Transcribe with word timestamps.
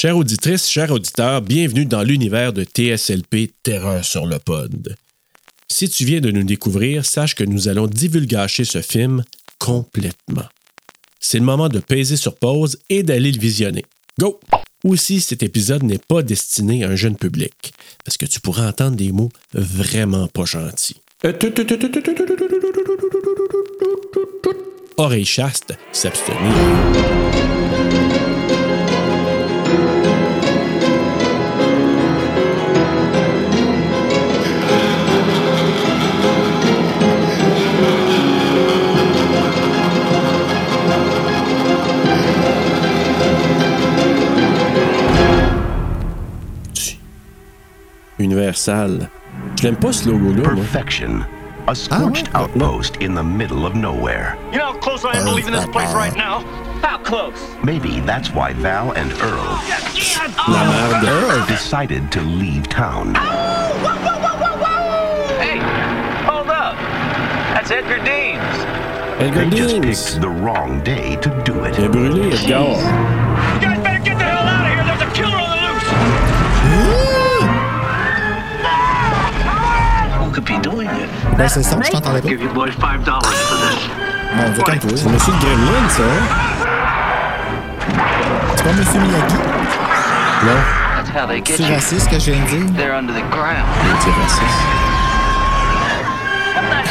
Chère 0.00 0.16
auditrice, 0.16 0.66
chers 0.66 0.90
auditeurs, 0.90 1.42
bienvenue 1.42 1.84
dans 1.84 2.02
l'univers 2.02 2.54
de 2.54 2.64
TSLP 2.64 3.52
Terreur 3.62 4.02
sur 4.02 4.24
le 4.24 4.38
pod. 4.38 4.96
Si 5.70 5.90
tu 5.90 6.06
viens 6.06 6.22
de 6.22 6.30
nous 6.30 6.42
découvrir, 6.42 7.04
sache 7.04 7.34
que 7.34 7.44
nous 7.44 7.68
allons 7.68 7.86
divulgacher 7.86 8.64
ce 8.64 8.80
film 8.80 9.22
complètement. 9.58 10.46
C'est 11.20 11.38
le 11.38 11.44
moment 11.44 11.68
de 11.68 11.80
peser 11.80 12.16
sur 12.16 12.34
pause 12.36 12.78
et 12.88 13.02
d'aller 13.02 13.30
le 13.30 13.38
visionner. 13.38 13.84
Go! 14.18 14.40
Aussi, 14.84 15.20
cet 15.20 15.42
épisode 15.42 15.82
n'est 15.82 15.98
pas 15.98 16.22
destiné 16.22 16.82
à 16.82 16.88
un 16.88 16.96
jeune 16.96 17.16
public, 17.16 17.74
parce 18.02 18.16
que 18.16 18.24
tu 18.24 18.40
pourras 18.40 18.70
entendre 18.70 18.96
des 18.96 19.12
mots 19.12 19.28
vraiment 19.52 20.28
pas 20.28 20.46
gentils. 20.46 20.96
Oreille 24.96 25.26
chaste, 25.26 25.74
s'abstenir. 25.92 27.59
Universal. 48.20 49.08
Je 49.56 49.64
l'aime 49.64 49.76
pas 49.76 49.92
ce 49.92 50.08
logo-là, 50.08 50.52
moi. 50.52 50.62
Perfection. 50.62 51.24
A 51.66 51.72
ah 51.72 51.74
scorched 51.74 52.34
outpost 52.34 52.96
in 52.96 53.14
the 53.14 53.22
middle 53.22 53.64
of 53.66 53.74
nowhere. 53.74 54.36
You 54.52 54.58
know 54.58 54.72
how 54.72 54.78
close 54.78 55.04
I 55.04 55.16
am 55.16 55.26
to 55.26 55.32
leaving 55.32 55.52
this 55.52 55.66
place 55.66 55.92
right 55.94 56.14
now? 56.16 56.40
How 56.82 56.98
close? 56.98 57.38
Maybe 57.62 58.00
that's 58.00 58.30
why 58.32 58.54
Val 58.54 58.92
and 58.92 59.12
Earl 59.20 59.44
oh, 59.44 60.44
La 60.48 60.64
merde. 60.64 61.46
decided 61.46 62.10
to 62.12 62.22
leave 62.22 62.68
town. 62.68 63.12
Oh, 63.16 63.20
hey, 65.38 65.58
hold 66.24 66.48
up. 66.48 66.76
That's 67.54 67.70
Edgar 67.70 68.02
Deans. 68.04 68.40
Edgar 69.20 69.44
They 69.44 69.56
just 69.56 69.80
Deans. 69.82 70.10
picked 70.10 70.20
the 70.22 70.28
wrong 70.30 70.82
day 70.82 71.16
to 71.16 71.28
do 71.44 71.64
it. 71.64 71.78
Il 71.78 71.84
a 71.84 71.88
brûlé 71.88 72.32
Edgar. 72.32 73.29
Could 80.40 80.44
be 80.46 80.58
doing 80.62 80.88
it? 80.88 81.08
Ben, 81.36 81.48
c'est 81.48 81.62
ça, 81.62 81.76
je 81.84 81.90
t'entendais 81.90 82.20
pas. 82.20 82.28
Give 82.28 82.40
you 82.42 82.48
boys 82.50 82.70
five 82.72 83.04
dollars 83.04 83.22
for 83.24 83.56
this. 83.58 83.88
Mon 84.36 84.50
Dieu, 84.50 84.62
calme-toi. 84.62 84.90
C'est 84.96 85.08
Monsieur 85.08 85.32
le 85.32 85.38
Gremlin, 85.38 85.88
ça, 85.88 86.02
hein? 86.02 86.24
C'est 88.56 88.64
pas 88.64 88.72
Monsieur 88.72 89.00
Miyagi. 89.00 89.34
Non, 90.44 90.52
That's 90.96 91.10
how 91.10 91.26
they 91.26 91.42
get 91.44 91.56
C'est 91.56 91.62
you. 91.64 91.74
raciste 91.74 92.04
ce 92.04 92.08
que 92.08 92.18
je 92.18 92.30
viens 92.30 92.44
de 92.44 92.48
dire. 92.48 92.76
They're 92.76 92.94
under 92.94 93.12
the 93.14 93.24
ground. 93.30 93.66
il 93.84 93.90
était 93.90 94.20
raciste. 94.20 94.60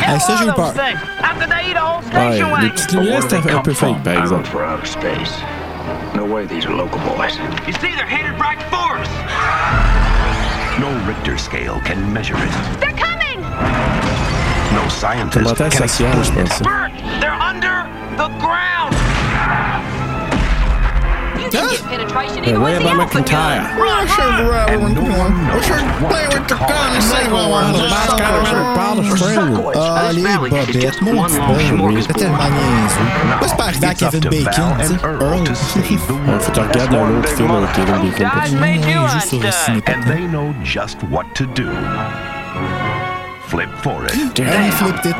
Hey, 0.08 0.19
ça, 0.19 0.34
j'ai 0.39 0.45
eu 0.47 0.53
peur. 0.53 0.73
After 1.23 1.47
they 1.47 1.69
eat 1.72 1.78
a 1.78 1.81
whole 1.81 2.02
Ouais, 2.13 2.31
station 2.31 2.47
les 2.47 2.53
wagon. 2.53 2.69
petites 2.69 2.91
lumières, 2.94 3.22
c'était 3.22 3.52
un 3.52 3.59
peu 3.61 3.73
fake, 3.73 4.03
par 4.03 4.13
exemple. 4.13 4.45
for 4.50 4.61
outer 4.63 4.86
space. 4.86 5.34
No 6.16 6.23
way 6.25 6.45
these 6.47 6.66
are 6.66 6.73
local 6.75 7.00
boys. 7.02 7.38
You 7.67 7.73
see, 7.73 7.94
they're 7.95 8.06
headed 8.08 8.34
right 8.39 8.59
for 8.72 8.97
us. 9.00 9.08
No 10.80 10.88
Richter 11.08 11.38
scale 11.38 11.80
can 11.86 11.97
measure 12.11 12.36
it. 12.38 12.80
They're 12.80 12.91
coming! 12.91 13.09
No 14.74 14.88
scientist 14.90 15.44
Commentaire 15.44 15.70
can 15.70 15.88
social, 15.88 16.12
je 16.14 16.20
explain 16.20 16.46
pense. 16.46 16.60
it. 16.60 16.64
Bert, 16.64 16.92
they're 17.20 17.34
under 17.42 17.88
the 18.18 18.28
ground. 18.40 18.94
You 21.40 21.48
can 21.50 21.70
get 21.70 21.82
penetration 21.90 22.44
Hey, 22.44 22.50
even 22.52 22.62
where 22.62 22.74
with 22.78 22.84
the 22.84 22.90
about 22.94 23.02
alpha 23.02 23.18
McIntyre? 23.20 23.64
gun. 23.66 23.90
And 24.70 24.82
no 24.94 25.02
one 25.02 25.34
knows 25.48 25.70
what 25.70 26.48
to 26.48 26.56
call 26.56 26.70
it. 26.70 27.00
Ah, 29.76 30.12
les 30.14 30.22
bobettes, 30.22 31.02
mon 31.02 31.24
petit 31.24 31.40
peu. 31.40 31.42
C'est 32.02 32.14
tellement 32.14 32.38
niaiseux. 32.50 33.08
Moi, 33.40 33.48
c'est 33.48 33.58
pas 33.58 33.64
arrivé 33.66 33.88
à 33.88 33.92
It's 33.92 34.03
up 34.03 34.12
Kevin 34.12 34.22
to 34.22 34.30
Bacon, 34.30 34.44
Val 34.46 34.78
tu 34.80 34.86
sais. 34.86 34.94
and 34.94 35.00
Earl 35.03 35.24
Earl. 35.24 35.44
to 35.44 35.56
save 35.56 35.84
the 36.08 36.12
Ouais, 36.12 36.19
world. 36.28 36.42
faut 36.42 36.52
que 36.52 36.56
tu 36.56 36.62
regardes 36.62 36.94
un 36.94 37.18
autre 37.19 37.30
film 37.30 37.52
avec 37.52 37.72
Kevin 37.74 37.96
Bacon. 37.96 38.30
pour 38.30 38.44
ça. 38.44 38.50
God 38.50 38.59
made 38.59 38.86
you 38.86 39.02
Ouais, 39.02 39.09
juste 39.14 39.28
sur 39.30 39.40
le 39.40 39.46
Einstein. 39.48 39.75
ciné. 39.75 39.96
And 39.96 40.03
they 40.08 40.22
know 40.28 40.53
just 40.64 40.98
what 41.09 41.25
to 41.36 41.46
do. 41.46 41.69
Flip 43.50 43.70
for 43.82 44.06
it. 44.06 44.12
Hey, 44.38 44.70
flipped 44.70 45.08
it. 45.08 45.16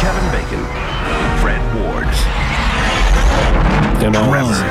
Kevin 0.00 0.26
Bacon. 0.32 0.64
Fred 1.42 1.60
Ward. 1.76 2.08
Tremors. 4.00 4.62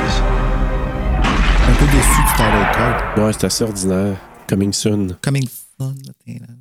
Un 1.68 1.74
peu 1.78 1.86
déçu 1.86 2.20
du 2.20 2.34
title 2.36 2.66
card. 2.74 3.16
Ouais, 3.20 3.32
c'est 3.34 3.46
assez 3.46 3.64
ordinaire. 3.64 4.18
Coming 4.48 4.74
soon. 4.74 5.18
Coming 5.22 5.48
soon. 5.48 5.94
There 6.26 6.34
you 6.34 6.40
go. 6.40 6.54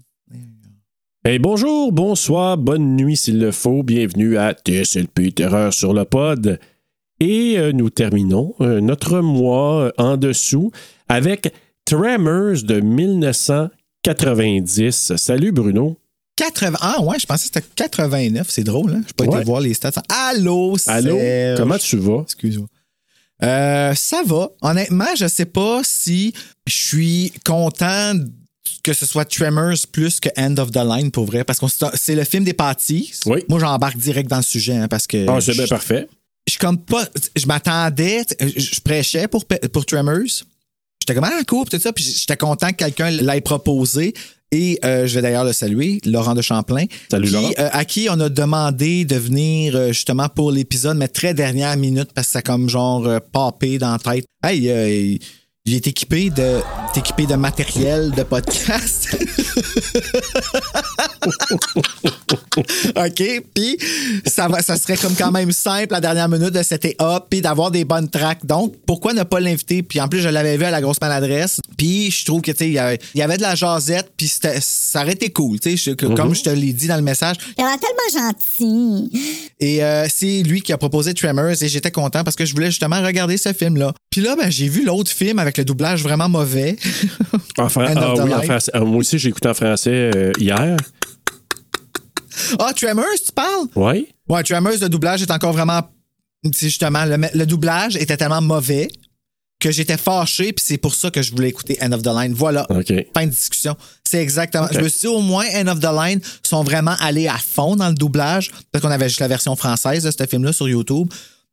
Hey, 1.25 1.39
bonjour, 1.39 1.91
bonsoir, 1.93 2.59
bonne 2.59 2.95
nuit 2.95 3.17
s'il 3.17 3.41
le 3.41 3.51
faut. 3.51 3.83
Bienvenue 3.83 4.37
à 4.37 4.53
TSLP 4.53 5.35
Terreur 5.35 5.73
sur 5.73 5.95
le 5.95 6.05
pod. 6.05 6.61
Et 7.21 7.55
euh, 7.57 7.73
nous 7.73 7.89
terminons 7.89 8.55
euh, 8.61 8.83
notre 8.83 9.21
mois 9.21 9.87
euh, 9.87 9.93
en 9.97 10.19
dessous 10.19 10.73
avec 11.09 11.55
Tremors 11.87 12.65
de 12.65 12.83
1990. 14.07 15.17
Salut 15.17 15.53
Bruno. 15.53 15.97
80. 16.37 16.77
Ah, 16.81 17.03
ouais, 17.03 17.19
je 17.19 17.27
pensais 17.27 17.49
que 17.49 17.55
c'était 17.55 17.67
89. 17.77 18.47
C'est 18.51 18.63
drôle, 18.65 18.93
hein? 18.93 19.03
Je 19.07 19.13
peux 19.15 19.25
pas 19.25 19.31
Ouais. 19.33 19.39
été 19.39 19.47
voir 19.47 19.61
les 19.61 19.75
stats. 19.75 19.93
Allô, 20.09 20.77
Allô, 20.87 21.17
Serge. 21.19 21.59
comment 21.59 21.79
tu 21.79 21.97
vas? 21.97 22.23
Excuse-moi. 22.23 22.69
Euh, 23.43 23.95
ça 23.95 24.23
va. 24.25 24.49
Honnêtement, 24.63 25.15
je 25.19 25.27
sais 25.27 25.45
pas 25.47 25.81
si 25.83 26.33
je 26.67 26.75
suis 26.75 27.33
content 27.45 28.15
que 28.83 28.93
ce 28.93 29.05
soit 29.07 29.25
Tremors 29.25 29.87
plus 29.91 30.21
que 30.21 30.29
End 30.37 30.57
of 30.59 30.71
the 30.71 30.77
Line 30.85 31.11
pour 31.11 31.25
vrai, 31.25 31.43
parce 31.45 31.59
que 31.59 31.67
c'est 31.95 32.15
le 32.15 32.25
film 32.25 32.45
des 32.45 32.53
pâtis. 32.53 33.13
Oui. 33.27 33.43
Moi, 33.49 33.59
j'embarque 33.59 33.97
direct 33.97 34.29
dans 34.31 34.37
le 34.37 34.43
sujet 34.43 34.75
hein, 34.77 34.89
parce 34.89 35.07
que 35.07 35.27
Ah, 35.29 35.41
c'est 35.41 35.53
bien 35.55 35.67
parfait. 35.67 36.07
je 36.49 36.57
comme 36.59 36.79
pas. 36.79 37.05
Je 37.35 37.47
m'attendais, 37.47 38.23
je 38.41 38.47
je 38.61 38.81
prêchais 38.81 39.27
pour, 39.27 39.45
pour 39.73 39.85
Tremors. 39.87 40.45
J'étais 41.07 41.21
comme 41.21 41.31
ah 41.31 41.45
cool, 41.47 41.69
tout 41.69 41.79
ça, 41.79 41.93
puis 41.93 42.03
j'étais 42.03 42.37
content 42.37 42.71
que 42.71 42.75
quelqu'un 42.77 43.11
l'ait 43.11 43.41
proposé. 43.41 44.13
Et 44.51 44.77
euh, 44.85 45.07
je 45.07 45.15
vais 45.15 45.23
d'ailleurs 45.23 45.45
le 45.45 45.53
saluer, 45.53 46.01
Laurent 46.05 46.35
de 46.35 46.43
Champlain. 46.43 46.87
Salut, 47.09 47.29
qui, 47.29 47.33
Laurent. 47.35 47.51
euh, 47.61 47.69
à 47.73 47.85
qui 47.85 48.09
on 48.11 48.19
a 48.19 48.29
demandé 48.29 49.05
de 49.05 49.15
venir 49.15 49.77
euh, 49.77 49.89
justement 49.89 50.29
pour 50.29 50.51
l'épisode, 50.51 50.97
mais 50.97 51.07
très 51.07 51.33
dernière 51.33 51.77
minute 51.77 52.11
parce 52.13 52.27
que 52.29 52.33
ça 52.33 52.39
a 52.41 52.43
comme 52.43 52.69
genre 52.69 53.07
euh, 53.07 53.21
popé 53.33 53.79
dans 53.79 53.93
la 53.93 53.99
tête. 53.99 54.25
Hey, 54.45 55.21
il- 55.67 55.75
est 55.75 55.87
équipé 55.87 56.31
de, 56.31 56.43
est 56.95 56.99
équipé 56.99 57.27
de 57.27 57.35
matériel 57.35 58.11
de 58.13 58.23
podcast. 58.23 59.17
OK, 62.97 63.23
puis 63.55 63.77
ça 64.27 64.49
va 64.49 64.63
ça 64.63 64.77
serait 64.79 64.97
comme 64.97 65.15
quand 65.15 65.31
même 65.31 65.53
simple 65.53 65.93
la 65.93 66.01
dernière 66.01 66.29
minute 66.29 66.51
de 66.53 66.63
c'était 66.63 66.97
up 67.01 67.25
puis 67.29 67.41
d'avoir 67.41 67.71
des 67.71 67.85
bonnes 67.85 68.09
tracks. 68.09 68.45
Donc 68.47 68.75
pourquoi 68.87 69.13
ne 69.13 69.23
pas 69.23 69.41
l'inviter? 69.41 69.83
Puis 69.83 70.01
en 70.01 70.09
plus 70.09 70.21
je 70.21 70.29
l'avais 70.29 70.57
vu 70.57 70.65
à 70.65 70.71
la 70.71 70.81
grosse 70.81 71.01
maladresse. 71.01 71.61
Puis 71.77 72.11
je 72.11 72.25
trouve 72.25 72.41
que 72.41 72.53
tu 72.53 72.59
sais 72.59 72.67
il 72.69 72.73
y 72.75 72.79
avait- 72.79 72.99
il 73.15 73.19
y 73.19 73.23
avait 73.23 73.37
de 73.37 73.43
la 73.43 73.55
jasette 73.55 74.11
puis 74.17 74.29
ça 74.29 75.03
aurait 75.03 75.13
été 75.13 75.31
cool, 75.31 75.61
tu 75.61 75.77
sais 75.77 75.95
comme 75.97 76.35
je 76.35 76.43
te 76.43 76.51
l'ai 76.51 76.73
dit 76.73 76.87
dans 76.87 76.97
le 76.97 77.03
message. 77.03 77.37
Il 77.59 77.65
a 77.65 77.69
l'air 77.69 77.79
tellement 77.79 78.31
gentil. 78.33 79.11
Et 79.61 79.83
euh, 79.85 80.07
c'est 80.15 80.43
lui 80.43 80.63
qui 80.63 80.73
a 80.73 80.79
proposé 80.79 81.13
Tremors 81.15 81.63
et 81.63 81.69
j'étais 81.69 81.91
content 81.91 82.25
parce 82.25 82.37
que 82.37 82.45
je 82.47 82.55
voulais 82.55 82.67
justement 82.71 83.03
regarder 83.03 83.37
ce 83.37 83.53
film-là. 83.53 83.93
Puis 84.11 84.21
là, 84.21 84.35
ben, 84.37 84.51
j'ai 84.51 84.69
vu 84.69 84.85
l'autre 84.85 85.11
film 85.11 85.39
avec 85.39 85.56
le 85.59 85.65
doublage 85.65 86.03
vraiment 86.03 86.29
mauvais. 86.29 86.77
En 87.59 87.71
fran- 87.71 87.87
ah 87.97 88.13
oui, 88.23 88.35
en 88.35 88.43
français. 88.43 88.71
Ah, 88.75 88.81
moi 88.81 88.99
aussi, 88.99 89.19
j'ai 89.19 89.31
écouté 89.31 89.49
en 89.49 89.55
français 89.55 90.11
euh, 90.15 90.31
hier. 90.39 90.77
Ah, 92.59 92.73
Tremors, 92.75 93.05
tu 93.25 93.33
parles? 93.33 93.67
Oui. 93.75 94.09
Ouais, 94.29 94.43
Tremors, 94.43 94.75
le 94.81 94.89
doublage 94.89 95.23
est 95.23 95.31
encore 95.31 95.53
vraiment. 95.53 95.81
C'est 96.53 96.67
justement, 96.69 97.05
le, 97.07 97.17
le 97.33 97.47
doublage 97.47 97.97
était 97.97 98.17
tellement 98.17 98.43
mauvais 98.43 98.89
que 99.59 99.71
j'étais 99.71 99.97
fâché, 99.97 100.53
puis 100.53 100.63
c'est 100.67 100.77
pour 100.77 100.95
ça 100.95 101.11
que 101.11 101.23
je 101.23 101.31
voulais 101.33 101.49
écouter 101.49 101.79
End 101.81 101.93
of 101.93 102.03
the 102.03 102.09
Line. 102.15 102.35
Voilà. 102.35 102.67
OK. 102.71 102.93
Fin 103.15 103.25
de 103.25 103.31
discussion. 103.31 103.75
C'est 104.05 104.21
exactement. 104.23 104.69
Je 104.71 104.81
me 104.81 104.89
suis 104.89 105.01
dit, 105.01 105.07
au 105.07 105.23
moins, 105.23 105.47
End 105.55 105.67
of 105.69 105.81
the 105.81 105.89
Line 105.91 106.21
sont 106.43 106.63
vraiment 106.63 106.95
allés 107.01 107.27
à 107.27 107.39
fond 107.39 107.75
dans 107.75 107.89
le 107.89 107.95
doublage, 107.95 108.51
parce 108.71 108.83
qu'on 108.83 108.91
avait 108.91 109.09
juste 109.09 109.21
la 109.21 109.29
version 109.29 109.57
française 109.57 110.05
de 110.05 110.11
ce 110.11 110.27
film-là 110.27 110.53
sur 110.53 110.69
YouTube. 110.69 111.09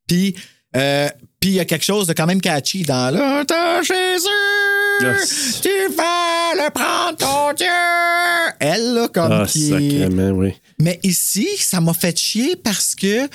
Puis, 0.05 0.35
euh, 0.75 1.07
puis 1.43 1.49
il 1.49 1.55
y 1.55 1.59
a 1.59 1.65
quelque 1.65 1.83
chose 1.83 2.07
de 2.07 2.13
quand 2.13 2.25
même 2.25 2.39
catchy 2.39 2.83
dans 2.83 3.13
Le 3.13 3.43
Yes. 5.01 5.59
tu 5.61 5.67
vas 5.93 6.53
le 6.55 6.69
prendre 6.71 7.17
ton 7.17 7.51
Dieu. 7.53 7.65
Elle, 8.61 8.93
là, 8.93 9.09
comme 9.09 9.29
Ah, 9.29 9.45
qui 9.45 9.73
est- 9.73 9.99
sacrément, 9.99 10.29
oui. 10.37 10.53
mais 10.79 11.01
ici, 11.03 11.45
ça 11.59 11.81
m'a 11.81 11.93
fait 11.93 12.17
chier 12.17 12.55
parce 12.55 12.95
que 12.95 13.27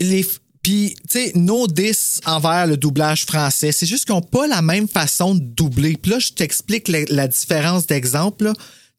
les. 0.00 0.24
Puis, 0.62 0.94
tu 1.10 1.18
sais, 1.18 1.32
no 1.34 1.66
diss 1.66 2.20
envers 2.24 2.66
le 2.66 2.78
doublage 2.78 3.26
français. 3.26 3.72
C'est 3.72 3.84
juste 3.84 4.06
qu'ils 4.06 4.14
n'ont 4.14 4.22
pas 4.22 4.46
la 4.46 4.62
même 4.62 4.88
façon 4.88 5.34
de 5.34 5.40
doubler. 5.40 5.98
Puis 6.00 6.12
là, 6.12 6.18
je 6.18 6.30
t'explique 6.32 6.88
la, 6.88 7.00
la 7.10 7.28
différence 7.28 7.86
d'exemple. 7.86 8.52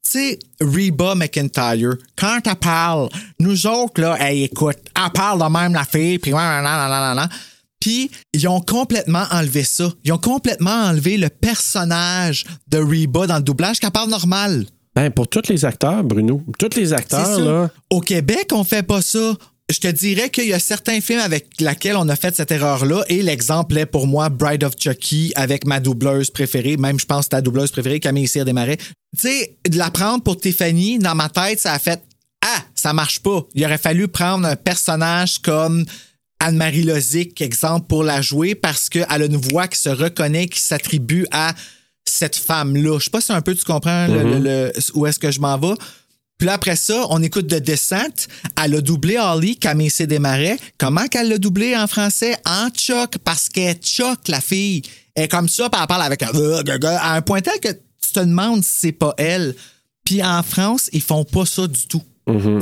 Tu 0.04 0.10
sais, 0.10 0.38
Reba 0.60 1.16
McIntyre, 1.16 1.94
quand 2.16 2.38
elle 2.46 2.54
parle, 2.56 3.08
nous 3.40 3.66
autres, 3.66 4.00
là, 4.00 4.16
hey, 4.20 4.44
écoute, 4.44 4.76
elle 4.94 5.10
parle 5.12 5.40
de 5.42 5.50
même 5.58 5.72
la 5.72 5.84
fille, 5.84 6.20
puis 6.20 6.30
nan. 6.30 7.28
Puis 7.84 8.10
ils 8.32 8.48
ont 8.48 8.62
complètement 8.62 9.24
enlevé 9.30 9.62
ça. 9.62 9.92
Ils 10.04 10.12
ont 10.14 10.18
complètement 10.18 10.70
enlevé 10.70 11.18
le 11.18 11.28
personnage 11.28 12.46
de 12.66 12.78
Reba 12.78 13.26
dans 13.26 13.36
le 13.36 13.42
doublage 13.42 13.78
qu'elle 13.78 13.90
parle 13.90 14.08
normal. 14.08 14.64
Ben, 14.96 15.10
pour 15.10 15.28
tous 15.28 15.50
les 15.50 15.66
acteurs, 15.66 16.02
Bruno, 16.02 16.42
tous 16.58 16.70
les 16.76 16.94
acteurs, 16.94 17.38
là, 17.40 17.70
Au 17.90 18.00
Québec, 18.00 18.52
on 18.52 18.64
fait 18.64 18.84
pas 18.84 19.02
ça. 19.02 19.34
Je 19.70 19.80
te 19.80 19.88
dirais 19.88 20.30
qu'il 20.30 20.46
y 20.46 20.54
a 20.54 20.58
certains 20.58 21.02
films 21.02 21.20
avec 21.20 21.60
lesquels 21.60 21.96
on 21.96 22.08
a 22.08 22.16
fait 22.16 22.34
cette 22.34 22.52
erreur-là, 22.52 23.04
et 23.10 23.20
l'exemple 23.20 23.76
est 23.76 23.84
pour 23.84 24.06
moi 24.06 24.30
Bride 24.30 24.64
of 24.64 24.72
Chucky 24.78 25.34
avec 25.36 25.66
ma 25.66 25.78
doubleuse 25.78 26.30
préférée, 26.30 26.78
même 26.78 26.98
je 26.98 27.04
pense 27.04 27.28
ta 27.28 27.42
doubleuse 27.42 27.70
préférée, 27.70 28.00
Camille 28.00 28.28
Cyr 28.28 28.46
Desmarais. 28.46 28.78
Tu 28.78 29.28
sais, 29.28 29.58
de 29.68 29.76
la 29.76 29.90
prendre 29.90 30.22
pour 30.22 30.40
Tiffany, 30.40 30.98
dans 30.98 31.14
ma 31.14 31.28
tête, 31.28 31.60
ça 31.60 31.74
a 31.74 31.78
fait 31.78 32.02
Ah, 32.42 32.62
ça 32.74 32.94
marche 32.94 33.20
pas. 33.20 33.42
Il 33.54 33.62
aurait 33.66 33.76
fallu 33.76 34.08
prendre 34.08 34.46
un 34.46 34.56
personnage 34.56 35.38
comme 35.40 35.84
Anne-Marie 36.44 36.82
Lozic, 36.82 37.40
exemple, 37.40 37.86
pour 37.86 38.04
la 38.04 38.20
jouer 38.22 38.54
parce 38.54 38.88
qu'elle 38.88 39.06
a 39.08 39.24
une 39.24 39.36
voix 39.36 39.66
qui 39.68 39.78
se 39.80 39.88
reconnaît, 39.88 40.46
qui 40.46 40.60
s'attribue 40.60 41.26
à 41.30 41.54
cette 42.04 42.36
femme-là. 42.36 42.98
Je 42.98 43.04
sais 43.04 43.10
pas 43.10 43.20
si 43.20 43.32
un 43.32 43.40
peu 43.40 43.54
tu 43.54 43.64
comprends 43.64 44.06
le- 44.06 44.22
le- 44.22 44.38
le- 44.38 44.72
où 44.94 45.06
est-ce 45.06 45.18
que 45.18 45.30
je 45.30 45.40
m'en 45.40 45.56
vais. 45.58 45.74
Puis 46.36 46.46
là, 46.46 46.54
après 46.54 46.76
ça, 46.76 47.06
on 47.10 47.22
écoute 47.22 47.46
de 47.46 47.58
Descente. 47.60 48.26
Elle 48.62 48.74
a 48.74 48.80
doublé 48.80 49.16
Holly, 49.18 49.56
Camille 49.56 49.88
C. 49.90 50.06
Desmarais. 50.06 50.58
Comment 50.78 51.06
qu'elle 51.06 51.28
l'a 51.28 51.38
doublé 51.38 51.76
en 51.76 51.86
français? 51.86 52.36
En 52.44 52.68
choc, 52.76 53.18
parce 53.24 53.48
qu'elle 53.48 53.78
choc, 53.82 54.18
la 54.28 54.40
fille. 54.40 54.82
Elle 55.14 55.24
est 55.24 55.28
comme 55.28 55.48
ça, 55.48 55.70
puis 55.70 55.80
elle 55.80 55.86
parle 55.86 56.02
avec 56.02 56.22
un... 56.22 56.28
à 56.98 57.14
un 57.14 57.22
point 57.22 57.40
tel 57.40 57.58
que 57.60 57.68
tu 57.72 58.12
te 58.12 58.20
demandes 58.20 58.64
si 58.64 58.72
c'est 58.80 58.92
pas 58.92 59.14
elle. 59.16 59.54
Puis 60.04 60.22
en 60.22 60.42
France, 60.42 60.90
ils 60.92 61.00
font 61.00 61.24
pas 61.24 61.46
ça 61.46 61.66
du 61.66 61.86
tout. 61.86 62.02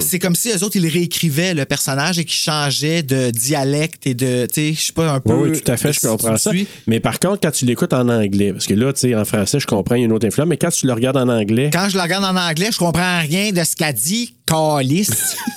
C'est 0.01 0.19
comme 0.19 0.35
si 0.35 0.51
eux 0.51 0.65
autres, 0.65 0.77
ils 0.77 0.89
réécrivaient 0.89 1.55
le 1.55 1.65
personnage 1.65 2.19
et 2.19 2.25
qu'ils 2.25 2.35
changeaient 2.41 3.03
de 3.05 3.31
dialecte 3.31 4.07
et 4.09 4.15
de, 4.15 4.47
tu 4.47 4.55
sais, 4.55 4.75
je 4.75 4.81
sais 4.87 4.93
pas, 4.93 5.13
un 5.13 5.21
peu... 5.21 5.33
Oui, 5.35 5.51
oui, 5.51 5.61
tout 5.63 5.71
à 5.71 5.77
fait, 5.77 5.93
je 5.93 6.01
comprends 6.01 6.37
ça. 6.37 6.51
suis. 6.51 6.67
Mais 6.89 6.99
par 6.99 7.21
contre, 7.21 7.39
quand 7.43 7.53
tu 7.53 7.65
l'écoutes 7.65 7.93
en 7.93 8.09
anglais, 8.09 8.53
parce 8.53 8.67
que 8.67 8.75
là, 8.75 8.93
tu 8.93 9.01
sais, 9.01 9.15
en 9.15 9.25
français, 9.25 9.61
je 9.61 9.67
comprends, 9.69 9.95
il 9.95 10.01
y 10.01 10.03
a 10.03 10.07
une 10.07 10.13
autre 10.13 10.27
influence, 10.27 10.49
mais 10.49 10.57
quand 10.57 10.71
tu 10.71 10.87
le 10.87 10.93
regardes 10.93 11.17
en 11.17 11.29
anglais, 11.29 11.71
Quand 11.73 11.89
je 11.89 11.97
le 11.97 12.03
regarde 12.03 12.25
en 12.25 12.37
anglais, 12.37 12.71
je 12.73 12.79
comprends 12.79 13.21
rien 13.21 13.53
de 13.53 13.63
ce 13.63 13.77
qu'elle 13.77 13.95
dit. 13.95 14.35
Calice. 14.47 15.37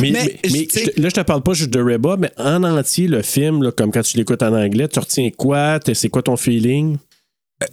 mais, 0.00 0.38
je- 0.44 1.00
là, 1.02 1.08
je 1.08 1.14
te 1.14 1.20
parle 1.22 1.42
pas 1.42 1.54
juste 1.54 1.70
de 1.70 1.80
Reba, 1.80 2.16
mais 2.18 2.30
en 2.36 2.62
entier, 2.62 3.08
le 3.08 3.22
film, 3.22 3.62
là, 3.62 3.72
comme 3.72 3.90
quand 3.90 4.02
tu 4.02 4.16
l'écoutes 4.18 4.42
en 4.42 4.52
anglais, 4.54 4.88
tu 4.88 4.98
retiens 4.98 5.30
quoi? 5.30 5.80
T'es- 5.80 5.94
C'est 5.94 6.08
quoi 6.10 6.22
ton 6.22 6.36
feeling? 6.36 6.98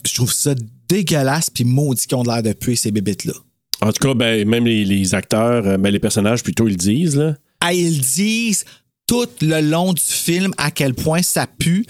je 0.05 0.13
trouve 0.13 0.31
ça 0.31 0.53
dégueulasse 0.87 1.49
puis 1.49 1.63
maudit 1.63 2.05
qu'ils 2.05 2.15
ont 2.17 2.23
l'air 2.23 2.43
de 2.43 2.53
puer 2.53 2.75
ces 2.75 2.91
bébites-là. 2.91 3.33
En 3.81 3.91
tout 3.91 4.07
cas, 4.07 4.13
ben, 4.13 4.47
même 4.47 4.65
les, 4.65 4.83
les 4.85 5.15
acteurs, 5.15 5.65
euh, 5.65 5.77
ben, 5.77 5.89
les 5.91 5.99
personnages, 5.99 6.43
plutôt, 6.43 6.67
ils 6.67 6.77
disent, 6.77 7.15
là. 7.17 7.35
Ah, 7.61 7.73
ils 7.73 7.99
disent 8.01 8.65
tout 9.07 9.27
le 9.41 9.61
long 9.61 9.93
du 9.93 10.01
film 10.03 10.53
à 10.57 10.71
quel 10.71 10.93
point 10.93 11.21
ça 11.21 11.47
pue, 11.47 11.85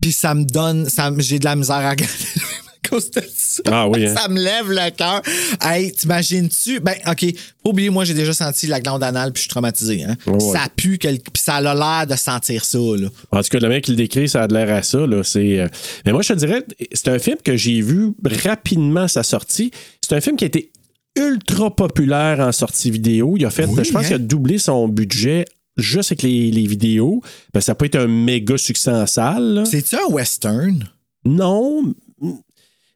puis 0.00 0.12
ça 0.12 0.34
me 0.34 0.44
donne, 0.44 0.88
ça 0.88 1.12
j'ai 1.18 1.38
de 1.38 1.44
la 1.44 1.56
misère 1.56 1.76
à 1.76 1.90
regarder 1.90 2.12
à 2.84 2.88
cause 2.88 3.10
de 3.10 3.22
ça. 3.36 3.62
Ah 3.66 3.88
oui, 3.88 4.06
hein? 4.06 4.14
Ça 4.16 4.28
me 4.28 4.40
lève 4.40 4.70
le 4.70 4.90
cœur. 4.90 5.20
Hey, 5.60 5.92
t'imagines-tu? 5.92 6.80
Ben, 6.80 6.94
OK, 7.06 7.26
faut 7.62 7.70
oublier, 7.70 7.90
moi, 7.90 8.04
j'ai 8.04 8.14
déjà 8.14 8.32
senti 8.32 8.66
la 8.66 8.80
glande 8.80 9.02
anale 9.02 9.32
puis 9.32 9.40
je 9.40 9.42
suis 9.42 9.50
traumatisé. 9.50 10.04
Hein? 10.04 10.16
Ouais. 10.26 10.38
Ça 10.40 10.68
pue, 10.74 10.96
quel- 10.98 11.18
puis 11.20 11.42
ça 11.42 11.56
a 11.56 11.60
l'air 11.74 12.06
de 12.06 12.16
sentir 12.16 12.64
ça, 12.64 12.78
là. 12.78 13.08
En 13.30 13.42
tout 13.42 13.48
cas, 13.50 13.58
le 13.58 13.68
mec 13.68 13.84
qui 13.84 13.90
le 13.90 13.96
décrit, 13.96 14.28
ça 14.28 14.44
a 14.44 14.48
de 14.48 14.54
l'air 14.54 14.74
à 14.74 14.82
ça. 14.82 15.06
Là. 15.06 15.22
C'est, 15.24 15.58
euh, 15.60 15.68
Mais 16.06 16.12
moi, 16.12 16.22
je 16.22 16.32
te 16.32 16.38
dirais, 16.38 16.64
c'est 16.92 17.08
un 17.08 17.18
film 17.18 17.36
que 17.44 17.56
j'ai 17.56 17.80
vu 17.82 18.12
rapidement 18.44 19.06
sa 19.08 19.22
sortie. 19.22 19.70
C'est 20.00 20.14
un 20.16 20.20
film 20.20 20.36
qui 20.36 20.44
a 20.44 20.46
été 20.46 20.70
ultra 21.18 21.74
populaire 21.74 22.40
en 22.40 22.52
sortie 22.52 22.90
vidéo. 22.90 23.34
Il 23.36 23.44
a 23.44 23.50
fait, 23.50 23.66
Oui, 23.66 23.84
je 23.84 23.92
pense 23.92 24.04
hein? 24.04 24.06
qu'il 24.06 24.14
a 24.14 24.18
doublé 24.18 24.58
son 24.58 24.88
budget 24.88 25.44
juste 25.76 26.12
avec 26.12 26.22
les, 26.22 26.50
les 26.50 26.66
vidéos. 26.66 27.22
Ben, 27.52 27.60
ça 27.60 27.74
peut 27.74 27.86
être 27.86 27.96
un 27.96 28.06
méga 28.08 28.56
succès 28.58 28.90
en 28.90 29.06
salle. 29.06 29.64
C'est-tu 29.66 29.96
un 29.96 30.06
western? 30.10 30.84
Non, 31.24 31.94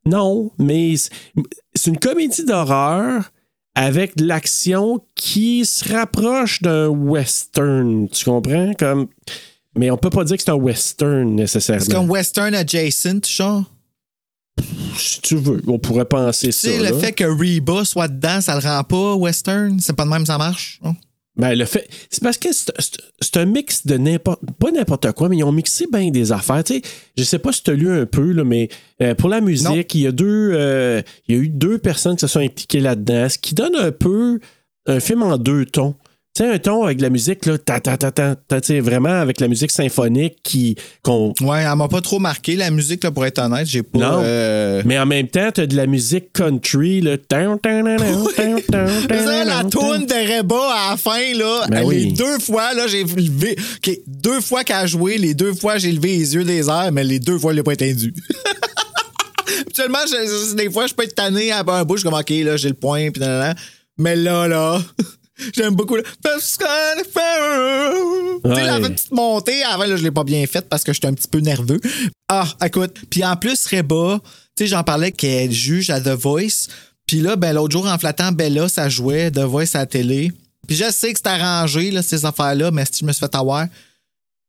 non, 0.04 0.50
mais 0.58 0.94
c'est- 0.96 1.86
une 1.90 1.98
comédie 1.98 2.44
d'horreur 2.44 3.30
avec 3.74 4.16
de 4.16 4.26
l'action 4.26 5.00
qui 5.14 5.64
se 5.64 5.92
rapproche 5.92 6.60
d'un 6.62 6.88
western. 6.88 8.08
Tu 8.08 8.24
comprends? 8.24 8.72
Comme... 8.78 9.06
Mais 9.76 9.90
on 9.90 9.96
peut 9.96 10.10
pas 10.10 10.24
dire 10.24 10.36
que 10.36 10.42
c'est 10.42 10.50
un 10.50 10.54
western 10.54 11.34
nécessairement. 11.34 11.84
C'est 11.84 11.92
comme 11.94 12.10
western 12.10 12.54
adjacent, 12.54 13.26
genre? 13.26 13.64
Si 14.96 15.20
tu 15.22 15.36
veux, 15.36 15.62
on 15.66 15.78
pourrait 15.78 16.04
penser 16.04 16.48
Tu 16.48 16.52
ça. 16.52 16.68
sais, 16.68 16.78
le 16.78 16.84
là. 16.84 16.92
fait 16.94 17.12
que 17.12 17.24
Reba 17.24 17.84
soit 17.84 18.08
dedans, 18.08 18.40
ça 18.40 18.54
le 18.54 18.60
rend 18.60 18.84
pas 18.84 19.14
western? 19.14 19.78
C'est 19.80 19.94
pas 19.96 20.04
de 20.04 20.10
même, 20.10 20.26
ça 20.26 20.38
marche? 20.38 20.78
hein? 20.84 20.94
Ben, 21.34 21.54
le 21.54 21.64
fait. 21.64 21.88
C'est 22.10 22.22
parce 22.22 22.36
que 22.36 22.48
c'est 22.52 23.36
un 23.38 23.46
mix 23.46 23.86
de 23.86 23.96
n'importe. 23.96 24.40
Pas 24.58 24.70
n'importe 24.70 25.10
quoi, 25.12 25.30
mais 25.30 25.38
ils 25.38 25.44
ont 25.44 25.52
mixé 25.52 25.86
bien 25.90 26.10
des 26.10 26.30
affaires. 26.30 26.62
Tu 26.62 26.74
sais, 26.74 26.82
je 27.16 27.24
sais 27.24 27.38
pas 27.38 27.52
si 27.52 27.62
tu 27.62 27.70
as 27.70 27.74
lu 27.74 27.90
un 27.90 28.04
peu, 28.04 28.32
là, 28.32 28.44
mais 28.44 28.68
euh, 29.00 29.14
pour 29.14 29.30
la 29.30 29.40
musique, 29.40 29.66
Non. 29.68 29.82
il 29.94 30.00
y 30.00 30.06
a 30.06 30.12
deux. 30.12 30.50
euh, 30.52 31.00
il 31.26 31.34
y 31.34 31.38
a 31.38 31.42
eu 31.42 31.48
deux 31.48 31.78
personnes 31.78 32.16
qui 32.16 32.20
se 32.20 32.26
sont 32.26 32.40
impliquées 32.40 32.80
là-dedans, 32.80 33.30
ce 33.30 33.38
qui 33.38 33.54
donne 33.54 33.74
un 33.76 33.92
peu 33.92 34.40
un 34.86 35.00
film 35.00 35.22
en 35.22 35.38
deux 35.38 35.64
tons. 35.64 35.94
Tu 36.34 36.42
sais, 36.42 36.50
un 36.50 36.58
ton 36.58 36.84
avec 36.84 37.02
la 37.02 37.10
musique, 37.10 37.44
là, 37.44 37.58
ta, 37.58 37.78
ta, 37.78 37.98
ta, 37.98 38.10
ta, 38.10 38.36
ta, 38.36 38.60
tu 38.62 38.68
sais, 38.68 38.80
vraiment 38.80 39.10
avec 39.20 39.38
la 39.38 39.48
musique 39.48 39.70
symphonique 39.70 40.36
qui. 40.42 40.76
qu'on 41.02 41.34
Ouais, 41.42 41.62
elle 41.62 41.76
m'a 41.76 41.88
pas 41.88 42.00
trop 42.00 42.18
marqué, 42.20 42.56
la 42.56 42.70
musique, 42.70 43.04
là, 43.04 43.10
pour 43.10 43.26
être 43.26 43.38
honnête. 43.38 43.66
J'ai 43.66 43.82
pas. 43.82 43.98
Non. 43.98 44.20
euh, 44.24 44.82
Mais 44.86 44.98
en 44.98 45.04
même 45.04 45.28
temps, 45.28 45.50
tu 45.54 45.60
as 45.60 45.66
de 45.66 45.76
la 45.76 45.86
musique 45.86 46.32
country, 46.32 47.02
là. 47.02 47.18
La 49.44 49.64
toune 49.64 50.06
de 50.06 50.36
Reba 50.38 50.74
à 50.74 50.90
la 50.92 50.96
fin, 50.96 51.34
là, 51.36 51.66
Ben 51.68 51.84
oui. 51.84 52.06
les 52.06 52.12
deux 52.12 52.38
fois, 52.38 52.72
là, 52.72 52.86
j'ai 52.86 53.04
levé. 53.04 53.54
OK, 53.76 53.98
deux 54.06 54.40
fois 54.40 54.64
qu'elle 54.64 54.76
a 54.76 54.86
joué, 54.86 55.18
les 55.18 55.34
deux 55.34 55.52
fois, 55.52 55.76
j'ai 55.76 55.92
levé 55.92 56.16
les 56.16 56.34
yeux 56.34 56.44
des 56.44 56.68
airs, 56.70 56.92
mais 56.92 57.04
les 57.04 57.18
deux 57.18 57.38
fois, 57.38 57.50
elle 57.50 57.58
n'a 57.58 57.62
pas 57.62 57.74
étendu. 57.74 58.14
Habituellement, 59.60 59.98
des 60.56 60.70
fois, 60.70 60.86
je 60.86 60.94
peux 60.94 61.02
être 61.04 61.14
tanné 61.14 61.50
à 61.52 61.62
un 61.66 61.84
bout, 61.84 61.96
je 61.96 62.00
suis 62.00 62.08
comme, 62.10 62.18
OK, 62.18 62.30
là, 62.30 62.56
j'ai 62.56 62.68
le 62.68 62.74
point, 62.74 63.10
puis 63.10 63.20
nan, 63.20 63.38
nan. 63.38 63.54
Mais 63.98 64.16
là, 64.16 64.48
là, 64.48 64.80
j'aime 65.54 65.74
beaucoup. 65.74 65.96
le- 65.96 66.02
fait- 66.04 66.38
Tu 68.44 68.54
sais, 68.54 68.64
la 68.66 68.80
Ouais. 68.80 68.90
petite 68.90 69.12
montée, 69.12 69.62
avant, 69.64 69.84
là, 69.84 69.96
je 69.96 70.02
l'ai 70.02 70.10
pas 70.10 70.24
bien 70.24 70.46
faite 70.46 70.68
parce 70.68 70.84
que 70.84 70.92
j'étais 70.92 71.06
un 71.08 71.14
petit 71.14 71.28
peu 71.28 71.38
nerveux. 71.40 71.80
Ah, 72.28 72.46
écoute. 72.64 72.96
Puis 73.10 73.24
en 73.24 73.36
plus, 73.36 73.66
Reba, 73.66 74.20
tu 74.56 74.64
sais, 74.64 74.66
j'en 74.68 74.82
parlais 74.82 75.12
qu'elle 75.12 75.52
juge 75.52 75.90
à 75.90 76.00
The 76.00 76.08
Voice. 76.08 76.68
Puis 77.06 77.20
là, 77.20 77.36
ben, 77.36 77.52
l'autre 77.52 77.72
jour, 77.72 77.86
en 77.86 77.98
flattant 77.98 78.32
Bella, 78.32 78.68
ça 78.68 78.88
jouait 78.88 79.30
The 79.30 79.40
Voice 79.40 79.74
à 79.74 79.78
la 79.78 79.86
télé. 79.86 80.32
Puis 80.66 80.76
je 80.76 80.90
sais 80.90 81.12
que 81.12 81.18
c'est 81.22 81.28
arrangé, 81.30 81.90
là, 81.90 82.02
ces 82.02 82.24
affaires-là, 82.24 82.70
mais 82.70 82.84
si 82.90 83.00
je 83.00 83.04
me 83.04 83.12
suis 83.12 83.20
fait 83.20 83.34
avoir, 83.34 83.66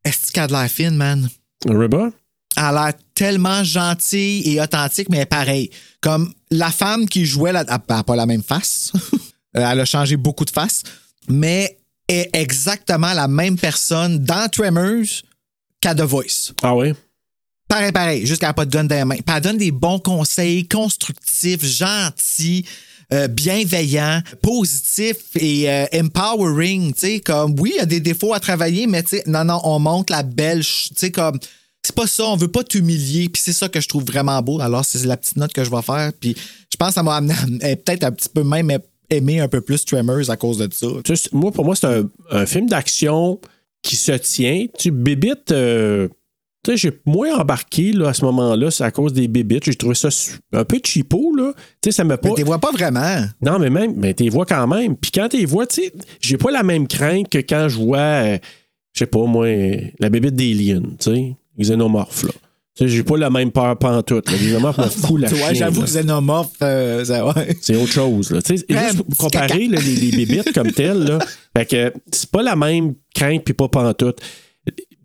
est-ce 0.06 0.32
qu'elle 0.32 0.44
a 0.44 0.48
de 0.48 0.54
l'air 0.54 0.70
fine, 0.70 0.96
man? 0.96 1.30
Reba? 1.68 2.10
Elle 2.56 2.64
a 2.64 2.72
l'air 2.72 2.94
tellement 3.16 3.64
gentille 3.64 4.48
et 4.48 4.62
authentique, 4.62 5.10
mais 5.10 5.26
pareil. 5.26 5.72
Comme 6.02 6.32
la 6.52 6.70
femme 6.72 7.08
qui 7.10 7.26
jouait, 7.26 7.52
là, 7.52 7.62
elle 7.68 7.80
n'a 7.90 8.04
pas 8.04 8.16
la 8.16 8.26
même 8.28 8.44
face. 8.44 8.92
Euh, 9.58 9.72
elle 9.72 9.80
a 9.80 9.86
changé 9.86 10.18
beaucoup 10.18 10.46
de 10.46 10.52
faces, 10.52 10.84
mais 11.28 11.78
est 12.08 12.30
exactement 12.34 13.14
la 13.14 13.28
même 13.28 13.58
personne 13.58 14.20
dans 14.20 14.50
Tremors 14.50 15.24
qu'à 15.80 15.96
The 15.96 16.02
Voice. 16.02 16.54
Ah 16.62 16.76
oui? 16.76 16.94
Pareil, 17.68 17.92
pareil, 17.92 18.26
juste 18.26 18.40
qu'elle 18.40 18.50
n'a 18.50 18.54
pas 18.54 18.66
de 18.66 18.72
gun 18.72 18.84
dans 18.84 18.96
les 18.96 19.06
mains. 19.06 19.16
Puis 19.16 19.36
elle 19.36 19.42
donne 19.42 19.58
des 19.58 19.72
bons 19.72 20.00
conseils 20.00 20.68
constructifs, 20.68 21.64
gentils, 21.66 22.66
euh, 23.12 23.28
bienveillants, 23.28 24.22
positifs 24.42 25.36
et 25.36 25.70
euh, 25.70 25.86
empowering. 25.94 26.94
Tu 26.94 27.00
sais, 27.00 27.20
comme 27.20 27.56
oui, 27.60 27.72
il 27.76 27.80
y 27.80 27.82
a 27.82 27.86
des 27.86 28.00
défauts 28.00 28.34
à 28.34 28.40
travailler, 28.40 28.86
mais 28.86 29.04
tu 29.04 29.18
sais, 29.18 29.24
non, 29.28 29.44
non, 29.44 29.60
on 29.64 29.80
monte 29.80 30.10
la 30.10 30.24
belle. 30.24 30.64
Tu 30.64 30.94
sais, 30.96 31.12
comme. 31.12 31.40
C'est 31.86 31.96
pas 31.96 32.08
ça, 32.08 32.26
on 32.28 32.38
veut 32.38 32.48
pas 32.48 32.64
t'humilier, 32.64 33.28
puis 33.28 33.42
c'est 33.44 33.52
ça 33.52 33.68
que 33.68 33.82
je 33.82 33.90
trouve 33.90 34.06
vraiment 34.06 34.42
beau. 34.42 34.62
Alors, 34.62 34.86
c'est 34.86 35.04
la 35.06 35.18
petite 35.18 35.36
note 35.36 35.52
que 35.52 35.66
je 35.66 35.70
vais 35.70 35.82
faire, 35.82 36.14
puis 36.18 36.34
je 36.72 36.78
pense 36.78 36.90
que 36.90 36.94
ça 36.94 37.04
m'a 37.04 37.18
amené 37.18 37.76
peut-être 37.76 38.06
un 38.06 38.12
petit 38.12 38.30
peu 38.30 38.42
même 38.44 38.72
aimer 39.18 39.40
un 39.40 39.48
peu 39.48 39.62
plus 39.62 39.86
Tremors 39.86 40.30
à 40.30 40.38
cause 40.38 40.58
de 40.58 40.68
ça. 40.72 40.88
Moi, 41.32 41.52
pour 41.52 41.66
moi, 41.66 41.76
c'est 41.76 41.88
un, 41.88 42.10
un 42.32 42.46
film 42.46 42.68
d'action 42.68 43.40
qui 43.82 43.96
se 43.96 44.14
tient. 44.14 44.66
Tu 44.78 44.92
bébites. 44.92 45.52
euh, 45.52 46.08
tu 46.64 46.72
sais, 46.72 46.78
j'ai 46.78 47.00
moins 47.06 47.38
embarqué 47.38 47.92
là, 47.92 48.08
à 48.10 48.14
ce 48.14 48.24
moment-là, 48.24 48.72
c'est 48.72 48.86
à 48.86 48.92
cause 48.92 49.12
des 49.12 49.28
bébites. 49.28 49.66
J'ai 49.66 49.76
trouvé 49.76 49.96
ça 49.96 50.08
un 50.54 50.64
peu 50.64 50.80
cheapo, 50.82 51.36
là. 51.36 51.52
Tu 51.82 51.90
sais, 51.90 51.92
ça 51.92 52.06
m'a 52.06 52.18
pas. 52.18 52.30
Mais 52.30 52.36
tu 52.36 52.44
vois 52.44 52.60
pas 52.60 52.72
vraiment. 52.72 53.26
Non, 53.42 53.60
mais 53.60 53.70
même, 53.70 53.94
mais 53.98 54.14
t'es 54.14 54.30
vois 54.30 54.46
quand 54.46 54.66
même. 54.68 54.96
Puis 54.96 55.12
quand 55.12 55.28
t'es 55.28 55.44
vois, 55.44 55.68
tu 55.68 55.82
sais, 55.82 55.94
j'ai 56.22 56.38
pas 56.38 56.52
la 56.52 56.64
même 56.64 56.88
crainte 56.88 57.28
que 57.28 57.40
quand 57.40 57.68
je 57.68 57.78
vois, 57.78 57.98
euh, 57.98 58.38
je 58.94 59.00
sais 59.00 59.06
pas, 59.08 59.26
moi, 59.26 59.46
euh, 59.48 59.76
la 60.00 60.10
bébite 60.10 60.36
d'Alien, 60.36 60.96
tu 61.00 61.14
sais, 61.14 61.36
xénomorphe, 61.60 62.24
là. 62.24 62.32
J'ai 62.80 63.04
pas 63.04 63.18
la 63.18 63.30
même 63.30 63.52
peur 63.52 63.78
pantoute. 63.78 64.32
Les 64.32 64.38
xénomorphes 64.38 64.78
me 65.12 65.18
la 65.20 65.28
chienne, 65.30 65.56
j'avoue 65.56 65.82
que 65.82 65.88
Xenomorph, 65.88 66.50
euh, 66.64 67.04
ouais. 67.06 67.56
C'est 67.62 67.76
autre 67.76 67.92
chose. 67.92 68.32
Là. 68.32 68.40
Ouais, 68.40 68.56
juste 68.58 69.04
pour 69.04 69.18
comparer 69.30 69.68
là, 69.68 69.80
les, 69.80 69.96
les 69.96 70.26
bébites 70.26 70.54
comme 70.54 70.72
telles, 70.72 71.04
là, 71.04 71.20
fait 71.58 71.66
que 71.68 71.94
c'est 72.12 72.32
pas 72.32 72.42
la 72.42 72.56
même 72.56 72.96
crainte 73.14 73.44
puis 73.44 73.54
pas 73.54 73.68
pantoute. 73.68 74.20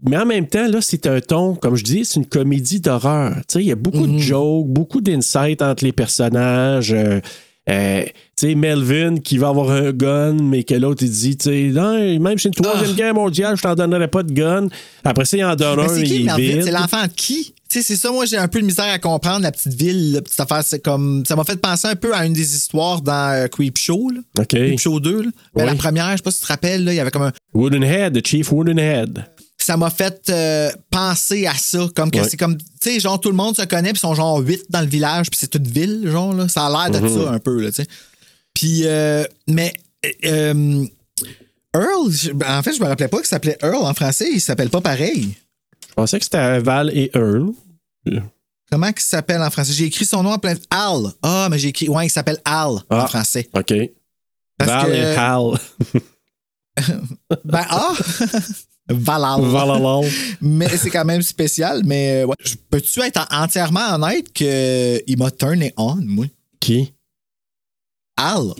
Mais 0.09 0.17
en 0.17 0.25
même 0.25 0.47
temps, 0.47 0.67
là, 0.69 0.79
c'est 0.81 1.07
un 1.07 1.21
ton, 1.21 1.57
comme 1.57 1.75
je 1.75 1.83
dis, 1.85 2.05
c'est 2.05 2.21
une 2.21 2.27
comédie 2.27 2.81
d'horreur. 2.81 3.35
Il 3.57 3.63
y 3.63 3.73
a 3.73 3.77
beaucoup 3.77 4.07
de 4.07 4.17
jokes, 4.19 4.67
beaucoup 4.69 5.01
d'insights 5.01 5.61
entre 5.61 5.85
les 5.85 5.93
personnages. 5.93 6.93
euh, 6.93 7.21
euh, 7.69 8.03
tu 8.05 8.49
sais, 8.49 8.55
Melvin 8.55 9.17
qui 9.19 9.37
va 9.37 9.49
avoir 9.49 9.71
un 9.73 9.93
gun, 9.93 10.35
mais 10.43 10.63
que 10.63 10.73
l'autre, 10.75 11.03
il 11.03 11.11
dit, 11.11 11.37
tu 11.37 11.51
sais, 11.51 12.19
même 12.19 12.39
si 12.39 12.45
c'est 12.45 12.49
une 12.49 12.55
troisième 12.65 12.95
guerre 12.97 13.13
mondiale, 13.13 13.57
je 13.57 13.63
t'en 13.63 13.75
donnerai 13.75 14.09
pas 14.09 14.23
de 14.23 14.33
gun. 14.33 14.69
Après 15.05 15.27
ça, 15.27 15.37
il 15.37 15.45
en 15.45 15.55
donne 15.55 15.81
Mais 15.81 15.85
un, 15.85 15.89
c'est 15.89 16.03
qui, 16.05 16.17
il 16.21 16.25
Melvin? 16.27 16.37
vide. 16.39 16.63
C'est 16.63 16.71
l'enfant 16.71 17.03
de 17.03 17.13
qui? 17.15 17.55
Tu 17.71 17.83
sais, 17.83 17.83
c'est 17.83 17.97
ça, 18.01 18.11
moi, 18.11 18.25
j'ai 18.25 18.39
un 18.39 18.49
peu 18.49 18.61
de 18.63 18.67
misère 18.67 18.87
à 18.91 18.99
comprendre 18.99 19.43
la 19.43 19.53
petite 19.53 19.75
ville, 19.75 20.13
la 20.15 20.23
petite 20.23 20.41
affaire. 20.41 20.63
C'est 20.65 20.81
comme. 20.81 21.25
Ça 21.27 21.37
m'a 21.37 21.45
fait 21.45 21.61
penser 21.61 21.87
un 21.89 21.97
peu 21.97 22.15
à 22.15 22.25
une 22.25 22.33
des 22.33 22.55
histoires 22.57 23.03
dans 23.03 23.31
euh, 23.35 23.47
Creep 23.49 23.77
Show, 23.77 24.11
là. 24.11 24.21
OK. 24.39 24.47
Creep 24.49 24.79
Show 24.81 25.01
2, 25.01 25.23
là. 25.23 25.31
Ben, 25.55 25.65
Oui. 25.65 25.67
la 25.67 25.75
première, 25.75 26.11
je 26.13 26.17
sais 26.17 26.23
pas 26.23 26.31
si 26.31 26.39
tu 26.39 26.45
te 26.45 26.49
rappelles, 26.49 26.85
là, 26.85 26.93
il 26.95 26.97
y 26.97 27.01
avait 27.01 27.11
comme 27.11 27.25
un. 27.25 27.33
Woodenhead, 27.53 28.19
the 28.19 28.27
Chief 28.27 28.51
Woodenhead. 28.51 29.23
Ça 29.59 29.77
m'a 29.77 29.91
fait 29.91 30.31
euh, 30.31 30.71
penser 30.91 31.47
à 31.47 31.53
ça. 31.55 31.87
Comme 31.95 32.11
que 32.11 32.21
Ouais. 32.21 32.29
c'est 32.31 32.39
comme. 32.39 32.57
Tu 32.57 32.65
sais, 32.81 33.01
genre, 33.01 33.21
tout 33.21 33.29
le 33.29 33.37
monde 33.37 33.55
se 33.55 33.63
connaît, 33.67 33.91
puis 33.93 33.99
ils 33.99 34.01
sont 34.01 34.15
genre 34.15 34.39
8 34.39 34.63
dans 34.71 34.81
le 34.81 34.87
village, 34.87 35.29
puis 35.31 35.39
c'est 35.39 35.49
toute 35.51 35.67
ville, 35.67 36.09
genre, 36.11 36.33
là. 36.33 36.49
Ça 36.49 36.67
a 36.67 36.71
l'air 36.89 37.01
de 37.01 37.07
Mhm. 37.07 37.23
ça 37.25 37.31
un 37.33 37.39
peu, 37.39 37.61
là, 37.61 37.69
tu 37.71 37.83
sais. 37.83 37.89
Puis, 38.55 38.83
euh, 38.87 39.25
mais. 39.47 39.73
euh, 40.25 40.85
Earl, 41.75 42.11
je- 42.11 42.31
en 42.31 42.63
fait, 42.63 42.73
je 42.73 42.81
me 42.81 42.87
rappelais 42.87 43.09
pas 43.09 43.19
qu'il 43.19 43.27
s'appelait 43.27 43.59
Earl 43.63 43.85
en 43.85 43.93
français, 43.93 44.29
il 44.33 44.41
s'appelle 44.41 44.71
pas 44.71 44.81
pareil. 44.81 45.35
Je 45.99 46.03
pensais 46.03 46.19
que 46.21 46.25
c'était 46.27 46.61
Val 46.61 46.91
et 46.97 47.11
Earl. 47.13 47.51
Comment 48.71 48.87
il 48.87 49.01
s'appelle 49.01 49.43
en 49.43 49.51
français? 49.51 49.73
J'ai 49.73 49.87
écrit 49.87 50.05
son 50.05 50.23
nom 50.23 50.31
en 50.31 50.39
plein. 50.39 50.55
Al. 50.71 51.09
Ah, 51.25 51.49
mais 51.51 51.59
j'ai 51.59 51.71
écrit. 51.71 51.89
Ouais, 51.89 52.07
il 52.07 52.09
s'appelle 52.09 52.39
Al 52.45 52.69
en 52.69 52.83
Ah. 52.89 53.09
français. 53.09 53.49
OK. 53.53 53.75
Parce 54.57 54.71
Val 54.71 54.87
que- 54.87 54.93
et 54.93 55.05
Hal. 55.17 55.59
Ben, 57.45 57.67
ah! 57.69 57.93
Valal. 58.89 59.41
Valalal. 59.43 60.09
Mais 60.41 60.69
c'est 60.69 60.91
quand 60.91 61.05
même 61.05 61.23
spécial. 61.23 61.83
Mais 61.85 62.23
euh, 62.23 62.27
ouais. 62.27 62.37
Peux-tu 62.71 63.01
être 63.01 63.27
en- 63.33 63.43
entièrement 63.43 63.95
honnête 63.97 64.33
qu'il 64.33 65.19
m'a 65.19 65.33
turné 65.33 65.75
on, 65.77 65.97
moi? 65.97 66.27
Qui? 66.61 66.95
Al. 68.17 68.53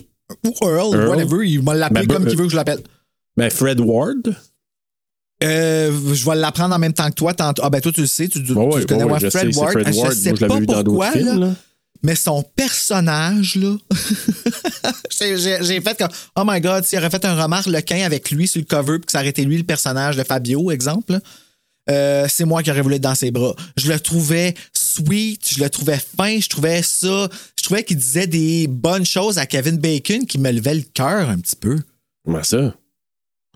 Ou 0.45 0.53
Earl, 0.61 0.93
Earl? 0.93 1.07
whatever. 1.07 1.47
Il 1.47 1.63
m'a 1.63 1.73
l'appelé 1.73 2.05
Ben, 2.05 2.13
comme 2.15 2.25
ben, 2.25 2.31
il 2.31 2.37
veut 2.37 2.43
que 2.43 2.51
je 2.51 2.57
l'appelle. 2.57 2.83
Ben, 3.37 3.49
Fred 3.49 3.79
Ward? 3.79 4.35
Euh, 5.43 6.13
je 6.13 6.29
vais 6.29 6.35
l'apprendre 6.35 6.75
en 6.75 6.79
même 6.79 6.93
temps 6.93 7.09
que 7.09 7.15
toi. 7.15 7.33
Ah, 7.39 7.69
ben, 7.69 7.79
toi, 7.81 7.91
tu 7.91 8.01
le 8.01 8.07
sais. 8.07 8.27
Tu, 8.27 8.43
connais, 8.43 8.65
je 9.19 9.29
Fred 9.29 9.53
sais, 9.53 9.59
Ward. 9.59 9.71
Fred 9.71 9.87
Je 9.87 9.91
sais 9.93 10.31
Moi, 10.31 10.39
l'avais 10.41 10.65
pas 10.65 10.83
pourquoi, 10.83 11.11
films, 11.11 11.25
là. 11.39 11.47
là. 11.47 11.55
Mais 12.01 12.15
son 12.15 12.43
personnage, 12.43 13.55
là, 13.55 13.75
j'ai 15.19 15.81
fait 15.81 15.97
comme, 15.97 16.07
oh 16.37 16.43
my 16.45 16.61
god, 16.61 16.85
s'il 16.85 16.97
aurait 16.97 17.09
fait 17.09 17.25
un 17.25 17.41
remarque 17.41 17.67
lequin 17.67 18.05
avec 18.05 18.31
lui 18.31 18.47
sur 18.47 18.59
le 18.61 18.65
cover, 18.65 18.99
puis 18.99 19.07
que 19.07 19.11
ça 19.11 19.19
aurait 19.19 19.29
été 19.29 19.43
lui 19.43 19.57
le 19.57 19.65
personnage 19.65 20.15
de 20.15 20.23
Fabio, 20.23 20.71
exemple, 20.71 21.19
euh, 21.89 22.25
c'est 22.29 22.45
moi 22.45 22.63
qui 22.63 22.71
aurais 22.71 22.81
voulu 22.81 22.95
être 22.95 23.01
dans 23.01 23.15
ses 23.15 23.31
bras. 23.31 23.53
Je 23.75 23.91
le 23.91 23.99
trouvais 23.99 24.53
sweet, 24.73 25.55
je 25.55 25.61
le 25.61 25.69
trouvais 25.69 25.99
fin, 26.17 26.39
je 26.39 26.47
trouvais 26.47 26.81
ça, 26.83 27.27
je 27.57 27.63
trouvais 27.63 27.83
qu'il 27.83 27.97
disait 27.97 28.27
des 28.27 28.67
bonnes 28.67 29.05
choses 29.05 29.37
à 29.37 29.45
Kevin 29.45 29.77
Bacon 29.77 30.25
qui 30.25 30.37
me 30.37 30.51
levait 30.51 30.75
le 30.75 30.83
cœur 30.93 31.29
un 31.29 31.37
petit 31.39 31.57
peu. 31.57 31.79
Comment 32.23 32.43
ça? 32.43 32.75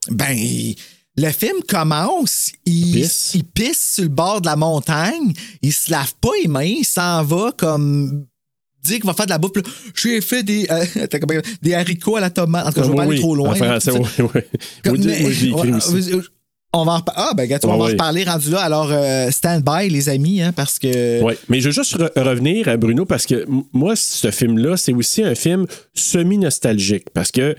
Ben, 0.10 0.32
il- 0.34 0.76
le 1.16 1.30
film 1.32 1.58
commence, 1.68 2.52
il 2.66 2.94
Pisse. 2.94 3.32
il 3.36 3.44
pisse 3.44 3.94
sur 3.96 4.04
le 4.04 4.10
bord 4.10 4.42
de 4.42 4.48
la 4.48 4.56
montagne, 4.56 5.34
il 5.62 5.72
se 5.74 5.92
lave 5.92 6.14
pas 6.20 6.30
les 6.42 6.48
mains, 6.48 6.64
il 6.64 6.86
s'en 6.86 7.24
va 7.24 7.52
comme 7.56 8.26
dire 8.84 8.98
qu'il 8.98 9.06
va 9.06 9.14
faire 9.14 9.26
de 9.28 9.32
la 9.32 9.38
bouffe. 9.38 9.52
J'ai 9.96 10.20
fait 10.22 10.44
des, 10.44 10.68
euh, 10.70 10.84
des 11.62 11.74
haricots 11.74 12.16
à 12.18 12.20
la 12.22 12.30
tomate. 12.30 12.66
En 12.66 12.70
tout 12.72 12.82
cas, 12.82 12.84
je 12.84 12.90
vais 12.90 12.96
pas 12.98 13.06
Oui, 13.06 13.14
aller 13.14 13.22
trop 13.22 13.36
loin. 13.36 13.58
Là, 13.58 13.80
oui, 13.86 14.02
oui. 14.36 14.42
Comme- 14.84 14.98
mais- 15.04 16.12
On 16.76 16.86
va 16.86 16.94
en 16.94 17.04
Ah, 17.16 17.34
ben, 17.38 17.46
gâteau, 17.48 17.70
on 17.70 17.78
va 17.78 17.84
en 17.84 17.88
reparler 17.88 18.24
rendu 18.24 18.50
là. 18.50 18.62
Alors, 18.62 18.88
euh, 18.92 19.30
stand 19.30 19.64
by, 19.64 19.90
les 19.90 20.10
amis, 20.10 20.42
hein, 20.42 20.52
parce 20.54 20.80
que. 20.80 21.22
Oui, 21.22 21.36
mais 21.48 21.60
je 21.62 21.68
veux 21.68 21.72
juste 21.72 21.96
re- 21.96 22.20
revenir 22.20 22.68
à 22.68 22.78
Bruno 22.78 23.06
parce 23.06 23.28
que 23.28 23.46
moi, 23.74 23.96
ce 23.96 24.32
film-là, 24.32 24.76
c'est 24.76 24.92
aussi 24.92 25.22
un 25.22 25.36
film 25.36 25.68
semi-nostalgique 25.94 27.12
parce 27.14 27.32
que 27.32 27.56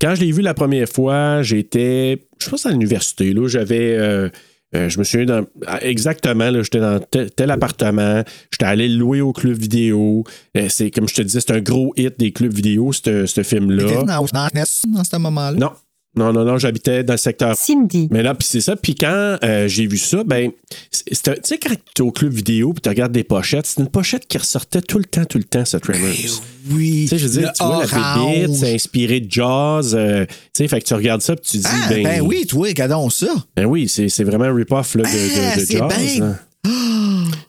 quand 0.00 0.14
je 0.14 0.20
l'ai 0.22 0.32
vu 0.32 0.42
la 0.42 0.54
première 0.54 0.88
fois, 0.88 1.42
j'étais, 1.42 2.26
je 2.42 2.48
pense, 2.50 2.66
à 2.66 2.70
l'université. 2.70 3.32
Là, 3.32 3.48
j'avais. 3.48 3.96
euh, 3.96 4.28
euh, 4.74 4.88
je 4.88 4.98
me 4.98 5.04
souviens 5.04 5.26
dans- 5.26 5.46
exactement, 5.80 6.50
là, 6.50 6.60
j'étais 6.62 6.80
dans 6.80 6.98
tel, 6.98 7.30
tel 7.30 7.50
appartement, 7.52 8.24
j'étais 8.50 8.64
allé 8.64 8.88
le 8.88 8.96
louer 8.96 9.20
au 9.20 9.32
club 9.32 9.56
vidéo. 9.56 10.24
Euh, 10.56 10.66
c'est 10.68 10.90
comme 10.90 11.08
je 11.08 11.14
te 11.14 11.22
disais, 11.22 11.40
c'est 11.40 11.52
un 11.52 11.60
gros 11.60 11.92
hit 11.96 12.18
des 12.18 12.32
clubs 12.32 12.52
vidéo, 12.52 12.92
ce 12.92 13.42
film-là. 13.44 13.84
Dans, 14.04 14.98
dans 14.98 15.04
ce 15.04 15.16
moment-là. 15.18 15.56
Non, 15.56 15.70
non, 16.16 16.32
non, 16.32 16.44
non, 16.44 16.58
j'habitais 16.58 17.04
dans 17.04 17.14
le 17.14 17.18
secteur 17.18 17.54
Cindy. 17.56 18.08
mais 18.10 18.22
là, 18.22 18.34
puis 18.34 18.48
c'est 18.50 18.60
ça. 18.60 18.74
Puis 18.76 18.94
quand 18.94 19.36
euh, 19.44 19.68
j'ai 19.68 19.86
vu 19.86 19.98
ça, 19.98 20.24
ben, 20.24 20.50
c'est- 20.90 21.04
c'est 21.12 21.28
un- 21.28 21.34
tu 21.34 21.40
sais, 21.44 21.58
quand 21.58 21.74
tu 21.94 22.02
es 22.02 22.06
au 22.06 22.10
club 22.10 22.32
vidéo 22.32 22.72
puis 22.72 22.80
tu 22.80 22.88
regardes 22.88 23.12
des 23.12 23.24
pochettes, 23.24 23.66
c'est 23.66 23.80
une 23.80 23.88
pochette 23.88 24.26
qui 24.26 24.38
ressortait 24.38 24.80
tout 24.80 24.98
le 24.98 25.04
temps, 25.04 25.24
tout 25.24 25.38
le 25.38 25.44
temps, 25.44 25.64
ce 25.64 25.76
Tremors. 25.76 26.08
Oui. 26.70 27.02
Tu 27.02 27.08
sais, 27.08 27.18
je 27.18 27.26
veux 27.28 27.40
dire, 27.40 27.52
tu 27.52 27.62
vois 27.64 27.84
la 27.84 28.16
bébite, 28.32 28.54
c'est 28.56 28.74
inspiré 28.74 29.20
de 29.20 29.30
jazz. 29.30 29.94
euh, 29.94 30.24
tu 30.26 30.32
sais, 30.54 30.68
fait 30.68 30.80
que 30.80 30.86
tu 30.86 30.94
regardes 30.94 31.22
ça 31.22 31.36
puis 31.36 31.44
tu 31.50 31.56
dis, 31.58 31.64
Ah, 31.66 31.86
ben, 31.88 32.02
ben, 32.02 32.20
oui, 32.22 32.46
toi, 32.46 32.66
regardons 32.68 33.10
ça. 33.10 33.28
ben 33.56 33.66
oui, 33.66 33.88
c'est 33.88 34.08
c'est 34.08 34.24
vraiment 34.24 34.44
un 34.44 34.54
rip-off 34.54 34.94
là, 34.94 35.02
de, 35.02 35.08
de- 35.08 35.46
Ah, 35.52 35.56
de 35.56 35.64
c'est 35.64 35.78
jazz. 35.78 36.16
bien. 36.16 36.24
là. 36.26 36.34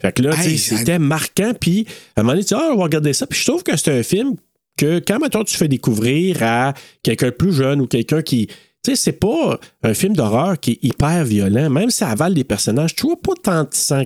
Fait 0.01 0.12
que 0.12 0.21
là, 0.21 0.36
tu 0.36 0.41
sais, 0.43 0.50
Hey, 0.51 0.57
c'était 0.59 1.00
marquant. 1.00 1.53
Puis 1.59 1.88
à 2.15 2.21
un 2.21 2.24
moment 2.24 2.33
donné, 2.33 2.43
tu 2.45 2.53
dis, 2.53 2.59
ah, 2.62 2.69
on 2.74 2.77
va 2.77 2.83
regarder 2.83 3.13
ça. 3.13 3.25
Puis 3.25 3.39
je 3.39 3.45
trouve 3.45 3.63
que 3.63 3.75
c'est 3.75 3.91
un 3.97 4.03
film 4.03 4.36
que 4.77 5.00
quand, 5.00 5.19
maintenant 5.19 5.43
tu 5.43 5.57
fais 5.57 5.67
découvrir 5.67 6.41
à 6.43 6.74
quelqu'un 7.03 7.31
plus 7.31 7.51
jeune 7.53 7.81
ou 7.81 7.88
quelqu'un 7.88 8.22
qui. 8.22 8.48
Tu 8.48 8.55
sais, 8.91 8.96
c'est 8.96 9.12
pas 9.19 9.60
un 9.84 9.93
film 9.93 10.15
d'horreur 10.15 10.60
qui 10.60 10.72
est 10.74 10.79
hyper 10.84 11.25
violent. 11.25 11.69
Même 11.69 11.89
si 11.89 11.98
ça 11.98 12.10
avale 12.10 12.34
des 12.34 12.43
personnages, 12.43 12.96
tu 12.96 13.03
vois 13.07 13.19
pas 13.19 13.34
tant 13.41 13.63
de 13.63 13.69
sang. 13.74 14.03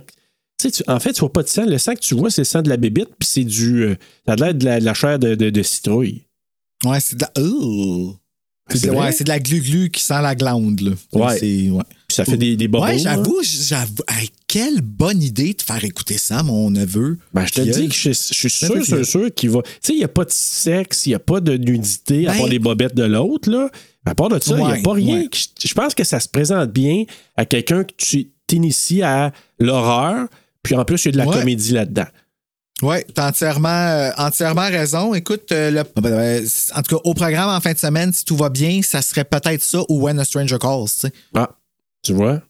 Tu 0.58 0.70
en 0.88 1.00
fait, 1.00 1.14
tu 1.14 1.20
vois 1.20 1.34
pas 1.34 1.44
de 1.44 1.48
sang. 1.48 1.66
Le 1.66 1.78
sang 1.78 1.94
que 1.94 2.00
tu 2.00 2.16
vois, 2.16 2.30
c'est 2.32 2.42
le 2.42 2.46
sang 2.46 2.62
de 2.62 2.70
la 2.70 2.78
bébite, 2.78 3.10
puis 3.20 3.28
c'est 3.28 3.44
du. 3.44 3.84
euh, 3.84 3.96
de 4.28 4.40
la, 4.40 4.54
de 4.54 4.66
la 4.86 4.94
chair 4.94 5.20
de, 5.20 5.36
de- 5.36 5.62
citrouille. 5.64 6.26
Ouais, 6.86 7.00
c'est 7.00 7.16
de 7.18 7.26
la. 7.36 8.21
C'est 8.78 8.88
de, 8.88 8.92
ouais, 8.92 9.12
de 9.12 9.28
la 9.30 9.40
glu-glu 9.40 9.90
qui 9.90 10.04
sent 10.04 10.22
la 10.22 10.36
glande, 10.36 10.80
là. 10.82 10.92
Ouais. 11.14 11.72
Ça 12.10 12.26
fait 12.26 12.38
des, 12.38 12.58
des 12.58 12.68
bobos. 12.68 12.84
Ouais, 12.86 12.94
là. 12.98 13.16
j'avoue, 13.16 13.40
j'avoue. 13.44 14.04
Hey, 14.10 14.30
quelle 14.48 14.82
bonne 14.82 15.22
idée 15.24 15.54
de 15.54 15.62
faire 15.62 15.84
écouter 15.86 16.18
ça, 16.18 16.44
mon 16.44 16.70
neveu. 16.70 17.18
Ben, 17.34 17.46
je 17.46 17.54
te 17.54 17.62
dis 17.62 17.88
que 17.88 17.96
je, 17.96 18.10
je 18.12 18.48
suis 18.50 18.66
un 18.66 18.68
sûr, 18.68 18.86
sûr, 18.86 19.06
sûr 19.06 19.34
qu'il 19.34 19.50
va. 19.52 19.62
Tu 19.62 19.70
sais, 19.82 19.94
il 19.94 20.00
n'y 20.00 20.04
a 20.04 20.10
pas 20.10 20.26
de 20.26 20.32
sexe, 20.32 21.06
il 21.06 21.10
n'y 21.10 21.16
a 21.16 21.20
pas 21.20 21.40
de 21.40 21.56
nudité, 21.56 22.28
à 22.28 22.32
Ben- 22.34 22.38
part 22.40 22.48
les 22.48 22.60
bobettes 22.60 22.96
de 22.96 23.04
l'autre, 23.04 23.50
là. 23.50 23.70
À 24.06 24.14
part 24.16 24.30
de 24.30 24.40
ça, 24.44 24.58
il 24.58 24.66
n'y 24.66 24.72
a 24.72 24.82
pas 24.82 24.94
rien. 24.94 25.28
qui- 25.28 25.48
Je 25.66 25.74
pense 25.74 25.94
que 25.96 26.04
ça 26.04 26.20
se 26.20 26.28
présente 26.28 26.72
bien 26.72 27.04
à 27.38 27.46
quelqu'un 27.46 27.84
que 27.84 27.94
tu 27.96 28.30
t'inities 28.48 29.04
à 29.04 29.32
l'horreur, 29.60 30.28
puis 30.64 30.76
en 30.76 30.84
plus, 30.84 31.06
il 31.06 31.06
y 31.06 31.10
a 31.10 31.12
de 31.14 31.18
la 31.18 31.26
comédie 31.26 31.72
là-dedans. 31.74 32.08
Oui, 32.82 32.96
t'as 33.14 33.30
entièrement, 33.30 33.70
euh, 33.70 34.10
entièrement 34.18 34.68
raison. 34.68 35.14
Écoute, 35.14 35.52
euh, 35.52 35.70
le- 35.70 35.84
ben, 36.02 36.10
ben, 36.12 36.48
en 36.76 36.82
tout 36.82 36.96
cas, 36.96 37.02
au 37.04 37.14
programme 37.14 37.50
en 37.50 37.60
fin 37.62 37.74
de 37.74 37.78
semaine, 37.78 38.12
si 38.12 38.26
tout 38.26 38.36
va 38.36 38.50
bien, 38.50 38.82
ça 38.82 39.02
serait 39.02 39.24
peut-être 39.26 39.62
ça 39.64 39.82
ou 39.90 40.02
When 40.02 40.20
a 40.20 40.26
Stranger 40.26 40.58
Calls, 40.60 40.86
tu 40.90 41.00
sais. 41.08 41.14
Ah, 41.36 41.50
tu 42.04 42.14
vois? 42.14 42.42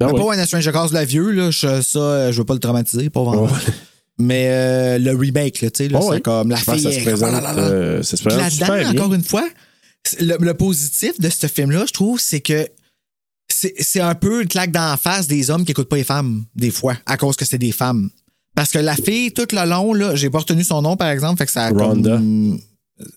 Ah 0.00 0.06
Mais 0.06 0.12
oui. 0.12 0.18
Pas 0.20 0.24
When 0.26 0.38
a 0.40 0.46
Stranger 0.46 0.70
Calls, 0.72 0.90
le 0.92 1.04
vieux, 1.04 1.30
là, 1.32 1.50
je, 1.50 1.82
ça, 1.82 1.98
euh, 1.98 2.32
je 2.32 2.38
veux 2.38 2.44
pas 2.44 2.54
le 2.54 2.60
traumatiser, 2.60 3.10
pas 3.10 3.24
vraiment. 3.24 3.46
Ouais. 3.46 3.50
Mais 4.20 4.48
euh, 4.48 4.98
le 4.98 5.12
remake, 5.16 5.60
là, 5.60 5.70
tu 5.70 5.84
sais, 5.84 5.88
là, 5.88 5.98
Ah 6.02 6.06
c'est 6.12 6.20
comme 6.20 6.50
la 6.50 6.56
Je 6.56 6.64
fille. 6.64 6.80
ça 6.82 6.92
se 6.92 7.00
présente, 7.00 7.30
ah 7.34 7.40
là 7.40 7.52
là 7.52 7.60
là. 7.60 7.68
euh, 7.68 8.02
ça 8.02 8.16
se 8.16 8.22
Puis 8.22 8.34
présente 8.34 8.50
super 8.52 8.68
là-dedans, 8.70 8.90
bien. 8.92 9.00
encore 9.02 9.14
une 9.14 9.24
fois, 9.24 9.48
le, 10.20 10.36
le 10.40 10.54
positif 10.54 11.18
de 11.20 11.28
ce 11.30 11.46
film-là, 11.48 11.84
je 11.86 11.92
trouve, 11.92 12.20
c'est 12.20 12.40
que 12.40 12.68
c'est 13.50 14.00
un 14.00 14.14
peu 14.14 14.42
une 14.42 14.48
claque 14.48 14.70
dans 14.70 14.90
la 14.90 14.96
face 14.96 15.26
des 15.26 15.50
hommes 15.50 15.64
qui 15.64 15.72
écoutent 15.72 15.88
pas 15.88 15.96
les 15.96 16.04
femmes, 16.04 16.44
des 16.54 16.70
fois, 16.70 16.96
à 17.06 17.16
cause 17.16 17.34
que 17.36 17.44
c'est 17.44 17.58
des 17.58 17.72
femmes. 17.72 18.10
Parce 18.58 18.72
que 18.72 18.78
la 18.80 18.96
fille, 18.96 19.30
tout 19.30 19.46
le 19.52 19.70
long, 19.70 19.92
là, 19.94 20.16
j'ai 20.16 20.30
pas 20.30 20.40
retenu 20.40 20.64
son 20.64 20.82
nom, 20.82 20.96
par 20.96 21.10
exemple, 21.10 21.38
fait 21.38 21.46
que 21.46 21.52
ça 21.52 21.66
a 21.66 21.68
Rhonda. 21.70 22.16
comme- 22.16 22.58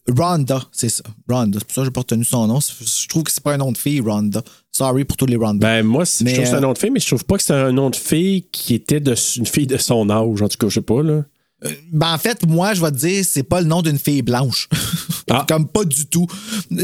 Rhonda, 0.08 0.62
c'est 0.72 0.90
ça. 0.90 1.02
Rhonda. 1.28 1.58
C'est 1.58 1.66
pour 1.66 1.74
ça 1.74 1.82
que 1.82 1.86
j'ai 1.86 1.92
pas 1.92 2.02
retenu 2.02 2.24
son 2.24 2.46
nom. 2.46 2.60
Je 2.60 3.08
trouve 3.08 3.24
que 3.24 3.32
c'est 3.32 3.42
pas 3.42 3.56
un 3.56 3.58
nom 3.58 3.72
de 3.72 3.78
fille, 3.80 4.02
Rhonda. 4.02 4.44
Sorry 4.72 5.04
pour 5.04 5.18
tous 5.18 5.26
les 5.26 5.36
Rhonda. 5.38 5.68
Ben, 5.68 5.84
moi, 5.84 6.04
Mais, 6.22 6.30
je 6.30 6.36
trouve 6.36 6.44
que 6.44 6.48
c'est 6.48 6.54
un 6.54 6.58
euh, 6.58 6.62
nom 6.62 6.74
de 6.74 6.78
fille, 6.78 6.92
mais 6.92 7.00
je 7.00 7.08
trouve 7.08 7.26
pas 7.26 7.38
que 7.38 7.42
c'est 7.44 7.54
un 7.56 7.72
nom 7.72 7.90
de 7.90 7.96
fille 7.96 8.46
qui 8.52 8.76
était 8.76 9.00
de, 9.00 9.16
une 9.38 9.48
fille 9.48 9.66
de 9.66 9.78
son 9.78 10.12
âge. 10.12 10.44
En 10.44 10.48
tout 10.48 10.58
cas, 10.60 10.68
je 10.70 10.76
sais 10.76 10.82
pas, 10.82 11.02
là. 11.02 11.24
Ben, 11.92 12.14
en 12.14 12.18
fait, 12.18 12.46
moi, 12.48 12.74
je 12.74 12.82
vais 12.82 12.90
te 12.92 12.98
dire, 12.98 13.24
c'est 13.24 13.44
pas 13.44 13.62
le 13.62 13.68
nom 13.68 13.82
d'une 13.84 14.00
fille 14.00 14.24
blanche. 14.24 14.68
Ah. 15.30 15.46
Comme 15.50 15.68
pas 15.68 15.84
du 15.86 16.08
tout. 16.08 16.26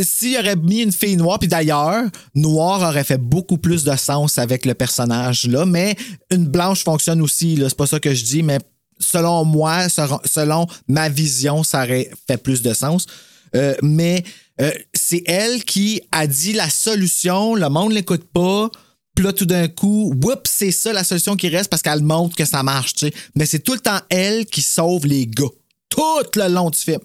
S'il 0.03 0.37
aurait 0.37 0.55
mis 0.55 0.81
une 0.81 0.91
fille 0.91 1.17
noire, 1.17 1.39
puis 1.39 1.47
d'ailleurs, 1.47 2.03
noir 2.35 2.81
aurait 2.87 3.03
fait 3.03 3.17
beaucoup 3.17 3.57
plus 3.57 3.83
de 3.83 3.95
sens 3.95 4.37
avec 4.37 4.65
le 4.67 4.75
personnage-là, 4.75 5.65
mais 5.65 5.95
une 6.29 6.45
blanche 6.45 6.83
fonctionne 6.83 7.21
aussi, 7.21 7.55
là. 7.55 7.69
C'est 7.69 7.77
pas 7.77 7.87
ça 7.87 7.99
que 7.99 8.13
je 8.13 8.23
dis, 8.23 8.43
mais 8.43 8.59
selon 8.99 9.45
moi, 9.45 9.89
selon- 9.89 10.21
selon 10.25 10.67
ma 10.87 11.09
vision, 11.09 11.63
ça 11.63 11.83
aurait 11.83 12.11
fait 12.27 12.37
plus 12.37 12.61
de 12.61 12.73
sens. 12.73 13.07
Euh, 13.55 13.73
mais 13.81 14.23
euh, 14.61 14.71
c'est 14.93 15.23
elle 15.25 15.63
qui 15.63 16.01
a 16.11 16.27
dit 16.27 16.53
la 16.53 16.69
solution, 16.69 17.55
le 17.55 17.69
monde 17.69 17.93
l'écoute 17.93 18.25
pas. 18.31 18.69
Puis 19.17 19.25
là, 19.25 19.33
tout 19.33 19.47
d'un 19.47 19.67
coup, 19.67 20.13
whoops, 20.23 20.45
c'est 20.47 20.69
ça 20.69 20.93
la 20.93 21.03
solution 21.03 21.35
qui 21.35 21.49
reste 21.49 21.71
parce 21.71 21.81
qu'elle 21.81 22.03
montre 22.03 22.35
que 22.35 22.45
ça 22.45 22.61
marche, 22.61 22.93
tu 22.93 23.07
sais. 23.07 23.13
Mais 23.33 23.47
c'est 23.47 23.57
tout 23.57 23.73
le 23.73 23.79
temps 23.79 23.97
elle 24.11 24.45
qui 24.45 24.61
sauve 24.61 25.07
les 25.07 25.25
gars. 25.25 25.49
Tout 25.89 26.01
le 26.35 26.47
long 26.53 26.69
du 26.69 26.77
film. 26.77 26.99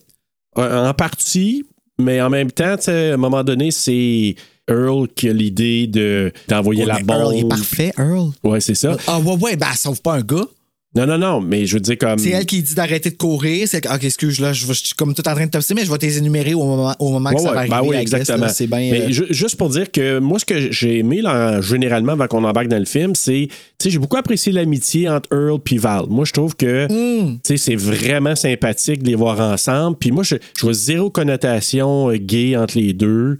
Euh, 0.59 0.89
En 0.91 0.93
partie, 0.93 1.65
mais 1.99 2.21
en 2.21 2.29
même 2.29 2.53
temps, 2.53 2.77
à 2.87 2.91
un 2.91 3.17
moment 3.17 3.43
donné, 3.43 3.71
c'est 3.71 4.37
Earl 4.69 5.09
qui 5.17 5.31
a 5.31 5.33
l'idée 5.33 5.87
de, 5.87 6.31
d'envoyer 6.49 6.83
Ouais, 6.83 6.89
la 6.89 6.99
bombe. 6.99 7.17
Earl, 7.19 7.35
il 7.35 7.45
est 7.47 7.49
parfait, 7.49 7.93
Earl. 7.97 8.33
Ouais, 8.45 8.61
c'est 8.61 8.75
ça. 8.75 8.95
Ah 9.07 9.19
ouais, 9.19 9.37
ouais, 9.39 9.57
ben 9.57 9.69
elle 9.71 9.79
sauve 9.79 10.03
pas 10.03 10.17
un 10.17 10.21
gars. 10.21 10.45
Non, 10.95 11.07
non, 11.07 11.17
non, 11.17 11.41
mais 11.41 11.65
je 11.65 11.75
veux 11.75 11.81
dire 11.81 11.97
comme. 11.97 12.19
C'est 12.19 12.31
elle 12.31 12.45
qui 12.45 12.63
dit 12.63 12.75
d'arrêter 12.75 13.09
de 13.11 13.17
courir. 13.17 13.67
C'est 13.67 13.87
ok, 13.91 14.05
excuse 14.05 14.41
là, 14.41 14.53
je, 14.53 14.67
je 14.67 14.73
suis 14.75 14.95
comme 14.95 15.15
tout 15.15 15.27
en 15.27 15.35
train 15.35 15.47
de 15.47 15.51
topser, 15.51 15.73
mais 15.73 15.87
je 15.87 15.91
vais 15.91 15.97
t'les 15.97 16.19
énumérer 16.19 16.53
au 16.53 16.65
moment, 16.65 16.95
au 16.99 17.11
moment 17.13 17.31
que 17.31 17.37
Ouais, 17.37 17.41
ça 17.43 17.53
va 17.53 17.59
arriver. 17.61 17.75
ben 17.75 17.83
oui, 17.83 17.97
exactement. 17.97 18.49
C'est 18.51 18.67
bien. 18.67 18.79
Mais 18.91 19.01
euh, 19.05 19.11
ju- 19.11 19.27
juste 19.31 19.57
pour 19.57 19.71
dire 19.71 19.91
que 19.91 20.19
moi, 20.19 20.39
ce 20.39 20.45
que 20.45 20.71
j'ai 20.71 20.99
aimé 20.99 21.23
là, 21.23 21.63
généralement 21.63 22.13
avant 22.13 22.27
qu'on 22.27 22.45
embarque 22.45 22.69
dans 22.69 22.79
le 22.79 22.85
film, 22.85 23.15
c'est, 23.15 23.49
tu 23.49 23.55
sais, 23.85 23.91
j'ai 23.91 23.99
beaucoup 23.99 24.19
apprécié 24.19 24.53
l'amitié 24.53 25.09
entre 25.09 25.29
Earl 25.33 25.59
et 25.71 25.79
Val. 25.79 26.05
Moi, 26.11 26.27
je 26.27 26.33
trouve 26.33 26.55
que, 26.57 26.87
Hmm. 26.91 27.37
tu 27.37 27.41
sais, 27.45 27.57
c'est 27.57 27.77
vraiment 27.77 28.37
sympathique 28.37 29.03
de 29.03 29.09
les 29.09 29.15
voir 29.15 29.41
ensemble. 29.41 29.97
Puis 29.99 30.11
moi, 30.11 30.25
je, 30.25 30.37
je 30.59 30.63
vois 30.63 30.75
zéro 30.75 31.09
connotation 31.09 32.11
euh, 32.11 32.17
gay 32.19 32.55
entre 32.57 32.77
les 32.79 32.93
deux. 32.93 33.39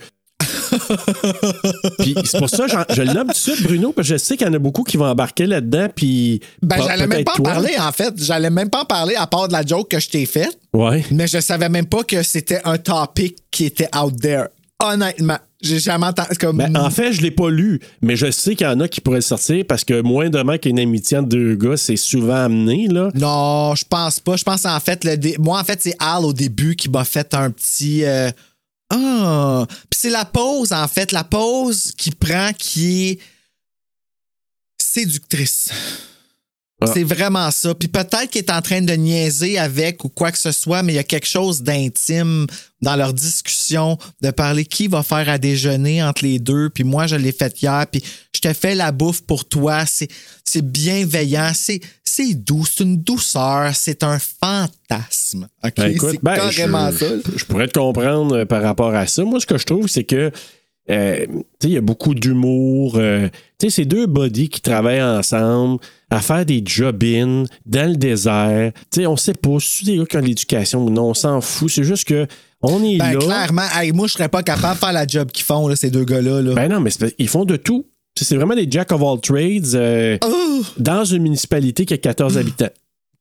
Puis 1.99 2.15
c'est 2.25 2.39
pour 2.39 2.51
ça, 2.51 2.67
j'en- 2.67 2.85
je 2.95 3.03
le 3.03 3.13
nomme 3.13 3.29
tout 3.29 3.33
de 3.33 3.37
suite, 3.55 3.63
Bruno, 3.63 3.93
parce 3.93 4.09
que 4.09 4.15
je 4.15 4.19
sais 4.19 4.37
qu'il 4.37 4.47
y 4.47 4.51
en 4.51 4.55
a 4.55 4.59
beaucoup 4.59 4.83
qui 4.85 4.97
vont 4.97 5.07
embarquer 5.07 5.47
là-dedans. 5.47 5.89
Puis 5.95 6.41
Ben, 6.63 6.77
j'allais 6.87 7.07
même 7.07 7.25
pas 7.25 7.35
en 7.39 7.43
parler, 7.43 7.73
en 7.79 7.93
fait. 7.93 8.15
J'allais 8.17 8.51
même 8.51 8.71
pas 8.71 8.83
en 8.83 8.87
parler 8.87 9.15
à 9.17 9.27
part 9.27 9.49
de 9.49 9.53
la 9.53 9.65
joke 9.65 9.89
que 9.91 10.01
je 10.01 10.09
t'ai 10.09 10.27
faite. 10.27 10.59
Ouais. 10.73 11.05
Mais 11.11 11.27
je 11.27 11.41
savais 11.41 11.69
même 11.69 11.87
pas 11.87 12.03
que 12.05 12.23
c'était 12.23 12.61
un 12.65 12.79
topic 12.79 13.37
qui 13.51 13.65
était 13.67 13.89
out 13.97 14.15
there. 14.21 14.45
Honnêtement. 14.83 15.39
J'ai 15.61 15.79
jamais 15.79 16.07
entendu. 16.07 16.37
Comme... 16.41 16.57
Ben, 16.57 16.77
en 16.77 16.91
fait, 16.91 17.13
je 17.13 17.21
l'ai 17.23 17.31
pas 17.31 17.49
lu, 17.49 17.79
mais 18.01 18.17
je 18.17 18.33
sais 18.33 18.57
qu'il 18.57 18.67
y 18.67 18.71
en 18.71 18.81
a 18.81 18.89
qui 18.89 19.01
pourraient 19.01 19.21
sortir 19.21 19.65
parce 19.69 19.85
que 19.85 20.01
moindrement 20.03 20.59
qu'une 20.59 20.81
amitié 20.81 21.19
entre 21.19 21.29
deux 21.29 21.55
gars, 21.55 21.77
c'est 21.77 21.95
souvent 21.95 22.35
amené, 22.47 22.89
là. 22.89 23.11
Non, 23.15 23.77
je 23.77 23.85
pense 23.89 24.19
pas. 24.19 24.35
Je 24.37 24.43
pense 24.43 24.65
en 24.67 24.81
fait, 24.81 25.05
le 25.05 25.17
dé- 25.17 25.37
moi, 25.39 25.61
en 25.61 25.65
fait, 25.65 25.79
c'est 25.81 25.95
Al 26.01 26.25
au 26.25 26.33
début 26.33 26.75
qui 26.75 26.89
m'a 26.91 27.05
fait 27.05 27.33
un 27.35 27.51
petit. 27.53 28.05
euh, 28.05 28.31
Ah! 28.93 29.67
C'est 29.91 30.11
la 30.11 30.25
pause, 30.25 30.73
en 30.73 30.87
fait, 30.89 31.13
la 31.13 31.25
pause 31.25 31.93
qui 31.97 32.11
prend 32.11 32.53
qui 32.53 33.11
est 33.11 33.19
séductrice. 34.77 35.71
Ah. 36.87 36.91
C'est 36.93 37.05
vraiment 37.05 37.51
ça. 37.51 37.75
Puis 37.75 37.89
peut-être 37.89 38.31
qu'il 38.31 38.41
est 38.41 38.51
en 38.51 38.63
train 38.63 38.81
de 38.81 38.93
niaiser 38.93 39.59
avec 39.59 40.05
ou 40.05 40.09
quoi 40.09 40.33
que 40.33 40.39
ce 40.39 40.53
soit, 40.53 40.83
mais 40.83 40.93
il 40.93 40.97
y 40.97 41.01
a 41.01 41.05
quelque 41.05 41.27
chose 41.27 41.63
d'intime 41.63 42.47
dans 42.81 42.97
leur 42.97 43.13
discussion, 43.13 43.97
de 44.21 44.31
parler 44.31 44.65
qui 44.65 44.89
va 44.89 45.03
faire 45.03 45.29
à 45.29 45.39
déjeuner 45.39 46.03
entre 46.03 46.25
les 46.25 46.39
deux. 46.39 46.69
Puis 46.69 46.85
moi, 46.85 47.07
je 47.07 47.17
l'ai 47.17 47.33
fait 47.33 47.63
hier, 47.63 47.87
puis 47.91 48.03
je 48.35 48.41
te 48.41 48.53
fais 48.53 48.75
la 48.75 48.91
bouffe 48.91 49.23
pour 49.23 49.45
toi. 49.45 49.85
C'est, 49.87 50.09
c'est 50.45 50.63
bienveillant, 50.63 51.53
c'est, 51.55 51.81
c'est 52.05 52.35
doux, 52.35 52.67
c'est 52.67 52.83
une 52.83 52.97
douceur, 52.97 53.71
c'est 53.75 54.03
un 54.03 54.19
fantasme. 54.19 55.49
Ben, 55.63 55.87
écoute, 55.87 56.11
c'est 56.13 56.23
ben, 56.23 56.35
carrément 56.35 56.91
je, 56.91 56.97
ça. 56.97 57.07
Je, 57.33 57.39
je 57.39 57.45
pourrais 57.45 57.69
te 57.69 57.79
comprendre 57.79 58.39
euh, 58.39 58.45
par 58.45 58.63
rapport 58.63 58.95
à 58.95 59.07
ça. 59.07 59.25
Moi, 59.25 59.41
ce 59.41 59.47
que 59.47 59.59
je 59.59 59.65
trouve, 59.65 59.87
c'est 59.87 60.05
que 60.05 60.33
euh, 60.91 61.27
il 61.63 61.71
y 61.71 61.77
a 61.77 61.81
beaucoup 61.81 62.15
d'humour. 62.15 62.95
euh, 62.97 63.29
c'est 63.69 63.85
deux 63.85 64.07
bodies 64.07 64.49
qui 64.49 64.61
travaillent 64.61 65.03
ensemble 65.03 65.79
à 66.11 66.21
faire 66.21 66.45
des 66.45 66.63
job-in 66.65 67.45
dans 67.65 67.89
le 67.91 67.97
désert. 67.97 68.73
Tu 68.91 69.01
sais, 69.01 69.07
on 69.07 69.17
sait 69.17 69.35
pas 69.35 69.57
si 69.61 69.85
des 69.85 69.97
gars 69.99 70.07
qui 70.07 70.17
ont 70.17 70.21
de 70.21 70.27
l'éducation 70.27 70.85
ou 70.85 70.91
non, 70.91 71.11
on 71.11 71.15
s'en 71.15 71.41
fout. 71.41 71.71
C'est 71.71 71.85
juste 71.85 72.07
que 72.09 72.27
on 72.61 72.83
est 72.83 72.99
Ben, 72.99 73.13
là. 73.13 73.19
clairement, 73.19 73.63
hey, 73.77 73.93
moi, 73.93 74.09
je 74.09 74.15
serais 74.15 74.29
pas 74.29 74.43
capable 74.43 74.75
de 74.75 74.79
faire 74.81 74.93
la 74.93 75.07
job 75.07 75.31
qu'ils 75.31 75.45
font, 75.45 75.69
là, 75.69 75.77
ces 75.77 75.91
deux 75.91 76.05
gars-là. 76.05 76.43
Là. 76.43 76.55
Ben 76.55 76.69
non, 76.69 76.81
mais 76.81 76.91
ils 77.19 77.29
font 77.29 77.45
de 77.45 77.57
tout. 77.57 77.87
C'est 78.21 78.37
vraiment 78.37 78.55
des 78.55 78.67
jack 78.71 78.93
of 78.93 79.01
all 79.03 79.21
trades 79.21 79.75
euh, 79.75 80.19
Oh! 80.25 80.63
dans 80.79 81.05
une 81.05 81.23
municipalité 81.23 81.87
qui 81.87 81.95
a 81.95 81.99
14 81.99 82.37
habitants. 82.39 82.69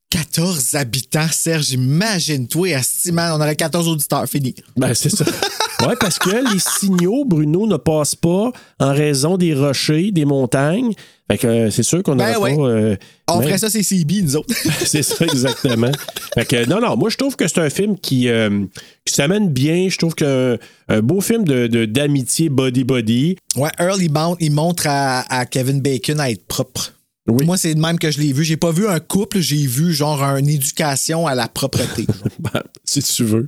14 0.10 0.76
habitants, 0.76 1.28
Serge, 1.32 1.72
imagine-toi, 1.72 2.76
asti, 2.76 3.12
man, 3.14 3.32
on 3.34 3.42
aurait 3.42 3.56
14 3.56 3.88
auditeurs, 3.88 4.28
fini. 4.28 4.54
Ben, 4.76 4.94
c'est 4.94 5.10
ça. 5.10 5.24
Oui, 5.88 5.94
parce 6.00 6.20
que 6.20 6.30
les 6.54 6.60
signaux, 6.60 7.26
Bruno, 7.26 7.66
ne 7.68 7.78
passent 7.78 8.16
pas 8.16 8.52
en 8.80 8.94
raison 8.94 9.38
des 9.38 9.54
rochers, 9.54 10.12
des 10.12 10.26
montagnes. 10.26 10.94
Fait 11.30 11.38
que 11.38 11.48
euh, 11.48 11.70
c'est 11.72 11.84
sûr 11.84 12.04
qu'on 12.04 12.16
Ben 12.16 12.38
ouais. 12.38 12.56
pas. 12.56 12.62
euh, 12.64 12.96
On 13.30 13.40
même- 13.40 13.48
ferait 13.48 13.58
ça, 13.58 13.70
c'est 13.70 13.84
CB, 13.84 14.22
nous 14.24 14.36
autres. 14.36 14.54
C'est 14.86 15.02
ça, 15.04 15.26
exactement. 15.26 15.92
fait 16.34 16.46
que, 16.46 16.66
non, 16.70 16.82
non, 16.82 16.98
moi, 16.98 17.10
je 17.10 17.16
trouve 17.18 17.36
que 17.38 17.48
c'est 17.48 17.60
un 17.62 17.70
film 17.70 17.98
qui, 17.98 18.28
euh, 18.28 18.66
qui 19.06 19.14
s'amène 19.14 19.48
bien. 19.50 19.88
Je 19.90 19.98
trouve 19.98 20.14
qu'un 20.14 20.58
un 20.90 21.02
beau 21.02 21.22
film 21.22 21.46
de- 21.46 21.68
de- 21.68 21.86
d'amitié 21.86 22.50
body-body. 22.50 23.38
ouais, 23.56 23.70
Earl, 23.80 24.02
il, 24.02 24.12
montre, 24.12 24.38
il 24.42 24.52
montre 24.52 24.84
à, 24.88 25.22
à 25.34 25.46
Kevin 25.46 25.80
Bacon 25.82 26.20
à 26.20 26.30
être 26.30 26.46
propre. 26.46 26.94
Oui. 27.30 27.46
Moi, 27.46 27.56
c'est 27.56 27.74
de 27.76 27.80
même 27.80 27.98
que 28.00 28.12
je 28.12 28.20
l'ai 28.20 28.34
vu. 28.34 28.44
J'ai 28.44 28.58
pas 28.58 28.72
vu 28.72 28.88
un 28.88 29.00
couple, 29.00 29.40
j'ai 29.40 29.66
vu 29.68 29.94
genre 29.94 30.22
une 30.24 30.50
éducation 30.50 31.28
à 31.28 31.36
la 31.36 31.48
propreté. 31.48 32.06
Ben, 32.40 32.62
si 32.84 33.02
tu 33.02 33.24
veux. 33.24 33.48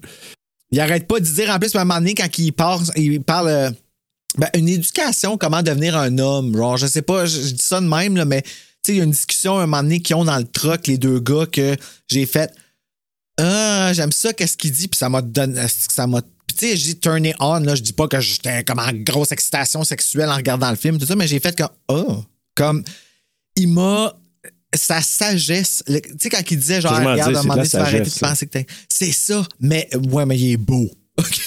Il 0.74 0.80
arrête 0.80 1.08
pas 1.08 1.20
de 1.20 1.26
dire, 1.26 1.52
en 1.52 1.60
plus, 1.60 1.76
à 1.76 1.82
un 1.82 1.86
moment 1.86 2.00
donné, 2.00 2.16
quand 2.16 2.28
il 2.40 2.52
parle, 2.52 2.82
il 2.96 3.22
parle 3.22 3.48
euh, 3.48 3.70
ben, 4.40 4.50
une 4.56 4.68
éducation, 4.68 5.38
comment 5.38 5.62
devenir 5.62 5.96
un 5.96 6.18
homme. 6.18 6.58
Genre, 6.58 6.78
je 6.78 6.88
sais 6.88 7.04
pas, 7.04 7.28
je, 7.28 7.40
dis 7.52 7.62
ça 7.62 7.80
de 7.80 7.86
même, 7.86 8.18
là, 8.18 8.26
mais 8.26 8.42
il 8.88 8.96
y 8.96 9.00
a 9.00 9.04
une 9.04 9.12
discussion 9.12 9.60
à 9.60 9.64
un 9.64 9.66
moment 9.68 9.84
donné 9.84 10.02
qu'ils 10.02 10.16
ont 10.16 10.26
dans 10.26 10.38
le 10.38 10.46
truck, 10.46 10.88
les 10.88 10.98
deux 10.98 11.20
gars, 11.20 11.46
que 11.46 11.78
j'ai 12.08 12.26
fait 12.26 12.52
Ah, 13.40 13.92
j'aime 13.94 14.12
ça, 14.12 14.34
qu'est-ce 14.34 14.58
qu'il 14.58 14.72
dit, 14.72 14.88
puis 14.88 14.98
ça 14.98 15.10
m'a 15.10 15.22
donné. 15.22 15.62
Ça 15.68 16.08
m'a. 16.08 16.22
Puis 16.22 16.58
tu 16.58 16.66
sais, 16.66 16.76
je 16.76 16.84
dis 16.86 17.00
turn 17.00 17.24
it 17.24 17.36
on, 17.40 17.60
là, 17.60 17.76
je 17.76 17.84
dis 17.84 17.94
pas 17.94 18.08
que 18.08 18.20
j'étais 18.20 18.64
comme 18.64 18.80
en 18.80 18.92
grosse 18.94 19.32
excitation 19.32 19.84
sexuelle 19.84 20.30
en 20.30 20.36
regardant 20.36 20.72
le 20.72 20.76
film, 20.76 20.98
tout 20.98 21.06
ça, 21.06 21.16
mais 21.16 21.28
j'ai 21.28 21.40
fait 21.40 21.56
comme 21.56 21.70
Oh, 21.88 22.24
comme 22.56 22.84
il 23.56 23.68
m'a. 23.68 24.16
Sa 24.74 25.02
sagesse, 25.02 25.84
tu 25.88 25.94
sais, 26.20 26.30
quand 26.30 26.42
il 26.50 26.58
disait 26.58 26.82
genre, 26.82 26.94
regarde, 26.96 27.36
à 27.36 27.40
un 27.40 27.44
moment 27.44 27.56
la 27.56 27.64
donné, 27.64 27.70
tu 27.70 27.78
vas 27.78 27.84
arrêter 27.84 28.10
de 28.10 28.20
penser 28.20 28.46
que 28.48 28.52
t'es. 28.52 28.66
C'est 28.90 29.12
ça, 29.12 29.46
mais 29.60 29.88
ouais, 30.12 30.26
mais 30.26 30.38
il 30.38 30.52
est 30.54 30.58
beau. 30.58 30.90
OK? 31.20 31.40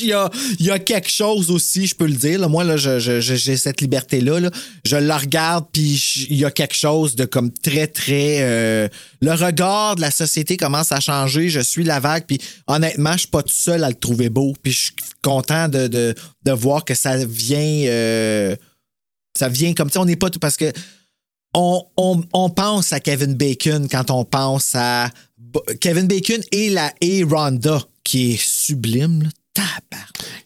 il, 0.00 0.06
y 0.08 0.12
a, 0.12 0.30
il 0.58 0.66
y 0.66 0.70
a 0.70 0.78
quelque 0.78 1.08
chose 1.10 1.50
aussi, 1.50 1.86
je 1.86 1.94
peux 1.94 2.04
le 2.06 2.12
dire. 2.12 2.38
là. 2.38 2.48
Moi, 2.48 2.64
là, 2.64 2.76
je- 2.76 2.98
je- 2.98 3.18
j'ai 3.20 3.56
cette 3.56 3.80
liberté-là. 3.80 4.40
là. 4.40 4.50
Je 4.84 4.96
le 4.96 5.14
regarde, 5.14 5.64
puis 5.72 5.96
je- 5.96 6.26
il 6.28 6.36
y 6.36 6.44
a 6.44 6.50
quelque 6.50 6.74
chose 6.74 7.16
de 7.16 7.24
comme 7.24 7.50
très, 7.50 7.86
très. 7.86 8.40
euh, 8.42 8.88
le 9.22 9.32
regard 9.32 9.96
de 9.96 10.02
la 10.02 10.10
société 10.10 10.58
commence 10.58 10.92
à 10.92 11.00
changer. 11.00 11.48
Je 11.48 11.60
suis 11.60 11.82
la 11.82 11.98
vague, 11.98 12.24
puis 12.26 12.38
honnêtement, 12.66 13.12
je 13.14 13.20
suis 13.20 13.28
pas 13.28 13.42
tout 13.42 13.54
seul 13.54 13.82
à 13.84 13.88
le 13.88 13.94
trouver 13.94 14.28
beau. 14.28 14.52
Puis 14.62 14.72
je 14.72 14.80
suis 14.82 14.92
content 15.22 15.68
de, 15.68 15.86
de, 15.86 16.14
de 16.44 16.52
voir 16.52 16.84
que 16.84 16.94
ça 16.94 17.16
vient. 17.24 17.86
euh, 17.88 18.54
ça 19.36 19.48
vient 19.48 19.72
comme 19.72 19.88
ça. 19.90 20.00
On 20.00 20.04
n'est 20.04 20.14
pas 20.16 20.28
tout. 20.30 20.38
Parce 20.38 20.58
que 20.58 20.70
on, 21.54 21.82
on- 21.96 22.22
on 22.32 22.50
pense 22.50 22.92
à 22.92 23.00
Kevin 23.00 23.34
Bacon 23.34 23.88
quand 23.90 24.10
on 24.10 24.24
pense 24.24 24.74
à 24.74 25.10
Kevin 25.80 26.06
Bacon 26.06 26.40
et 26.52 26.70
la 26.70 26.92
et 27.00 27.22
Rhonda, 27.24 27.80
qui 28.02 28.32
est 28.32 28.40
sublime. 28.40 29.22
Là. 29.22 29.28
Belle, 29.92 29.98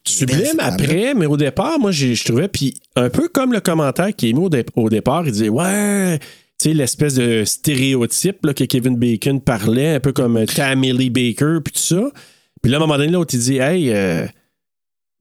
Sublime 0.07 0.61
après, 0.61 1.15
mais 1.15 1.27
au 1.27 1.37
départ, 1.37 1.79
moi, 1.79 1.93
je 1.93 2.23
trouvais, 2.25 2.49
puis 2.49 2.75
un 2.97 3.09
peu 3.09 3.29
comme 3.29 3.53
le 3.53 3.61
commentaire 3.61 4.15
qui 4.15 4.29
est 4.31 4.33
mis 4.33 4.41
au, 4.41 4.49
dé- 4.51 4.65
au 4.77 4.89
départ, 4.91 5.25
il 5.27 5.33
disait 5.33 5.49
Ouais, 5.49 6.19
tu 6.19 6.25
sais, 6.69 6.75
l'espèce 6.75 7.15
de 7.15 7.45
stéréotype 7.45 8.45
là, 8.45 8.53
que 8.55 8.65
Kevin 8.65 8.97
Bacon 8.97 9.41
parlait, 9.41 9.95
un 9.95 10.01
peu 10.01 10.13
comme 10.13 10.45
Tammy 10.47 10.93
Lee 10.93 11.11
Baker, 11.11 11.59
puis 11.65 11.73
tout 11.73 11.81
ça. 11.81 12.11
Puis 12.63 12.71
là, 12.71 12.77
à 12.79 12.81
un 12.81 12.87
moment 12.87 12.99
donné, 12.99 13.13
l'autre, 13.13 13.35
il 13.35 13.41
dit 13.41 13.57
Hey, 13.59 13.91
euh, 13.93 14.27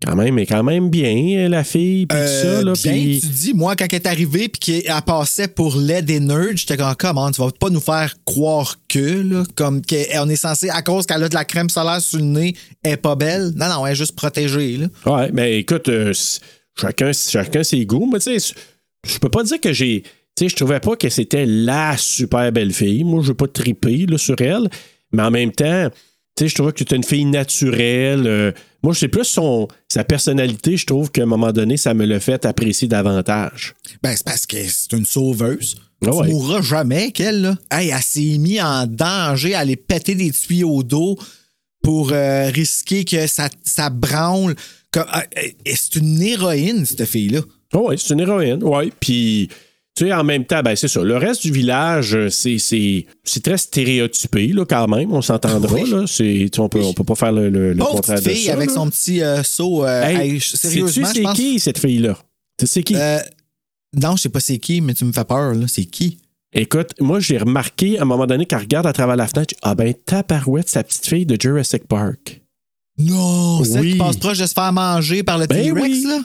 quand 0.05 0.15
même, 0.15 0.37
est 0.37 0.45
quand 0.45 0.63
même 0.63 0.89
bien, 0.89 1.15
euh, 1.45 1.47
la 1.49 1.63
fille, 1.63 2.05
puis 2.05 2.17
tout 2.17 2.23
Euh, 2.23 2.57
ça. 2.57 2.63
Là, 2.63 2.73
bien, 2.83 2.93
tu 3.19 3.27
dis, 3.27 3.53
moi, 3.55 3.75
quand 3.75 3.87
elle 3.89 3.95
est 3.95 4.05
arrivée 4.07 4.47
puis 4.47 4.59
qu'elle 4.83 5.01
passait 5.05 5.47
pour 5.47 5.75
l'aide 5.77 6.05
des 6.05 6.19
nerds, 6.19 6.55
j'étais 6.55 6.77
comme, 6.77 6.93
comment, 6.97 7.31
tu 7.31 7.41
vas 7.41 7.49
pas 7.51 7.69
nous 7.69 7.79
faire 7.79 8.13
croire 8.25 8.75
que, 8.87 8.99
là, 8.99 9.43
comme 9.55 9.81
qu'on 9.81 10.29
est 10.29 10.35
censé, 10.35 10.69
à 10.69 10.81
cause 10.83 11.05
qu'elle 11.07 11.23
a 11.23 11.29
de 11.29 11.33
la 11.33 11.45
crème 11.45 11.69
solaire 11.69 11.99
sur 12.01 12.19
le 12.19 12.25
nez, 12.25 12.55
elle 12.83 12.93
est 12.93 12.97
pas 12.97 13.15
belle. 13.15 13.51
Non, 13.55 13.67
non, 13.69 13.85
elle 13.87 13.93
est 13.93 13.95
juste 13.95 14.15
protégée, 14.15 14.77
là. 14.77 14.87
Ouais, 15.11 15.29
mais 15.33 15.57
écoute, 15.59 15.89
euh, 15.89 16.13
chacun, 16.79 17.11
chacun 17.13 17.63
ses 17.63 17.85
goûts. 17.85 18.07
Mais 18.11 18.19
tu 18.19 18.39
sais, 18.39 18.53
je 19.07 19.17
peux 19.17 19.29
pas 19.29 19.43
dire 19.43 19.59
que 19.59 19.73
j'ai. 19.73 20.03
Tu 20.35 20.43
sais, 20.45 20.49
je 20.49 20.55
trouvais 20.55 20.79
pas 20.79 20.95
que 20.95 21.09
c'était 21.09 21.47
la 21.47 21.97
super 21.97 22.51
belle 22.51 22.71
fille. 22.71 23.03
Moi, 23.03 23.21
je 23.23 23.29
veux 23.29 23.33
pas 23.33 23.47
triper 23.47 24.05
là, 24.05 24.19
sur 24.19 24.39
elle. 24.39 24.69
Mais 25.11 25.23
en 25.23 25.31
même 25.31 25.51
temps, 25.51 25.89
tu 26.35 26.43
sais, 26.43 26.47
je 26.49 26.53
trouvais 26.53 26.71
que 26.71 26.77
c'était 26.79 26.95
une 26.97 27.03
fille 27.03 27.25
naturelle. 27.25 28.27
euh, 28.27 28.51
moi, 28.83 28.93
c'est 28.93 29.07
plus 29.07 29.25
son, 29.25 29.67
sa 29.87 30.03
personnalité, 30.03 30.77
je 30.77 30.85
trouve 30.85 31.11
qu'à 31.11 31.23
un 31.23 31.27
moment 31.27 31.51
donné, 31.51 31.77
ça 31.77 31.93
me 31.93 32.05
l'a 32.05 32.19
fait 32.19 32.45
apprécier 32.45 32.87
davantage. 32.87 33.75
Ben, 34.03 34.15
c'est 34.15 34.23
parce 34.25 34.45
que 34.45 34.57
c'est 34.67 34.93
une 34.93 35.05
sauveuse. 35.05 35.77
Ah 36.05 36.15
ouais. 36.15 36.27
Tu 36.27 36.33
mourras 36.33 36.61
jamais 36.61 37.11
qu'elle, 37.11 37.41
là. 37.41 37.57
Hey, 37.71 37.89
elle 37.89 38.01
s'est 38.01 38.37
mise 38.37 38.61
en 38.61 38.85
danger 38.85 39.55
à 39.55 39.59
aller 39.59 39.75
péter 39.75 40.13
des 40.13 40.31
tuyaux 40.31 40.83
d'eau 40.83 41.17
pour 41.81 42.11
euh, 42.11 42.49
risquer 42.49 43.03
que 43.03 43.27
ça, 43.27 43.49
ça 43.63 43.89
branle. 43.89 44.55
Ah, 44.95 45.23
eh, 45.35 45.55
c'est 45.75 45.95
une 45.95 46.21
héroïne, 46.21 46.85
cette 46.85 47.05
fille-là. 47.05 47.41
Oh, 47.73 47.87
oui, 47.89 47.95
c'est 47.97 48.13
une 48.13 48.19
héroïne. 48.19 48.63
Oui. 48.63 48.91
Puis, 48.99 49.49
tu 49.97 50.05
sais, 50.05 50.13
en 50.13 50.23
même 50.23 50.45
temps, 50.45 50.61
ben, 50.61 50.75
c'est 50.75 50.87
ça. 50.87 51.01
Le 51.01 51.17
reste 51.17 51.41
du 51.41 51.51
village, 51.51 52.15
euh, 52.15 52.29
c'est, 52.29 52.59
c'est, 52.59 53.05
c'est 53.23 53.41
très 53.41 53.57
stéréotypé, 53.57 54.47
là, 54.49 54.63
quand 54.65 54.87
même. 54.87 55.11
On 55.11 55.21
s'entendra, 55.21 55.73
Oui. 55.73 55.89
là. 55.89 56.03
C'est, 56.07 56.23
tu 56.23 56.49
sais, 56.53 56.59
on 56.59 56.69
peut, 56.69 56.81
on 56.83 56.93
peut 56.93 57.03
pas 57.03 57.15
faire 57.15 57.31
le, 57.31 57.49
le, 57.49 57.73
le 57.73 57.83
contraire 57.83 58.21
de 58.21 58.29
fille 58.29 58.45
ça. 58.45 58.53
avec 58.53 58.69
là. 58.69 58.75
son 58.75 58.89
petit 58.89 59.21
euh, 59.23 59.41
seau. 59.43 59.83
euh, 59.85 60.03
Hey, 60.03 60.33
hey, 60.33 60.39
sais-tu 60.39 60.57
sérieusement, 60.57 61.07
c'est 61.13 61.21
pense. 61.23 61.35
qui, 61.35 61.59
cette 61.59 61.79
fille-là? 61.79 62.17
Tu 62.59 62.67
sais 62.67 62.83
qui? 62.83 62.95
Euh, 62.95 63.17
non, 63.95 64.15
je 64.15 64.23
sais 64.23 64.29
pas 64.29 64.39
c'est 64.39 64.57
qui, 64.59 64.81
mais 64.81 64.93
tu 64.93 65.05
me 65.05 65.11
fais 65.11 65.25
peur, 65.25 65.53
là. 65.55 65.65
C'est 65.67 65.85
qui? 65.85 66.19
Écoute, 66.53 66.91
moi, 66.99 67.19
j'ai 67.19 67.37
remarqué 67.37 67.97
à 67.99 68.03
un 68.03 68.05
moment 68.05 68.25
donné 68.27 68.45
qu'elle 68.45 68.59
regarde 68.59 68.85
à 68.87 68.93
travers 68.93 69.15
la 69.15 69.27
fenêtre, 69.27 69.53
ah 69.63 69.75
ben, 69.75 69.93
tabarouette, 70.05 70.69
sa 70.69 70.83
petite 70.83 71.05
fille 71.07 71.25
de 71.25 71.35
Jurassic 71.39 71.87
Park. 71.87 72.41
Non, 72.99 73.63
celle 73.63 73.81
Oui. 73.81 73.91
qui 73.93 73.97
passe 73.97 74.17
proche 74.17 74.37
de 74.39 74.45
se 74.45 74.53
faire 74.53 74.73
manger 74.73 75.23
par 75.23 75.37
le 75.37 75.45
Ben 75.47 75.61
T-Rex, 75.73 76.03
là? 76.05 76.19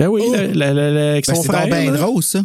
Ben 0.00 0.06
oui, 0.08 0.22
Oh. 0.24 0.32
la- 0.34 0.72
la- 0.72 0.90
la- 0.90 1.10
avec 1.12 1.26
Ben, 1.26 1.34
son 1.34 1.42
c'est 1.42 1.48
frère. 1.48 1.66
bien 1.66 1.92
drôle, 1.92 2.22
ça. 2.22 2.42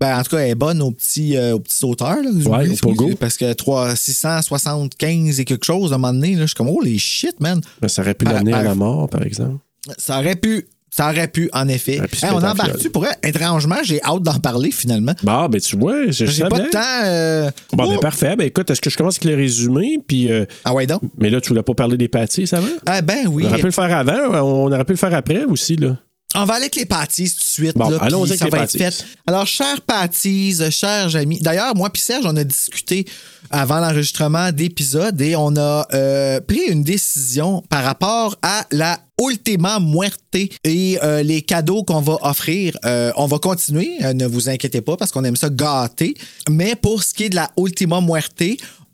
Ben, 0.00 0.16
en 0.18 0.22
tout 0.22 0.30
cas, 0.36 0.38
elle 0.38 0.50
est 0.50 0.54
bonne 0.54 0.80
aux 0.80 0.92
petits, 0.92 1.36
euh, 1.36 1.54
aux 1.54 1.60
petits 1.60 1.76
sauteurs. 1.76 2.16
Là, 2.22 2.30
Ouais, 2.30 2.68
au 2.70 2.76
pogo. 2.76 3.10
Parce 3.18 3.36
que 3.36 3.52
3, 3.52 3.96
675 3.96 5.40
et 5.40 5.44
quelque 5.44 5.64
chose, 5.66 5.92
à 5.92 5.96
un 5.96 5.98
moment 5.98 6.12
donné, 6.14 6.34
là, 6.34 6.42
je 6.42 6.46
suis 6.48 6.54
comme, 6.54 6.68
oh 6.68 6.80
les 6.82 6.98
shit, 6.98 7.38
man. 7.40 7.60
Ben, 7.80 7.88
ça 7.88 8.02
aurait 8.02 8.14
pu 8.14 8.24
Par- 8.24 8.34
l'amener 8.34 8.52
à 8.52 8.62
la 8.62 8.74
mort, 8.74 9.08
par 9.08 9.22
exemple. 9.22 9.56
Ça 9.98 10.18
aurait 10.20 10.36
pu. 10.36 10.66
Ça 10.90 11.10
aurait 11.10 11.28
pu, 11.28 11.50
en 11.52 11.68
effet. 11.68 11.96
Hey, 12.22 12.30
on 12.32 12.36
embarque-tu 12.42 12.88
pour? 12.90 13.06
Étrangement, 13.22 13.76
j'ai 13.84 14.02
hâte 14.02 14.22
d'en 14.22 14.38
parler 14.40 14.70
finalement. 14.70 15.12
Bah, 15.22 15.46
ben 15.50 15.60
tu 15.60 15.76
vois, 15.76 16.10
je 16.10 16.24
J'ai 16.24 16.44
pas 16.44 16.58
de 16.60 16.70
temps. 16.70 16.80
euh, 17.04 17.50
Bon, 17.74 17.86
ben 17.88 17.98
parfait. 17.98 18.34
Ben 18.36 18.46
écoute, 18.46 18.70
est-ce 18.70 18.80
que 18.80 18.88
je 18.88 18.96
commence 18.96 19.16
avec 19.16 19.24
les 19.24 19.34
résumés? 19.34 19.98
Puis, 20.06 20.32
euh, 20.32 20.46
Ah 20.64 20.72
ouais, 20.72 20.86
donc. 20.86 21.02
mais 21.18 21.28
là, 21.28 21.42
tu 21.42 21.50
voulais 21.50 21.62
pas 21.62 21.74
parler 21.74 21.98
des 21.98 22.08
pâtis, 22.08 22.46
ça 22.46 22.60
va? 22.60 22.68
Ah 22.86 23.02
ben 23.02 23.26
oui. 23.30 23.44
On 23.46 23.48
aurait 23.50 23.58
pu 23.58 23.66
le 23.66 23.70
faire 23.72 23.94
avant, 23.96 24.40
on 24.42 24.72
aurait 24.72 24.84
pu 24.84 24.92
le 24.94 24.98
faire 24.98 25.14
après 25.14 25.44
aussi, 25.44 25.76
là. 25.76 25.98
On 26.34 26.44
va 26.44 26.54
aller 26.54 26.64
avec 26.64 26.76
les 26.76 26.84
pâtisses 26.84 27.36
tout 27.36 27.40
de 27.40 27.44
suite. 27.44 27.76
Bon, 27.76 27.88
là, 27.88 27.96
avec 28.02 28.38
ça 28.38 28.44
les 28.44 28.50
va 28.50 28.58
pâtisses. 28.58 28.80
être 28.80 28.94
fait. 28.94 29.04
Alors, 29.26 29.46
chers 29.46 29.80
pâtisses, 29.80 30.68
chers 30.70 31.16
amis. 31.16 31.40
D'ailleurs, 31.40 31.74
moi 31.74 31.88
puis 31.90 32.02
Serge, 32.02 32.26
on 32.26 32.36
a 32.36 32.44
discuté 32.44 33.06
avant 33.50 33.80
l'enregistrement 33.80 34.52
d'épisodes 34.52 35.18
et 35.22 35.36
on 35.36 35.56
a 35.56 35.86
euh, 35.94 36.38
pris 36.40 36.64
une 36.68 36.82
décision 36.82 37.62
par 37.70 37.82
rapport 37.82 38.36
à 38.42 38.66
la 38.72 39.00
Ultima 39.18 39.80
Muerte 39.80 40.36
et 40.64 40.98
euh, 41.02 41.22
les 41.22 41.40
cadeaux 41.40 41.82
qu'on 41.82 42.02
va 42.02 42.18
offrir. 42.20 42.76
Euh, 42.84 43.10
on 43.16 43.26
va 43.26 43.38
continuer, 43.38 43.90
ne 44.12 44.26
vous 44.26 44.50
inquiétez 44.50 44.82
pas, 44.82 44.98
parce 44.98 45.10
qu'on 45.10 45.24
aime 45.24 45.34
ça 45.34 45.48
gâter. 45.48 46.12
Mais 46.50 46.76
pour 46.76 47.02
ce 47.02 47.14
qui 47.14 47.24
est 47.24 47.30
de 47.30 47.36
la 47.36 47.50
Ultima 47.56 48.02
Muerte, 48.02 48.44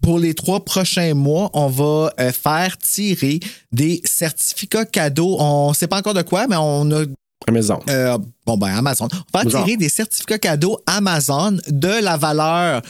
pour 0.00 0.20
les 0.20 0.34
trois 0.34 0.64
prochains 0.64 1.14
mois, 1.14 1.50
on 1.52 1.66
va 1.66 2.12
faire 2.32 2.78
tirer 2.78 3.40
des 3.72 4.00
certificats 4.04 4.84
cadeaux. 4.84 5.36
On 5.40 5.70
ne 5.70 5.74
sait 5.74 5.88
pas 5.88 5.98
encore 5.98 6.14
de 6.14 6.22
quoi, 6.22 6.46
mais 6.46 6.56
on 6.56 6.90
a 6.92 7.04
Amazon. 7.46 7.80
euh, 7.88 8.18
bon, 8.46 8.56
ben, 8.56 8.68
Amazon. 8.68 9.08
On 9.12 9.38
va 9.38 9.48
Genre. 9.48 9.64
tirer 9.64 9.76
des 9.76 9.88
certificats 9.88 10.38
cadeaux 10.38 10.78
Amazon 10.86 11.58
de 11.68 12.02
la 12.02 12.16
valeur 12.16 12.82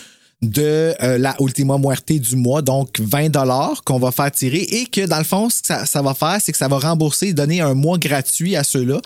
de 0.42 0.94
euh, 1.02 1.18
la 1.18 1.34
Ultima 1.40 1.78
Muerte 1.78 2.12
du 2.12 2.36
mois, 2.36 2.62
donc 2.62 3.00
20 3.00 3.32
qu'on 3.84 3.98
va 3.98 4.10
faire 4.12 4.30
tirer 4.30 4.60
et 4.60 4.86
que 4.86 5.06
dans 5.06 5.18
le 5.18 5.24
fond, 5.24 5.48
ce 5.48 5.60
que 5.60 5.66
ça, 5.68 5.86
ça 5.86 6.02
va 6.02 6.14
faire, 6.14 6.38
c'est 6.40 6.52
que 6.52 6.58
ça 6.58 6.68
va 6.68 6.78
rembourser, 6.78 7.32
donner 7.32 7.60
un 7.60 7.74
mois 7.74 7.98
gratuit 7.98 8.56
à 8.56 8.64
ceux-là. 8.64 9.00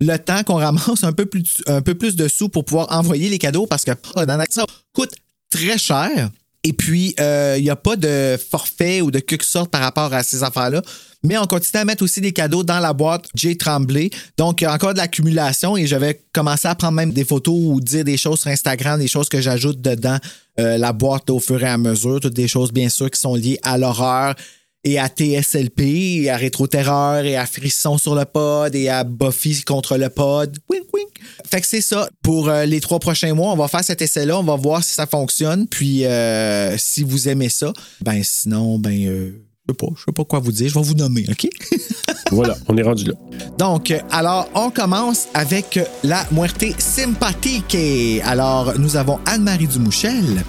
Le 0.00 0.16
temps 0.16 0.42
qu'on 0.42 0.56
ramasse 0.56 1.04
un 1.04 1.12
peu, 1.12 1.26
plus, 1.26 1.62
un 1.66 1.82
peu 1.82 1.94
plus 1.94 2.16
de 2.16 2.26
sous 2.26 2.48
pour 2.48 2.64
pouvoir 2.64 2.88
envoyer 2.90 3.28
les 3.28 3.38
cadeaux 3.38 3.66
parce 3.66 3.84
que 3.84 3.92
oh, 4.16 4.24
dans 4.24 4.42
ça 4.50 4.64
coûte 4.92 5.14
très 5.50 5.78
cher. 5.78 6.30
Et 6.64 6.72
puis, 6.72 7.14
euh, 7.18 7.56
il 7.58 7.64
n'y 7.64 7.70
a 7.70 7.76
pas 7.76 7.96
de 7.96 8.38
forfait 8.50 9.00
ou 9.00 9.10
de 9.10 9.18
quelque 9.18 9.44
sorte 9.44 9.70
par 9.70 9.80
rapport 9.80 10.12
à 10.12 10.22
ces 10.22 10.42
affaires-là. 10.44 10.82
Mais 11.24 11.38
on 11.38 11.46
continue 11.46 11.80
à 11.80 11.84
mettre 11.84 12.02
aussi 12.02 12.20
des 12.20 12.32
cadeaux 12.32 12.64
dans 12.64 12.80
la 12.80 12.92
boîte 12.92 13.26
J. 13.34 13.56
Tremblay. 13.56 14.10
Donc, 14.36 14.60
il 14.60 14.64
y 14.64 14.66
a 14.66 14.72
encore 14.72 14.92
de 14.92 14.98
l'accumulation 14.98 15.76
et 15.76 15.86
je 15.86 15.96
vais 15.96 16.20
commencer 16.32 16.68
à 16.68 16.74
prendre 16.74 16.94
même 16.94 17.12
des 17.12 17.24
photos 17.24 17.54
ou 17.56 17.80
dire 17.80 18.04
des 18.04 18.16
choses 18.16 18.40
sur 18.40 18.50
Instagram, 18.50 18.98
des 18.98 19.08
choses 19.08 19.28
que 19.28 19.40
j'ajoute 19.40 19.80
dedans 19.80 20.18
euh, 20.58 20.78
la 20.78 20.92
boîte 20.92 21.30
au 21.30 21.38
fur 21.38 21.62
et 21.62 21.68
à 21.68 21.78
mesure. 21.78 22.20
Toutes 22.20 22.34
des 22.34 22.48
choses, 22.48 22.72
bien 22.72 22.88
sûr, 22.88 23.10
qui 23.10 23.20
sont 23.20 23.34
liées 23.34 23.58
à 23.62 23.78
l'horreur 23.78 24.34
et 24.84 24.98
à 24.98 25.08
TSLP, 25.08 25.80
et 26.22 26.30
à 26.30 26.36
Rétro-Terreur, 26.36 27.24
et 27.24 27.36
à 27.36 27.46
Frisson 27.46 27.98
sur 27.98 28.14
le 28.14 28.24
pod, 28.24 28.74
et 28.74 28.88
à 28.88 29.04
Buffy 29.04 29.62
contre 29.62 29.96
le 29.96 30.08
pod. 30.08 30.58
Wink, 30.68 30.86
wink. 30.92 31.08
Fait 31.48 31.60
que 31.60 31.66
c'est 31.66 31.80
ça. 31.80 32.08
Pour 32.22 32.48
euh, 32.48 32.64
les 32.64 32.80
trois 32.80 32.98
prochains 32.98 33.34
mois, 33.34 33.52
on 33.52 33.56
va 33.56 33.68
faire 33.68 33.84
cet 33.84 34.02
essai-là, 34.02 34.38
on 34.38 34.42
va 34.42 34.56
voir 34.56 34.82
si 34.82 34.94
ça 34.94 35.06
fonctionne, 35.06 35.68
puis 35.68 36.04
euh, 36.04 36.76
si 36.78 37.04
vous 37.04 37.28
aimez 37.28 37.48
ça, 37.48 37.72
ben 38.00 38.22
sinon, 38.24 38.78
ben, 38.78 39.06
euh, 39.06 39.32
sais 39.72 39.76
pas, 39.86 39.86
je 39.96 40.04
sais 40.04 40.12
pas 40.12 40.24
quoi 40.24 40.38
vous 40.38 40.52
dire, 40.52 40.68
je 40.68 40.74
vais 40.74 40.84
vous 40.84 40.94
nommer, 40.94 41.24
OK? 41.30 41.48
Voilà, 42.30 42.56
on 42.66 42.76
est 42.78 42.82
rendu 42.82 43.04
là. 43.04 43.12
Donc, 43.58 43.92
alors, 44.10 44.48
on 44.54 44.70
commence 44.70 45.26
avec 45.34 45.78
la 46.02 46.24
Muerte 46.32 46.64
sympathique. 46.78 47.76
Alors, 48.24 48.72
nous 48.78 48.96
avons 48.96 49.18
Anne-Marie 49.26 49.66
Dumouchel, 49.66 50.42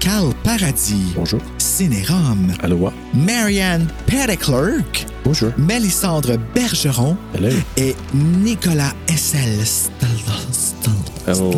Carl 0.00 0.32
Paradis, 0.42 1.12
Bonjour. 1.14 1.40
Cinérum, 1.58 2.52
Aloha. 2.60 2.92
Marianne 3.14 3.86
Petticlerk, 4.06 5.06
Bonjour. 5.24 5.52
Mélissandre 5.58 6.36
Bergeron 6.56 7.16
Hello. 7.36 7.50
et 7.76 7.94
Nicolas 8.14 8.94
Essel. 9.08 9.60
Hello. 11.28 11.52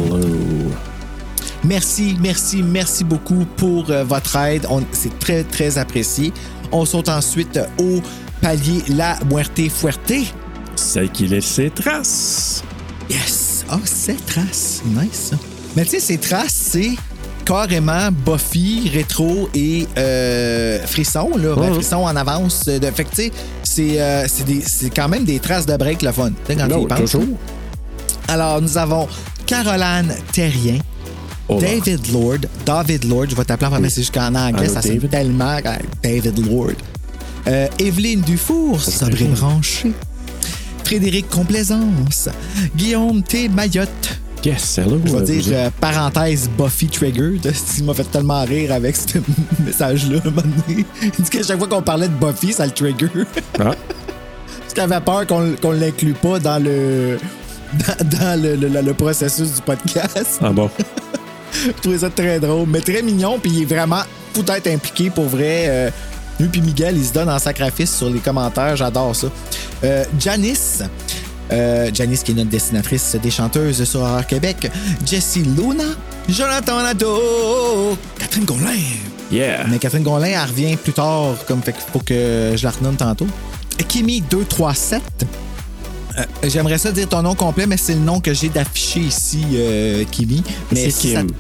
Merci, 1.65 2.17
merci, 2.21 2.63
merci 2.63 3.05
beaucoup 3.05 3.47
pour 3.57 3.91
euh, 3.91 4.03
votre 4.05 4.35
aide. 4.37 4.67
C'est 4.93 5.19
très, 5.19 5.45
très 5.45 5.79
apprécié. 5.79 6.33
On 6.73 6.85
saute 6.85 7.09
ensuite 7.09 7.59
au 7.79 8.01
palier 8.41 8.83
La 8.89 9.19
Muerte 9.29 9.69
Fuerte. 9.69 10.13
Celle 10.77 11.11
qui 11.11 11.27
laisse 11.27 11.47
ses 11.47 11.71
traces. 11.71 12.63
Yes! 13.09 13.65
Ah, 13.69 13.79
c'est 13.85 14.25
trace. 14.27 14.83
Nice. 14.85 15.31
ça. 15.31 15.37
Mais 15.77 15.85
tu 15.85 15.91
sais, 15.91 16.01
ces 16.01 16.19
traces, 16.19 16.55
c'est 16.55 16.93
carrément 17.45 18.11
Buffy, 18.13 18.91
rétro 18.93 19.49
et 19.55 19.87
euh, 19.99 20.85
frisson. 20.87 21.31
Là. 21.37 21.55
Ben, 21.57 21.75
frisson 21.75 21.99
en 21.99 22.17
avance. 22.17 22.65
De... 22.67 22.91
Fait 22.91 23.05
que 23.05 23.11
tu 23.11 23.17
sais, 23.17 23.33
c'est, 23.63 24.01
euh, 24.01 24.27
c'est 24.29 24.45
c'est 24.63 24.91
quand 24.91 25.09
même 25.09 25.25
des 25.25 25.41
traces 25.41 25.67
de 25.67 25.77
break 25.77 26.03
le 26.03 26.13
fun. 26.13 26.31
Tu 26.31 26.55
sais, 26.55 26.57
quand 26.57 26.69
tu 26.69 26.81
y 26.81 26.87
penses, 26.87 27.11
toujours. 27.13 27.39
Alors, 28.29 28.61
nous 28.63 28.79
avons 28.79 29.09
Caroline 29.47 30.15
Terrien. 30.33 30.79
David 31.59 32.13
Lord. 32.13 32.39
David 32.65 33.05
Lord, 33.05 33.27
je 33.31 33.35
vais 33.37 33.45
t'appeler 33.45 33.67
en 33.69 33.71
français, 33.71 33.89
c'est 33.91 34.01
juste 34.03 34.15
qu'en 34.15 34.35
anglais, 34.35 34.69
ça 34.69 34.83
sonne 34.83 34.99
tellement. 35.09 35.57
euh, 35.65 35.77
David 36.03 36.47
Lord. 36.47 36.73
Euh, 37.49 37.67
Evelyne 37.79 38.21
Dufour, 38.21 38.79
et 39.19 39.25
branché. 39.25 39.93
Frédéric 40.85 41.29
Complaisance. 41.31 42.29
Guillaume 42.77 43.23
T. 43.23 43.49
Mayotte. 43.49 44.19
Yes, 44.45 44.79
hello. 44.79 44.99
Je 45.05 45.11
vais 45.13 45.19
euh, 45.19 45.23
dire 45.23 45.45
euh, 45.53 45.71
parenthèse 45.81 46.49
Buffy 46.59 46.87
Triggered. 46.89 47.53
Il 47.79 47.85
m'a 47.85 47.95
fait 47.95 48.05
tellement 48.11 48.43
rire 48.45 48.73
avec 48.73 48.97
ce 48.97 49.19
message-là. 49.65 50.19
un 50.25 50.31
moment 50.31 50.43
donné. 50.67 50.85
Il 51.03 51.11
dit 51.25 51.31
qu'à 51.31 51.43
chaque 51.43 51.59
fois 51.59 51.69
qu'on 51.69 51.83
parlait 51.83 52.09
de 52.09 52.15
Buffy, 52.15 52.53
ça 52.53 52.65
le 52.67 52.73
trigger. 52.73 53.09
Ah, 53.59 53.65
Parce 54.61 54.73
qu'il 54.75 54.83
avait 54.83 55.01
peur 55.01 55.27
qu'on 55.27 55.55
qu'on 55.61 55.73
l'inclue 55.73 56.15
pas 56.15 56.39
dans 56.39 56.63
le 56.63 57.19
dans, 57.75 58.19
dans 58.19 58.43
le, 58.43 58.57
le- 58.57 58.81
le 58.83 58.95
processus 58.95 59.55
du 59.57 59.61
podcast. 59.63 60.39
ah 60.43 60.51
bon? 60.53 60.71
Je 61.67 61.81
trouvais 61.83 61.99
ça 61.99 62.11
très 62.11 62.41
drôle, 62.41 62.67
mais 62.69 62.81
très 62.81 63.03
mignon, 63.03 63.39
puis 63.39 63.51
il 63.53 63.63
est 63.63 63.75
vraiment 63.75 64.03
peut-être 64.33 64.67
impliqué 64.69 65.11
pour 65.11 65.27
vrai. 65.27 65.67
Euh, 65.69 65.91
lui 66.39 66.49
puis 66.49 66.63
Miguel, 66.63 66.97
ils 66.97 67.05
se 67.05 67.13
donnent 67.13 67.29
en 67.29 67.39
sacrifice 67.39 67.95
sur 67.95 68.09
les 68.09 68.21
commentaires, 68.21 68.77
j'adore 68.77 69.15
ça. 69.15 69.29
Euh, 69.85 70.05
Janice, 70.19 70.83
euh, 71.53 71.91
Janice 71.93 72.23
qui 72.23 72.33
est 72.33 72.35
notre 72.35 72.51
dessinatrice 72.51 73.17
des 73.23 73.31
chanteuses 73.31 73.85
sur 73.85 74.01
Horreur 74.01 74.27
Québec. 74.27 74.71
Jessie 75.05 75.43
Luna, 75.43 75.85
Jonathan 76.29 76.83
Nadeau, 76.83 77.97
Catherine 78.19 78.45
Gonlin. 78.45 78.79
Yeah. 79.31 79.65
Mais 79.69 79.79
Catherine 79.79 80.03
Gonlin, 80.03 80.29
elle 80.29 80.49
revient 80.49 80.77
plus 80.77 80.93
tard, 80.93 81.35
comme 81.47 81.63
fait 81.63 81.73
qu'il 81.73 81.83
faut 81.93 82.01
que 82.01 82.55
je 82.57 82.65
la 82.65 82.71
renomme 82.71 82.97
tantôt. 82.97 83.27
Kimi 83.89 84.21
237. 84.21 85.03
Euh, 86.19 86.25
J'aimerais 86.49 86.79
ça 86.79 86.93
dire 86.93 87.09
ton 87.09 87.23
nom 87.23 87.35
complet, 87.35 87.67
mais 87.67 87.77
c'est 87.77 87.95
le 87.95 88.01
nom 88.01 88.21
que 88.21 88.33
j'ai 88.35 88.49
d'affiché 88.49 89.01
ici, 89.01 89.45
euh, 89.55 90.05
Kimi. 90.11 90.43
Mais 90.73 90.85
C'est 90.85 90.91
si 90.91 91.13
ça- 91.13 91.21
Kim. 91.21 91.31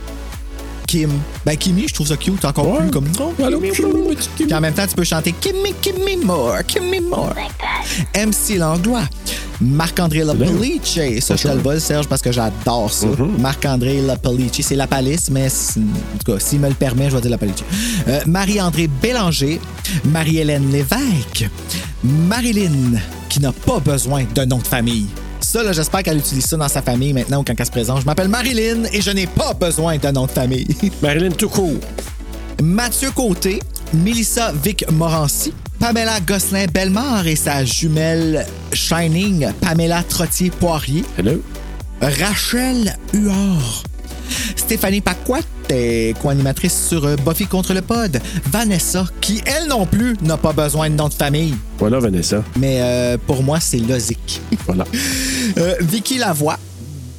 Kim. 0.86 1.10
Ben, 1.46 1.56
Kimi, 1.56 1.86
je 1.86 1.94
trouve 1.94 2.08
ça 2.08 2.16
cute, 2.16 2.44
encore 2.44 2.66
Ouais. 2.68 2.78
plus 2.80 2.90
comme 2.90 3.06
nom. 3.18 3.32
Kim. 3.36 4.46
Puis 4.46 4.54
en 4.54 4.60
même 4.60 4.74
temps, 4.74 4.86
tu 4.88 4.94
peux 4.96 5.04
chanter 5.04 5.32
Kimi, 5.40 5.72
Kimi 5.80 6.16
more, 6.16 6.56
Kimi 6.66 6.98
more. 7.00 7.32
MC 8.14 8.58
Langlois. 8.58 9.04
Marc-André 9.60 10.24
Lapalice. 10.24 10.98
Ça, 11.20 11.36
je 11.36 11.42
te 11.42 11.48
le 11.48 11.60
vole, 11.60 11.80
Serge, 11.80 12.08
parce 12.08 12.22
que 12.22 12.32
j'adore 12.32 12.90
ça. 12.92 13.06
Marc-André 13.38 14.00
Lapalice. 14.00 14.62
C'est 14.62 14.74
la 14.74 14.86
palisse, 14.86 15.30
mais 15.30 15.46
en 15.48 16.18
tout 16.24 16.32
cas, 16.32 16.38
s'il 16.40 16.60
me 16.60 16.68
le 16.68 16.74
permet, 16.74 17.10
je 17.10 17.14
vais 17.14 17.20
dire 17.20 17.30
Lapalice. 17.30 17.56
Euh, 18.08 18.20
Marie-André 18.26 18.88
Bélanger. 18.88 19.60
Marie-Hélène 20.06 20.70
Lévesque. 20.72 21.48
Marilyn, 22.02 22.98
qui 23.30 23.40
n'a 23.40 23.52
pas 23.52 23.78
besoin 23.78 24.24
d'un 24.34 24.44
nom 24.44 24.58
de 24.58 24.66
famille. 24.66 25.06
Ça, 25.40 25.62
là, 25.62 25.72
j'espère 25.72 26.02
qu'elle 26.02 26.18
utilise 26.18 26.44
ça 26.44 26.56
dans 26.56 26.68
sa 26.68 26.82
famille 26.82 27.14
maintenant 27.14 27.40
ou 27.40 27.44
quand 27.44 27.54
elle 27.58 27.64
se 27.64 27.70
présente. 27.70 28.02
Je 28.02 28.06
m'appelle 28.06 28.28
Marilyn 28.28 28.84
et 28.92 29.00
je 29.00 29.10
n'ai 29.10 29.26
pas 29.26 29.54
besoin 29.54 29.96
d'un 29.96 30.12
nom 30.12 30.26
de 30.26 30.30
famille. 30.30 30.66
Marilyn 31.02 31.30
tout 31.30 31.48
court. 31.48 31.80
Mathieu 32.62 33.10
Côté, 33.12 33.60
Mélissa 33.94 34.52
Vic 34.52 34.84
Morancy, 34.90 35.54
Pamela 35.78 36.20
Gosselin-Bellemare 36.20 37.26
et 37.26 37.36
sa 37.36 37.64
jumelle 37.64 38.44
Shining, 38.72 39.48
Pamela 39.60 40.02
Trottier-Poirier, 40.02 41.04
Hello. 41.16 41.40
Rachel 42.02 42.94
Huard, 43.14 43.84
Stéphanie 44.56 45.00
Paquette, 45.00 45.46
euh, 45.72 46.12
co-animatrice 46.14 46.88
sur 46.88 47.04
euh, 47.04 47.16
Buffy 47.16 47.46
contre 47.46 47.74
le 47.74 47.82
pod, 47.82 48.20
Vanessa, 48.50 49.04
qui 49.20 49.42
elle 49.46 49.68
non 49.68 49.86
plus 49.86 50.16
n'a 50.22 50.36
pas 50.36 50.52
besoin 50.52 50.90
de 50.90 50.94
nom 50.94 51.08
de 51.08 51.14
famille, 51.14 51.54
Voilà, 51.78 51.98
Vanessa. 52.00 52.42
mais 52.58 52.78
euh, 52.80 53.16
pour 53.26 53.42
moi 53.42 53.58
c'est 53.60 53.78
logique. 53.78 54.40
Voilà. 54.66 54.84
Euh, 55.58 55.74
Vicky 55.80 56.16
Lavoie, 56.18 56.58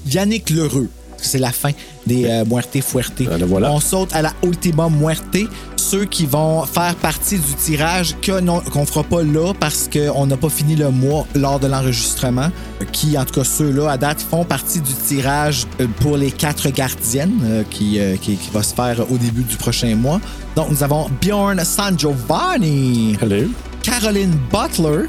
Yannick 0.09 0.49
Lheureux, 0.51 0.87
C'est 1.21 1.39
la 1.39 1.51
fin 1.51 1.71
des 2.05 2.25
euh, 2.25 2.45
Muerte 2.45 2.81
Fuerte. 2.81 3.21
Voilà. 3.47 3.71
On 3.71 3.79
saute 3.79 4.13
à 4.13 4.21
la 4.21 4.33
Ultima 4.43 4.89
Muerte, 4.89 5.37
ceux 5.75 6.05
qui 6.05 6.25
vont 6.25 6.63
faire 6.65 6.95
partie 6.95 7.37
du 7.37 7.53
tirage 7.55 8.15
qu'on 8.25 8.85
fera 8.85 9.03
pas 9.03 9.23
là 9.23 9.53
parce 9.59 9.89
qu'on 9.91 10.25
n'a 10.25 10.37
pas 10.37 10.49
fini 10.49 10.75
le 10.75 10.89
mois 10.89 11.27
lors 11.35 11.59
de 11.59 11.67
l'enregistrement. 11.67 12.49
Qui, 12.91 13.17
en 13.17 13.25
tout 13.25 13.35
cas, 13.35 13.43
ceux-là, 13.43 13.91
à 13.91 13.97
date, 13.97 14.21
font 14.21 14.43
partie 14.43 14.81
du 14.81 14.93
tirage 14.93 15.65
euh, 15.79 15.87
pour 15.99 16.17
les 16.17 16.31
quatre 16.31 16.69
gardiennes 16.69 17.39
euh, 17.43 17.63
qui, 17.69 17.99
euh, 17.99 18.15
qui, 18.17 18.35
qui 18.35 18.49
va 18.51 18.63
se 18.63 18.73
faire 18.73 19.11
au 19.11 19.17
début 19.17 19.43
du 19.43 19.55
prochain 19.55 19.95
mois. 19.95 20.19
Donc, 20.55 20.71
nous 20.71 20.83
avons 20.83 21.09
Bjorn 21.21 21.63
San 21.63 21.97
Giovanni. 21.97 23.17
Hello. 23.21 23.47
Caroline 23.83 24.37
Butler. 24.51 25.07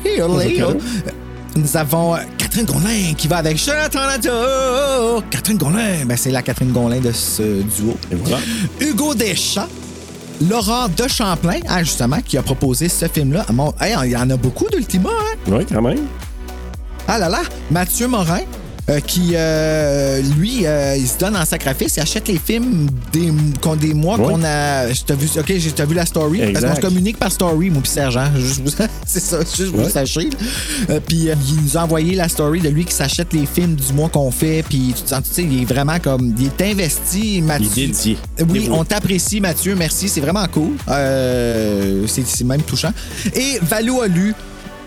Nous 1.55 1.77
avons 1.77 2.15
euh, 2.15 2.19
Catherine 2.38 2.65
Gonlin 2.65 3.15
qui 3.17 3.29
va 3.29 3.38
avec 3.38 3.59
Jonathan 3.59 4.07
Nadeau. 4.07 5.23
Catherine 5.31 5.59
Gonlin, 5.59 6.05
ben, 6.07 6.17
c'est 6.17 6.31
la 6.31 6.43
Catherine 6.43 6.73
Gonlin 6.73 7.01
de 7.01 7.12
ce 7.12 7.62
duo. 7.62 7.97
Et 8.11 8.15
voilà. 8.15 8.38
Hugo 8.81 9.15
Deschamps. 9.15 9.69
Laurent 10.49 10.88
de 10.88 11.07
Champlain, 11.07 11.61
ah, 11.69 11.85
justement, 11.85 12.19
qui 12.25 12.37
a 12.37 12.43
proposé 12.43 12.88
ce 12.88 13.07
film-là. 13.07 13.47
Mon- 13.53 13.73
hey, 13.81 13.95
il 14.05 14.11
y 14.11 14.17
en 14.17 14.29
a 14.29 14.37
beaucoup 14.37 14.67
d'Ultima, 14.73 15.11
hein? 15.11 15.37
Oui, 15.47 15.65
quand 15.71 15.83
même. 15.83 16.01
Ah 17.07 17.19
là 17.19 17.29
là, 17.29 17.43
Mathieu 17.71 18.09
Morin, 18.09 18.41
euh, 18.90 19.01
qui, 19.01 19.31
euh, 19.35 20.21
lui, 20.38 20.66
euh, 20.66 20.97
il 20.99 21.07
se 21.07 21.16
donne 21.18 21.37
en 21.37 21.45
sacrifice, 21.45 21.97
il 21.97 22.01
achète 22.01 22.27
les 22.29 22.38
films 22.38 22.88
des, 23.12 23.33
qu'on- 23.61 23.77
des 23.77 23.95
mois 23.95 24.18
Oui. 24.18 24.27
qu'on 24.27 24.42
a. 24.45 24.92
Je 24.92 25.03
t'ai 25.05 25.14
vu, 25.14 25.29
ok, 25.38 25.53
j'ai 25.57 25.71
t'as 25.73 25.85
vu 25.85 25.95
la 25.95 26.05
story? 26.07 26.38
Parce 26.38 26.51
Exact. 26.51 26.68
qu'on 26.68 26.77
se 26.77 26.81
communique 26.81 27.18
par 27.18 27.31
story, 27.33 27.71
moi, 27.71 27.81
puis 27.83 27.90
Sergent. 27.92 28.27
C'est 29.07 29.21
ça, 29.21 29.38
juste 29.40 29.90
sachiez. 29.90 30.31
là. 30.31 30.37
Euh, 30.90 31.01
puis 31.07 31.29
il 31.29 31.62
nous 31.62 31.77
a 31.77 31.83
envoyé 31.85 32.14
la 32.14 32.29
story 32.29 32.61
de 32.61 32.68
lui 32.68 32.85
qui 32.85 32.92
s'achète 32.95 33.33
les 33.33 33.47
films 33.47 33.75
du 33.77 33.92
mois 33.92 34.09
qu'on 34.09 34.31
fait. 34.31 34.64
Puis 34.68 34.92
tu 34.97 35.03
te 35.03 35.09
sens, 35.11 35.23
tu 35.29 35.35
sais, 35.35 35.42
il 35.45 35.62
est 35.62 35.64
vraiment 35.64 35.99
comme. 36.01 36.35
Il 36.38 36.47
est 36.47 36.62
investi, 36.73 37.40
Mathieu. 37.42 37.68
Il 37.77 37.83
est 37.83 37.87
dédié. 37.87 38.18
Oui, 38.40 38.47
Dévoué. 38.61 38.68
on 38.71 38.85
t'apprécie, 38.85 39.40
Mathieu. 39.40 39.75
Merci. 39.77 40.09
C'est 40.09 40.21
vraiment 40.21 40.47
cool. 40.49 40.73
Euh, 40.88 42.05
c'est 42.07 42.27
c'est 42.27 42.45
même 42.45 42.62
touchant. 42.62 42.92
Et 43.35 43.59
Valou 43.62 44.01
Alu, 44.01 44.35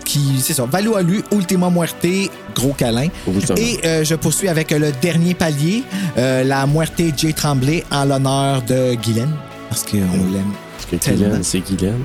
qui, 0.06 0.40
c'est 0.40 0.54
ça, 0.54 0.64
Valou 0.64 0.94
Alu, 0.94 1.22
Ultima 1.32 1.68
Muerte, 1.68 2.06
gros 2.54 2.72
câlin. 2.72 3.08
Et 3.56 3.80
euh, 3.84 4.04
je 4.04 4.14
poursuis 4.14 4.48
avec 4.48 4.70
le 4.70 4.92
dernier 4.92 5.34
palier, 5.34 5.82
euh, 6.16 6.44
la 6.44 6.66
Muerte 6.66 7.02
J. 7.14 7.34
Tremblay, 7.34 7.84
en 7.90 8.04
l'honneur 8.06 8.62
de 8.62 8.94
Guylaine, 8.94 9.34
parce 9.68 9.82
qu'on 9.82 9.98
l'aime. 9.98 10.52
Parce 10.76 10.86
que 10.90 10.96
Tellement. 10.96 11.24
Guylaine, 11.24 11.44
c'est 11.44 11.60
Guylaine. 11.60 12.04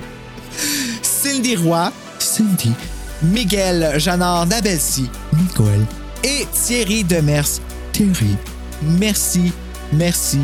Cindy 1.01 1.55
Roy, 1.55 1.91
Cindy, 2.19 2.71
Miguel 3.21 3.93
Janard 3.97 4.47
Nabelsi, 4.47 5.09
Nicole 5.37 5.85
et 6.23 6.47
Thierry 6.51 7.03
Demers, 7.03 7.61
Thierry. 7.93 8.35
Merci, 8.81 9.53
merci, 9.93 10.39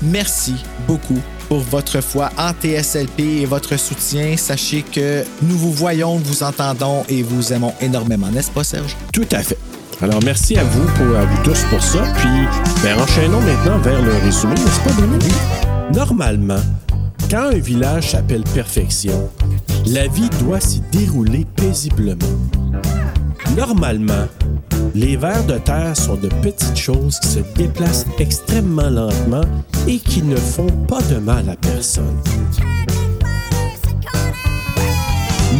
merci 0.00 0.54
beaucoup 0.86 1.20
pour 1.48 1.60
votre 1.60 2.00
foi 2.00 2.30
en 2.38 2.52
TSLP 2.52 3.20
et 3.42 3.46
votre 3.46 3.76
soutien. 3.76 4.36
Sachez 4.36 4.82
que 4.82 5.24
nous 5.42 5.56
vous 5.56 5.72
voyons, 5.72 6.16
vous 6.16 6.42
entendons 6.42 7.04
et 7.08 7.22
vous 7.22 7.52
aimons 7.52 7.72
énormément, 7.80 8.28
n'est-ce 8.28 8.50
pas, 8.50 8.64
Serge? 8.64 8.96
Tout 9.12 9.28
à 9.32 9.42
fait. 9.42 9.58
Alors, 10.02 10.20
merci 10.22 10.56
à 10.58 10.64
vous, 10.64 10.84
pour, 10.94 11.16
à 11.16 11.24
vous 11.24 11.42
tous 11.42 11.62
pour 11.70 11.82
ça. 11.82 12.02
Puis, 12.16 12.28
ben, 12.82 12.98
enchaînons 13.00 13.40
maintenant 13.40 13.78
vers 13.78 14.02
le 14.02 14.12
résumé, 14.12 14.54
n'est-ce 14.54 14.80
pas, 14.80 14.92
Bruno? 14.92 15.18
Normalement, 15.94 16.60
quand 17.30 17.50
un 17.52 17.58
village 17.58 18.10
s'appelle 18.10 18.44
perfection, 18.54 19.30
la 19.86 20.06
vie 20.08 20.28
doit 20.40 20.60
s'y 20.60 20.80
dérouler 20.92 21.46
paisiblement. 21.56 22.16
Normalement, 23.56 24.26
les 24.94 25.16
vers 25.16 25.44
de 25.44 25.58
terre 25.58 25.96
sont 25.96 26.16
de 26.16 26.28
petites 26.42 26.76
choses 26.76 27.18
qui 27.20 27.28
se 27.28 27.40
déplacent 27.54 28.06
extrêmement 28.18 28.90
lentement 28.90 29.44
et 29.86 29.98
qui 29.98 30.22
ne 30.22 30.36
font 30.36 30.70
pas 30.88 31.02
de 31.02 31.16
mal 31.16 31.48
à 31.48 31.56
personne. 31.56 32.18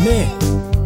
Mais 0.04 0.26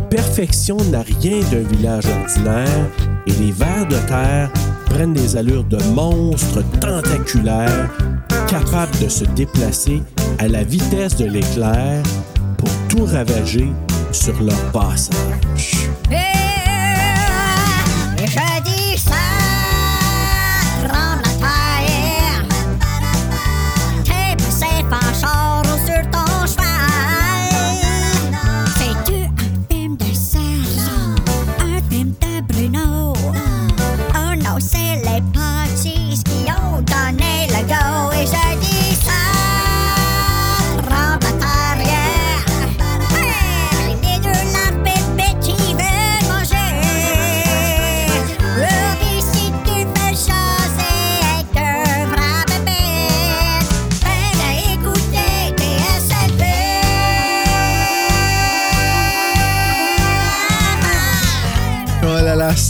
perfection 0.08 0.76
n'a 0.90 1.02
rien 1.02 1.40
d'un 1.50 1.62
village 1.62 2.06
ordinaire 2.06 2.86
et 3.26 3.32
les 3.32 3.52
vers 3.52 3.86
de 3.86 3.96
terre 4.08 4.50
prennent 4.86 5.14
des 5.14 5.36
allures 5.36 5.64
de 5.64 5.82
monstres 5.94 6.62
tentaculaires 6.80 7.90
capables 8.48 8.98
de 9.00 9.08
se 9.08 9.24
déplacer 9.24 10.02
à 10.38 10.48
la 10.48 10.64
vitesse 10.64 11.16
de 11.16 11.26
l'éclair 11.26 12.02
pour 12.58 12.70
tout 12.88 13.04
ravager 13.04 13.70
sur 14.12 14.42
leur 14.42 14.60
passage. 14.72 15.89
Je 18.22 18.62
dis 18.64 18.98
ça, 18.98 19.24
rend 20.92 21.16
la 21.16 21.32
terre. 21.40 22.44
T'es 24.04 24.36
passé 24.36 24.84
en 24.92 25.12
char 25.18 25.62
ou 25.62 25.76
sur 25.86 26.02
ton 26.10 26.30
cheval. 26.46 27.50
C'est-tu 28.76 29.18
un 29.24 29.28
film 29.70 29.92
de 29.96 30.12
Serge? 30.14 30.90
Un 31.60 31.80
film 31.88 32.10
de 32.20 32.32
Bruno? 32.42 33.14
Oh 34.14 34.34
non, 34.36 34.56
c'est 34.60 34.96
les 34.96 35.22
parties 35.32 35.99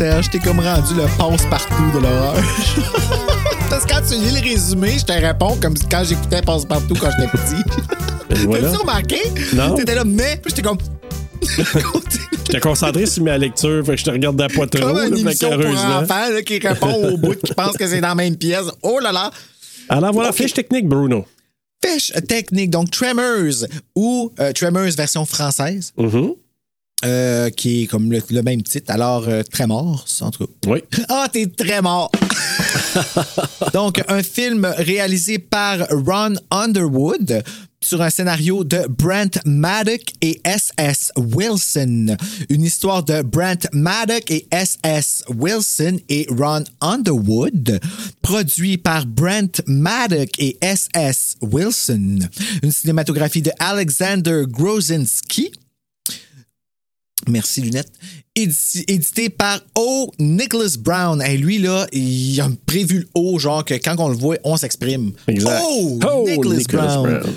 Serge, 0.00 0.30
t'es 0.30 0.38
comme 0.38 0.60
rendu 0.60 0.94
le 0.94 1.02
passe-partout 1.18 1.90
de 1.92 1.98
l'horreur. 1.98 2.34
Parce 3.68 3.84
que 3.84 3.92
quand 3.92 4.00
tu 4.00 4.14
lis 4.14 4.30
le 4.40 4.40
résumé, 4.48 4.98
je 4.98 5.04
te 5.04 5.12
réponds 5.12 5.58
comme 5.60 5.74
quand 5.90 6.04
j'écoutais 6.04 6.40
Passe-partout 6.40 6.94
quand 6.98 7.10
j'étais 7.10 7.30
petit. 7.30 7.62
Et 8.30 8.46
voilà. 8.46 8.70
T'as-tu 8.70 8.80
remarqué? 8.80 9.18
Non. 9.52 9.74
T'étais 9.74 9.94
là, 9.94 10.04
mais, 10.06 10.38
puis 10.42 10.54
j'étais 10.56 10.62
comme. 10.62 10.78
J'étais 12.46 12.60
concentré 12.60 13.04
sur 13.04 13.24
ma 13.24 13.36
lecture, 13.36 13.84
fait 13.84 13.92
que 13.92 13.98
je 13.98 14.04
te 14.04 14.10
regardais 14.10 14.46
pas 14.48 14.66
trop, 14.66 14.80
comme 14.86 14.96
là, 14.96 15.06
une 15.06 15.18
émission 15.18 15.50
pour 15.50 15.58
là, 15.70 16.42
qui 16.46 16.58
répond 16.58 17.10
au 17.12 17.18
bout, 17.18 17.34
qui 17.34 17.52
pense 17.52 17.76
que 17.76 17.86
c'est 17.86 18.00
dans 18.00 18.08
la 18.08 18.14
même 18.14 18.36
pièce. 18.36 18.64
Oh 18.82 19.00
là 19.00 19.12
là! 19.12 19.30
Alors 19.90 20.14
voilà, 20.14 20.30
Ok. 20.30 20.36
fiche 20.36 20.54
technique, 20.54 20.88
Bruno. 20.88 21.26
Fiche 21.84 22.10
technique, 22.26 22.70
donc 22.70 22.90
Tremors, 22.90 23.66
ou 23.94 24.32
euh, 24.40 24.52
Tremors 24.54 24.92
version 24.96 25.26
française, 25.26 25.92
Mhm. 25.98 26.32
Euh, 27.04 27.50
qui 27.50 27.82
est 27.82 27.86
comme 27.86 28.10
le, 28.10 28.20
le 28.30 28.42
même 28.42 28.62
titre. 28.62 28.90
Alors, 28.92 29.28
euh, 29.28 29.42
Tremors, 29.42 30.06
en 30.20 30.30
tout 30.30 30.46
cas. 30.46 30.52
Oui. 30.66 30.82
Ah, 31.08 31.28
t'es 31.32 31.46
très 31.46 31.80
mort! 31.82 32.10
Donc, 33.72 34.02
un 34.08 34.22
film 34.22 34.64
réalisé 34.78 35.38
par 35.38 35.78
Ron 35.90 36.34
Underwood 36.50 37.42
sur 37.82 38.02
un 38.02 38.10
scénario 38.10 38.62
de 38.64 38.86
Brent 38.88 39.40
Maddock 39.46 40.02
et 40.20 40.40
S.S. 40.44 41.12
Wilson. 41.16 42.16
Une 42.50 42.62
histoire 42.62 43.02
de 43.02 43.22
Brent 43.22 43.66
Maddock 43.72 44.30
et 44.30 44.46
S.S. 44.50 45.24
Wilson 45.28 45.98
et 46.08 46.26
Ron 46.30 46.64
Underwood, 46.80 47.80
produit 48.22 48.76
par 48.76 49.06
Brent 49.06 49.62
Maddock 49.66 50.28
et 50.38 50.58
S.S. 50.60 51.36
Wilson. 51.40 52.18
Une 52.62 52.70
cinématographie 52.72 53.42
de 53.42 53.50
Alexander 53.58 54.44
Grozinski. 54.46 55.50
Merci, 57.28 57.60
Lunette. 57.60 57.92
Édi- 58.34 58.84
édité 58.88 59.28
par 59.28 59.60
O. 59.76 60.10
Nicholas 60.18 60.76
Brown. 60.78 61.22
Et 61.22 61.36
lui, 61.36 61.58
là, 61.58 61.86
il 61.92 62.40
a 62.40 62.48
prévu 62.66 63.00
le 63.00 63.08
O, 63.14 63.38
genre 63.38 63.64
que 63.64 63.74
quand 63.74 63.96
on 63.98 64.08
le 64.08 64.16
voit, 64.16 64.36
on 64.44 64.56
s'exprime. 64.56 65.12
Exact. 65.28 65.62
Oh, 65.64 65.98
Oh, 66.10 66.24
Nicholas, 66.28 66.56
Nicholas 66.56 66.86
Brown. 66.96 67.20
Brown. 67.20 67.34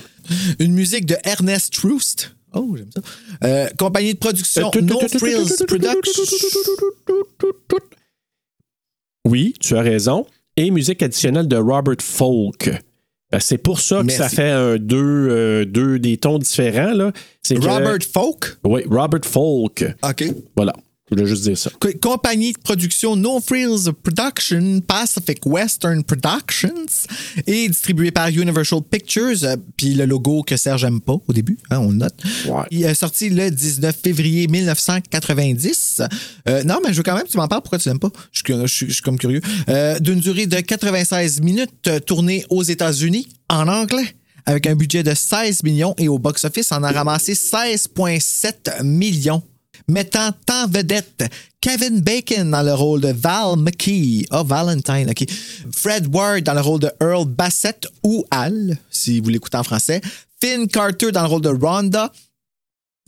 Une 0.59 0.73
musique 0.73 1.05
de 1.05 1.17
Ernest 1.25 1.73
Troost. 1.73 2.35
Oh, 2.53 2.75
j'aime 2.77 2.89
ça. 2.95 3.01
Euh, 3.43 3.67
compagnie 3.77 4.13
de 4.13 4.19
production 4.19 4.71
No 4.81 4.99
Frills 5.09 5.65
Productions. 5.67 6.23
Oui, 9.25 9.53
tu 9.59 9.75
as 9.75 9.81
raison. 9.81 10.25
Et 10.55 10.69
musique 10.69 11.01
additionnelle 11.01 11.47
de 11.47 11.55
Robert 11.57 11.97
Folk. 12.01 12.69
Ben, 13.33 13.39
C'est 13.39 13.57
pour 13.57 13.79
ça 13.79 13.97
que 14.01 14.03
Merci. 14.05 14.17
ça 14.21 14.29
fait 14.29 14.49
un 14.51 14.77
deux, 14.77 15.27
euh, 15.29 15.65
deux 15.65 15.97
des 15.99 16.17
tons 16.17 16.37
différents. 16.37 16.93
Là. 16.93 17.11
C'est 17.41 17.55
que- 17.55 17.65
Robert 17.67 17.97
Folk. 18.13 18.57
Oui, 18.63 18.83
Robert 18.89 19.25
Folk. 19.25 19.83
OK. 20.07 20.23
Voilà. 20.55 20.73
Je 21.11 21.15
voulais 21.15 21.27
juste 21.27 21.43
dire 21.43 21.57
ça. 21.57 21.69
Co- 21.79 21.89
Compagnie 22.01 22.53
de 22.53 22.59
production 22.59 23.17
No 23.17 23.41
Frills 23.41 23.91
Production, 24.03 24.79
Pacific 24.81 25.45
Western 25.45 26.01
Productions, 26.03 26.85
et 27.45 27.67
distribué 27.67 28.09
par 28.11 28.29
Universal 28.29 28.79
Pictures, 28.89 29.43
euh, 29.43 29.57
puis 29.75 29.95
le 29.95 30.05
logo 30.05 30.43
que 30.43 30.55
Serge 30.55 30.85
aime 30.85 31.01
pas 31.01 31.17
au 31.27 31.33
début, 31.33 31.57
hein, 31.69 31.79
on 31.79 31.89
le 31.89 31.97
note. 31.97 32.15
Ouais. 32.47 32.63
Il 32.71 32.83
est 32.85 32.93
sorti 32.95 33.29
le 33.29 33.51
19 33.51 33.97
février 34.01 34.47
1990. 34.47 36.01
Euh, 36.47 36.63
non, 36.63 36.79
mais 36.83 36.93
je 36.93 36.97
veux 36.97 37.03
quand 37.03 37.15
même 37.15 37.25
que 37.25 37.31
tu 37.31 37.37
m'en 37.37 37.49
parles, 37.49 37.61
pourquoi 37.63 37.79
tu 37.79 37.89
l'aimes 37.89 37.99
pas? 37.99 38.11
Je 38.31 38.37
suis, 38.37 38.43
curieux- 38.43 38.65
je 38.67 38.73
suis- 38.73 38.87
je 38.87 38.93
suis 38.93 39.03
comme 39.03 39.17
curieux. 39.19 39.41
Euh, 39.69 39.99
D'une 39.99 40.21
durée 40.21 40.47
de 40.47 40.59
96 40.61 41.41
minutes, 41.41 41.69
euh, 41.87 41.99
tourné 41.99 42.45
aux 42.49 42.63
États-Unis 42.63 43.27
en 43.49 43.67
anglais. 43.67 44.15
Avec 44.45 44.67
un 44.67 44.75
budget 44.75 45.03
de 45.03 45.13
16 45.13 45.63
millions 45.63 45.95
et 45.97 46.07
au 46.07 46.17
box-office, 46.19 46.69
on 46.71 46.83
a 46.83 46.91
ramassé 46.91 47.33
16,7 47.35 48.81
millions 48.83 49.41
mettant 49.87 50.31
en 50.51 50.67
vedette 50.67 51.29
Kevin 51.61 52.01
Bacon 52.01 52.51
dans 52.51 52.61
le 52.61 52.73
rôle 52.73 53.01
de 53.01 53.13
Val 53.13 53.57
McKee. 53.57 54.25
Ah, 54.31 54.43
Valentine, 54.43 55.09
OK. 55.09 55.25
Fred 55.71 56.13
Ward 56.13 56.43
dans 56.43 56.53
le 56.53 56.61
rôle 56.61 56.79
de 56.81 56.91
Earl 56.99 57.25
Bassett 57.25 57.87
ou 58.03 58.25
Al, 58.31 58.77
si 58.89 59.19
vous 59.19 59.29
l'écoutez 59.29 59.57
en 59.57 59.63
français. 59.63 60.01
Finn 60.41 60.67
Carter 60.67 61.11
dans 61.11 61.21
le 61.21 61.27
rôle 61.27 61.41
de 61.41 61.49
Rhonda. 61.49 62.11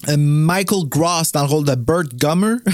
Euh, 0.08 0.16
Michael 0.18 0.84
Gross 0.88 1.32
dans 1.32 1.42
le 1.42 1.48
rôle 1.48 1.64
de 1.64 1.74
Bert 1.74 2.14
Gummer. 2.14 2.56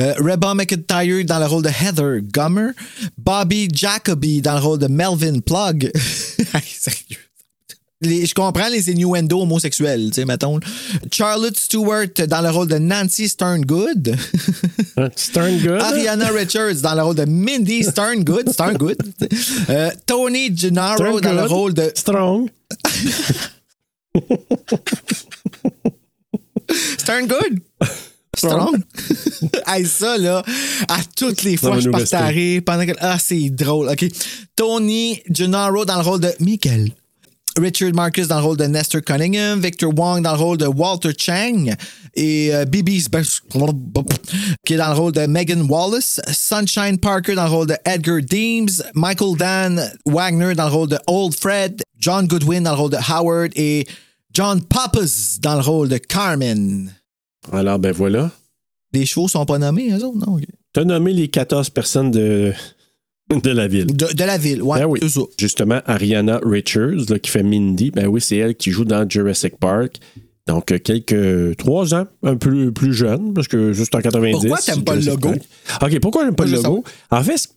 Euh, 0.00 0.14
Reba 0.18 0.52
McIntyre 0.52 1.24
dans 1.24 1.38
le 1.38 1.46
rôle 1.46 1.62
de 1.62 1.68
Heather 1.68 2.20
Gummer. 2.20 2.72
Bobby 3.16 3.68
Jacoby 3.72 4.42
dans 4.42 4.54
le 4.54 4.60
rôle 4.60 4.78
de 4.80 4.88
Melvin 4.88 5.38
Plug. 5.38 5.92
Les- 8.02 8.26
je 8.26 8.34
comprends 8.34 8.68
les 8.68 8.90
innuendos 8.90 9.40
homosexuels, 9.42 10.08
tu 10.08 10.14
sais, 10.16 10.24
mettons. 10.26 10.60
Charlotte 11.10 11.56
Stewart 11.56 12.08
dans 12.28 12.42
le 12.42 12.50
rôle 12.50 12.68
de 12.68 12.76
Nancy 12.78 13.28
Sterngood. 13.28 14.14
Hein? 14.98 15.10
Stern 15.14 15.58
Good. 15.58 15.80
Ariana 15.82 16.28
Richards 16.30 16.76
dans 16.82 16.94
le 16.94 17.02
rôle 17.02 17.16
de 17.16 17.24
Mindy 17.26 17.84
Sterngood. 17.84 18.48
Sterngood. 18.50 18.96
Euh, 19.68 19.90
Tony 20.06 20.56
Gennaro 20.56 20.98
dans 20.98 21.12
le 21.12 21.18
Sterngood? 21.18 21.50
rôle 21.50 21.74
de 21.74 21.92
Strong? 21.94 22.48
Sterngood? 26.98 27.60
Strong? 28.36 28.82
hey, 29.66 29.86
ça, 29.86 30.18
là, 30.18 30.42
à 30.88 30.98
toutes 31.16 31.42
les 31.42 31.56
fois, 31.56 31.78
je 31.80 31.88
partais 31.90 32.60
pendant 32.60 32.86
que. 32.86 32.92
Ah, 33.00 33.18
c'est 33.18 33.50
drôle. 33.50 33.88
OK. 33.88 34.04
Tony 34.54 35.22
Gennaro 35.30 35.84
dans 35.84 35.96
le 35.96 36.02
rôle 36.02 36.20
de 36.20 36.32
Michael. 36.40 36.90
Richard 37.56 37.92
Marcus 37.94 38.28
dans 38.28 38.38
le 38.38 38.44
rôle 38.44 38.56
de 38.58 38.64
Nestor 38.64 39.00
Cunningham, 39.02 39.60
Victor 39.60 39.92
Wong 39.96 40.22
dans 40.22 40.32
le 40.34 40.38
rôle 40.38 40.58
de 40.58 40.66
Walter 40.66 41.10
Chang 41.18 41.74
et 42.14 42.54
euh, 42.54 42.64
Bibi 42.64 43.00
Spe- 43.00 43.40
qui 44.64 44.74
est 44.74 44.76
dans 44.76 44.88
le 44.92 44.94
rôle 44.98 45.12
de 45.12 45.26
Megan 45.26 45.62
Wallace, 45.62 46.20
Sunshine 46.30 46.98
Parker 46.98 47.34
dans 47.34 47.44
le 47.44 47.50
rôle 47.50 47.66
de 47.68 47.76
Edgar 47.84 48.20
Deems, 48.22 48.82
Michael 48.94 49.36
Dan 49.38 49.90
Wagner 50.04 50.54
dans 50.54 50.66
le 50.68 50.72
rôle 50.72 50.88
de 50.88 50.98
Old 51.06 51.34
Fred, 51.34 51.82
John 51.98 52.26
Goodwin 52.26 52.62
dans 52.64 52.72
le 52.72 52.76
rôle 52.78 52.90
de 52.90 52.98
Howard 53.10 53.52
et 53.56 53.86
John 54.32 54.62
Pappas 54.62 55.38
dans 55.40 55.54
le 55.54 55.62
rôle 55.62 55.88
de 55.88 55.98
Carmen. 55.98 56.92
Alors, 57.52 57.78
ben 57.78 57.92
voilà. 57.92 58.30
Les 58.92 59.06
chevaux 59.06 59.28
sont 59.28 59.46
pas 59.46 59.58
nommés, 59.58 59.90
eux 59.92 60.04
autres, 60.04 60.18
non? 60.26 60.36
ok. 60.36 60.44
Tu 60.74 60.80
as 60.80 60.84
nommé 60.84 61.12
les 61.14 61.28
14 61.28 61.70
personnes 61.70 62.10
de, 62.10 62.52
de 63.28 63.50
la 63.50 63.66
ville. 63.66 63.86
De, 63.86 64.12
de 64.12 64.24
la 64.24 64.38
ville, 64.38 64.62
ouais, 64.62 64.80
Ben 64.80 64.86
oui. 64.86 65.00
Justement, 65.38 65.80
Ariana 65.86 66.40
Richards, 66.44 67.10
là, 67.10 67.18
qui 67.18 67.30
fait 67.30 67.42
Mindy, 67.42 67.90
ben 67.90 68.06
oui, 68.06 68.20
c'est 68.20 68.36
elle 68.36 68.54
qui 68.54 68.70
joue 68.70 68.84
dans 68.84 69.08
Jurassic 69.08 69.56
Park. 69.58 69.98
Donc, 70.46 70.70
euh, 70.70 70.78
quelques 70.78 71.56
trois 71.56 71.92
ans, 71.94 72.06
un 72.22 72.36
peu 72.36 72.70
plus 72.70 72.94
jeune, 72.94 73.34
parce 73.34 73.48
que 73.48 73.72
juste 73.72 73.94
en 73.94 74.00
90. 74.00 74.32
Pourquoi 74.32 74.58
t'aimes 74.58 74.84
pas 74.84 74.94
le 74.94 75.04
logo? 75.04 75.30
Park. 75.30 75.92
OK, 75.92 76.00
pourquoi 76.00 76.24
j'aime 76.24 76.36
pas 76.36 76.44
le 76.44 76.52
logo? 76.52 76.84
En 77.10 77.22
fait, 77.22 77.48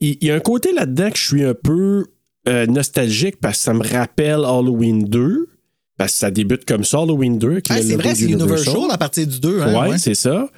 il 0.00 0.18
y, 0.22 0.30
a 0.30 0.36
un 0.36 0.40
côté 0.40 0.72
là-dedans 0.72 1.10
que 1.10 1.18
je 1.18 1.26
suis 1.26 1.44
un 1.44 1.54
peu 1.54 2.06
euh, 2.48 2.66
nostalgique 2.66 3.40
parce 3.40 3.58
que 3.58 3.64
ça 3.64 3.74
me 3.74 3.82
rappelle 3.82 4.44
Halloween 4.44 5.04
2. 5.04 5.48
Parce 5.96 6.12
que 6.12 6.18
ça 6.18 6.30
débute 6.30 6.64
comme 6.64 6.84
ça, 6.84 7.00
Halloween 7.00 7.38
2. 7.38 7.50
avec 7.50 7.66
Ah, 7.70 7.80
le 7.80 7.82
c'est 7.82 7.96
vrai, 7.96 8.14
c'est. 8.14 8.26
Universal 8.26 8.88
à 8.90 8.98
partir 8.98 9.26
du 9.26 9.40
2. 9.40 9.60
Hein, 9.60 9.74
ouais, 9.74 9.88
ouais. 9.90 9.98
c'est 9.98 10.14
ça. 10.14 10.48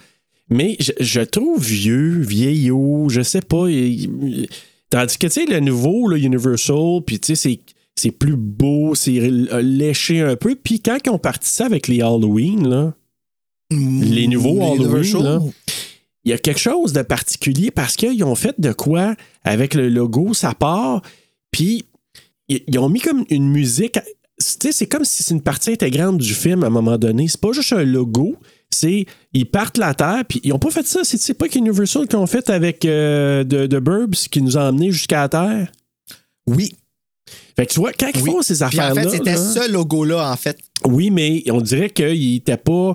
Mais 0.51 0.77
je, 0.81 0.93
je 1.01 1.21
trouve 1.21 1.63
vieux, 1.65 2.19
vieillot, 2.21 3.09
je 3.09 3.23
sais 3.23 3.41
pas. 3.43 3.69
il- 3.71 4.49
tandis 4.91 5.17
que, 5.19 5.27
tu 5.29 5.33
sais, 5.33 5.47
le 5.47 5.61
nouveau, 5.61 6.09
là, 6.09 6.17
Universal, 6.19 7.01
puis 7.07 7.19
tu 7.21 7.29
sais, 7.29 7.35
c'est. 7.37 7.61
C'est 7.97 8.13
plus 8.13 8.37
beau, 8.37 8.95
c'est 8.95 9.21
léché 9.61 10.21
un 10.21 10.35
peu. 10.35 10.55
Puis 10.55 10.81
quand 10.81 10.97
ils 11.05 11.11
ont 11.11 11.19
parti 11.19 11.51
ça 11.51 11.67
avec 11.67 11.87
les 11.87 12.01
Halloween, 12.01 12.67
là, 12.67 12.95
les 13.71 14.27
nouveaux 14.27 14.55
Les 14.59 14.85
Halloween, 15.19 15.53
il 16.25 16.31
y 16.31 16.33
a 16.33 16.39
quelque 16.39 16.61
chose 16.61 16.95
de 16.95 17.03
particulier 17.03 17.71
parce 17.71 17.97
qu'ils 17.97 18.25
ont 18.25 18.37
fait 18.37 18.55
de 18.59 18.73
quoi 18.73 19.17
avec 19.45 19.75
le 19.75 19.91
logo, 19.91 20.33
ça 20.33 20.55
part, 20.55 21.03
puis 21.51 21.85
ils 22.49 22.63
ils 22.69 22.79
ont 22.79 22.89
mis 22.89 23.01
comme 23.01 23.25
une 23.29 23.51
musique. 23.51 23.95
Tu 24.39 24.45
sais, 24.47 24.73
c'est 24.73 24.87
comme 24.87 25.05
si 25.05 25.23
c'est 25.23 25.35
une 25.35 25.43
partie 25.43 25.73
intégrante 25.73 26.17
du 26.17 26.33
film 26.33 26.63
à 26.63 26.69
un 26.69 26.71
moment 26.71 26.97
donné. 26.97 27.29
C'est 27.29 27.41
pas 27.41 27.53
juste 27.53 27.73
un 27.75 27.85
logo, 27.85 28.37
c'est 28.73 29.07
ils 29.33 29.47
partent 29.51 29.79
la 29.79 29.95
terre, 29.95 30.23
puis 30.29 30.41
ils 30.45 30.53
ont 30.53 30.59
pas 30.59 30.71
fait 30.71 30.87
ça. 30.87 31.01
C'est 31.05 31.35
pas 31.35 31.49
qu'Universal 31.49 32.07
qu'ils 32.07 32.19
ont 32.19 32.27
fait 32.27 32.49
avec 32.51 32.85
euh, 32.85 33.45
de, 33.45 33.67
de 33.67 33.79
Burbs 33.79 34.15
qui 34.31 34.43
nous 34.43 34.57
a 34.57 34.69
emmenés 34.69 34.93
jusqu'à 34.93 35.23
la 35.23 35.29
terre? 35.29 35.73
Oui. 36.47 36.75
Fait 37.57 37.67
que 37.67 37.73
tu 37.73 37.81
vois, 37.81 37.93
quand 37.93 38.09
ils 38.15 38.23
oui. 38.23 38.31
font 38.31 38.43
ces 38.43 38.55
Puis 38.55 38.63
en 38.65 38.67
affaires-là. 38.69 39.03
fait, 39.03 39.11
c'était 39.11 39.37
ce 39.37 39.71
logo-là, 39.71 40.31
en 40.33 40.37
fait. 40.37 40.59
oui, 40.87 41.11
mais 41.11 41.43
on 41.51 41.61
dirait 41.61 41.91
qu'ils 41.91 42.37
étaient 42.37 42.57
pas. 42.57 42.95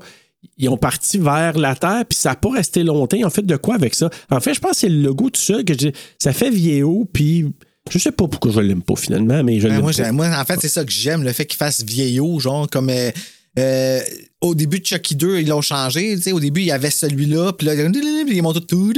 Ils 0.57 0.69
ont 0.69 0.77
parti 0.77 1.17
vers 1.17 1.57
la 1.57 1.75
Terre, 1.75 2.03
puis 2.07 2.17
ça 2.17 2.29
n'a 2.29 2.35
pas 2.35 2.51
resté 2.51 2.83
longtemps. 2.83 3.17
Ont 3.23 3.29
fait 3.29 3.45
de 3.45 3.55
quoi 3.57 3.75
avec 3.75 3.95
ça? 3.95 4.09
En 4.29 4.39
fait, 4.39 4.53
je 4.53 4.59
pense 4.59 4.71
que 4.71 4.77
c'est 4.77 4.89
le 4.89 5.01
logo 5.01 5.29
tout 5.29 5.41
seul 5.41 5.65
que 5.65 5.73
je 5.73 5.77
dis, 5.89 5.91
ça 6.19 6.33
fait 6.33 6.49
vieillot, 6.51 7.07
puis 7.11 7.45
je 7.89 7.97
sais 7.97 8.11
pas 8.11 8.27
pourquoi 8.27 8.51
je 8.51 8.59
l'aime 8.61 8.81
pas 8.83 8.95
finalement, 8.95 9.43
mais 9.43 9.59
je 9.59 9.67
Ben, 9.67 9.73
l'aime 9.73 9.81
moi, 9.81 9.91
pas. 9.91 10.03
j'ai- 10.05 10.11
moi, 10.11 10.27
en 10.39 10.45
fait, 10.45 10.57
c'est 10.61 10.69
ça 10.69 10.85
que 10.85 10.91
j'aime, 10.91 11.23
le 11.23 11.31
fait 11.33 11.45
qu'il 11.45 11.57
fasse 11.57 11.83
vieillot, 11.83 12.39
genre 12.39 12.69
comme. 12.69 12.89
euh, 12.89 13.11
euh, 13.57 13.99
au 14.45 14.55
début 14.55 14.79
de 14.79 14.85
Chucky 14.85 15.15
2, 15.15 15.39
ils 15.39 15.47
l'ont 15.47 15.61
changé. 15.61 16.15
Au 16.31 16.39
début, 16.39 16.61
il 16.61 16.67
y 16.67 16.71
avait 16.71 16.89
celui-là, 16.89 17.53
puis 17.53 17.67
là, 17.67 17.73
ils 17.75 18.41
m'ont 18.41 18.53
tout. 18.53 18.93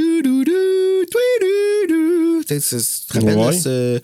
Tu 2.48 2.58
te 2.58 3.14
rappelles 3.14 3.38
Ouais. 3.38 3.54
ce. 3.60 4.00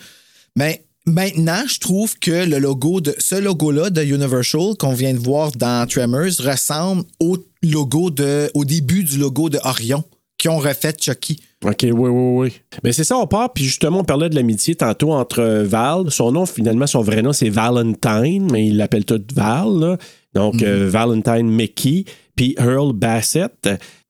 Mais 0.56 0.84
maintenant, 1.06 1.64
je 1.68 1.80
trouve 1.80 2.18
que 2.20 2.46
le 2.46 2.60
logo 2.60 3.02
de 3.02 3.16
ce 3.20 3.36
logo-là 3.36 3.90
de 3.90 4.04
Universal 4.04 4.76
qu'on 4.78 4.94
vient 4.94 5.14
de 5.14 5.20
voir 5.20 5.52
dans 5.54 5.88
Tremors 5.88 6.40
ressemble 6.40 7.04
au 7.20 7.38
logo 7.62 8.10
de. 8.12 8.50
au 8.54 8.66
début 8.66 9.04
du 9.04 9.18
logo 9.18 9.50
de 9.50 9.60
Orion 9.64 10.04
qui 10.38 10.50
ont 10.50 10.58
refait 10.60 10.94
Chucky. 11.00 11.40
OK, 11.64 11.78
oui, 11.84 11.92
oui, 11.92 12.10
oui. 12.10 12.54
Mais 12.84 12.92
c'est 12.92 13.06
ça, 13.06 13.18
on 13.18 13.28
part, 13.28 13.54
puis 13.54 13.64
justement, 13.64 14.00
on 14.00 14.04
parlait 14.04 14.30
de 14.30 14.36
l'amitié 14.36 14.76
tantôt 14.76 15.14
entre 15.14 15.40
euh, 15.40 15.64
Val. 15.64 16.12
Son 16.12 16.34
nom, 16.34 16.46
finalement, 16.46 16.86
son 16.88 17.02
vrai 17.02 17.22
nom, 17.22 17.32
c'est 17.32 17.48
Valentine, 17.48 18.50
mais 18.52 18.68
il 18.68 18.76
l'appelle 18.76 19.06
tout 19.06 19.22
Val, 19.34 19.70
là. 19.80 19.98
Donc, 20.34 20.56
Mhm. 20.56 20.64
euh, 20.64 20.90
Valentine 20.90 21.50
Mickey, 21.50 22.06
puis 22.36 22.56
Earl 22.58 22.94
Bassett. 22.94 23.70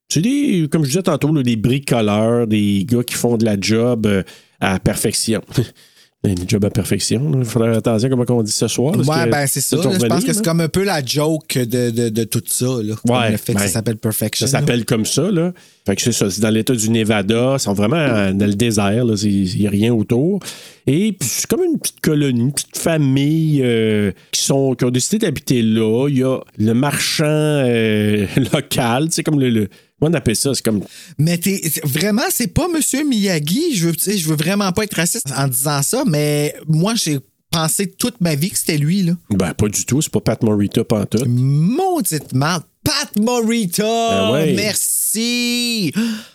C'est 0.10 0.22
des, 0.22 0.68
comme 0.72 0.84
je 0.84 0.90
disais 0.90 1.04
tantôt, 1.04 1.34
là, 1.34 1.42
des 1.44 1.56
bricoleurs, 1.56 2.46
des 2.48 2.86
gars 2.86 3.04
qui 3.04 3.16
font 3.16 3.36
de 3.38 3.46
la 3.46 3.58
job 3.60 4.06
euh, 4.06 4.24
à 4.60 4.80
perfection. 4.80 5.42
Des 6.26 6.36
jobs 6.48 6.64
à 6.64 6.70
perfection. 6.70 7.34
Il 7.38 7.44
faudrait 7.44 7.72
faire 7.72 7.80
attention 7.80 8.10
comment 8.10 8.24
on 8.30 8.44
dit 8.44 8.52
ce 8.54 8.70
soir. 8.70 8.96
Ouais, 8.96 9.30
ben 9.30 9.46
c'est 9.46 9.60
ça. 9.60 9.76
là, 9.76 9.90
je 9.92 10.06
pense 10.08 10.24
que 10.24 10.32
c'est 10.32 10.46
comme 10.46 10.62
un 10.62 10.70
peu 10.70 10.86
la 10.86 11.04
joke 11.04 11.58
de, 11.58 11.90
de, 11.90 12.08
de 12.08 12.24
tout 12.24 12.42
ça. 12.46 12.66
Là, 12.82 12.96
Ouais, 13.06 13.32
le 13.32 13.38
fait 13.38 13.54
que 13.54 13.58
ben, 13.58 13.66
ça 13.66 13.74
s'appelle 13.74 13.98
Perfection. 13.98 14.48
Ça 14.48 14.60
s'appelle 14.60 14.86
comme 14.86 15.04
ça, 15.06 15.30
là. 15.30 15.52
Fait 15.86 15.98
que 15.98 16.02
c'est 16.02 16.14
ça, 16.14 16.30
c'est 16.30 16.40
dans 16.40 16.50
l'État 16.50 16.74
du 16.74 16.90
Nevada. 16.90 17.56
Ils 17.58 17.60
sont 17.60 17.74
vraiment 17.74 18.32
dans 18.32 18.46
le 18.46 18.54
désert, 18.56 19.04
là. 19.04 19.16
Il 19.22 19.60
n'y 19.60 19.68
a 19.68 19.70
rien 19.70 19.94
autour. 19.94 20.40
Et 20.88 21.12
puis, 21.12 21.28
c'est 21.30 21.46
comme 21.48 21.64
une 21.64 21.78
petite 21.78 22.00
colonie, 22.00 22.40
une 22.40 22.54
petite 22.54 22.78
famille 22.78 23.62
euh, 23.62 24.14
qui, 24.32 24.44
sont, 24.44 24.76
qui 24.76 24.86
ont 24.86 24.92
décidé 24.92 25.18
d'habiter 25.26 25.62
là. 25.62 26.08
Il 26.08 26.20
y 26.20 26.24
a 26.24 26.40
le 26.58 26.74
marchand 26.74 27.26
euh, 27.26 28.26
local, 28.54 29.08
tu 29.08 29.16
sais, 29.16 29.24
comme 29.24 29.42
le. 29.42 29.68
On 30.08 30.14
appelle 30.14 30.36
ça? 30.36 30.54
C'est 30.54 30.64
comme. 30.64 30.82
Mais 31.18 31.38
t'es, 31.38 31.62
vraiment, 31.84 32.24
c'est 32.30 32.48
pas 32.48 32.68
Monsieur 32.68 33.04
Miyagi. 33.04 33.76
Je 33.76 33.88
veux, 33.88 33.94
je 33.94 34.28
veux 34.28 34.36
vraiment 34.36 34.72
pas 34.72 34.84
être 34.84 34.96
raciste 34.96 35.32
en 35.36 35.48
disant 35.48 35.82
ça, 35.82 36.04
mais 36.06 36.56
moi, 36.68 36.94
j'ai 36.96 37.20
pensé 37.52 37.90
toute 37.92 38.20
ma 38.20 38.36
vie 38.36 38.50
que 38.50 38.58
c'était 38.58 38.78
lui. 38.78 39.04
Là. 39.04 39.14
Ben, 39.30 39.54
pas 39.54 39.68
du 39.68 39.86
tout. 39.86 40.02
C'est 40.02 40.12
pas 40.12 40.22
Pat 40.22 40.42
Morita, 40.44 40.84
pantoute. 40.84 41.28
Maudite 41.28 42.34
merde. 42.34 42.64
Pat 42.84 43.18
Morita! 43.18 43.84
Ben 43.84 44.32
ouais. 44.34 44.54
Merci! 44.54 45.94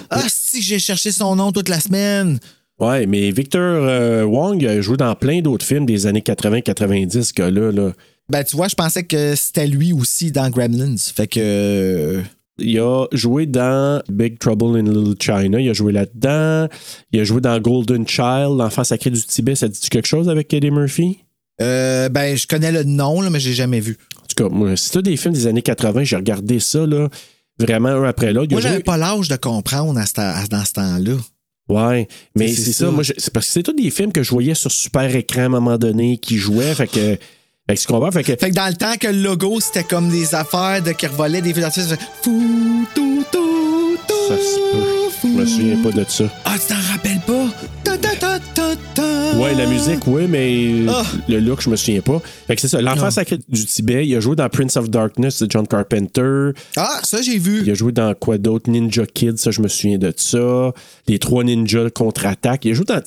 Ah, 0.09 0.23
si 0.29 0.63
j'ai 0.63 0.79
cherché 0.79 1.13
son 1.13 1.37
nom 1.37 1.53
toute 1.53 1.69
la 1.69 1.79
semaine. 1.79 2.39
Ouais, 2.79 3.07
mais 3.07 3.31
Victor 3.33 3.61
euh, 3.61 4.23
Wong 4.23 4.65
a 4.65 4.81
joué 4.81 4.97
dans 4.97 5.15
plein 5.15 5.41
d'autres 5.41 5.67
films 5.67 5.85
des 5.85 6.07
années 6.07 6.21
80-90, 6.21 7.23
ce 7.23 7.33
gars-là. 7.35 7.73
Là. 7.73 7.93
Ben, 8.31 8.45
tu 8.45 8.57
vois, 8.57 8.69
je 8.69 8.75
pensais 8.75 9.03
que 9.03 9.35
c'était 9.35 9.67
lui 9.67 9.93
aussi 9.93 10.31
dans 10.33 10.49
Gremlins. 10.49 10.97
Fait 11.15 11.27
que. 11.27 12.23
Il 12.59 12.79
a 12.81 13.07
joué 13.13 13.47
dans 13.47 14.03
Big 14.09 14.39
Trouble 14.39 14.79
in 14.79 14.83
Little 14.83 15.15
China. 15.21 15.61
Il 15.61 15.69
a 15.69 15.73
joué 15.73 15.93
là-dedans. 15.93 16.69
Il 17.13 17.21
a 17.21 17.25
joué 17.25 17.41
dans 17.41 17.59
Golden 17.61 18.07
Child, 18.07 18.57
L'enfant 18.59 18.85
sacré 18.85 19.11
du 19.11 19.23
Tibet. 19.23 19.55
Ça 19.55 19.69
dit 19.69 19.79
quelque 19.91 20.09
chose 20.09 20.29
avec 20.29 20.53
Eddie 20.53 20.71
Murphy? 20.71 21.19
euh, 21.61 22.09
ben, 22.09 22.37
je 22.37 22.47
connais 22.47 22.71
le 22.71 22.85
nom, 22.85 23.21
là, 23.21 23.31
mais 23.31 23.41
j'ai 23.41 23.53
jamais 23.53 23.81
vu. 23.81 23.97
En 24.23 24.27
tout 24.27 24.45
cas, 24.45 24.49
moi, 24.55 24.77
si 24.77 24.91
t'as 24.93 25.03
des 25.03 25.17
films 25.17 25.35
des 25.35 25.47
années 25.49 25.63
80, 25.63 26.05
j'ai 26.05 26.17
regardé 26.17 26.61
ça, 26.61 26.87
là. 26.87 27.09
vraiment 27.61 27.89
un 27.89 28.05
après 28.05 28.33
l'autre. 28.33 28.47
Il 28.51 28.55
Moi, 28.55 28.61
j'avais 28.61 28.77
joué- 28.77 28.83
pas 28.85 28.97
l'âge 28.97 29.29
de 29.29 29.35
comprendre 29.35 29.99
à 29.99 30.07
ce- 30.07 30.21
à- 30.21 30.47
dans 30.49 30.65
ce 30.65 30.73
temps-là. 30.75 31.15
Ouais, 31.69 32.07
mais 32.37 32.47
C'est 32.49 32.63
c'est 32.63 32.73
ça. 32.73 32.85
ça. 32.87 32.91
Moi, 32.93 33.03
je- 33.03 33.13
c'est 33.19 33.33
parce 33.33 33.47
que 33.47 33.53
c'est 33.53 33.63
tous 33.65 33.73
des 33.73 33.91
films 33.91 34.13
que 34.13 34.23
je 34.23 34.31
voyais 34.31 34.55
sur 34.55 34.71
super 34.71 35.15
écran 35.17 35.41
à 35.43 35.45
un 35.47 35.49
moment 35.49 35.77
donné 35.79 36.19
qui 36.19 36.37
jouaient. 36.39 36.73
Fait 36.75 36.87
que. 36.87 37.19
Fait 37.69 37.77
que 37.77 37.81
tu 37.81 37.87
comprends? 37.87 38.11
Fait 38.11 38.23
que. 38.23 38.33
Fait 38.37 38.51
que 38.51 38.55
dans 38.55 38.69
le 38.69 38.75
temps 38.75 38.95
que 38.99 39.09
le 39.09 39.23
logo, 39.23 39.61
c'était 39.61 39.85
comme 39.85 40.09
des 40.09 40.35
affaires 40.35 40.83
de 40.83 40.93
qui 40.93 41.07
revolaient 41.07 41.43
des 41.43 41.53
feux 41.53 41.61
d'artifice, 41.61 41.95
fou, 42.23 42.87
tout, 42.95 43.25
tout, 43.31 43.97
tout. 44.09 44.15
Ça 44.29 44.37
se 44.37 44.73
peut. 44.73 44.85
Je 45.25 45.29
me 45.29 45.45
souviens 45.47 45.83
pas 45.83 45.91
de 45.91 46.05
ça. 46.09 46.25
Ah, 46.45 46.55
tu 46.59 46.73
t'en 46.73 46.81
rappelles 46.93 47.21
pas? 47.27 47.47
Ta, 47.85 47.99
ta, 47.99 48.15
ta, 48.17 48.39
ta, 48.55 48.75
ta. 48.95 49.37
Ouais, 49.37 49.55
la 49.55 49.67
musique, 49.67 50.07
oui, 50.07 50.27
mais 50.29 50.87
Ah. 50.89 51.03
le 51.29 51.41
look, 51.41 51.61
je 51.61 51.69
me 51.71 51.77
souviens 51.77 52.01
pas. 52.01 52.21
Fait 52.47 52.55
que 52.55 52.61
c'est 52.61 52.69
ça. 52.69 52.81
L'enfant 52.81 53.07
Ah. 53.07 53.11
sacré 53.11 53.39
du 53.49 53.65
Tibet, 53.67 54.07
il 54.07 54.15
a 54.17 54.21
joué 54.21 54.37
dans 54.37 54.49
Prince 54.49 54.77
of 54.77 54.89
Darkness 54.89 55.43
de 55.43 55.51
John 55.51 55.67
Carpenter. 55.67 56.51
Ah, 56.77 57.01
ça, 57.03 57.21
j'ai 57.21 57.39
vu. 57.39 57.63
Il 57.65 57.71
a 57.71 57.75
joué 57.75 57.93
dans 57.93 58.15
quoi 58.15 58.39
d'autre? 58.39 58.71
Ninja 58.71 59.05
Kid, 59.07 59.39
ça, 59.39 59.51
je 59.51 59.61
me 59.61 59.69
souviens 59.69 59.99
de 59.99 60.13
ça. 60.17 60.73
Les 61.09 61.19
trois 61.19 61.43
ninjas 61.45 61.91
contre-attaque. 61.91 62.65
Il 62.65 62.71
a 62.71 62.75
joué 62.75 62.85
dans. 62.87 63.03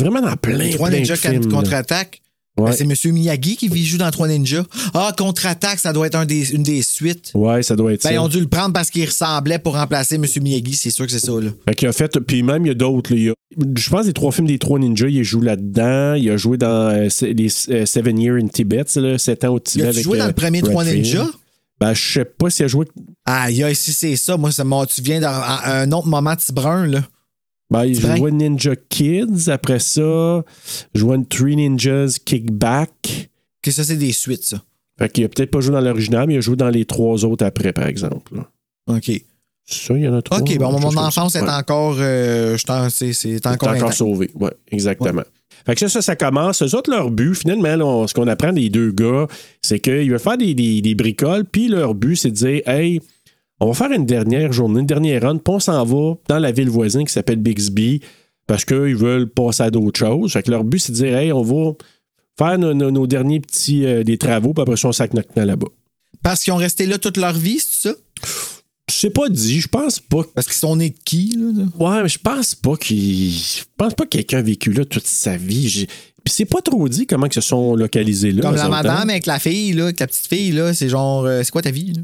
Vraiment 0.00 0.20
dans 0.20 0.36
plein, 0.36 0.70
Trois 0.70 0.88
plein 0.88 0.98
ninjas 1.00 1.16
contre-attaque. 1.50 2.22
Ouais. 2.58 2.70
Ben, 2.70 2.72
c'est 2.72 2.84
M. 3.08 3.12
Miyagi 3.14 3.56
qui 3.56 3.68
vit- 3.68 3.86
joue 3.86 3.98
dans 3.98 4.10
Trois 4.10 4.28
Ninjas. 4.28 4.64
Ah, 4.94 5.12
contre-attaque, 5.16 5.78
ça 5.78 5.92
doit 5.92 6.06
être 6.08 6.16
un 6.16 6.26
des, 6.26 6.52
une 6.52 6.62
des 6.62 6.82
suites. 6.82 7.30
Ouais, 7.34 7.62
ça 7.62 7.76
doit 7.76 7.92
être 7.92 8.02
Ben, 8.02 8.08
ça. 8.08 8.14
ils 8.14 8.18
ont 8.18 8.28
dû 8.28 8.40
le 8.40 8.48
prendre 8.48 8.72
parce 8.72 8.90
qu'il 8.90 9.04
ressemblait 9.04 9.58
pour 9.58 9.74
remplacer 9.76 10.16
M. 10.16 10.24
Miyagi. 10.42 10.74
C'est 10.74 10.90
sûr 10.90 11.06
que 11.06 11.12
c'est 11.12 11.18
ça, 11.24 11.32
là. 11.32 11.50
Fait 11.68 11.74
qu'il 11.74 11.88
a 11.88 11.92
fait, 11.92 12.18
puis 12.20 12.42
même, 12.42 12.64
il 12.66 12.68
y 12.68 12.72
a 12.72 12.74
d'autres. 12.74 13.14
y 13.14 13.30
a- 13.30 13.34
je 13.76 13.90
pense 13.90 14.06
les 14.06 14.12
trois 14.12 14.32
films 14.32 14.46
des 14.46 14.58
trois 14.58 14.78
ninjas, 14.78 15.08
il 15.08 15.22
joue 15.24 15.40
là-dedans. 15.40 16.14
Il 16.14 16.28
a 16.30 16.36
joué 16.36 16.58
dans 16.58 16.90
euh, 16.90 17.08
les 17.22 17.48
euh, 17.70 17.86
Seven 17.86 18.18
Years 18.18 18.36
in 18.42 18.48
Tibet, 18.48 18.84
c'est 18.86 19.00
là, 19.00 19.18
Sept 19.18 19.44
ans 19.44 19.54
au 19.54 19.60
Tibet. 19.60 19.84
Il 19.84 19.88
avec, 19.88 20.02
joué 20.04 20.18
dans 20.18 20.24
euh, 20.24 20.28
le 20.28 20.32
premier 20.34 20.60
Brad 20.60 20.72
Trois. 20.72 20.84
Ninjas? 20.84 21.28
Ben, 21.80 21.94
je 21.94 22.12
sais 22.12 22.24
pas 22.24 22.50
s'il 22.50 22.64
a 22.64 22.68
joué. 22.68 22.86
Aïe, 23.24 23.62
aïe, 23.62 23.76
si 23.76 23.92
c'est 23.92 24.16
ça, 24.16 24.36
moi, 24.36 24.50
ça 24.50 24.64
tu 24.92 25.00
viens 25.00 25.20
d'un 25.20 25.30
un 25.64 25.92
autre 25.92 26.08
moment 26.08 26.34
brun, 26.52 26.86
là. 26.88 27.02
Ben, 27.70 27.84
il 27.84 27.98
jouait 28.00 28.30
Ninja 28.30 28.74
Kids. 28.88 29.48
Après 29.50 29.78
ça, 29.78 30.42
jouait 30.94 31.18
Three 31.28 31.56
Ninjas 31.56 32.18
Kickback. 32.24 33.28
Que 33.62 33.70
ça, 33.70 33.84
c'est 33.84 33.96
des 33.96 34.12
suites, 34.12 34.44
ça. 34.44 34.62
Fait 34.98 35.10
qu'il 35.12 35.24
a 35.24 35.28
peut-être 35.28 35.50
pas 35.50 35.60
joué 35.60 35.72
dans 35.72 35.80
l'original, 35.80 36.26
mais 36.26 36.34
il 36.34 36.38
a 36.38 36.40
joué 36.40 36.56
dans 36.56 36.70
les 36.70 36.84
trois 36.84 37.24
autres 37.24 37.44
après, 37.44 37.72
par 37.72 37.86
exemple. 37.86 38.34
là. 38.36 38.48
OK. 38.88 39.10
Ça, 39.70 39.94
il 39.94 40.02
y 40.04 40.08
en 40.08 40.14
a 40.14 40.22
trois. 40.22 40.38
OK, 40.40 40.56
bon, 40.58 40.80
mon 40.80 40.96
enfance 40.96 41.34
est 41.36 41.42
encore. 41.42 41.96
euh, 41.98 42.56
je 42.56 43.10
c'est 43.12 43.46
encore. 43.46 43.68
encore 43.68 43.92
sauvé. 43.92 44.30
Oui, 44.34 44.48
exactement. 44.70 45.22
Fait 45.66 45.74
que 45.74 45.80
ça, 45.80 45.88
ça, 45.90 46.00
ça 46.00 46.16
commence. 46.16 46.62
Eux 46.62 46.74
autres, 46.74 46.90
leur 46.90 47.10
but, 47.10 47.34
finalement, 47.34 47.76
là, 47.76 47.84
on- 47.84 48.06
ce 48.06 48.14
qu'on 48.14 48.26
apprend 48.28 48.52
des 48.54 48.70
deux 48.70 48.90
gars, 48.90 49.26
c'est 49.60 49.78
qu'ils 49.80 50.10
veulent 50.10 50.18
faire 50.18 50.38
des, 50.38 50.54
des- 50.54 50.80
des 50.80 50.94
bricoles, 50.94 51.44
puis 51.44 51.68
leur 51.68 51.94
but, 51.94 52.16
c'est 52.16 52.30
de 52.30 52.36
dire 52.36 52.62
Hey, 52.66 53.00
on 53.60 53.66
va 53.68 53.74
faire 53.74 53.90
une 53.92 54.06
dernière 54.06 54.52
journée, 54.52 54.80
une 54.80 54.86
dernière 54.86 55.22
run, 55.22 55.36
puis 55.38 55.54
on 55.54 55.60
s'en 55.60 55.84
va 55.84 56.14
dans 56.28 56.38
la 56.38 56.52
ville 56.52 56.68
voisine 56.70 57.04
qui 57.04 57.12
s'appelle 57.12 57.38
Bixby, 57.38 58.00
parce 58.46 58.64
qu'ils 58.64 58.96
veulent 58.96 59.28
passer 59.28 59.62
à 59.64 59.70
d'autres 59.70 59.98
choses. 59.98 60.32
Fait 60.32 60.42
que 60.42 60.50
leur 60.50 60.64
but, 60.64 60.78
c'est 60.78 60.92
de 60.92 60.96
dire 60.96 61.16
Hey, 61.16 61.32
on 61.32 61.42
va 61.42 61.72
faire 62.38 62.58
nos, 62.58 62.72
nos- 62.74 62.90
nos 62.90 63.06
derniers 63.06 63.40
petits 63.40 63.84
euh, 63.84 64.04
des 64.04 64.16
travaux, 64.18 64.54
puis 64.54 64.62
après 64.62 64.76
ça, 64.76 64.88
on 64.88 64.92
sac 64.92 65.12
notre 65.14 65.32
camp 65.34 65.44
là-bas. 65.44 65.66
Parce 66.22 66.42
qu'ils 66.44 66.52
ont 66.52 66.56
resté 66.56 66.86
là 66.86 66.98
toute 66.98 67.16
leur 67.16 67.32
vie, 67.34 67.58
c'est 67.60 67.88
ça? 67.90 67.94
C'est 68.90 69.10
pas 69.10 69.28
dit, 69.28 69.60
je 69.60 69.68
pense 69.68 70.00
pas. 70.00 70.22
Parce 70.34 70.46
qu'ils 70.46 70.56
sont 70.56 70.76
nés 70.76 70.90
de 70.90 70.96
qui, 71.04 71.36
là? 71.38 71.64
Ouais, 71.78 72.02
mais 72.02 72.08
je 72.08 72.18
pense 72.18 72.54
pas 72.54 72.74
qu'il. 72.76 73.30
Je 73.30 73.62
pense 73.76 73.92
pas 73.94 74.04
que 74.04 74.10
quelqu'un 74.10 74.38
a 74.38 74.42
vécu 74.42 74.72
là 74.72 74.84
toute 74.86 75.06
sa 75.06 75.36
vie. 75.36 75.68
J'ai- 75.68 75.86
Puis 76.24 76.32
c'est 76.34 76.46
pas 76.46 76.62
trop 76.62 76.88
dit 76.88 77.06
comment 77.06 77.26
ils 77.26 77.32
se 77.32 77.40
sont 77.42 77.74
localisés 77.76 78.32
là. 78.32 78.40
Comme 78.42 78.54
la 78.56 78.68
madame 78.68 78.96
hein. 78.96 79.08
avec 79.10 79.26
la 79.26 79.38
fille, 79.38 79.72
là, 79.74 79.84
avec 79.84 80.00
la 80.00 80.06
petite 80.06 80.26
fille, 80.26 80.52
là, 80.52 80.72
c'est 80.72 80.88
genre. 80.88 81.24
euh, 81.26 81.42
c'est 81.44 81.50
quoi 81.50 81.60
ta 81.62 81.70
vie, 81.70 81.92
là? 81.92 82.02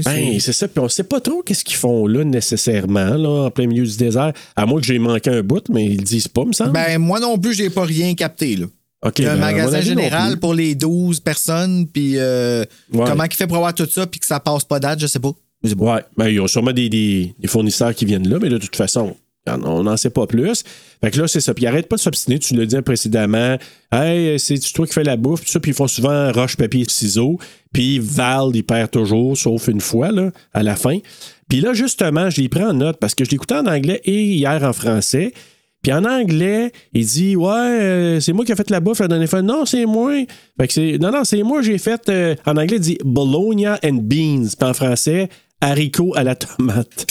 C'est- 0.00 0.08
Ben, 0.08 0.40
c'est 0.40 0.52
ça. 0.52 0.68
Puis 0.68 0.78
on 0.80 0.88
sait 0.88 1.02
pas 1.04 1.20
trop 1.20 1.42
qu'est-ce 1.42 1.64
qu'ils 1.64 1.76
font 1.76 2.06
là 2.06 2.24
nécessairement, 2.24 3.16
là, 3.16 3.28
en 3.46 3.50
plein 3.50 3.66
milieu 3.66 3.84
du 3.84 3.96
désert. 3.96 4.32
À 4.56 4.64
moins 4.64 4.80
que 4.80 4.86
j'ai 4.86 4.98
manqué 4.98 5.28
un 5.30 5.42
bout, 5.42 5.64
mais 5.68 5.84
ils 5.86 5.98
le 5.98 6.04
disent 6.04 6.28
pas, 6.28 6.44
me 6.44 6.52
semble. 6.52 6.72
Ben, 6.72 6.98
moi 6.98 7.20
non 7.20 7.36
plus, 7.36 7.52
j'ai 7.54 7.68
pas 7.68 7.84
rien 7.84 8.14
capté, 8.14 8.56
là. 8.56 8.66
Un 9.04 9.10
ben, 9.10 9.36
magasin 9.36 9.80
général 9.80 10.38
pour 10.38 10.54
les 10.54 10.76
12 10.76 11.18
personnes, 11.18 11.88
puis 11.88 12.12
euh, 12.18 12.64
Ouais. 12.92 13.04
comment 13.04 13.24
il 13.24 13.34
fait 13.34 13.48
pour 13.48 13.56
avoir 13.56 13.74
tout 13.74 13.88
ça, 13.90 14.06
puis 14.06 14.20
que 14.20 14.26
ça 14.26 14.38
passe 14.38 14.62
pas 14.64 14.78
date, 14.78 15.00
je 15.00 15.08
sais 15.08 15.18
pas. 15.18 15.32
Je 15.64 15.70
sais 15.70 15.74
pas. 15.76 15.94
Ouais, 15.96 16.02
ben, 16.16 16.28
ils 16.28 16.40
ont 16.40 16.46
sûrement 16.46 16.72
des, 16.72 16.88
des- 16.88 17.34
des 17.38 17.48
fournisseurs 17.48 17.94
qui 17.94 18.04
viennent 18.04 18.28
là, 18.28 18.38
mais 18.40 18.48
de 18.48 18.58
toute 18.58 18.76
façon, 18.76 19.16
on 19.46 19.82
n'en 19.82 19.96
sait 19.96 20.10
pas 20.10 20.26
plus. 20.26 20.62
Fait 21.02 21.10
que 21.10 21.20
là, 21.20 21.26
c'est 21.28 21.40
ça. 21.40 21.52
Puis 21.54 21.66
arrête 21.66 21.88
pas 21.88 21.96
de 21.96 22.00
s'obstiner, 22.00 22.38
tu 22.38 22.54
l'as 22.54 22.66
dit 22.66 22.80
précédemment. 22.82 23.56
Hey, 23.90 24.38
c'est 24.38 24.58
toi 24.72 24.86
qui 24.86 24.92
fais 24.92 25.04
la 25.04 25.16
bouffe, 25.16 25.44
tout 25.44 25.50
ça? 25.50 25.60
Puis 25.60 25.72
ils 25.72 25.74
font 25.74 25.88
souvent 25.88 26.30
roche, 26.32 26.56
papier, 26.56 26.84
ciseaux. 26.88 27.38
Puis 27.72 27.98
Val, 27.98 28.50
il 28.54 28.62
perd 28.62 28.90
toujours, 28.90 29.36
sauf 29.36 29.68
une 29.68 29.80
fois, 29.80 30.12
là, 30.12 30.30
à 30.52 30.62
la 30.62 30.76
fin. 30.76 30.98
Puis 31.48 31.60
là, 31.60 31.72
justement, 31.74 32.30
je 32.30 32.40
l'ai 32.40 32.48
pris 32.48 32.62
en 32.62 32.72
note 32.72 32.98
parce 32.98 33.14
que 33.14 33.24
je 33.24 33.30
l'écoutais 33.30 33.56
en 33.56 33.66
anglais 33.66 34.00
et 34.04 34.22
hier 34.22 34.62
en 34.62 34.72
français. 34.72 35.32
Puis 35.82 35.92
en 35.92 36.04
anglais, 36.04 36.70
il 36.92 37.04
dit 37.04 37.34
Ouais, 37.34 37.50
euh, 37.50 38.20
c'est 38.20 38.32
moi 38.32 38.44
qui 38.44 38.52
ai 38.52 38.54
fait 38.54 38.70
la 38.70 38.78
bouffe 38.78 39.00
la 39.00 39.08
dernière 39.08 39.28
fois. 39.28 39.42
Non, 39.42 39.66
c'est 39.66 39.84
moi. 39.84 40.12
Fait 40.60 40.68
que 40.68 40.72
c'est. 40.72 40.98
Non, 40.98 41.10
non, 41.10 41.24
c'est 41.24 41.42
moi, 41.42 41.60
j'ai 41.62 41.78
fait. 41.78 42.08
euh, 42.08 42.36
en 42.46 42.56
anglais, 42.56 42.76
il 42.76 42.80
dit 42.80 42.98
Bologna 43.04 43.80
and 43.84 43.98
beans. 44.02 44.46
Puis 44.56 44.68
en 44.68 44.74
français, 44.74 45.28
haricots 45.60 46.14
à 46.14 46.22
la 46.22 46.36
tomate. 46.36 47.04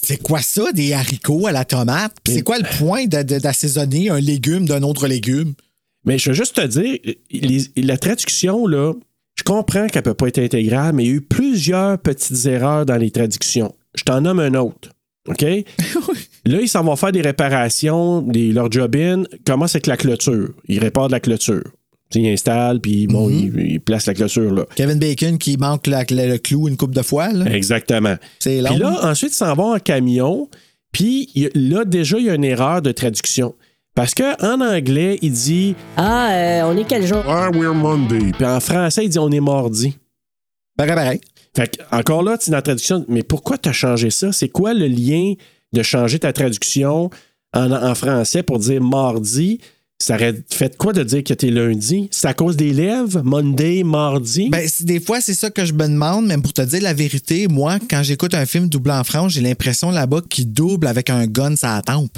C'est 0.00 0.22
quoi 0.22 0.40
ça, 0.40 0.72
des 0.72 0.92
haricots 0.92 1.46
à 1.46 1.52
la 1.52 1.64
tomate? 1.64 2.14
Puis 2.24 2.34
c'est 2.34 2.42
quoi 2.42 2.58
le 2.58 2.78
point 2.78 3.06
d'assaisonner 3.06 4.10
un 4.10 4.20
légume 4.20 4.66
d'un 4.66 4.82
autre 4.82 5.06
légume? 5.08 5.54
Mais 6.04 6.18
je 6.18 6.30
veux 6.30 6.34
juste 6.34 6.56
te 6.56 6.66
dire, 6.66 6.98
les- 7.30 7.70
la 7.82 7.98
traduction, 7.98 8.66
là, 8.66 8.94
je 9.36 9.42
comprends 9.42 9.86
qu'elle 9.88 10.02
peut 10.02 10.14
pas 10.14 10.28
être 10.28 10.38
intégrale, 10.38 10.94
mais 10.94 11.04
il 11.04 11.08
y 11.08 11.12
a 11.12 11.14
eu 11.16 11.20
plusieurs 11.20 11.98
petites 11.98 12.46
erreurs 12.46 12.86
dans 12.86 12.96
les 12.96 13.10
traductions. 13.10 13.74
Je 13.94 14.04
t'en 14.04 14.20
nomme 14.20 14.40
un 14.40 14.54
autre. 14.54 14.90
OK? 15.28 15.42
Là, 16.46 16.60
ils 16.62 16.68
s'en 16.68 16.82
vont 16.84 16.96
faire 16.96 17.12
des 17.12 17.20
réparations, 17.20 18.22
des, 18.22 18.52
leur 18.52 18.72
job-in 18.72 19.24
commence 19.46 19.74
avec 19.74 19.86
la 19.86 19.96
clôture? 19.98 20.54
Ils 20.68 20.78
réparent 20.78 21.08
la 21.10 21.20
clôture. 21.20 21.64
Ils 22.14 22.28
installent, 22.28 22.80
puis 22.80 23.06
bon, 23.06 23.28
ils, 23.28 23.54
ils 23.72 23.80
placent 23.80 24.06
la 24.06 24.14
clôture 24.14 24.50
là. 24.52 24.64
Kevin 24.74 24.98
Bacon 24.98 25.36
qui 25.36 25.56
manque 25.58 25.86
la- 25.86 26.04
le, 26.08 26.28
le 26.32 26.38
clou 26.38 26.66
une 26.68 26.76
coupe 26.78 26.94
de 26.94 27.02
fois, 27.02 27.32
là. 27.32 27.44
Exactement. 27.54 28.16
C'est 28.38 28.60
long. 28.62 28.70
Puis 28.70 28.78
là, 28.78 28.98
ensuite, 29.02 29.32
ils 29.32 29.36
s'en 29.36 29.54
vont 29.54 29.74
en 29.74 29.78
camion. 29.78 30.48
Puis 30.90 31.28
il 31.34 31.50
là, 31.70 31.84
déjà, 31.84 32.18
il 32.18 32.24
y 32.24 32.30
a 32.30 32.34
une 32.34 32.44
erreur 32.44 32.80
de 32.80 32.92
traduction. 32.92 33.54
Parce 33.94 34.14
qu'en 34.14 34.60
anglais, 34.62 35.18
il 35.20 35.32
dit. 35.32 35.74
Ah, 35.98 36.30
euh, 36.32 36.62
on 36.72 36.76
est 36.78 36.84
quel 36.88 37.06
jour? 37.06 37.22
Ah, 37.26 37.50
we're 37.52 37.74
Monday. 37.74 38.32
Puis 38.32 38.46
en 38.46 38.60
français, 38.60 39.04
il 39.04 39.10
dit 39.10 39.18
on 39.18 39.30
est 39.30 39.40
mardi. 39.40 39.94
Pareil, 40.76 40.94
pareil. 40.94 41.20
Fait 41.56 41.76
que, 41.76 41.82
encore 41.94 42.22
là, 42.22 42.38
tu 42.38 42.48
es 42.48 42.52
dans 42.52 42.58
la 42.58 42.62
traduction. 42.62 43.04
Mais 43.08 43.22
pourquoi 43.22 43.58
tu 43.58 43.68
as 43.68 43.72
changé 43.72 44.10
ça? 44.10 44.32
C'est 44.32 44.48
quoi 44.48 44.72
le 44.72 44.86
lien 44.86 45.34
de 45.72 45.82
changer 45.82 46.18
ta 46.20 46.32
traduction 46.32 47.10
en, 47.52 47.72
en 47.72 47.94
français 47.94 48.42
pour 48.42 48.58
dire 48.60 48.80
mardi? 48.80 49.60
Ça 50.00 50.14
aurait 50.14 50.34
fait 50.48 50.76
quoi 50.76 50.92
de 50.92 51.02
dire 51.02 51.24
que 51.24 51.34
t'es 51.34 51.50
lundi? 51.50 52.08
C'est 52.12 52.28
à 52.28 52.34
cause 52.34 52.56
des 52.56 52.72
lèvres? 52.72 53.20
Monday, 53.22 53.82
mardi? 53.82 54.48
Ben, 54.48 54.68
des 54.80 55.00
fois, 55.00 55.20
c'est 55.20 55.34
ça 55.34 55.50
que 55.50 55.64
je 55.64 55.72
me 55.72 55.88
demande, 55.88 56.26
même 56.26 56.40
pour 56.40 56.52
te 56.52 56.62
dire 56.62 56.82
la 56.82 56.94
vérité, 56.94 57.48
moi, 57.48 57.78
quand 57.90 58.04
j'écoute 58.04 58.34
un 58.34 58.46
film 58.46 58.68
doublé 58.68 58.92
en 58.92 59.02
France, 59.02 59.32
j'ai 59.32 59.40
l'impression 59.40 59.90
là-bas 59.90 60.20
qu'il 60.30 60.52
double 60.52 60.86
avec 60.86 61.10
un 61.10 61.26
gun 61.26 61.56
sur 61.56 61.68
la 61.68 61.82
tempe. 61.82 62.16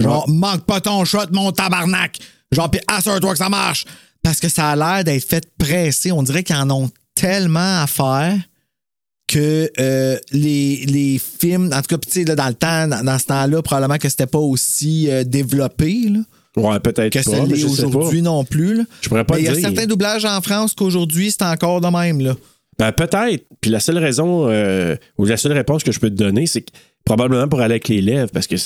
Genre, 0.00 0.28
manque 0.28 0.66
pas 0.66 0.80
ton 0.80 1.04
shot, 1.04 1.26
mon 1.30 1.52
tabarnak! 1.52 2.18
Genre, 2.50 2.68
pis 2.68 2.80
assure-toi 2.88 3.32
que 3.32 3.38
ça 3.38 3.48
marche! 3.48 3.84
Parce 4.24 4.40
que 4.40 4.48
ça 4.48 4.70
a 4.70 4.76
l'air 4.76 5.04
d'être 5.04 5.24
fait 5.24 5.46
pressé. 5.56 6.10
On 6.10 6.22
dirait 6.24 6.42
qu'ils 6.42 6.56
en 6.56 6.70
ont 6.70 6.90
tellement 7.14 7.82
à 7.82 7.86
faire 7.86 8.36
que 9.28 9.70
euh, 9.78 10.18
les, 10.32 10.84
les 10.86 11.20
films, 11.20 11.70
en 11.72 11.82
tout 11.82 11.96
cas, 11.96 11.98
tu 11.98 12.10
sais, 12.10 12.24
là, 12.24 12.34
dans 12.34 12.48
le 12.48 12.54
temps, 12.54 12.88
dans, 12.88 13.04
dans 13.04 13.18
ce 13.18 13.26
temps-là, 13.26 13.62
probablement 13.62 13.98
que 13.98 14.08
c'était 14.08 14.26
pas 14.26 14.38
aussi 14.38 15.08
euh, 15.08 15.24
développé, 15.24 16.08
là, 16.08 16.20
ouais, 16.56 16.80
peut-être 16.80 17.12
que 17.12 17.18
pas. 17.18 17.36
ça 17.36 17.44
l'est 17.44 17.64
aujourd'hui 17.64 18.22
non 18.22 18.44
plus. 18.44 18.74
là. 18.74 18.84
Je 19.00 19.08
pourrais 19.08 19.24
pas 19.24 19.34
Mais 19.36 19.42
il 19.42 19.46
y 19.46 19.48
a 19.48 19.54
certains 19.54 19.86
doublages 19.86 20.24
en 20.24 20.40
France 20.40 20.74
qu'aujourd'hui, 20.74 21.30
c'est 21.30 21.42
encore 21.42 21.80
de 21.80 21.88
même, 21.88 22.20
là. 22.20 22.34
Ben, 22.78 22.92
peut-être. 22.92 23.44
Puis 23.60 23.70
la 23.70 23.80
seule 23.80 23.98
raison, 23.98 24.48
euh, 24.48 24.96
ou 25.18 25.24
la 25.26 25.36
seule 25.36 25.52
réponse 25.52 25.84
que 25.84 25.92
je 25.92 26.00
peux 26.00 26.10
te 26.10 26.16
donner, 26.16 26.46
c'est 26.46 26.62
que 26.62 26.72
probablement 27.04 27.48
pour 27.48 27.60
aller 27.60 27.74
avec 27.74 27.88
les 27.88 28.00
lèvres, 28.00 28.30
parce 28.32 28.46
que 28.46 28.56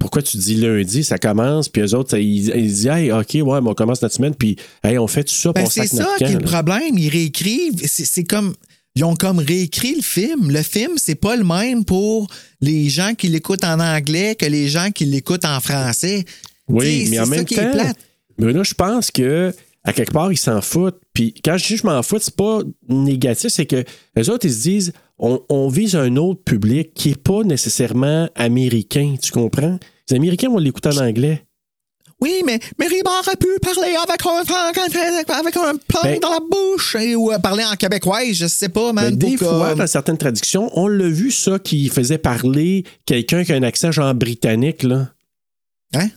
pourquoi 0.00 0.22
tu 0.22 0.36
dis 0.38 0.56
lundi, 0.56 1.04
ça 1.04 1.18
commence, 1.18 1.68
puis 1.68 1.82
eux 1.82 1.94
autres, 1.94 2.10
ça, 2.10 2.18
ils, 2.18 2.48
ils 2.48 2.66
disent, 2.66 2.86
hey, 2.86 3.12
OK, 3.12 3.34
ouais, 3.34 3.60
mais 3.60 3.70
on 3.70 3.74
commence 3.74 4.02
notre 4.02 4.14
semaine, 4.14 4.34
puis 4.34 4.56
hey, 4.82 4.98
on 4.98 5.06
fait 5.06 5.24
tout 5.24 5.34
ça, 5.34 5.52
Ben, 5.52 5.66
c'est 5.66 5.86
ça 5.86 6.08
qui 6.18 6.24
est 6.24 6.32
le 6.32 6.40
problème. 6.40 6.98
Ils 6.98 7.08
réécrivent. 7.08 7.80
C'est 7.86 8.04
c'est 8.04 8.24
comme. 8.24 8.54
Ils 8.96 9.02
ont 9.02 9.16
comme 9.16 9.40
réécrit 9.40 9.96
le 9.96 10.02
film. 10.02 10.52
Le 10.52 10.62
film, 10.62 10.92
c'est 10.98 11.16
pas 11.16 11.34
le 11.34 11.42
même 11.42 11.84
pour 11.84 12.28
les 12.60 12.88
gens 12.88 13.14
qui 13.14 13.26
l'écoutent 13.26 13.64
en 13.64 13.80
anglais 13.80 14.36
que 14.36 14.46
les 14.46 14.68
gens 14.68 14.92
qui 14.92 15.04
l'écoutent 15.04 15.44
en 15.44 15.58
français. 15.58 16.24
Oui, 16.68 17.08
mais 17.10 17.18
en 17.20 17.26
même 17.26 17.44
temps. 17.44 17.92
Bruno, 18.38 18.64
je 18.64 18.74
pense 18.74 19.10
que 19.10 19.52
à 19.86 19.92
quelque 19.92 20.12
part, 20.12 20.32
ils 20.32 20.38
s'en 20.38 20.62
foutent. 20.62 21.00
Puis 21.12 21.34
quand 21.44 21.56
je 21.58 21.66
dis 21.66 21.76
je 21.76 21.86
m'en 21.86 22.02
fous, 22.02 22.18
c'est 22.20 22.34
pas 22.34 22.60
négatif, 22.88 23.50
c'est 23.50 23.66
que 23.66 23.84
les 24.16 24.30
autres, 24.30 24.46
ils 24.46 24.52
se 24.52 24.62
disent 24.62 24.92
on, 25.18 25.40
on 25.48 25.68
vise 25.68 25.94
un 25.94 26.16
autre 26.16 26.42
public 26.42 26.94
qui 26.94 27.10
est 27.10 27.22
pas 27.22 27.42
nécessairement 27.42 28.28
américain, 28.34 29.14
tu 29.22 29.30
comprends? 29.30 29.78
Les 30.10 30.16
Américains 30.16 30.48
vont 30.48 30.58
l'écouter 30.58 30.88
en 30.88 30.96
anglais. 30.98 31.44
Oui, 32.20 32.42
mais, 32.46 32.58
mais 32.78 32.86
Ribard 32.86 33.22
aurait 33.26 33.36
pu 33.36 33.48
parler 33.60 33.94
avec 33.96 34.22
un, 35.28 35.34
avec 35.34 35.56
un 35.56 35.74
plan 35.76 36.00
Ben- 36.02 36.18
dans 36.20 36.30
la 36.30 36.40
bouche 36.40 36.96
et- 36.98 37.14
ou 37.14 37.30
euh, 37.30 37.38
parler 37.38 37.64
en 37.64 37.74
québécois, 37.76 38.20
je 38.32 38.46
sais 38.46 38.70
pas, 38.70 38.92
man. 38.92 39.14
Ben, 39.14 39.30
des 39.30 39.36
fois, 39.36 39.74
dans 39.74 39.86
certaines 39.86 40.16
traductions, 40.16 40.70
on 40.78 40.86
l'a 40.86 41.08
vu, 41.08 41.30
ça, 41.30 41.58
qui 41.58 41.88
faisait 41.88 42.16
parler 42.18 42.84
quelqu'un 43.04 43.44
qui 43.44 43.52
a 43.52 43.56
un 43.56 43.62
accent 43.62 43.92
genre 43.92 44.14
britannique, 44.14 44.84
là. 44.84 45.10
Hein? 45.94 46.08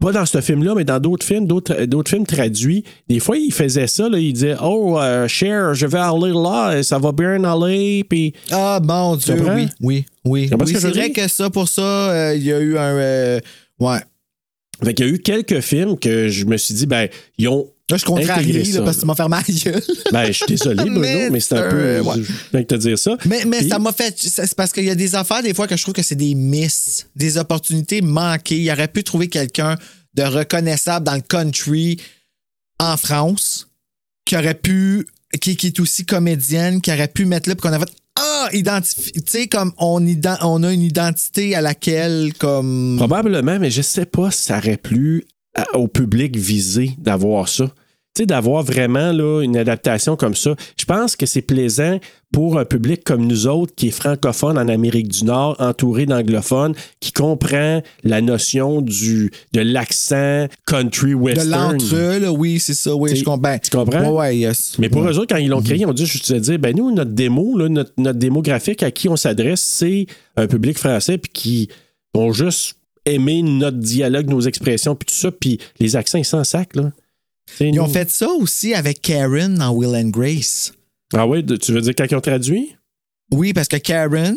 Pas 0.00 0.12
dans 0.12 0.24
ce 0.24 0.40
film-là, 0.40 0.74
mais 0.74 0.84
dans 0.84 0.98
d'autres 0.98 1.26
films, 1.26 1.46
d'autres 1.46 1.84
d'autres 1.84 2.08
films 2.10 2.26
traduits. 2.26 2.84
Des 3.08 3.20
fois, 3.20 3.36
il 3.36 3.52
faisait 3.52 3.86
ça, 3.86 4.08
là, 4.08 4.18
il 4.18 4.32
disait 4.32 4.56
Oh, 4.62 4.98
euh, 4.98 5.28
Cher, 5.28 5.74
je 5.74 5.86
vais 5.86 5.98
aller 5.98 6.32
là, 6.32 6.82
ça 6.82 6.98
va 6.98 7.12
bien 7.12 7.44
aller, 7.44 8.04
puis. 8.08 8.32
Ah, 8.50 8.80
mon 8.82 9.16
Dieu, 9.16 9.34
oui, 9.34 9.68
oui, 9.80 10.06
oui. 10.24 10.50
Oui, 10.58 10.74
c'est 10.74 10.88
vrai 10.88 11.10
que 11.10 11.28
ça, 11.28 11.50
pour 11.50 11.68
ça, 11.68 11.82
euh, 12.10 12.34
il 12.34 12.42
y 12.44 12.52
a 12.52 12.58
eu 12.60 12.78
un... 12.78 12.96
euh, 12.96 13.40
ouais. 13.78 13.98
Fait 14.82 14.94
qu'il 14.94 15.06
y 15.06 15.10
a 15.10 15.12
eu 15.12 15.18
quelques 15.18 15.60
films 15.60 15.98
que 15.98 16.28
je 16.28 16.46
me 16.46 16.56
suis 16.56 16.74
dit, 16.74 16.86
ben, 16.86 17.08
ils 17.36 17.48
ont. 17.48 17.66
Là, 17.90 17.96
je 17.96 18.04
contrarie, 18.04 18.52
là, 18.72 18.82
parce 18.82 18.96
que 18.96 19.00
tu 19.02 19.06
m'as 19.06 19.14
la 19.28 19.42
gueule. 19.42 19.82
Ben, 20.12 20.26
je 20.26 20.32
suis 20.32 20.46
désolé, 20.46 20.76
Bruno, 20.84 21.00
Mais 21.00 21.30
mais, 21.30 21.40
c'est 21.40 21.56
un 21.56 21.68
peu. 21.70 22.00
ouais. 22.00 22.14
Je 22.16 22.32
viens 22.52 22.60
de 22.60 22.66
te 22.66 22.74
dire 22.76 22.98
ça. 22.98 23.16
Mais, 23.26 23.44
mais 23.44 23.58
Puis- 23.58 23.68
ça 23.68 23.78
m'a 23.78 23.92
fait. 23.92 24.14
C'est 24.18 24.54
parce 24.54 24.72
qu'il 24.72 24.84
y 24.84 24.90
a 24.90 24.94
des 24.94 25.14
affaires, 25.14 25.42
des 25.42 25.54
fois, 25.54 25.66
que 25.66 25.76
je 25.76 25.82
trouve 25.82 25.94
que 25.94 26.02
c'est 26.02 26.14
des 26.16 26.34
miss, 26.34 27.06
des 27.16 27.36
opportunités 27.38 28.00
manquées. 28.02 28.58
Il 28.58 28.70
aurait 28.70 28.88
pu 28.88 29.02
trouver 29.04 29.28
quelqu'un 29.28 29.76
de 30.14 30.22
reconnaissable 30.22 31.06
dans 31.06 31.14
le 31.14 31.20
country 31.20 31.98
en 32.78 32.96
France, 32.96 33.68
qui 34.24 34.36
aurait 34.36 34.54
pu. 34.54 35.06
qui, 35.40 35.56
qui 35.56 35.68
est 35.68 35.80
aussi 35.80 36.04
comédienne, 36.04 36.80
qui 36.80 36.90
aurait 36.92 37.08
pu 37.08 37.24
mettre 37.24 37.48
là, 37.48 37.54
puis 37.54 37.62
qu'on 37.62 37.72
a 37.74 37.78
fait. 37.78 37.90
Ah, 38.16 38.48
identifié. 38.52 39.12
Tu 39.12 39.22
sais, 39.26 39.46
comme 39.46 39.72
on, 39.78 40.00
ident- 40.04 40.38
on 40.42 40.62
a 40.62 40.72
une 40.72 40.82
identité 40.82 41.54
à 41.54 41.60
laquelle, 41.60 42.32
comme. 42.38 42.96
Probablement, 42.98 43.58
mais 43.58 43.70
je 43.70 43.80
sais 43.82 44.04
pas 44.06 44.30
si 44.30 44.42
ça 44.42 44.58
aurait 44.58 44.76
plu 44.76 45.24
à- 45.54 45.76
au 45.78 45.88
public 45.88 46.36
visé 46.36 46.92
d'avoir 46.98 47.48
ça. 47.48 47.66
Tu 48.12 48.22
sais, 48.22 48.26
d'avoir 48.26 48.64
vraiment 48.64 49.12
là, 49.12 49.40
une 49.40 49.56
adaptation 49.56 50.16
comme 50.16 50.34
ça. 50.34 50.56
Je 50.76 50.84
pense 50.84 51.14
que 51.14 51.26
c'est 51.26 51.42
plaisant 51.42 52.00
pour 52.32 52.58
un 52.58 52.64
public 52.64 53.04
comme 53.04 53.24
nous 53.24 53.46
autres 53.46 53.72
qui 53.76 53.86
est 53.86 53.92
francophone 53.92 54.58
en 54.58 54.66
Amérique 54.66 55.06
du 55.06 55.24
Nord, 55.24 55.54
entouré 55.60 56.06
d'anglophones, 56.06 56.74
qui 56.98 57.12
comprend 57.12 57.80
la 58.02 58.20
notion 58.20 58.82
du, 58.82 59.30
de 59.52 59.60
l'accent 59.60 60.48
country 60.66 61.10
De 61.10 61.14
western. 61.14 61.72
l'entre, 61.72 62.18
là, 62.18 62.32
oui, 62.32 62.58
c'est 62.58 62.74
ça, 62.74 62.96
oui, 62.96 63.14
je 63.14 63.22
comprends. 63.22 63.58
tu 63.60 63.70
comprends? 63.70 64.10
Ouais, 64.10 64.36
yes. 64.38 64.74
Mais 64.80 64.88
pour 64.88 65.02
Ouais. 65.02 65.12
eux 65.12 65.18
autres, 65.18 65.32
quand 65.32 65.40
ils 65.40 65.48
l'ont 65.48 65.62
créé, 65.62 65.78
ils 65.78 65.86
ont 65.86 65.92
dit, 65.92 66.04
je 66.06 66.18
te 66.18 66.34
dire, 66.34 66.58
ben 66.58 66.74
nous, 66.76 66.90
notre 66.92 67.12
démo, 67.12 67.56
là, 67.56 67.68
notre, 67.68 67.92
notre 67.96 68.18
démo 68.18 68.42
graphique 68.42 68.82
à 68.82 68.90
qui 68.90 69.08
on 69.08 69.14
s'adresse, 69.14 69.60
c'est 69.62 70.06
un 70.36 70.48
public 70.48 70.76
français 70.78 71.16
puis 71.16 71.30
qui 71.32 71.68
vont 72.12 72.32
juste 72.32 72.74
aimer 73.06 73.42
notre 73.42 73.78
dialogue, 73.78 74.28
nos 74.28 74.40
expressions, 74.40 74.94
puis 74.94 75.06
tout 75.06 75.14
ça, 75.14 75.30
puis 75.30 75.58
les 75.78 75.96
accents, 75.96 76.18
ils 76.18 76.24
s'en 76.24 76.44
sac, 76.44 76.74
là. 76.76 76.92
Ils 77.60 77.72
nous- 77.74 77.82
ont 77.82 77.88
fait 77.88 78.08
ça 78.10 78.28
aussi 78.28 78.74
avec 78.74 79.02
Karen 79.02 79.56
dans 79.56 79.70
Will 79.72 79.96
and 79.96 80.10
Grace. 80.10 80.72
Ah 81.12 81.26
oui, 81.26 81.44
tu 81.44 81.72
veux 81.72 81.80
dire 81.80 81.94
quand 81.96 82.06
ils 82.08 82.14
ont 82.14 82.20
traduit? 82.20 82.76
Oui, 83.32 83.52
parce 83.52 83.66
que 83.68 83.76
Karen, 83.76 84.36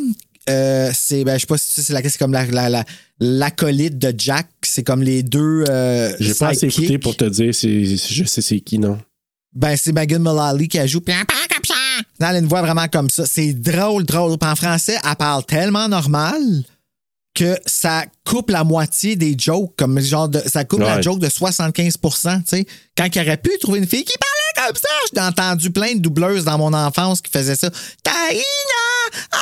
euh, 0.49 0.89
c'est, 0.93 1.23
ben, 1.23 1.35
je 1.35 1.41
sais 1.41 1.47
pas 1.47 1.57
si 1.57 1.81
c'est 1.83 1.93
la, 1.93 2.01
c'est 2.01 2.17
comme 2.17 2.33
la, 2.33 2.45
la, 2.45 2.69
la- 2.69 2.85
l'acolyte 3.19 3.97
de 3.99 4.13
Jack. 4.17 4.47
C'est 4.63 4.83
comme 4.83 5.03
les 5.03 5.21
deux. 5.23 5.63
Euh, 5.69 6.11
J'ai 6.19 6.33
pas 6.33 6.47
assez 6.49 6.65
écouté 6.67 6.97
pour 6.97 7.15
te 7.15 7.25
dire, 7.25 7.53
c'est- 7.53 7.97
c'est- 7.97 8.13
je 8.13 8.23
sais 8.25 8.41
c'est 8.41 8.59
qui, 8.59 8.79
non. 8.79 8.97
Ben, 9.53 9.75
c'est 9.77 9.91
Megan 9.93 10.21
Mullally 10.21 10.67
qui 10.67 10.79
a 10.79 10.87
joué. 10.87 11.01
Puis 11.01 11.13
elle 12.19 12.25
a 12.25 12.39
une 12.39 12.47
voix 12.47 12.61
vraiment 12.63 12.87
comme 12.87 13.09
ça. 13.09 13.25
C'est 13.27 13.53
drôle, 13.53 14.03
drôle. 14.05 14.35
En 14.41 14.55
français, 14.55 14.97
elle 15.07 15.15
parle 15.15 15.45
tellement 15.45 15.87
normal 15.87 16.41
que 17.33 17.57
ça 17.65 18.05
coupe 18.25 18.49
la 18.51 18.63
moitié 18.63 19.15
des 19.15 19.35
jokes. 19.37 19.71
Comme 19.77 19.99
genre 19.99 20.29
de, 20.29 20.39
ça 20.39 20.63
coupe 20.65 20.81
la 20.81 21.01
joke 21.01 21.19
de 21.19 21.29
75 21.29 21.97
tu 22.01 22.09
sais. 22.45 22.65
Quand 22.97 23.07
il 23.13 23.21
aurait 23.21 23.37
pu 23.37 23.51
trouver 23.59 23.79
une 23.79 23.87
fille 23.87 24.03
qui 24.05 24.13
parlait 24.17 24.67
comme 24.67 24.75
ça, 24.75 24.89
j'ai 25.13 25.21
entendu 25.21 25.71
plein 25.71 25.93
de 25.95 25.99
doubleuses 25.99 26.45
dans 26.45 26.57
mon 26.57 26.73
enfance 26.73 27.21
qui 27.21 27.31
faisaient 27.31 27.55
ça. 27.55 27.69
Taïna! 28.03 28.43
Ah! 29.31 29.37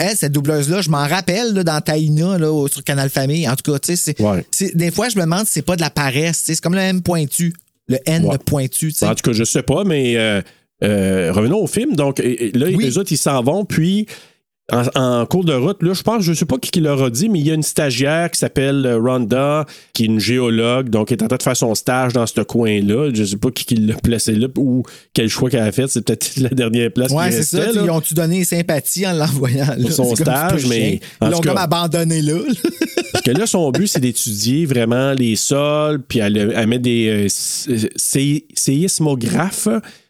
Elle, 0.00 0.16
cette 0.16 0.32
doubleuse-là, 0.32 0.80
je 0.80 0.90
m'en 0.90 1.06
rappelle 1.08 1.52
là, 1.54 1.64
dans 1.64 1.80
Taïna, 1.80 2.38
là, 2.38 2.66
sur 2.70 2.84
Canal 2.84 3.10
Famille. 3.10 3.48
En 3.48 3.56
tout 3.56 3.72
cas, 3.72 3.78
tu 3.80 3.96
sais, 3.96 4.14
c'est, 4.16 4.20
Ouais. 4.22 4.46
des 4.74 4.90
fois, 4.92 5.08
je 5.08 5.16
me 5.16 5.22
demande 5.22 5.44
si 5.46 5.54
c'est 5.54 5.62
pas 5.62 5.74
de 5.76 5.80
la 5.80 5.90
paresse. 5.90 6.42
C'est 6.46 6.60
comme 6.60 6.74
le 6.74 6.80
M 6.80 7.02
pointu. 7.02 7.52
Le 7.88 7.98
N 8.06 8.24
Ouais. 8.24 8.38
pointu, 8.38 8.92
tu 8.92 8.98
sais. 8.98 9.06
En 9.06 9.14
tout 9.16 9.22
cas, 9.28 9.32
je 9.32 9.42
sais 9.44 9.62
pas, 9.64 9.82
mais 9.84 10.16
euh, 10.16 10.40
euh, 10.84 11.32
revenons 11.32 11.58
au 11.58 11.66
film. 11.66 11.96
Donc, 11.96 12.18
là, 12.20 12.24
Oui. 12.24 12.76
les 12.78 12.96
autres, 12.96 13.10
ils 13.10 13.18
s'en 13.18 13.42
vont, 13.42 13.64
puis 13.64 14.06
en, 14.70 14.84
en 15.00 15.24
cours 15.26 15.44
de 15.44 15.54
route, 15.54 15.82
là, 15.82 15.94
je 15.94 16.02
pense, 16.02 16.22
je 16.22 16.34
sais 16.34 16.44
pas 16.44 16.58
qui, 16.58 16.70
qui 16.70 16.80
leur 16.80 17.02
a 17.02 17.08
dit, 17.08 17.30
mais 17.30 17.38
il 17.40 17.46
y 17.46 17.50
a 17.50 17.54
une 17.54 17.62
stagiaire 17.62 18.30
qui 18.30 18.38
s'appelle 18.38 18.84
euh, 18.84 18.98
Rhonda, 18.98 19.64
qui 19.94 20.02
est 20.02 20.06
une 20.06 20.20
géologue, 20.20 20.90
donc 20.90 21.10
elle 21.10 21.18
est 21.18 21.22
en 21.24 21.28
train 21.28 21.38
de 21.38 21.42
faire 21.42 21.56
son 21.56 21.74
stage 21.74 22.12
dans 22.12 22.26
ce 22.26 22.42
coin-là. 22.42 23.10
Je 23.14 23.24
sais 23.24 23.36
pas 23.38 23.50
qui, 23.50 23.64
qui 23.64 23.76
l'a 23.76 23.94
placé 23.94 24.34
là 24.34 24.46
ou 24.58 24.82
quel 25.14 25.28
choix 25.28 25.48
qu'elle 25.48 25.62
a 25.62 25.72
fait. 25.72 25.88
C'est 25.88 26.02
peut-être 26.04 26.36
la 26.36 26.50
dernière 26.50 26.92
place 26.92 27.10
qui 27.30 27.32
c'est 27.32 27.42
ça. 27.44 27.72
là. 27.72 27.82
Ils 27.84 27.90
ont-tu 27.90 28.12
donné 28.12 28.44
sympathie 28.44 29.06
en 29.06 29.12
l'envoyant 29.14 29.68
là? 29.68 29.76
Pour 29.80 29.92
son 29.92 30.14
stage, 30.14 30.66
mais 30.66 31.00
Ils 31.22 31.28
l'ont 31.28 31.40
comme 31.40 31.56
abandonné 31.56 32.20
là. 32.20 32.34
Parce 33.12 33.24
que 33.24 33.30
là, 33.30 33.46
son 33.46 33.70
but, 33.70 33.86
c'est 33.86 34.00
d'étudier 34.00 34.66
vraiment 34.66 35.12
les 35.12 35.36
sols, 35.36 36.02
puis 36.06 36.18
elle, 36.18 36.52
elle 36.54 36.66
met 36.66 36.78
des 36.78 37.08
euh, 37.08 37.26
sé- 37.28 38.44
séismographes 38.54 39.68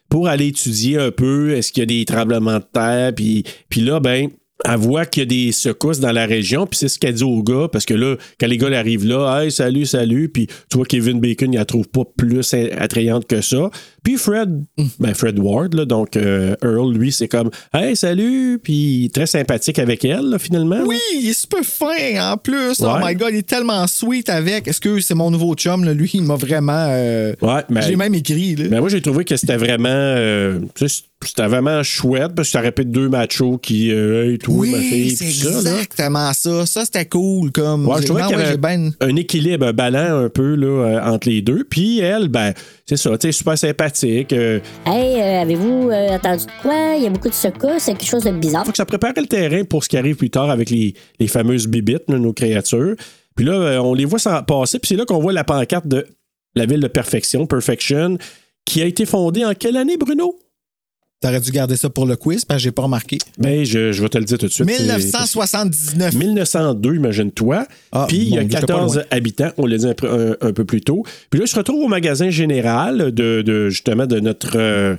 pour 0.09 0.27
aller 0.27 0.47
étudier 0.47 0.97
un 0.97 1.11
peu 1.11 1.51
est-ce 1.55 1.71
qu'il 1.71 1.81
y 1.81 1.83
a 1.83 1.85
des 1.85 2.03
tremblements 2.03 2.57
de 2.57 2.65
terre, 2.73 3.13
puis, 3.15 3.45
puis 3.69 3.79
là, 3.81 3.99
ben. 4.01 4.27
Elle 4.65 4.75
voit 4.75 5.05
qu'il 5.05 5.21
y 5.21 5.23
a 5.23 5.25
des 5.25 5.51
secousses 5.53 5.99
dans 6.01 6.11
la 6.11 6.25
région, 6.25 6.67
puis 6.67 6.77
c'est 6.77 6.89
ce 6.89 6.99
qu'elle 6.99 7.13
dit 7.13 7.23
aux 7.23 7.41
gars, 7.43 7.67
parce 7.71 7.85
que 7.85 7.93
là, 7.93 8.15
quand 8.39 8.47
les 8.47 8.57
gars 8.57 8.77
arrivent 8.77 9.05
là, 9.05 9.41
hey, 9.43 9.51
salut, 9.51 9.85
salut, 9.85 10.27
puis 10.27 10.47
tu 10.69 10.75
vois 10.77 10.85
Kevin 10.85 11.19
Bacon, 11.21 11.53
il 11.53 11.57
la 11.57 11.63
trouve 11.65 11.87
pas 11.87 12.03
plus 12.17 12.41
attrayante 12.77 13.25
que 13.25 13.39
ça. 13.41 13.69
Puis 14.03 14.17
Fred, 14.17 14.63
ben 14.99 15.13
Fred 15.13 15.39
Ward, 15.39 15.73
là, 15.75 15.85
donc 15.85 16.17
euh, 16.17 16.55
Earl, 16.61 16.93
lui, 16.93 17.11
c'est 17.13 17.27
comme, 17.29 17.49
hey, 17.73 17.95
salut, 17.95 18.59
puis 18.61 19.09
très 19.13 19.27
sympathique 19.27 19.79
avec 19.79 20.03
elle, 20.03 20.29
là, 20.29 20.39
finalement. 20.39 20.81
oui, 20.85 20.99
il 21.15 21.29
est 21.29 21.39
super 21.39 21.63
fin 21.63 22.31
en 22.33 22.37
plus. 22.37 22.81
Oh 22.81 22.95
my 23.01 23.15
god, 23.15 23.29
il 23.31 23.37
est 23.37 23.47
tellement 23.47 23.87
sweet 23.87 24.29
avec. 24.29 24.67
Est-ce 24.67 24.81
que 24.81 24.99
c'est 24.99 25.15
mon 25.15 25.31
nouveau 25.31 25.53
chum, 25.55 25.83
là? 25.85 25.93
lui, 25.93 26.11
il 26.13 26.23
m'a 26.23 26.35
vraiment. 26.35 26.87
euh, 26.89 27.33
Ouais, 27.41 27.63
mais. 27.69 27.81
J'ai 27.83 27.95
même 27.95 28.13
écrit. 28.13 28.55
Là. 28.55 28.67
Ben 28.69 28.79
moi, 28.81 28.89
j'ai 28.89 29.01
trouvé 29.01 29.23
que 29.25 29.35
c'était 29.37 29.57
vraiment. 29.57 29.87
euh, 29.89 30.59
tu 30.75 30.87
sais, 30.87 31.03
c'était 31.27 31.47
vraiment 31.47 31.83
chouette 31.83 32.33
parce 32.35 32.47
que 32.47 32.51
ça 32.53 32.61
répète 32.61 32.91
deux 32.91 33.09
machos 33.09 33.57
qui. 33.57 33.91
euh, 33.91 34.31
hey, 34.31 34.37
toi, 34.37 34.65
ma 34.67 34.77
fille, 34.79 35.11
c'est 35.11 35.25
puis 35.25 35.33
ça. 35.33 35.49
là. 35.49 35.57
exactement 35.57 36.33
ça. 36.33 36.65
Ça, 36.65 36.85
c'était 36.85 37.05
cool. 37.05 37.51
Comme, 37.51 37.87
Ouais, 37.87 37.97
je 38.01 38.05
trouvais 38.05 38.21
qu'il 38.23 38.37
y 38.37 38.41
avait 38.41 38.57
ben- 38.57 38.91
un 39.01 39.15
équilibre, 39.17 39.67
un 39.67 39.73
ballon 39.73 40.25
un 40.25 40.29
peu 40.29 40.55
là, 40.55 40.67
euh, 40.67 41.01
entre 41.13 41.27
les 41.27 41.41
deux. 41.41 41.65
Puis 41.69 41.99
elle, 41.99 42.29
ben, 42.29 42.53
c'est 42.85 42.95
ça, 42.97 43.17
tu 43.17 43.27
sais, 43.27 43.31
super 43.33 43.57
sympathique. 43.57 44.31
euh, 44.31 44.59
Hey, 44.85 45.19
euh, 45.21 45.41
avez-vous 45.41 45.89
euh, 45.91 46.09
entendu 46.15 46.45
de 46.45 46.61
quoi? 46.61 46.93
Il 46.97 47.03
y 47.03 47.07
a 47.07 47.09
beaucoup 47.09 47.29
de 47.29 47.33
secousses, 47.33 47.79
c'est 47.83 47.91
quelque 47.97 48.09
chose 48.09 48.23
de 48.23 48.31
bizarre. 48.31 48.65
Faut 48.65 48.71
que 48.71 48.77
ça 48.77 48.85
préparait 48.85 49.13
le 49.21 49.27
terrain 49.27 49.63
pour 49.65 49.83
ce 49.83 49.89
qui 49.89 49.97
arrive 49.97 50.15
plus 50.15 50.29
tard 50.29 50.49
avec 50.49 50.69
les, 50.69 50.93
les 51.19 51.27
fameuses 51.27 51.67
bibites, 51.67 52.03
là, 52.07 52.17
nos 52.17 52.31
créatures. 52.33 52.95
Puis 53.35 53.45
là, 53.45 53.53
euh, 53.53 53.77
on 53.79 53.93
les 53.93 54.05
voit 54.05 54.19
s'en 54.19 54.41
passer. 54.43 54.79
Puis 54.79 54.87
c'est 54.89 54.95
là 54.95 55.05
qu'on 55.05 55.19
voit 55.19 55.33
la 55.33 55.43
pancarte 55.43 55.87
de 55.87 56.05
la 56.55 56.65
ville 56.65 56.79
de 56.79 56.87
Perfection, 56.87 57.45
Perfection, 57.45 58.17
qui 58.65 58.81
a 58.81 58.85
été 58.85 59.05
fondée 59.05 59.43
en 59.45 59.53
quelle 59.53 59.75
année, 59.77 59.97
Bruno? 59.97 60.37
T'aurais 61.21 61.41
dû 61.41 61.51
garder 61.51 61.75
ça 61.75 61.89
pour 61.89 62.05
le 62.05 62.15
quiz 62.15 62.45
parce 62.45 62.59
que 62.59 62.63
j'ai 62.63 62.71
pas 62.71 62.83
remarqué. 62.83 63.17
Ben, 63.37 63.65
je, 63.65 63.91
je 63.91 64.01
vais 64.01 64.07
te 64.07 64.17
le 64.17 64.23
dire 64.23 64.37
tout 64.37 64.45
de 64.47 64.51
suite. 64.51 64.69
c'est- 64.69 64.83
1979. 64.83 66.13
1902, 66.15 66.95
imagine-toi. 66.95 67.65
Ah, 67.91 68.05
Puis 68.07 68.17
il 68.17 68.29
y 68.29 68.37
a 68.37 68.41
mon 68.41 68.47
Dieu, 68.47 68.57
j'étais 68.57 68.67
pas 68.67 68.73
14 68.73 68.95
loin. 68.95 69.03
habitants, 69.11 69.49
on 69.57 69.65
l'a 69.65 69.77
dit 69.77 69.87
un, 69.87 69.93
peu- 69.93 70.09
un- 70.41 70.47
un 70.47 70.53
peu 70.53 70.63
plus 70.63 70.79
tôt. 70.81 71.03
Puis 71.29 71.39
là, 71.41 71.45
je 71.45 71.55
retrouve 71.55 71.83
au 71.83 71.87
magasin 71.89 72.29
général 72.29 73.11
de, 73.13 73.41
de, 73.41 73.69
justement 73.69 74.05
de 74.05 74.19
notre. 74.21 74.57
euh, 74.57 74.95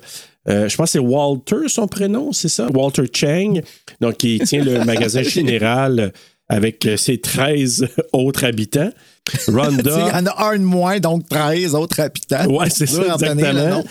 euh, 0.48 0.68
je 0.68 0.76
pense 0.76 0.86
que 0.88 0.92
c'est 0.92 0.98
Walter, 0.98 1.68
son 1.68 1.86
prénom, 1.86 2.32
c'est 2.32 2.48
ça? 2.48 2.66
Walter 2.70 3.04
Chang. 3.12 3.60
Donc, 4.00 4.18
qui 4.18 4.40
tient 4.40 4.62
le 4.62 4.84
magasin 4.84 5.22
général 5.24 6.12
avec 6.50 6.86
ses 6.96 7.18
13 7.18 7.86
autres 8.12 8.44
habitants. 8.44 8.90
Sais, 9.38 9.52
Il 9.52 9.54
y 9.54 9.56
Rhonda. 9.60 10.06
en 10.18 10.26
a 10.26 10.44
un 10.50 10.58
de 10.58 10.64
moins, 10.64 10.98
donc 10.98 11.28
13 11.28 11.74
autres 11.76 12.00
habitants. 12.00 12.46
Ouais, 12.46 12.68
c'est 12.70 12.86
ça, 12.86 13.02
exactement. 13.14 13.84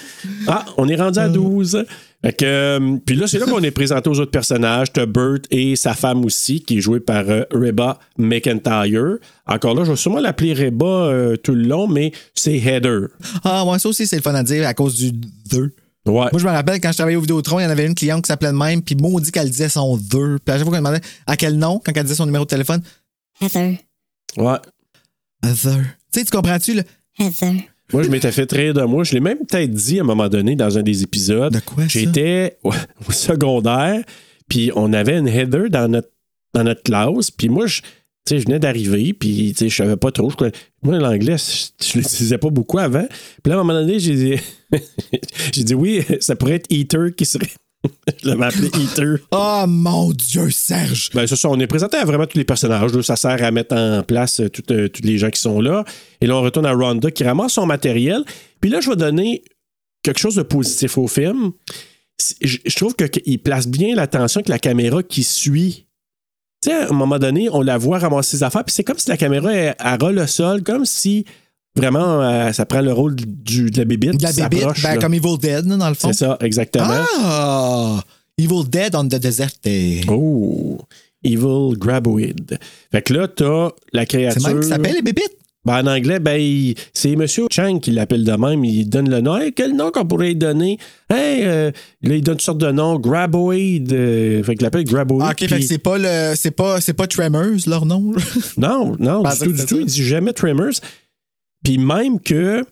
Ah, 0.47 0.65
on 0.77 0.87
est 0.89 0.95
rendu 0.97 1.17
à 1.19 1.29
12. 1.29 1.85
Fait 2.21 2.33
que, 2.33 2.45
euh, 2.45 2.97
puis 3.05 3.15
là, 3.15 3.27
c'est 3.27 3.39
là 3.39 3.45
qu'on 3.45 3.63
est 3.63 3.71
présenté 3.71 4.09
aux 4.09 4.19
autres 4.19 4.31
personnages. 4.31 4.91
T'as 4.91 5.05
Bert 5.05 5.39
et 5.51 5.77
sa 5.77 5.93
femme 5.93 6.25
aussi, 6.25 6.61
qui 6.61 6.77
est 6.77 6.81
jouée 6.81 6.99
par 6.99 7.23
euh, 7.29 7.43
Reba 7.51 7.97
McIntyre. 8.17 9.17
Encore 9.47 9.73
là, 9.73 9.85
je 9.85 9.91
vais 9.91 9.97
sûrement 9.97 10.19
l'appeler 10.19 10.53
Reba 10.53 10.85
euh, 10.85 11.37
tout 11.37 11.53
le 11.53 11.63
long, 11.63 11.87
mais 11.87 12.11
c'est 12.35 12.57
Heather. 12.57 13.07
Ah, 13.45 13.63
ouais, 13.65 13.79
ça 13.79 13.87
aussi, 13.87 14.05
c'est 14.05 14.17
le 14.17 14.21
fun 14.21 14.35
à 14.35 14.43
dire 14.43 14.67
à 14.67 14.73
cause 14.73 14.95
du 14.95 15.13
2. 15.51 15.71
Ouais. 16.05 16.13
Moi, 16.13 16.29
je 16.35 16.45
me 16.45 16.51
rappelle 16.51 16.81
quand 16.81 16.91
je 16.91 16.97
travaillais 16.97 17.17
au 17.17 17.21
Vidéotron, 17.21 17.59
il 17.59 17.63
y 17.63 17.65
en 17.65 17.69
avait 17.69 17.85
une 17.85 17.95
cliente 17.95 18.23
qui 18.23 18.27
s'appelait 18.27 18.51
de 18.51 18.57
même, 18.57 18.81
puis 18.81 18.95
maudit 18.95 19.31
qu'elle 19.31 19.49
disait 19.49 19.69
son 19.69 19.95
2. 19.95 20.39
Puis 20.43 20.53
à 20.53 20.57
chaque 20.57 20.63
fois 20.67 20.71
qu'on 20.77 20.83
demandait 20.83 21.05
à 21.25 21.37
quel 21.37 21.57
nom, 21.57 21.81
quand 21.83 21.93
elle 21.95 22.03
disait 22.03 22.15
son 22.15 22.25
numéro 22.25 22.43
de 22.43 22.49
téléphone, 22.49 22.81
Heather, 23.41 23.77
ouais. 24.35 24.57
Heather. 25.43 25.83
Tu 26.11 26.19
sais, 26.19 26.25
tu 26.25 26.31
comprends-tu, 26.31 26.73
là? 26.73 26.83
Heather. 27.17 27.53
Moi, 27.93 28.03
je 28.03 28.09
m'étais 28.09 28.31
fait 28.31 28.51
rire 28.51 28.73
de 28.73 28.83
moi. 28.83 29.03
Je 29.03 29.13
l'ai 29.13 29.19
même 29.19 29.39
peut-être 29.45 29.71
dit 29.71 29.99
à 29.99 30.03
un 30.03 30.05
moment 30.05 30.29
donné 30.29 30.55
dans 30.55 30.77
un 30.77 30.83
des 30.83 31.03
épisodes. 31.03 31.53
De 31.53 31.59
quoi, 31.59 31.83
ça? 31.83 31.89
J'étais 31.89 32.57
au 32.63 32.71
au 33.07 33.11
secondaire, 33.11 34.03
puis 34.47 34.71
on 34.75 34.93
avait 34.93 35.17
une 35.17 35.27
Heather 35.27 35.69
dans 35.69 35.87
notre, 35.89 36.09
dans 36.53 36.63
notre 36.63 36.83
classe. 36.83 37.31
Puis 37.31 37.49
moi, 37.49 37.65
je- 37.67 37.81
tu 37.81 37.85
Tu 38.25 38.35
sais, 38.35 38.39
je 38.41 38.45
venais 38.45 38.59
d'arriver, 38.59 39.13
puis 39.13 39.53
tu 39.53 39.57
sais, 39.59 39.69
je 39.69 39.75
savais 39.75 39.95
pas 39.97 40.11
trop. 40.11 40.29
Je 40.29 40.35
moi, 40.83 40.99
l'anglais, 40.99 41.37
je, 41.37 41.85
je 41.87 41.97
l'utilisais 41.97 42.37
pas 42.37 42.49
beaucoup 42.49 42.77
avant. 42.77 43.07
Puis 43.41 43.49
là, 43.49 43.57
à 43.57 43.59
un 43.61 43.63
moment 43.63 43.79
donné, 43.79 43.97
j'ai 43.99 44.13
dit, 44.15 44.35
j'ai 45.53 45.63
dit 45.63 45.73
oui, 45.73 46.03
ça 46.19 46.35
pourrait 46.35 46.55
être 46.55 46.67
Eater 46.69 47.15
qui 47.15 47.25
serait. 47.25 47.47
je 48.21 48.27
l'avais 48.27 48.45
appelé 48.45 48.67
Eater. 48.77 49.17
Oh 49.31 49.63
mon 49.67 50.11
Dieu, 50.11 50.49
Serge! 50.51 51.09
Ben, 51.13 51.25
c'est 51.27 51.35
ça, 51.35 51.49
on 51.49 51.59
est 51.59 51.67
présenté 51.67 51.97
à 51.97 52.05
vraiment 52.05 52.25
tous 52.25 52.37
les 52.37 52.43
personnages. 52.43 52.91
là. 52.93 53.01
Ça 53.01 53.15
sert 53.15 53.41
à 53.43 53.51
mettre 53.51 53.75
en 53.75 54.03
place 54.03 54.41
euh, 54.41 54.49
tout, 54.49 54.63
euh, 54.71 54.87
tous 54.89 55.03
les 55.03 55.17
gens 55.17 55.29
qui 55.29 55.39
sont 55.41 55.61
là. 55.61 55.85
Et 56.21 56.27
là, 56.27 56.35
on 56.35 56.41
retourne 56.41 56.65
à 56.65 56.73
Rhonda 56.73 57.09
qui 57.11 57.23
ramasse 57.23 57.53
son 57.53 57.65
matériel. 57.65 58.23
Puis 58.59 58.69
là, 58.69 58.81
je 58.81 58.89
vais 58.89 58.95
donner 58.97 59.43
quelque 60.03 60.19
chose 60.19 60.35
de 60.35 60.43
positif 60.43 60.97
au 60.97 61.07
film. 61.07 61.51
Je, 62.41 62.57
je 62.65 62.75
trouve 62.75 62.95
que- 62.95 63.05
qu'il 63.05 63.39
place 63.39 63.67
bien 63.67 63.95
l'attention 63.95 64.39
avec 64.39 64.49
la 64.49 64.59
caméra 64.59 65.01
qui 65.01 65.23
suit. 65.23 65.85
Tu 66.61 66.69
sais, 66.69 66.75
à 66.75 66.89
un 66.89 66.93
moment 66.93 67.17
donné, 67.19 67.47
on 67.49 67.61
la 67.61 67.77
voit 67.77 67.99
ramasser 67.99 68.35
ses 68.37 68.43
affaires, 68.43 68.65
puis 68.65 68.73
c'est 68.75 68.83
comme 68.83 68.97
si 68.97 69.07
la 69.07 69.15
caméra 69.15 69.53
elle, 69.53 69.75
elle 69.79 70.15
le 70.15 70.27
sol, 70.27 70.61
comme 70.63 70.83
si 70.85 71.23
vraiment 71.79 72.21
euh, 72.21 72.51
ça 72.51 72.65
prend 72.65 72.81
le 72.81 72.93
rôle 72.93 73.15
du, 73.15 73.71
de 73.71 73.77
la 73.77 73.85
bébite. 73.85 74.17
De 74.17 74.23
la 74.23 74.31
bébite, 74.49 74.65
ben, 74.83 74.99
comme 74.99 75.13
Evil 75.13 75.37
Dead, 75.39 75.65
dans 75.65 75.89
le 75.89 75.95
fond. 75.95 76.09
C'est 76.13 76.25
ça, 76.25 76.37
exactement. 76.41 77.03
Ah! 77.19 78.01
Evil 78.37 78.63
Dead 78.69 78.95
on 78.95 79.05
the 79.05 79.15
Desert. 79.15 79.49
C'est 79.63 80.01
Oh, 80.09 80.79
Evil 81.23 81.77
Graboid. 81.77 82.57
Fait 82.91 83.01
que 83.01 83.13
là, 83.13 83.27
t'as 83.27 83.69
la 83.93 84.05
créature. 84.05 84.47
même 84.47 84.61
qui 84.61 84.67
s'appelle 84.69 84.95
les 84.95 85.01
bébites? 85.01 85.35
Ben, 85.65 85.83
en 85.83 85.87
anglais, 85.87 86.19
ben, 86.21 86.39
il- 86.39 86.73
c'est 86.93 87.11
M. 87.11 87.25
Chang 87.51 87.79
qui 87.79 87.91
l'appelle 87.91 88.23
de 88.23 88.31
même. 88.31 88.63
Il 88.63 88.85
donne 88.89 89.09
le 89.09 89.19
nom. 89.19 89.37
Hey, 89.37 89.51
quel 89.51 89.75
nom 89.75 89.91
qu'on 89.91 90.05
pourrait 90.05 90.33
donner? 90.33 90.77
Hey, 91.09 91.41
euh, 91.43 91.71
là, 92.01 92.15
il 92.15 92.23
donne 92.23 92.35
toutes 92.37 92.45
sortes 92.45 92.59
de 92.59 92.71
noms. 92.71 92.97
Graboid. 92.97 93.91
euh, 93.91 94.41
fait 94.41 94.55
qu'il 94.55 94.63
l'appelle 94.63 94.85
Graboid. 94.85 95.21
Ah, 95.27 95.31
OK, 95.31 95.45
fait 95.49 95.59
que 95.59 95.65
c'est 95.65 95.77
pas 95.77 95.97
le. 95.97 96.33
C'est 96.37 96.51
pas, 96.51 96.79
c'est 96.79 96.93
pas 96.93 97.07
Tremors, 97.07 97.67
leur 97.67 97.85
nom. 97.85 98.13
Non, 98.57 98.95
non, 98.99 99.21
Ben, 99.23 99.33
du 99.33 99.39
tout, 99.39 99.51
du 99.51 99.57
c'est 99.59 99.65
tout. 99.65 99.79
Il 99.81 99.85
dit 99.85 100.03
jamais 100.05 100.31
Tremors. 100.31 100.71
Puis 101.63 101.77
même 101.77 102.19
que, 102.19 102.65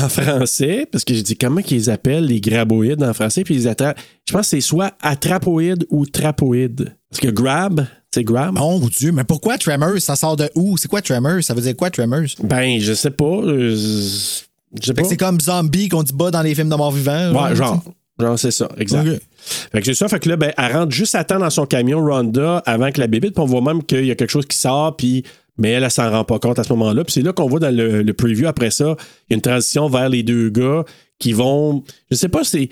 en 0.00 0.08
français, 0.08 0.86
parce 0.90 1.04
que 1.04 1.14
j'ai 1.14 1.22
dit 1.22 1.36
comment 1.36 1.62
qu'ils 1.62 1.90
appellent 1.90 2.26
les 2.26 2.40
graboïdes 2.40 3.02
en 3.02 3.14
français, 3.14 3.44
puis 3.44 3.54
ils 3.54 3.68
attrapent. 3.68 3.98
Je 4.26 4.32
pense 4.32 4.42
que 4.42 4.48
c'est 4.48 4.60
soit 4.60 4.92
attrapoïde 5.00 5.86
ou 5.90 6.06
trapoïde. 6.06 6.94
Parce 7.10 7.20
que 7.20 7.28
grab, 7.28 7.86
c'est 8.10 8.24
grab. 8.24 8.58
Oh 8.60 8.78
mon 8.78 8.88
Dieu, 8.88 9.12
mais 9.12 9.24
pourquoi 9.24 9.58
Tremors? 9.58 9.98
Ça 10.00 10.16
sort 10.16 10.36
de 10.36 10.48
où? 10.54 10.76
C'est 10.76 10.88
quoi 10.88 11.00
Tremors? 11.02 11.42
Ça 11.42 11.54
veut 11.54 11.62
dire 11.62 11.76
quoi 11.76 11.90
Tremors? 11.90 12.26
Ben, 12.42 12.80
je 12.80 12.92
sais 12.92 13.10
pas. 13.10 13.24
euh, 13.24 13.74
je 13.74 14.84
sais 14.86 14.94
pas. 14.94 15.04
c'est 15.04 15.16
comme 15.16 15.40
zombie 15.40 15.88
qu'on 15.88 16.02
dit 16.02 16.12
bas 16.12 16.30
dans 16.30 16.42
les 16.42 16.54
films 16.54 16.68
de 16.68 16.76
mort-vivant. 16.76 17.32
Ouais, 17.32 17.56
genre. 17.56 17.82
Genre, 18.20 18.38
c'est 18.38 18.50
ça, 18.50 18.68
exact. 18.78 19.22
Fait 19.72 19.78
que 19.80 19.86
c'est 19.86 19.94
ça, 19.94 20.08
fait 20.08 20.18
que 20.18 20.28
là, 20.28 20.36
ben, 20.36 20.52
elle 20.58 20.72
rentre 20.76 20.90
juste 20.92 21.14
à 21.14 21.22
temps 21.22 21.38
dans 21.38 21.50
son 21.50 21.66
camion 21.66 22.04
Ronda 22.04 22.62
avant 22.66 22.90
que 22.90 23.00
la 23.00 23.06
bébite, 23.06 23.32
puis 23.34 23.42
on 23.42 23.46
voit 23.46 23.60
même 23.62 23.82
qu'il 23.84 24.04
y 24.04 24.10
a 24.10 24.16
quelque 24.16 24.30
chose 24.30 24.46
qui 24.46 24.58
sort, 24.58 24.96
puis 24.96 25.22
mais 25.58 25.70
elle, 25.70 25.84
elle 25.84 25.90
s'en 25.90 26.10
rend 26.10 26.24
pas 26.24 26.38
compte 26.38 26.58
à 26.58 26.64
ce 26.64 26.72
moment-là. 26.72 27.04
Puis 27.04 27.14
c'est 27.14 27.22
là 27.22 27.32
qu'on 27.32 27.48
voit 27.48 27.60
dans 27.60 27.74
le, 27.74 28.02
le 28.02 28.12
preview 28.14 28.46
après 28.46 28.70
ça, 28.70 28.96
il 29.28 29.32
y 29.32 29.34
a 29.34 29.36
une 29.36 29.42
transition 29.42 29.88
vers 29.88 30.08
les 30.08 30.22
deux 30.22 30.48
gars 30.50 30.84
qui 31.18 31.32
vont. 31.32 31.84
Je 32.10 32.16
sais 32.16 32.28
pas, 32.28 32.44
c'est. 32.44 32.68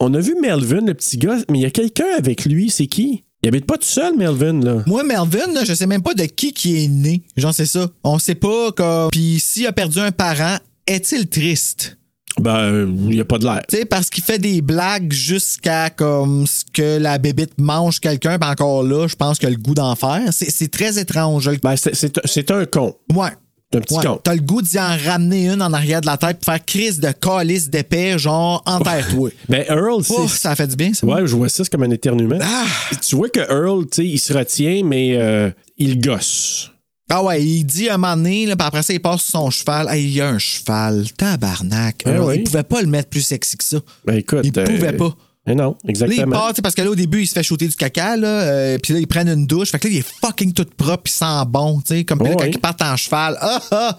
On 0.00 0.12
a 0.14 0.20
vu 0.20 0.34
Melvin, 0.40 0.84
le 0.84 0.94
petit 0.94 1.16
gars, 1.16 1.36
mais 1.50 1.58
il 1.58 1.62
y 1.62 1.66
a 1.66 1.70
quelqu'un 1.70 2.16
avec 2.18 2.44
lui, 2.44 2.68
c'est 2.70 2.86
qui? 2.86 3.24
Il 3.42 3.48
habite 3.48 3.66
pas 3.66 3.78
tout 3.78 3.86
seul, 3.86 4.16
Melvin, 4.16 4.60
là. 4.60 4.82
Moi, 4.86 5.04
Melvin, 5.04 5.52
là, 5.52 5.64
je 5.64 5.72
sais 5.72 5.86
même 5.86 6.02
pas 6.02 6.14
de 6.14 6.24
qui 6.24 6.52
qui 6.52 6.84
est 6.84 6.88
né. 6.88 7.22
Genre, 7.36 7.54
c'est 7.54 7.66
ça. 7.66 7.88
On 8.02 8.18
sait 8.18 8.34
pas. 8.34 8.72
Comme... 8.72 9.10
Puis 9.10 9.38
s'il 9.40 9.66
a 9.66 9.72
perdu 9.72 10.00
un 10.00 10.10
parent, 10.10 10.56
est-il 10.86 11.28
triste? 11.28 11.96
Ben, 12.40 12.86
il 13.08 13.14
y 13.16 13.20
a 13.20 13.24
pas 13.24 13.38
de 13.38 13.44
l'air. 13.44 13.62
Tu 13.68 13.78
sais, 13.78 13.84
parce 13.86 14.10
qu'il 14.10 14.22
fait 14.22 14.38
des 14.38 14.60
blagues 14.60 15.12
jusqu'à 15.12 15.88
comme 15.90 16.46
ce 16.46 16.64
que 16.70 16.98
la 16.98 17.16
bébite 17.18 17.58
mange 17.58 17.98
quelqu'un, 18.00 18.38
puis 18.38 18.50
encore 18.50 18.82
là, 18.82 19.06
je 19.08 19.16
pense 19.16 19.38
qu'il 19.38 19.48
a 19.48 19.50
le 19.50 19.56
goût 19.56 19.74
d'en 19.74 19.94
faire. 19.96 20.20
C'est 20.30 20.70
très 20.70 20.98
étrange. 20.98 21.50
Ben, 21.62 21.76
c'est- 21.76 21.94
c'est 21.94 22.20
c'est 22.24 22.50
un 22.50 22.64
con. 22.66 22.94
Ouais. 23.14 23.30
C'est 23.72 23.78
un 23.78 23.80
petit 23.80 23.94
Ouais. 23.96 24.04
con. 24.04 24.20
T'as 24.22 24.34
le 24.34 24.42
goût 24.42 24.62
d'y 24.62 24.78
en 24.78 24.96
ramener 24.96 25.48
une 25.48 25.60
en 25.60 25.72
arrière 25.72 26.00
de 26.00 26.06
la 26.06 26.16
tête 26.16 26.38
pour 26.38 26.52
faire 26.52 26.64
crise 26.64 27.00
de 27.00 27.10
calice 27.10 27.68
d'épée, 27.68 28.16
genre 28.18 28.62
enterre-toi. 28.66 29.30
Ben, 29.48 29.64
Earl, 29.68 30.04
c'est. 30.04 30.12
Ouf, 30.20 30.36
ça 30.36 30.54
fait 30.54 30.68
du 30.68 30.76
bien, 30.76 30.92
ça. 30.94 31.04
Ouais, 31.06 31.26
je 31.26 31.34
vois 31.34 31.48
ça, 31.48 31.64
c'est 31.64 31.70
comme 31.70 31.82
un 31.82 31.90
éternuement. 31.90 32.38
Ah! 32.40 32.64
Tu 33.04 33.16
vois 33.16 33.28
que 33.28 33.40
Earl, 33.40 33.84
tu 33.86 33.96
sais, 33.96 34.06
il 34.06 34.18
se 34.18 34.32
retient, 34.32 34.82
mais 34.84 35.16
euh, 35.16 35.50
il 35.78 36.00
gosse. 36.00 36.70
Ah 37.08 37.22
ouais, 37.22 37.44
il 37.44 37.64
dit 37.64 37.88
un 37.88 37.98
moment 37.98 38.16
donné, 38.16 38.46
là, 38.46 38.56
puis 38.56 38.66
après 38.66 38.82
ça, 38.82 38.92
il 38.92 39.00
passe 39.00 39.22
sur 39.22 39.38
son 39.38 39.50
cheval. 39.50 39.88
Hey, 39.88 40.04
il 40.04 40.14
y 40.14 40.20
a 40.20 40.28
un 40.28 40.38
cheval. 40.38 41.06
Tabarnak. 41.16 42.04
Alors, 42.04 42.28
oui. 42.28 42.36
Il 42.38 42.44
pouvait 42.44 42.64
pas 42.64 42.80
le 42.82 42.88
mettre 42.88 43.08
plus 43.08 43.20
sexy 43.22 43.56
que 43.56 43.64
ça. 43.64 43.78
Ben 44.04 44.16
écoute. 44.16 44.40
Il 44.42 44.52
pouvait 44.52 44.92
pas. 44.92 45.14
Mais 45.46 45.54
non, 45.54 45.70
Là, 45.70 45.76
il 45.84 45.90
exactement. 45.90 46.32
part, 46.32 46.48
tu 46.48 46.56
sais, 46.56 46.62
parce 46.62 46.74
que 46.74 46.82
là, 46.82 46.90
au 46.90 46.96
début, 46.96 47.22
il 47.22 47.26
se 47.28 47.32
fait 47.32 47.44
shooter 47.44 47.68
du 47.68 47.76
caca, 47.76 48.16
là, 48.16 48.26
euh, 48.26 48.78
puis 48.82 48.92
là, 48.92 48.98
ils 48.98 49.06
prennent 49.06 49.28
une 49.28 49.46
douche. 49.46 49.70
Fait 49.70 49.78
que 49.78 49.86
là, 49.86 49.94
il 49.94 49.98
est 49.98 50.06
fucking 50.20 50.52
tout 50.52 50.66
propre, 50.76 51.04
il 51.06 51.12
sent 51.12 51.44
bon, 51.46 51.80
tu 51.80 51.94
sais, 51.94 52.04
comme 52.04 52.24
là, 52.24 52.34
quand 52.36 52.44
ils 52.46 52.58
partent 52.58 52.82
en 52.82 52.96
cheval. 52.96 53.38
Ah, 53.40 53.62
ah! 53.70 53.98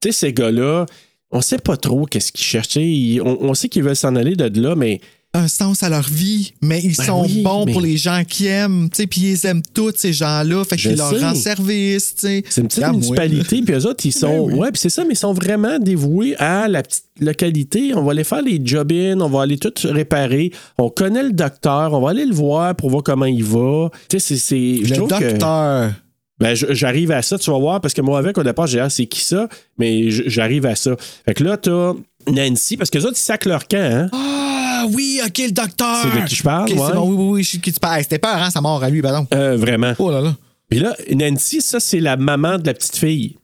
Tu 0.00 0.08
sais, 0.08 0.26
ces 0.26 0.32
gars-là, 0.32 0.86
on 1.30 1.40
sait 1.40 1.58
pas 1.58 1.76
trop 1.76 2.06
qu'est-ce 2.06 2.32
qu'ils 2.32 3.22
On, 3.22 3.38
on 3.42 3.54
sait 3.54 3.68
qu'ils 3.68 3.84
veulent 3.84 3.94
s'en 3.94 4.16
aller 4.16 4.34
de 4.34 4.60
là, 4.60 4.74
mais 4.74 5.00
Un 5.34 5.46
sens 5.46 5.82
à 5.82 5.90
leur 5.90 6.08
vie, 6.08 6.54
mais 6.62 6.80
ils 6.82 6.96
Ben 6.96 7.04
sont 7.04 7.22
oui, 7.26 7.42
bons 7.42 7.66
mais- 7.66 7.72
pour 7.72 7.82
les 7.82 7.98
gens 7.98 8.22
qui 8.26 8.46
aiment, 8.46 8.88
tu 8.88 9.02
sais, 9.02 9.06
puis 9.06 9.20
ils 9.32 9.46
aiment 9.46 9.60
tous 9.74 9.92
ces 9.94 10.14
gens-là, 10.14 10.64
fait 10.64 10.76
qu'ils 10.76 10.96
leur 10.96 11.20
rendent 11.20 11.36
service, 11.36 12.14
tu 12.14 12.20
sais. 12.26 12.44
c'est 12.48 12.62
une 12.62 12.68
petite 12.68 12.86
municipalité, 12.88 13.60
puis 13.62 13.74
eux 13.74 13.86
autres, 13.86 14.06
ils 14.06 14.12
sont. 14.12 14.46
Ben 14.46 14.54
oui. 14.54 14.58
Ouais, 14.58 14.72
puis 14.72 14.80
c'est 14.80 14.88
ça, 14.88 15.04
mais 15.04 15.12
ils 15.12 15.18
sont 15.18 15.34
vraiment 15.34 15.78
dévoués 15.78 16.34
à 16.38 16.66
la 16.66 16.82
petite 16.82 17.04
localité. 17.20 17.92
On 17.94 18.02
va 18.04 18.12
aller 18.12 18.24
faire 18.24 18.40
les 18.40 18.58
job-in, 18.64 19.20
on 19.20 19.28
va 19.28 19.42
aller 19.42 19.58
tout 19.58 19.72
réparer. 19.84 20.50
On 20.78 20.88
connaît 20.88 21.22
le 21.22 21.32
docteur, 21.32 21.92
on 21.92 22.00
va 22.00 22.10
aller 22.10 22.24
le 22.24 22.34
voir 22.34 22.74
pour 22.74 22.88
voir 22.88 23.02
comment 23.02 23.26
il 23.26 23.44
va. 23.44 23.90
Tu 24.08 24.18
sais, 24.18 24.36
c'est- 24.38 24.54
Le 24.82 24.96
que- 24.96 25.08
docteur. 25.08 25.92
Ben, 26.40 26.54
j'arrive 26.54 27.10
à 27.10 27.20
ça, 27.20 27.36
tu 27.38 27.50
vas 27.50 27.58
voir, 27.58 27.80
parce 27.82 27.92
que 27.92 28.00
moi, 28.00 28.18
avec, 28.18 28.38
au 28.38 28.42
départ, 28.44 28.66
j'ai 28.66 28.80
ah, 28.80 28.88
c'est 28.88 29.06
qui 29.06 29.20
ça? 29.24 29.46
Mais 29.76 30.08
j'arrive 30.10 30.64
à 30.66 30.74
ça. 30.74 30.96
Fait 31.26 31.34
que 31.34 31.44
là, 31.44 31.56
t'as 31.58 31.92
Nancy, 32.32 32.76
parce 32.78 32.88
que 32.88 32.96
les 32.98 33.04
autres, 33.04 33.16
ils 33.18 33.20
sacent 33.20 33.44
leur 33.44 33.68
camp, 33.68 33.76
hein? 34.12 34.67
Ah 34.80 34.86
oui, 34.92 35.20
ok, 35.24 35.38
le 35.38 35.50
docteur. 35.52 35.96
C'est 36.02 36.20
de 36.22 36.26
qui 36.26 36.34
je 36.36 36.42
parle, 36.42 36.70
Ok, 36.70 36.76
ouais. 36.78 36.84
c'est 36.86 36.94
bon, 36.94 37.08
oui, 37.10 37.16
oui, 37.18 37.28
oui, 37.32 37.42
je 37.42 37.50
sais 37.50 37.56
de 37.58 37.62
qui 37.62 37.72
tu 37.72 37.80
parles. 37.80 38.02
C'était 38.02 38.18
peur, 38.18 38.36
hein, 38.36 38.50
sa 38.50 38.60
mort 38.60 38.82
à 38.82 38.90
lui, 38.90 39.02
pardon. 39.02 39.26
Euh, 39.34 39.56
vraiment. 39.56 39.92
Oh 39.98 40.10
là 40.10 40.20
là. 40.20 40.36
Puis 40.70 40.78
là, 40.80 40.94
Nancy, 41.14 41.60
ça, 41.60 41.80
c'est 41.80 42.00
la 42.00 42.16
maman 42.16 42.58
de 42.58 42.66
la 42.66 42.74
petite 42.74 42.96
fille 42.96 43.36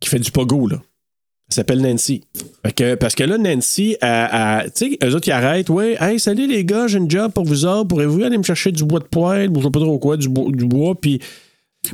qui 0.00 0.08
fait 0.08 0.18
du 0.18 0.30
pogo, 0.30 0.68
là. 0.68 0.76
Elle 1.50 1.54
s'appelle 1.54 1.82
Nancy. 1.82 2.22
Fait 2.64 2.72
que- 2.72 2.94
parce 2.94 3.14
que 3.14 3.24
là, 3.24 3.36
Nancy, 3.36 3.96
elle- 4.00 4.28
elle- 4.32 4.72
tu 4.72 4.90
sais, 4.92 4.98
eux 5.04 5.14
autres, 5.14 5.28
ils 5.28 5.32
arrêtent. 5.32 5.68
Ouais, 5.68 5.96
hey, 6.00 6.18
salut 6.18 6.46
les 6.46 6.64
gars, 6.64 6.86
j'ai 6.86 6.96
une 6.98 7.10
job 7.10 7.30
pour 7.32 7.44
vous 7.44 7.66
autres. 7.66 7.88
Pourrez-vous 7.88 8.22
aller 8.22 8.38
me 8.38 8.42
chercher 8.42 8.72
du 8.72 8.84
bois 8.84 9.00
de 9.00 9.04
poêle? 9.04 9.50
Ou 9.50 9.58
je 9.58 9.64
sais 9.64 9.70
pas 9.70 9.80
trop 9.80 9.98
quoi, 9.98 10.16
du, 10.16 10.28
bois- 10.28 10.50
du 10.50 10.64
bois. 10.64 10.94
Puis, 10.98 11.20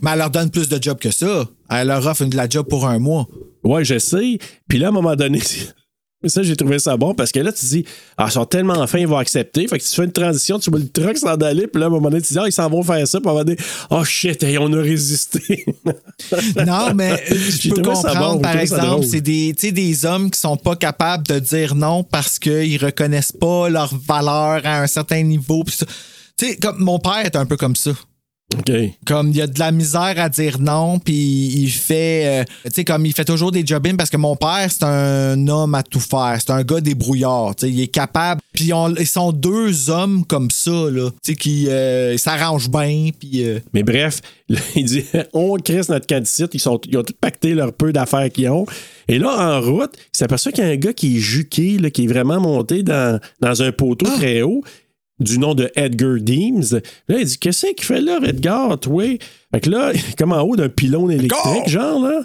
Mais 0.02 0.10
elle 0.12 0.18
leur 0.18 0.30
donne 0.30 0.50
plus 0.50 0.68
de 0.68 0.80
job 0.80 0.98
que 0.98 1.10
ça. 1.10 1.48
Elle 1.70 1.88
leur 1.88 2.06
offre 2.06 2.22
une 2.22 2.28
de 2.30 2.36
la 2.36 2.46
job 2.48 2.66
pour 2.68 2.86
un 2.86 2.98
mois. 2.98 3.26
ouais, 3.64 3.84
je 3.84 3.98
sais. 3.98 4.38
Puis 4.68 4.78
là, 4.78 4.86
à 4.86 4.90
un 4.90 4.92
moment 4.92 5.16
donné, 5.16 5.40
ça, 6.26 6.42
j'ai 6.42 6.56
trouvé 6.56 6.80
ça 6.80 6.96
bon 6.96 7.14
parce 7.14 7.30
que 7.30 7.38
là, 7.38 7.52
tu 7.52 7.64
dis, 7.64 7.84
ah, 8.16 8.26
ils 8.28 8.32
sont 8.32 8.44
tellement 8.44 8.84
fins, 8.88 8.98
ils 8.98 9.06
vont 9.06 9.18
accepter. 9.18 9.68
Fait 9.68 9.78
que 9.78 9.84
tu 9.84 9.94
fais 9.94 10.04
une 10.04 10.12
transition, 10.12 10.58
tu 10.58 10.68
vois 10.68 10.80
le 10.80 10.88
truck 10.88 11.16
s'en 11.16 11.36
aller. 11.36 11.68
Puis 11.68 11.78
là, 11.78 11.86
à 11.86 11.88
un 11.88 11.92
moment 11.92 12.10
donné, 12.10 12.22
tu 12.22 12.32
dis, 12.32 12.38
ah, 12.38 12.44
ils 12.46 12.52
s'en 12.52 12.68
vont 12.68 12.82
faire 12.82 13.06
ça. 13.06 13.20
Puis 13.20 13.28
à 13.28 13.30
un 13.30 13.34
moment 13.34 13.44
donné, 13.44 13.58
oh 13.90 14.04
shit, 14.04 14.42
hey, 14.42 14.58
on 14.58 14.72
a 14.72 14.80
résisté. 14.80 15.64
Non, 16.66 16.92
mais 16.94 17.12
euh, 17.12 17.34
je 17.34 17.70
peux 17.70 17.80
comprendre, 17.80 18.34
bon, 18.34 18.40
par 18.40 18.58
exemple, 18.58 19.06
c'est 19.06 19.20
des, 19.20 19.52
des 19.52 20.04
hommes 20.04 20.30
qui 20.30 20.38
sont 20.38 20.56
pas 20.56 20.74
capables 20.74 21.26
de 21.26 21.38
dire 21.38 21.74
non 21.74 22.02
parce 22.02 22.38
qu'ils 22.38 22.84
reconnaissent 22.84 23.32
pas 23.32 23.68
leur 23.68 23.94
valeur 23.96 24.60
à 24.64 24.82
un 24.82 24.86
certain 24.86 25.22
niveau. 25.22 25.64
Tu 25.64 25.86
sais, 26.36 26.56
comme 26.56 26.78
mon 26.78 26.98
père 26.98 27.24
est 27.24 27.36
un 27.36 27.46
peu 27.46 27.56
comme 27.56 27.76
ça. 27.76 27.92
Comme 29.06 29.28
il 29.28 29.36
y 29.36 29.42
a 29.42 29.46
de 29.46 29.58
la 29.58 29.72
misère 29.72 30.14
à 30.16 30.28
dire 30.30 30.58
non, 30.58 30.98
puis 30.98 31.14
il 31.14 31.70
fait, 31.70 32.40
euh, 32.40 32.44
tu 32.64 32.70
sais, 32.76 32.84
comme 32.84 33.04
il 33.04 33.12
fait 33.12 33.24
toujours 33.24 33.52
des 33.52 33.64
job 33.64 33.86
parce 33.96 34.08
que 34.08 34.16
mon 34.16 34.36
père, 34.36 34.68
c'est 34.70 34.84
un 34.84 35.46
homme 35.48 35.74
à 35.74 35.82
tout 35.82 36.00
faire. 36.00 36.36
C'est 36.38 36.50
un 36.50 36.62
gars 36.62 36.80
débrouillard, 36.80 37.54
tu 37.56 37.66
sais, 37.66 37.72
il 37.72 37.80
est 37.80 37.88
capable. 37.88 38.40
Puis 38.52 38.70
ils 38.98 39.06
sont 39.06 39.32
deux 39.32 39.90
hommes 39.90 40.24
comme 40.24 40.50
ça, 40.50 40.70
là, 40.70 41.10
tu 41.22 41.32
sais, 41.32 41.34
qui 41.36 41.68
euh, 41.68 42.16
s'arrangent 42.16 42.70
bien, 42.70 43.10
puis... 43.18 43.44
euh, 43.44 43.60
Mais 43.74 43.82
bref, 43.82 44.20
là, 44.48 44.58
il 44.74 44.84
dit 44.86 45.04
on 45.34 45.56
crisse 45.56 45.90
notre 45.90 46.06
d'ici. 46.18 46.44
Ils, 46.52 46.60
sont, 46.60 46.80
ils 46.88 46.96
ont 46.96 47.02
tout 47.02 47.14
pacté 47.20 47.54
leur 47.54 47.72
peu 47.74 47.92
d'affaires 47.92 48.30
qu'ils 48.30 48.48
ont. 48.48 48.66
Et 49.08 49.18
là, 49.18 49.58
en 49.58 49.60
route, 49.60 49.92
il 49.96 50.16
s'aperçoit 50.18 50.52
qu'il 50.52 50.64
y 50.64 50.66
a 50.66 50.70
un 50.70 50.76
gars 50.76 50.92
qui 50.92 51.16
est 51.16 51.20
juqué, 51.20 51.78
là, 51.78 51.90
qui 51.90 52.04
est 52.04 52.08
vraiment 52.08 52.40
monté 52.40 52.82
dans, 52.82 53.20
dans 53.40 53.62
un 53.62 53.72
poteau 53.72 54.06
très 54.06 54.42
haut, 54.42 54.62
du 55.20 55.38
nom 55.38 55.54
de 55.54 55.70
Edgar 55.76 56.16
Deems. 56.20 56.80
Là, 57.08 57.18
il 57.18 57.24
dit 57.24 57.38
Qu'est-ce 57.38 57.66
qu'il 57.74 57.84
fait 57.86 58.00
là, 58.00 58.18
Edgar, 58.24 58.78
toi? 58.78 59.04
Fait 59.52 59.60
que 59.60 59.70
là, 59.70 59.92
comme 60.18 60.32
en 60.32 60.42
haut 60.42 60.56
d'un 60.56 60.68
pylône 60.68 61.10
électrique, 61.10 61.68
genre, 61.68 62.02
là. 62.06 62.22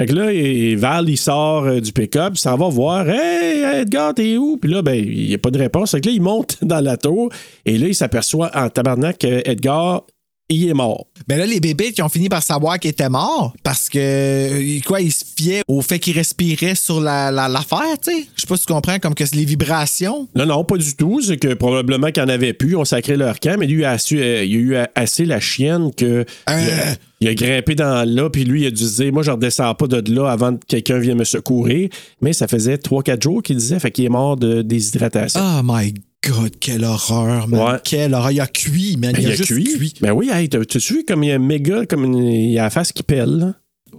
Fait 0.00 0.06
que 0.06 0.14
là, 0.14 0.32
il- 0.32 0.76
Val, 0.78 1.08
il 1.10 1.18
sort 1.18 1.64
euh, 1.64 1.78
du 1.80 1.92
pick-up, 1.92 2.38
s'en 2.38 2.56
va 2.56 2.68
voir 2.68 3.08
Hey, 3.08 3.62
Edgar, 3.82 4.14
t'es 4.14 4.36
où? 4.38 4.56
Puis 4.56 4.70
là, 4.70 4.80
ben, 4.80 4.94
il 4.94 5.28
n'y 5.28 5.34
a 5.34 5.38
pas 5.38 5.50
de 5.50 5.58
réponse. 5.58 5.90
Fait 5.90 6.00
que 6.00 6.08
là, 6.08 6.14
il 6.14 6.22
monte 6.22 6.56
dans 6.62 6.80
la 6.80 6.96
tour 6.96 7.28
et 7.66 7.76
là, 7.76 7.88
il 7.88 7.94
s'aperçoit 7.94 8.50
en 8.54 8.70
tabarnak 8.70 9.18
que 9.18 9.48
Edgar 9.48 10.04
il 10.48 10.68
est 10.68 10.74
mort. 10.74 11.06
Ben 11.28 11.38
là, 11.38 11.46
les 11.46 11.60
bébés 11.60 11.92
qui 11.92 12.02
ont 12.02 12.08
fini 12.08 12.28
par 12.28 12.42
savoir 12.42 12.78
qu'il 12.78 12.90
était 12.90 13.08
mort 13.08 13.54
parce 13.62 13.88
que, 13.88 13.98
euh, 13.98 14.80
quoi, 14.86 15.00
ils 15.00 15.12
se 15.12 15.24
fiaient 15.36 15.62
au 15.66 15.80
fait 15.80 15.98
qu'il 15.98 16.14
respirait 16.14 16.74
sur 16.74 17.00
la- 17.00 17.30
la- 17.30 17.48
l'affaire, 17.48 17.98
tu 18.04 18.10
sais. 18.12 18.26
Je 18.36 18.42
sais 18.42 18.46
pas 18.46 18.56
si 18.56 18.66
tu 18.66 18.72
comprends, 18.72 18.98
comme 18.98 19.14
que 19.14 19.24
c'est 19.24 19.36
les 19.36 19.44
vibrations. 19.46 20.28
Non, 20.34 20.44
non, 20.44 20.62
pas 20.64 20.76
du 20.76 20.94
tout. 20.94 21.22
C'est 21.22 21.38
que 21.38 21.54
probablement 21.54 22.10
qu'il 22.10 22.22
en 22.22 22.28
avait 22.28 22.52
plus. 22.52 22.76
On 22.76 22.84
sacré 22.84 23.16
leur 23.16 23.40
camp, 23.40 23.56
mais 23.58 23.66
lui, 23.66 23.80
il 23.80 23.84
a, 23.84 23.96
su- 23.98 24.20
euh, 24.20 24.44
il 24.44 24.54
a 24.54 24.58
eu 24.58 24.76
assez 24.94 25.24
la 25.24 25.40
chienne 25.40 25.90
que. 25.94 26.04
Euh. 26.04 26.24
Il, 26.48 26.70
a, 26.70 26.96
il 27.20 27.28
a 27.28 27.34
grimpé 27.34 27.74
dans 27.74 28.06
là, 28.08 28.28
puis 28.28 28.44
lui, 28.44 28.62
il 28.62 28.66
a 28.66 28.70
dû 28.70 28.82
se 28.84 29.02
dire 29.02 29.12
Moi, 29.12 29.22
je 29.22 29.30
redescends 29.30 29.74
pas 29.74 29.86
de 29.86 30.12
là 30.14 30.28
avant 30.30 30.54
que 30.56 30.64
quelqu'un 30.66 30.98
vienne 30.98 31.18
me 31.18 31.24
secourir. 31.24 31.88
Mais 32.20 32.32
ça 32.34 32.46
faisait 32.48 32.76
3-4 32.76 33.22
jours 33.22 33.42
qu'il 33.42 33.56
disait, 33.56 33.78
fait 33.78 33.90
qu'il 33.90 34.04
est 34.04 34.08
mort 34.10 34.36
de 34.36 34.60
déshydratation. 34.62 35.40
Oh 35.40 35.60
my 35.64 35.94
God, 36.28 36.52
quelle 36.60 36.84
horreur, 36.84 37.48
man. 37.48 37.60
Ouais. 37.74 37.78
Quelle 37.82 38.14
horreur. 38.14 38.30
Il 38.30 38.40
a 38.40 38.46
cuit, 38.46 38.96
man. 38.96 39.12
Ben, 39.12 39.18
il, 39.20 39.24
il 39.24 39.30
a, 39.30 39.32
a 39.32 39.36
juste 39.36 39.52
cuit. 39.52 39.64
cuit. 39.64 39.94
Ben 40.00 40.12
oui, 40.12 40.30
hey, 40.32 40.48
t'as- 40.48 40.58
vu 40.60 41.04
comme 41.06 41.24
il 41.24 41.28
y 41.28 41.32
a 41.32 41.38
méga, 41.38 41.84
comme 41.86 42.04
une- 42.04 42.18
il 42.22 42.58
a 42.58 42.64
la 42.64 42.70
face 42.70 42.92
qui 42.92 43.02
pèle, 43.02 43.30
là? 43.38 43.54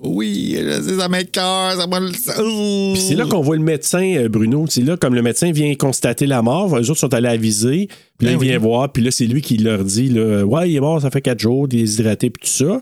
Oui, 0.06 0.58
ça 0.98 1.08
m'écoeure, 1.08 1.74
ça. 1.78 2.34
Puis 2.36 3.02
c'est 3.02 3.16
là 3.16 3.26
qu'on 3.26 3.42
voit 3.42 3.56
le 3.56 3.62
médecin, 3.64 4.16
euh, 4.18 4.28
Bruno. 4.28 4.66
C'est 4.68 4.82
là, 4.82 4.98
comme 4.98 5.16
le 5.16 5.22
médecin 5.22 5.52
vient 5.54 5.74
constater 5.76 6.26
la 6.26 6.42
mort, 6.42 6.76
eux 6.78 6.90
autres 6.90 7.00
sont 7.00 7.14
allés 7.14 7.30
aviser. 7.30 7.88
Puis 8.18 8.28
là, 8.28 8.34
Ben 8.34 8.40
il 8.42 8.48
vient 8.50 8.58
oui. 8.58 8.64
voir. 8.64 8.92
Puis 8.92 9.02
là, 9.04 9.12
c'est 9.12 9.26
lui 9.28 9.42
qui 9.42 9.56
leur 9.58 9.84
dit 9.86 10.10
là, 10.10 10.44
Ouais, 10.44 10.70
il 10.70 10.76
est 10.76 10.80
mort, 10.82 11.02
ça 11.02 11.10
fait 11.10 11.22
quatre 11.22 11.40
jours, 11.40 11.68
déshydraté, 11.70 12.30
puis 12.32 12.42
tout 12.50 12.66
ça. 12.66 12.82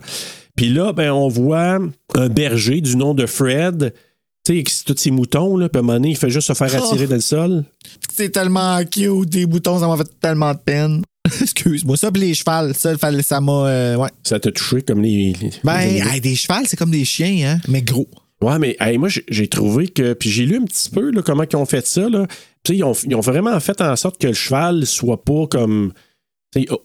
Puis 0.56 0.70
là, 0.70 0.94
ben, 0.94 1.12
on 1.12 1.28
voit 1.28 1.80
un 2.16 2.30
berger 2.30 2.82
du 2.82 2.96
nom 2.96 3.14
de 3.14 3.26
Fred. 3.28 3.94
Tu 4.44 4.64
sais, 4.66 4.84
tous 4.86 4.98
ses 4.98 5.12
moutons, 5.12 5.56
là, 5.58 5.70
puis 5.70 5.78
à 5.78 5.80
un 5.80 5.84
moment 5.84 5.94
donné, 6.00 6.10
il 6.12 6.18
fait 6.18 6.30
juste 6.32 6.48
se 6.48 6.54
faire 6.54 6.70
Oh. 6.74 6.84
attirer 6.86 7.06
dans 7.08 7.16
le 7.16 7.22
sol. 7.22 7.64
C'est 8.14 8.30
tellement 8.32 8.84
cute, 8.86 9.30
des 9.30 9.46
boutons, 9.46 9.80
ça 9.80 9.88
m'a 9.88 9.98
fait 9.98 10.10
tellement 10.20 10.52
de 10.54 10.58
peine. 10.60 11.04
Excuse-moi, 11.42 11.96
ça, 11.98 12.12
puis 12.12 12.22
les 12.24 12.34
chevals, 12.34 12.74
ça, 12.74 12.94
ça 13.22 13.42
m'a... 13.42 13.52
euh, 13.68 13.96
ouais. 13.98 14.10
Ça 14.24 14.40
t'a 14.40 14.52
touché 14.52 14.82
comme 14.82 15.02
les. 15.04 15.34
les- 15.40 15.52
Ben, 15.64 15.80
les 15.82 16.00
hey, 16.00 16.22
des 16.22 16.36
chevals, 16.36 16.66
c'est 16.68 16.76
comme 16.78 16.90
des 16.92 17.06
chiens, 17.06 17.52
hein, 17.56 17.60
mais 17.68 17.84
gros. 17.84 18.08
Ouais, 18.42 18.58
mais 18.58 18.76
hey, 18.80 18.98
moi, 18.98 19.10
j'ai- 19.30 19.48
trouvé 19.48 19.88
que. 19.88 20.14
Puis 20.14 20.32
j'ai 20.32 20.48
lu 20.48 20.58
un 20.58 20.66
petit 20.66 20.90
peu 20.90 21.12
là, 21.12 21.22
comment 21.22 21.44
ils 21.44 21.56
ont 21.56 21.66
fait 21.68 21.86
ça. 21.86 22.10
Là. 22.10 22.26
Tu 22.64 22.74
sais, 22.74 22.78
Ils, 22.80 22.84
ont, 22.84 22.94
ils 22.94 23.16
ont 23.16 23.20
vraiment 23.22 23.60
fait 23.60 23.80
en 23.82 23.96
sorte 23.96 24.20
que 24.20 24.26
le 24.28 24.34
cheval 24.34 24.88
soit 24.88 25.24
pas 25.24 25.46
comme. 25.46 25.94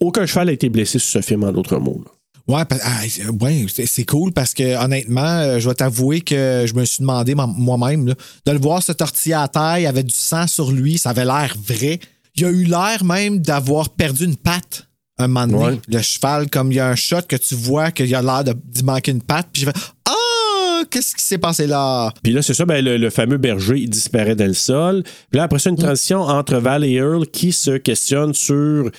aucun 0.00 0.26
cheval 0.26 0.50
a 0.50 0.52
été 0.52 0.68
blessé 0.68 0.98
sur 0.98 1.08
ce 1.10 1.26
film, 1.26 1.44
en 1.44 1.52
d'autres 1.52 1.78
mots. 1.78 2.02
là. 2.04 2.10
Ouais, 2.48 2.62
ah, 2.70 3.00
c'est- 3.08 3.26
ouais, 3.28 3.66
c'est 3.86 4.04
cool 4.04 4.32
parce 4.32 4.54
que 4.54 4.76
honnêtement, 4.82 5.20
euh, 5.26 5.58
je 5.58 5.68
vais 5.68 5.74
t'avouer 5.74 6.20
que 6.20 6.64
je 6.66 6.74
me 6.74 6.84
suis 6.84 7.00
demandé 7.00 7.34
ma- 7.34 7.46
moi-même 7.48 8.04
de 8.04 8.52
le 8.52 8.58
voir 8.58 8.82
se 8.82 8.92
tortiller 8.92 9.34
à 9.34 9.48
terre, 9.48 9.78
il 9.80 9.86
avait 9.86 10.04
du 10.04 10.14
sang 10.14 10.46
sur 10.46 10.70
lui, 10.70 10.96
ça 10.96 11.10
avait 11.10 11.24
l'air 11.24 11.54
vrai. 11.66 11.98
Il 12.36 12.44
a 12.44 12.50
eu 12.50 12.64
l'air 12.64 13.02
même 13.04 13.38
d'avoir 13.40 13.88
perdu 13.88 14.24
une 14.26 14.36
patte 14.36 14.86
un 15.18 15.26
moment 15.28 15.46
donné. 15.46 15.64
Ouais. 15.76 15.80
Le 15.88 16.02
cheval, 16.02 16.48
comme 16.50 16.70
il 16.70 16.76
y 16.76 16.80
a 16.80 16.88
un 16.88 16.94
shot 16.94 17.22
que 17.26 17.36
tu 17.36 17.54
vois 17.54 17.90
qu'il 17.90 18.14
a 18.14 18.22
l'air 18.22 18.44
de- 18.44 18.54
d'y 18.66 18.84
manquer 18.84 19.10
une 19.12 19.22
patte, 19.22 19.48
puis 19.52 19.62
je 19.62 19.66
fais 19.70 19.76
Ah, 20.08 20.82
qu'est-ce 20.90 21.16
qui 21.16 21.24
s'est 21.24 21.38
passé 21.38 21.66
là? 21.66 22.12
Puis 22.22 22.32
là, 22.32 22.42
c'est 22.42 22.52
ça, 22.54 22.64
ben, 22.66 22.84
le, 22.84 22.96
le 22.98 23.10
fameux 23.10 23.38
berger, 23.38 23.78
il 23.78 23.88
disparaît 23.90 24.36
dans 24.36 24.46
le 24.46 24.52
sol. 24.54 25.02
Puis 25.30 25.38
là, 25.38 25.44
après 25.44 25.58
ça, 25.58 25.70
une 25.70 25.76
transition 25.78 26.20
entre 26.20 26.58
Val 26.58 26.84
et 26.84 26.92
Earl 26.92 27.26
qui 27.26 27.50
se 27.52 27.70
questionnent 27.78 28.34
sur 28.34 28.90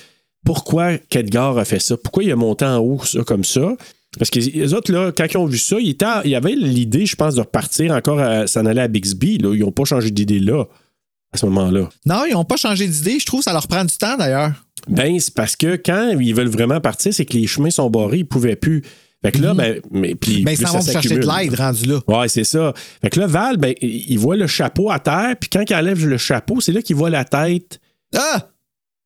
pourquoi 0.44 0.98
Kedgar 0.98 1.58
a 1.58 1.64
fait 1.64 1.80
ça, 1.80 1.96
pourquoi 1.96 2.24
il 2.24 2.32
a 2.32 2.36
monté 2.36 2.64
en 2.64 2.78
haut 2.78 3.02
ça, 3.04 3.22
comme 3.24 3.44
ça? 3.44 3.76
Parce 4.18 4.30
que 4.30 4.38
les 4.38 4.74
autres, 4.74 4.92
là, 4.92 5.12
quand 5.12 5.26
ils 5.30 5.36
ont 5.36 5.46
vu 5.46 5.58
ça, 5.58 5.76
ils, 5.78 5.90
étaient, 5.90 6.06
ils 6.24 6.34
avaient 6.34 6.54
l'idée, 6.54 7.06
je 7.06 7.14
pense, 7.14 7.34
de 7.34 7.40
repartir 7.40 7.92
encore 7.92 8.20
à 8.20 8.46
s'en 8.46 8.64
aller 8.64 8.80
à 8.80 8.88
Bixby. 8.88 9.38
Là. 9.38 9.52
Ils 9.54 9.60
n'ont 9.60 9.72
pas 9.72 9.84
changé 9.84 10.10
d'idée 10.10 10.40
là, 10.40 10.64
à 11.32 11.36
ce 11.36 11.46
moment-là. 11.46 11.88
Non, 12.06 12.24
ils 12.26 12.32
n'ont 12.32 12.44
pas 12.44 12.56
changé 12.56 12.86
d'idée. 12.86 13.18
Je 13.18 13.26
trouve 13.26 13.40
que 13.40 13.44
ça 13.44 13.52
leur 13.52 13.68
prend 13.68 13.84
du 13.84 13.96
temps 13.96 14.16
d'ailleurs. 14.16 14.52
Ben, 14.88 15.18
c'est 15.20 15.34
parce 15.34 15.56
que 15.56 15.76
quand 15.76 16.16
ils 16.18 16.34
veulent 16.34 16.48
vraiment 16.48 16.80
partir, 16.80 17.12
c'est 17.12 17.26
que 17.26 17.34
les 17.34 17.46
chemins 17.46 17.70
sont 17.70 17.90
barrés, 17.90 18.18
ils 18.18 18.26
pouvaient 18.26 18.56
plus. 18.56 18.82
Fait 19.22 19.32
que 19.32 19.38
là, 19.38 19.52
ben, 19.52 19.80
mais 19.90 20.14
puis. 20.14 20.42
Ben, 20.42 20.52
ils 20.52 20.56
s'en 20.56 20.66
ça 20.66 20.78
vont 20.78 20.92
chercher 20.92 21.18
de 21.18 21.26
l'aide 21.26 21.54
rendu 21.54 21.86
là. 21.86 22.00
Ouais, 22.06 22.28
c'est 22.28 22.44
ça. 22.44 22.72
Fait 23.02 23.10
que 23.10 23.20
là, 23.20 23.26
Val, 23.26 23.56
ben, 23.56 23.74
il 23.82 24.12
il 24.12 24.18
voit 24.18 24.36
le 24.36 24.46
chapeau 24.46 24.90
à 24.90 25.00
terre, 25.00 25.34
puis 25.38 25.50
quand 25.50 25.64
il 25.68 25.74
enlève 25.74 26.06
le 26.06 26.16
chapeau, 26.16 26.60
c'est 26.60 26.72
là 26.72 26.82
qu'il 26.82 26.96
voit 26.96 27.10
la 27.10 27.24
tête 27.24 27.80
Ah! 28.16 28.48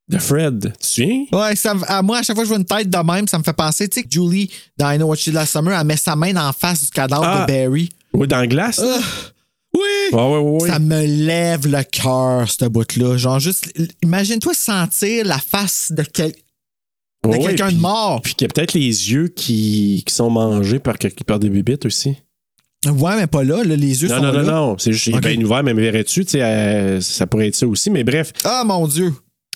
De 0.08 0.18
Fred. 0.18 0.72
Tu 0.74 0.78
te 0.78 0.86
souviens? 0.86 1.24
Ouais, 1.32 1.56
ça, 1.56 1.74
à 1.86 2.02
moi, 2.02 2.18
à 2.18 2.22
chaque 2.22 2.36
fois 2.36 2.44
que 2.44 2.48
je 2.48 2.54
vois 2.54 2.58
une 2.58 2.64
tête 2.66 2.90
de 2.90 2.98
même, 2.98 3.26
ça 3.28 3.38
me 3.38 3.42
fait 3.44 3.52
penser, 3.52 3.88
tu 3.88 4.00
sais, 4.00 4.06
que 4.06 4.10
Julie, 4.12 4.50
dans 4.76 4.90
I 4.90 4.96
Know 4.96 5.06
What 5.06 5.16
She 5.16 5.24
Did 5.26 5.34
Last 5.34 5.52
Summer, 5.52 5.78
elle 5.78 5.86
met 5.86 5.96
sa 5.96 6.16
main 6.16 6.36
en 6.36 6.52
face 6.52 6.84
du 6.84 6.90
cadavre 6.90 7.24
Ah. 7.24 7.46
de 7.46 7.52
Barry. 7.52 7.88
Oui, 8.12 8.26
dans 8.28 8.38
la 8.38 8.46
glace? 8.46 8.78
là. 8.78 8.98
Oui! 9.74 9.80
Ouais, 10.12 10.18
ouais, 10.20 10.38
ouais, 10.38 10.62
ouais. 10.62 10.68
Ça 10.68 10.78
me 10.78 11.06
lève 11.06 11.66
le 11.66 11.82
cœur, 11.84 12.50
ce 12.50 12.66
bout-là. 12.66 13.16
Genre, 13.16 13.40
juste, 13.40 13.72
imagine-toi 14.02 14.52
sentir 14.52 15.24
la 15.24 15.38
face 15.38 15.90
de, 15.90 16.04
Ouais, 17.24 17.38
quelqu'un 17.38 17.70
de 17.72 17.78
mort. 17.78 18.20
Puis 18.20 18.34
qu'il 18.34 18.46
y 18.46 18.50
a 18.50 18.52
peut-être 18.52 18.74
les 18.74 18.80
yeux 19.12 19.28
qui, 19.28 20.02
qui 20.06 20.12
sont 20.14 20.28
mangés 20.28 20.78
par, 20.80 20.96
par 21.26 21.38
des 21.38 21.48
bébites 21.48 21.86
aussi. 21.86 22.16
Ouais, 22.84 23.16
mais 23.16 23.28
pas 23.28 23.44
là, 23.44 23.62
là, 23.62 23.76
les 23.76 24.02
yeux 24.02 24.08
Non, 24.08 24.16
sont 24.16 24.22
non, 24.22 24.32
non, 24.32 24.38
là. 24.40 24.52
non. 24.52 24.76
C'est 24.78 24.92
juste, 24.92 25.06
il 25.06 25.14
est 25.14 25.16
Ok. 25.18 25.22
bien 25.22 25.40
ouvert, 25.40 25.62
mais 25.62 25.72
verrais-tu, 25.72 26.24
tu 26.24 26.32
sais, 26.32 26.42
euh, 26.42 27.00
ça 27.00 27.26
pourrait 27.28 27.46
être 27.48 27.54
ça 27.54 27.66
aussi. 27.66 27.90
Mais 27.90 28.02
bref, 28.04 28.32
Ah, 28.44 28.64
mon 28.66 28.86
Dieu! 28.88 29.14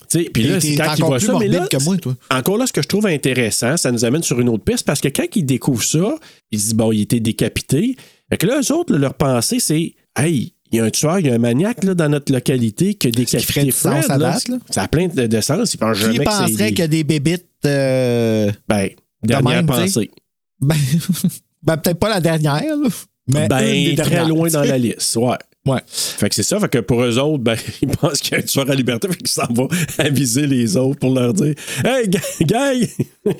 Puis 0.09 0.43
là, 0.45 0.61
c'est 0.61 0.75
quand 0.77 0.85
il 0.97 1.03
encore 1.03 1.09
voit 1.09 1.19
plus 1.19 1.27
ça. 1.27 1.39
Mais 1.39 1.49
là, 1.49 1.67
que 1.69 1.83
moi, 1.85 1.97
toi. 1.97 2.15
Encore 2.31 2.57
là, 2.59 2.67
ce 2.67 2.73
que 2.73 2.83
je 2.83 2.89
trouve 2.89 3.07
intéressant, 3.07 3.77
ça 3.77 3.91
nous 3.93 4.05
amène 4.05 4.23
sur 4.23 4.41
une 4.41 4.49
autre 4.49 4.65
piste 4.65 4.85
parce 4.87 5.01
que 5.01 5.09
quand 5.09 5.25
ils 5.35 5.45
découvrent 5.45 5.83
ça, 5.85 6.17
ils 6.51 6.59
se 6.59 6.65
disent, 6.65 6.75
bon, 6.75 6.93
il 6.93 7.03
était 7.03 7.21
décapité. 7.21 7.97
Fait 8.31 8.37
que 8.39 8.47
là, 8.47 8.61
eux 8.61 8.73
autres, 8.73 8.97
leur 8.97 9.15
pensée, 9.15 9.61
c'est, 9.61 9.95
hey, 10.19 10.53
il 10.73 10.79
y 10.79 10.81
a 10.81 10.85
un 10.85 10.91
tueur, 10.91 11.21
il 11.21 11.27
y 11.27 11.31
a 11.31 11.35
un 11.35 11.39
maniaque 11.39 11.85
là, 11.85 11.95
dans 11.95 12.09
notre 12.09 12.33
localité 12.33 12.95
qui 12.95 13.07
a 13.09 13.11
décapité 13.13 13.71
sens 13.71 14.07
Fred. 14.07 14.19
là. 14.21 14.33
date, 14.33 14.49
là. 14.49 14.57
Ça 14.71 14.83
a 14.83 14.89
plein 14.89 15.07
de, 15.07 15.27
de 15.27 15.41
sens. 15.41 15.75
Ils 15.75 15.79
pensent 15.79 15.99
Qui 16.09 16.19
penserait 16.19 16.71
qu'il 16.71 16.79
y 16.81 16.83
a 16.83 16.89
des 16.89 17.05
bébites. 17.05 17.47
euh, 17.67 18.51
Ben, 18.69 18.89
dernière 19.23 19.63
même, 19.63 19.67
tu 19.67 19.75
sais? 19.75 19.81
pensée. 19.83 20.11
Ben, 20.61 20.77
ben, 21.63 21.77
peut-être 21.77 21.99
pas 21.99 22.09
la 22.09 22.21
dernière, 22.21 22.63
là, 22.77 22.89
mais 23.29 23.49
Ben, 23.49 23.97
très 23.97 24.25
loin 24.27 24.49
dans 24.49 24.63
la 24.63 24.79
liste, 24.79 25.17
ouais. 25.17 25.37
Ouais. 25.67 25.81
Fait 25.87 26.29
que 26.29 26.35
c'est 26.35 26.43
ça, 26.45 26.61
fait 26.61 26.69
que 26.69 26.79
pour 26.79 27.03
eux 27.03 27.19
autres, 27.19 27.43
ben, 27.43 27.57
ils 27.83 27.89
pensent 27.89 28.21
qu'il 28.21 28.33
y 28.33 28.35
a 28.37 28.39
un 28.39 28.43
tueur 28.43 28.71
à 28.71 28.75
liberté, 28.75 29.09
fait 29.09 29.17
qu'ils 29.17 29.29
s'en 29.29 29.47
vont 29.53 29.69
aviser 29.99 30.47
les 30.47 30.77
autres 30.77 31.01
pour 31.01 31.13
leur 31.13 31.33
dire 31.35 31.55
Hey, 31.85 32.09
gang! 32.43 32.87
tu 33.27 33.33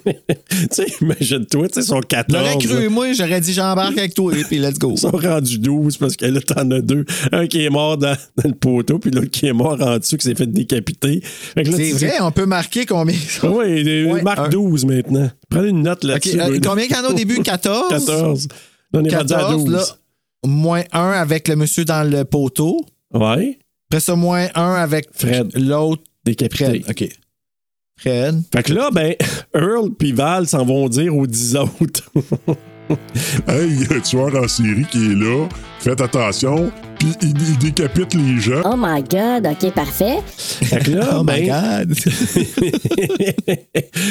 sais, 0.73 0.87
imagine-toi, 1.01 1.69
tu 1.69 1.75
sais, 1.75 1.81
ils 1.81 1.87
sont 1.87 2.01
14. 2.01 2.45
J'aurais 2.45 2.59
cru, 2.67 2.89
moi, 2.89 3.13
j'aurais 3.13 3.41
dit 3.41 3.53
j'embarque 3.53 3.97
avec 3.97 4.15
toi, 4.15 4.33
puis 4.49 4.59
let's 4.59 4.79
go. 4.79 4.93
Ils 4.93 4.99
sont 4.99 5.11
rendus 5.11 5.59
12 5.59 5.97
parce 5.99 6.17
que 6.17 6.27
là, 6.27 6.41
t'en 6.41 6.71
as 6.71 6.81
deux. 6.81 7.05
Un 7.33 7.47
qui 7.47 7.65
est 7.65 7.71
mort 7.71 7.97
dans, 7.97 8.17
dans 8.37 8.49
le 8.49 8.55
poteau, 8.55 8.99
puis 8.99 9.11
l'autre 9.11 9.31
qui 9.31 9.47
est 9.47 9.53
mort 9.53 9.81
en 9.81 9.99
dessous, 9.99 10.17
qui 10.17 10.27
s'est 10.27 10.35
fait 10.35 10.47
décapiter. 10.47 11.21
Fait 11.23 11.63
que 11.63 11.71
là, 11.71 11.77
C'est 11.77 11.93
dis- 11.93 12.05
vrai, 12.07 12.15
on 12.21 12.33
peut 12.33 12.47
marquer 12.47 12.87
combien. 12.87 13.17
Oui, 13.45 14.05
Ouais, 14.07 14.23
marque 14.23 14.39
un. 14.41 14.49
12 14.49 14.85
maintenant. 14.85 15.31
Prenez 15.49 15.69
une 15.69 15.83
note 15.83 16.05
là-dessus. 16.05 16.41
euh, 16.41 16.59
combien 16.65 16.87
qu'il 16.87 16.97
y 16.97 16.99
en 16.99 17.05
a 17.05 17.09
au 17.09 17.13
début? 17.15 17.41
14? 17.43 17.89
14. 17.91 18.49
Là, 18.93 19.01
on 19.01 19.05
est 19.05 19.17
rendu 19.17 19.33
à 19.35 19.37
14, 19.39 19.65
12. 19.65 19.73
là. 19.73 19.85
Moins 20.45 20.83
1 20.93 21.11
avec 21.13 21.49
le 21.49 21.57
monsieur 21.57 21.85
dans 21.85 22.09
le 22.09 22.25
poteau. 22.25 22.85
Ouais, 23.13 23.59
Après 23.91 24.01
ça, 24.01 24.15
moins 24.17 24.47
1 24.55 24.75
avec 24.75 25.09
Fred. 25.13 25.51
l'autre. 25.57 26.03
décapité. 26.25 26.83
Fred. 26.83 26.91
OK. 26.91 27.09
Fred. 27.99 28.43
Fait 28.53 28.63
que 28.63 28.73
là, 28.75 28.91
ben, 28.93 29.15
Earl 29.55 29.91
puis 29.99 30.13
Val 30.13 30.47
s'en 30.47 30.65
vont 30.65 30.89
dire 30.89 31.17
aux 31.17 31.27
10 31.27 31.57
autres. 31.57 32.11
Hey, 33.49 33.67
il 33.69 33.83
y 33.83 33.93
a 33.93 33.97
un 33.97 34.01
tueur 34.01 34.33
en 34.45 34.47
série 34.47 34.85
qui 34.89 35.07
est 35.11 35.15
là. 35.17 35.49
Faites 35.81 36.01
attention. 36.01 36.71
Puis 37.01 37.09
il, 37.21 37.31
il 37.31 37.59
décapite 37.59 38.15
les 38.15 38.39
gens. 38.39 38.63
Oh 38.65 38.77
my 38.79 39.03
god, 39.03 39.45
ok, 39.45 39.73
parfait. 39.75 40.19
fait 40.29 40.85
que 40.85 40.91
là, 40.93 41.09
Oh 41.19 41.25
my 41.25 41.49
ben, 41.49 41.85
God. 41.89 41.99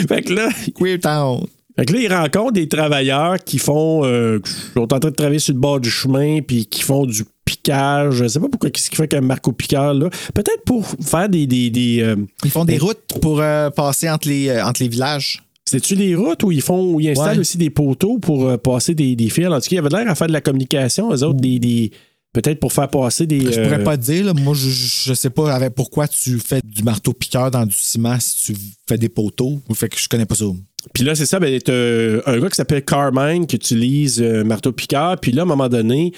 fait 0.09 0.21
que 0.23 0.33
là, 0.33 0.49
Queer 0.77 0.99
Town. 0.99 1.45
Fait 1.77 1.85
que 1.85 1.93
là, 1.93 1.99
ils 1.99 2.13
rencontrent 2.13 2.53
des 2.53 2.67
travailleurs 2.67 3.37
qui 3.43 3.57
font, 3.59 4.05
euh, 4.05 4.39
qui 4.39 4.51
sont 4.73 4.81
en 4.81 4.87
train 4.87 4.99
de 4.99 5.09
travailler 5.15 5.39
sur 5.39 5.53
le 5.53 5.59
bord 5.59 5.79
du 5.79 5.89
chemin 5.89 6.39
puis 6.41 6.65
qui 6.65 6.81
font 6.83 7.05
du 7.05 7.23
piquage. 7.43 8.15
Je 8.15 8.27
sais 8.27 8.39
pas 8.39 8.47
pourquoi 8.49 8.69
qu'est-ce 8.69 8.89
qu'il 8.89 8.97
fait 8.97 9.07
qu'un 9.07 9.21
marque 9.21 9.47
au 9.47 9.51
piqueur 9.51 9.93
là? 9.93 10.09
Peut-être 10.33 10.63
pour 10.65 10.85
faire 10.87 11.29
des, 11.29 11.45
des, 11.47 11.69
des 11.69 12.01
euh, 12.01 12.15
Ils 12.43 12.51
font 12.51 12.65
des 12.65 12.77
routes 12.77 13.01
pour 13.21 13.39
euh, 13.41 13.69
passer 13.69 14.09
entre 14.09 14.27
les, 14.29 14.49
euh, 14.49 14.65
entre 14.65 14.81
les 14.81 14.87
villages. 14.89 15.43
c'est-tu 15.65 15.95
les 15.95 16.15
routes 16.15 16.43
où 16.43 16.51
ils 16.51 16.61
font, 16.61 16.93
où 16.93 16.99
ils 16.99 17.09
installent 17.09 17.35
Ouais. 17.35 17.39
aussi 17.41 17.57
des 17.57 17.69
poteaux 17.69 18.19
pour 18.19 18.57
passer 18.59 18.95
des, 18.95 19.15
des 19.15 19.29
fils? 19.29 19.47
En 19.47 19.55
tout 19.59 19.61
cas, 19.61 19.67
il 19.71 19.75
y 19.75 19.79
avait 19.79 19.89
l'air 19.89 20.09
à 20.09 20.15
faire 20.15 20.27
de 20.27 20.33
la 20.33 20.41
communication, 20.41 21.11
eux 21.13 21.23
autres, 21.23 21.39
des, 21.39 21.59
des- 21.59 21.91
peut-être 22.33 22.59
pour 22.59 22.73
faire 22.73 22.89
passer 22.89 23.25
des. 23.27 23.39
Je 23.51 23.61
pourrais 23.61 23.83
pas 23.83 23.97
te 23.97 24.03
dire, 24.03 24.25
là. 24.25 24.33
moi, 24.33 24.53
je, 24.55 24.69
je 24.69 25.13
sais 25.13 25.29
pas 25.29 25.53
avec 25.53 25.73
pourquoi 25.75 26.07
tu 26.07 26.37
fais 26.39 26.61
du 26.63 26.83
marteau-piqueur 26.83 27.49
dans 27.51 27.65
du 27.65 27.75
ciment 27.75 28.17
si 28.19 28.53
tu 28.53 28.59
fais 28.87 28.97
des 28.97 29.09
poteaux. 29.09 29.59
Fait 29.73 29.87
que 29.89 29.97
je 29.99 30.07
connais 30.09 30.25
pas 30.25 30.35
ça. 30.35 30.45
Puis 30.93 31.03
là, 31.03 31.15
c'est 31.15 31.25
ça, 31.25 31.39
ben, 31.39 31.59
t'as 31.61 31.73
un 31.73 32.39
gars 32.39 32.49
qui 32.49 32.55
s'appelle 32.55 32.83
Carmine 32.85 33.47
qui 33.47 33.55
utilise 33.55 34.21
un 34.21 34.43
marteau 34.43 34.71
piqueur. 34.71 35.17
Puis 35.19 35.31
là, 35.31 35.41
à 35.41 35.45
un 35.45 35.47
moment 35.47 35.67
donné, 35.69 36.11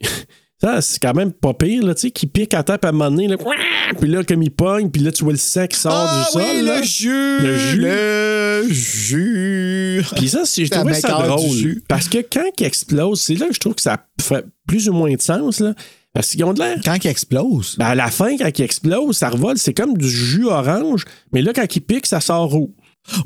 ça, 0.60 0.80
c'est 0.80 0.98
quand 1.00 1.14
même 1.14 1.32
pas 1.32 1.54
pire, 1.54 1.84
là, 1.84 1.94
tu 1.94 2.02
sais, 2.02 2.10
qui 2.10 2.26
pique 2.26 2.52
à 2.54 2.62
terre, 2.62 2.78
puis 2.78 2.86
à 2.86 2.90
un 2.90 2.92
moment 2.92 3.10
donné, 3.10 3.28
là, 3.28 3.36
puis 4.00 4.10
là, 4.10 4.24
comme 4.24 4.42
il 4.42 4.50
pogne, 4.50 4.90
puis 4.90 5.02
là, 5.02 5.12
tu 5.12 5.22
vois 5.24 5.32
le 5.32 5.38
sang 5.38 5.66
qui 5.66 5.78
sort 5.78 5.92
Ah 5.94 6.24
du 6.26 6.32
sol. 6.32 6.42
oui, 6.42 6.62
là. 6.64 6.78
le 6.78 6.82
jus! 6.84 7.38
Le 7.40 7.58
jus. 7.58 7.80
Le 7.80 8.66
jus! 8.68 10.04
Puis 10.16 10.28
ça, 10.28 10.42
c'est- 10.44 10.64
je 10.64 10.70
trouvais 10.70 10.94
ça 10.94 11.10
drôle. 11.12 11.80
Parce 11.88 12.08
que 12.08 12.18
quand 12.18 12.50
il 12.60 12.66
explose, 12.66 13.20
c'est 13.20 13.34
là 13.34 13.46
que 13.48 13.54
je 13.54 13.60
trouve 13.60 13.74
que 13.74 13.82
ça 13.82 13.98
fait 14.20 14.44
plus 14.66 14.88
ou 14.88 14.92
moins 14.92 15.12
de 15.14 15.20
sens, 15.22 15.60
là. 15.60 15.74
Parce 16.14 16.30
qu'ils 16.30 16.42
ont 16.42 16.52
de 16.54 16.58
l'air. 16.58 16.76
Quand 16.84 16.96
il 17.04 17.06
explose. 17.08 17.76
Ben, 17.78 17.86
à 17.86 17.94
la 17.94 18.10
fin, 18.10 18.36
quand 18.36 18.50
il 18.58 18.62
explose, 18.62 19.16
ça 19.18 19.28
revole, 19.28 19.58
c'est 19.58 19.74
comme 19.74 19.96
du 19.96 20.08
jus 20.08 20.46
orange, 20.46 21.04
mais 21.32 21.42
là, 21.42 21.52
quand 21.54 21.76
il 21.76 21.80
pique, 21.80 22.06
ça 22.06 22.20
sort 22.20 22.50
rouge. 22.50 22.70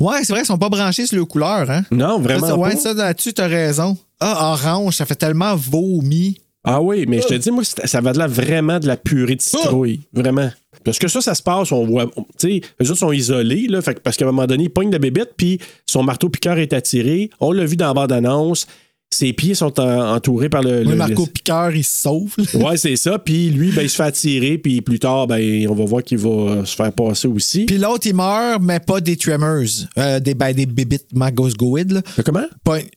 Ouais, 0.00 0.24
c'est 0.24 0.32
vrai, 0.32 0.42
ils 0.42 0.46
sont 0.46 0.58
pas 0.58 0.68
branchés 0.68 1.06
sur 1.06 1.18
les 1.18 1.26
couleurs, 1.26 1.70
hein? 1.70 1.82
Non, 1.90 2.18
vraiment 2.18 2.46
Ça, 2.46 2.56
ouais, 2.56 2.70
pas. 2.72 2.76
ça, 2.76 2.94
là-dessus, 2.94 3.32
t'as 3.32 3.46
raison. 3.48 3.96
Ah, 4.20 4.52
orange, 4.52 4.96
ça 4.96 5.06
fait 5.06 5.14
tellement 5.16 5.54
vomi. 5.56 6.38
Ah 6.64 6.80
oui, 6.80 7.06
mais 7.08 7.20
je 7.20 7.26
te 7.26 7.34
dis, 7.34 7.50
moi, 7.50 7.64
ça 7.64 8.00
va 8.00 8.12
de 8.12 8.18
là 8.18 8.28
vraiment 8.28 8.78
de 8.78 8.86
la 8.86 8.96
purée 8.96 9.34
de 9.34 9.42
citrouille. 9.42 10.00
Vraiment. 10.12 10.50
Parce 10.84 10.98
que 10.98 11.08
ça, 11.08 11.20
ça 11.20 11.34
se 11.34 11.42
passe, 11.42 11.72
on 11.72 11.84
voit. 11.86 12.06
Tu 12.06 12.12
sais, 12.38 12.60
eux 12.80 12.90
autres 12.90 12.98
sont 13.00 13.12
isolés, 13.12 13.66
là, 13.68 13.82
fait 13.82 14.00
parce 14.00 14.16
qu'à 14.16 14.24
un 14.24 14.28
moment 14.28 14.46
donné, 14.46 14.64
ils 14.64 14.70
pognent 14.70 14.90
de 14.90 14.98
bébête, 14.98 15.32
puis 15.36 15.58
son 15.86 16.02
marteau-piqueur 16.04 16.58
est 16.58 16.72
attiré. 16.72 17.30
On 17.40 17.50
l'a 17.52 17.64
vu 17.64 17.76
dans 17.76 17.88
la 17.88 17.94
bande-annonce. 17.94 18.66
Ses 19.14 19.32
pieds 19.34 19.54
sont 19.54 19.78
en- 19.78 20.14
entourés 20.14 20.48
par 20.48 20.62
le. 20.62 20.82
Le 20.82 20.90
le- 20.90 20.96
Marco 20.96 21.26
Piqueur, 21.26 21.74
il 21.74 21.84
se 21.84 22.00
sauve. 22.02 22.34
Ouais, 22.54 22.76
c'est 22.76 22.96
ça. 22.96 23.18
Puis 23.18 23.50
lui, 23.50 23.70
ben, 23.70 23.82
il 23.82 23.90
se 23.90 23.96
fait 23.96 24.02
attirer, 24.04 24.56
puis 24.58 24.80
plus 24.80 24.98
tard, 24.98 25.26
ben, 25.26 25.68
on 25.68 25.74
va 25.74 25.84
voir 25.84 26.02
qu'il 26.02 26.18
va 26.18 26.28
euh, 26.30 26.64
se 26.64 26.74
faire 26.74 26.92
passer 26.92 27.28
aussi. 27.28 27.66
Puis 27.66 27.76
l'autre, 27.78 28.06
il 28.06 28.14
meurt, 28.14 28.62
mais 28.62 28.80
pas 28.80 29.00
des 29.00 29.16
tremors. 29.16 29.62
Euh, 29.98 30.18
des, 30.20 30.34
ben, 30.34 30.52
des 30.52 30.66
bébites 30.66 31.06
magosgoïdes. 31.14 31.92
là. 31.92 32.02
Mais 32.16 32.24
comment? 32.24 32.44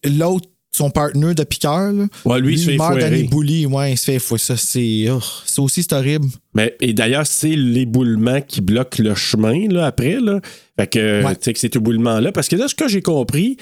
L'autre, 0.06 0.48
son 0.72 0.90
partner 0.90 1.34
de 1.34 1.44
piqueur. 1.44 1.92
Là. 1.94 2.06
Ouais, 2.26 2.40
lui, 2.40 2.54
il 2.56 2.60
se 2.60 2.70
fait 2.72 2.78
meurt 2.78 2.98
d'anibouli. 3.00 3.66
Ouais, 3.66 3.94
il 3.94 3.98
se 3.98 4.06
fait 4.06 4.20
fouer. 4.20 4.38
Ça, 4.40 4.56
c'est. 4.58 5.08
oh, 5.10 5.20
c'est 5.46 5.60
aussi, 5.62 5.84
c'est 5.84 5.94
horrible. 5.94 6.28
Mais, 6.54 6.76
et 6.82 6.94
d'ailleurs, 6.94 7.26
c'est 7.28 7.56
l'éboulement 7.56 8.42
qui 8.42 8.62
bloque 8.62 8.98
le 9.00 9.16
chemin 9.16 9.68
là, 9.70 9.86
après. 9.86 10.20
Là. 10.20 10.40
Fait 10.80 10.88
que, 10.88 11.24
Ouais. 11.26 11.36
tu 11.36 11.42
sais, 11.44 11.54
que 11.54 11.60
cet 11.60 11.76
éboulement-là. 11.76 12.32
Parce 12.32 12.48
que 12.50 12.56
là, 12.56 12.68
ce 12.68 12.76
que 12.76 12.88
j'ai 12.88 13.02
compris, 13.02 13.58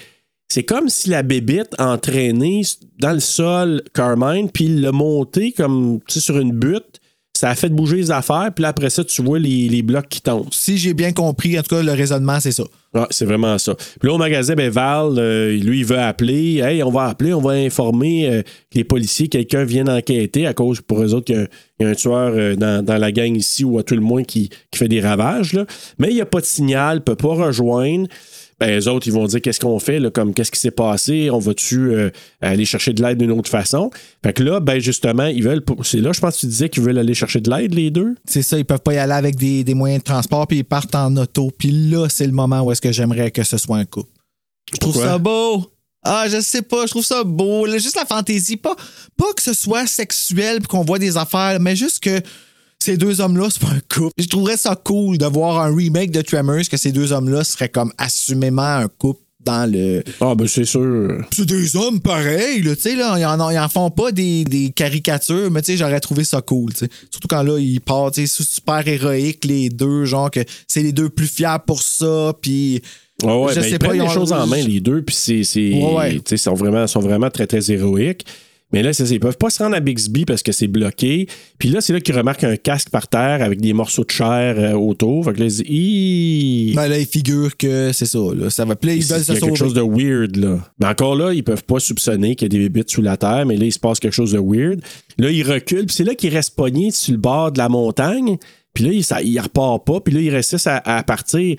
c'est 0.53 0.61
comme 0.61 0.87
si 0.87 1.09
la 1.09 1.23
bébite 1.23 1.73
entraînait 1.79 2.61
dans 2.99 3.13
le 3.13 3.19
sol 3.19 3.81
Carmine, 3.91 4.51
puis 4.51 4.65
il 4.65 4.81
l'a 4.81 4.91
monté 4.91 5.51
comme 5.51 5.99
sur 6.07 6.37
une 6.37 6.51
butte. 6.51 6.99
Ça 7.35 7.49
a 7.49 7.55
fait 7.55 7.69
bouger 7.69 7.95
les 7.95 8.11
affaires, 8.11 8.51
puis 8.53 8.61
là, 8.61 8.67
après 8.67 8.91
ça, 8.91 9.03
tu 9.03 9.23
vois 9.23 9.39
les, 9.39 9.67
les 9.67 9.81
blocs 9.81 10.07
qui 10.07 10.21
tombent. 10.21 10.49
Si 10.51 10.77
j'ai 10.77 10.93
bien 10.93 11.11
compris, 11.11 11.57
en 11.57 11.63
tout 11.63 11.75
cas, 11.75 11.81
le 11.81 11.93
raisonnement, 11.93 12.39
c'est 12.39 12.51
ça. 12.51 12.65
Ah, 12.93 13.07
c'est 13.09 13.25
vraiment 13.25 13.57
ça. 13.57 13.73
Puis 13.73 14.07
là, 14.07 14.13
au 14.13 14.19
magasin, 14.19 14.53
ben, 14.53 14.69
Val, 14.69 15.15
euh, 15.17 15.57
lui, 15.57 15.79
il 15.79 15.85
veut 15.85 15.97
appeler. 15.97 16.59
Hey, 16.59 16.83
on 16.83 16.91
va 16.91 17.05
appeler, 17.05 17.33
on 17.33 17.41
va 17.41 17.53
informer 17.53 18.29
euh, 18.29 18.43
les 18.75 18.83
policiers, 18.83 19.29
quelqu'un 19.29 19.63
vienne 19.63 19.89
enquêter 19.89 20.45
à 20.45 20.53
cause 20.53 20.81
pour 20.81 21.01
eux 21.01 21.15
autres 21.15 21.25
qu'il 21.25 21.37
y 21.37 21.39
a, 21.39 21.47
il 21.79 21.83
y 21.83 21.89
a 21.89 21.89
un 21.89 21.95
tueur 21.95 22.33
euh, 22.35 22.55
dans, 22.55 22.85
dans 22.85 22.97
la 22.97 23.11
gang 23.11 23.35
ici 23.35 23.63
ou 23.63 23.79
à 23.79 23.83
tout 23.83 23.95
le 23.95 24.01
moins 24.01 24.23
qui, 24.23 24.49
qui 24.69 24.77
fait 24.77 24.87
des 24.87 25.01
ravages. 25.01 25.53
Là. 25.53 25.65
Mais 25.97 26.09
il 26.09 26.13
n'y 26.13 26.21
a 26.21 26.27
pas 26.27 26.41
de 26.41 26.45
signal, 26.45 26.97
ne 26.97 27.01
peut 27.01 27.15
pas 27.15 27.33
rejoindre. 27.33 28.07
Ben, 28.65 28.69
les 28.69 28.87
autres, 28.87 29.07
ils 29.07 29.13
vont 29.13 29.25
dire 29.25 29.41
qu'est-ce 29.41 29.59
qu'on 29.59 29.77
fait, 29.77 29.99
là, 29.99 30.09
comme 30.09 30.33
qu'est-ce 30.33 30.49
qui 30.49 30.59
s'est 30.59 30.71
passé, 30.71 31.29
on 31.29 31.39
va-tu 31.39 31.93
euh, 31.93 32.09
aller 32.39 32.63
chercher 32.63 32.93
de 32.93 33.03
l'aide 33.03 33.17
d'une 33.17 33.31
autre 33.31 33.49
façon? 33.49 33.91
Fait 34.23 34.31
que 34.31 34.41
là, 34.41 34.61
ben 34.61 34.79
justement, 34.79 35.25
ils 35.25 35.43
veulent. 35.43 35.61
C'est 35.83 35.97
là, 35.97 36.13
je 36.13 36.21
pense 36.21 36.35
que 36.35 36.39
tu 36.41 36.45
disais 36.45 36.69
qu'ils 36.69 36.81
veulent 36.81 36.97
aller 36.97 37.13
chercher 37.13 37.41
de 37.41 37.49
l'aide, 37.49 37.73
les 37.73 37.91
deux? 37.91 38.15
C'est 38.23 38.41
ça, 38.41 38.57
ils 38.57 38.63
peuvent 38.63 38.79
pas 38.79 38.93
y 38.93 38.97
aller 38.99 39.11
avec 39.11 39.35
des, 39.35 39.65
des 39.65 39.73
moyens 39.73 40.01
de 40.01 40.05
transport, 40.05 40.47
puis 40.47 40.59
ils 40.59 40.63
partent 40.63 40.95
en 40.95 41.13
auto. 41.17 41.51
Puis 41.57 41.71
là, 41.71 42.07
c'est 42.07 42.25
le 42.25 42.31
moment 42.31 42.61
où 42.61 42.71
est-ce 42.71 42.79
que 42.79 42.93
j'aimerais 42.93 43.31
que 43.31 43.43
ce 43.43 43.57
soit 43.57 43.75
un 43.75 43.85
couple. 43.85 44.11
Je 44.73 44.77
trouve 44.77 44.93
Pourquoi? 44.93 45.11
ça 45.11 45.17
beau. 45.17 45.65
Ah, 46.01 46.27
je 46.29 46.39
sais 46.39 46.61
pas, 46.61 46.85
je 46.85 46.91
trouve 46.91 47.03
ça 47.03 47.25
beau. 47.25 47.65
Là, 47.65 47.77
juste 47.79 47.97
la 47.97 48.05
fantaisie. 48.05 48.55
Pas, 48.55 48.77
pas 49.17 49.33
que 49.35 49.41
ce 49.41 49.53
soit 49.53 49.87
sexuel 49.87 50.59
puis 50.59 50.67
qu'on 50.67 50.85
voit 50.85 50.99
des 50.99 51.17
affaires, 51.17 51.59
mais 51.59 51.75
juste 51.75 52.01
que 52.01 52.21
ces 52.83 52.97
deux 52.97 53.21
hommes-là, 53.21 53.47
c'est 53.49 53.61
pas 53.61 53.73
un 53.73 53.81
couple. 53.95 54.13
Je 54.17 54.27
trouverais 54.27 54.57
ça 54.57 54.75
cool 54.75 55.17
de 55.17 55.25
voir 55.25 55.59
un 55.61 55.75
remake 55.75 56.11
de 56.11 56.21
Tremors, 56.21 56.67
que 56.69 56.77
ces 56.77 56.91
deux 56.91 57.11
hommes-là 57.11 57.43
seraient 57.43 57.69
comme 57.69 57.91
assumément 57.97 58.61
un 58.61 58.87
couple 58.87 59.21
dans 59.45 59.69
le. 59.69 60.03
Ah, 60.21 60.35
ben 60.35 60.47
c'est 60.47 60.63
sûr. 60.65 61.21
C'est 61.35 61.45
des 61.45 61.75
hommes 61.75 61.99
pareils, 61.99 62.61
là, 62.61 62.75
tu 62.75 62.81
sais, 62.83 62.95
là. 62.95 63.15
Ils 63.19 63.25
en, 63.25 63.39
ont- 63.41 63.49
ils 63.49 63.59
en 63.59 63.67
font 63.67 63.89
pas 63.89 64.11
des, 64.13 64.45
des 64.45 64.69
caricatures, 64.71 65.51
mais 65.51 65.61
tu 65.61 65.71
sais, 65.73 65.77
j'aurais 65.77 65.99
trouvé 65.99 66.23
ça 66.23 66.41
cool, 66.41 66.71
tu 66.73 66.79
sais. 66.85 66.89
Surtout 67.11 67.27
quand 67.27 67.43
là, 67.43 67.57
ils 67.59 67.81
partent, 67.81 68.13
tu 68.15 68.25
sais, 68.27 68.43
super 68.43 68.87
héroïque, 68.87 69.43
les 69.45 69.67
deux, 69.69 70.05
genre 70.05 70.31
que 70.31 70.39
c'est 70.67 70.81
les 70.83 70.93
deux 70.93 71.09
plus 71.09 71.27
fiers 71.27 71.57
pour 71.67 71.81
ça, 71.81 72.33
puis. 72.41 72.81
Ouais, 73.21 73.31
ouais, 73.33 73.49
Je 73.53 73.59
ben, 73.59 73.63
sais 73.63 73.69
ils 73.71 73.79
pas, 73.79 73.87
prennent 73.87 73.97
ils 73.97 74.01
les 74.03 74.07
ont- 74.07 74.13
choses 74.13 74.31
en 74.33 74.47
main, 74.47 74.57
les 74.57 74.79
deux, 74.79 75.01
puis 75.01 75.15
c'est. 75.15 75.43
c'est 75.43 75.73
Ouais, 75.73 75.93
ouais. 75.93 76.11
tu 76.15 76.21
sais, 76.25 76.35
Ils 76.35 76.39
sont 76.39 76.53
vraiment, 76.53 76.87
sont 76.87 77.01
vraiment 77.01 77.29
très, 77.29 77.45
très 77.47 77.69
héroïques. 77.71 78.25
Mais 78.73 78.81
là, 78.83 78.91
c'est 78.91 79.05
ça, 79.05 79.13
ils 79.13 79.19
peuvent 79.19 79.37
pas 79.37 79.49
se 79.51 79.61
rendre 79.61 79.75
à 79.75 79.79
Bixby 79.79 80.25
parce 80.25 80.41
que 80.43 80.51
c'est 80.51 80.67
bloqué. 80.67 81.27
Puis 81.59 81.69
là, 81.69 81.79
c'est 81.79 81.93
là 81.93 82.01
qu'ils 82.01 82.17
remarquent 82.17 82.43
un 82.43 82.57
casque 82.57 82.89
par 82.89 83.07
terre 83.07 83.41
avec 83.43 83.61
des 83.61 83.71
morceaux 83.71 84.03
de 84.03 84.09
chair 84.11 84.55
euh, 84.57 84.73
autour. 84.73 85.25
Fait 85.25 85.33
que 85.33 85.39
là, 85.39 85.45
ils 85.45 85.51
se 85.51 85.61
disent! 85.61 86.75
Ben 86.75 86.87
là, 86.87 86.97
ils 86.97 87.05
figurent 87.05 87.55
que 87.55 87.91
c'est 87.93 88.05
ça, 88.07 88.19
là. 88.35 88.49
Ça 88.49 88.65
va. 88.65 88.73
Là, 88.73 88.93
ils 88.93 88.97
Il 88.97 89.03
y 89.03 89.07
veulent 89.07 89.21
a 89.37 89.39
quelque 89.39 89.55
chose 89.57 89.73
de 89.73 89.81
weird, 89.81 90.35
là. 90.37 90.57
Mais 90.79 90.87
encore 90.87 91.15
là, 91.15 91.33
ils 91.33 91.43
peuvent 91.43 91.63
pas 91.63 91.79
soupçonner 91.79 92.35
qu'il 92.35 92.51
y 92.51 92.55
a 92.55 92.59
des 92.59 92.67
bébites 92.69 92.89
sous 92.89 93.01
la 93.01 93.15
terre, 93.15 93.45
mais 93.45 93.57
là, 93.57 93.65
il 93.65 93.71
se 93.71 93.79
passe 93.79 93.99
quelque 93.99 94.13
chose 94.13 94.31
de 94.31 94.39
weird. 94.39 94.81
Là, 95.17 95.29
ils 95.29 95.43
reculent, 95.43 95.85
puis 95.85 95.95
c'est 95.95 96.03
là 96.03 96.15
qu'ils 96.15 96.33
restent 96.33 96.55
pognés 96.55 96.91
sur 96.91 97.13
le 97.13 97.19
bord 97.19 97.51
de 97.51 97.59
la 97.59 97.69
montagne. 97.69 98.37
Puis 98.73 98.85
là, 98.85 98.91
il, 98.91 99.03
ça, 99.03 99.21
il 99.21 99.39
repart 99.39 99.85
pas, 99.85 99.99
puis 99.99 100.13
là, 100.15 100.19
ils 100.19 100.31
réussissent 100.31 100.65
à, 100.67 100.77
à 100.77 101.03
partir. 101.03 101.55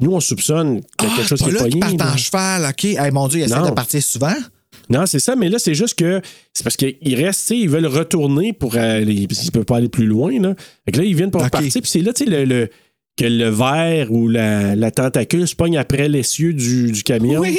Nous, 0.00 0.12
on 0.12 0.20
soupçonne 0.20 0.80
qu'il 0.96 1.08
y 1.08 1.10
a 1.10 1.14
Ah, 1.14 1.16
quelque 1.16 1.28
chose 1.28 1.42
qui 1.42 1.48
est 1.48 1.52
là 1.52 1.58
pogné. 1.60 1.80
partent 1.80 2.02
en 2.02 2.16
cheval, 2.16 2.66
OK. 2.70 2.84
Hey, 2.84 3.10
mon 3.12 3.26
Dieu, 3.26 3.40
ils 3.40 3.44
essaient 3.44 3.54
de 3.62 3.70
partir 3.74 4.00
souvent? 4.02 4.34
Non, 4.92 5.06
c'est 5.06 5.18
ça, 5.20 5.34
mais 5.36 5.48
là, 5.48 5.58
c'est 5.58 5.74
juste 5.74 5.98
que 5.98 6.20
c'est 6.52 6.62
parce 6.64 6.76
qu'ils 6.76 7.14
restent, 7.24 7.50
ils 7.50 7.68
veulent 7.68 7.86
retourner 7.86 8.52
pour 8.52 8.76
aller, 8.76 9.26
parce 9.26 9.40
qu'ils 9.40 9.52
peuvent 9.52 9.64
pas 9.64 9.78
aller 9.78 9.88
plus 9.88 10.06
loin, 10.06 10.38
là. 10.40 10.54
Fait 10.84 10.92
que 10.92 10.98
là, 10.98 11.04
ils 11.04 11.14
viennent 11.16 11.30
pour 11.30 11.40
Ok. 11.40 11.46
repartir, 11.46 11.80
puis 11.82 11.90
c'est 11.90 12.00
là, 12.02 12.12
tu 12.12 12.24
sais, 12.24 12.30
le, 12.30 12.44
le- 12.44 12.68
que 13.16 13.24
le 13.26 13.48
verre 13.50 14.10
ou 14.10 14.26
la, 14.28 14.74
la 14.74 14.90
tentacule 14.90 15.46
se 15.46 15.54
pogne 15.54 15.76
après 15.76 16.08
l'essieu 16.08 16.52
du, 16.54 16.90
du 16.92 17.02
camion. 17.02 17.40
Oui. 17.40 17.58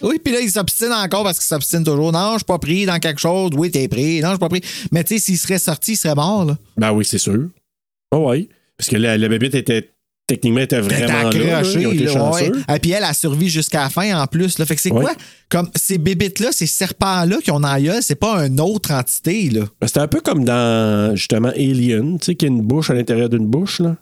Oui, 0.00 0.18
puis 0.24 0.32
là, 0.32 0.40
ils 0.40 0.50
s'obstinent 0.50 0.92
encore 0.92 1.22
parce 1.24 1.38
qu'ils 1.38 1.48
s'obstinent 1.48 1.84
toujours. 1.84 2.10
Non, 2.12 2.32
je 2.34 2.38
suis 2.38 2.44
pas 2.46 2.58
pris 2.58 2.86
dans 2.86 2.98
quelque 2.98 3.20
chose. 3.20 3.50
Oui, 3.56 3.70
t'es 3.70 3.88
pris. 3.88 4.20
Non, 4.20 4.28
je 4.28 4.32
suis 4.34 4.38
pas 4.38 4.48
pris. 4.48 4.62
Mais 4.92 5.04
tu 5.04 5.14
sais, 5.14 5.20
s'il 5.24 5.36
serait 5.38 5.58
sorti, 5.58 5.92
il 5.92 5.96
serait 5.96 6.14
mort, 6.14 6.44
là. 6.46 6.56
Ben 6.78 6.92
oui, 6.92 7.04
c'est 7.04 7.18
sûr. 7.18 7.48
Oh 8.10 8.30
oui. 8.30 8.48
Parce 8.78 8.88
que 8.88 8.96
la, 8.96 9.18
la 9.18 9.28
bébête 9.28 9.54
était 9.54 9.90
techniquement 10.26 10.60
était 10.60 10.80
vraiment 10.80 11.06
là. 11.06 11.30
là. 11.30 11.58
accroché, 11.58 11.80
Ils 11.80 11.86
ont 11.86 11.92
été 11.92 12.04
là, 12.04 12.12
chanceux. 12.12 12.52
ouais. 12.52 12.76
Et 12.76 12.78
puis 12.80 12.90
elle 12.90 13.04
a 13.04 13.12
survécu 13.14 13.50
jusqu'à 13.50 13.82
la 13.84 13.90
fin 13.90 14.20
en 14.20 14.26
plus. 14.26 14.58
Là. 14.58 14.66
Fait 14.66 14.74
que 14.74 14.80
c'est 14.80 14.92
Ouais. 14.92 15.02
quoi? 15.02 15.12
Comme 15.48 15.70
ces 15.76 15.98
bébites-là, 15.98 16.48
ces 16.52 16.66
serpents-là 16.66 17.38
qui 17.42 17.50
ont 17.50 17.60
dans 17.60 17.78
gueule, 17.80 18.02
c'est 18.02 18.14
pas 18.16 18.46
une 18.46 18.60
autre 18.60 18.92
entité, 18.92 19.50
là. 19.50 19.62
Ben, 19.80 19.86
C'était 19.86 20.00
un 20.00 20.08
peu 20.08 20.20
comme 20.20 20.44
dans 20.44 21.14
justement 21.14 21.50
Alien, 21.50 22.18
tu 22.18 22.26
sais, 22.26 22.34
qu'il 22.34 22.48
y 22.48 22.52
a 22.52 22.54
une 22.54 22.62
bouche 22.62 22.90
à 22.90 22.94
l'intérieur 22.94 23.28
d'une 23.28 23.46
bouche, 23.46 23.80
là. 23.80 23.96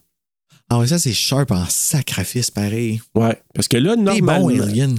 Ah 0.71 0.79
ouais, 0.79 0.87
ça, 0.87 0.99
c'est 0.99 1.13
sharp 1.13 1.51
en 1.51 1.67
sacrifice, 1.69 2.51
pareil. 2.51 3.03
Ouais. 3.15 3.37
Parce 3.55 3.69
que 3.69 3.77
là, 3.77 3.97
normalement. 3.97 4.49
bon, 4.49 4.63
Alien. 4.63 4.99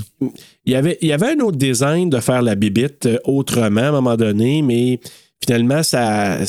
Il 0.66 0.74
y, 0.74 0.76
avait, 0.76 1.00
il 1.02 1.08
y 1.08 1.12
avait 1.12 1.32
un 1.36 1.40
autre 1.40 1.58
design 1.58 2.08
de 2.12 2.20
faire 2.20 2.44
la 2.44 2.54
bibite 2.54 3.08
euh, 3.08 3.18
autrement 3.24 3.82
à 3.82 3.86
un 3.88 3.92
moment 3.92 4.16
donné, 4.16 4.62
mais 4.62 5.00
finalement, 5.44 5.84
ça 5.84 6.40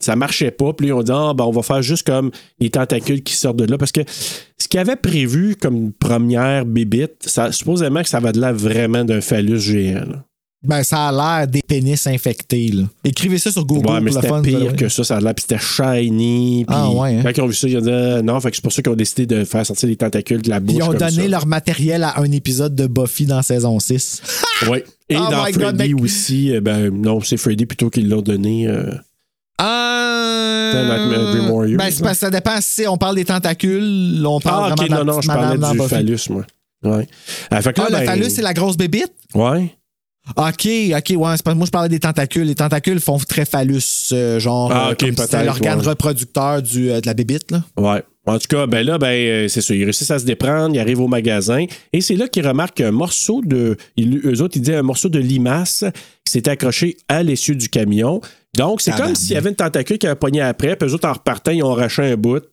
ça 0.00 0.16
marchait 0.16 0.50
pas. 0.50 0.72
Puis 0.72 0.92
on 0.92 1.02
dit, 1.02 1.12
ah, 1.12 1.32
ben, 1.34 1.44
on 1.44 1.50
va 1.50 1.62
faire 1.62 1.82
juste 1.82 2.06
comme 2.06 2.30
les 2.58 2.70
tentacules 2.70 3.22
qui 3.22 3.34
sortent 3.34 3.56
de 3.56 3.64
là. 3.64 3.78
Parce 3.78 3.92
que 3.92 4.00
ce 4.58 4.68
qu'il 4.68 4.80
avait 4.80 4.96
prévu 4.96 5.56
comme 5.56 5.92
première 5.92 6.64
bibite, 6.64 7.16
ça, 7.26 7.52
supposément 7.52 8.02
que 8.02 8.08
ça 8.08 8.20
va 8.20 8.32
de 8.32 8.40
là 8.40 8.52
vraiment 8.52 9.04
d'un 9.04 9.20
phallus 9.20 9.60
géant. 9.60 10.04
Ben, 10.64 10.84
ça 10.84 11.08
a 11.08 11.12
l'air 11.38 11.48
des 11.48 11.60
pénis 11.60 12.06
infectés, 12.06 12.68
là. 12.68 12.84
Écrivez 13.02 13.38
ça 13.38 13.50
sur 13.50 13.64
Google 13.66 13.90
Ouais, 13.90 14.00
mais 14.00 14.12
le 14.12 14.20
c'était 14.20 14.40
pire 14.42 14.66
ouais. 14.66 14.76
que 14.76 14.88
ça, 14.88 15.02
ça 15.02 15.16
a 15.16 15.20
l'air, 15.20 15.34
puis 15.34 15.44
c'était 15.48 15.60
shiny. 15.60 16.64
puis 16.64 16.76
Ah, 16.78 16.88
ouais, 16.88 17.16
hein? 17.16 17.20
Quand 17.24 17.32
ils 17.36 17.40
ont 17.42 17.46
vu 17.48 17.54
ça, 17.54 17.66
ils 17.66 17.78
ont 17.78 17.80
dit 17.80 17.90
ah, 17.90 18.22
non, 18.22 18.38
fait 18.40 18.50
que 18.50 18.56
c'est 18.56 18.62
pour 18.62 18.72
ça 18.72 18.80
qu'ils 18.80 18.92
ont 18.92 18.96
décidé 18.96 19.26
de 19.26 19.44
faire 19.44 19.66
sortir 19.66 19.88
les 19.88 19.96
tentacules 19.96 20.40
de 20.40 20.50
la 20.50 20.60
bouche. 20.60 20.76
Ils 20.76 20.82
ont 20.84 20.92
donné 20.92 21.22
ça. 21.22 21.28
leur 21.28 21.46
matériel 21.46 22.04
à 22.04 22.20
un 22.20 22.30
épisode 22.30 22.76
de 22.76 22.86
Buffy 22.86 23.26
dans 23.26 23.42
saison 23.42 23.78
6. 23.80 24.22
Ouais. 24.70 24.84
Et 25.08 25.16
Oh 25.16 25.26
dans 25.28 25.44
God, 25.46 25.54
Freddy 25.76 25.94
aussi, 25.94 26.54
euh, 26.54 26.60
ben 26.60 26.88
non, 26.90 27.20
c'est 27.20 27.36
Freddy 27.36 27.66
plutôt 27.66 27.90
qu'ils 27.90 28.08
l'ont 28.08 28.22
donné. 28.22 28.68
euh, 28.68 28.92
Euh... 29.60 30.72
Ben, 31.76 31.90
c'est 31.90 32.02
parce 32.02 32.14
que 32.14 32.20
ça 32.26 32.30
dépend 32.30 32.56
si 32.60 32.86
on 32.86 32.96
parle 32.96 33.16
des 33.16 33.24
tentacules, 33.24 34.24
on 34.24 34.40
parle 34.40 34.72
Ah, 34.72 34.74
vraiment 34.74 34.82
ok, 34.82 34.88
de 34.88 34.94
la 34.94 35.04
non, 35.04 35.14
non, 35.14 35.20
je 35.20 35.26
parlais 35.26 35.58
du 35.58 35.88
phallus, 35.88 36.20
moi. 36.30 36.44
Ouais. 36.84 37.08
Ah, 37.50 37.60
fait 37.62 37.72
que 37.72 37.80
Ah, 37.80 37.88
là, 37.90 38.00
le 38.00 38.06
ben, 38.06 38.12
phallus, 38.12 38.30
c'est 38.30 38.42
la 38.42 38.54
grosse 38.54 38.76
bébite? 38.76 39.12
Ouais. 39.34 39.74
OK, 40.36 40.68
OK, 40.96 41.12
ouais. 41.16 41.36
c'est 41.36 41.42
pas- 41.44 41.54
moi, 41.54 41.66
je 41.66 41.70
parlais 41.70 41.88
des 41.88 41.98
tentacules. 41.98 42.44
Les 42.44 42.54
tentacules 42.54 43.00
font 43.00 43.18
très 43.18 43.44
phallus, 43.44 44.10
euh, 44.12 44.38
genre, 44.38 44.70
Ah, 44.72 44.88
euh, 44.88 44.92
ok, 44.92 44.98
comme 45.16 45.26
si 45.26 45.44
l'organe 45.44 45.80
ouais. 45.80 45.86
reproducteur 45.86 46.62
du, 46.62 46.90
euh, 46.90 47.00
de 47.00 47.06
la 47.06 47.14
bébite, 47.14 47.50
là. 47.50 47.62
Ouais. 47.76 48.02
En 48.24 48.38
tout 48.38 48.46
cas, 48.48 48.68
ben 48.68 48.86
là, 48.86 48.98
ben, 48.98 49.08
euh, 49.08 49.48
c'est 49.48 49.60
ça. 49.60 49.74
Ils 49.74 49.82
réussissent 49.82 50.12
à 50.12 50.20
se 50.20 50.24
déprendre, 50.24 50.76
ils 50.76 50.78
arrivent 50.78 51.00
au 51.00 51.08
magasin. 51.08 51.64
Et 51.92 52.00
c'est 52.00 52.14
là 52.14 52.28
qu'ils 52.28 52.46
remarquent 52.46 52.80
un 52.80 52.92
morceau 52.92 53.42
de. 53.44 53.76
ils- 53.96 54.20
eux 54.24 54.40
autres, 54.42 54.56
ils 54.56 54.62
disent 54.62 54.74
un 54.76 54.82
morceau 54.82 55.08
de 55.08 55.18
limace 55.18 55.84
qui 56.24 56.30
s'était 56.32 56.52
accroché 56.52 56.96
à 57.08 57.24
l'essieu 57.24 57.56
du 57.56 57.68
camion. 57.68 58.20
Donc, 58.56 58.80
c'est 58.80 58.92
comme 58.96 59.16
s'il 59.16 59.32
y 59.32 59.36
avait 59.36 59.50
une 59.50 59.56
tentacule 59.56 59.98
qui 59.98 60.06
avait 60.06 60.14
pogné 60.14 60.40
après, 60.40 60.76
puis 60.76 60.88
eux 60.88 60.94
autres, 60.94 61.08
en 61.08 61.14
repartant, 61.14 61.50
ils 61.50 61.64
ont 61.64 61.72
arraché 61.72 62.02
un 62.02 62.16
bout. 62.16 62.44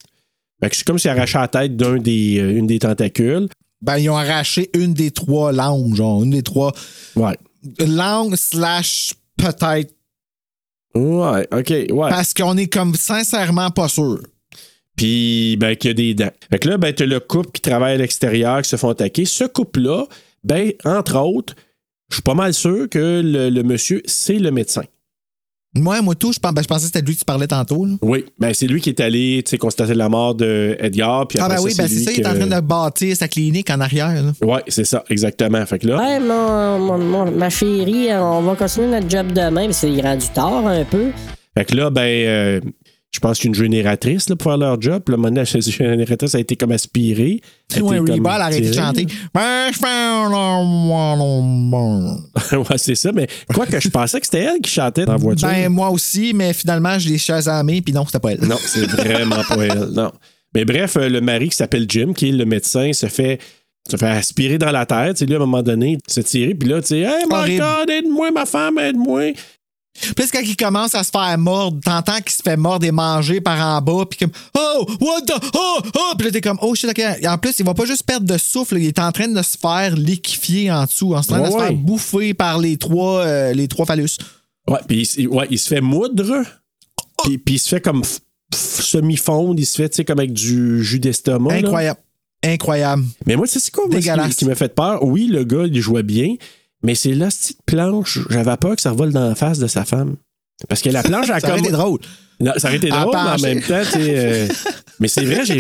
Fait 0.59 0.71
que 0.71 0.75
c'est 0.75 0.85
comme 0.87 0.97
s'ils 0.97 1.11
arrachaient 1.11 1.37
la 1.37 1.47
tête 1.47 1.77
d'un 1.77 1.97
des, 1.97 2.39
euh, 2.39 2.57
une 2.57 2.65
des 2.65 2.79
tentacules. 2.79 3.47
Ben, 3.83 3.97
ils 3.99 4.09
ont 4.09 4.17
arraché 4.17 4.71
une 4.73 4.93
des 4.95 5.11
trois 5.11 5.51
langues, 5.51 5.93
genre, 5.93 6.23
une 6.23 6.31
des 6.31 6.41
trois 6.43 6.73
Ouais. 7.15 7.37
Langues 7.79 8.35
slash 8.35 9.13
peut-être. 9.37 9.93
Ouais, 10.95 11.47
OK, 11.51 11.69
ouais. 11.69 12.09
Parce 12.09 12.33
qu'on 12.33 12.57
est 12.57 12.67
comme 12.67 12.95
sincèrement 12.95 13.71
pas 13.71 13.87
sûr. 13.87 14.21
Puis, 14.95 15.55
ben, 15.57 15.75
qu'il 15.75 15.89
y 15.89 15.91
a 15.91 15.93
des 15.93 16.13
dents. 16.13 16.31
Fait 16.51 16.59
que 16.59 16.67
là, 16.67 16.77
ben, 16.77 16.93
t'as 16.93 17.05
le 17.05 17.19
couple 17.19 17.51
qui 17.51 17.61
travaille 17.61 17.93
à 17.93 17.97
l'extérieur, 17.97 18.61
qui 18.61 18.69
se 18.69 18.75
font 18.75 18.89
attaquer. 18.89 19.25
Ce 19.25 19.45
couple-là, 19.45 20.05
ben, 20.43 20.73
entre 20.83 21.17
autres, 21.17 21.55
je 22.09 22.15
suis 22.15 22.23
pas 22.23 22.33
mal 22.33 22.53
sûr 22.53 22.89
que 22.89 23.21
le, 23.23 23.49
le 23.49 23.63
monsieur, 23.63 24.01
c'est 24.05 24.39
le 24.39 24.51
médecin. 24.51 24.83
Moi, 25.75 26.01
moi, 26.01 26.15
tout, 26.15 26.33
je, 26.33 26.39
pense- 26.39 26.51
ben, 26.53 26.63
je 26.63 26.67
pensais 26.67 26.81
que 26.87 26.93
c'était 26.93 27.05
lui 27.05 27.13
que 27.13 27.19
tu 27.19 27.25
parlais 27.25 27.45
tantôt. 27.45 27.85
là. 27.85 27.93
Oui, 28.01 28.25
ben 28.39 28.53
c'est 28.55 28.65
lui 28.65 28.81
qui 28.81 28.89
est 28.89 28.99
allé 28.99 29.43
tu 29.45 29.51
sais, 29.51 29.57
constater 29.59 29.93
la 29.93 30.09
mort 30.09 30.33
de 30.33 30.75
Edgar. 30.79 31.27
Puis 31.27 31.37
Ah, 31.39 31.45
après 31.45 31.57
ben 31.57 31.63
oui, 31.63 31.71
ça, 31.73 31.83
ben 31.83 31.89
c'est 31.89 31.95
lui 31.95 32.03
ça, 32.05 32.11
il 32.11 32.19
est 32.21 32.25
en 32.27 32.31
que- 32.33 32.37
train 32.47 32.59
de 32.61 32.65
bâtir 32.65 33.15
sa 33.15 33.27
clinique 33.27 33.69
en 33.69 33.79
arrière. 33.79 34.23
là. 34.23 34.31
Ouais, 34.41 34.63
c'est 34.67 34.83
ça, 34.85 35.03
exactement. 35.11 35.63
Fait 35.67 35.77
que 35.77 35.87
là, 35.87 35.97
Ouais, 35.99 36.19
mon, 36.19 36.79
mon- 36.79 36.97
mon- 36.97 37.31
ma 37.31 37.49
chérie, 37.51 38.07
on 38.13 38.41
va 38.41 38.55
continuer 38.55 38.87
notre 38.87 39.09
job 39.09 39.27
demain, 39.31 39.67
mais 39.67 39.73
c'est 39.73 40.01
rendu 40.01 40.25
tard 40.33 40.65
un 40.65 40.83
peu. 40.85 41.11
fait 41.55 41.65
que 41.65 41.75
là 41.75 41.89
ben, 41.91 42.01
euh, 42.01 42.61
je 43.11 43.19
pense 43.19 43.39
qu'une 43.39 43.55
génératrice 43.55 44.29
là, 44.29 44.35
pour 44.35 44.51
faire 44.51 44.57
leur 44.57 44.79
job. 44.79 45.01
Puis 45.05 45.15
maintenant, 45.17 45.41
la 45.41 45.59
génératrice 45.61 46.35
a 46.35 46.39
été 46.39 46.55
comme 46.55 46.71
aspirée. 46.71 47.41
Reba, 47.73 47.97
comme 47.97 48.09
elle 48.09 48.27
a 48.27 48.45
arrêté 48.45 48.69
de 48.69 48.73
chanter. 48.73 49.07
Ben, 49.33 49.71
je 49.73 49.77
fais 49.79 49.87
un- 49.87 50.29
ouais, 52.57 52.77
c'est 52.77 52.95
ça. 52.95 53.11
Mais 53.11 53.27
quoi 53.53 53.65
que 53.65 53.79
je 53.79 53.89
pensais 53.89 54.19
que 54.19 54.25
c'était 54.25 54.43
elle 54.43 54.59
qui 54.61 54.71
chantait 54.71 55.05
dans 55.05 55.13
la 55.13 55.17
voiture. 55.17 55.47
Ben, 55.47 55.69
moi 55.69 55.89
aussi, 55.89 56.33
mais 56.33 56.53
finalement, 56.53 56.97
je 56.99 57.09
l'ai 57.09 57.17
chasamé, 57.17 57.81
puis 57.81 57.93
non, 57.93 58.05
c'était 58.05 58.19
pas 58.19 58.31
elle. 58.33 58.45
Non, 58.47 58.57
c'est 58.63 58.85
vraiment 58.89 59.43
pas 59.47 59.57
elle. 59.65 59.89
Non. 59.91 60.11
Mais 60.55 60.65
bref, 60.65 60.97
euh, 60.97 61.09
le 61.09 61.21
mari 61.21 61.49
qui 61.49 61.55
s'appelle 61.55 61.85
Jim, 61.87 62.13
qui 62.15 62.29
est 62.29 62.31
le 62.31 62.45
médecin, 62.45 62.91
se 62.93 63.05
fait, 63.05 63.39
se 63.89 63.97
fait 63.97 64.07
aspirer 64.07 64.57
dans 64.57 64.71
la 64.71 64.85
tête. 64.85 65.15
Tu 65.15 65.19
sais, 65.19 65.25
lui, 65.25 65.33
à 65.33 65.37
un 65.37 65.41
moment 65.41 65.61
donné, 65.61 65.97
il 66.07 66.13
se 66.13 66.21
tirer. 66.21 66.55
Puis 66.55 66.69
là, 66.69 66.81
tu 66.81 66.87
sais, 66.87 66.99
Hey, 67.01 67.25
my 67.29 67.33
Horrible. 67.35 67.63
God, 67.63 67.89
aide-moi, 67.89 68.31
ma 68.31 68.45
femme, 68.45 68.79
aide-moi. 68.79 69.33
Puis 70.15 70.25
quand 70.31 70.39
il 70.41 70.55
commence 70.55 70.95
à 70.95 71.03
se 71.03 71.09
faire 71.09 71.37
mordre, 71.37 71.79
t'entends 71.83 72.19
qu'il 72.21 72.31
se 72.31 72.41
fait 72.41 72.55
mordre 72.55 72.85
et 72.85 72.91
manger 72.91 73.41
par 73.41 73.59
en 73.59 73.81
bas, 73.81 74.05
puis 74.09 74.19
comme 74.19 74.31
Oh, 74.57 74.85
what 75.01 75.21
the, 75.23 75.33
oh, 75.53 75.77
oh, 75.83 76.13
puis 76.17 76.27
là 76.27 76.31
t'es 76.31 76.41
comme 76.41 76.59
Oh 76.61 76.73
shit, 76.75 76.89
ok. 76.89 77.01
Et 77.21 77.27
en 77.27 77.37
plus, 77.37 77.55
il 77.59 77.65
va 77.65 77.73
pas 77.73 77.85
juste 77.85 78.03
perdre 78.03 78.25
de 78.25 78.37
souffle, 78.37 78.77
il 78.77 78.85
est 78.87 78.99
en 78.99 79.11
train 79.11 79.27
de 79.27 79.41
se 79.41 79.57
faire 79.57 79.95
liquéfier 79.95 80.71
en 80.71 80.85
dessous, 80.85 81.13
en 81.15 81.21
train 81.21 81.41
de 81.41 81.47
se 81.47 81.51
Ouais, 81.51 81.59
faire 81.67 81.73
bouffer 81.73 82.33
par 82.33 82.59
les 82.59 82.77
trois, 82.77 83.25
euh, 83.25 83.53
les 83.53 83.67
trois 83.67 83.85
phallus. 83.85 84.17
Ouais, 84.69 84.79
puis 84.87 85.09
il, 85.17 85.27
ouais, 85.27 85.47
il 85.49 85.59
se 85.59 85.67
fait 85.67 85.81
moudre. 85.81 86.43
Puis, 87.23 87.37
puis 87.37 87.55
il 87.55 87.59
se 87.59 87.67
fait 87.69 87.81
comme 87.81 88.03
semi-fondre. 88.53 89.59
Il 89.59 89.65
se 89.65 89.75
fait, 89.75 89.89
tu 89.89 89.97
sais, 89.97 90.05
comme 90.05 90.19
avec 90.19 90.33
du 90.33 90.83
jus 90.83 90.99
d'estomac. 90.99 91.53
là. 91.53 91.67
Incroyable. 91.67 91.99
Incroyable. 92.43 93.03
Mais 93.25 93.35
moi, 93.35 93.47
tu 93.47 93.53
sais, 93.53 93.59
c'est 93.59 93.71
quoi 93.71 93.85
moi, 93.87 94.01
ce 94.01 94.29
qui, 94.29 94.35
qui 94.37 94.45
m'a 94.45 94.55
fait 94.55 94.73
peur? 94.73 95.03
Oui, 95.03 95.27
le 95.27 95.43
gars, 95.43 95.65
il 95.65 95.79
jouait 95.81 96.03
bien, 96.03 96.35
mais 96.83 96.95
c'est 96.95 97.13
la 97.13 97.27
petite 97.27 97.59
planche. 97.65 98.19
J'avais 98.29 98.57
peur 98.57 98.75
que 98.75 98.81
ça 98.81 98.91
revole 98.91 99.11
dans 99.11 99.29
la 99.29 99.35
face 99.35 99.59
de 99.59 99.67
sa 99.67 99.85
femme. 99.85 100.15
Parce 100.67 100.81
que 100.81 100.89
la 100.89 101.03
planche, 101.09 101.29
a 101.29 101.39
Ça 101.39 101.49
aurait 101.49 101.59
été 101.59 101.71
drôle. 101.71 101.99
Non, 102.39 102.53
ça 102.57 102.67
aurait 102.69 102.77
été 102.77 102.89
drôle, 102.89 103.13
mais 103.13 103.29
en 103.31 103.37
même 103.37 103.61
temps, 103.61 103.81
tu 103.83 103.91
sais. 103.91 104.17
euh, 104.17 104.47
Mais 104.99 105.07
c'est 105.07 105.23
vrai, 105.23 105.45
j'ai. 105.45 105.59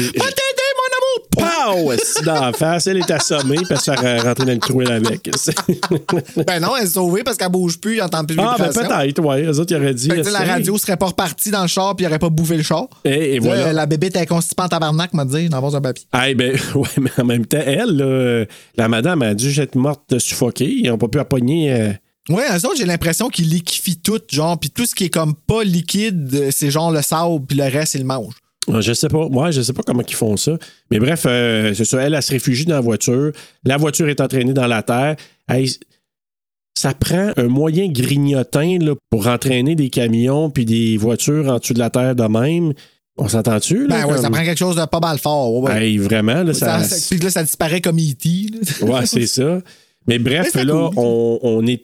Esti, 1.93 2.23
Dans 2.23 2.41
la 2.45 2.53
face, 2.53 2.87
elle 2.87 2.97
est 2.97 3.11
assommée, 3.11 3.57
puis 3.57 3.65
elle 3.71 3.79
se 3.79 3.91
fait 3.91 4.19
rentrer 4.19 4.45
dans 4.45 4.53
le 4.53 4.59
trou 4.59 4.81
avec. 4.81 5.29
Ben 6.47 6.59
non, 6.59 6.75
elle 6.77 6.85
est 6.85 6.89
sauvée 6.89 7.23
parce 7.23 7.37
qu'elle 7.37 7.49
bouge 7.49 7.79
plus, 7.79 7.97
elle 7.97 8.03
entend 8.03 8.23
plus 8.25 8.35
de 8.35 8.41
ah, 8.41 8.55
ben 8.57 8.69
peut-être, 8.71 9.19
ouais. 9.23 9.43
Eux 9.43 9.59
autres, 9.59 9.71
ils 9.71 9.77
auraient 9.77 9.93
dit. 9.93 10.07
Sais, 10.07 10.31
la 10.31 10.39
radio 10.43 10.77
serait 10.77 10.97
pas 10.97 11.07
repartie 11.07 11.51
dans 11.51 11.61
le 11.61 11.67
char 11.67 11.95
puis 11.95 12.05
il 12.05 12.07
aurait 12.09 12.19
pas 12.19 12.29
bouffé 12.29 12.57
le 12.57 12.63
char. 12.63 12.87
Et, 13.05 13.35
et 13.35 13.39
Là, 13.39 13.45
voilà. 13.45 13.73
la 13.73 13.85
bébé 13.85 14.07
était 14.07 14.25
constipée 14.25 14.63
en 14.63 14.67
tabarnak, 14.67 15.13
m'a 15.13 15.25
dit, 15.25 15.49
dans 15.49 15.75
un 15.75 15.81
papier. 15.81 16.05
Ah, 16.11 16.33
ben, 16.33 16.57
ouais, 16.75 16.87
mais 16.99 17.11
en 17.17 17.25
même 17.25 17.45
temps, 17.45 17.61
elle, 17.65 17.95
là, 17.97 18.45
la 18.77 18.87
madame 18.87 19.21
a 19.21 19.33
dû 19.33 19.59
être 19.59 19.75
morte 19.75 20.17
suffoquée. 20.19 20.71
Ils 20.71 20.89
n'ont 20.89 20.97
pas 20.97 21.07
pu 21.07 21.19
appogner. 21.19 21.71
euh, 21.73 21.91
Ouais, 22.29 22.43
eux 22.51 22.65
autres, 22.67 22.77
j'ai 22.77 22.85
l'impression 22.85 23.29
qu'ils 23.29 23.49
liquifient 23.49 23.99
tout, 23.99 24.19
genre, 24.29 24.59
puis 24.59 24.69
tout 24.69 24.85
ce 24.85 24.93
qui 24.93 25.05
est 25.05 25.09
comme 25.09 25.33
pas 25.33 25.63
liquide, 25.63 26.49
c'est 26.51 26.69
genre 26.69 26.91
le 26.91 27.01
sable, 27.01 27.43
puis 27.47 27.57
le 27.57 27.63
reste, 27.63 27.95
ils 27.95 28.01
le 28.01 28.03
mangent. 28.05 28.35
Je 28.81 28.93
sais 28.93 29.07
pas. 29.09 29.27
Moi, 29.29 29.51
je 29.51 29.61
sais 29.61 29.73
pas 29.73 29.83
comment 29.83 30.03
ils 30.07 30.13
font 30.15 30.37
ça. 30.37 30.57
Mais 30.91 30.99
bref, 30.99 31.23
euh, 31.25 31.73
c'est 31.73 31.85
ça. 31.85 32.01
Elle, 32.01 32.13
elle 32.13 32.21
se 32.23 32.31
réfugie 32.31 32.65
dans 32.65 32.75
la 32.75 32.81
voiture. 32.81 33.31
La 33.63 33.77
voiture 33.77 34.07
est 34.09 34.21
entraînée 34.21 34.53
dans 34.53 34.67
la 34.67 34.83
terre. 34.83 35.15
Ça 36.77 36.93
prend 36.93 37.31
un 37.35 37.47
moyen 37.47 37.89
grignotin 37.89 38.77
là, 38.79 38.93
pour 39.09 39.27
entraîner 39.27 39.75
des 39.75 39.89
camions 39.89 40.49
puis 40.49 40.63
des 40.65 40.95
voitures 40.97 41.49
en 41.49 41.57
dessous 41.59 41.73
de 41.73 41.79
la 41.79 41.89
terre 41.89 42.15
de 42.15 42.23
même. 42.23 42.73
On 43.17 43.27
s'entend-tu? 43.27 43.87
Ben 43.87 43.97
là, 43.99 44.07
ouais, 44.07 44.13
comme- 44.13 44.21
ça 44.23 44.29
prend 44.29 44.43
quelque 44.45 44.57
chose 44.57 44.77
de 44.77 44.85
pas 44.85 44.99
mal 45.01 45.17
fort. 45.19 45.53
ouais, 45.55 45.69
ouais. 45.71 45.87
Hey, 45.89 45.97
vraiment, 45.97 46.41
là, 46.41 46.53
ça. 46.53 46.79
Ça- 46.83 46.95
ça- 46.97 47.07
puis 47.09 47.19
là, 47.19 47.29
ça 47.29 47.43
disparaît 47.43 47.81
comme 47.81 47.97
E.T. 47.99 48.51
Ouais, 48.85 49.05
c'est 49.05 49.27
ça. 49.27 49.59
Mais 50.07 50.19
bref, 50.19 50.51
Mais 50.55 50.63
là, 50.63 50.73
cool. 50.73 50.93
on, 50.95 51.39
on 51.43 51.67
est. 51.67 51.83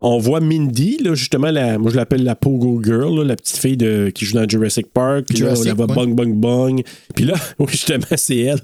On 0.00 0.18
voit 0.18 0.40
Mindy, 0.40 0.98
là, 0.98 1.14
justement, 1.14 1.50
la, 1.50 1.78
moi 1.78 1.90
je 1.90 1.96
l'appelle 1.96 2.22
la 2.22 2.34
Pogo 2.34 2.82
Girl, 2.82 3.16
là, 3.18 3.24
la 3.24 3.36
petite 3.36 3.56
fille 3.56 3.76
de, 3.76 4.10
qui 4.14 4.26
joue 4.26 4.34
dans 4.34 4.48
Jurassic 4.48 4.92
Park. 4.92 5.26
Puis 5.28 5.38
là, 5.38 5.54
on 5.56 5.62
la 5.62 5.74
voit 5.74 5.86
ouais. 5.86 5.94
bang, 5.94 6.14
bang, 6.14 6.34
bang. 6.34 6.82
Puis 7.14 7.24
là, 7.24 7.34
oui, 7.58 7.68
justement, 7.70 8.04
c'est 8.16 8.38
elle. 8.38 8.60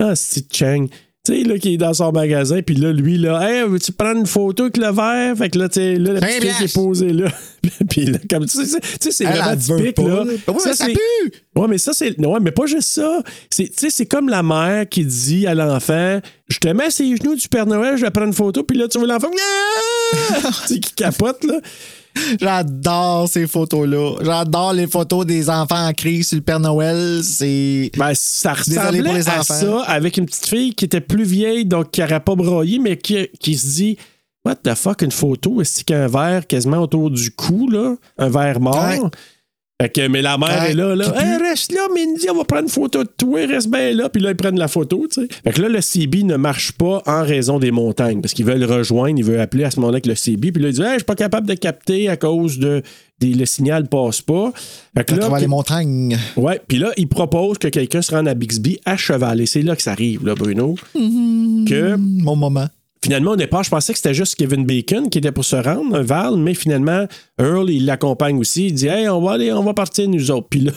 Ah, 0.00 0.16
c'est 0.16 0.52
Chang. 0.52 0.86
Tu 1.26 1.36
sais, 1.36 1.42
là, 1.46 1.58
qui 1.58 1.74
est 1.74 1.76
dans 1.76 1.92
son 1.92 2.12
magasin. 2.12 2.62
Puis 2.62 2.74
là, 2.76 2.92
lui, 2.92 3.18
là, 3.18 3.40
hey, 3.46 3.68
veux-tu 3.68 3.92
prendre 3.92 4.20
une 4.20 4.26
photo 4.26 4.62
avec 4.64 4.78
le 4.78 4.90
verre? 4.90 5.36
Fait 5.36 5.50
que 5.50 5.58
là, 5.58 5.68
tu 5.68 5.74
sais, 5.80 5.96
là, 5.96 6.14
la 6.14 6.20
petite 6.20 6.42
fille 6.42 6.52
qui 6.56 6.64
est 6.64 6.74
posée 6.74 7.12
là. 7.12 7.28
puis 7.90 8.06
là, 8.06 8.18
comme 8.30 8.46
tu 8.46 8.56
sais, 8.56 8.64
c'est- 8.64 8.80
tu 8.80 8.88
sais, 9.00 9.10
c'est 9.10 9.24
Elle, 9.24 9.36
vraiment 9.38 9.56
typique, 9.56 9.96
pas, 9.96 10.02
là. 10.02 10.24
mais 10.24 10.58
ça 10.60 10.72
c'est- 10.72 10.92
pue! 10.94 11.32
Ouais, 11.56 11.66
mais 11.68 11.76
ça, 11.76 11.92
c'est. 11.92 12.18
Ouais, 12.18 12.40
mais 12.40 12.52
pas 12.52 12.64
juste 12.64 12.88
ça. 12.88 13.22
C'est, 13.50 13.64
tu 13.66 13.72
sais, 13.76 13.90
c'est 13.90 14.06
comme 14.06 14.30
la 14.30 14.42
mère 14.42 14.88
qui 14.88 15.04
dit 15.04 15.46
à 15.46 15.54
l'enfant 15.54 16.20
Je 16.48 16.56
te 16.58 16.68
mets 16.68 16.90
sur 16.90 17.04
les 17.04 17.16
genoux 17.16 17.34
du 17.36 17.48
Père 17.48 17.66
Noël, 17.66 17.98
je 17.98 18.02
vais 18.02 18.10
prendre 18.10 18.28
une 18.28 18.32
photo, 18.32 18.62
puis 18.62 18.78
là, 18.78 18.88
tu 18.88 18.98
vois 18.98 19.06
l'enfant. 19.06 19.28
Ah! 19.30 20.50
tu 20.66 20.74
sais, 20.74 20.80
qui 20.80 20.94
capote, 20.94 21.44
là. 21.44 21.60
J'adore 22.40 23.28
ces 23.28 23.46
photos-là. 23.46 24.16
J'adore 24.22 24.72
les 24.72 24.86
photos 24.86 25.26
des 25.26 25.48
enfants 25.50 25.86
en 25.86 25.92
crise 25.92 26.28
sur 26.28 26.36
le 26.36 26.42
Père 26.42 26.60
Noël. 26.60 27.20
C'est. 27.22 27.90
Ben, 27.96 28.12
ça 28.14 28.54
ressemblait 28.54 29.02
pour 29.02 29.14
les 29.14 29.28
à 29.28 29.40
enfants. 29.40 29.54
ça 29.54 29.82
avec 29.82 30.16
une 30.16 30.26
petite 30.26 30.46
fille 30.46 30.74
qui 30.74 30.84
était 30.84 31.00
plus 31.00 31.24
vieille, 31.24 31.64
donc 31.64 31.90
qui 31.90 32.00
n'aurait 32.00 32.20
pas 32.20 32.34
broyé, 32.34 32.78
mais 32.78 32.96
qui, 32.96 33.28
qui 33.38 33.56
se 33.56 33.66
dit 33.66 33.98
What 34.44 34.56
the 34.56 34.74
fuck, 34.74 35.02
une 35.02 35.10
photo, 35.10 35.60
est-ce 35.60 35.84
qu'il 35.84 35.94
y 35.94 35.98
a 35.98 36.04
un 36.04 36.08
verre 36.08 36.46
quasiment 36.46 36.78
autour 36.78 37.10
du 37.10 37.30
cou, 37.30 37.68
là? 37.68 37.96
Un 38.16 38.30
verre 38.30 38.60
mort? 38.60 38.74
Ouais. 38.74 39.10
Fait 39.80 39.88
que, 39.88 40.08
mais 40.08 40.20
la 40.20 40.36
mère 40.36 40.60
Ouais, 40.62 40.70
est 40.72 40.74
là, 40.74 40.94
là. 40.94 41.06
Hey, 41.16 41.38
reste 41.42 41.72
là, 41.72 41.80
Mindy, 41.94 42.26
on 42.30 42.36
va 42.36 42.44
prendre 42.44 42.64
une 42.64 42.68
photo 42.68 43.02
de 43.02 43.08
toi, 43.16 43.46
reste 43.46 43.70
bien 43.70 43.92
là. 43.92 44.08
Puis 44.10 44.20
là, 44.20 44.30
ils 44.30 44.36
prennent 44.36 44.58
la 44.58 44.68
photo, 44.68 45.06
tu 45.10 45.22
sais. 45.22 45.28
Fait 45.42 45.52
que 45.52 45.62
là, 45.62 45.68
le 45.68 45.80
CB 45.80 46.24
ne 46.24 46.36
marche 46.36 46.72
pas 46.72 47.02
en 47.06 47.22
raison 47.22 47.58
des 47.58 47.70
montagnes, 47.70 48.20
parce 48.20 48.34
qu'ils 48.34 48.44
veulent 48.44 48.60
le 48.60 48.66
rejoindre, 48.66 49.18
ils 49.18 49.24
veulent 49.24 49.40
appeler 49.40 49.64
à 49.64 49.70
ce 49.70 49.80
moment-là 49.80 49.96
avec 49.96 50.06
le 50.06 50.14
CB. 50.14 50.52
Puis 50.52 50.62
là, 50.62 50.68
ils 50.68 50.72
disent, 50.72 50.80
hey, 50.84 50.92
je 50.92 50.98
suis 50.98 51.04
pas 51.04 51.14
capable 51.14 51.46
de 51.48 51.54
capter 51.54 52.08
à 52.10 52.16
cause 52.16 52.58
de. 52.58 52.82
des- 53.20 53.32
le 53.34 53.46
signal 53.46 53.86
passe 53.88 54.20
pas. 54.20 54.52
Fait 54.96 55.04
que 55.04 55.12
là, 55.14 55.20
travers 55.20 55.40
les 55.40 55.46
montagnes. 55.46 56.18
Ouais, 56.36 56.60
puis 56.68 56.78
là, 56.78 56.90
il 56.98 57.08
propose 57.08 57.56
que 57.58 57.68
quelqu'un 57.68 58.02
se 58.02 58.14
rende 58.14 58.28
à 58.28 58.34
Bixby 58.34 58.78
à 58.84 58.96
cheval. 58.98 59.40
Et 59.40 59.46
c'est 59.46 59.62
là 59.62 59.76
que 59.76 59.82
ça 59.82 59.92
arrive, 59.92 60.26
là, 60.26 60.34
Bruno. 60.34 60.74
Que 61.66 61.96
Mon 61.96 62.36
moment. 62.36 62.66
Finalement, 63.02 63.32
au 63.32 63.36
départ, 63.36 63.62
je 63.62 63.70
pensais 63.70 63.92
que 63.92 63.98
c'était 63.98 64.14
juste 64.14 64.36
Kevin 64.36 64.64
Bacon 64.64 65.08
qui 65.10 65.18
était 65.18 65.32
pour 65.32 65.44
se 65.44 65.56
rendre, 65.56 65.96
un 65.96 66.02
Val, 66.02 66.36
mais 66.36 66.54
finalement, 66.54 67.06
Earl, 67.38 67.70
il 67.70 67.86
l'accompagne 67.86 68.38
aussi. 68.38 68.66
Il 68.66 68.74
dit 68.74 68.86
Hey, 68.88 69.08
on 69.08 69.20
va 69.20 69.32
aller, 69.32 69.52
on 69.52 69.62
va 69.62 69.74
partir, 69.74 70.08
nous 70.08 70.30
autres. 70.30 70.48
Puis 70.48 70.60
là. 70.60 70.72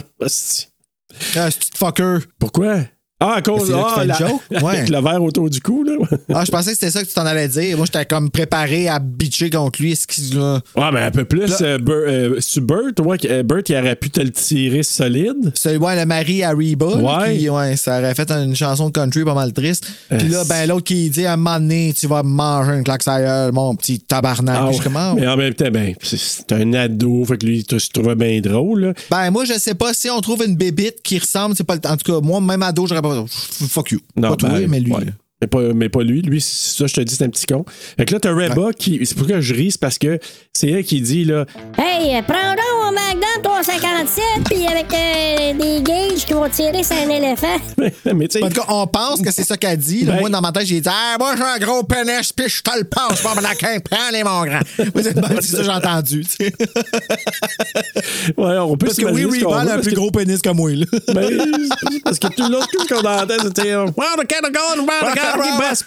Ah, 1.36 1.50
c'est 1.50 1.76
fucker? 1.76 2.20
pourquoi? 2.38 2.82
Ah, 3.20 3.36
à 3.38 3.42
cause 3.42 3.74
ah, 3.76 4.06
la- 4.06 4.16
joke? 4.18 4.42
Ouais. 4.64 4.78
avec 4.78 4.90
le 4.90 5.02
verre 5.02 5.22
autour 5.22 5.50
du 5.50 5.60
cou, 5.62 5.84
là. 5.84 5.94
Ah, 6.34 6.44
je 6.46 6.52
pensais 6.52 6.72
que 6.72 6.78
c'était 6.78 6.92
ça 6.92 7.02
que 7.04 7.08
tu 7.08 7.14
t'en 7.14 7.26
allais 7.26 7.48
dire. 7.48 7.76
Moi, 7.78 7.86
j'étais 7.86 8.06
comme 8.06 8.30
préparé 8.30 8.88
à 8.88 9.00
bitcher 9.00 9.50
contre 9.50 9.82
lui. 9.82 9.92
Est-ce 9.92 10.08
qu'il? 10.08 10.38
Ouais, 10.40 10.92
mais 10.94 11.02
un 11.02 11.12
peu 11.12 11.26
plus. 11.26 11.52
Euh, 11.62 11.78
Bert, 11.78 11.96
euh, 12.08 12.40
Bert, 12.62 13.06
ouais, 13.06 13.18
euh, 13.26 13.44
Bert, 13.44 13.62
il 13.68 13.76
aurait 13.76 13.96
pu 13.96 14.10
te 14.10 14.22
le 14.22 14.32
tirer 14.32 14.84
solide. 14.84 15.52
C'est 15.56 15.78
ouais, 15.78 15.96
le 15.96 16.06
mari 16.06 16.44
à 16.44 16.52
Reba. 16.52 16.98
Ouais. 16.98 17.38
qui, 17.38 17.50
ouais, 17.50 17.76
ça 17.76 18.00
aurait 18.00 18.16
fait 18.16 18.30
une 18.32 18.56
chanson 18.56 18.88
de 18.88 18.94
country 18.94 19.24
pas 19.26 19.34
mal 19.34 19.54
triste. 19.54 19.86
Puis 20.10 20.28
là, 20.30 20.40
Euh, 20.40 20.44
ben 20.48 20.68
l'autre 20.68 20.86
qui 20.86 21.10
dit 21.10 21.26
à 21.26 21.34
un 21.34 21.38
moment 21.38 21.60
donné, 21.60 21.94
tu 21.98 22.08
vas 22.08 22.24
manger 22.24 22.74
une 22.78 22.84
claque 22.84 23.04
mon 23.54 23.76
petit 23.76 24.00
tabarnak. 24.00 24.56
Ah, 24.58 24.70
ah, 24.96 25.14
mais 25.16 25.28
en 25.28 25.36
même 25.38 25.54
temps, 25.54 25.70
ben, 25.72 25.94
c'est- 26.02 26.52
un 26.52 26.74
ado, 26.74 27.26
fait 27.26 27.38
que 27.38 27.46
lui, 27.46 27.66
il 27.70 27.80
se 27.80 27.90
trouvait 27.90 28.16
bien 28.16 28.40
drôle, 28.42 28.82
là. 28.82 28.94
Ben, 29.12 29.30
moi, 29.32 29.46
je 29.46 29.54
sais 29.54 29.76
pas 29.76 29.94
si 29.94 30.10
on 30.10 30.20
trouve 30.22 30.44
une 30.46 30.56
bébite 30.56 31.02
qui 31.04 31.20
ressemble. 31.20 31.56
C'est 31.56 31.64
pas 31.64 31.76
le- 31.76 31.90
En 31.90 31.98
tout 31.98 32.12
cas, 32.12 32.20
moi, 32.26 32.40
même 32.42 32.64
ado, 32.64 32.88
j'aurais 32.88 33.02
pas. 33.02 33.09
Fuck 33.28 33.92
you. 33.92 34.00
pas 34.20 34.36
toi, 34.36 34.50
ben, 34.50 34.68
mais 34.70 34.80
lui. 34.80 34.92
ouais. 34.94 35.06
Mais 35.42 35.48
pas, 35.48 35.62
mais 35.74 35.88
pas 35.88 36.04
lui. 36.04 36.22
Lui, 36.22 36.42
ça, 36.42 36.86
je 36.88 36.94
te 36.94 37.00
dis, 37.02 37.16
c'est 37.16 37.24
un 37.24 37.30
petit 37.30 37.46
con. 37.46 37.64
Fait 37.98 38.04
que 38.06 38.14
là, 38.14 38.20
t'as 38.20 38.34
Reba 38.34 38.74
qui. 38.78 39.00
C'est 39.06 39.16
pourquoi 39.18 39.40
je 39.40 39.54
ris, 39.54 39.72
c'est 39.72 39.80
parce 39.80 39.98
que 39.98 40.20
c'est 40.52 40.70
elle 40.70 40.84
qui 40.84 41.00
dit, 41.00 41.24
là. 41.24 41.46
Hey, 41.78 42.18
euh, 42.18 42.22
prends 42.28 42.52
donc 42.52 42.60
un 42.88 42.92
Magnum 42.92 43.42
357, 43.44 44.24
puis 44.50 44.66
avec 44.68 44.88
euh, 44.94 45.54
des 45.54 45.82
gauges 45.82 46.26
qui 46.26 46.34
vont 46.34 46.50
tirer 46.50 46.84
sur 46.84 46.98
un 46.98 47.10
éléphant. 47.10 47.56
mais 47.78 48.28
tu 48.28 48.40
sais. 48.40 48.44
En 48.44 48.50
tout 48.50 48.56
cas, 48.56 48.66
on 48.68 48.86
pense 48.88 49.22
que 49.22 49.32
c'est 49.32 49.46
ça 49.46 49.56
qu'elle 49.56 49.78
dit. 49.78 50.04
là. 50.04 50.14
Ben- 50.16 50.20
moi, 50.20 50.30
dans 50.30 50.42
ma 50.42 50.52
tête, 50.52 50.66
j'ai 50.66 50.82
dit 50.82 50.90
Ah, 50.92 51.16
moi, 51.18 51.36
j'ai 51.38 51.44
un 51.44 51.58
gros 51.66 51.84
pénis, 51.84 52.34
puis 52.34 52.50
je 52.50 52.62
te 52.62 52.78
le 52.78 52.84
passe. 52.84 53.22
Pas 53.22 53.40
la 53.42 53.56
quin, 53.56 53.80
prends-les, 53.80 54.24
mon 54.26 54.44
grand. 54.44 54.60
Moi, 54.94 55.04
c'est 55.04 55.16
ben, 55.16 55.28
c'est 55.40 55.52
ça 55.52 55.58
que 55.60 55.64
j'ai 55.64 55.70
entendu. 55.70 56.26
tu 56.26 56.36
sais. 56.46 56.54
Ouais, 58.38 58.58
on 58.58 58.76
peut 58.78 58.88
Parce 58.88 58.98
que 58.98 59.06
oui, 59.06 59.24
Reba 59.26 59.60
a 59.62 59.76
un 59.76 59.80
plus 59.80 59.92
que- 59.92 59.96
gros 59.96 60.12
pénis 60.12 60.42
que 60.42 60.50
moi. 60.50 60.72
Là. 60.72 60.86
Ben, 61.14 61.40
parce 62.04 62.20
que 62.20 62.28
tout 62.28 62.50
l'autre 62.50 62.68
tout 62.72 62.84
ce 62.88 62.94
qu'on 62.94 63.00
entend, 63.08 63.36
c'était. 63.42 63.76
Wow, 63.76 63.92
the 64.22 64.28
cat 64.28 64.40
of 64.44 64.52
God, 64.52 64.80
wow, 64.80 65.12
the 65.12 65.16
the 65.38 65.60
best. 65.60 65.86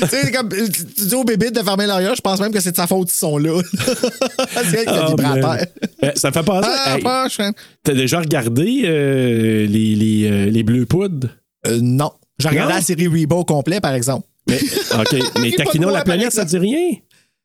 Tu 0.00 0.08
sais, 0.08 0.32
comme, 0.32 0.48
tu 0.48 0.70
tu 0.72 1.04
dis 1.06 1.14
au 1.14 1.24
bébé 1.24 1.50
de 1.50 1.60
fermer 1.62 1.86
l'arrière, 1.86 2.14
je 2.14 2.20
pense 2.20 2.40
même 2.40 2.52
que 2.52 2.60
c'est 2.60 2.72
de 2.72 2.76
sa 2.76 2.86
faute 2.86 3.08
qu'ils 3.08 3.16
sont 3.16 3.38
là. 3.38 3.60
c'est 4.70 4.84
Ah. 4.86 5.56
Euh, 6.04 6.10
Ça 6.14 6.28
me 6.28 6.32
fait 6.34 6.42
penser. 6.42 6.68
Ah, 6.86 6.96
hey. 7.38 7.52
T'as 7.82 7.94
déjà 7.94 8.20
regardé 8.20 8.82
euh, 8.84 9.66
les, 9.66 9.94
les, 9.94 10.30
euh, 10.30 10.50
les 10.50 10.62
Bleus 10.62 10.86
Poudres? 10.86 11.28
Euh, 11.66 11.78
non. 11.82 12.10
J'ai 12.38 12.48
regardé 12.48 12.74
la 12.74 12.80
série 12.80 13.08
Reba 13.08 13.36
au 13.36 13.44
complet, 13.44 13.80
par 13.80 13.94
exemple. 13.94 14.26
Mais, 14.48 14.58
OK. 14.98 15.16
Mais 15.40 15.50
la 15.90 16.04
planète, 16.04 16.32
ça 16.32 16.42
exemple. 16.42 16.64
dit 16.64 16.70
rien? 16.74 16.96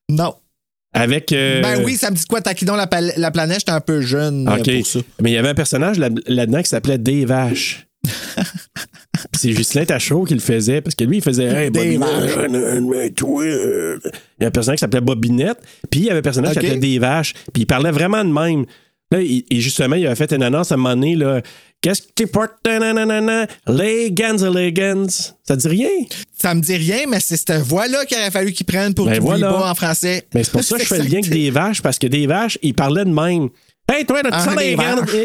Non. 0.10 0.36
Avec. 0.94 1.32
euh, 1.32 1.62
Ben 1.62 1.84
oui, 1.84 1.96
ça 1.96 2.12
me 2.12 2.16
dit 2.16 2.26
quoi, 2.26 2.40
Taquidon 2.42 2.76
la, 2.76 2.88
la 3.18 3.32
planète, 3.32 3.60
j'étais 3.60 3.72
un 3.72 3.82
peu 3.82 4.02
jeune 4.02 4.48
euh, 4.48 4.58
OK. 4.58 4.72
pour 4.78 4.86
ça. 4.88 5.00
Mais 5.22 5.32
il 5.32 5.34
y 5.34 5.38
avait 5.38 5.50
un 5.50 5.56
personnage 5.56 5.98
là- 5.98 6.10
là-dedans 6.28 6.62
qui 6.62 6.70
s'appelait 6.70 7.00
Dave 7.00 7.32
Ash. 7.32 7.88
Puis 9.14 9.40
c'est 9.42 9.50
Ghislain 9.52 9.86
Tachereau 9.86 10.24
qui 10.26 10.34
le 10.34 10.40
faisait, 10.40 10.82
parce 10.82 10.96
que 10.96 11.04
lui, 11.04 11.18
il 11.18 11.24
faisait 11.24 11.46
Hey, 11.46 11.70
Bobinette, 11.70 12.10
euh, 12.38 13.10
toi, 13.16 13.44
euh. 13.44 14.00
Il 14.40 14.42
y 14.42 14.46
a 14.46 14.48
un 14.48 14.52
personnage 14.52 14.78
qui 14.78 14.82
s'appelait 14.82 15.02
Bobinette, 15.02 15.60
puis 15.92 16.02
il 16.02 16.06
y 16.08 16.10
avait 16.10 16.20
un 16.20 16.24
personnage 16.24 16.56
qui 16.58 16.68
s'appelait 16.68 16.98
Dave 17.00 17.04
Ash, 17.04 17.34
puis 17.54 17.62
il 17.64 17.66
parlait 17.68 17.92
vraiment 17.92 18.24
de 18.26 18.32
même. 18.32 18.66
Là, 19.12 19.22
il- 19.22 19.46
et 19.52 19.60
justement, 19.62 19.96
il 19.96 20.06
avait 20.08 20.16
fait 20.16 20.32
une 20.34 20.42
annonce 20.42 20.72
à 20.72 20.76
un 20.76 20.78
moment 20.78 20.96
donné, 20.96 21.16
là. 21.16 21.42
Qu'est-ce 21.82 22.02
que 22.02 22.08
tu 22.16 22.28
portes? 22.28 22.54
Nanana, 22.66 23.46
Legans, 23.68 24.38
Legans. 24.52 25.08
Ça 25.44 25.56
dit 25.58 25.68
rien? 25.68 25.90
Ça 26.42 26.56
me 26.56 26.62
dit 26.62 26.76
rien, 26.78 27.00
mais 27.10 27.20
c'est 27.20 27.36
cette 27.38 27.52
voix-là 27.62 28.06
qu'il 28.06 28.18
aurait 28.18 28.32
fallu 28.32 28.52
qu'ils 28.54 28.66
prennent 28.66 28.94
pour 28.94 29.06
Ben 29.06 29.20
voilà. 29.20 29.52
pas 29.52 29.70
en 29.72 29.76
français. 29.76 30.24
Mais 30.34 30.44
c'est 30.44 30.52
pour 30.52 30.64
ça 30.64 30.78
que 30.78 30.84
je 30.84 30.88
fais 30.88 30.98
le 31.00 31.04
lien 31.04 31.20
avec 31.20 31.30
des 31.30 31.52
vaches, 31.52 31.82
parce 31.82 32.00
que 32.00 32.08
des 32.08 32.26
vaches, 32.26 32.58
il 32.64 32.74
parlait 32.74 33.04
de 33.06 33.12
même. 33.12 33.50
Hey, 33.92 34.06
toi, 34.06 34.22
t'as-tu 34.24 34.36
Ah, 34.50 34.56
des 34.56 34.70
les 34.70 34.76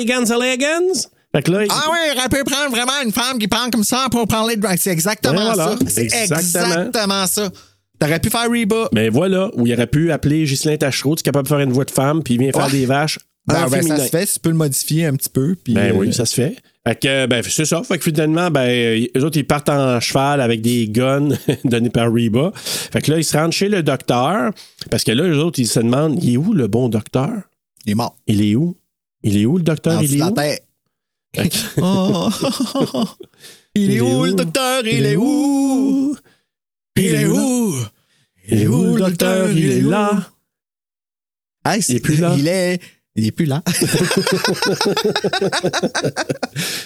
Gans, 0.04 0.24
vaches. 0.24 1.04
Fait 1.34 1.42
que 1.42 1.50
là, 1.52 1.64
il- 1.64 1.70
Ah 1.70 1.84
oui, 1.92 1.98
elle 2.22 2.28
peut 2.30 2.44
prendre 2.44 2.70
vraiment 2.70 2.92
une 3.04 3.12
femme 3.12 3.38
qui 3.38 3.48
parle 3.48 3.70
comme 3.70 3.84
ça 3.84 4.06
pour 4.10 4.26
parler 4.26 4.56
de 4.56 4.66
C'est 4.78 4.90
exactement 4.90 5.34
Ben 5.34 5.54
voilà, 5.54 5.76
ça. 5.78 5.78
C'est 5.88 6.04
exactement. 6.04 6.64
exactement 6.86 7.26
ça. 7.26 7.50
T'aurais 7.98 8.20
pu 8.20 8.30
faire 8.30 8.48
Reba. 8.50 8.88
Ben 8.92 9.10
voilà, 9.10 9.50
où 9.54 9.66
il 9.66 9.74
aurait 9.74 9.86
pu 9.88 10.10
appeler 10.12 10.44
Ghislain 10.44 10.76
Tachereau, 10.76 11.16
tu 11.16 11.20
es 11.20 11.24
capable 11.24 11.44
de 11.44 11.48
faire 11.48 11.60
une 11.60 11.72
voix 11.72 11.84
de 11.84 11.90
femme, 11.90 12.22
puis 12.22 12.34
il 12.34 12.40
vient 12.40 12.52
faire 12.52 12.66
Ouais. 12.66 12.70
des 12.70 12.86
vaches. 12.86 13.18
Ben, 13.46 13.64
en 13.64 13.68
ben, 13.70 13.82
ça 13.82 13.98
se 13.98 14.08
fait, 14.10 14.26
tu 14.26 14.38
peux 14.40 14.50
le 14.50 14.56
modifier 14.56 15.06
un 15.06 15.14
petit 15.16 15.30
peu. 15.30 15.56
Puis, 15.64 15.72
Ben 15.72 15.92
euh, 15.92 15.96
oui, 15.98 16.12
ça 16.12 16.26
se 16.26 16.34
fait. 16.34 16.56
Fait 16.86 16.98
que, 17.00 17.26
ben, 17.26 17.42
c'est 17.42 17.64
ça. 17.64 17.82
Fait 17.82 17.96
que 17.98 18.04
finalement, 18.04 18.50
ben, 18.50 19.06
eux 19.16 19.24
autres, 19.24 19.38
ils 19.38 19.46
partent 19.46 19.70
en 19.70 19.98
cheval 20.00 20.40
avec 20.42 20.60
des 20.60 20.86
guns 20.88 21.30
donnés 21.64 21.88
par 21.90 22.12
Reba. 22.12 22.52
Fait 22.54 23.00
que 23.02 23.10
là, 23.10 23.18
ils 23.18 23.24
se 23.24 23.36
rendent 23.36 23.52
chez 23.52 23.68
le 23.70 23.82
docteur. 23.82 24.52
Parce 24.90 25.02
que 25.02 25.12
là, 25.12 25.24
eux 25.24 25.38
autres, 25.38 25.58
ils 25.60 25.66
se 25.66 25.80
demandent, 25.80 26.22
il 26.22 26.34
est 26.34 26.36
où 26.36 26.52
le 26.52 26.66
bon 26.68 26.88
docteur? 26.90 27.32
Il 27.86 27.92
est 27.92 27.94
mort. 27.94 28.16
Il 28.26 28.42
est 28.44 28.54
où? 28.54 28.76
Il 29.22 29.36
est 29.38 29.46
où 29.46 29.56
le 29.56 29.64
docteur? 29.64 30.02
Il 30.02 30.14
est 30.14 30.18
la 30.18 30.26
où? 30.28 30.30
tête. 30.34 30.62
Oh. 31.80 32.30
Il 33.74 33.92
est 33.92 34.00
où, 34.00 34.24
le 34.24 34.32
docteur? 34.32 34.86
Il 34.86 35.06
est 35.06 35.16
où? 35.16 36.16
Il 36.96 37.14
est 37.14 37.26
où? 37.26 37.74
Il 38.48 38.62
est 38.62 38.66
où 38.66 38.96
le 38.96 39.00
docteur? 39.02 39.50
Il 39.52 39.70
est 39.70 39.80
là. 39.82 40.30
Hey, 41.64 41.82
Il 41.88 41.96
est 41.96 42.00
plus 42.00 42.18
là. 42.20 42.34
Il 42.36 42.48
est. 42.48 42.80
Il 43.14 43.26
est 43.26 43.32
plus 43.32 43.46
là. 43.46 43.62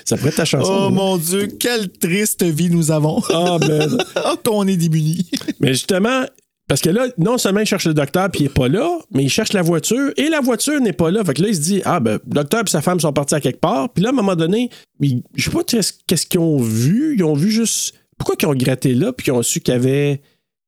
Ça 0.05 0.17
pourrait 0.17 0.31
être 0.31 0.37
ta 0.37 0.45
chanson. 0.47 0.87
Oh 0.87 0.91
mon 0.91 1.19
Dieu, 1.19 1.47
quelle 1.47 1.91
triste 1.93 2.43
vie 2.43 2.71
nous 2.71 2.91
avons. 2.91 3.23
Ah, 3.31 3.59
ben. 3.61 3.99
Oh, 4.25 4.37
qu'on 4.43 4.67
est 4.67 4.77
démunis. 4.77 5.31
Mais 5.61 5.69
justement, 5.75 6.25
parce 6.69 6.81
que 6.81 6.89
là, 6.91 7.07
non 7.19 7.37
seulement 7.39 7.61
il 7.61 7.67
cherche 7.67 7.87
le 7.87 7.93
docteur 7.95 8.31
puis 8.31 8.43
il 8.43 8.47
est 8.47 8.55
pas 8.55 8.69
là, 8.69 8.99
mais 9.11 9.25
il 9.25 9.29
cherche 9.29 9.53
la 9.53 9.63
voiture 9.63 10.13
et 10.17 10.29
la 10.29 10.41
voiture 10.41 10.81
n'est 10.81 10.93
pas 10.93 11.11
là. 11.11 11.25
Fait 11.25 11.35
que 11.35 11.43
là, 11.43 11.49
il 11.49 11.55
se 11.57 11.61
dit 11.61 11.83
Ah, 11.85 12.01
ben, 12.01 12.19
le 12.25 12.35
docteur 12.35 12.63
et 12.67 12.71
sa 12.71 12.81
femme 12.81 13.01
sont 13.01 13.13
partis 13.13 13.35
à 13.35 13.41
quelque 13.41 13.61
part. 13.61 13.93
Puis 13.93 14.03
là, 14.03 14.11
à 14.11 14.13
un 14.13 14.17
moment 14.17 14.37
donné, 14.37 14.71
ils- 15.01 15.23
je 15.35 15.45
sais 15.45 15.51
pas 15.51 15.65
qu'est-ce 15.65 16.27
qu'ils 16.27 16.41
ont 16.41 16.59
vu? 16.59 17.15
Ils 17.17 17.25
ont 17.25 17.35
vu 17.35 17.51
juste. 17.51 17.95
Pourquoi 18.17 18.37
ils 18.41 18.47
ont 18.47 18.55
gratté 18.55 18.95
là 18.95 19.13
puis 19.13 19.25
qu'ils 19.25 19.33
ont 19.33 19.43
su 19.43 19.61
qu'il 19.61 19.75
y 19.75 19.77
avait, 19.77 20.23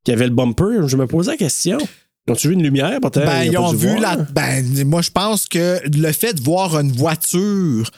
qu'il 0.04 0.12
y 0.12 0.16
avait 0.16 0.26
le 0.26 0.34
bumper? 0.34 0.86
Je 0.88 0.96
me 0.96 1.06
posais 1.06 1.30
la 1.30 1.36
question. 1.36 1.78
Ils 2.26 2.32
ont-tu 2.32 2.48
vu 2.48 2.54
une 2.54 2.62
lumière 2.62 2.98
peut-être? 3.00 3.26
Ben, 3.26 3.44
ils 3.44 3.56
ont 3.58 3.72
vu 3.72 3.88
voir. 3.88 4.00
la. 4.00 4.16
Ben, 4.16 4.84
moi, 4.86 5.00
je 5.02 5.10
pense 5.10 5.46
que 5.46 5.78
le 5.96 6.12
fait 6.12 6.32
de 6.34 6.40
voir 6.42 6.78
une 6.80 6.90
voiture 6.92 7.90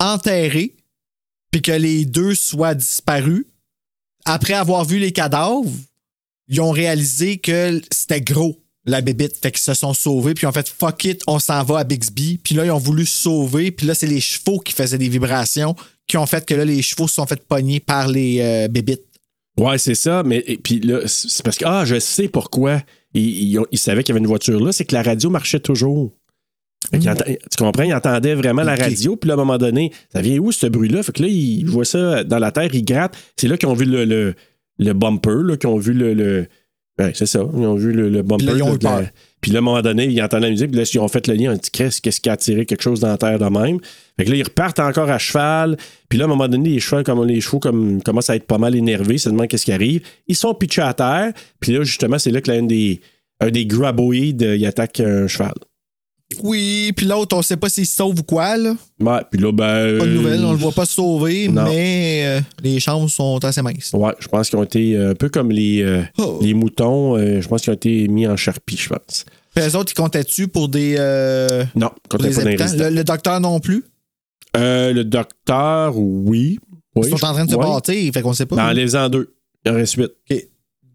enterrée, 0.00 0.76
puis 1.50 1.62
que 1.62 1.72
les 1.72 2.04
deux 2.04 2.34
soient 2.34 2.74
disparus, 2.74 3.44
après 4.24 4.54
avoir 4.54 4.84
vu 4.84 4.98
les 4.98 5.12
cadavres, 5.12 5.70
ils 6.48 6.60
ont 6.60 6.70
réalisé 6.70 7.38
que 7.38 7.80
c'était 7.90 8.20
gros, 8.20 8.60
la 8.86 9.00
bébite. 9.00 9.36
Fait 9.42 9.50
qu'ils 9.50 9.62
se 9.62 9.74
sont 9.74 9.94
sauvés, 9.94 10.34
puis 10.34 10.44
ils 10.44 10.48
ont 10.48 10.52
fait 10.52 10.68
fuck 10.68 11.04
it, 11.04 11.22
on 11.26 11.38
s'en 11.38 11.62
va 11.62 11.78
à 11.78 11.84
Bixby. 11.84 12.38
Puis 12.42 12.54
là, 12.54 12.64
ils 12.64 12.70
ont 12.70 12.78
voulu 12.78 13.06
se 13.06 13.22
sauver, 13.22 13.70
puis 13.70 13.86
là, 13.86 13.94
c'est 13.94 14.06
les 14.06 14.20
chevaux 14.20 14.58
qui 14.58 14.72
faisaient 14.72 14.98
des 14.98 15.08
vibrations 15.08 15.74
qui 16.06 16.16
ont 16.18 16.26
fait 16.26 16.44
que 16.44 16.54
là, 16.54 16.64
les 16.64 16.82
chevaux 16.82 17.08
se 17.08 17.14
sont 17.14 17.26
fait 17.26 17.42
pogner 17.46 17.80
par 17.80 18.08
les 18.08 18.40
euh, 18.40 18.68
bébites. 18.68 19.02
Ouais, 19.56 19.78
c'est 19.78 19.94
ça. 19.94 20.22
Mais 20.22 20.42
et 20.46 20.58
puis 20.58 20.80
là, 20.80 21.00
c'est 21.06 21.42
parce 21.42 21.56
que 21.56 21.64
ah, 21.64 21.84
je 21.84 21.98
sais 21.98 22.28
pourquoi. 22.28 22.82
Ils, 23.14 23.60
ils 23.70 23.78
savaient 23.78 24.02
qu'il 24.02 24.12
y 24.12 24.18
avait 24.18 24.24
une 24.24 24.26
voiture 24.26 24.60
là, 24.60 24.72
c'est 24.72 24.84
que 24.84 24.94
la 24.94 25.02
radio 25.02 25.30
marchait 25.30 25.60
toujours. 25.60 26.12
Entend- 26.92 27.24
tu 27.24 27.56
comprends? 27.56 27.84
Ils 27.84 27.94
entendaient 27.94 28.34
vraiment 28.34 28.62
la 28.62 28.74
radio, 28.74 29.16
puis 29.16 29.28
là, 29.28 29.34
à 29.34 29.36
un 29.36 29.38
moment 29.38 29.56
donné, 29.56 29.92
ça 30.12 30.20
vient 30.20 30.38
où 30.38 30.52
ce 30.52 30.66
bruit-là? 30.66 31.02
Fait 31.02 31.12
que 31.12 31.22
là, 31.22 31.28
ils 31.28 31.64
voient 31.64 31.84
ça 31.84 32.24
dans 32.24 32.38
la 32.38 32.50
terre, 32.50 32.74
ils 32.74 32.84
grattent. 32.84 33.16
C'est 33.36 33.48
là 33.48 33.56
qu'ils 33.56 33.68
ont 33.68 33.74
vu 33.74 33.86
le, 33.86 34.04
le, 34.04 34.34
le 34.78 34.92
bumper, 34.92 35.42
là, 35.44 35.56
qu'ils 35.56 35.68
ont 35.68 35.78
vu 35.78 35.92
le. 35.92 36.14
le... 36.14 36.46
Ouais, 36.98 37.12
c'est 37.14 37.26
ça. 37.26 37.40
Ils 37.40 37.66
ont 37.66 37.74
vu 37.74 37.92
le, 37.92 38.08
le 38.08 38.22
bumper. 38.22 38.46
Puis 38.46 38.58
là, 38.58 38.66
ils 38.72 38.84
la-. 38.84 39.10
Puis 39.40 39.50
là, 39.50 39.58
à 39.58 39.60
un 39.60 39.64
moment 39.64 39.82
donné, 39.82 40.06
ils 40.06 40.22
entendent 40.22 40.44
la 40.44 40.50
musique, 40.50 40.68
puis 40.68 40.76
là, 40.78 40.90
ils 40.90 40.98
ont 41.00 41.08
fait 41.08 41.26
le 41.26 41.34
lien, 41.34 41.52
on 41.52 41.54
dit 41.54 41.70
qu'est-ce 41.70 42.00
qu'est-ce 42.00 42.20
qui 42.20 42.30
a 42.30 42.32
attiré 42.32 42.64
quelque 42.64 42.80
chose 42.80 43.00
dans 43.00 43.08
la 43.08 43.18
terre 43.18 43.38
de 43.38 43.44
même? 43.44 43.78
Fait 44.16 44.24
que 44.24 44.30
là, 44.30 44.36
ils 44.36 44.42
repartent 44.42 44.78
encore 44.78 45.10
à 45.10 45.18
cheval. 45.18 45.76
Puis 46.08 46.18
là, 46.18 46.24
à 46.24 46.26
un 46.26 46.30
moment 46.30 46.48
donné, 46.48 46.70
les 46.70 46.80
chevaux, 46.80 47.02
comme, 47.02 47.26
les 47.26 47.42
chevaux 47.42 47.58
comme, 47.58 48.02
commencent 48.02 48.30
à 48.30 48.36
être 48.36 48.46
pas 48.46 48.56
mal 48.56 48.74
énervés, 48.74 49.18
se 49.18 49.28
demandent 49.28 49.48
qu'est-ce 49.48 49.66
qui 49.66 49.72
arrive. 49.72 50.00
Ils 50.28 50.36
sont 50.36 50.54
pitchés 50.54 50.82
à 50.82 50.94
terre. 50.94 51.32
Puis 51.60 51.72
là, 51.72 51.82
justement, 51.82 52.18
c'est 52.18 52.30
là 52.30 52.40
que 52.40 52.50
l'un 52.50 52.62
des, 52.62 53.00
un 53.40 53.50
des 53.50 53.66
graboïdes, 53.66 54.54
il 54.56 54.64
attaque 54.64 55.00
un 55.00 55.26
cheval. 55.26 55.52
Oui, 56.42 56.92
puis 56.96 57.06
l'autre, 57.06 57.36
on 57.36 57.42
sait 57.42 57.56
pas 57.56 57.68
s'il 57.68 57.86
se 57.86 57.96
sauve 57.96 58.18
ou 58.20 58.22
quoi, 58.22 58.56
là. 58.56 58.74
Ouais, 59.00 59.20
puis 59.30 59.40
là, 59.40 59.52
ben. 59.52 59.98
Pas 59.98 60.06
de 60.06 60.10
nouvelles, 60.12 60.44
on 60.44 60.52
le 60.52 60.58
voit 60.58 60.72
pas 60.72 60.86
se 60.86 60.94
sauver, 60.94 61.48
non. 61.48 61.64
mais 61.64 62.22
euh, 62.26 62.40
les 62.62 62.80
chances 62.80 63.14
sont 63.14 63.42
assez 63.44 63.62
minces. 63.62 63.90
Ouais, 63.92 64.12
je 64.18 64.28
pense 64.28 64.48
qu'ils 64.50 64.58
ont 64.58 64.64
été 64.64 64.96
euh, 64.96 65.10
un 65.10 65.14
peu 65.14 65.28
comme 65.28 65.50
les, 65.50 65.82
euh, 65.82 66.02
Oh. 66.18 66.38
les 66.42 66.54
moutons. 66.54 67.16
euh, 67.16 67.40
je 67.40 67.48
pense 67.48 67.62
qu'ils 67.62 67.70
ont 67.70 67.76
été 67.76 68.08
mis 68.08 68.26
en 68.26 68.36
charpie, 68.36 68.76
je 68.76 68.88
pense. 68.88 69.24
Puis 69.54 69.64
les 69.64 69.76
autres, 69.76 69.92
ils 69.92 70.00
comptaient-tu 70.00 70.48
pour 70.48 70.68
des, 70.68 70.96
euh, 70.98 71.64
Non, 71.76 71.90
des 72.18 72.28
les. 72.28 72.56
Le, 72.56 72.90
le 72.90 73.04
docteur 73.04 73.40
non 73.40 73.60
plus? 73.60 73.84
Euh, 74.56 74.92
le 74.92 75.04
docteur, 75.04 75.96
oui. 75.96 76.58
oui 76.96 77.08
Ils 77.08 77.18
sont 77.18 77.24
en 77.24 77.32
train 77.32 77.44
de 77.44 77.50
se 77.50 77.56
ouais. 77.56 77.62
bâtir, 77.64 78.12
fait 78.12 78.22
qu'on 78.22 78.32
sait 78.32 78.46
pas. 78.46 78.56
Ben, 78.56 78.68
enlève-en 78.70 79.08
deux. 79.08 79.34
Il 79.64 79.72
en 79.72 79.74
reste 79.74 79.94
huit. 79.94 80.10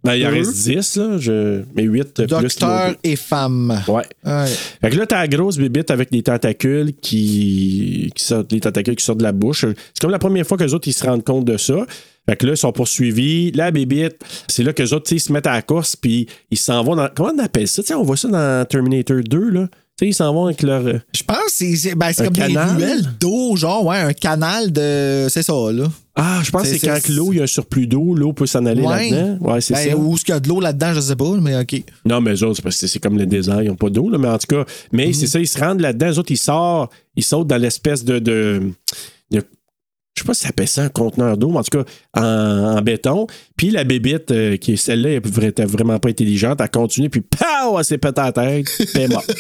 Ben, 0.04 0.16
il 0.16 0.26
en 0.26 0.30
reste 0.32 0.54
dix, 0.54 0.96
là. 0.96 1.18
Je... 1.18 1.62
Mais 1.76 1.84
huit 1.84 2.14
plus 2.14 2.26
Docteur 2.28 2.96
et 3.04 3.16
femme. 3.18 3.82
Ouais. 3.88 4.04
Ouais. 4.26 4.46
Fait 4.82 4.90
que 4.90 4.96
là, 4.96 5.06
t'as 5.06 5.20
la 5.20 5.28
grosse 5.28 5.58
bébite 5.58 5.92
avec 5.92 6.10
des 6.12 6.24
tentacules 6.24 6.94
qui, 7.02 8.12
qui 8.16 8.24
sortent, 8.24 8.52
les 8.52 8.60
tentacules 8.62 8.96
qui 8.96 9.04
sortent 9.04 9.20
de 9.20 9.24
la 9.24 9.32
bouche. 9.34 9.66
C'est 9.66 10.00
comme 10.02 10.12
la 10.12 10.20
première 10.20 10.46
fois 10.48 10.58
que 10.58 10.64
les 10.64 10.74
autres, 10.74 10.88
ils 10.88 10.94
se 10.94 11.06
rendent 11.06 11.24
compte 11.24 11.46
de 11.46 11.58
ça. 11.58 11.86
Fait 12.28 12.36
que 12.36 12.46
là, 12.46 12.54
ils 12.54 12.58
sont 12.58 12.72
poursuivis. 12.72 13.52
La 13.52 13.72
bébite, 13.72 14.18
c'est 14.48 14.64
là 14.64 14.72
que 14.72 14.84
les 14.84 14.94
autres, 14.94 15.12
ils 15.12 15.20
se 15.20 15.32
mettent 15.34 15.48
à 15.48 15.54
la 15.54 15.62
course, 15.64 15.96
puis 15.96 16.28
ils 16.52 16.58
s'en 16.58 16.84
vont 16.84 16.96
dans. 16.96 17.10
Comment 17.16 17.32
on 17.36 17.40
appelle 17.44 17.68
ça? 17.68 17.82
Tu 17.82 17.88
sais, 17.88 17.94
on 17.96 18.04
voit 18.04 18.18
ça 18.18 18.28
dans 18.30 18.66
Terminator 18.68 19.18
2, 19.28 19.50
là. 19.50 19.68
Tu 19.98 20.06
sais, 20.06 20.10
ils 20.12 20.14
s'en 20.14 20.34
vont 20.34 20.46
avec 20.46 20.62
leur. 20.62 20.86
euh, 20.88 21.00
Je 21.14 21.24
pense 21.24 21.38
que 21.60 21.76
c'est- 21.76 21.96
ben, 21.96 22.14
comme 22.14 22.30
canal? 22.30 22.78
des 22.78 22.84
ruelles 22.86 23.06
d'eau, 23.20 23.56
genre, 23.58 23.86
ouais, 23.86 23.98
un 23.98 24.14
canal 24.14 24.72
de. 24.72 25.28
C'est 25.30 25.44
ça, 25.44 25.54
là. 25.74 25.86
Ah, 26.22 26.42
je 26.44 26.52
pense 26.52 26.64
que 26.64 26.78
C'est- 26.78 26.86
quand 26.88 27.00
l'eau, 27.10 27.32
il 27.34 27.38
y 27.38 27.40
a 27.40 27.44
un 27.44 27.48
surplus 27.48 27.88
d'eau, 27.88 28.14
l'eau 28.16 28.34
peut 28.34 28.46
s'en 28.46 28.66
aller 28.66 28.82
Ouais. 28.82 29.10
là-dedans. 29.10 29.38
Ouais, 29.54 29.62
c'est 29.62 29.74
Ben, 29.74 29.90
ça. 29.92 29.98
où 29.98 30.14
est-ce 30.14 30.26
qu'il 30.26 30.34
y 30.34 30.38
a 30.38 30.40
de 30.40 30.48
l'eau 30.50 30.60
là-dedans, 30.60 30.94
je 30.94 31.00
sais 31.02 31.16
pas, 31.16 31.32
mais 31.42 31.56
OK. 31.60 31.84
Non, 32.06 32.20
mais 32.22 32.34
eux 32.34 32.44
autres, 32.44 32.58
c'est 32.58 32.62
parce 32.62 32.78
que 32.78 32.88
c'est 32.88 33.00
comme 33.00 33.18
le 33.18 33.26
désert, 33.26 33.62
ils 33.62 33.68
n'ont 33.70 33.76
pas 33.76 33.90
d'eau, 33.90 34.10
mais 34.18 34.28
en 34.28 34.38
tout 34.38 34.48
cas, 34.48 34.66
mais 34.92 35.08
Mhm. 35.08 35.14
c'est 35.14 35.28
ça, 35.28 35.40
ils 35.40 35.48
se 35.48 35.58
rendent 35.60 35.82
là-dedans, 35.82 36.12
eux 36.12 36.20
autres, 36.20 36.32
ils 36.32 36.38
sortent, 36.38 36.92
ils 37.16 37.24
sautent 37.24 37.48
dans 37.48 37.58
l'espèce 37.62 38.04
de, 38.04 38.20
de, 38.20 38.62
de- 39.32 39.44
Je 40.20 40.24
sais 40.24 40.28
pas 40.28 40.34
si 40.34 40.42
ça 40.42 40.48
s'appelle 40.48 40.68
ça 40.68 40.82
un 40.84 40.90
conteneur 40.90 41.38
d'eau, 41.38 41.48
mais 41.50 41.60
en 41.60 41.64
tout 41.64 41.82
cas, 41.82 41.90
en, 42.14 42.78
en 42.78 42.82
béton. 42.82 43.26
Puis 43.56 43.72
la 43.72 43.86
bébite, 43.86 44.32
euh, 44.32 44.58
qui 44.58 44.74
est 44.74 44.76
celle-là, 44.76 45.12
elle 45.12 45.44
était 45.46 45.64
vraiment 45.64 45.98
pas 45.98 46.10
intelligente, 46.10 46.60
elle 46.60 46.70
continue, 46.70 47.10
puis 47.10 47.22
pow, 47.22 47.80
elle 47.80 47.86
s'est 47.86 47.98
pété 47.98 48.20
à 48.20 48.26
la 48.26 48.32
tête, 48.34 48.66
puis 48.66 48.88
elle 48.96 49.02
est 49.04 49.08
morte. 49.08 49.34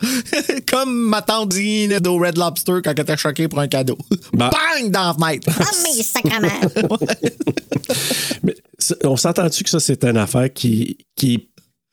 Comme 0.70 0.94
ma 1.08 1.20
tante 1.20 1.48
dit 1.48 1.88
de 1.88 2.08
Red 2.08 2.38
Lobster 2.38 2.74
quand 2.84 2.92
elle 2.94 3.00
était 3.00 3.16
choquée 3.16 3.48
pour 3.48 3.58
un 3.58 3.66
cadeau. 3.66 3.98
Ben- 4.32 4.50
Bang 4.50 4.90
dans 4.92 5.08
la 5.08 5.14
fenêtre. 5.14 5.48
Ah, 5.60 5.64
mais 5.82 6.02
sacrement. 6.04 6.96
Mais 8.44 8.54
on 9.02 9.16
s'entend-tu 9.16 9.64
que 9.64 9.70
ça, 9.70 9.80
c'est 9.80 10.04
une 10.04 10.16
affaire 10.16 10.52
qui. 10.52 10.98
qui 11.16 11.48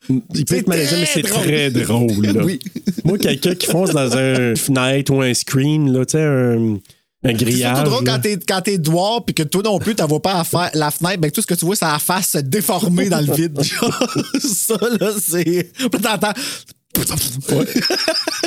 il 0.08 0.44
peut 0.44 0.56
être 0.56 0.68
malaisant, 0.68 0.96
mais 0.98 1.06
c'est 1.06 1.22
très 1.22 1.32
drôle. 1.32 1.44
très 1.46 1.70
drôle. 1.70 2.26
là. 2.26 2.42
Oui. 2.44 2.58
Moi, 3.04 3.18
quelqu'un 3.18 3.54
qui 3.54 3.66
fonce 3.66 3.90
dans 3.90 4.16
un 4.16 4.54
fenêtre 4.56 5.12
ou 5.12 5.20
un 5.22 5.32
screen, 5.32 5.92
là, 5.92 6.04
tu 6.04 6.12
sais, 6.12 6.22
un, 6.24 6.78
un 7.24 7.28
C'est 7.28 7.34
grillage. 7.34 7.76
surtout 7.76 7.90
drôle 7.90 8.04
quand 8.04 8.18
t'es, 8.20 8.36
quand 8.36 8.60
t'es 8.62 8.78
dehors 8.78 9.24
puis 9.24 9.34
que 9.34 9.42
toi 9.42 9.62
non 9.62 9.78
plus, 9.78 9.94
t'en 9.94 10.06
vois 10.06 10.20
pas 10.22 10.40
à 10.40 10.44
faire 10.44 10.70
la 10.74 10.90
fenêtre. 10.90 11.20
Ben, 11.20 11.30
tout 11.30 11.40
ce 11.42 11.46
que 11.46 11.54
tu 11.54 11.64
vois, 11.64 11.76
c'est 11.76 11.84
la 11.84 11.98
face 11.98 12.30
se 12.30 12.38
déformer 12.38 13.08
dans 13.08 13.20
le 13.20 13.32
vide. 13.32 13.60
Ça, 14.40 14.76
là, 15.00 15.10
c'est. 15.20 15.70
Puis 15.74 16.00
t'entends. 16.00 16.32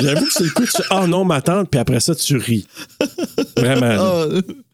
J'avoue 0.00 0.26
que 0.26 0.32
c'est 0.32 0.44
le 0.44 0.50
coup, 0.50 0.64
tu 0.64 0.82
Ah 0.90 1.06
non, 1.06 1.24
ma 1.24 1.40
tante, 1.40 1.68
puis 1.70 1.80
après 1.80 2.00
ça, 2.00 2.14
tu 2.14 2.36
ris. 2.36 2.66
Vraiment. 3.56 3.96
Ah. 3.98 4.26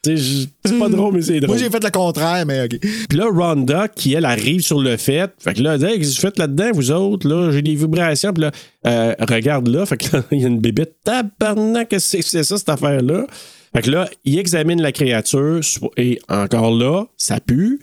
C'est 0.05 0.79
pas 0.79 0.89
drôle, 0.89 1.15
mais 1.15 1.23
c'est 1.23 1.41
drôle. 1.41 1.57
Moi, 1.57 1.59
j'ai 1.59 1.71
fait 1.71 1.83
le 1.83 1.91
contraire, 1.91 2.45
mais 2.45 2.65
OK. 2.65 2.79
Puis 2.81 3.19
là, 3.19 3.27
Rhonda, 3.33 3.89
qui 3.89 4.15
elle 4.15 4.25
arrive 4.25 4.61
sur 4.61 4.81
le 4.81 4.97
fait, 4.97 5.31
fait 5.39 5.55
que 5.55 5.63
là, 5.63 5.75
elle 5.75 5.81
dit, 5.81 5.87
qu'est-ce 5.87 6.11
que 6.11 6.17
vous 6.17 6.21
faites 6.21 6.39
là-dedans, 6.39 6.71
vous 6.75 6.91
autres? 6.91 7.29
Là, 7.29 7.51
j'ai 7.53 7.63
des 7.63 7.75
vibrations. 7.77 8.33
Puis 8.33 8.43
là, 8.43 8.51
euh, 8.87 9.15
regarde 9.21 9.69
là, 9.69 9.87
fait 9.87 9.97
que 9.97 10.17
là, 10.17 10.23
il 10.33 10.41
y 10.41 10.45
a 10.45 10.49
une 10.49 10.61
bébête. 10.61 10.97
Tabarnak, 11.05 11.89
qu'est-ce 11.89 12.17
que 12.17 12.23
c'est 12.23 12.43
ça, 12.43 12.59
cette 12.59 12.69
affaire-là? 12.69 13.27
Fait 13.75 13.83
que 13.83 13.91
là, 13.91 14.09
il 14.25 14.39
examine 14.39 14.81
la 14.83 14.93
créature, 14.93 15.61
et 15.97 16.21
encore 16.29 16.77
là, 16.77 17.07
ça 17.17 17.41
pue. 17.41 17.81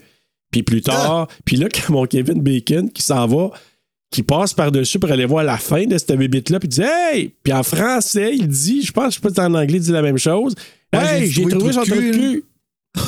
Puis 0.50 0.62
plus 0.62 0.82
tard, 0.82 1.28
puis 1.44 1.56
là, 1.56 1.68
quand 1.72 1.92
mon 1.92 2.06
Kevin 2.06 2.40
Bacon 2.40 2.90
qui 2.90 3.02
s'en 3.02 3.26
va, 3.26 3.50
qui 4.10 4.24
passe 4.24 4.52
par-dessus 4.52 4.98
pour 4.98 5.10
aller 5.10 5.24
voir 5.24 5.44
la 5.44 5.58
fin 5.58 5.86
de 5.86 5.96
cette 5.96 6.12
bébite-là, 6.12 6.58
puis 6.58 6.68
il 6.68 6.72
dit 6.72 6.82
Hey! 6.82 7.34
Puis 7.42 7.52
en 7.52 7.62
français, 7.62 8.32
il 8.34 8.48
dit, 8.48 8.82
je 8.82 8.90
pense, 8.90 9.14
je 9.14 9.20
sais 9.20 9.20
pas 9.20 9.30
si 9.30 9.40
en 9.40 9.54
anglais, 9.54 9.78
il 9.78 9.82
dit 9.82 9.92
la 9.92 10.02
même 10.02 10.18
chose. 10.18 10.54
Ouais, 10.92 11.22
hey, 11.22 11.30
j'ai 11.30 11.46
trouvé 11.46 11.72
son 11.72 11.84
trou 11.84 11.94
de 11.94 12.10
cul. 12.10 12.44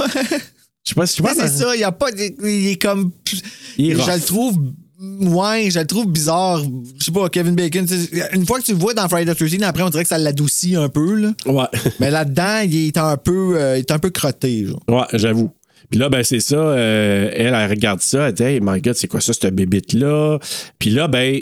Je 0.84 0.90
sais 0.90 0.94
pas 0.96 1.06
si 1.06 1.16
tu 1.16 1.22
vois. 1.22 1.32
c'est 1.32 1.48
ça, 1.48 1.76
il 1.76 1.80
y 1.80 1.84
a 1.84 1.92
pas. 1.92 2.08
Il 2.10 2.66
est 2.66 2.80
comme. 2.80 3.12
Il 3.78 3.92
est 3.92 3.94
je 3.94 4.00
rough. 4.00 4.14
le 4.14 4.20
trouve. 4.20 4.58
Ouais, 5.02 5.68
je 5.68 5.80
le 5.80 5.86
trouve 5.86 6.06
bizarre. 6.06 6.62
Je 6.98 7.04
sais 7.04 7.10
pas, 7.10 7.28
Kevin 7.28 7.56
Bacon. 7.56 7.84
Une 8.32 8.46
fois 8.46 8.60
que 8.60 8.64
tu 8.64 8.72
le 8.72 8.78
vois 8.78 8.94
dans 8.94 9.08
Friday 9.08 9.34
the 9.34 9.36
13, 9.36 9.60
après, 9.62 9.82
on 9.82 9.90
dirait 9.90 10.04
que 10.04 10.08
ça 10.08 10.18
l'adoucit 10.18 10.76
un 10.76 10.88
peu, 10.88 11.14
là. 11.16 11.32
Ouais. 11.46 11.66
Mais 12.00 12.10
là-dedans, 12.10 12.60
il 12.64 12.86
est 12.86 12.96
un 12.96 13.16
peu, 13.16 13.56
euh, 13.56 13.78
il 13.78 13.80
est 13.80 13.90
un 13.90 13.98
peu 13.98 14.10
crotté, 14.10 14.66
genre. 14.66 14.80
Ouais, 14.86 15.18
j'avoue. 15.18 15.50
Puis 15.90 15.98
là, 15.98 16.08
ben, 16.08 16.22
c'est 16.22 16.38
ça. 16.38 16.56
euh, 16.56 17.30
elle, 17.34 17.52
elle 17.52 17.70
regarde 17.70 18.00
ça. 18.00 18.28
Elle 18.28 18.34
dit, 18.34 18.42
hey, 18.44 18.60
my 18.62 18.80
God, 18.80 18.94
c'est 18.94 19.08
quoi 19.08 19.20
ça, 19.20 19.32
cette 19.32 19.52
bébite-là? 19.54 20.38
Puis 20.78 20.90
là, 20.90 21.08
ben, 21.08 21.40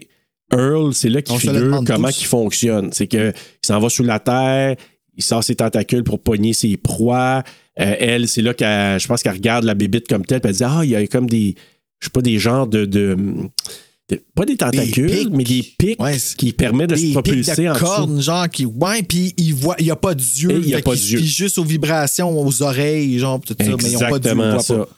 Earl, 0.52 0.94
c'est 0.94 1.10
là 1.10 1.20
qu'il 1.20 1.38
figure 1.38 1.82
comment 1.86 2.08
il 2.08 2.26
fonctionne. 2.26 2.90
C'est 2.92 3.06
qu'il 3.06 3.34
s'en 3.62 3.78
va 3.78 3.90
sous 3.90 4.02
la 4.02 4.18
terre, 4.20 4.74
il 5.16 5.22
sort 5.22 5.44
ses 5.44 5.56
tentacules 5.56 6.02
pour 6.02 6.18
pogner 6.20 6.54
ses 6.54 6.78
proies. 6.78 7.42
Euh, 7.78 7.94
elle, 7.98 8.26
c'est 8.26 8.42
là 8.42 8.54
qu'elle, 8.54 8.98
je 8.98 9.06
pense 9.06 9.22
qu'elle 9.22 9.34
regarde 9.34 9.64
la 9.64 9.74
bébite 9.74 10.08
comme 10.08 10.24
telle, 10.24 10.40
puis 10.40 10.50
elle 10.50 10.56
dit, 10.56 10.64
ah, 10.64 10.80
il 10.82 10.90
y 10.90 10.96
a 10.96 11.06
comme 11.06 11.28
des, 11.28 11.54
je 12.01 12.06
sais 12.06 12.10
pas, 12.10 12.22
des 12.22 12.39
genres 12.39 12.66
de. 12.66 12.85
de- 12.85 13.16
de- 14.10 14.20
pas 14.35 14.44
des 14.44 14.56
tentacules, 14.56 15.31
mais 15.31 15.44
des 15.44 15.62
pics 15.78 16.01
Ouais, 16.02 16.16
qui 16.36 16.52
permettent 16.52 16.90
de 16.90 16.97
se 16.97 17.01
Des 17.01 17.06
pics 17.09 17.12
propulser 17.14 17.64
de 17.64 17.68
en 17.68 17.72
dessous. 17.74 17.85
cornes, 17.85 18.20
genre, 18.20 18.48
qui. 18.48 18.64
Ouais, 18.66 19.02
puis 19.05 19.35
il 19.36 19.55
voit. 19.55 19.77
Il 19.78 19.85
n'y 19.85 19.90
a 19.93 19.97
pas 19.97 20.14
d'yeux. 20.14 20.60
Il 20.62 20.68
y 20.68 20.74
a 20.74 20.82
pas 20.82 20.97
d'yeux. 20.97 21.18
juste 21.20 21.59
aux 21.59 21.64
vibrations, 21.64 22.36
aux 22.40 22.62
oreilles, 22.62 23.18
genre, 23.18 23.40
tout 23.40 23.55
ça. 23.59 23.64
Mais 23.64 23.66
ils 23.89 23.93
n'ont 23.93 23.98
pas 24.01 24.18
d'yeux. 24.18 24.59
Ça. 24.60 24.74
pas. 24.74 24.89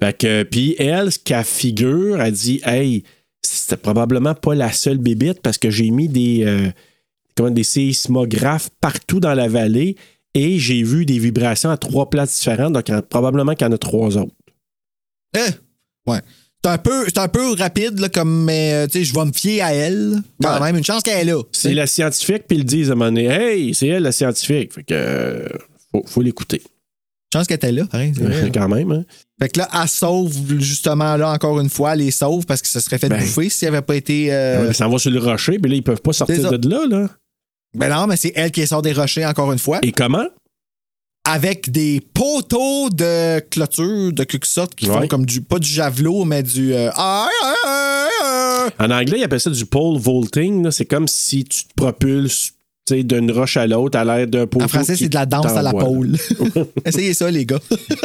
Fait 0.00 0.16
que, 0.18 0.42
puis 0.44 0.74
elle, 0.78 1.10
ce 1.12 1.18
qu'elle 1.18 1.44
figure, 1.44 2.20
elle 2.20 2.32
dit 2.32 2.60
Hey, 2.64 3.02
c'était 3.42 3.76
probablement 3.76 4.34
pas 4.34 4.54
la 4.54 4.72
seule 4.72 4.98
bébite 4.98 5.40
parce 5.42 5.58
que 5.58 5.70
j'ai 5.70 5.90
mis 5.90 6.08
des, 6.08 6.42
euh, 6.44 6.70
comment, 7.34 7.50
des 7.50 7.62
séismographes 7.64 8.70
partout 8.80 9.20
dans 9.20 9.34
la 9.34 9.48
vallée 9.48 9.96
et 10.34 10.58
j'ai 10.58 10.82
vu 10.82 11.06
des 11.06 11.18
vibrations 11.18 11.70
à 11.70 11.76
trois 11.78 12.10
places 12.10 12.36
différentes, 12.36 12.72
donc 12.74 12.88
y 12.88 12.92
probablement 13.08 13.54
qu'il 13.54 13.66
y 13.66 13.70
en 13.70 13.72
a 13.72 13.78
trois 13.78 14.16
autres. 14.18 14.34
Eh, 15.36 15.40
ouais. 16.06 16.20
C'est 16.64 16.70
un 16.72 16.78
peu, 16.78 17.04
c'est 17.04 17.18
un 17.18 17.28
peu 17.28 17.52
rapide, 17.54 18.00
là, 18.00 18.08
comme, 18.08 18.44
mais, 18.44 18.72
euh, 18.72 18.86
tu 18.88 18.98
sais, 18.98 19.04
je 19.04 19.14
vais 19.14 19.24
me 19.24 19.30
fier 19.32 19.60
à 19.62 19.72
elle. 19.72 20.16
Quand 20.42 20.54
Ouais. 20.54 20.60
même, 20.60 20.76
une 20.78 20.84
chance 20.84 21.02
qu'elle 21.02 21.18
est 21.28 21.30
là. 21.32 21.40
C'est 21.52 21.74
la 21.74 21.86
scientifique, 21.86 22.44
puis 22.48 22.56
ils 22.56 22.60
le 22.60 22.64
disent 22.64 22.88
à 22.90 22.92
un 22.94 22.96
moment 22.96 23.10
donné 23.12 23.26
Hey, 23.26 23.74
c'est 23.74 23.86
elle 23.86 24.02
la 24.02 24.10
scientifique. 24.10 24.72
Fait 24.72 24.82
que, 24.82 24.94
euh, 24.94 25.48
faut, 25.92 26.02
faut 26.06 26.22
l'écouter. 26.22 26.62
Une 26.64 27.38
chance 27.38 27.46
qu'elle 27.46 27.56
était 27.56 27.70
là, 27.72 27.84
pareil. 27.86 28.12
vrai. 28.12 28.50
Quand 28.54 28.68
même, 28.68 28.90
hein. 28.90 29.04
Fait 29.40 29.48
que 29.50 29.58
là, 29.60 29.68
elle 29.80 29.88
sauve, 29.88 30.32
justement, 30.58 31.16
là, 31.16 31.30
encore 31.30 31.60
une 31.60 31.68
fois, 31.68 31.92
elle 31.92 32.00
les 32.00 32.10
sauve 32.10 32.46
parce 32.46 32.62
que 32.62 32.68
ça 32.68 32.80
serait 32.80 32.98
fait 32.98 33.10
Ben. 33.10 33.20
bouffer 33.20 33.48
s'il 33.48 33.68
avait 33.68 33.82
pas 33.82 33.94
été. 33.94 34.32
euh, 34.32 34.66
Ouais, 34.68 34.72
Ça 34.74 34.88
va 34.88 34.98
sur 34.98 35.10
le 35.12 35.20
rocher, 35.20 35.58
puis 35.60 35.70
là, 35.70 35.76
ils 35.76 35.82
peuvent 35.84 36.02
pas 36.02 36.12
sortir 36.14 36.50
de 36.58 36.68
là, 36.68 36.86
là. 36.88 37.08
Ben 37.74 37.90
non, 37.90 38.06
mais 38.08 38.16
c'est 38.16 38.32
elle 38.34 38.50
qui 38.50 38.66
sort 38.66 38.80
des 38.82 38.92
rochers, 38.94 39.26
encore 39.26 39.52
une 39.52 39.58
fois. 39.58 39.78
Et 39.82 39.92
comment? 39.92 40.26
Avec 41.28 41.70
des 41.70 42.00
poteaux 42.14 42.88
de 42.90 43.40
clôture 43.50 44.12
de 44.12 44.24
quelque 44.24 44.46
sorte 44.46 44.74
qui 44.74 44.86
font 44.86 45.06
comme 45.08 45.26
du 45.26 45.40
pas 45.42 45.58
du 45.58 45.68
javelot 45.68 46.24
mais 46.24 46.42
du 46.42 46.72
euh. 46.72 46.90
En 48.78 48.90
anglais, 48.90 49.18
ils 49.18 49.24
appellent 49.24 49.40
ça 49.40 49.50
du 49.50 49.66
pole 49.66 49.98
vaulting. 49.98 50.70
C'est 50.70 50.84
comme 50.86 51.08
si 51.08 51.44
tu 51.44 51.64
te 51.64 51.74
propulses 51.76 52.52
d'une 52.90 53.32
roche 53.32 53.56
à 53.56 53.66
l'autre 53.66 53.98
à 53.98 54.04
l'aide 54.04 54.30
d'un 54.30 54.46
poteau. 54.46 54.64
en 54.64 54.68
français 54.68 54.94
c'est 54.94 55.08
de 55.08 55.14
la 55.16 55.26
danse 55.26 55.46
à 55.46 55.60
la 55.62 55.72
pole 55.72 56.16
essayez 56.84 57.14
ça 57.14 57.28
les 57.32 57.44
gars 57.44 57.58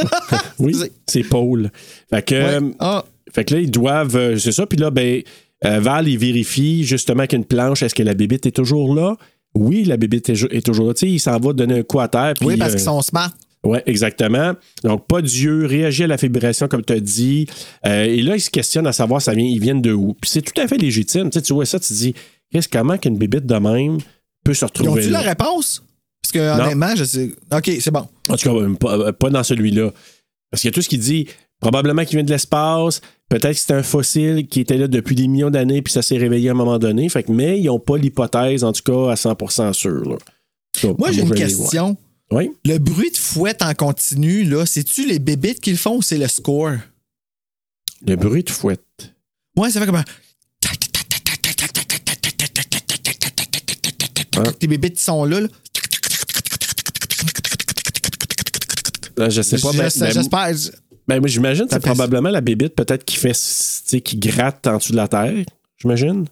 Oui, 0.59 0.75
c'est 1.07 1.21
pole. 1.23 1.69
Fait 2.09 2.23
que, 2.25 2.33
Ouais. 2.35 2.41
euh, 2.55 2.71
Ah, 2.79 3.05
fait 3.31 3.45
que 3.45 3.53
là, 3.53 3.59
ils 3.61 3.69
doivent. 3.69 4.15
euh, 4.15 4.37
c'est 4.39 4.51
ça. 4.51 4.65
Puis 4.65 4.79
là, 4.79 4.89
ben, 4.89 5.21
euh, 5.65 5.79
Val, 5.79 6.07
il 6.07 6.17
vérifie 6.17 6.83
justement 6.83 7.27
qu'une 7.27 7.45
planche, 7.45 7.83
est-ce 7.83 7.93
que 7.93 8.01
la 8.03 8.15
bébite 8.15 8.47
est 8.47 8.51
toujours 8.55 8.95
là? 8.95 9.15
Oui, 9.53 9.83
la 9.83 9.97
bébite 9.97 10.29
est, 10.29 10.65
toujours 10.65 10.87
là. 10.87 10.93
Tu 10.93 11.01
sais, 11.01 11.11
il 11.11 11.19
s'en 11.19 11.37
va 11.39 11.53
donner 11.53 11.79
un 11.79 11.83
coup 11.83 11.99
à 11.99 12.07
terre. 12.07 12.33
puis, 12.35 12.47
oui 12.47 12.57
parce 12.57 12.71
euh, 12.71 12.75
qu'ils 12.75 12.85
sont 12.85 13.01
smart 13.01 13.31
Oui, 13.63 13.79
exactement. 13.85 14.53
Donc, 14.83 15.07
pas 15.07 15.21
d'yeux, 15.21 15.65
réagit 15.65 16.05
à 16.05 16.07
la 16.07 16.15
vibration, 16.15 16.67
comme 16.67 16.83
tu 16.83 16.93
as 16.93 16.99
dit. 16.99 17.47
Euh, 17.85 18.03
et 18.05 18.21
là, 18.21 18.35
il 18.35 18.41
se 18.41 18.49
questionne 18.49 18.87
à 18.87 18.93
savoir 18.93 19.21
ça 19.21 19.33
vient, 19.33 19.45
ils 19.45 19.59
viennent 19.59 19.81
de 19.81 19.91
où. 19.91 20.15
Puis 20.21 20.31
c'est 20.31 20.41
tout 20.41 20.59
à 20.59 20.67
fait 20.67 20.77
légitime. 20.77 21.29
Tu, 21.29 21.39
sais, 21.39 21.41
tu 21.41 21.53
vois 21.53 21.65
ça, 21.65 21.79
tu 21.79 21.89
te 21.89 21.93
dis, 21.93 22.13
qu'est-ce 22.51 22.69
comment 22.69 22.97
qu'une 22.97 23.17
bébite 23.17 23.45
de 23.45 23.55
même 23.55 23.97
peut 24.43 24.53
se 24.53 24.63
ils 24.63 24.65
retrouver 24.65 25.01
ont-tu 25.01 25.09
là? 25.09 25.21
la 25.21 25.29
réponse? 25.29 25.83
Parce 26.21 26.31
que 26.33 26.61
honnêtement 26.61 26.95
je 26.95 27.03
sais 27.03 27.31
ok 27.51 27.71
c'est 27.79 27.91
bon 27.91 28.07
En 28.29 28.37
tout 28.37 28.49
cas, 28.49 28.55
euh, 28.55 28.73
pas, 28.75 28.97
euh, 28.97 29.11
pas 29.11 29.29
dans 29.29 29.43
celui-là. 29.43 29.91
Parce 30.51 30.61
qu'il 30.61 30.67
y 30.69 30.73
a 30.73 30.73
tout 30.73 30.81
ce 30.81 30.89
qui 30.89 30.97
dit, 30.97 31.27
probablement 31.59 32.03
qu'il 32.05 32.17
vient 32.17 32.23
de 32.25 32.29
l'espace, 32.31 33.01
peut-être 33.29 33.53
que 33.53 33.59
c'est 33.59 33.73
un 33.73 33.83
fossile 33.83 34.47
qui 34.47 34.59
était 34.59 34.77
là 34.77 34.87
depuis 34.87 35.15
des 35.15 35.27
millions 35.27 35.49
d'années, 35.49 35.81
puis 35.81 35.93
ça 35.93 36.01
s'est 36.01 36.17
réveillé 36.17 36.49
à 36.49 36.51
un 36.51 36.55
moment 36.55 36.77
donné. 36.77 37.07
Fait 37.09 37.23
que, 37.23 37.31
mais 37.31 37.59
ils 37.59 37.65
n'ont 37.65 37.79
pas 37.79 37.97
l'hypothèse, 37.97 38.63
en 38.63 38.73
tout 38.73 38.83
cas, 38.83 39.11
à 39.11 39.15
100% 39.15 39.73
sûr. 39.73 40.09
là. 40.09 40.17
Ça, 40.75 40.89
moi 40.97 41.11
j'ai 41.11 41.21
une 41.21 41.33
question. 41.33 41.97
Oui. 42.31 42.49
le 42.63 42.77
bruit 42.77 43.11
de 43.11 43.17
fouette 43.17 43.61
en 43.61 43.73
continu 43.73 44.45
là 44.45 44.65
c'est-tu 44.65 45.05
les 45.05 45.19
bébites 45.19 45.59
qui 45.59 45.71
le 45.71 45.75
font 45.75 45.97
ou 45.97 46.01
c'est 46.01 46.17
le 46.17 46.29
score 46.29 46.71
Le 48.07 48.15
bruit 48.15 48.43
de 48.45 48.49
fouette. 48.49 49.13
ouais 49.57 49.69
ça 49.69 49.81
fait 49.81 49.85
comme 49.85 49.97
un 49.97 50.05
Hein? 54.37 54.43
les 54.61 54.67
bébites 54.67 54.95
qui 54.95 55.03
sont 55.03 55.25
là, 55.25 55.41
là. 55.41 55.47
Je 59.29 59.41
sais 59.41 59.57
pas. 59.59 59.71
Ben- 59.71 59.89
ben, 59.99 60.11
j'espère 60.11 60.49
ben, 61.07 61.19
moi, 61.19 61.27
j'imagine 61.27 61.65
que 61.65 61.73
c'est 61.73 61.79
probablement 61.79 62.29
la 62.29 62.41
bébite 62.41 62.75
peut-être 62.75 63.03
qui 63.03 63.17
fait, 63.17 63.33
qui 64.01 64.17
gratte 64.17 64.65
en 64.67 64.77
dessous 64.77 64.91
de 64.91 64.97
la 64.97 65.07
terre. 65.07 65.43
J'imagine. 65.81 66.25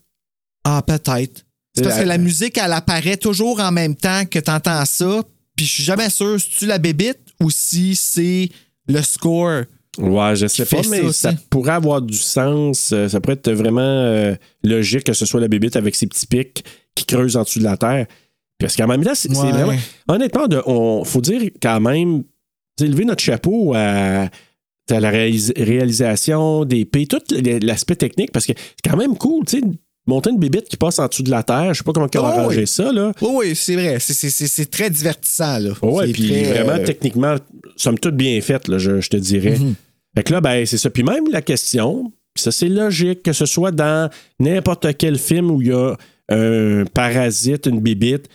Ah, 0.63 0.81
peut-être. 0.85 1.43
C'est 1.75 1.83
parce 1.83 1.99
que 1.99 2.05
la 2.05 2.17
musique, 2.17 2.57
elle 2.57 2.73
apparaît 2.73 3.17
toujours 3.17 3.59
en 3.59 3.71
même 3.71 3.95
temps 3.95 4.25
que 4.25 4.39
tu 4.39 4.51
entends 4.51 4.85
ça. 4.85 5.21
Puis 5.55 5.65
je 5.65 5.71
suis 5.73 5.83
jamais 5.83 6.09
sûr 6.09 6.39
si 6.39 6.49
tu 6.51 6.65
la 6.65 6.77
bébite 6.77 7.19
ou 7.41 7.49
si 7.49 7.95
c'est 7.95 8.49
le 8.87 9.01
score. 9.01 9.63
Ouais, 9.97 10.35
je 10.35 10.47
sais 10.47 10.65
pas, 10.65 10.81
mais 10.89 11.11
ça 11.11 11.33
pourrait 11.49 11.73
avoir 11.73 12.01
du 12.01 12.17
sens. 12.17 12.91
Euh, 12.93 13.09
Ça 13.09 13.19
pourrait 13.19 13.33
être 13.35 13.51
vraiment 13.51 13.81
euh, 13.81 14.35
logique 14.63 15.03
que 15.03 15.13
ce 15.13 15.25
soit 15.25 15.41
la 15.41 15.47
bébite 15.47 15.75
avec 15.75 15.95
ses 15.95 16.07
petits 16.07 16.27
pics 16.27 16.63
qui 16.95 17.05
creusent 17.05 17.35
en 17.35 17.43
dessous 17.43 17.59
de 17.59 17.65
la 17.65 17.75
terre. 17.75 18.05
Parce 18.59 18.75
qu'en 18.75 18.87
même 18.87 19.03
temps, 19.03 19.15
c'est 19.15 19.29
Ouais. 19.35 19.51
vraiment. 19.51 19.75
Honnêtement, 20.07 20.47
de, 20.47 20.61
on, 20.65 21.03
faut 21.03 21.21
dire 21.21 21.41
quand 21.61 21.79
même, 21.81 22.23
lever 22.85 23.05
notre 23.05 23.23
chapeau 23.23 23.73
à, 23.75 24.29
à 24.89 24.99
la 24.99 25.11
réalis- 25.11 25.53
réalisation 25.61 26.65
des 26.65 26.85
P, 26.85 27.05
tout 27.05 27.19
l'aspect 27.61 27.95
technique, 27.95 28.31
parce 28.31 28.45
que 28.45 28.53
c'est 28.55 28.89
quand 28.89 28.97
même 28.97 29.17
cool, 29.17 29.45
tu 29.45 29.59
sais, 29.59 29.63
monter 30.07 30.31
une 30.31 30.39
bébite 30.39 30.67
qui 30.69 30.77
passe 30.77 30.97
en 30.97 31.07
dessous 31.07 31.21
de 31.23 31.29
la 31.29 31.43
terre. 31.43 31.73
Je 31.73 31.79
sais 31.79 31.83
pas 31.83 31.91
comment 31.93 32.07
ont 32.07 32.09
Oh, 32.15 32.25
arrangé 32.25 32.61
oui. 32.61 32.67
ça, 32.67 32.91
là. 32.91 33.11
Oui, 33.21 33.29
oui, 33.35 33.55
c'est 33.55 33.75
vrai. 33.75 33.97
C'est- 33.99 34.71
très 34.71 34.89
divertissant. 34.89 35.59
Là. 35.59 35.71
Ouais, 35.83 36.07
C'est 36.07 36.13
puis 36.13 36.27
très, 36.29 36.43
vraiment, 36.53 36.79
euh, 36.81 36.83
techniquement, 36.85 37.35
somme 37.75 37.99
toute 37.99 38.15
bien 38.15 38.39
faite, 38.41 38.67
là, 38.67 38.79
je, 38.79 39.01
je 39.01 39.09
te 39.09 39.17
dirais. 39.17 39.59
Mhm. 39.59 39.75
Fait 40.17 40.23
que 40.23 40.33
là, 40.33 40.41
ben, 40.41 40.65
c'est 40.65 40.79
ça. 40.79 40.89
Puis 40.89 41.03
même 41.03 41.25
la 41.31 41.43
question, 41.43 42.11
ça, 42.35 42.51
c'est 42.51 42.69
logique 42.69 43.21
que 43.21 43.33
ce 43.33 43.45
soit 43.45 43.71
dans 43.71 44.09
n'importe 44.39 44.97
quel 44.97 45.19
film 45.19 45.51
où 45.51 45.61
il 45.61 45.67
y 45.67 45.71
a 45.71 45.95
un 46.31 46.85
parasite, 46.91 47.67
une 47.67 47.79
bibite. 47.79 48.27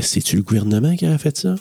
C'est-tu 0.00 0.36
le 0.36 0.42
gouvernement 0.42 0.96
qui 0.96 1.06
a 1.06 1.16
fait 1.18 1.36
ça? 1.36 1.54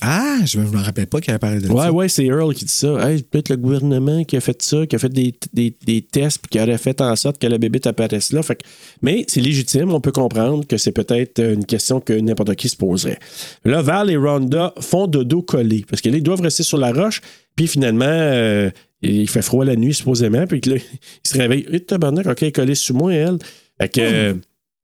Ah, 0.00 0.38
je 0.44 0.58
me, 0.58 0.66
je 0.66 0.70
me 0.72 0.78
rappelle 0.82 1.06
pas 1.06 1.20
qu'il 1.20 1.30
avait 1.30 1.38
parlé 1.38 1.60
de 1.60 1.68
Ouais, 1.68 1.82
ça. 1.84 1.92
ouais, 1.92 2.08
c'est 2.08 2.24
Earl 2.24 2.54
qui 2.54 2.64
dit 2.64 2.72
ça. 2.72 3.10
Hey, 3.10 3.22
peut-être 3.22 3.50
le 3.50 3.56
gouvernement 3.56 4.24
qui 4.24 4.36
a 4.36 4.40
fait 4.40 4.60
ça, 4.62 4.86
qui 4.86 4.96
a 4.96 4.98
fait 4.98 5.08
des, 5.08 5.34
des- 5.52 5.76
des 5.86 6.02
tests, 6.02 6.38
puis 6.38 6.48
qui 6.50 6.60
aurait 6.60 6.78
fait 6.78 7.00
en 7.00 7.14
sorte 7.16 7.38
que 7.38 7.46
la 7.46 7.58
bébite 7.58 7.86
apparaisse 7.86 8.32
là. 8.32 8.42
Fait 8.42 8.56
que- 8.56 8.64
mais 9.02 9.24
c'est 9.28 9.40
légitime, 9.40 9.92
on 9.92 10.00
peut 10.00 10.12
comprendre 10.12 10.66
que 10.66 10.76
c'est 10.76 10.92
peut-être 10.92 11.40
une 11.42 11.64
question 11.66 12.00
que 12.00 12.12
n'importe 12.12 12.54
qui 12.56 12.68
se 12.68 12.76
poserait. 12.76 13.18
Là, 13.64 13.82
Val 13.82 14.10
et 14.10 14.16
Rhonda 14.16 14.72
font 14.80 15.06
de 15.06 15.22
dos 15.22 15.42
collé, 15.42 15.84
parce 15.88 16.02
que 16.02 16.08
là, 16.08 16.16
ils 16.16 16.22
doivent 16.22 16.40
rester 16.42 16.62
sur 16.62 16.78
la 16.78 16.92
roche, 16.92 17.20
puis 17.56 17.66
finalement, 17.66 18.04
euh, 18.08 18.70
il 19.02 19.28
fait 19.28 19.42
froid 19.42 19.64
la 19.64 19.76
nuit, 19.76 19.94
supposément, 19.94 20.46
puis 20.46 20.60
là, 20.66 20.76
ils 21.24 21.28
se 21.28 21.36
réveillent. 21.38 21.66
Eh, 21.70 21.80
tabarnak, 21.80 22.26
OK, 22.26 22.52
collée 22.52 22.74
sous 22.74 22.94
moi, 22.94 23.12
elle. 23.14 23.38
Fait 23.80 23.88
que, 23.88 24.00
euh, 24.00 24.34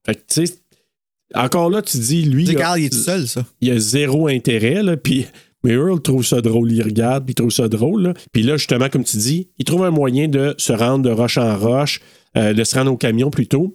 fait 0.06 0.14
que, 0.14 0.20
tu 0.28 0.46
sais, 0.46 0.54
encore 1.34 1.70
là, 1.70 1.82
tu 1.82 1.98
dis, 1.98 2.22
lui. 2.22 2.46
A- 2.48 2.52
regardes, 2.52 2.78
il 2.80 2.84
est 2.86 2.90
tout 2.90 2.98
seul, 2.98 3.26
ça. 3.28 3.44
il 3.60 3.70
a 3.70 3.78
zéro 3.78 4.28
intérêt, 4.28 4.82
là, 4.82 4.96
puis 4.96 5.26
mais 5.62 5.72
Earl 5.72 6.00
trouve 6.00 6.24
ça 6.24 6.40
drôle, 6.40 6.72
il 6.72 6.82
regarde, 6.82 7.24
puis 7.26 7.32
il 7.32 7.34
trouve 7.34 7.50
ça 7.50 7.68
drôle. 7.68 8.02
là. 8.02 8.14
Puis 8.32 8.42
là, 8.42 8.56
justement, 8.56 8.88
comme 8.88 9.04
tu 9.04 9.18
dis, 9.18 9.48
il 9.58 9.64
trouve 9.66 9.84
un 9.84 9.90
moyen 9.90 10.26
de 10.26 10.54
se 10.56 10.72
rendre 10.72 11.04
de 11.04 11.10
roche 11.10 11.36
en 11.36 11.54
roche, 11.58 12.00
euh, 12.38 12.54
de 12.54 12.64
se 12.64 12.74
rendre 12.78 12.90
au 12.92 12.96
camion 12.96 13.28
plutôt, 13.30 13.74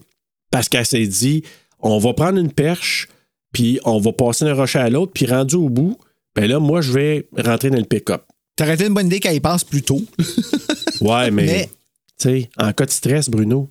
parce 0.49 0.67
qu'elle 0.67 0.85
s'est 0.85 1.05
dit, 1.05 1.43
on 1.79 1.99
va 1.99 2.13
prendre 2.13 2.39
une 2.39 2.51
perche, 2.51 3.07
puis 3.53 3.79
on 3.85 3.99
va 3.99 4.11
passer 4.13 4.45
d'un 4.45 4.55
rocher 4.55 4.79
à 4.79 4.89
l'autre, 4.89 5.11
puis 5.13 5.27
rendu 5.27 5.55
au 5.55 5.69
bout, 5.69 5.95
ben 6.35 6.47
là, 6.49 6.59
moi, 6.59 6.81
je 6.81 6.91
vais 6.91 7.27
rentrer 7.37 7.69
dans 7.69 7.77
le 7.77 7.83
pick-up. 7.85 8.23
T'aurais 8.55 8.73
été 8.73 8.87
une 8.87 8.93
bonne 8.95 9.05
idée 9.05 9.19
qu'elle 9.19 9.35
y 9.35 9.39
pense 9.39 9.63
plus 9.63 9.81
tôt. 9.83 10.01
Ouais, 11.01 11.29
mais, 11.29 11.45
Mais- 11.45 11.69
tu 12.17 12.29
sais, 12.29 12.49
en 12.57 12.71
cas 12.73 12.85
de 12.85 12.91
stress, 12.91 13.29
Bruno, 13.29 13.69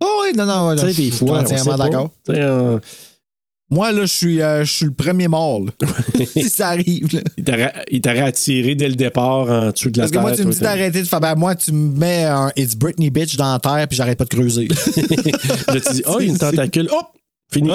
Oh, 0.00 0.22
oui, 0.24 0.36
non, 0.36 0.44
non, 0.44 0.68
ouais, 0.68 0.74
tu 0.76 0.80
sais, 0.80 0.86
des 0.88 0.92
je 0.94 1.00
suis 1.02 1.10
fois, 1.12 1.40
entièrement 1.40 1.76
d'accord. 1.76 2.10
Moi, 3.74 3.90
là, 3.90 4.02
je 4.02 4.06
suis, 4.06 4.40
euh, 4.40 4.64
je 4.64 4.72
suis 4.72 4.84
le 4.86 4.92
premier 4.92 5.26
mort, 5.26 5.62
si 6.32 6.48
ça 6.48 6.68
arrive, 6.68 7.12
là. 7.12 7.20
Il 7.90 8.00
t'aurait- 8.00 8.20
attiré 8.20 8.76
dès 8.76 8.88
le 8.88 8.94
départ 8.94 9.50
en 9.50 9.70
dessous 9.72 9.90
de 9.90 9.98
la 9.98 10.04
Parce 10.04 10.12
que 10.12 10.18
moi, 10.18 10.30
terre, 10.30 10.40
tu 10.40 10.46
me 10.46 10.52
dis 10.52 10.60
d'arrêter 10.60 11.02
de 11.02 11.08
faire. 11.08 11.20
Ben, 11.20 11.34
moi, 11.34 11.56
tu 11.56 11.72
me 11.72 11.98
mets 11.98 12.24
un 12.24 12.52
It's 12.56 12.76
Britney 12.76 13.10
Bitch 13.10 13.36
dans 13.36 13.52
la 13.52 13.58
terre, 13.58 13.88
puis 13.88 13.96
j'arrête 13.96 14.16
pas 14.16 14.24
de 14.24 14.28
creuser. 14.28 14.68
Là, 15.68 15.80
tu 15.80 15.92
dis, 15.92 16.02
oh, 16.06 16.18
il 16.20 16.26
y 16.26 16.28
a 16.28 16.32
une 16.32 16.38
tentacule. 16.38 16.88
Hop! 16.92 17.08
Fini. 17.52 17.70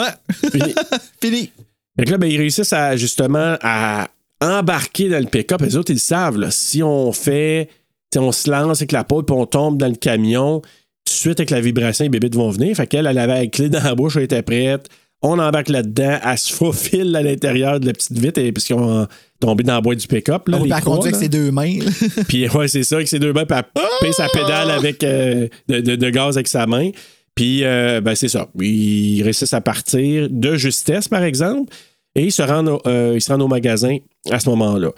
Fini. 0.52 0.74
Fini. 1.22 1.52
Fait 1.98 2.06
que 2.06 2.12
là, 2.12 2.18
ben, 2.18 2.28
ils 2.28 2.38
réussissent 2.38 2.72
à, 2.72 2.96
justement, 2.96 3.58
à 3.62 4.08
embarquer 4.42 5.10
dans 5.10 5.20
le 5.20 5.26
pick-up. 5.26 5.62
Les 5.62 5.76
autres, 5.76 5.92
ils 5.92 5.96
le 5.96 6.00
savent. 6.00 6.38
Là, 6.38 6.50
si 6.50 6.82
on 6.82 7.12
fait, 7.12 7.68
on 8.16 8.32
se 8.32 8.50
lance 8.50 8.80
avec 8.80 8.94
la 8.94 9.04
poudre 9.04 9.26
puis 9.26 9.36
on 9.36 9.46
tombe 9.46 9.78
dans 9.78 9.88
le 9.88 9.96
camion, 9.96 10.62
tout 10.62 10.68
de 11.06 11.10
suite, 11.10 11.40
avec 11.42 11.50
la 11.50 11.60
vibration, 11.60 12.04
les 12.06 12.10
bébés 12.10 12.30
vont 12.32 12.50
venir. 12.52 12.74
Fait 12.76 12.88
qu'elle, 12.88 13.06
elle 13.06 13.18
avait 13.18 13.40
la 13.40 13.48
clé 13.48 13.68
dans 13.68 13.84
la 13.84 13.96
bouche, 13.96 14.16
elle 14.16 14.24
était 14.24 14.42
prête. 14.42 14.88
On 15.22 15.38
embarque 15.40 15.70
là-dedans. 15.70 16.18
Elle 16.24 16.38
se 16.38 16.54
faufile 16.54 17.16
à 17.16 17.22
l'intérieur 17.22 17.80
de 17.80 17.88
la 17.88 17.94
petite 17.94 18.18
vitre 18.18 18.40
et- 18.40 18.52
puisqu'ils 18.52 18.74
ont 18.76 19.06
tombé 19.40 19.64
dans 19.64 19.74
la 19.76 19.82
boîte 19.82 19.98
du 20.00 20.08
pick-up. 20.08 20.48
Là, 20.48 20.58
On 20.60 20.64
les 20.64 20.70
trois, 20.70 20.96
là. 20.98 21.02
avec 21.04 21.16
ses 21.16 21.28
deux 21.30 21.52
mains. 21.52 21.78
Puis 22.28 22.48
ouais, 22.50 22.68
c'est 22.68 22.84
ça, 22.84 22.96
avec 22.96 23.08
ses 23.08 23.20
deux 23.20 23.34
mains, 23.34 23.46
puis 23.46 23.58
elle 23.58 23.84
pèse 24.02 24.16
sa 24.16 24.28
pédale 24.30 24.72
avec 24.72 25.04
euh, 25.04 25.48
de, 25.68 25.80
de- 25.82 25.96
de 25.96 26.10
gaz 26.10 26.38
avec 26.38 26.48
sa 26.48 26.66
main. 26.68 26.90
Puis 27.36 27.64
euh, 27.64 28.02
ben, 28.02 28.16
c'est 28.16 28.28
ça. 28.30 28.48
Ils 28.60 29.22
réussissent 29.24 29.54
à 29.54 29.62
partir 29.62 30.28
de 30.30 30.56
justesse, 30.56 31.08
par 31.08 31.24
exemple, 31.24 31.74
et 32.16 32.26
ils 32.26 32.32
se 32.32 32.41
rendent 32.41 32.70
au, 32.70 32.82
euh, 32.88 33.14
ils 33.16 33.22
se 33.22 33.32
rendent 33.32 33.41
au 33.44 33.48
magasin 33.48 33.98
à 34.32 34.40
ce 34.40 34.50
moment-là. 34.50 34.91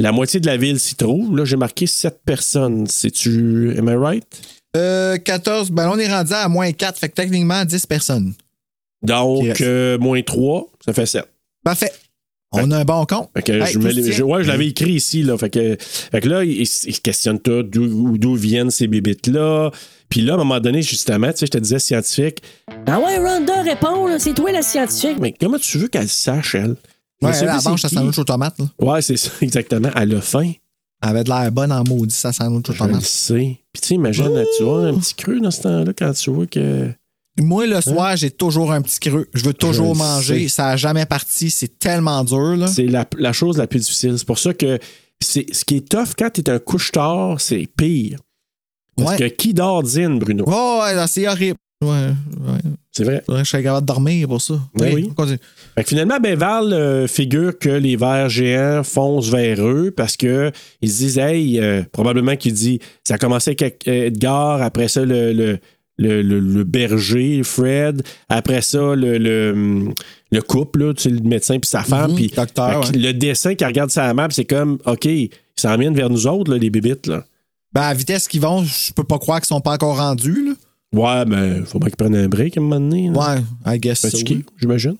La 0.00 0.12
moitié 0.12 0.38
de 0.38 0.46
la 0.46 0.56
ville 0.56 0.78
s'y 0.78 0.94
trouve. 0.94 1.36
Là, 1.36 1.44
j'ai 1.44 1.56
marqué 1.56 1.86
7 1.86 2.20
personnes. 2.24 2.86
C'est-tu. 2.86 3.74
Am 3.78 3.88
I 3.88 3.94
right? 3.96 4.24
Euh, 4.76 5.16
14. 5.18 5.70
Ben, 5.72 5.90
on 5.92 5.98
est 5.98 6.06
rendu 6.12 6.32
à 6.34 6.48
moins 6.48 6.70
4. 6.70 6.98
Fait 6.98 7.08
que 7.08 7.14
techniquement, 7.14 7.64
10 7.64 7.86
personnes. 7.86 8.32
Donc, 9.02 9.60
euh, 9.60 9.98
moins 9.98 10.22
3, 10.22 10.68
ça 10.84 10.92
fait 10.92 11.06
7. 11.06 11.24
Parfait. 11.64 11.92
On 12.52 12.70
a 12.70 12.78
un 12.78 12.84
bon 12.84 13.04
compte. 13.04 13.28
Fait 13.36 13.42
que 13.42 13.52
Hey, 13.52 13.72
je, 13.74 14.12
je- 14.12 14.22
ouais, 14.22 14.42
je 14.42 14.48
l'avais 14.48 14.68
écrit 14.68 14.92
ici. 14.92 15.22
Là. 15.22 15.36
Fait, 15.36 15.50
que, 15.50 15.76
fait 15.78 16.20
que 16.22 16.28
là, 16.28 16.44
ils, 16.44 16.62
ils 16.62 16.66
se 16.66 17.00
questionnent 17.00 17.40
tout, 17.40 17.62
d'où 17.62 18.16
d'où 18.16 18.34
viennent 18.36 18.70
ces 18.70 18.86
bébites-là. 18.86 19.70
Puis 20.08 20.22
là, 20.22 20.32
à 20.32 20.34
un 20.36 20.38
moment 20.38 20.58
donné, 20.58 20.80
justement, 20.80 21.30
tu 21.30 21.38
sais, 21.40 21.46
je 21.46 21.50
te 21.50 21.58
disais 21.58 21.78
scientifique. 21.78 22.42
Ah 22.86 22.98
ouais, 23.00 23.18
Rhonda 23.18 23.60
répond, 23.62 24.06
là, 24.06 24.18
c'est 24.18 24.32
toi 24.32 24.50
la 24.50 24.62
scientifique. 24.62 25.18
Mais 25.20 25.34
comment 25.38 25.58
tu 25.58 25.76
veux 25.76 25.88
qu'elle 25.88 26.08
sache, 26.08 26.54
elle? 26.54 26.76
Ouais, 27.20 27.34
Je 27.34 27.44
elle, 27.44 27.50
mange 27.66 27.82
sa 27.82 27.90
sandwich 27.90 28.18
aux 28.18 28.24
tomates. 28.24 28.58
Là. 28.58 28.64
Ouais, 28.80 29.02
c'est 29.02 29.18
ça, 29.18 29.30
exactement. 29.42 29.90
Elle 29.94 30.14
a 30.14 30.20
faim. 30.22 30.52
Elle 31.02 31.08
avait 31.10 31.24
de 31.24 31.28
l'air 31.28 31.52
bonne 31.52 31.70
en 31.70 31.84
maudit, 31.84 32.14
sa 32.14 32.32
sandwich 32.32 32.70
aux 32.70 32.72
Je 32.72 32.82
le 32.82 32.88
tomates. 32.88 33.02
sais. 33.02 33.58
Puis 33.74 33.80
tu 33.82 33.88
sais, 33.88 33.94
imagine, 33.96 34.42
tu 34.56 34.64
vois 34.64 34.86
un 34.86 34.94
petit 34.94 35.14
creux 35.14 35.38
dans 35.40 35.50
ce 35.50 35.60
temps-là 35.62 35.92
quand 35.92 36.12
tu 36.14 36.30
vois 36.30 36.46
que. 36.46 36.88
Moi, 37.38 37.66
le 37.66 37.80
soir, 37.80 38.16
j'ai 38.16 38.30
toujours 38.30 38.72
un 38.72 38.82
petit 38.82 38.98
creux. 39.00 39.26
Je 39.34 39.44
veux 39.44 39.54
toujours 39.54 39.94
Je 39.94 39.98
manger. 39.98 40.48
Ça 40.48 40.64
n'a 40.64 40.76
jamais 40.76 41.06
parti. 41.06 41.50
C'est 41.50 41.78
tellement 41.78 42.24
dur. 42.24 42.68
C'est 42.68 42.86
la, 42.86 43.06
la 43.18 43.32
chose 43.32 43.56
la 43.58 43.66
plus 43.66 43.80
difficile. 43.80 44.14
C'est 44.18 44.26
pour 44.26 44.38
ça 44.38 44.52
que 44.54 44.78
ce 45.22 45.40
qui 45.64 45.76
est 45.76 45.88
tough 45.88 46.14
quand 46.18 46.30
tu 46.30 46.40
es 46.40 46.50
un 46.50 46.58
couche-tard, 46.58 47.40
c'est 47.40 47.66
pire. 47.76 48.18
Parce 48.96 49.10
Ouais. 49.12 49.16
que 49.16 49.24
qui 49.34 49.54
dort 49.54 49.82
dîne, 49.82 50.18
Bruno? 50.18 50.44
Oh, 50.46 50.80
ouais, 50.82 51.06
c'est 51.06 51.28
horrible. 51.28 51.56
Ouais, 51.84 51.88
ouais. 51.90 52.58
C'est 52.90 53.04
vrai. 53.04 53.22
Je 53.28 53.44
sois 53.44 53.62
capable 53.62 53.82
de 53.82 53.92
dormir 53.92 54.26
pour 54.26 54.42
ça. 54.42 54.54
Oui, 54.80 54.88
oui. 54.92 55.12
continue. 55.14 55.38
Fait 55.76 55.84
que 55.84 55.88
finalement, 55.90 56.18
ben, 56.20 56.36
Val 56.36 56.72
euh, 56.72 57.06
figure 57.06 57.56
que 57.56 57.68
les 57.68 57.94
vers 57.94 58.28
géants 58.28 58.82
foncent 58.82 59.28
vers 59.28 59.64
eux 59.64 59.92
parce 59.96 60.16
que 60.16 60.50
ils 60.82 60.90
se 60.90 60.98
disent, 60.98 61.18
hey, 61.18 61.60
euh, 61.60 61.84
probablement 61.92 62.34
qu'il 62.34 62.54
dit, 62.54 62.80
ça 63.04 63.14
a 63.14 63.18
commencé 63.18 63.50
avec 63.56 63.86
Edgar, 63.86 64.60
après 64.62 64.88
ça, 64.88 65.04
le, 65.04 65.32
le, 65.32 65.60
le, 65.98 66.22
le- 66.22 66.40
le 66.40 66.64
berger, 66.64 67.42
Fred, 67.42 68.02
après 68.28 68.62
ça, 68.62 68.94
le, 68.94 69.18
le, 69.18 69.88
le 70.30 70.42
couple, 70.42 70.84
là, 70.84 70.94
tu 70.94 71.02
sais, 71.02 71.10
le 71.10 71.20
médecin 71.20 71.58
puis 71.58 71.68
sa 71.68 71.82
femme. 71.82 72.10
Mhm, 72.12 72.16
puis 72.16 72.26
docteur, 72.28 72.84
fait 72.86 72.92
que 72.92 72.96
ouais. 72.98 73.02
Le 73.06 73.12
dessin 73.12 73.54
qui 73.54 73.64
regarde 73.64 73.90
sa 73.90 74.12
map, 74.14 74.28
c'est 74.30 74.44
comme, 74.44 74.78
OK, 74.86 75.04
ils 75.06 75.30
s'en 75.56 75.76
viennent 75.76 75.94
vers 75.94 76.10
nous 76.10 76.26
autres, 76.26 76.52
là, 76.52 76.58
les 76.58 76.70
bébites. 76.70 77.06
Là. 77.06 77.24
Ben, 77.72 77.82
à 77.82 77.88
la 77.88 77.94
vitesse 77.94 78.28
qu'ils 78.28 78.40
vont, 78.40 78.62
je 78.64 78.92
peux 78.92 79.04
pas 79.04 79.18
croire 79.18 79.40
qu'ils 79.40 79.48
sont 79.48 79.60
pas 79.60 79.72
encore 79.72 79.96
rendus. 79.98 80.44
Là. 80.44 80.52
Ouais, 80.94 81.24
mais 81.26 81.60
faut 81.66 81.78
bien 81.78 81.88
qu'ils 81.88 81.96
prennent 81.96 82.16
un 82.16 82.28
break 82.28 82.56
à 82.56 82.60
un 82.60 82.62
moment 82.62 82.80
donné. 82.80 83.10
là. 83.10 83.34
Ouais, 83.66 83.74
I 83.74 83.78
guess 83.78 84.00
so. 84.08 84.16
J'imagine. 84.58 84.96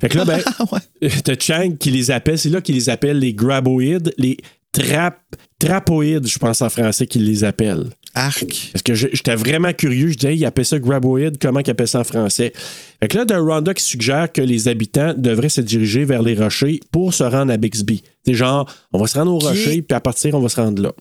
Fait 0.00 0.08
que 0.08 0.18
là, 0.18 0.24
ben, 0.24 0.38
ouais. 1.02 1.08
T'as 1.24 1.34
Chang 1.38 1.76
qui 1.80 1.90
les 1.90 2.10
appelle, 2.12 2.38
c'est 2.38 2.50
là 2.50 2.60
qu'il 2.60 2.76
les 2.76 2.88
appelle 2.90 3.18
les 3.18 3.34
graboïdes, 3.34 4.12
les 4.18 4.36
trap, 4.70 5.18
trapoïdes, 5.58 6.26
je 6.28 6.38
pense 6.38 6.62
en 6.62 6.68
français 6.70 7.06
qu'il 7.06 7.24
les 7.24 7.42
appelle. 7.44 7.86
Arc. 8.14 8.70
Parce 8.72 8.82
que 8.82 8.94
j'étais 8.94 9.34
vraiment 9.34 9.72
curieux, 9.72 10.08
je 10.08 10.16
disais, 10.16 10.36
il 10.36 10.44
appelle 10.44 10.64
ça 10.66 10.78
graboïde, 10.78 11.38
comment 11.40 11.60
il 11.60 11.70
appelle 11.70 11.88
ça 11.88 12.00
en 12.00 12.04
français? 12.04 12.52
Fait 13.00 13.08
que 13.08 13.16
là, 13.16 13.24
t'as 13.26 13.38
Rhonda 13.38 13.72
qui 13.74 13.82
suggère 13.84 14.30
que 14.30 14.42
les 14.42 14.68
habitants 14.68 15.14
devraient 15.16 15.48
se 15.48 15.60
diriger 15.60 16.04
vers 16.04 16.22
les 16.22 16.34
rochers 16.34 16.80
pour 16.90 17.14
se 17.14 17.24
rendre 17.24 17.52
à 17.52 17.56
Bixby. 17.56 18.02
C'est 18.26 18.34
genre, 18.34 18.70
on 18.92 18.98
va 18.98 19.06
se 19.06 19.18
rendre 19.18 19.32
aux 19.34 19.38
Qui- 19.38 19.46
rochers, 19.46 19.82
puis 19.82 19.96
à 19.96 20.00
partir, 20.00 20.34
on 20.34 20.40
va 20.40 20.48
se 20.48 20.60
rendre 20.60 20.82
là. 20.82 20.92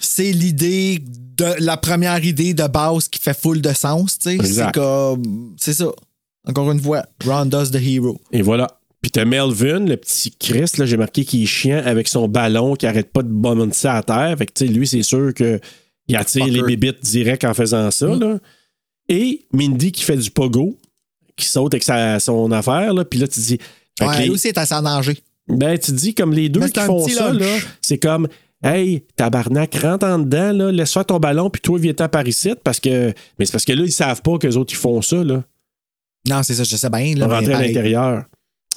C'est 0.00 0.30
l'idée 0.32 1.00
de 1.02 1.54
la 1.58 1.76
première 1.76 2.24
idée 2.24 2.54
de 2.54 2.66
base 2.66 3.08
qui 3.08 3.18
fait 3.20 3.36
full 3.36 3.60
de 3.60 3.72
sens, 3.72 4.18
tu 4.18 4.38
sais. 4.38 4.44
C'est 4.44 4.72
comme. 4.72 5.54
C'est 5.58 5.74
ça. 5.74 5.86
Encore 6.46 6.70
une 6.70 6.80
fois, 6.80 7.04
Ronda's 7.24 7.70
the 7.70 7.76
hero. 7.82 8.20
Et 8.32 8.42
voilà. 8.42 8.68
Puis 9.02 9.10
t'as 9.10 9.24
Melvin, 9.24 9.80
le 9.80 9.96
petit 9.96 10.32
Chris, 10.38 10.70
là, 10.78 10.86
j'ai 10.86 10.96
marqué 10.96 11.24
qu'il 11.24 11.42
est 11.42 11.46
chiant 11.46 11.82
avec 11.84 12.08
son 12.08 12.26
ballon 12.26 12.74
qui 12.74 12.86
arrête 12.86 13.12
pas 13.12 13.22
de 13.22 13.28
bononcer 13.28 13.86
à 13.88 14.02
terre. 14.02 14.34
Fait 14.38 14.46
que, 14.46 14.52
tu 14.52 14.66
sais, 14.66 14.72
lui, 14.72 14.86
c'est 14.86 15.02
sûr 15.02 15.32
qu'il 16.08 16.16
attire 16.16 16.46
les 16.46 16.62
bébites 16.62 17.00
direct 17.04 17.44
en 17.44 17.54
faisant 17.54 17.90
ça, 17.90 18.06
là. 18.06 18.38
Et 19.08 19.46
Mindy 19.52 19.92
qui 19.92 20.02
fait 20.02 20.16
du 20.16 20.30
pogo, 20.30 20.76
qui 21.36 21.46
saute 21.46 21.72
avec 21.74 21.84
sa, 21.84 22.18
son 22.20 22.50
affaire, 22.52 22.92
là. 22.94 23.04
Puis 23.04 23.18
là, 23.20 23.28
tu 23.28 23.40
dis... 23.40 23.58
Ouais, 24.00 24.18
les- 24.18 24.24
lui 24.24 24.30
aussi 24.30 24.48
est 24.48 24.58
assez 24.58 24.74
en 24.74 24.82
danger. 24.82 25.18
ben, 25.48 25.78
tu 25.78 25.92
dis 25.92 26.14
comme 26.14 26.32
les 26.32 26.48
deux 26.48 26.66
qui 26.68 26.80
font 26.80 27.06
ça, 27.08 27.32
là, 27.32 27.56
c'est 27.80 27.98
comme... 27.98 28.28
Hey, 28.60 29.04
tabarnak, 29.14 29.72
rentre 29.76 30.04
en 30.04 30.18
dedans, 30.18 30.52
là, 30.52 30.72
laisse 30.72 30.92
faire 30.92 31.06
ton 31.06 31.18
ballon, 31.20 31.48
puis 31.48 31.60
toi, 31.62 31.78
viens-t'en 31.78 32.08
par 32.08 32.26
ici, 32.26 32.50
parce 32.64 32.80
que... 32.80 33.12
Mais 33.38 33.44
c'est 33.46 33.52
parce 33.52 33.64
que 33.64 33.72
là, 33.72 33.84
ils 33.84 33.92
savent 33.92 34.20
pas 34.20 34.36
qu'eux 34.36 34.56
autres, 34.56 34.72
ils 34.72 34.76
font 34.76 35.00
ça, 35.00 35.22
là. 35.22 35.44
Non, 36.28 36.42
c'est 36.42 36.54
ça, 36.54 36.64
je 36.64 36.74
sais 36.76 36.90
bien. 36.90 37.14
Là, 37.14 37.28
mais 37.28 37.34
rentrer 37.36 37.54
à 37.54 37.60
l'intérieur. 37.62 38.24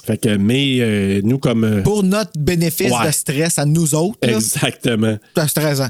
Fait 0.04 0.18
que, 0.18 0.36
mais 0.36 0.78
euh, 0.80 1.20
nous, 1.24 1.38
comme... 1.38 1.64
euh, 1.64 1.82
Pour 1.82 2.04
notre 2.04 2.30
bénéfice 2.38 2.92
Ouais. 2.92 3.06
de 3.06 3.10
stress 3.12 3.58
à 3.58 3.64
nous 3.66 3.94
autres, 3.96 4.18
là, 4.22 4.34
Exactement. 4.34 5.16
c'est 5.36 5.48
stressant. 5.48 5.88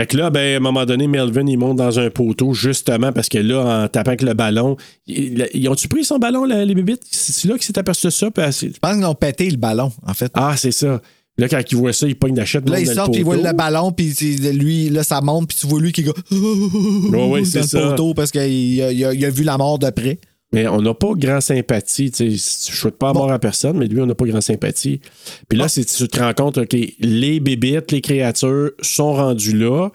Fait 0.00 0.06
que 0.06 0.16
là, 0.16 0.30
ben, 0.30 0.54
à 0.54 0.56
un 0.56 0.60
moment 0.60 0.86
donné, 0.86 1.06
Melvin, 1.06 1.46
il 1.46 1.58
monte 1.58 1.76
dans 1.76 1.98
un 1.98 2.08
poteau, 2.08 2.54
justement, 2.54 3.12
parce 3.12 3.28
que 3.28 3.36
là, 3.36 3.84
en 3.84 3.88
tapant 3.88 4.12
avec 4.12 4.22
le 4.22 4.32
ballon, 4.32 4.78
ils, 5.06 5.46
ils 5.52 5.68
ont-tu 5.68 5.88
pris 5.88 6.04
son 6.04 6.18
ballon, 6.18 6.46
là, 6.46 6.64
les 6.64 6.74
bébites? 6.74 7.02
C'est 7.10 7.46
là 7.48 7.54
qu'il 7.56 7.64
s'est 7.64 7.78
aperçu 7.78 8.06
de 8.06 8.10
ça? 8.10 8.28
s'est- 8.50 8.72
Je 8.72 8.78
pense 8.80 8.94
qu'ils 8.94 9.04
ont 9.04 9.14
pété 9.14 9.50
le 9.50 9.58
ballon, 9.58 9.92
en 10.06 10.14
fait. 10.14 10.30
Ah, 10.32 10.54
c'est 10.56 10.72
ça. 10.72 11.02
Là, 11.36 11.48
quand 11.50 11.60
il 11.70 11.76
voit 11.76 11.92
ça, 11.92 12.06
il 12.06 12.16
pogne 12.16 12.34
la 12.34 12.46
chute 12.46 12.66
Là, 12.70 12.80
il 12.80 12.86
sort, 12.86 13.08
le 13.08 13.10
puis 13.12 13.20
il 13.20 13.24
voit 13.24 13.36
le 13.36 13.52
ballon, 13.52 13.92
puis 13.92 14.14
lui, 14.54 14.88
là, 14.88 15.04
ça 15.04 15.20
monte, 15.20 15.48
puis 15.48 15.58
tu 15.60 15.66
vois 15.66 15.80
lui 15.82 15.92
qui 15.92 16.00
est 16.00 16.04
comme 16.04 17.14
ouais, 17.32 17.44
c'est 17.44 17.60
dans 17.60 17.66
ça. 17.66 17.80
le 17.82 17.88
poteau 17.90 18.14
parce 18.14 18.30
qu'il 18.30 18.80
a, 18.82 19.08
a 19.08 19.30
vu 19.30 19.42
la 19.44 19.58
mort 19.58 19.78
de 19.78 19.90
près. 19.90 20.18
Mais 20.52 20.66
on 20.66 20.82
n'a 20.82 20.94
pas 20.94 21.12
grand 21.14 21.40
sympathie. 21.40 22.10
tu 22.10 22.36
sais, 22.36 22.70
Je 22.72 22.76
souhaite 22.76 22.98
pas 22.98 23.12
mort 23.12 23.30
à 23.30 23.38
personne, 23.38 23.78
mais 23.78 23.86
lui, 23.86 24.00
on 24.00 24.06
n'a 24.06 24.14
pas 24.14 24.24
grand 24.26 24.40
sympathie. 24.40 25.00
Puis 25.48 25.58
là, 25.58 25.68
c'est 25.68 25.84
tu 25.84 26.08
te 26.08 26.20
rends 26.20 26.34
compte, 26.34 26.58
OK, 26.58 26.76
les 26.98 27.40
bébites, 27.40 27.92
les 27.92 28.00
créatures 28.00 28.72
sont 28.80 29.12
rendues 29.12 29.56
là. 29.56 29.90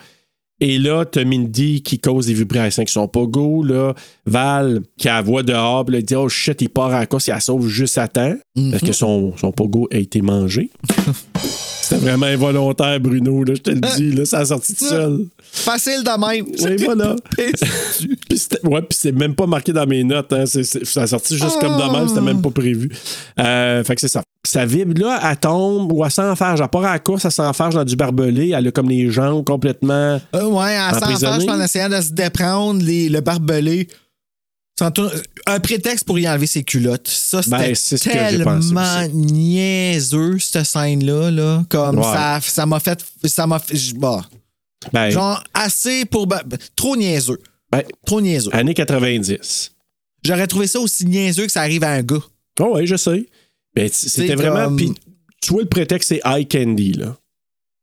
Et 0.61 0.77
là, 0.77 1.03
t'as 1.03 1.25
Mindy 1.25 1.81
qui 1.81 1.99
cause 1.99 2.27
des 2.27 2.33
vibrations 2.33 2.85
qui 2.85 2.93
sont 2.93 3.09
pas 3.09 3.25
go. 3.25 3.61
Là. 3.61 3.93
Val 4.25 4.83
qui 4.97 5.09
a 5.09 5.15
la 5.15 5.21
voix 5.21 5.43
dehors, 5.43 5.83
là, 5.89 5.99
il 5.99 6.05
dit 6.05 6.15
Oh 6.15 6.29
shit, 6.29 6.61
il 6.61 6.69
part 6.69 6.93
à 6.93 6.99
la 6.99 7.05
course, 7.05 7.27
il 7.27 7.31
la 7.31 7.41
sauve 7.41 7.67
juste 7.67 7.97
à 7.97 8.07
temps. 8.07 8.35
Parce 8.71 8.83
que 8.83 8.93
son, 8.93 9.35
son 9.35 9.51
pogo 9.51 9.89
a 9.91 9.97
été 9.97 10.21
mangé. 10.21 10.69
C'était 11.87 12.01
vraiment 12.01 12.25
involontaire, 12.25 12.99
Bruno, 12.99 13.43
là, 13.43 13.53
je 13.55 13.61
te 13.61 13.69
le 13.69 13.79
dis. 13.95 14.11
Là, 14.11 14.25
ça 14.25 14.39
a 14.39 14.45
sorti 14.45 14.73
tout 14.75 14.85
seul. 14.85 15.25
Facile 15.51 16.03
de 16.03 16.09
même. 16.19 16.45
Oui, 16.63 16.83
voilà. 16.85 17.15
Puis 17.37 18.47
ouais, 18.63 18.81
puis 18.81 18.97
c'est 18.99 19.11
même 19.11 19.35
pas 19.35 19.45
marqué 19.45 19.71
dans 19.71 19.85
mes 19.85 20.03
notes. 20.03 20.33
Hein. 20.33 20.45
Ça 20.45 21.03
a 21.03 21.07
sorti 21.07 21.37
juste 21.37 21.59
comme 21.59 21.77
de 21.77 21.91
même, 21.97 22.07
c'était 22.07 22.21
même 22.21 22.41
pas 22.41 22.49
prévu. 22.49 22.89
Euh, 23.39 23.83
fait 23.83 23.95
que 23.95 24.01
c'est 24.01 24.07
ça. 24.07 24.23
Ça 24.45 24.65
vibre 24.65 24.99
là, 25.01 25.19
elle 25.23 25.37
tombe 25.37 25.91
ou 25.91 26.03
elle 26.05 26.11
s'enfarge. 26.11 26.61
Elle 26.61 26.67
part 26.67 26.85
à 26.85 26.93
la 26.93 26.99
course, 26.99 27.25
elle 27.25 27.31
s'enfarge 27.31 27.73
dans 27.75 27.83
du 27.83 27.95
barbelé. 27.95 28.53
Elle 28.55 28.67
a 28.67 28.71
comme 28.71 28.89
les 28.89 29.09
jambes 29.09 29.43
complètement. 29.45 30.19
Euh, 30.35 30.45
ouais, 30.45 30.73
elle 30.73 30.99
s'enfarge 30.99 31.45
en 31.47 31.61
essayant 31.61 31.89
de 31.89 31.99
se 32.01 32.11
déprendre 32.11 32.83
les- 32.83 33.09
le 33.09 33.21
barbelé. 33.21 33.87
Tourne- 34.77 35.11
Un 35.47 35.59
prétexte 35.59 36.05
pour 36.05 36.19
y 36.19 36.27
enlever 36.27 36.47
ses 36.47 36.63
culottes. 36.63 37.07
Ça, 37.07 37.41
c'était 37.41 37.55
Ben, 37.57 37.75
c'est 37.75 37.97
ce 37.97 38.09
tellement 38.09 38.59
niaiseux, 39.13 40.37
cette 40.39 40.63
scène-là. 40.65 41.31
Là. 41.31 41.65
Comme 41.69 41.97
Ouais. 41.99 42.03
ça 42.03 42.39
ça 42.41 42.65
m'a 42.65 42.79
fait. 42.79 43.03
Ça 43.25 43.47
m'a 43.47 43.59
fait. 43.59 43.77
bah, 43.97 44.25
Ben, 44.91 45.09
genre, 45.11 45.43
assez 45.53 46.05
pour. 46.05 46.27
ben, 46.27 46.41
trop 46.75 46.95
niaiseux. 46.97 47.39
ben, 47.71 47.83
Trop 48.05 48.21
niaiseux. 48.21 48.53
années 48.55 48.73
90. 48.73 49.71
J'aurais 50.23 50.47
trouvé 50.47 50.67
ça 50.67 50.79
aussi 50.79 51.05
niaiseux 51.05 51.45
que 51.45 51.51
ça 51.51 51.61
arrive 51.61 51.83
à 51.83 51.91
un 51.91 52.01
gars. 52.03 52.21
Oh, 52.59 52.73
oui, 52.75 52.87
je 52.87 52.95
sais. 52.95 53.27
Ben, 53.75 53.87
c- 53.89 54.09
c'était 54.09 54.35
vraiment. 54.35 54.65
comme- 54.65 54.95
tu 55.41 55.53
vois, 55.53 55.61
le 55.61 55.69
prétexte, 55.69 56.09
c'est 56.09 56.21
eye 56.25 56.47
candy, 56.47 56.93
là. 56.93 57.15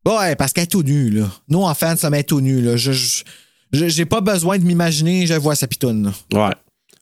Ouais, 0.04 0.34
parce 0.36 0.52
qu'elle 0.52 0.64
est 0.64 0.66
tout 0.66 0.82
nue, 0.82 1.10
là. 1.10 1.30
Nous, 1.48 1.60
enfants, 1.62 1.94
ça 1.96 2.10
met 2.10 2.24
tout 2.24 2.40
nu, 2.40 2.60
là. 2.60 2.76
Je, 2.76 2.90
j'ai 3.72 4.04
pas 4.04 4.20
besoin 4.20 4.58
de 4.58 4.64
m'imaginer, 4.64 5.26
je 5.26 5.34
vois 5.34 5.54
sa 5.54 5.66
pitoune, 5.68 6.12
là. 6.32 6.48
Ouais. 6.48 6.54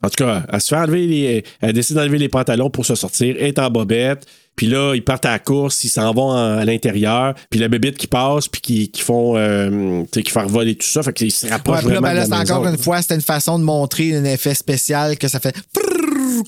En 0.03 0.09
tout 0.09 0.25
cas, 0.25 0.43
elle 0.51 0.61
se 0.61 0.69
fait 0.69 0.77
enlever 0.81 1.07
les. 1.07 1.45
Elle 1.61 1.73
décide 1.75 1.97
d'enlever 1.97 2.19
les 2.19 2.29
pantalons 2.29 2.71
pour 2.71 2.87
se 2.87 2.95
sortir, 2.95 3.37
elle 3.39 3.47
est 3.49 3.59
en 3.59 3.71
bobette. 3.71 4.27
Puis 4.57 4.67
là, 4.67 4.95
ils 4.95 5.03
partent 5.05 5.25
à 5.27 5.31
la 5.31 5.39
course, 5.39 5.85
ils 5.85 5.89
s'en 5.89 6.13
vont 6.13 6.31
en- 6.31 6.59
à 6.59 6.65
l'intérieur. 6.65 7.35
Puis 7.49 7.59
la 7.61 7.69
bébite 7.69 7.97
qui 7.97 8.07
passe, 8.07 8.47
puis 8.49 8.61
qui, 8.61 8.89
qui 8.91 9.01
font. 9.01 9.37
euh, 9.37 10.03
tu 10.03 10.09
sais, 10.15 10.23
qui 10.23 10.31
font 10.31 10.45
voler 10.47 10.75
tout 10.75 10.87
ça. 10.87 11.03
Fait 11.03 11.13
qu'ils 11.13 11.31
se 11.33 11.47
rapprochent 11.47 11.79
puis 11.81 11.89
là, 11.89 12.01
vraiment 12.01 12.09
ben 12.09 12.15
là, 12.15 12.25
de 12.27 12.31
la 12.31 12.37
encore 12.41 12.63
maison. 12.65 12.77
une 12.77 12.83
fois, 12.83 13.01
c'était 13.01 13.15
une 13.15 13.21
façon 13.23 13.59
de 13.59 13.65
montrer 13.65 14.15
un 14.17 14.25
effet 14.25 14.55
spécial 14.55 15.17
que 15.17 15.29
ça 15.29 15.41
fait 15.41 15.55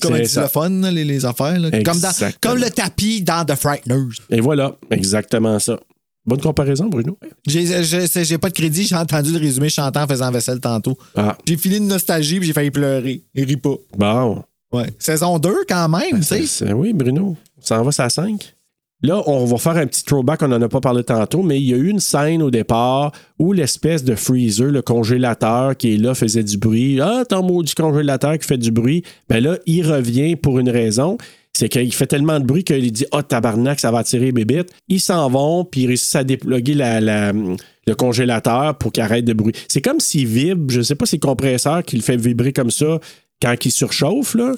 comme 0.01 0.13
un 0.13 0.69
là, 0.81 0.91
les, 0.91 1.03
les 1.05 1.25
affaires. 1.25 1.57
Comme, 1.83 1.99
dans, 1.99 2.11
comme 2.41 2.59
le 2.59 2.69
tapis 2.69 3.21
dans 3.21 3.45
The 3.45 3.55
Frighteners. 3.55 4.15
Et 4.29 4.41
voilà, 4.41 4.75
exactement 4.91 5.59
ça. 5.59 5.79
Bonne 6.25 6.39
comparaison, 6.39 6.87
Bruno. 6.87 7.17
J'ai 7.47 8.37
pas 8.37 8.49
de 8.49 8.53
crédit, 8.53 8.83
j'ai 8.83 8.95
entendu 8.95 9.31
le 9.33 9.39
résumé 9.39 9.69
chantant 9.69 10.03
en 10.03 10.07
faisant 10.07 10.31
vaisselle 10.31 10.59
tantôt. 10.59 10.97
Ah, 11.15 11.37
J'ai 11.45 11.57
filé 11.57 11.79
de 11.79 11.85
nostalgie 11.85 12.37
puis 12.39 12.47
j'ai 12.47 12.53
failli 12.53 12.71
pleurer. 12.71 13.23
Il 13.35 13.43
rit 13.45 13.57
pas. 13.57 13.75
bon. 13.97 14.43
Ouais. 14.71 14.87
Saison 14.97 15.37
2 15.37 15.53
quand 15.69 15.87
même, 15.89 16.21
tu 16.21 16.47
sais. 16.47 16.73
Oui, 16.73 16.93
Bruno. 16.93 17.35
Ça 17.59 17.79
en 17.79 17.83
va, 17.83 17.91
ça 17.91 18.05
à 18.05 18.09
5. 18.09 18.55
Là, 19.03 19.21
on 19.27 19.43
va 19.45 19.57
faire 19.57 19.75
un 19.75 19.85
petit 19.85 20.03
throwback, 20.05 20.41
on 20.43 20.47
n'en 20.47 20.61
a 20.61 20.69
pas 20.69 20.79
parlé 20.79 21.03
tantôt, 21.03 21.43
mais 21.43 21.59
il 21.59 21.65
y 21.69 21.73
a 21.73 21.77
eu 21.77 21.89
une 21.89 21.99
scène 21.99 22.41
au 22.41 22.49
départ 22.49 23.11
où 23.37 23.51
l'espèce 23.51 24.03
de 24.05 24.15
freezer, 24.15 24.71
le 24.71 24.81
congélateur 24.81 25.75
qui 25.75 25.93
est 25.93 25.97
là, 25.97 26.15
faisait 26.15 26.43
du 26.43 26.57
bruit. 26.57 27.01
Ah, 27.01 27.23
ton 27.27 27.43
maudit 27.43 27.75
congélateur 27.75 28.39
qui 28.39 28.47
fait 28.47 28.57
du 28.57 28.71
bruit. 28.71 29.03
Ben 29.27 29.43
là, 29.43 29.57
il 29.65 29.85
revient 29.85 30.37
pour 30.37 30.57
une 30.57 30.69
raison. 30.69 31.17
C'est 31.55 31.69
qu'il 31.69 31.93
fait 31.93 32.07
tellement 32.07 32.39
de 32.39 32.45
bruit 32.45 32.63
qu'il 32.63 32.91
dit 32.91 33.05
Ah, 33.11 33.21
tabarnak, 33.21 33.79
ça 33.79 33.91
va 33.91 33.99
attirer 33.99 34.25
les 34.25 34.31
bébites. 34.31 34.69
Ils 34.87 34.99
s'en 34.99 35.29
vont, 35.29 35.65
puis 35.65 35.81
ils 35.81 35.87
réussissent 35.87 36.15
à 36.15 36.23
déploguer 36.23 36.73
le 36.75 37.93
congélateur 37.95 38.77
pour 38.77 38.91
qu'il 38.91 39.03
arrête 39.03 39.25
de 39.25 39.33
bruit. 39.33 39.53
C'est 39.67 39.81
comme 39.81 39.99
s'il 39.99 40.27
vibre, 40.27 40.71
je 40.71 40.81
sais 40.81 40.95
pas 40.95 41.05
c'est 41.05 41.17
le 41.17 41.27
compresseur 41.27 41.83
qui 41.83 41.95
le 41.95 42.01
fait 42.01 42.17
vibrer 42.17 42.53
comme 42.53 42.71
ça 42.71 42.99
quand 43.41 43.53
il 43.65 43.71
surchauffe, 43.71 44.35
là. 44.35 44.53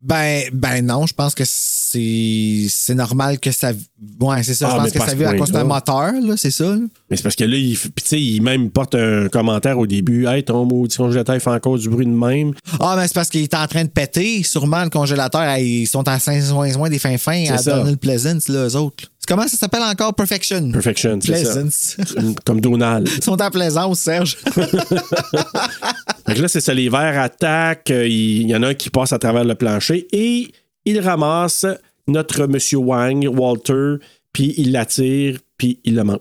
Ben, 0.00 0.42
ben 0.52 0.86
non, 0.86 1.06
je 1.06 1.14
pense 1.14 1.34
que 1.34 1.42
c'est 2.70 2.94
normal 2.94 3.38
que 3.40 3.50
ça. 3.50 3.72
Ouais, 4.20 4.42
c'est 4.42 4.54
ça. 4.54 4.68
Ah, 4.68 4.76
je 4.78 4.84
mais 4.84 4.90
pense 4.90 5.04
que 5.04 5.10
ça 5.10 5.16
vit 5.16 5.24
à 5.24 5.34
cause 5.34 5.50
d'un 5.50 5.64
moteur, 5.64 6.12
là, 6.12 6.34
c'est 6.36 6.50
ça. 6.50 6.64
là. 6.64 6.78
Mais 7.10 7.16
c'est 7.16 7.22
parce 7.22 7.36
que 7.36 7.44
là, 7.44 7.56
il, 7.56 7.78
tu 7.78 7.90
sais, 8.04 8.20
il 8.20 8.40
même 8.42 8.70
porte 8.70 8.94
un 8.94 9.28
commentaire 9.28 9.78
au 9.78 9.86
début. 9.86 10.26
Hey, 10.26 10.42
ton 10.44 10.64
maudit 10.64 10.96
congélateur 10.96 11.34
il 11.34 11.40
fait 11.40 11.50
encore 11.50 11.78
du 11.78 11.88
bruit 11.88 12.06
de 12.06 12.10
même. 12.10 12.52
Ah, 12.80 12.94
mais 12.96 13.06
c'est 13.08 13.14
parce 13.14 13.28
qu'il 13.28 13.42
est 13.42 13.54
en 13.54 13.66
train 13.66 13.84
de 13.84 13.90
péter. 13.90 14.42
Sûrement, 14.42 14.82
le 14.84 14.90
congélateur, 14.90 15.56
ils 15.58 15.86
sont 15.86 16.06
à 16.08 16.18
Saint-Ouen 16.18 16.88
des 16.88 16.98
fins 16.98 17.18
fins 17.18 17.44
à 17.50 17.58
ça. 17.58 17.76
Donald 17.78 17.98
Pleasance, 17.98 18.48
là, 18.48 18.66
eux 18.68 18.76
autres. 18.76 19.04
Comment 19.26 19.46
ça 19.46 19.58
s'appelle 19.58 19.82
encore? 19.82 20.14
Perfection. 20.14 20.70
Perfection, 20.70 21.18
c'est 21.20 21.44
ça. 21.44 21.60
Comme 22.46 22.62
Donald. 22.62 23.06
Ils 23.18 23.22
sont 23.22 23.38
à 23.38 23.50
Plaisance, 23.50 23.98
Serge. 24.00 24.38
Que 26.26 26.42
là, 26.42 26.48
c'est 26.48 26.60
ça, 26.60 26.74
les 26.74 26.88
verres 26.88 27.20
attaquent. 27.20 27.90
euh, 27.90 28.06
Il 28.06 28.42
il 28.42 28.48
y 28.50 28.56
en 28.56 28.62
a 28.62 28.68
un 28.68 28.74
qui 28.74 28.90
passe 28.90 29.12
à 29.12 29.18
travers 29.18 29.44
le 29.44 29.54
plancher 29.54 30.06
et 30.12 30.48
il 30.84 31.00
ramasse 31.00 31.66
notre 32.08 32.46
monsieur 32.46 32.78
Wang, 32.78 33.26
Walter, 33.32 33.94
puis 34.32 34.54
il 34.56 34.72
l'attire, 34.72 35.38
puis 35.56 35.78
il 35.84 35.94
le 35.94 36.04
mange. 36.04 36.18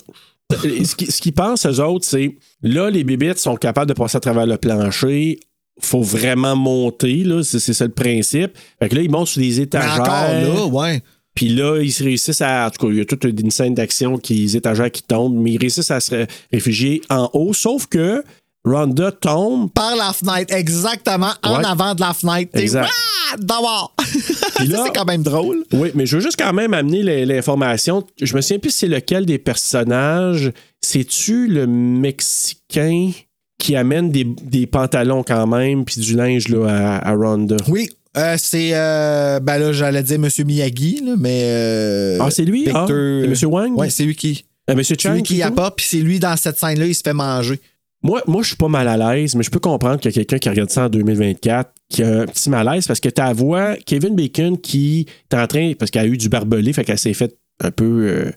Ce 0.52 0.96
qui- 0.96 1.08
qu'ils 1.08 1.34
pensent, 1.34 1.66
eux 1.66 1.82
autres, 1.84 2.06
c'est 2.06 2.36
là, 2.62 2.90
les 2.90 3.04
bébites 3.04 3.38
sont 3.40 3.56
capables 3.56 3.90
de 3.90 3.94
passer 3.94 4.18
à 4.18 4.20
travers 4.22 4.46
le 4.46 4.58
plancher. 4.58 5.40
Faut 5.82 6.02
vraiment 6.02 6.56
monter, 6.56 7.24
là. 7.24 7.44
C'est 7.44 7.60
c'est 7.60 7.74
ça 7.74 7.86
le 7.86 7.92
principe. 7.92 8.52
Fait 8.82 8.90
que 8.90 8.96
là, 8.96 9.02
ils 9.02 9.12
montent 9.12 9.28
sur 9.28 9.42
des 9.42 9.50
Mais 9.58 9.64
étagères. 9.64 10.00
encore 10.02 10.32
là, 10.32 10.66
ouais. 10.66 11.02
Puis 11.36 11.50
là, 11.50 11.80
ils 11.82 11.92
se 11.92 12.04
réussissent 12.04 12.42
à. 12.42 12.66
En 12.66 12.70
tout 12.72 12.88
cas, 12.88 12.92
il 12.92 12.98
y 12.98 13.02
a 13.02 13.06
toute 13.06 13.24
une 13.26 13.52
scène 13.52 13.76
d'action 13.76 14.18
qui 14.18 14.34
les 14.36 14.58
étagères 14.58 14.90
qui 14.90 15.04
tombent, 15.04 15.36
mais 15.36 15.52
ils 15.52 15.60
réussissent 15.60 15.92
à 15.92 16.00
se 16.00 16.26
réfugier 16.52 17.02
en 17.10 17.30
haut. 17.34 17.54
Sauf 17.54 17.86
que 17.86 18.24
Rhonda 18.68 19.12
tombe. 19.12 19.72
Par 19.72 19.96
la 19.96 20.14
fenêtre, 20.14 20.54
exactement, 20.54 21.32
en 21.44 21.64
avant 21.64 21.96
de 21.96 22.02
la 22.02 22.14
fenêtre. 22.14 22.52
Exact. 22.56 22.88
Ah, 23.32 23.36
d'abord. 23.40 23.96
Là- 24.68 24.84
c'est 24.86 24.96
quand 24.96 25.06
même 25.06 25.24
drôle. 25.24 25.64
Oui, 25.74 25.90
mais 25.96 26.06
je 26.06 26.18
veux 26.18 26.22
juste 26.22 26.38
quand 26.40 26.54
même 26.54 26.74
amener 26.74 27.26
l'information. 27.26 28.06
Je 28.22 28.36
me 28.36 28.42
souviens 28.42 28.60
plus 28.60 28.72
c'est 28.72 28.88
lequel 28.88 29.26
des 29.26 29.38
personnages. 29.38 30.52
C'est-tu 30.82 31.48
le 31.48 31.68
Mexicain 31.68 33.12
qui 33.60 33.76
amène 33.76 34.12
des, 34.12 34.24
des 34.24 34.68
pantalons 34.68 35.24
quand 35.24 35.48
même, 35.48 35.84
puis 35.86 36.00
du 36.02 36.16
linge 36.16 36.48
là, 36.50 36.98
à, 37.00 37.10
à 37.10 37.14
Rhonda? 37.16 37.58
Oui, 37.68 37.90
euh, 38.18 38.36
c'est. 38.38 38.70
euh, 38.74 39.40
ben 39.40 39.58
là, 39.58 39.74
j'allais 39.74 40.04
dire 40.04 40.16
M. 40.16 40.30
Miyagi, 40.46 41.02
là, 41.06 41.16
mais. 41.18 41.42
euh, 41.44 42.18
Ah, 42.22 42.30
c'est 42.32 42.46
lui? 42.46 42.66
Ah, 42.68 42.86
Victor- 42.86 42.88
c'est 43.22 43.28
Monsieur 43.28 43.48
Wang? 43.48 43.76
Ouais, 43.78 43.90
c'est 43.90 44.04
lui 44.04 44.16
qui. 44.16 44.46
Monsieur 44.74 44.96
C'est 45.00 45.08
Chang? 45.10 45.14
lui 45.16 45.24
qui 45.24 45.42
apporte, 45.42 45.78
puis 45.78 45.86
c'est 45.90 46.00
lui 46.00 46.20
dans 46.20 46.36
cette 46.36 46.60
scène-là, 46.60 46.86
il 46.88 46.94
se 46.96 47.02
fait 47.02 47.14
manger. 47.14 47.60
Moi, 48.08 48.24
moi 48.26 48.42
je 48.42 48.48
suis 48.48 48.58
pas 48.58 48.68
mal 48.68 48.88
à 48.88 48.98
l'aise, 49.16 49.36
mais 49.36 49.44
je 49.44 49.52
peux 49.52 49.60
comprendre 49.60 50.00
qu'il 50.00 50.10
y 50.10 50.14
a 50.14 50.24
quelqu'un 50.24 50.40
qui 50.40 50.50
regarde 50.50 50.70
ça 50.70 50.86
en 50.86 50.90
2024 50.90 51.72
qui 51.90 52.04
a 52.04 52.22
un 52.22 52.26
petit 52.26 52.50
malaise 52.50 52.88
parce 52.88 53.00
que 53.00 53.10
ta 53.10 53.34
voix, 53.34 53.76
Kevin 53.86 54.16
Bacon 54.16 54.58
qui 54.58 55.06
est 55.30 55.36
en 55.36 55.46
train, 55.48 55.74
parce 55.78 55.92
qu'elle 55.92 56.06
a 56.06 56.08
eu 56.08 56.18
du 56.18 56.30
barbelé, 56.30 56.74
fait 56.74 56.84
qu'elle 56.84 56.98
s'est 56.98 57.14
fait 57.14 57.38
un 57.62 57.72
peu 57.72 58.08
euh, 58.10 58.32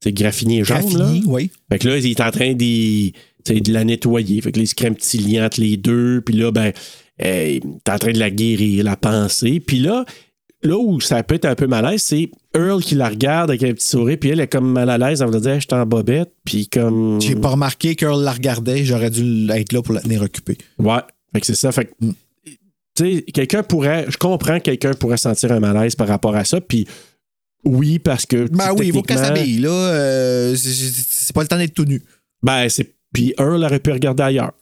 c'est 0.00 0.16
jaune. 0.64 1.22
Oui. 1.26 1.50
Fait 1.70 1.78
que 1.78 1.88
là, 1.88 1.98
il 1.98 2.06
est 2.06 2.20
en 2.20 2.30
train 2.30 2.54
sais, 3.44 3.60
de 3.60 3.72
la 3.72 3.84
nettoyer. 3.84 4.40
Fait 4.40 4.52
que 4.52 4.58
là, 4.58 4.62
il 4.62 4.68
se 4.68 4.74
crée 4.74 4.88
un 4.88 4.92
petit 4.92 5.18
lien 5.18 5.46
entre 5.46 5.60
les 5.60 5.76
deux. 5.76 6.20
Puis 6.20 6.36
là, 6.36 6.52
ben, 6.52 6.72
euh, 7.24 7.58
il 7.62 7.68
est 7.76 7.90
en 7.90 7.98
train 7.98 8.12
de 8.12 8.18
la 8.18 8.30
guérir, 8.30 8.84
la 8.84 8.96
pensée. 8.96 9.60
Puis 9.60 9.78
là, 9.78 10.04
là 10.62 10.76
où 10.76 11.00
ça 11.00 11.22
peut 11.22 11.36
être 11.36 11.44
un 11.44 11.54
peu 11.54 11.66
malaise, 11.66 12.02
c'est 12.02 12.30
Earl 12.54 12.82
qui 12.82 12.94
la 12.94 13.08
regarde 13.08 13.50
avec 13.50 13.62
un 13.62 13.72
petit 13.72 13.88
sourire. 13.88 14.18
Puis 14.20 14.30
elle 14.30 14.40
est 14.40 14.48
comme 14.48 14.70
mal 14.72 14.90
à 14.90 14.98
l'aise 14.98 15.22
en 15.22 15.26
voulant 15.26 15.40
dire 15.40 15.54
Je 15.54 15.60
suis 15.60 15.68
en 15.72 15.86
bobette. 15.86 16.32
Puis 16.44 16.68
comme. 16.68 17.20
J'ai 17.20 17.36
pas 17.36 17.50
remarqué 17.50 17.94
qu'Earl 17.94 18.22
la 18.22 18.32
regardait, 18.32 18.84
j'aurais 18.84 19.10
dû 19.10 19.48
être 19.50 19.72
là 19.72 19.82
pour 19.82 19.94
la 19.94 20.00
tenir 20.00 20.22
occupée. 20.22 20.58
Ouais. 20.78 21.00
Fait 21.32 21.40
que 21.40 21.46
c'est 21.46 21.54
ça. 21.54 21.72
Fait 21.72 21.86
que. 21.86 21.92
Mm. 22.00 22.14
Tu 22.94 23.16
sais, 23.16 23.22
quelqu'un 23.22 23.62
pourrait. 23.62 24.06
Je 24.08 24.16
comprends 24.16 24.58
que 24.58 24.64
quelqu'un 24.64 24.92
pourrait 24.94 25.18
sentir 25.18 25.52
un 25.52 25.60
malaise 25.60 25.94
par 25.94 26.08
rapport 26.08 26.34
à 26.34 26.44
ça. 26.44 26.60
Puis. 26.60 26.86
Oui, 27.64 27.98
parce 27.98 28.24
que. 28.26 28.48
Ben 28.48 28.72
oui, 28.76 28.88
il 28.88 28.92
faut 28.92 29.02
qu'elle 29.02 29.18
s'habille, 29.18 29.58
là. 29.58 29.70
euh, 29.70 30.56
c'est 30.56 31.34
pas 31.34 31.42
le 31.42 31.48
temps 31.48 31.58
d'être 31.58 31.74
tout 31.74 31.84
nu. 31.84 32.02
Ben, 32.42 32.68
c'est. 32.68 32.94
Puis 33.12 33.34
Earl 33.38 33.64
aurait 33.64 33.80
pu 33.80 33.90
regarder 33.90 34.22
ailleurs. 34.22 34.52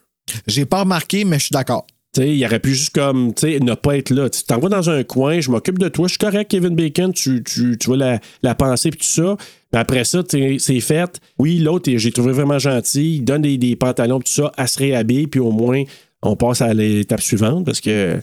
J'ai 0.47 0.65
pas 0.65 0.81
remarqué, 0.81 1.25
mais 1.25 1.39
je 1.39 1.45
suis 1.45 1.53
d'accord. 1.53 1.87
Il 2.17 2.45
aurait 2.45 2.61
pu 2.61 2.75
juste 2.75 2.95
comme, 2.95 3.35
tu 3.35 3.53
sais, 3.53 3.61
ne 3.61 3.75
pas 3.75 3.97
être 3.97 4.11
là. 4.11 4.29
Tu 4.29 4.43
t'envoies 4.45 4.71
dans 4.71 4.91
un 4.91 5.03
coin, 5.05 5.41
je 5.41 5.51
m'occupe 5.51 5.79
de 5.79 5.89
toi, 5.89 6.07
je 6.07 6.13
suis 6.13 6.19
correct, 6.19 6.51
Kevin 6.51 6.75
Bacon, 6.75 7.13
tu, 7.13 7.43
tu, 7.43 7.77
tu 7.79 7.87
vois 7.87 7.97
la, 7.97 8.21
la 8.43 8.55
pensée 8.55 8.91
puis 8.91 9.01
tout 9.01 9.07
ça. 9.07 9.37
Mais 9.73 9.79
après 9.79 10.05
ça, 10.05 10.23
c'est 10.29 10.81
fait. 10.81 11.21
Oui, 11.39 11.59
l'autre, 11.59 11.91
j'ai 11.95 12.13
trouvé 12.13 12.33
vraiment 12.33 12.59
gentil, 12.59 13.17
il 13.17 13.23
donne 13.23 13.43
des, 13.43 13.59
des 13.59 13.77
pantalons 13.77 14.21
tout 14.21 14.33
ça, 14.33 14.53
elle 14.57 14.69
se 14.69 14.79
réhabille, 14.79 15.27
puis 15.27 15.41
au 15.41 15.51
moins, 15.51 15.83
on 16.23 16.37
passe 16.37 16.63
à 16.63 16.73
l'étape 16.73 17.21
suivante 17.21 17.65
parce 17.65 17.81
que, 17.81 18.19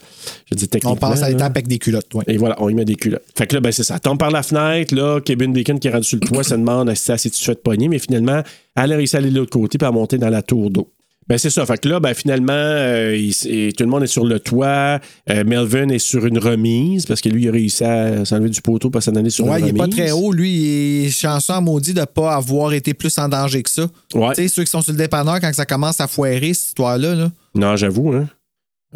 je 0.50 0.56
dis 0.56 0.68
techniquement. 0.68 0.94
On 0.94 0.96
passe 0.96 1.22
à 1.22 1.30
l'étape 1.30 1.52
avec 1.52 1.68
des 1.68 1.78
culottes, 1.78 2.14
ouais. 2.14 2.24
et 2.28 2.38
voilà, 2.38 2.56
on 2.60 2.70
y 2.70 2.74
met 2.74 2.86
des 2.86 2.96
culottes. 2.96 3.24
Fait 3.36 3.48
que 3.48 3.56
là, 3.56 3.62
ben, 3.62 3.72
c'est 3.72 3.84
ça. 3.84 3.96
Elle 3.96 4.02
tombe 4.02 4.18
par 4.18 4.32
la 4.32 4.44
fenêtre. 4.44 4.94
Là, 4.96 5.20
Kevin 5.22 5.54
Bacon 5.54 5.80
qui 5.80 5.88
est 5.88 5.92
rendu 5.92 6.06
sur 6.06 6.20
le 6.22 6.28
toit 6.28 6.44
se 6.44 6.56
demande 6.56 6.94
si 6.96 7.12
elle 7.12 7.20
s'est 7.20 7.30
fait 7.30 7.62
pogner, 7.62 7.88
mais 7.88 8.00
finalement, 8.00 8.42
elle 8.76 8.94
a 8.94 8.96
réussi 8.96 9.16
à 9.16 9.20
aller 9.20 9.30
de 9.30 9.38
l'autre 9.38 9.52
côté 9.52 9.78
puis 9.78 9.88
à 9.88 9.92
monter 9.92 10.18
dans 10.18 10.30
la 10.30 10.42
tour 10.42 10.70
d'eau. 10.70 10.90
Ben, 11.28 11.38
c'est 11.38 11.50
ça. 11.50 11.66
Fait 11.66 11.78
que 11.80 11.88
là, 11.88 12.00
ben, 12.00 12.14
finalement, 12.14 12.52
euh, 12.54 13.16
il 13.16 13.34
tout 13.74 13.84
le 13.84 13.90
monde 13.90 14.04
est 14.04 14.08
sur 14.08 14.26
le 14.26 14.40
toit. 14.40 15.00
Euh, 15.30 15.44
Melvin 15.46 15.90
est 15.90 16.00
sur 16.00 16.26
une 16.26 16.38
remise 16.38 17.06
parce 17.06 17.22
que 17.22 17.30
lui, 17.30 17.44
il 17.44 17.50
a 17.50 17.52
réussi 17.52 17.84
à 17.84 18.26
s'enlever 18.26 18.50
du 18.50 18.62
poteau 18.62 18.90
pour 18.90 19.02
s'en 19.02 19.16
aller 19.16 19.30
sur 19.30 19.46
Ouais, 19.46 19.60
une 19.60 19.66
il 19.68 19.70
est 19.70 19.82
remise. 19.82 19.96
pas 19.96 20.04
très 20.04 20.12
haut. 20.12 20.32
Lui, 20.34 20.52
il 20.52 21.06
est 21.06 21.10
chanceux 21.10 21.60
maudit 21.62 21.94
de 21.94 22.02
ne 22.02 22.06
pas 22.06 22.36
avoir 22.36 22.74
été 22.74 22.94
plus 22.94 23.18
en 23.18 23.30
danger 23.30 23.64
que 23.64 23.70
ça. 23.70 23.88
Ouais. 24.14 24.30
Tu 24.36 24.44
sais, 24.44 24.48
ceux 24.50 24.64
qui 24.64 24.72
sont 24.72 24.82
sur 24.82 24.92
le 24.92 24.98
dépanneur, 24.98 25.40
quand 25.40 25.54
ça 25.54 25.66
commence 25.66 26.00
à 26.00 26.08
foirer, 26.08 26.54
cette 26.54 26.68
histoire-là, 26.70 27.16
là. 27.16 27.32
Non, 27.56 27.76
j'avoue, 27.76 28.12
hein. 28.14 28.28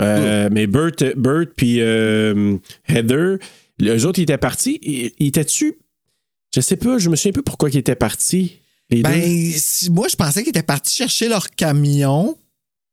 Euh, 0.01 0.49
Mais 0.51 0.67
Bert, 0.67 0.91
Bert 1.15 1.45
puis 1.55 1.79
Heather, 2.87 3.37
les 3.79 4.05
autres, 4.05 4.19
ils 4.19 4.23
étaient 4.23 4.37
partis. 4.37 4.79
Ils 4.81 5.11
ils 5.19 5.27
étaient-tu? 5.27 5.77
Je 6.55 6.61
sais 6.61 6.75
pas, 6.77 6.97
je 6.97 7.09
me 7.09 7.15
souviens 7.15 7.31
plus 7.33 7.43
pourquoi 7.43 7.69
ils 7.69 7.77
étaient 7.77 7.95
partis. 7.95 8.59
Les. 8.89 9.01
Ben, 9.01 9.53
si- 9.57 9.89
moi, 9.91 10.07
je 10.09 10.15
pensais 10.15 10.41
qu'ils 10.41 10.49
étaient 10.49 10.63
partis 10.63 10.95
chercher 10.95 11.27
leur 11.29 11.49
camion. 11.49 12.37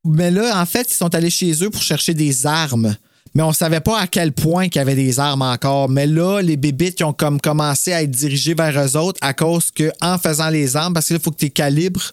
Mais 0.07 0.29
là, 0.29 0.61
en 0.61 0.65
fait, 0.65 0.87
ils 0.91 0.93
sont 0.95 1.13
allés 1.15 1.29
chez 1.31 1.51
eux 1.63 1.69
pour 1.69 1.81
chercher 1.81 2.13
des 2.13 2.45
armes. 2.45 2.95
Mais 3.33 3.41
on 3.43 3.51
savait 3.53 3.79
pas 3.81 3.99
à 3.99 4.07
quel 4.07 4.31
point 4.31 4.69
qu'il 4.69 4.79
y 4.79 4.81
avait 4.81 4.95
des 4.95 5.19
armes 5.19 5.41
encore. 5.41 5.89
Mais 5.89 6.05
là, 6.07 6.41
les 6.41 6.57
bébites 6.57 6.95
qui 6.95 7.03
ont 7.03 7.11
comme 7.11 7.41
commencé 7.41 7.91
à 7.91 8.01
être 8.03 8.11
dirigés 8.11 8.53
vers 8.53 8.79
eux 8.85 8.95
autres 8.97 9.17
à 9.21 9.33
cause 9.33 9.71
que, 9.71 9.91
en 10.01 10.17
faisant 10.17 10.49
les 10.49 10.75
armes, 10.75 10.93
parce 10.93 11.07
qu'il 11.07 11.19
faut 11.19 11.31
que 11.31 11.37
tu 11.39 11.49
calibres 11.49 12.11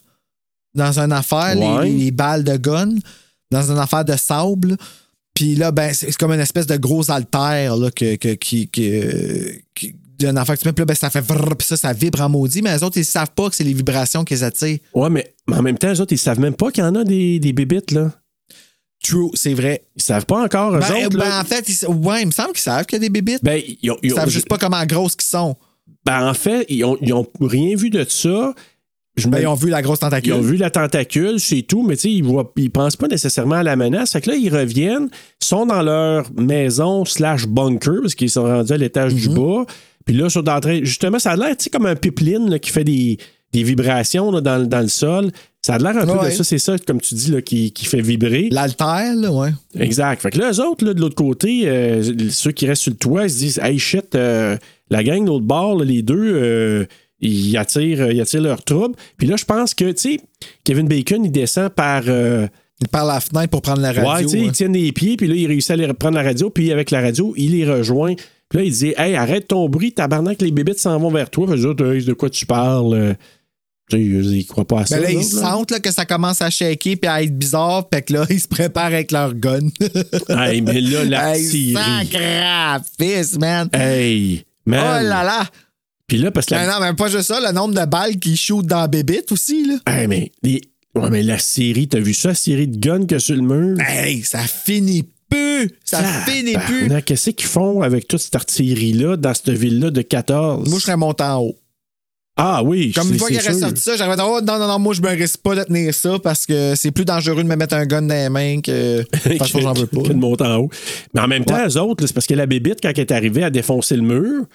dans 0.75 0.99
une 0.99 1.13
affaire, 1.13 1.55
les- 1.55 1.67
Ouais. 1.67 1.85
les, 1.91 1.99
les 2.07 2.11
balles 2.11 2.45
de 2.45 2.57
gun, 2.57 2.95
dans 3.51 3.71
une 3.71 3.79
affaire 3.79 4.05
de 4.07 4.17
sable. 4.17 4.77
Puis 5.35 5.55
là, 5.55 5.71
ben, 5.71 5.93
c'est 5.95 6.17
comme 6.17 6.33
une 6.33 6.41
espèce 6.41 6.67
de 6.67 6.77
gros 6.77 7.11
altère 7.11 7.77
là, 7.77 7.91
que, 7.91 8.17
que- 8.17 8.35
qui, 8.35 8.69
qui- 8.69 9.95
d'une 10.27 10.39
affaire 10.39 10.57
que 10.57 10.61
tu 10.63 10.69
mets, 10.69 10.73
puis 10.73 10.83
là, 10.83 10.87
ben, 10.87 10.95
ça 10.95 11.11
fait 11.11 11.21
vrrr, 11.21 11.57
puis 11.57 11.67
ça, 11.67 11.77
ça 11.77 11.93
vibre 11.93 12.21
en 12.21 12.29
maudit, 12.29 12.63
mais 12.63 12.75
les 12.77 12.83
autres, 12.83 12.97
ils 12.99 13.05
savent 13.05 13.31
pas 13.35 13.49
que 13.51 13.57
c'est 13.57 13.65
les 13.65 13.75
vibrations 13.75 14.25
qu'ils 14.25 14.45
attirent. 14.45 14.79
Ouais, 14.95 15.11
mais, 15.11 15.35
mais 15.49 15.57
en 15.57 15.63
même 15.63 15.79
temps, 15.79 15.93
eux 15.93 16.01
autres, 16.01 16.13
ils 16.13 16.19
savent 16.19 16.41
même 16.41 16.55
pas 16.55 16.71
qu'il 16.71 16.83
y 16.85 16.87
en 16.87 16.95
a 16.95 17.05
des, 17.05 17.39
des 17.39 17.53
bébites, 17.53 17.91
là. 17.91 18.11
True, 19.05 19.31
c'est 19.35 19.55
vrai. 19.55 19.83
Ils 19.97 20.03
savent 20.03 20.27
pas 20.27 20.45
encore, 20.45 20.77
eux 20.77 20.79
Ben, 20.81 21.07
autres, 21.07 21.19
ben, 21.19 21.29
là. 21.29 21.41
en 21.41 21.45
fait, 21.45 21.69
ils, 21.69 21.87
ouais, 21.89 22.23
il 22.23 22.27
me 22.27 22.31
semble 22.31 22.53
qu'ils 22.53 22.61
savent 22.61 22.87
qu'il 22.87 22.97
y 22.97 23.01
a 23.01 23.01
des 23.01 23.11
bébites. 23.11 23.43
Ben, 23.43 23.61
ils, 23.83 23.91
ont- 23.91 23.97
ils 24.03 24.11
ils 24.11 24.13
ont- 24.13 24.17
savent 24.17 24.29
juste 24.31 24.49
pas 24.49 24.59
comment 24.59 24.85
grosses 24.87 25.17
qu'ils 25.17 25.29
sont. 25.29 25.57
ben, 26.07 26.29
en 26.29 26.35
fait, 26.35 26.65
ils 26.69 26.85
ont, 26.85 26.97
ils 27.01 27.13
ont 27.13 27.27
rien 27.41 27.75
vu 27.75 27.91
de 27.91 28.05
ça. 28.09 28.55
je 29.17 29.27
Ben, 29.29 29.41
ils 29.41 29.47
ont 29.49 29.55
vu 29.55 29.71
la 29.71 29.83
grosse 29.83 29.99
tentacule. 29.99 30.33
ils 30.33 30.37
ont 30.37 30.41
vu 30.41 30.57
la 30.57 30.71
tentacule, 30.71 31.41
c'est 31.41 31.63
tout, 31.63 31.83
mais 31.83 31.97
tu 31.97 32.03
sais, 32.03 32.13
ils 32.13 32.23
ne 32.25 32.43
ils 32.57 32.71
pensent 32.71 32.95
pas 32.95 33.09
nécessairement 33.09 33.57
à 33.57 33.63
la 33.65 33.75
menace. 33.75 34.13
Fait 34.13 34.21
que 34.21 34.31
là, 34.31 34.37
ils 34.37 34.55
reviennent, 34.55 35.11
sont 35.43 35.67
dans 35.67 35.83
leur 35.83 36.33
maison 36.41 37.05
slash 37.05 37.47
bunker, 37.49 38.03
parce 38.03 38.15
qu'ils 38.15 38.31
sont 38.31 38.45
rendus 38.45 38.73
à 38.73 38.77
l'étage 38.77 39.15
du 39.17 39.29
bas. 39.31 39.67
Puis 40.05 40.15
là, 40.17 40.25
ils 40.27 40.31
sont 40.31 40.49
en 40.49 40.61
train. 40.61 40.81
Justement, 40.83 41.19
ça 41.19 41.33
a 41.33 41.37
l'air, 41.37 41.57
tu 41.57 41.65
sais, 41.65 41.71
comme 41.71 41.87
un 41.87 41.97
pipeline 41.97 42.51
là, 42.51 42.59
qui 42.59 42.71
fait 42.71 42.85
des, 42.85 43.19
des 43.53 43.63
vibrations 43.63 44.31
là, 44.31 44.41
dans, 44.41 44.67
dans 44.67 44.81
le 44.81 44.89
sol. 44.89 45.31
Ça 45.65 45.75
a 45.75 45.79
l'air 45.79 45.97
un 45.97 46.05
peu 46.07 46.19
Ouais. 46.19 46.31
de 46.31 46.35
ça, 46.35 46.43
c'est 46.43 46.59
ça, 46.59 46.77
comme 46.79 47.01
tu 47.01 47.15
dis, 47.15 47.31
là, 47.31 47.41
qui, 47.41 47.71
qui 47.73 47.85
fait 47.85 48.01
vibrer. 48.01 48.49
L'altère, 48.51 49.15
là, 49.15 49.31
ouais. 49.31 49.51
Exact. 49.79 50.21
Fait 50.21 50.31
que 50.31 50.39
là, 50.39 50.51
eux 50.51 50.61
autres, 50.61 50.85
là, 50.85 50.93
de 50.93 51.01
l'autre 51.01 51.15
côté, 51.15 51.63
euh, 51.69 52.03
ceux 52.31 52.51
qui 52.51 52.67
restent 52.67 52.83
sur 52.83 52.91
le 52.93 52.97
toit, 52.97 53.25
ils 53.25 53.31
se 53.31 53.39
disent 53.39 53.61
Hey 53.63 53.79
shit, 53.79 54.15
euh, 54.17 54.57
la 54.91 55.05
gang 55.05 55.23
de 55.23 55.29
l'autre 55.29 55.45
bord, 55.47 55.79
là, 55.79 55.85
les 55.85 56.03
deux, 56.03 56.17
euh, 56.19 56.85
ils, 57.21 57.57
attirent, 57.57 58.11
ils 58.11 58.21
attirent 58.21 58.43
leur 58.43 58.65
trouble. 58.65 58.97
Puis 59.17 59.29
là, 59.29 59.37
je 59.37 59.45
pense 59.45 59.73
que, 59.75 59.93
tu 59.93 60.17
sais, 60.17 60.21
Kevin 60.65 60.89
Bacon, 60.89 61.25
il 61.25 61.31
descend 61.31 61.69
par. 61.71 62.03
Par 62.91 63.07
la 63.07 63.21
fenêtre 63.21 63.51
pour 63.51 63.63
prendre 63.63 63.81
la 63.81 63.93
radio. 63.93 64.11
ouais, 64.11 64.23
tu 64.23 64.29
sais, 64.31 64.39
ouais. 64.41 64.47
ils 64.47 64.51
tiennent 64.53 64.73
les 64.73 64.91
pieds, 64.91 65.17
puis 65.17 65.29
là, 65.29 65.37
il 65.37 65.47
réussit 65.47 65.71
à 65.71 65.77
les 65.77 65.87
prendre 65.93 66.17
la 66.17 66.25
radio, 66.25 66.51
puis 66.51 66.73
avec 66.73 66.91
la 66.91 67.01
radio, 67.01 67.33
il 67.37 67.53
les 67.53 67.65
rejoint. 67.65 68.15
Puis 68.53 68.59
là, 68.59 68.65
il 68.67 68.73
dit 68.73 68.93
Hey, 68.99 69.15
arrête 69.17 69.49
ton 69.49 69.67
bruit, 69.67 69.93
tabarnak, 69.93 70.43
les 70.43 70.51
bébites 70.51 70.79
s'en 70.79 70.99
vont 70.99 71.11
vers 71.11 71.31
toi. 71.31 71.47
Fait 71.49 71.55
que 71.59 71.95
Hey, 71.95 72.05
de 72.05 72.13
quoi 72.13 72.29
tu 72.29 72.45
parles 72.45 72.93
Euh, 72.95 73.15
ils 73.99 74.47
croient 74.47 74.67
pas 74.67 74.81
à 74.81 74.87
ça. 74.87 74.97
Ben 74.97 75.03
là, 75.05 75.09
eux 75.09 75.13
ils 75.15 75.17
autres, 75.27 75.37
là. 75.37 75.51
sentent 75.51 75.71
là, 75.71 75.81
que 75.81 75.91
ça 75.91 76.05
commence 76.05 76.41
à 76.43 76.51
shaker 76.51 76.97
puis 77.01 77.09
à 77.11 77.23
être 77.23 77.37
bizarre, 77.37 77.87
fait 77.93 78.03
que 78.03 78.13
là, 78.13 78.27
ils 78.31 78.41
se 78.41 78.49
préparent 78.49 78.85
avec 78.87 79.11
leur 79.11 79.35
gun. 79.35 79.69
Hey, 80.29 80.61
mais 80.61 80.81
là, 80.83 81.03
hey, 81.03 81.09
l'artillerie. 81.09 82.09
sacrifice, 82.11 83.39
man. 83.39 83.69
Hey, 83.73 84.45
man. 84.67 84.81
Oh 84.81 85.09
là 85.09 85.25
là. 85.25 85.47
Puis 86.07 86.19
là, 86.19 86.31
parce 86.31 86.47
que. 86.47 86.55
la- 86.55 86.67
Ben 86.67 86.73
non, 86.75 86.81
même 86.81 86.97
pas 86.97 87.09
juste 87.09 87.25
ça, 87.29 87.41
le 87.41 87.53
nombre 87.55 87.75
de 87.79 87.85
balles 87.87 88.19
qui 88.19 88.37
shootent 88.37 88.67
dans 88.67 88.81
la 88.81 88.89
bébite 88.89 89.33
aussi, 89.33 89.67
là. 89.67 89.75
Hey, 89.87 90.07
mais, 90.07 90.31
les- 90.43 90.61
ouais, 90.95 91.11
mais 91.11 91.23
la 91.23 91.39
série, 91.39 91.89
t'as 91.89 92.01
vu 92.01 92.13
ça, 92.15 92.29
la 92.29 92.35
série 92.35 92.69
de 92.69 92.77
guns 92.79 93.07
que 93.07 93.19
sur 93.19 93.35
le 93.35 93.43
mur? 93.43 93.79
Hey, 93.81 94.23
ça 94.23 94.41
finit 94.41 95.05
plus. 95.33 95.71
Ça 95.85 96.03
finit 96.27 96.53
plus. 96.55 96.83
Tabarnak, 96.83 97.05
Qu'est-ce 97.05 97.31
qu'ils 97.31 97.49
font 97.49 97.83
avec 97.83 98.07
toute 98.09 98.21
cette 98.21 98.35
artillerie-là 98.37 99.17
dans 99.17 99.35
cette 99.35 99.51
ville-là 99.51 99.91
de 99.91 100.03
14? 100.03 100.69
Moi, 100.69 100.79
je 100.79 100.85
serais 100.85 100.97
monté 100.97 101.25
en 101.25 101.39
haut. 101.41 101.57
Ah 102.35 102.63
oui, 102.65 102.93
Comme 102.93 103.13
une 103.13 103.19
fois 103.19 103.29
qu'il 103.29 103.37
aurait 103.39 103.53
sorti 103.53 103.83
ça, 103.83 103.95
j'aurais 103.95 104.17
dit, 104.17 104.23
oh 104.25 104.41
non, 104.43 104.59
non, 104.59 104.67
non, 104.67 104.79
moi, 104.79 104.95
je 104.95 105.03
me 105.03 105.09
risque 105.11 105.37
pas 105.43 105.55
de 105.55 105.65
tenir 105.65 105.93
ça 105.93 106.19
parce 106.19 106.47
que 106.47 106.75
c'est 106.77 106.91
plus 106.91 107.05
dangereux 107.05 107.43
de 107.43 107.49
me 107.49 107.57
mettre 107.57 107.75
un 107.75 107.85
gun 107.85 108.01
dans 108.03 108.15
les 108.15 108.31
mains 108.31 108.61
que. 108.63 109.03
Toute 109.23 109.37
façon, 109.39 109.61
j'en 109.61 109.75
veux 109.75 109.87
pas. 109.87 110.01
que 110.03 110.09
de 110.09 110.15
monter 110.15 110.45
en 110.45 110.57
haut. 110.57 110.71
Mais 111.13 111.21
en 111.21 111.29
même 111.29 111.45
temps, 111.45 111.57
Ouais. 111.57 111.69
eux 111.69 111.77
autres, 111.79 112.07
c'est 112.07 112.15
parce 112.15 112.27
que 112.27 112.33
la 112.33 112.47
bébite, 112.47 112.79
quand 112.83 112.89
elle 112.89 113.01
est 113.01 113.13
arrivée 113.13 113.45
à 113.45 113.51
défoncer 113.51 113.97
le 113.97 114.03
mur, 114.03 114.47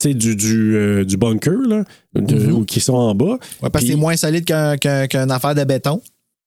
tu 0.00 0.08
sais, 0.08 0.14
du, 0.14 0.34
du, 0.34 0.74
euh, 0.74 1.04
du 1.04 1.16
bunker, 1.16 1.60
là, 1.68 1.84
de- 2.16 2.34
Mhm. 2.34 2.52
ou 2.54 2.64
qui 2.64 2.80
sont 2.80 2.94
en 2.94 3.14
bas. 3.14 3.38
Ouais, 3.62 3.70
parce 3.70 3.84
que 3.84 3.90
c'est 3.92 3.96
moins 3.96 4.16
solide 4.16 4.44
qu'un- 4.44 4.76
qu'un- 4.76 5.06
qu'une 5.06 5.30
affaire 5.30 5.54
de 5.54 5.62
béton. 5.62 6.02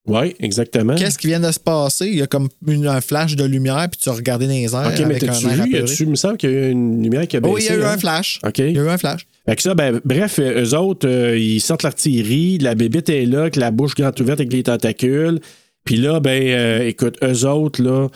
Oui, 0.08 0.36
exactement. 0.40 0.94
Qu'est-ce 0.96 1.18
qui 1.18 1.28
vient 1.28 1.40
de 1.40 1.52
se 1.52 1.60
passer? 1.60 2.06
Il 2.08 2.16
y 2.16 2.22
a 2.22 2.28
comme 2.28 2.48
une- 2.68 2.86
un 2.88 3.02
flash 3.02 3.36
de 3.36 3.44
lumière, 3.44 3.88
puis 3.90 4.00
tu 4.02 4.10
as 4.10 4.14
regardé 4.14 4.46
dans 4.46 4.54
les 4.54 4.74
airs. 4.76 4.92
OK, 4.94 5.06
mais 5.08 5.18
t'as-tu 5.18 5.48
air 5.48 5.64
vu? 5.66 5.86
Il 6.00 6.10
me 6.10 6.16
semble 6.16 6.38
qu'il 6.38 6.52
y 6.52 6.54
a 6.54 6.68
eu 6.68 6.72
une 6.72 7.02
lumière 7.04 7.28
qui 7.28 7.38
a 7.38 7.40
baissé. 7.40 7.54
Oh, 7.54 7.58
il 7.58 7.66
y 7.66 7.70
a 7.70 7.76
eu 7.76 7.84
hein? 7.84 7.92
un 7.94 7.98
flash. 7.98 8.40
OK. 8.46 8.60
Il 8.60 8.72
y 8.76 8.80
a 8.80 8.84
eu 8.84 8.90
un 8.90 8.98
flash. 9.00 9.26
Fait 9.48 9.56
que 9.56 9.62
ça, 9.62 9.74
ben, 9.74 10.00
bref, 10.06 10.40
euh, 10.40 10.64
eux 10.64 10.76
autres, 10.78 11.08
euh, 11.08 11.38
ils 11.38 11.60
sortent 11.62 11.84
l'artillerie, 11.84 12.58
la 12.60 12.76
bébite 12.76 13.10
est 13.10 13.26
là, 13.26 13.42
avec 13.42 13.56
la 13.56 13.72
bouche 13.72 13.96
grande 13.96 14.20
ouverte 14.22 14.40
avec 14.40 14.54
les 14.54 14.64
tentacules. 14.64 15.40
Puis 15.84 15.98
là, 15.98 16.20
ben, 16.20 16.42
euh, 16.48 16.88
écoute, 16.88 17.18
eux 17.24 17.46
autres, 17.48 17.82
là, 17.82 18.08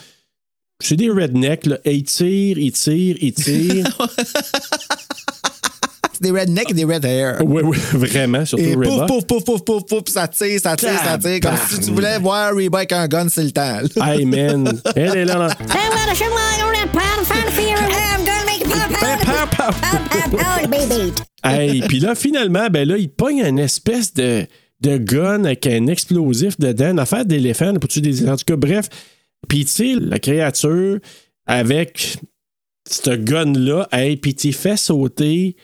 c'est 0.82 0.96
des 0.96 1.10
rednecks, 1.10 1.66
là. 1.66 1.78
Ils 1.86 2.04
tirent, 2.04 2.58
ils 2.58 2.72
tirent, 2.72 3.18
ils 3.22 3.34
tirent. 3.34 3.86
C'est 6.22 6.32
des 6.34 6.38
rednecks 6.38 6.70
et 6.70 6.74
des 6.74 6.84
red 6.84 7.06
hair. 7.06 7.38
oui, 7.46 7.62
oui, 7.64 7.78
vraiment, 7.94 8.44
surtout 8.46 8.64
Et 8.66 8.74
pouf, 8.76 8.88
Reba. 8.88 9.06
pouf, 9.06 9.26
pouf, 9.26 9.44
pouf, 9.46 9.64
pouf, 9.64 9.86
pouf, 9.86 10.04
ça 10.08 10.28
tire, 10.28 10.60
ça 10.60 10.76
tire, 10.76 11.00
ça 11.02 11.18
tire. 11.18 11.40
Comme 11.40 11.56
si 11.70 11.80
tu 11.80 11.92
voulais 11.92 12.20
voir 12.20 12.54
Reba 12.54 12.80
avec 12.80 12.92
un 12.92 13.08
gun, 13.08 13.28
c'est 13.30 13.44
le 13.44 13.52
temps. 13.52 13.80
Hey, 14.06 14.26
man. 14.26 14.82
Elle 14.96 15.18
est 15.18 15.26
là. 15.26 15.48
Hey, 21.44 21.82
puis 21.88 22.00
là, 22.00 22.16
finalement, 22.16 22.68
ben 22.70 22.88
là, 22.88 22.98
il 22.98 23.10
pogne 23.10 23.40
une 23.40 23.60
espèce 23.60 24.14
de, 24.14 24.46
de 24.82 24.98
gun 24.98 25.46
avec 25.46 25.66
un 25.68 25.88
explosif 25.88 26.60
dedans, 26.60 26.92
une 26.92 27.00
affaire 27.00 27.26
d'éléphant, 27.26 27.74
pour 27.76 27.90
tuer 27.90 28.02
des 28.02 28.18
éléphants. 28.18 28.34
En 28.34 28.38
tout 28.38 28.44
cas, 28.46 28.56
bref. 28.58 28.90
Puis 29.48 29.60
il 29.60 29.66
tire 29.66 30.00
la 30.02 30.20
créature 30.20 31.00
avec 31.46 32.18
ce 32.90 33.12
gun-là, 33.12 33.88
hey, 33.92 34.18
puis 34.18 34.32
il 34.44 34.54
fait 34.54 34.78
sauter 34.78 35.56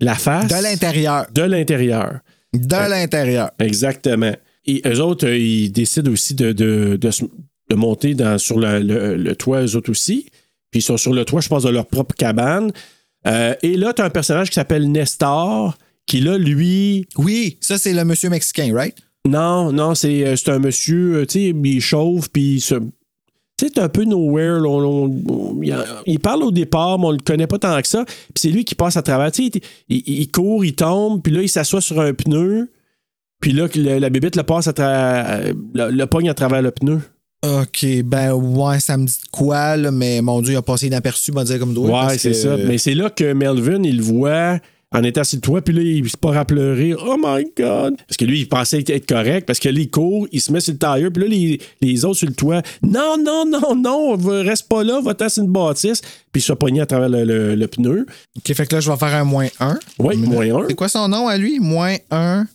la 0.00 0.14
face. 0.14 0.48
De 0.48 0.62
l'intérieur. 0.62 1.26
De 1.34 1.42
l'intérieur. 1.42 2.20
De 2.54 2.90
l'intérieur. 2.90 3.50
Exactement. 3.58 4.34
Et 4.66 4.82
eux 4.86 5.00
autres, 5.00 5.26
euh, 5.26 5.36
ils 5.36 5.70
décident 5.72 6.10
aussi 6.12 6.34
de, 6.34 6.52
de, 6.52 6.96
de 7.00 7.10
se- 7.10 7.24
de 7.70 7.74
monter 7.74 8.14
dans, 8.14 8.38
sur 8.38 8.58
le, 8.58 8.80
le- 8.80 9.16
le 9.16 9.36
toit, 9.36 9.62
eux 9.62 9.76
autres 9.76 9.90
aussi. 9.90 10.26
Puis 10.70 10.80
ils 10.80 10.82
sont 10.82 10.96
sur 10.96 11.12
le 11.12 11.24
toit, 11.24 11.40
je 11.40 11.48
pense, 11.48 11.62
de 11.64 11.70
leur 11.70 11.86
propre 11.86 12.14
cabane. 12.14 12.70
Euh, 13.26 13.54
et 13.62 13.76
là, 13.76 13.92
tu 13.92 14.02
as 14.02 14.04
un 14.06 14.10
personnage 14.10 14.48
qui 14.48 14.54
s'appelle 14.54 14.90
Nestor, 14.90 15.76
qui 16.06 16.20
là, 16.20 16.38
lui. 16.38 17.06
Oui, 17.16 17.58
ça, 17.60 17.76
c'est 17.78 17.92
le 17.92 18.04
monsieur 18.04 18.30
mexicain, 18.30 18.70
right? 18.74 18.96
Non, 19.26 19.72
non, 19.72 19.94
c'est 19.94 20.26
euh, 20.26 20.34
un 20.46 20.58
monsieur, 20.58 21.26
tu 21.28 21.32
sais, 21.50 21.54
il 21.64 21.80
chauffe, 21.80 22.28
puis 22.30 22.54
il 22.56 22.60
se. 22.60 22.76
Tu 23.58 23.66
sais, 23.66 23.72
c'est 23.74 23.80
un 23.82 23.88
peu 23.88 24.04
nowhere. 24.04 24.60
là, 24.60 24.68
on- 24.68 25.06
on- 25.28 25.62
il, 25.62 25.74
il 26.06 26.20
parle 26.20 26.44
au 26.44 26.50
départ, 26.52 26.98
mais 26.98 27.06
on 27.06 27.10
le 27.10 27.18
connaît 27.18 27.46
pas 27.48 27.58
tant 27.58 27.80
que 27.82 27.88
ça. 27.88 28.04
Puis 28.06 28.14
c'est 28.36 28.50
lui 28.50 28.64
qui 28.64 28.74
passe 28.74 28.96
à 28.96 29.02
travers. 29.02 29.30
Tu 29.32 29.46
sais, 29.46 29.60
il, 29.88 29.96
il- 30.06 30.20
il 30.20 30.30
court, 30.30 30.64
il 30.64 30.74
tombe, 30.74 31.20
puis 31.22 31.32
là, 31.32 31.42
il 31.42 31.48
s'assoit 31.48 31.80
sur 31.80 32.00
un 32.00 32.14
pneu. 32.14 32.70
Puis 33.40 33.52
là, 33.52 33.66
le- 33.74 33.98
la 33.98 34.10
bébite 34.10 34.36
le 34.36 34.42
passe 34.44 34.68
à 34.68 34.72
travers. 34.72 35.42
Le, 35.74 35.90
le 35.90 36.06
pogne 36.06 36.28
à 36.30 36.34
travers 36.34 36.62
le 36.62 36.70
pneu. 36.70 37.00
OK, 37.44 37.86
ben 38.04 38.32
ouais, 38.32 38.80
ça 38.80 38.96
me 38.96 39.06
dit 39.06 39.14
quoi, 39.30 39.76
là, 39.76 39.92
mais 39.92 40.20
mon 40.22 40.40
Dieu, 40.42 40.54
il 40.54 40.56
a 40.56 40.62
passé 40.62 40.88
inaperçu, 40.88 41.30
on 41.30 41.34
va 41.36 41.44
dire 41.44 41.60
comme 41.60 41.72
doigt. 41.74 42.06
Ouais, 42.08 42.18
c'est 42.18 42.30
que- 42.30 42.36
ça. 42.36 42.56
Mais 42.56 42.78
c'est 42.78 42.94
là 42.94 43.10
que 43.10 43.32
Melvin, 43.32 43.82
il 43.84 44.02
voit 44.02 44.58
en 44.90 45.02
étant 45.02 45.22
sur 45.22 45.36
le 45.36 45.42
toit, 45.42 45.60
puis 45.60 45.74
là, 45.74 45.82
il 45.82 46.08
se 46.08 46.16
part 46.16 46.36
à 46.36 46.44
pleurer. 46.46 46.94
Oh 46.94 47.16
my 47.22 47.44
God! 47.56 47.96
Parce 48.06 48.16
que 48.16 48.24
lui, 48.24 48.40
il 48.40 48.48
pensait 48.48 48.82
être 48.86 49.06
correct, 49.06 49.46
parce 49.46 49.58
que 49.58 49.68
là, 49.68 49.78
il 49.80 49.90
court, 49.90 50.26
il 50.32 50.40
se 50.40 50.50
met 50.50 50.60
sur 50.60 50.72
le 50.72 50.78
tailleur, 50.78 51.12
puis 51.12 51.22
là, 51.24 51.28
les, 51.28 51.60
les 51.82 52.04
autres 52.06 52.18
sur 52.18 52.28
le 52.28 52.34
toit, 52.34 52.62
non, 52.82 53.16
non, 53.22 53.44
non, 53.44 53.74
non, 53.74 54.16
reste 54.42 54.66
pas 54.68 54.82
là, 54.84 55.00
va-t'en 55.02 55.28
sur 55.28 55.44
une 55.44 55.50
bâtisse, 55.52 56.00
puis 56.32 56.40
il 56.40 56.42
se 56.42 56.52
pogner 56.54 56.80
à 56.80 56.86
travers 56.86 57.08
le, 57.10 57.24
le- 57.24 57.54
le 57.54 57.66
pneu. 57.68 58.06
OK, 58.36 58.54
fait 58.54 58.66
que 58.66 58.76
là, 58.76 58.80
je 58.80 58.90
vais 58.90 58.96
faire 58.96 59.14
un 59.14 59.24
moins 59.24 59.48
1. 59.60 59.78
Oui, 59.98 60.16
moins 60.16 60.62
un. 60.62 60.66
C'est 60.68 60.74
quoi 60.74 60.88
son 60.88 61.06
nom 61.08 61.28
à 61.28 61.36
lui? 61.36 61.58
Moins 61.60 61.96
1. 62.10 62.46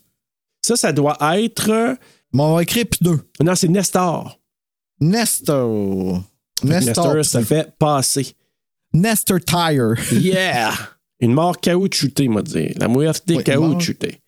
Ça, 0.65 0.75
ça 0.75 0.91
doit 0.91 1.17
être. 1.37 1.97
Bon, 2.31 2.45
on 2.45 2.55
va 2.55 2.63
écrire 2.63 2.85
pneu. 2.87 3.19
Non, 3.43 3.53
c'est 3.53 3.67
Nestor. 3.67 4.39
Nestor. 4.99 6.23
Nestor, 6.63 7.15
Nestor. 7.15 7.25
ça 7.25 7.41
fait 7.43 7.69
passer. 7.77 8.33
Nestor 8.93 9.39
Tire. 9.39 9.95
Yeah! 10.11 10.71
Une 11.23 11.33
mort 11.33 11.57
caoutchoutée, 11.59 12.27
m'a 12.27 12.41
dit. 12.41 12.73
La 12.77 12.89
muerte 12.89 13.23
Oui, 13.29 13.41
caoutchoutée. 13.43 14.19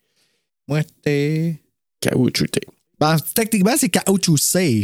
T'es- 1.04 1.60
Caoutchoutée. 2.00 2.62
Ben, 2.98 3.16
techniquement, 3.34 3.74
c'est 3.76 3.90
caoutchouc 3.90 4.38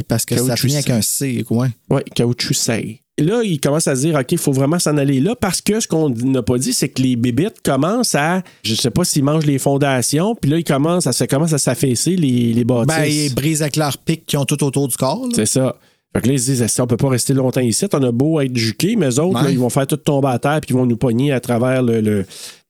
parce 0.07 0.27
que 0.27 0.37
ça 0.37 0.57
finit 0.57 0.75
avec 0.75 0.91
un 0.91 1.01
C. 1.01 1.45
Ouais. 1.49 1.69
Oui, 1.89 2.03
caoutchouc 2.15 2.53
Et 2.71 3.01
Là, 3.19 3.43
il 3.43 3.59
commence 3.61 3.89
à 3.89 3.97
se 3.97 4.03
dire, 4.03 4.15
OK, 4.19 4.33
il 4.33 4.39
faut 4.39 4.53
vraiment 4.53 4.79
s'en 4.79 4.97
aller 4.99 5.21
là 5.21 5.35
parce 5.35 5.63
que 5.63 5.81
ce 5.81 5.89
qu'on 5.89 6.11
n'a 6.11 6.43
pas 6.43 6.59
dit, 6.59 6.75
c'est 6.75 6.91
que 6.91 7.01
les 7.01 7.17
bébites 7.17 7.63
commencent 7.65 8.15
à, 8.15 8.43
je 8.63 8.75
sais 8.75 8.91
pas 8.91 9.05
s'ils 9.05 9.25
mangent 9.25 9.47
les 9.47 9.59
fondations, 9.59 10.35
puis 10.35 10.51
là, 10.51 10.59
ils 10.59 10.65
commencent 10.65 11.07
à, 11.07 11.13
ça 11.15 11.27
commence 11.27 11.55
à 11.55 11.59
s'affaisser 11.59 12.17
les, 12.17 12.53
les 12.53 12.65
bâtisses. 12.65 12.95
Ben, 12.95 13.05
ils 13.05 13.35
brisent 13.35 13.63
avec 13.63 13.77
leurs 13.77 13.97
pics 13.97 14.27
qui 14.27 14.37
ont 14.37 14.45
tout 14.45 14.63
autour 14.63 14.89
du 14.89 14.97
corps. 14.97 15.27
C'est 15.35 15.47
ça. 15.47 15.77
Fait 16.15 16.21
que 16.23 16.27
là, 16.29 16.35
ils 16.35 16.41
se 16.41 16.51
disent, 16.53 16.81
on 16.81 16.87
peut 16.87 16.97
pas 16.99 17.09
rester 17.09 17.33
longtemps 17.33 17.61
ici, 17.63 17.87
on 17.93 18.03
a 18.03 18.13
beau 18.13 18.41
être 18.41 18.57
juqués, 18.57 18.97
mais 18.97 19.07
eux 19.09 19.21
autres, 19.21 19.39
Ouais. 19.39 19.45
là, 19.45 19.51
ils 19.51 19.59
vont 19.59 19.71
faire 19.71 19.87
tout 19.87 19.97
tomber 19.97 20.29
à 20.29 20.39
terre, 20.39 20.61
puis 20.61 20.71
ils 20.71 20.77
vont 20.77 20.85
nous 20.87 20.97
pogner 20.99 21.33
à 21.33 21.41
travers 21.41 21.83
le, 21.83 22.01
le, 22.01 22.27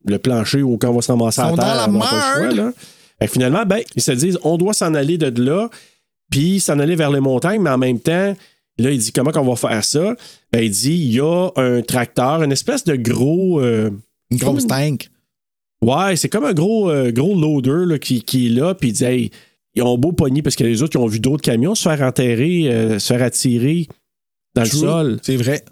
le 0.06 0.18
plancher 0.18 0.62
ou 0.62 0.76
quand 0.78 0.90
on 0.90 0.94
va 0.94 1.02
se 1.02 1.10
ramasser 1.10 1.40
à 1.40 1.46
terre. 1.46 1.56
dans 1.56 1.64
la 1.74 1.88
on 1.88 1.98
pas 1.98 2.04
le 2.04 2.20
choix, 2.20 2.40
merde. 2.54 2.56
là. 2.56 2.72
Fait 3.18 3.26
que 3.26 3.32
finalement, 3.32 3.64
ben, 3.66 3.80
ils 3.96 4.02
se 4.02 4.12
disent, 4.12 4.38
on 4.44 4.56
doit 4.58 4.74
s'en 4.74 4.94
aller 4.94 5.18
de 5.18 5.42
là, 5.42 5.68
puis 6.30 6.60
s'en 6.60 6.78
aller 6.78 6.94
vers 6.96 7.10
les 7.10 7.20
montagnes, 7.20 7.60
mais 7.60 7.70
en 7.70 7.78
même 7.78 7.98
temps, 8.00 8.34
là, 8.78 8.90
il 8.90 8.98
dit, 8.98 9.10
comment 9.12 9.32
qu'on 9.32 9.44
va 9.44 9.56
faire 9.56 9.84
ça? 9.84 10.14
Ben, 10.52 10.62
il 10.62 10.70
dit, 10.70 10.94
il 10.94 11.12
y 11.14 11.20
a 11.20 11.50
un 11.56 11.82
tracteur, 11.82 12.42
une 12.42 12.52
espèce 12.52 12.84
de 12.84 12.94
gros... 12.96 13.60
euh, 13.60 13.90
Une 14.30 14.38
grosse 14.38 14.66
tank. 14.68 15.08
Ouais, 15.82 16.14
c'est 16.14 16.28
comme 16.28 16.44
un 16.44 16.52
gros, 16.52 16.90
euh, 16.90 17.10
gros 17.10 17.34
loader 17.38 17.86
là, 17.86 17.98
qui, 17.98 18.22
qui 18.22 18.46
est 18.46 18.50
là, 18.50 18.74
puis 18.74 18.90
il 18.90 18.92
dit, 18.92 19.04
hey, 19.04 19.30
ils 19.74 19.82
ont 19.82 19.96
beau 19.98 20.12
pogner 20.12 20.42
parce 20.42 20.56
que 20.56 20.64
les 20.64 20.82
autres, 20.82 20.96
ils 20.96 21.02
ont 21.02 21.06
vu 21.06 21.20
d'autres 21.20 21.42
camions 21.42 21.74
se 21.74 21.88
faire 21.88 22.02
enterrer, 22.02 22.64
euh, 22.72 22.98
se 22.98 23.12
faire 23.12 23.22
attirer 23.22 23.88
dans 24.54 24.64
True. 24.64 24.72
le 24.72 24.78
sol. 24.80 25.18
C'est 25.22 25.36
vrai. 25.36 25.62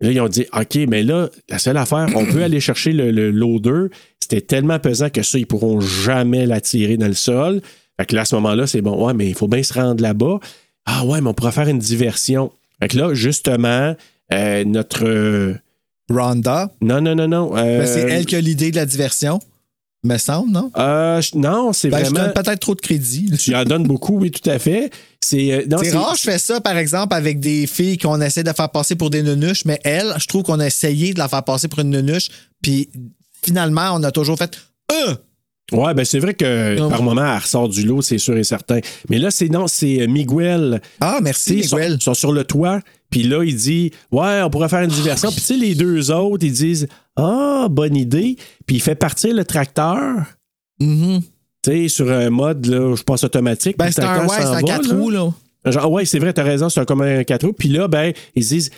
Là, 0.00 0.10
ils 0.10 0.20
ont 0.20 0.28
dit, 0.28 0.46
OK, 0.52 0.78
mais 0.88 1.02
là, 1.02 1.28
la 1.48 1.58
seule 1.58 1.76
affaire, 1.76 2.08
on 2.16 2.24
peut 2.24 2.42
aller 2.42 2.58
chercher 2.60 2.92
le, 2.92 3.10
le 3.12 3.30
loader. 3.30 3.86
C'était 4.20 4.40
tellement 4.40 4.78
pesant 4.80 5.10
que 5.10 5.22
ça, 5.22 5.38
ils 5.38 5.46
pourront 5.46 5.80
jamais 5.80 6.44
l'attirer 6.46 6.96
dans 6.96 7.06
le 7.06 7.14
sol. 7.14 7.60
Fait 8.00 8.06
que 8.06 8.14
là, 8.16 8.22
à 8.22 8.24
ce 8.24 8.34
moment-là, 8.36 8.66
c'est 8.66 8.80
bon, 8.80 9.06
ouais, 9.06 9.14
mais 9.14 9.28
il 9.28 9.34
faut 9.34 9.46
bien 9.48 9.62
se 9.62 9.74
rendre 9.74 10.02
là-bas. 10.02 10.40
Ah 10.86 11.04
ouais, 11.04 11.20
mais 11.20 11.28
on 11.28 11.34
pourrait 11.34 11.52
faire 11.52 11.68
une 11.68 11.78
diversion. 11.78 12.50
Fait 12.80 12.88
que 12.88 12.96
là, 12.98 13.14
justement, 13.14 13.94
euh, 14.32 14.64
notre. 14.64 15.04
euh, 15.06 15.54
Rhonda. 16.10 16.70
non, 16.80 17.00
non, 17.00 17.14
non, 17.14 17.28
non. 17.28 17.56
euh, 17.56 17.78
Ben, 17.78 17.86
c'est 17.86 18.00
elle 18.10 18.26
qui 18.26 18.34
a 18.36 18.40
l'idée 18.40 18.70
de 18.70 18.76
la 18.76 18.86
diversion. 18.86 19.38
Me 20.04 20.18
semble, 20.18 20.50
non? 20.50 20.70
Euh, 20.76 21.20
non, 21.36 21.72
c'est 21.72 21.88
Ben, 21.88 21.98
je 21.98 22.10
vraiment. 22.10 22.32
donne 22.32 22.32
peut-être 22.44 22.58
trop 22.58 22.74
de 22.74 22.80
crédit. 22.80 23.30
Tu 23.38 23.54
en 23.54 23.62
donnes 23.64 23.84
beaucoup, 23.86 24.18
oui, 24.18 24.32
tout 24.32 24.50
à 24.50 24.58
fait. 24.58 24.90
C'est 25.20 25.52
euh, 25.52 25.64
C'est 25.82 25.96
rare, 25.96 26.16
je 26.16 26.22
fais 26.22 26.38
ça, 26.38 26.60
par 26.60 26.76
exemple, 26.76 27.14
avec 27.14 27.38
des 27.38 27.68
filles 27.68 27.98
qu'on 27.98 28.20
essaie 28.20 28.42
de 28.42 28.52
faire 28.52 28.70
passer 28.70 28.96
pour 28.96 29.10
des 29.10 29.22
nunuches, 29.22 29.64
mais 29.64 29.78
elle, 29.84 30.12
je 30.18 30.26
trouve 30.26 30.42
qu'on 30.42 30.58
a 30.58 30.66
essayé 30.66 31.14
de 31.14 31.18
la 31.20 31.28
faire 31.28 31.44
passer 31.44 31.68
pour 31.68 31.78
une 31.80 31.90
nunuche, 31.90 32.30
puis 32.62 32.88
finalement, 33.44 33.90
on 33.94 34.02
a 34.02 34.10
toujours 34.10 34.36
fait 34.38 34.58
Euh! 34.90 35.14
Ouais, 35.70 35.94
ben 35.94 36.04
c'est 36.04 36.18
vrai 36.18 36.34
que 36.34 36.76
Non. 36.76 36.90
par 36.90 37.02
moment, 37.02 37.24
elle 37.24 37.38
ressort 37.40 37.68
du 37.68 37.84
lot, 37.86 38.02
c'est 38.02 38.18
sûr 38.18 38.36
et 38.36 38.44
certain. 38.44 38.80
Mais 39.08 39.18
là, 39.18 39.30
c'est 39.30 39.48
non, 39.48 39.68
c'est 39.68 40.06
Miguel. 40.08 40.82
Ah, 41.00 41.20
merci, 41.22 41.58
Ils 41.58 41.64
sont, 41.64 41.76
Miguel. 41.76 41.96
ils 41.98 42.02
sont 42.02 42.12
sur 42.12 42.32
le 42.32 42.44
toit, 42.44 42.80
puis 43.08 43.22
là, 43.22 43.42
il 43.44 43.54
dit 43.56 43.90
Ouais, 44.10 44.42
on 44.42 44.50
pourrait 44.50 44.68
faire 44.68 44.82
une 44.82 44.90
diversion. 44.90 45.30
Puis 45.30 45.40
tu 45.40 45.46
sais, 45.46 45.56
les 45.56 45.74
deux 45.76 46.10
autres, 46.10 46.44
ils 46.44 46.52
disent 46.52 46.88
Ah, 47.16 47.66
bonne 47.70 47.96
idée. 47.96 48.36
Puis 48.66 48.76
il 48.76 48.82
fait 48.82 48.94
partir 48.94 49.34
le 49.34 49.44
tracteur, 49.44 50.24
Mhm. 50.80 51.20
tu 51.62 51.70
sais, 51.70 51.88
sur 51.88 52.10
un 52.10 52.30
mode, 52.30 52.66
là, 52.66 52.94
je 52.96 53.02
pense 53.02 53.22
automatique. 53.24 53.76
Ben, 53.78 53.90
c'est 53.90 54.02
un, 54.02 54.26
ouais, 54.26 54.36
un 54.42 54.50
va, 54.52 54.62
4 54.62 54.88
là. 54.88 54.96
roues, 54.96 55.10
là. 55.10 55.30
Genre, 55.66 55.92
ouais, 55.92 56.04
c'est 56.04 56.18
vrai, 56.18 56.32
t'as 56.32 56.42
raison, 56.42 56.68
c'est 56.68 56.80
un- 56.80 56.84
comme 56.84 57.02
un 57.02 57.22
4 57.24 57.46
roues. 57.46 57.52
Puis 57.52 57.68
là, 57.68 57.86
ben, 57.88 58.12
ils 58.34 58.44
disent 58.46 58.70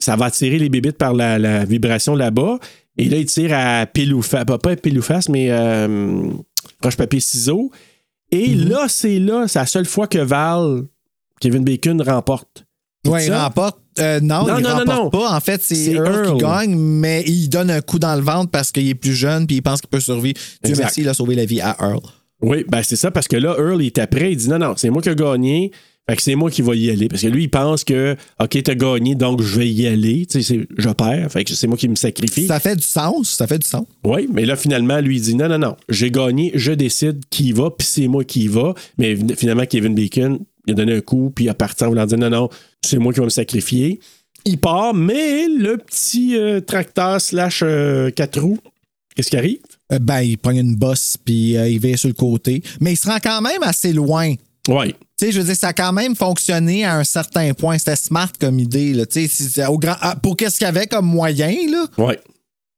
ça 0.00 0.16
va 0.16 0.26
attirer 0.26 0.58
les 0.58 0.68
bébites 0.68 0.98
par 0.98 1.14
la, 1.14 1.38
la 1.38 1.64
vibration 1.64 2.14
là-bas. 2.14 2.58
Et 2.96 3.06
là, 3.08 3.16
ils 3.18 3.26
tirent 3.26 3.54
à 3.54 3.86
pile 3.86 4.14
ou 4.14 4.22
face, 4.22 4.44
pas, 4.44 4.58
pas 4.58 4.76
pile 4.76 4.98
ou 4.98 5.02
face, 5.02 5.28
mais 5.28 5.48
euh, 5.50 6.28
roche-papier-ciseaux. 6.82 7.70
Et 8.30 8.54
Mhm. 8.54 8.68
là, 8.68 8.86
c'est 8.88 9.18
là, 9.18 9.46
c'est 9.48 9.58
la 9.58 9.66
seule 9.66 9.86
fois 9.86 10.06
que 10.06 10.18
Val, 10.18 10.84
Kevin 11.40 11.64
Bacon 11.64 12.00
remporte. 12.02 12.64
Ouais, 13.06 13.26
il 13.26 13.32
remporte. 13.34 13.78
Euh, 13.98 14.20
non, 14.20 14.46
Non, 14.46 14.58
il 14.58 14.62
non, 14.64 14.70
remporte 14.70 15.02
non. 15.04 15.10
pas. 15.10 15.36
En 15.36 15.40
fait, 15.40 15.62
c'est 15.62 15.92
Earl, 15.92 16.06
Earl. 16.06 16.32
qui 16.36 16.42
gagne, 16.42 16.74
mais 16.76 17.22
il 17.26 17.48
donne 17.48 17.70
un 17.70 17.80
coup 17.80 17.98
dans 17.98 18.14
le 18.16 18.22
ventre 18.22 18.50
parce 18.50 18.72
qu'il 18.72 18.88
est 18.88 18.94
plus 18.94 19.14
jeune 19.14 19.46
puis 19.46 19.56
il 19.56 19.62
pense 19.62 19.80
qu'il 19.80 19.90
peut 19.90 20.00
survivre. 20.00 20.38
Dieu 20.64 20.74
merci, 20.76 21.02
il 21.02 21.08
a 21.08 21.14
sauvé 21.14 21.34
la 21.36 21.44
vie 21.44 21.60
à 21.60 21.76
Earl. 21.80 22.00
Oui, 22.42 22.64
ben 22.68 22.82
c'est 22.82 22.96
ça, 22.96 23.10
parce 23.10 23.28
que 23.28 23.36
là, 23.36 23.54
Earl, 23.58 23.80
il 23.82 23.86
est 23.86 23.98
après, 23.98 24.32
il 24.32 24.36
dit 24.36 24.48
non, 24.48 24.58
non, 24.58 24.74
c'est 24.76 24.90
moi 24.90 25.00
qui 25.00 25.08
ai 25.08 25.14
gagné. 25.14 25.70
Fait 26.06 26.16
que 26.16 26.22
c'est 26.22 26.34
moi 26.34 26.50
qui 26.50 26.60
vais 26.60 26.76
y 26.76 26.90
aller. 26.90 27.08
Parce 27.08 27.22
que 27.22 27.28
lui, 27.28 27.44
il 27.44 27.48
pense 27.48 27.82
que, 27.82 28.14
OK, 28.38 28.62
t'as 28.62 28.74
gagné, 28.74 29.14
donc 29.14 29.40
je 29.40 29.58
vais 29.58 29.70
y 29.70 29.86
aller. 29.86 30.26
Tu 30.26 30.42
sais, 30.42 30.66
je 30.76 30.88
perds. 30.90 31.32
Fait 31.32 31.44
que 31.44 31.54
c'est 31.54 31.66
moi 31.66 31.78
qui 31.78 31.88
me 31.88 31.94
sacrifie. 31.94 32.46
Ça 32.46 32.60
fait 32.60 32.76
du 32.76 32.82
sens, 32.82 33.30
ça 33.30 33.46
fait 33.46 33.58
du 33.58 33.66
sens. 33.66 33.86
Oui, 34.04 34.28
mais 34.30 34.44
là, 34.44 34.54
finalement, 34.56 35.00
lui, 35.00 35.16
il 35.16 35.22
dit 35.22 35.34
non, 35.34 35.48
non, 35.48 35.56
non, 35.58 35.76
j'ai 35.88 36.10
gagné, 36.10 36.52
je 36.54 36.72
décide 36.72 37.20
qui 37.30 37.44
y 37.46 37.52
va, 37.52 37.70
puis 37.70 37.86
c'est 37.90 38.06
moi 38.08 38.22
qui 38.22 38.42
y 38.42 38.48
va. 38.48 38.74
Mais 38.98 39.16
finalement, 39.34 39.64
Kevin 39.64 39.94
Bacon, 39.94 40.40
il 40.66 40.72
a 40.72 40.74
donné 40.74 40.94
un 40.94 41.00
coup, 41.00 41.30
puis 41.34 41.44
il 41.46 41.48
a 41.48 41.54
parti 41.54 41.84
en 41.84 41.88
voulant 41.88 42.06
dire 42.06 42.18
non, 42.18 42.30
non, 42.30 42.48
c'est 42.84 42.98
moi 42.98 43.12
qui 43.12 43.20
vais 43.20 43.24
me 43.26 43.30
sacrifier. 43.30 44.00
Il 44.44 44.58
part, 44.58 44.92
mais 44.94 45.46
le 45.48 45.76
petit 45.78 46.36
euh, 46.36 46.60
tracteur 46.60 47.20
slash 47.20 47.60
euh, 47.62 48.10
quatre 48.10 48.40
roues, 48.40 48.58
qu'est-ce 49.16 49.30
qui 49.30 49.36
arrive? 49.36 49.58
Euh, 49.92 49.98
ben, 49.98 50.20
il 50.20 50.36
prend 50.38 50.50
une 50.52 50.76
bosse 50.76 51.16
puis 51.24 51.52
il 51.54 51.78
va 51.80 51.96
sur 51.96 52.08
le 52.08 52.14
côté. 52.14 52.62
Mais 52.80 52.92
il 52.92 52.96
se 52.96 53.08
rend 53.08 53.18
quand 53.22 53.40
même 53.40 53.62
assez 53.62 53.92
loin. 53.92 54.34
Oui. 54.68 54.94
Tu 55.18 55.26
sais, 55.26 55.32
je 55.32 55.38
veux 55.40 55.46
dire, 55.46 55.56
ça 55.56 55.68
a 55.68 55.72
quand 55.72 55.92
même 55.92 56.16
fonctionné 56.16 56.84
à 56.84 56.96
un 56.96 57.04
certain 57.04 57.52
point. 57.54 57.78
C'était 57.78 57.96
smart 57.96 58.30
comme 58.40 58.58
idée, 58.58 58.92
là. 58.92 59.06
Tu 59.06 59.28
sais, 59.28 59.50
c'est- 59.50 59.66
au 59.66 59.78
grand, 59.78 59.94
ah, 60.00 60.16
pour 60.16 60.36
qu'est-ce 60.36 60.58
qu'il 60.58 60.64
y 60.64 60.68
avait 60.68 60.86
comme 60.86 61.06
moyen, 61.06 61.54
là? 61.70 61.86
Oui. 61.98 62.14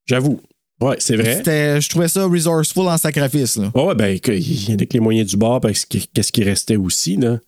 J'avoue. 0.06 0.40
Oui, 0.80 0.94
c'est 0.98 1.16
vrai. 1.16 1.42
Je 1.80 1.88
trouvais 1.88 2.08
ça 2.08 2.26
resourceful 2.26 2.86
en 2.88 2.98
sacrifice, 2.98 3.56
là. 3.56 3.70
Ouais, 3.74 3.82
ouais, 3.84 3.94
ben, 3.94 4.20
que- 4.20 4.32
il 4.32 4.70
y 4.70 4.74
en 4.74 4.76
a 4.76 4.84
que 4.84 4.92
les 4.92 5.00
moyens 5.00 5.30
du 5.30 5.36
bord, 5.36 5.60
parce 5.60 5.84
que 5.86 5.98
qu'est-ce 6.12 6.30
qui 6.32 6.44
restait 6.44 6.76
aussi, 6.76 7.16
là? 7.16 7.38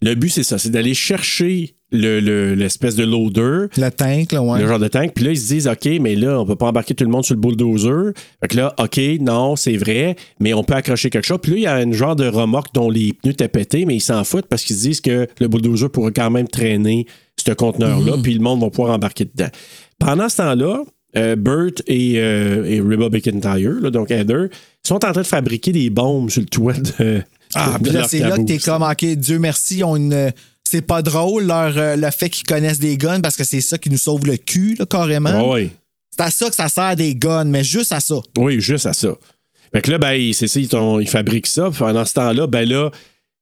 Le 0.00 0.14
but, 0.14 0.28
c'est 0.28 0.44
ça, 0.44 0.58
c'est 0.58 0.70
d'aller 0.70 0.94
chercher 0.94 1.74
le- 1.90 2.20
le- 2.20 2.54
l'espèce 2.54 2.94
de 2.94 3.02
loader, 3.04 3.66
Le 3.76 3.88
tank, 3.90 4.30
là, 4.32 4.42
ouais. 4.42 4.60
le 4.60 4.68
genre 4.68 4.78
de 4.78 4.86
tank. 4.88 5.12
Puis 5.14 5.24
là, 5.24 5.32
ils 5.32 5.38
se 5.38 5.48
disent, 5.48 5.66
OK, 5.66 5.88
mais 6.00 6.14
là, 6.14 6.38
on 6.40 6.46
peut 6.46 6.54
pas 6.54 6.66
embarquer 6.66 6.94
tout 6.94 7.02
le 7.04 7.10
monde 7.10 7.24
sur 7.24 7.34
le 7.34 7.40
bulldozer. 7.40 8.12
Fait 8.40 8.48
que 8.48 8.56
là, 8.56 8.74
OK, 8.78 9.00
non, 9.20 9.56
c'est 9.56 9.76
vrai, 9.76 10.14
mais 10.38 10.54
on 10.54 10.62
peut 10.62 10.74
accrocher 10.74 11.10
quelque 11.10 11.24
chose. 11.26 11.38
Puis 11.42 11.52
là, 11.52 11.56
il 11.56 11.62
y 11.62 11.66
a 11.66 11.74
un 11.76 11.90
genre 11.92 12.14
de 12.14 12.28
remorque 12.28 12.72
dont 12.74 12.90
les 12.90 13.12
pneus 13.12 13.32
étaient 13.32 13.48
pétés, 13.48 13.86
mais 13.86 13.96
ils 13.96 14.00
s'en 14.00 14.22
foutent 14.22 14.46
parce 14.46 14.62
qu'ils 14.64 14.76
se 14.76 14.82
disent 14.82 15.00
que 15.00 15.26
le 15.40 15.48
bulldozer 15.48 15.88
pourrait 15.90 16.12
quand 16.12 16.30
même 16.30 16.46
traîner 16.46 17.06
ce 17.36 17.52
conteneur-là, 17.52 18.16
puis 18.22 18.34
le 18.34 18.40
monde 18.40 18.60
va 18.60 18.70
pouvoir 18.70 18.94
embarquer 18.94 19.24
dedans. 19.24 19.48
Pendant 19.98 20.28
ce 20.28 20.36
temps-là, 20.38 20.82
euh, 21.16 21.34
Bert 21.36 21.72
et, 21.86 22.14
euh, 22.18 22.64
et 22.66 22.80
Reba 22.80 23.08
McIntyre, 23.08 23.90
donc 23.90 24.10
Heather, 24.10 24.48
sont 24.86 24.96
en 24.96 25.12
train 25.12 25.22
de 25.22 25.26
fabriquer 25.26 25.72
des 25.72 25.88
bombes 25.90 26.28
sur 26.30 26.42
le 26.42 26.46
toit 26.48 26.74
de. 26.74 27.22
Ah, 27.54 27.78
puis 27.82 27.92
là, 27.92 28.06
c'est 28.08 28.20
là 28.20 28.36
que 28.36 28.42
t'es 28.42 28.58
comme, 28.58 28.82
OK, 28.82 29.04
Dieu 29.04 29.38
merci, 29.38 29.82
ont 29.84 29.96
une. 29.96 30.32
C'est 30.64 30.82
pas 30.82 31.00
drôle, 31.00 31.44
leur, 31.46 31.78
euh, 31.78 31.96
le 31.96 32.10
fait 32.10 32.28
qu'ils 32.28 32.46
connaissent 32.46 32.78
des 32.78 32.98
guns, 32.98 33.22
parce 33.22 33.36
que 33.36 33.44
c'est 33.44 33.62
ça 33.62 33.78
qui 33.78 33.88
nous 33.88 33.96
sauve 33.96 34.26
le 34.26 34.36
cul, 34.36 34.76
là, 34.78 34.84
carrément. 34.84 35.30
Ah 35.32 35.46
ouais. 35.46 35.70
C'est 36.10 36.22
à 36.22 36.30
ça 36.30 36.50
que 36.50 36.54
ça 36.54 36.68
sert 36.68 36.94
des 36.94 37.14
guns, 37.14 37.44
mais 37.44 37.64
juste 37.64 37.90
à 37.92 38.00
ça. 38.00 38.16
Oui, 38.36 38.60
juste 38.60 38.84
à 38.84 38.92
ça. 38.92 39.08
Fait 39.72 39.80
que 39.80 39.90
là, 39.90 39.98
ben, 39.98 40.32
c'est 40.34 40.46
ça, 40.46 40.60
ils, 40.60 40.68
ils 41.00 41.08
fabriquent 41.08 41.46
ça. 41.46 41.70
Puis 41.70 41.78
pendant 41.78 42.04
ce 42.04 42.14
temps-là, 42.14 42.46
ben 42.46 42.68
là, 42.68 42.90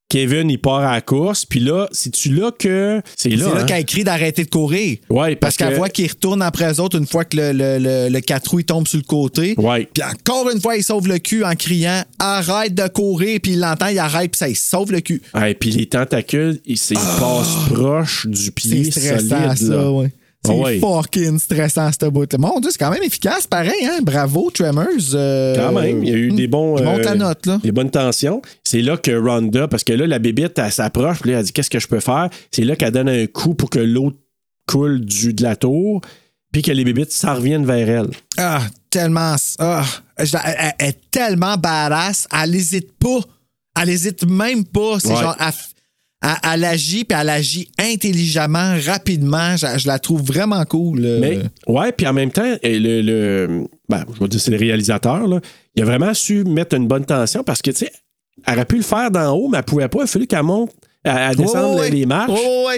Kevin, 0.09 0.49
il 0.49 0.57
part 0.59 0.79
à 0.85 0.93
la 0.93 1.01
course. 1.01 1.43
Puis 1.45 1.59
là, 1.59 1.87
c'est-tu 1.91 2.29
là 2.33 2.51
que. 2.57 3.01
C'est 3.17 3.29
là. 3.29 3.53
là 3.53 3.61
hein? 3.61 3.65
qu'elle 3.65 3.81
écrit 3.81 4.03
d'arrêter 4.05 4.45
de 4.45 4.49
courir? 4.49 4.97
Ouais, 5.09 5.35
Parce 5.35 5.55
parce, 5.55 5.57
qu'elle 5.57 5.71
que. 5.71 5.75
voit 5.75 5.89
qu'il 5.89 6.07
retourne 6.07 6.41
après 6.41 6.71
eux 6.73 6.79
autres 6.79 6.97
une 6.97 7.05
fois 7.07 7.25
que 7.25 7.35
le, 7.35 7.51
le, 7.51 7.77
le, 7.79 8.09
le 8.09 8.19
quatre 8.21 8.47
roues 8.51 8.59
il 8.59 8.65
tombe 8.65 8.87
sur 8.87 8.97
le 8.99 9.03
côté. 9.03 9.53
Ouais. 9.57 9.87
Puis 9.93 10.03
encore 10.03 10.49
une 10.49 10.61
fois, 10.61 10.77
il 10.77 10.83
sauve 10.83 11.07
le 11.09 11.17
cul 11.19 11.43
en 11.43 11.55
criant 11.55 12.03
Arrête 12.19 12.73
de 12.73 12.87
courir. 12.87 13.39
Puis 13.43 13.53
il 13.53 13.59
l'entend, 13.59 13.87
il 13.87 13.99
arrête, 13.99 14.31
puis 14.31 14.37
ça, 14.37 14.47
il 14.47 14.55
sauve 14.55 14.91
le 14.93 15.01
cul. 15.01 15.21
Ah, 15.33 15.49
et 15.49 15.55
puis 15.55 15.71
les 15.71 15.87
tentacules, 15.87 16.59
ils, 16.65 16.77
c'est- 16.77 16.93
ils 16.95 17.19
passent 17.19 17.69
proche 17.73 18.27
du 18.27 18.51
pied 18.51 18.89
C'est 18.91 19.19
stressant, 19.19 19.55
solide. 19.55 19.71
ça, 19.73 19.91
ouais. 19.91 20.11
C'est 20.47 20.79
Ah 20.81 21.01
fucking 21.01 21.39
stressant, 21.39 21.89
ce 21.91 22.05
bout 22.09 22.27
Mon 22.37 22.59
Dieu, 22.59 22.71
c'est 22.71 22.77
quand 22.77 22.89
même 22.91 23.03
efficace, 23.03 23.45
pareil, 23.47 23.85
hein? 23.85 23.99
Bravo, 24.01 24.49
Tremors. 24.51 24.85
euh, 25.13 25.55
Quand 25.55 25.71
même, 25.79 26.03
il 26.03 26.09
y 26.09 26.13
a 26.13 26.17
eu 26.17 26.31
des 26.31 26.47
bons. 26.47 26.81
Monte 26.83 27.03
la 27.05 27.11
euh, 27.11 27.15
note, 27.15 27.45
là. 27.45 27.59
Des 27.63 27.71
bonnes 27.71 27.91
tensions. 27.91 28.41
C'est 28.63 28.81
là 28.81 28.97
que 28.97 29.11
Rhonda, 29.11 29.67
parce 29.67 29.83
que 29.83 29.93
là, 29.93 30.07
la 30.07 30.19
bébite, 30.19 30.57
elle 30.59 30.71
s'approche, 30.71 31.19
puis 31.21 31.31
là, 31.31 31.39
elle 31.39 31.45
dit 31.45 31.51
Qu'est-ce 31.53 31.69
que 31.69 31.79
je 31.79 31.87
peux 31.87 31.99
faire? 31.99 32.29
C'est 32.51 32.63
là 32.63 32.75
qu'elle 32.75 32.91
donne 32.91 33.09
un 33.09 33.25
coup 33.27 33.53
pour 33.55 33.69
que 33.69 33.79
l'eau 33.79 34.13
coule 34.67 35.01
du, 35.01 35.33
de 35.33 35.43
la 35.43 35.55
tour, 35.55 36.01
puis 36.51 36.61
que 36.61 36.71
les 36.71 36.83
bébites 36.83 37.11
s'en 37.11 37.35
reviennent 37.35 37.65
vers 37.65 37.89
elle. 37.89 38.09
Ah, 38.37 38.61
tellement. 38.89 39.35
Ah, 39.59 39.83
elle, 40.17 40.27
elle- 40.45 40.73
elle 40.79 40.87
est 40.89 40.99
tellement 41.11 41.55
badass. 41.57 42.27
Elle 42.33 42.55
hésite 42.55 42.91
pas. 42.97 43.19
Elle 43.79 43.89
hésite 43.89 44.25
même 44.27 44.65
pas. 44.65 44.99
C'est 44.99 45.09
Ouais. 45.09 45.15
genre. 45.21 45.35
Elle, 45.39 45.53
elle- 46.53 46.63
agit, 46.65 47.05
puis 47.05 47.17
elle 47.19 47.29
agit 47.29 47.69
intelligemment, 47.79 48.75
rapidement. 48.85 49.55
Je, 49.57 49.87
la 49.87 49.99
trouve 49.99 50.21
vraiment 50.23 50.63
cool. 50.65 51.03
euh. 51.05 51.19
Mais, 51.19 51.39
ouais, 51.67 51.91
puis 51.91 52.07
en 52.07 52.13
même 52.13 52.31
temps, 52.31 52.55
ben, 52.63 54.05
je 54.13 54.19
vais 54.19 54.27
dire, 54.27 54.39
c'est 54.41 54.51
le 54.51 54.57
réalisateur, 54.57 55.27
là, 55.27 55.39
il 55.75 55.81
a 55.81 55.85
vraiment 55.85 56.13
su 56.13 56.43
mettre 56.43 56.75
une 56.75 56.87
bonne 56.87 57.05
tension 57.05 57.43
parce 57.43 57.61
que, 57.61 57.71
tu 57.71 57.85
sais, 57.85 57.91
elle 58.45 58.55
aurait 58.55 58.65
pu 58.65 58.77
le 58.77 58.83
faire 58.83 59.11
d'en 59.11 59.31
haut, 59.35 59.47
mais 59.49 59.57
elle 59.59 59.63
pouvait 59.63 59.87
pas. 59.87 59.99
Il 59.99 60.03
a 60.03 60.07
fallu 60.07 60.27
qu'elle 60.27 60.43
monte, 60.43 60.71
à, 61.07 61.27
à 61.29 61.35
descendre 61.35 61.83
les 61.89 62.05
marches. 62.05 62.31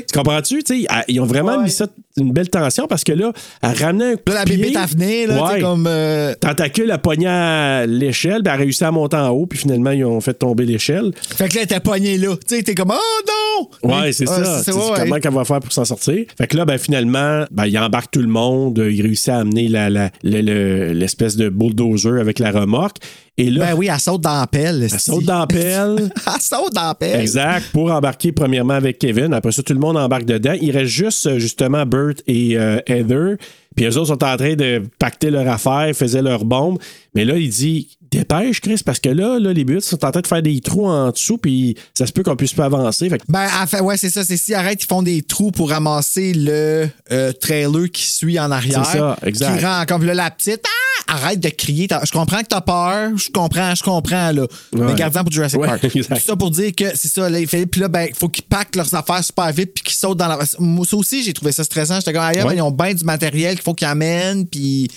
Tu 0.07 0.17
comprends-tu? 0.17 0.61
Ils 1.07 1.19
ont 1.19 1.25
vraiment 1.25 1.61
mis 1.61 1.71
ça 1.71 1.87
une 2.17 2.33
belle 2.33 2.49
tension 2.49 2.85
parce 2.87 3.03
que 3.05 3.13
là, 3.13 3.31
elle 3.61 3.71
ramenait 3.81 4.11
un 4.13 4.15
coup 4.15 4.21
Là, 4.27 4.33
la 4.35 4.45
bébé 4.45 4.73
venu, 4.91 5.27
là, 5.27 5.43
Ouais. 5.53 5.61
comme. 5.61 5.85
euh, 5.87 6.33
Tentacule 6.39 6.93
pogné 7.01 7.27
à 7.27 7.85
l'échelle, 7.85 8.41
puis 8.43 8.47
elle 8.47 8.49
a 8.49 8.55
réussi 8.55 8.83
à 8.83 8.91
monter 8.91 9.15
en 9.17 9.29
haut, 9.29 9.45
puis 9.45 9.57
finalement, 9.59 9.91
ils 9.91 10.03
ont 10.03 10.19
fait 10.19 10.33
tomber 10.33 10.65
l'échelle. 10.65 11.11
Fait 11.35 11.47
que 11.47 11.55
là, 11.55 11.61
elle 11.61 11.63
était 11.65 11.79
poignée 11.79 12.17
là. 12.17 12.35
Tu 12.47 12.57
sais, 12.57 12.63
t'es 12.63 12.75
comme, 12.75 12.91
oh 12.93 13.67
non! 13.83 13.89
Ouais, 13.95 14.11
c'est 14.11 14.25
Ah, 14.27 14.43
ça. 14.43 14.63
c'est 14.63 14.73
ouais. 14.73 14.81
Comment 14.97 15.19
qu'elle 15.19 15.33
va 15.33 15.45
faire 15.45 15.59
pour 15.59 15.71
s'en 15.71 15.85
sortir? 15.85 16.25
Fait 16.37 16.47
que 16.47 16.57
là, 16.57 16.65
ben, 16.65 16.77
finalement, 16.77 17.45
ben, 17.51 17.65
il 17.67 17.77
embarque 17.79 18.11
tout 18.11 18.21
le 18.21 18.27
monde. 18.27 18.83
Il 18.89 19.01
réussit 19.01 19.29
à 19.29 19.37
amener 19.39 19.67
la- 19.69 19.89
la- 19.89 20.09
l'espèce 20.23 21.35
de 21.37 21.49
bulldozer 21.49 22.19
avec 22.19 22.39
la 22.39 22.51
remorque. 22.51 22.97
Et 23.39 23.49
là, 23.49 23.67
Ben 23.67 23.73
oui, 23.77 23.87
elle 23.89 23.99
saute 24.01 24.19
dans 24.19 24.41
la 24.41 24.47
pelle. 24.47 24.83
elle 24.83 24.99
saute 24.99 25.23
dans 25.23 25.39
la 25.39 25.47
pelle. 25.47 26.11
elle 26.27 26.41
saute 26.41 26.73
dans 26.73 26.87
la 26.87 26.95
pelle. 26.95 27.21
Exact, 27.21 27.71
pour 27.71 27.89
embarquer 27.89 28.33
premièrement 28.33 28.73
avec 28.73 28.99
Kevin. 28.99 29.33
Après 29.33 29.53
ça, 29.53 29.63
tout 29.63 29.73
le 29.73 29.79
monde 29.79 29.95
embarque 29.95 30.25
dedans. 30.25 30.53
Il 30.61 30.71
reste 30.71 30.91
juste 30.91 31.25
euh, 31.25 31.39
justement 31.39 31.85
Bert 31.85 32.15
et 32.27 32.57
euh, 32.57 32.79
Heather. 32.85 33.37
Puis 33.77 33.85
eux 33.85 33.97
autres 33.97 34.07
sont 34.07 34.23
en 34.25 34.35
train 34.35 34.55
de 34.55 34.83
pacter 34.99 35.29
leur 35.29 35.47
affaire, 35.47 35.89
faisaient 35.95 36.21
leur 36.21 36.43
bombe. 36.43 36.79
Mais 37.15 37.25
là, 37.25 37.37
il 37.37 37.49
dit 37.49 37.97
Dépêche, 38.11 38.61
Chris, 38.61 38.81
parce 38.83 38.99
que 38.99 39.09
là, 39.09 39.39
là 39.39 39.53
les 39.53 39.63
buts 39.63 39.81
sont 39.81 40.03
en 40.03 40.11
train 40.11 40.21
de 40.21 40.27
faire 40.27 40.41
des 40.41 40.59
trous 40.61 40.87
en 40.87 41.11
dessous, 41.11 41.37
puis 41.37 41.75
ça 41.93 42.07
se 42.07 42.11
peut 42.11 42.23
qu'on 42.23 42.35
puisse 42.35 42.53
pas 42.53 42.65
avancer. 42.65 43.09
Fait 43.09 43.19
que- 43.19 43.23
Ben, 43.27 43.47
ouais, 43.81 43.97
c'est 43.97 44.09
ça. 44.09 44.23
C'est 44.23 44.37
si 44.37 44.53
arrête, 44.53 44.81
ils 44.83 44.87
font 44.87 45.03
des 45.03 45.21
trous 45.21 45.51
pour 45.51 45.69
ramasser 45.69 46.33
le 46.33 46.87
euh, 47.11 47.31
trailer 47.33 47.89
qui 47.91 48.03
suit 48.03 48.39
en 48.39 48.49
arrière. 48.51 48.85
C'est 48.85 48.97
ça, 48.97 49.17
exact. 49.25 49.59
Qui 49.59 49.65
rend 49.65 49.83
comme 49.87 50.05
là, 50.05 50.13
la 50.13 50.31
petite. 50.31 50.61
Ah! 50.65 51.13
Arrête 51.15 51.39
de 51.39 51.49
crier. 51.49 51.87
Je 52.03 52.11
comprends 52.11 52.39
que 52.41 52.47
t'as 52.49 52.61
peur. 52.61 53.17
Je 53.17 53.31
comprends, 53.31 53.73
je 53.73 53.83
comprends, 53.83 54.31
là. 54.31 54.45
Mais 54.73 54.81
Ouais. 54.81 54.95
gardien 54.95 55.23
pour 55.23 55.31
Jurassic 55.31 55.59
Ouais, 55.59 55.67
Park. 55.67 55.83
exact. 55.95 56.15
Tout 56.19 56.25
ça 56.25 56.35
pour 56.35 56.51
dire 56.51 56.71
que 56.75 56.85
c'est 56.95 57.07
ça. 57.07 57.29
Là, 57.29 57.39
puis 57.47 57.81
là, 57.81 57.87
ben, 57.87 58.07
il 58.09 58.15
faut 58.15 58.29
qu'ils 58.29 58.43
packent 58.43 58.75
leurs 58.75 58.93
affaires 58.93 59.23
super 59.23 59.51
vite 59.51 59.71
puis 59.73 59.83
qu'ils 59.83 59.95
sautent 59.95 60.17
dans 60.19 60.27
la. 60.27 60.37
Moi, 60.59 60.85
ça 60.85 60.95
aussi, 60.97 61.23
j'ai 61.23 61.33
trouvé 61.33 61.51
ça 61.51 61.63
stressant. 61.63 61.95
J'étais 61.95 62.13
comme, 62.13 62.21
ailleurs, 62.21 62.45
Ouais. 62.45 62.53
ben, 62.53 62.59
ils 62.59 62.61
ont 62.61 62.71
bien 62.71 62.93
du 62.93 63.03
matériel 63.03 63.55
qu'il 63.55 63.63
faut 63.63 63.73
qu'ils 63.73 63.87
amènent. 63.87 64.45
Puis. 64.47 64.87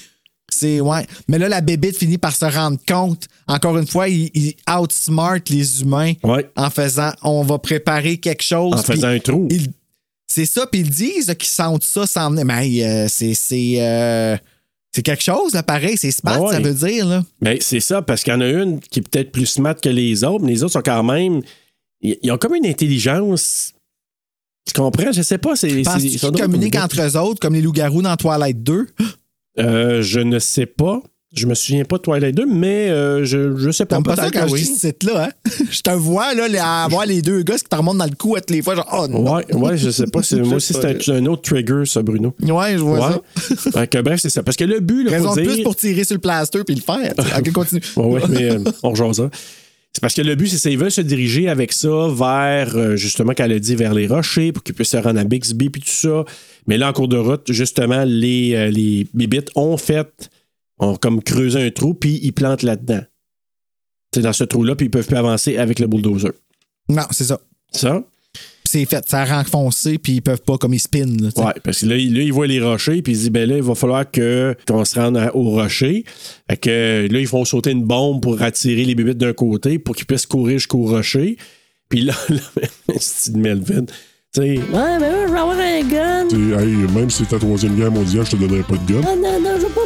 C'est, 0.53 0.81
ouais. 0.81 1.07
Mais 1.29 1.39
là, 1.39 1.49
la 1.49 1.61
bébite 1.61 1.97
finit 1.97 2.19
par 2.19 2.35
se 2.35 2.45
rendre 2.45 2.79
compte. 2.87 3.27
Encore 3.49 3.77
une 3.79 3.87
fois, 3.87 4.09
il, 4.09 4.31
il 4.35 4.55
outsmart 4.71 5.41
les 5.49 5.83
humains 5.83 6.13
Ouais. 6.23 6.49
en 6.57 6.71
faisant 6.71 7.11
on 7.23 7.43
va 7.43 7.59
préparer 7.59 8.19
quelque 8.19 8.43
chose. 8.43 8.75
En 8.75 8.83
faisant 8.83 9.09
un 9.09 9.19
trou. 9.19 9.49
C'est 10.27 10.47
ça, 10.47 10.67
puis 10.67 10.81
ils 10.81 10.91
disent 10.91 11.35
qu'ils 11.39 11.49
sentent 11.49 11.85
ça 11.85 12.07
s'en 12.07 12.31
venir. 12.31 12.45
Mais 12.45 12.85
euh, 12.85 13.07
c'est. 13.09 13.35
c'est, 13.35 13.75
euh, 13.79 14.37
C'est 14.95 15.03
quelque 15.03 15.23
chose, 15.23 15.53
là, 15.55 15.63
pareil. 15.63 15.97
C'est 15.97 16.11
smart, 16.11 16.41
ouais. 16.41 16.53
ça 16.55 16.61
veut 16.61 16.75
dire, 16.75 17.07
là. 17.07 17.25
Ben, 17.41 17.57
c'est 17.61 17.81
ça, 17.81 18.03
parce 18.03 18.23
qu'il 18.23 18.33
y 18.33 18.37
en 18.37 18.41
a 18.41 18.47
une 18.49 18.81
qui 18.81 19.01
est 19.01 19.09
peut-être 19.09 19.33
plus 19.33 19.47
smart 19.47 19.75
que 19.75 19.89
les 19.89 20.23
autres, 20.25 20.45
mais 20.45 20.53
les 20.53 20.63
autres 20.63 20.75
sont 20.75 20.83
quand 20.83 21.03
même. 21.03 21.43
Ils 22.01 22.17
ils 22.23 22.31
ont 22.33 22.39
comme 22.39 22.55
une 22.55 22.67
intelligence. 22.67 23.73
Tu 24.67 24.73
comprends? 24.75 25.11
Je 25.13 25.23
sais 25.23 25.39
pas. 25.39 25.57
C'est, 25.57 25.71
ils 25.71 26.21
communiquent 26.21 26.77
entre 26.77 27.01
eux 27.03 27.17
autres, 27.19 27.41
comme 27.41 27.55
les 27.55 27.61
loups-garous 27.63 28.01
dans 28.03 28.17
Twilight 28.17 28.63
2? 28.63 28.87
Euh, 29.59 30.03
je 30.03 30.21
ne 30.21 30.39
sais 30.39 30.67
pas. 30.67 31.03
Je 31.35 31.47
me 31.47 31.55
souviens 31.55 31.85
pas 31.85 31.97
de 31.97 32.03
Twilight 32.03 32.35
2, 32.35 32.45
mais 32.45 32.91
euh, 32.91 33.25
je, 33.25 33.57
je 33.57 33.71
sais 33.71 33.87
pas. 33.87 33.97
T'aimes 33.97 34.05
pas 34.05 34.17
ça 34.17 34.31
quand 34.31 34.43
que 34.43 34.49
je 34.49 34.53
oui. 34.53 34.61
dis 34.61 34.67
ce 34.67 34.81
site-là, 34.89 35.29
hein? 35.29 35.51
Je 35.71 35.81
te 35.81 35.91
vois, 35.91 36.35
là, 36.35 36.47
les- 36.47 36.59
à 36.59 36.85
avoir 36.85 37.07
les 37.07 37.23
deux 37.23 37.43
gars 37.43 37.57
qui 37.57 37.65
te 37.65 37.75
remontent 37.75 37.97
dans 37.97 38.05
le 38.05 38.15
cou 38.15 38.37
à 38.37 38.41
toutes 38.41 38.51
les 38.51 38.61
fois, 38.61 38.75
genre, 38.75 38.87
oh 38.93 39.09
non. 39.09 39.37
Ouais, 39.37 39.55
ouais, 39.55 39.79
je 39.79 39.89
sais 39.89 40.07
pas. 40.09 40.23
C'est, 40.23 40.37
moi 40.43 40.57
aussi, 40.57 40.75
c'est 40.75 41.09
un, 41.11 41.15
un 41.15 41.25
autre 41.27 41.41
trigger, 41.41 41.85
ça, 41.87 42.03
Bruno. 42.03 42.35
Ouais, 42.43 42.73
je 42.73 42.83
vois 42.83 43.23
ça. 43.35 43.79
Ouais. 43.81 44.03
Bref, 44.03 44.21
c'est 44.21 44.29
ça. 44.29 44.43
Parce 44.43 44.59
que 44.59 44.65
le 44.65 44.81
but, 44.81 45.05
là, 45.05 45.13
Raison 45.13 45.31
faut 45.31 45.37
de 45.37 45.41
dire... 45.43 45.53
plus 45.55 45.63
pour 45.63 45.75
tirer 45.75 46.05
sur 46.05 46.17
le 46.17 46.21
plaster 46.21 46.65
puis 46.67 46.75
le 46.75 46.83
faire. 46.83 47.15
Ok, 47.39 47.51
continue. 47.53 47.81
Ouais, 47.97 48.05
ouais, 48.05 48.21
mais 48.29 48.51
euh, 48.51 48.59
on 48.83 48.91
rejoint 48.91 49.15
ça. 49.15 49.31
C'est 49.95 50.01
parce 50.03 50.13
que 50.15 50.23
le 50.23 50.35
but, 50.35 50.49
c'est 50.49 50.69
qu'ils 50.69 50.79
veulent 50.79 50.91
se 50.91 51.01
diriger 51.03 51.49
avec 51.49 51.73
ça 51.73 52.09
vers, 52.11 52.77
euh, 52.77 52.97
justement, 52.97 53.33
qu'elle 53.33 53.53
a 53.53 53.59
dit, 53.59 53.75
vers 53.75 53.95
les 53.95 54.07
rochers 54.07 54.53
pour 54.53 54.63
qu'ils 54.63 54.75
puissent 54.75 54.91
se 54.91 54.97
rendre 54.99 55.19
à 55.21 55.25
Bixby 55.25 55.71
puis 55.71 55.81
tout 55.81 55.89
ça. 55.91 56.25
Mais 56.67 56.79
là, 56.79 56.91
en 56.91 56.93
cours 56.93 57.09
de 57.09 57.17
route, 57.17 57.51
justement, 57.53 58.05
les, 58.05 58.55
euh, 58.55 58.71
les 58.71 59.07
bibites 59.15 59.51
ont 59.57 59.77
fait, 59.77 60.31
ont 60.79 60.97
comme 60.97 61.23
creusé 61.23 61.61
un 61.61 61.71
trou 61.71 61.95
puis 61.95 62.21
ils 62.23 62.33
plantent 62.33 62.63
là-dedans. 62.63 63.03
C'est 64.15 64.23
dans 64.23 64.33
ce 64.33 64.45
trou-là 64.45 64.77
puis 64.77 64.87
ils 64.87 64.91
peuvent 64.91 65.07
plus 65.07 65.17
avancer 65.17 65.57
avec 65.57 65.79
le 65.79 65.87
bulldozer. 65.87 66.33
Non, 66.89 67.05
c'est 67.11 67.25
ça. 67.25 67.41
Ça? 67.73 68.05
C'est 68.65 68.85
fait. 68.87 69.07
Ça 69.09 69.23
a 69.23 69.25
renfoncé 69.25 69.99
puis 69.99 70.15
ils 70.15 70.23
peuvent 70.23 70.43
pas 70.43 70.57
comme 70.57 70.73
ils 70.73 70.81
spinent. 70.81 71.23
là. 71.23 71.45
Ouais, 71.45 71.53
parce 71.63 71.81
que 71.81 71.87
là, 71.87 71.97
il, 71.97 72.15
là, 72.15 72.23
il 72.23 72.33
voit 72.33 72.47
les 72.47 72.61
rochers, 72.61 73.03
puis 73.03 73.13
il 73.13 73.17
se 73.17 73.23
dit, 73.25 73.31
ben 73.31 73.49
là, 73.49 73.57
il 73.57 73.63
va 73.63 73.75
falloir 73.75 74.11
que, 74.11 74.57
qu'on 74.67 74.85
se 74.85 74.99
rende 74.99 75.19
au 75.35 75.51
rocher. 75.51 76.05
Fait 76.49 76.57
que 76.57 77.09
là, 77.11 77.19
ils 77.19 77.27
font 77.27 77.45
sauter 77.45 77.71
une 77.71 77.85
bombe 77.85 78.23
pour 78.23 78.41
attirer 78.41 78.85
les 78.85 78.95
bébites 78.95 79.19
d'un 79.19 79.33
côté 79.33 79.79
pour 79.79 79.95
qu'ils 79.95 80.07
puissent 80.07 80.27
courir 80.27 80.59
jusqu'au 80.59 80.87
rocher. 80.87 81.37
Puis 81.89 82.03
là, 82.03 82.15
là 82.31 82.41
c'est 82.99 83.33
une 83.33 83.87
Melvin. 84.39 84.55
Tu 84.57 84.63
sais, 84.65 84.73
Ouais, 84.73 84.99
mais 84.99 85.11
là, 85.11 85.27
je 85.27 85.33
vais 85.33 85.39
avoir 85.39 85.59
un 85.59 85.83
gun. 85.83 86.27
T'sais, 86.29 86.37
hey, 86.37 86.77
même 86.95 87.11
si 87.11 87.19
c'était 87.25 87.37
la 87.37 87.41
Troisième 87.41 87.75
Guerre 87.77 87.91
mondiale, 87.91 88.25
je 88.25 88.31
te 88.31 88.37
donnerais 88.37 88.63
pas 88.63 88.77
de 88.77 88.93
gun. 88.93 89.01
Ah 89.07 89.17
non, 89.17 89.41
non, 89.41 89.51
je 89.57 89.67
veux 89.67 89.73
pas 89.73 89.85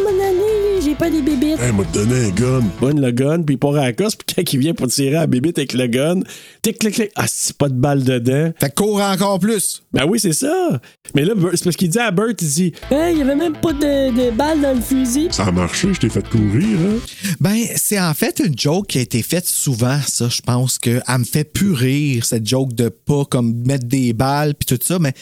pas 0.99 1.11
des 1.11 1.23
bébites. 1.23 1.59
Hey, 1.61 1.73
m'a 1.73 1.85
donné 1.93 2.27
un 2.27 2.31
gun. 2.31 2.63
bonne 2.81 3.01
le 3.01 3.11
gun, 3.11 3.43
puis 3.43 3.55
il 3.57 3.59
part 3.59 3.75
à 3.77 3.83
la 3.87 3.93
course, 3.93 4.17
puis 4.17 4.35
quand 4.35 4.53
il 4.53 4.59
vient 4.59 4.75
pour 4.75 4.87
tirer 4.89 5.17
à 5.17 5.21
la 5.21 5.27
bébite 5.27 5.59
avec 5.59 5.73
le 5.75 5.87
gun, 5.87 6.21
tic, 6.63 6.79
clic, 6.79 6.95
clic, 6.95 7.11
ah, 7.17 7.27
c'est 7.29 7.57
pas 7.57 7.69
de 7.69 7.75
balle 7.75 8.03
dedans. 8.05 8.53
Fait 8.59 8.71
que 8.71 8.75
cours 8.75 9.01
encore 9.01 9.39
plus. 9.39 9.83
Ben 9.93 10.05
oui, 10.09 10.19
c'est 10.21 10.33
ça. 10.33 10.81
Mais 11.15 11.25
là, 11.25 11.35
Bert- 11.35 11.51
c'est 11.55 11.65
parce 11.65 11.77
qu'il 11.77 11.89
dit 11.91 11.99
à 11.99 12.11
Bert, 12.11 12.29
il 12.31 12.35
dit, 12.49 12.73
Hey, 12.91 13.15
il 13.15 13.19
y 13.19 13.23
avait 13.23 13.37
même 13.37 13.55
pas 13.57 13.73
de, 13.73 14.11
de 14.31 14.31
balles 14.37 14.61
dans 14.61 14.75
le 14.75 14.81
fusil. 14.81 15.29
Ça 15.31 15.45
a 15.45 15.53
marché, 15.53 15.93
je 15.95 16.01
t'ai 16.01 16.09
fait 16.09 16.27
courir, 16.29 16.79
hein? 16.81 16.99
Ben, 17.41 17.57
c'est 17.77 18.01
en 18.01 18.15
fait 18.15 18.41
une 18.45 18.59
joke 18.59 18.87
qui 18.89 18.99
a 18.99 19.03
été 19.03 19.23
faite 19.23 19.47
souvent, 19.47 19.99
ça. 20.07 20.29
Je 20.29 20.41
pense 20.41 20.79
qu'elle 20.79 21.03
me 21.19 21.25
fait 21.25 21.45
plus 21.45 21.73
rire, 21.73 22.25
cette 22.25 22.47
joke 22.47 22.73
de 22.75 22.89
pas 22.89 23.25
comme 23.25 23.55
mettre 23.67 23.87
des 23.87 24.13
balles 24.13 24.55
puis 24.55 24.77
tout 24.77 24.83
ça. 24.85 24.99
Mais, 24.99 25.13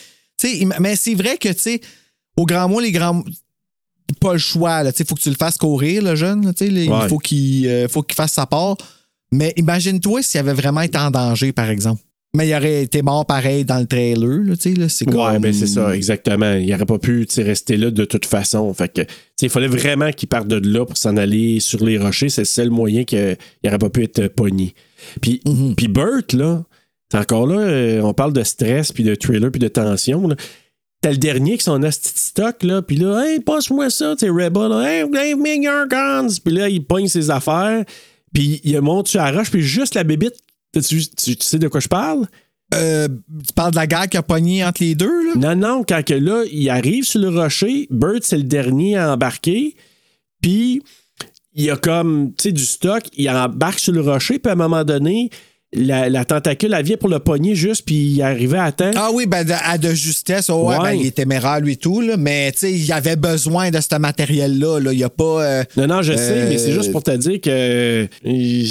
tu 0.40 0.48
sais, 0.48 0.66
mais 0.80 0.96
c'est 0.96 1.14
vrai 1.14 1.36
que, 1.38 1.48
tu 1.48 1.58
sais, 1.58 1.80
au 2.36 2.46
grand 2.46 2.68
mot, 2.68 2.80
les 2.80 2.92
grands. 2.92 3.22
Pas 4.20 4.32
le 4.34 4.38
choix, 4.38 4.90
sais, 4.92 5.04
faut 5.04 5.14
que 5.14 5.20
tu 5.20 5.30
le 5.30 5.34
fasses 5.36 5.56
courir, 5.58 6.02
le 6.02 6.14
jeune. 6.14 6.44
là, 6.44 6.52
Ouais. 6.60 6.84
il 6.84 7.08
faut 7.08 7.18
qu'il 7.18 7.66
euh, 7.68 7.88
faut 7.88 8.02
qu'il 8.02 8.14
fasse 8.14 8.32
sa 8.32 8.46
part. 8.46 8.76
Mais 9.32 9.52
imagine-toi 9.56 10.22
s'il 10.22 10.40
avait 10.40 10.52
vraiment 10.52 10.82
été 10.82 10.98
en 10.98 11.10
danger, 11.10 11.52
par 11.52 11.68
exemple. 11.70 12.02
Mais 12.36 12.48
il 12.48 12.54
aurait 12.54 12.82
été 12.82 13.00
mort 13.02 13.24
pareil 13.26 13.64
dans 13.64 13.78
le 13.78 13.86
trailer, 13.86 14.40
là, 14.44 14.56
tu 14.56 14.62
sais, 14.62 14.74
là. 14.74 14.88
C'est 14.88 15.08
Ouais, 15.08 15.38
ben 15.38 15.52
c'est 15.52 15.68
ça, 15.68 15.94
exactement. 15.94 16.52
Il 16.54 16.68
n'aurait 16.68 16.84
pas 16.84 16.98
pu 16.98 17.26
rester 17.38 17.76
là 17.76 17.90
de 17.92 18.04
toute 18.04 18.26
façon. 18.26 18.72
Fait 18.74 18.92
que, 18.92 19.02
il 19.40 19.48
fallait 19.48 19.68
vraiment 19.68 20.10
qu'il 20.10 20.28
parte 20.28 20.48
de 20.48 20.56
là 20.56 20.84
pour 20.84 20.96
s'en 20.96 21.16
aller 21.16 21.60
sur 21.60 21.84
les 21.84 21.96
rochers. 21.96 22.28
C'est 22.28 22.40
le 22.42 22.46
seul 22.46 22.70
moyen 22.70 23.04
qu'il 23.04 23.36
n'aurait 23.64 23.78
pas 23.78 23.88
pu 23.90 24.02
être 24.02 24.26
pogné. 24.28 24.74
Puis, 25.20 25.40
Mhm. 25.46 25.74
puis 25.76 25.86
là, 26.34 26.62
c'est 27.10 27.18
encore 27.18 27.46
là, 27.46 27.60
euh, 27.60 28.00
on 28.02 28.14
parle 28.14 28.32
de 28.32 28.42
stress, 28.42 28.90
puis 28.90 29.04
de 29.04 29.14
thriller, 29.14 29.50
puis 29.52 29.60
de 29.60 29.68
tension. 29.68 30.26
là. 30.26 30.34
T'as 31.04 31.10
le 31.10 31.18
dernier 31.18 31.58
qui 31.58 31.64
son 31.64 31.82
asti 31.82 32.14
de 32.14 32.18
stock, 32.18 32.62
là, 32.62 32.80
puis 32.80 32.96
là, 32.96 33.26
hey, 33.26 33.38
passe-moi 33.38 33.90
ça, 33.90 34.14
sais, 34.18 34.30
Rebel, 34.30 34.70
là, 34.70 34.80
hey, 34.90 35.02
give 35.02 35.36
me 35.36 35.62
your 35.62 35.86
guns. 35.86 36.38
Puis 36.42 36.54
là, 36.54 36.66
il 36.70 36.82
pogne 36.82 37.08
ses 37.08 37.30
affaires, 37.30 37.84
puis 38.32 38.58
il 38.64 38.80
monte 38.80 39.08
sur 39.08 39.20
la 39.20 39.30
roche, 39.30 39.50
puis 39.50 39.60
juste 39.60 39.94
la 39.96 40.02
bébite. 40.02 40.32
Tu, 40.72 40.80
tu- 41.06 41.36
tu 41.36 41.46
sais 41.46 41.58
de 41.58 41.68
quoi 41.68 41.80
je 41.80 41.88
parle? 41.88 42.26
Euh, 42.74 43.06
tu 43.46 43.52
parles 43.54 43.72
de 43.72 43.76
la 43.76 43.86
guerre 43.86 44.08
qui 44.08 44.16
a 44.16 44.22
pogné 44.22 44.64
entre 44.64 44.82
les 44.82 44.94
deux, 44.94 45.34
là? 45.34 45.54
Non, 45.54 45.54
non, 45.68 45.84
quand 45.86 46.02
que 46.02 46.14
là, 46.14 46.42
il 46.50 46.70
arrive 46.70 47.04
sur 47.04 47.20
le 47.20 47.28
rocher, 47.28 47.86
Bert, 47.90 48.20
c'est 48.22 48.38
le 48.38 48.44
dernier 48.44 48.96
à 48.96 49.12
embarquer, 49.12 49.76
puis 50.40 50.80
il 51.52 51.64
y 51.64 51.70
a 51.70 51.76
comme, 51.76 52.32
tu 52.38 52.44
sais, 52.44 52.52
du 52.52 52.64
stock, 52.64 53.02
il 53.14 53.28
embarque 53.28 53.78
sur 53.78 53.92
le 53.92 54.00
rocher, 54.00 54.38
puis 54.38 54.48
à 54.48 54.54
un 54.54 54.56
moment 54.56 54.84
donné, 54.84 55.28
la, 55.74 56.08
la 56.08 56.24
tentacule, 56.24 56.74
elle 56.76 56.84
vient 56.84 56.96
pour 56.96 57.08
le 57.08 57.18
pogner 57.18 57.54
juste, 57.54 57.84
puis 57.84 57.94
il 57.94 58.22
arrivait 58.22 58.58
à 58.58 58.72
temps. 58.72 58.90
Ah 58.96 59.10
oui, 59.12 59.26
ben 59.26 59.44
de, 59.44 59.52
à 59.52 59.76
de 59.78 59.92
justesse, 59.94 60.48
oh, 60.50 60.68
ouais, 60.68 60.76
Ouais. 60.76 60.82
ben, 60.82 60.92
il 61.00 61.06
est 61.06 61.10
téméraire 61.16 61.60
lui 61.60 61.72
et 61.72 61.76
tout, 61.76 62.00
là, 62.00 62.16
mais 62.16 62.52
tu 62.52 62.58
sais, 62.58 62.72
il 62.72 62.92
avait 62.92 63.16
besoin 63.16 63.70
de 63.70 63.80
ce 63.80 63.96
matériel-là. 63.98 64.78
Là. 64.80 64.92
Il 64.92 64.98
n'y 64.98 65.04
a 65.04 65.08
pas. 65.10 65.42
euh, 65.44 65.64
Non, 65.76 65.86
non, 65.86 66.02
je 66.02 66.12
sais, 66.14 66.20
Euh, 66.32 66.48
mais 66.48 66.58
c'est 66.58 66.72
juste 66.72 66.92
pour 66.92 67.02
te 67.02 67.10
dire 67.16 67.40
que 67.40 68.08
il, 68.24 68.64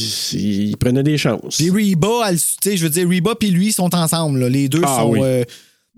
il 0.69 0.77
prenait 0.77 1.03
des 1.03 1.17
chances. 1.17 1.57
Puis 1.57 1.69
Reba, 1.69 2.29
tu 2.31 2.37
sais, 2.63 2.77
je 2.77 2.83
veux 2.83 2.89
dire, 2.89 3.07
Reba 3.09 3.35
puis 3.35 3.49
lui 3.51 3.71
sont 3.71 3.93
ensemble. 3.95 4.39
là. 4.39 4.49
Les 4.49 4.69
deux 4.69 4.81
Ah 4.85 4.99
sont. 5.01 5.09
oui. 5.11 5.19
euh, 5.21 5.43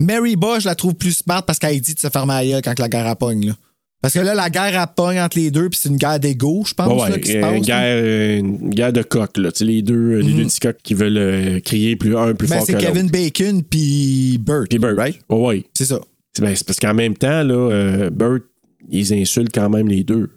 Reba, 0.00 0.58
je 0.58 0.66
la 0.66 0.74
trouve 0.74 0.94
plus 0.94 1.12
smart 1.16 1.42
parce 1.44 1.58
qu'elle 1.58 1.80
dit 1.80 1.94
de 1.94 2.00
se 2.00 2.08
fermer 2.08 2.34
à 2.34 2.44
gueule 2.44 2.62
quand 2.62 2.78
la 2.78 3.10
a 3.10 3.14
pogne. 3.16 3.54
Parce 4.06 4.14
que 4.14 4.20
là, 4.20 4.34
la 4.34 4.50
guerre 4.50 4.80
a 4.80 4.86
pogne 4.86 5.18
entre 5.20 5.36
les 5.38 5.50
deux, 5.50 5.68
puis 5.68 5.78
c'est 5.82 5.88
une 5.88 5.96
guerre 5.96 6.20
d'ego, 6.20 6.62
je 6.66 6.74
pense, 6.74 7.02
Ouais, 7.02 7.10
là, 7.10 7.18
qui 7.18 7.32
se 7.32 7.38
passe. 7.38 7.50
une, 7.56 7.60
là. 7.60 7.66
guerre, 7.66 8.02
euh, 8.04 8.38
une 8.38 8.70
guerre 8.70 8.92
de 8.92 9.02
coq, 9.02 9.36
là. 9.38 9.50
Tu 9.52 9.58
sais, 9.58 9.64
les 9.64 9.82
deux, 9.82 10.18
les 10.18 10.32
deux 10.32 10.44
petits 10.44 10.60
coqs 10.60 10.76
qui 10.82 10.94
veulent 10.94 11.18
euh, 11.18 11.60
crier 11.60 11.96
plus 11.96 12.16
un 12.16 12.34
plus 12.34 12.48
Ben, 12.48 12.58
fort 12.58 12.66
que 12.66 12.72
c'est. 12.72 12.78
Kevin 12.78 13.08
Bacon 13.10 13.62
puis 13.64 14.38
Burt. 14.38 14.68
Puis 14.68 14.78
Bert, 14.78 14.96
right? 14.96 15.18
Ouais, 15.28 15.38
ouais. 15.46 15.64
C'est 15.74 15.86
ça. 15.86 15.98
C'est 16.36 16.42
ben, 16.42 16.54
c'est 16.54 16.66
parce 16.66 16.78
qu'en 16.78 16.94
même 16.94 17.16
temps, 17.16 17.42
là, 17.42 17.54
euh, 17.54 18.10
Bert, 18.10 18.38
ils 18.90 19.12
insultent 19.14 19.52
quand 19.54 19.68
même 19.70 19.88
les 19.88 20.04
deux. 20.04 20.30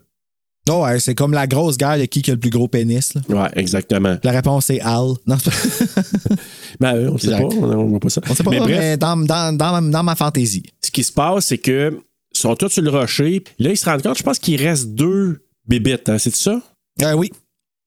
Oh, 0.72 0.84
ouais, 0.84 1.00
c'est 1.00 1.16
comme 1.16 1.34
la 1.34 1.48
grosse 1.48 1.78
guerre 1.78 1.98
de 1.98 2.06
qui 2.06 2.22
qui 2.22 2.30
a 2.30 2.36
le 2.36 2.40
plus 2.40 2.52
gros 2.52 2.68
pénis. 2.68 3.16
là. 3.16 3.22
Ouais, 3.28 3.50
exactement. 3.56 4.18
La 4.24 4.32
réponse 4.32 4.70
est 4.70 4.80
Al. 4.82 5.14
Non, 5.26 5.36
c'est 5.44 5.50
pas- 5.96 6.02
Ben, 6.80 6.96
euh, 6.96 7.10
on 7.12 7.18
sait 7.18 7.28
Exact. 7.32 7.40
pas, 7.50 7.56
on, 7.56 7.64
on 7.80 7.86
voit 7.88 8.00
pas 8.00 8.10
ça. 8.10 8.22
on 8.30 8.36
sait 8.36 8.44
pas, 8.44 8.52
mais 8.52 8.60
bref, 8.60 9.00
dans, 9.00 9.18
dans, 9.18 9.56
dans, 9.58 9.82
dans 9.82 10.04
ma 10.04 10.16
fantaisie. 10.16 10.64
ce 10.82 10.92
qui 10.92 11.04
se 11.04 11.12
passe, 11.12 11.48
c'est 11.48 11.58
que 11.58 12.00
ils 12.40 12.42
sont 12.42 12.56
tous 12.56 12.70
sur 12.70 12.82
le 12.82 12.90
rocher. 12.90 13.44
Là, 13.60 13.72
ils 13.72 13.78
se 13.78 13.86
rendent 13.86 14.02
compte, 14.02 14.18
je 14.18 14.24
pense 14.24 14.40
qu'il 14.40 14.62
reste 14.62 14.90
deux 14.90 15.42
bébites, 15.68 16.08
hein, 16.08 16.18
c'est 16.18 16.34
ça? 16.34 16.62
Euh, 17.02 17.14
oui, 17.14 17.32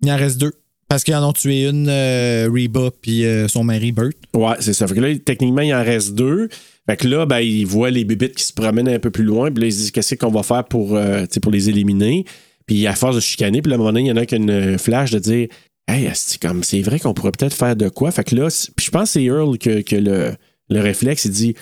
il 0.03 0.12
en 0.12 0.16
reste 0.16 0.39
deux. 0.39 0.53
Parce 0.89 1.05
qu'ils 1.05 1.15
en 1.15 1.27
ont 1.27 1.33
tué 1.33 1.69
une, 1.69 1.89
euh, 1.89 2.51
Reba, 2.53 2.91
puis 3.01 3.24
euh, 3.24 3.49
son 3.49 3.65
mari, 3.65 3.93
Burt. 3.93 4.12
Ouais, 4.35 4.57
c'est 4.61 4.74
ça. 4.74 4.87
Fait 4.87 4.95
que 4.95 5.01
là, 5.01 5.16
techniquement, 5.24 5.62
il 5.62 5.73
en 5.73 5.83
reste 5.83 6.15
deux. 6.15 6.51
Fait 6.87 6.99
que 6.99 7.09
là, 7.09 7.24
ben, 7.24 7.39
ils 7.41 7.65
voient 7.65 7.91
les 7.91 8.05
bébites 8.05 8.35
qui 8.35 8.45
se 8.45 8.53
promènent 8.53 8.89
un 8.89 8.99
peu 8.99 9.11
plus 9.11 9.24
loin. 9.24 9.51
Puis 9.51 9.62
là, 9.62 9.69
ils 9.69 9.73
se 9.73 9.79
disent 9.79 9.91
qu'est-ce 9.91 10.16
qu'on 10.16 10.31
va 10.31 10.43
faire 10.43 10.65
pour, 10.65 10.99
les 10.99 11.69
éliminer? 11.70 12.27
Puis 12.66 12.87
à 12.87 12.95
force 12.95 13.16
de 13.16 13.20
chicaner, 13.20 13.62
puis 13.62 13.73
à 13.73 13.77
un 13.77 13.79
moment 13.79 13.91
donné, 13.91 14.03
il 14.03 14.07
y 14.09 14.12
en 14.12 14.16
a 14.16 14.27
qui 14.27 14.37
une 14.37 14.79
flash 14.79 15.11
de 15.12 15.19
dire 15.19 15.49
Hey, 15.89 16.09
c'est 16.15 16.41
comme 16.41 16.62
c'est 16.62 16.81
vrai 16.81 17.01
qu'on 17.01 17.15
pourrait 17.15 17.33
peut-être 17.33 17.55
faire 17.55 17.74
de 17.74 17.89
quoi. 17.89 18.11
Fait 18.11 18.24
que 18.24 18.37
là, 18.37 18.49
puis 18.77 18.87
je 18.87 18.91
pense 18.91 19.05
que 19.05 19.12
c'est 19.15 19.24
Earl 19.24 19.59
que, 19.59 19.81
que 19.81 19.97
le, 19.97 20.33
le 20.69 20.81
réflexe, 20.81 21.24
il 21.24 21.33
dit 21.33 21.55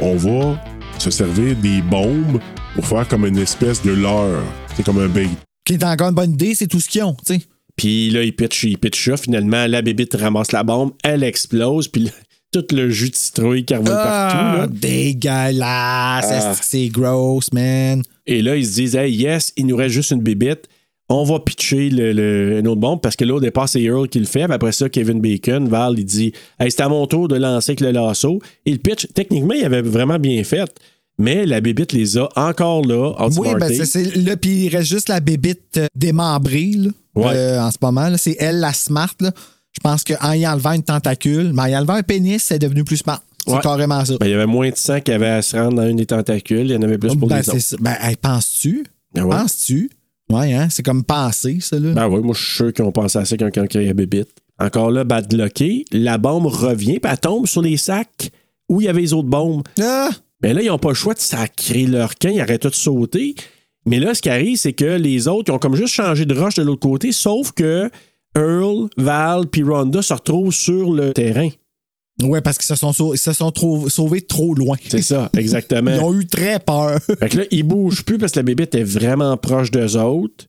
On 0.00 0.14
va 0.14 0.62
se 0.98 1.10
servir 1.10 1.56
des 1.56 1.82
bombes 1.82 2.40
pour 2.74 2.86
faire 2.86 3.06
comme 3.08 3.26
une 3.26 3.38
espèce 3.38 3.82
de 3.82 3.90
leurre. 3.92 4.42
C'est 4.76 4.84
comme 4.84 4.98
un 4.98 5.08
bait. 5.08 5.28
Qui 5.64 5.74
est 5.74 5.84
encore 5.84 6.08
une 6.08 6.14
bonne 6.14 6.32
idée, 6.32 6.54
c'est 6.54 6.66
tout 6.66 6.80
ce 6.80 6.88
qu'ils 6.88 7.02
ont, 7.02 7.16
tu 7.24 7.34
sais. 7.34 7.40
Puis 7.76 8.10
là, 8.10 8.22
il 8.22 8.34
pitch, 8.34 8.64
il 8.64 8.78
pitch 8.78 9.04
ça. 9.10 9.16
Finalement, 9.16 9.66
la 9.66 9.82
bébite 9.82 10.14
ramasse 10.14 10.52
la 10.52 10.62
bombe, 10.62 10.92
elle 11.02 11.22
explose, 11.24 11.88
puis 11.88 12.04
là, 12.04 12.10
tout 12.52 12.64
le 12.72 12.88
jus 12.90 13.10
de 13.10 13.16
citrouille 13.16 13.64
qui 13.64 13.74
revole 13.74 13.88
partout. 13.88 14.36
Ah, 14.38 14.56
Là. 14.58 14.66
dégueulasse. 14.68 16.26
Ah. 16.30 16.54
C'est 16.60 16.88
gross, 16.88 17.52
man? 17.52 18.02
Et 18.26 18.42
là, 18.42 18.56
ils 18.56 18.66
se 18.66 18.74
disent, 18.74 18.96
hey, 18.96 19.12
yes, 19.12 19.52
il 19.56 19.66
nous 19.66 19.76
reste 19.76 19.94
juste 19.94 20.10
une 20.12 20.22
bébite. 20.22 20.68
On 21.10 21.22
va 21.24 21.38
pitcher 21.38 21.90
le, 21.90 22.12
le- 22.12 22.58
une 22.60 22.66
autre 22.68 22.80
bombe 22.80 23.00
parce 23.02 23.14
que 23.14 23.24
là, 23.26 23.34
au 23.34 23.40
départ, 23.40 23.68
c'est 23.68 23.82
Earl 23.82 24.08
qui 24.08 24.18
le 24.20 24.24
fait. 24.24 24.44
Puis 24.44 24.52
après 24.54 24.72
ça, 24.72 24.88
Kevin 24.88 25.20
Bacon, 25.20 25.68
Val, 25.68 25.94
il 25.98 26.04
dit, 26.04 26.32
hey, 26.58 26.70
c'est 26.70 26.80
à 26.80 26.88
mon 26.88 27.06
tour 27.06 27.28
de 27.28 27.36
lancer 27.36 27.72
avec 27.72 27.80
le 27.80 27.90
lasso. 27.90 28.40
Le 28.66 28.76
pitch, 28.76 29.08
techniquement, 29.12 29.52
il 29.54 29.64
avait 29.64 29.82
vraiment 29.82 30.18
bien 30.18 30.42
fait. 30.44 30.70
Mais 31.18 31.46
la 31.46 31.60
bébite 31.60 31.92
les 31.92 32.16
a 32.18 32.28
encore 32.34 32.84
là, 32.86 33.12
Oui, 33.36 33.48
ben 33.60 33.68
c'est, 33.84 34.16
là, 34.16 34.36
puis 34.36 34.64
il 34.64 34.68
reste 34.76 34.88
juste 34.90 35.08
la 35.08 35.20
bébite 35.20 35.76
euh, 35.76 35.86
démembrée, 35.94 36.72
là, 36.74 36.90
Ouais. 37.14 37.32
euh, 37.36 37.60
en 37.62 37.70
ce 37.70 37.76
moment. 37.80 38.10
C'est 38.16 38.36
elle, 38.40 38.58
la 38.60 38.72
smart, 38.72 39.14
là. 39.20 39.30
Je 39.72 39.80
pense 39.80 40.02
qu'en 40.04 40.32
y 40.32 40.46
enlevant 40.46 40.72
une 40.72 40.82
tentacule, 40.82 41.52
mais 41.52 41.62
en 41.62 41.66
y 41.66 41.76
enlevant 41.76 41.94
un 41.94 42.02
pénis, 42.02 42.42
c'est 42.42 42.58
devenu 42.58 42.82
plus 42.82 42.96
smart. 42.96 43.22
C'est 43.46 43.52
Ouais. 43.52 43.60
carrément 43.62 44.04
ça. 44.04 44.14
Ben, 44.18 44.26
il 44.26 44.30
y 44.30 44.34
avait 44.34 44.46
moins 44.46 44.70
de 44.70 44.76
sang 44.76 45.00
qu'il 45.00 45.12
y 45.12 45.14
avait 45.16 45.28
à 45.28 45.42
se 45.42 45.56
rendre 45.56 45.74
dans 45.76 45.86
une 45.88 45.96
des 45.98 46.06
tentacules. 46.06 46.62
Il 46.66 46.70
y 46.72 46.76
en 46.76 46.82
avait 46.82 46.96
plus 46.98 47.14
pour 47.14 47.28
Ben, 47.28 47.40
les 47.40 47.50
autres. 47.50 47.76
Ben, 47.82 47.94
hey, 48.00 48.16
penses-tu? 48.16 48.84
Ah 49.16 49.24
ouais? 49.26 49.36
Penses-tu? 49.36 49.90
Ouais, 50.30 50.54
hein? 50.54 50.68
C'est 50.70 50.82
comme 50.82 51.04
penser, 51.04 51.58
ça, 51.60 51.78
là. 51.78 51.92
Ben 51.92 52.08
oui, 52.08 52.20
moi, 52.22 52.34
je 52.34 52.42
suis 52.42 52.54
sûr 52.56 52.72
qu'ils 52.72 52.84
ont 52.84 52.92
pensé 52.92 53.18
à 53.18 53.24
ça 53.24 53.36
quand 53.36 53.74
y 53.74 53.88
a 53.88 53.94
bébite. 53.94 54.30
Encore 54.58 54.90
là, 54.90 55.04
badlocké, 55.04 55.84
la 55.92 56.16
bombe 56.18 56.46
revient, 56.46 57.00
puis 57.00 57.10
elle 57.10 57.18
tombe 57.18 57.46
sur 57.46 57.60
les 57.60 57.76
sacs 57.76 58.30
où 58.68 58.80
il 58.80 58.84
y 58.84 58.88
avait 58.88 59.00
les 59.00 59.12
autres 59.12 59.28
bombes. 59.28 59.62
Ah! 59.80 60.10
Mais 60.42 60.54
là, 60.54 60.62
ils 60.62 60.68
n'ont 60.68 60.78
pas 60.78 60.90
le 60.90 60.94
choix 60.94 61.14
de 61.14 61.20
sacrer 61.20 61.86
leur 61.86 62.16
camp. 62.16 62.28
Ils 62.28 62.40
arrêtent 62.40 62.62
tout 62.62 62.68
de 62.68 62.74
sauter. 62.74 63.34
Mais 63.86 63.98
là, 63.98 64.14
ce 64.14 64.22
qui 64.22 64.30
arrive, 64.30 64.56
c'est 64.56 64.72
que 64.72 64.96
les 64.96 65.28
autres, 65.28 65.50
ils 65.50 65.54
ont 65.54 65.58
comme 65.58 65.76
juste 65.76 65.94
changé 65.94 66.24
de 66.24 66.34
roche 66.34 66.54
de 66.54 66.62
l'autre 66.62 66.80
côté, 66.80 67.12
sauf 67.12 67.52
que 67.52 67.90
Earl, 68.36 68.88
Val 68.96 69.46
puis 69.46 69.62
Rhonda 69.62 70.02
se 70.02 70.12
retrouvent 70.12 70.52
sur 70.52 70.92
le 70.92 71.12
terrain. 71.12 71.48
Ouais, 72.22 72.40
parce 72.40 72.58
qu'ils 72.58 72.66
se 72.66 72.76
sont, 72.76 72.92
sau- 72.92 73.12
ils 73.14 73.18
se 73.18 73.32
sont 73.32 73.50
trop- 73.50 73.88
sauvés 73.88 74.20
trop 74.22 74.54
loin. 74.54 74.76
C'est 74.88 75.02
ça, 75.02 75.30
exactement. 75.36 75.90
Ils 75.90 76.00
ont 76.00 76.14
eu 76.18 76.26
très 76.26 76.58
peur. 76.60 76.98
Fait 77.20 77.28
que 77.28 77.38
là, 77.38 77.44
ils 77.50 77.64
bougent 77.64 78.04
plus 78.04 78.18
parce 78.18 78.32
que 78.32 78.38
la 78.38 78.44
bébé 78.44 78.64
était 78.64 78.84
vraiment 78.84 79.36
proche 79.36 79.70
d'eux 79.70 79.96
autres. 79.96 80.44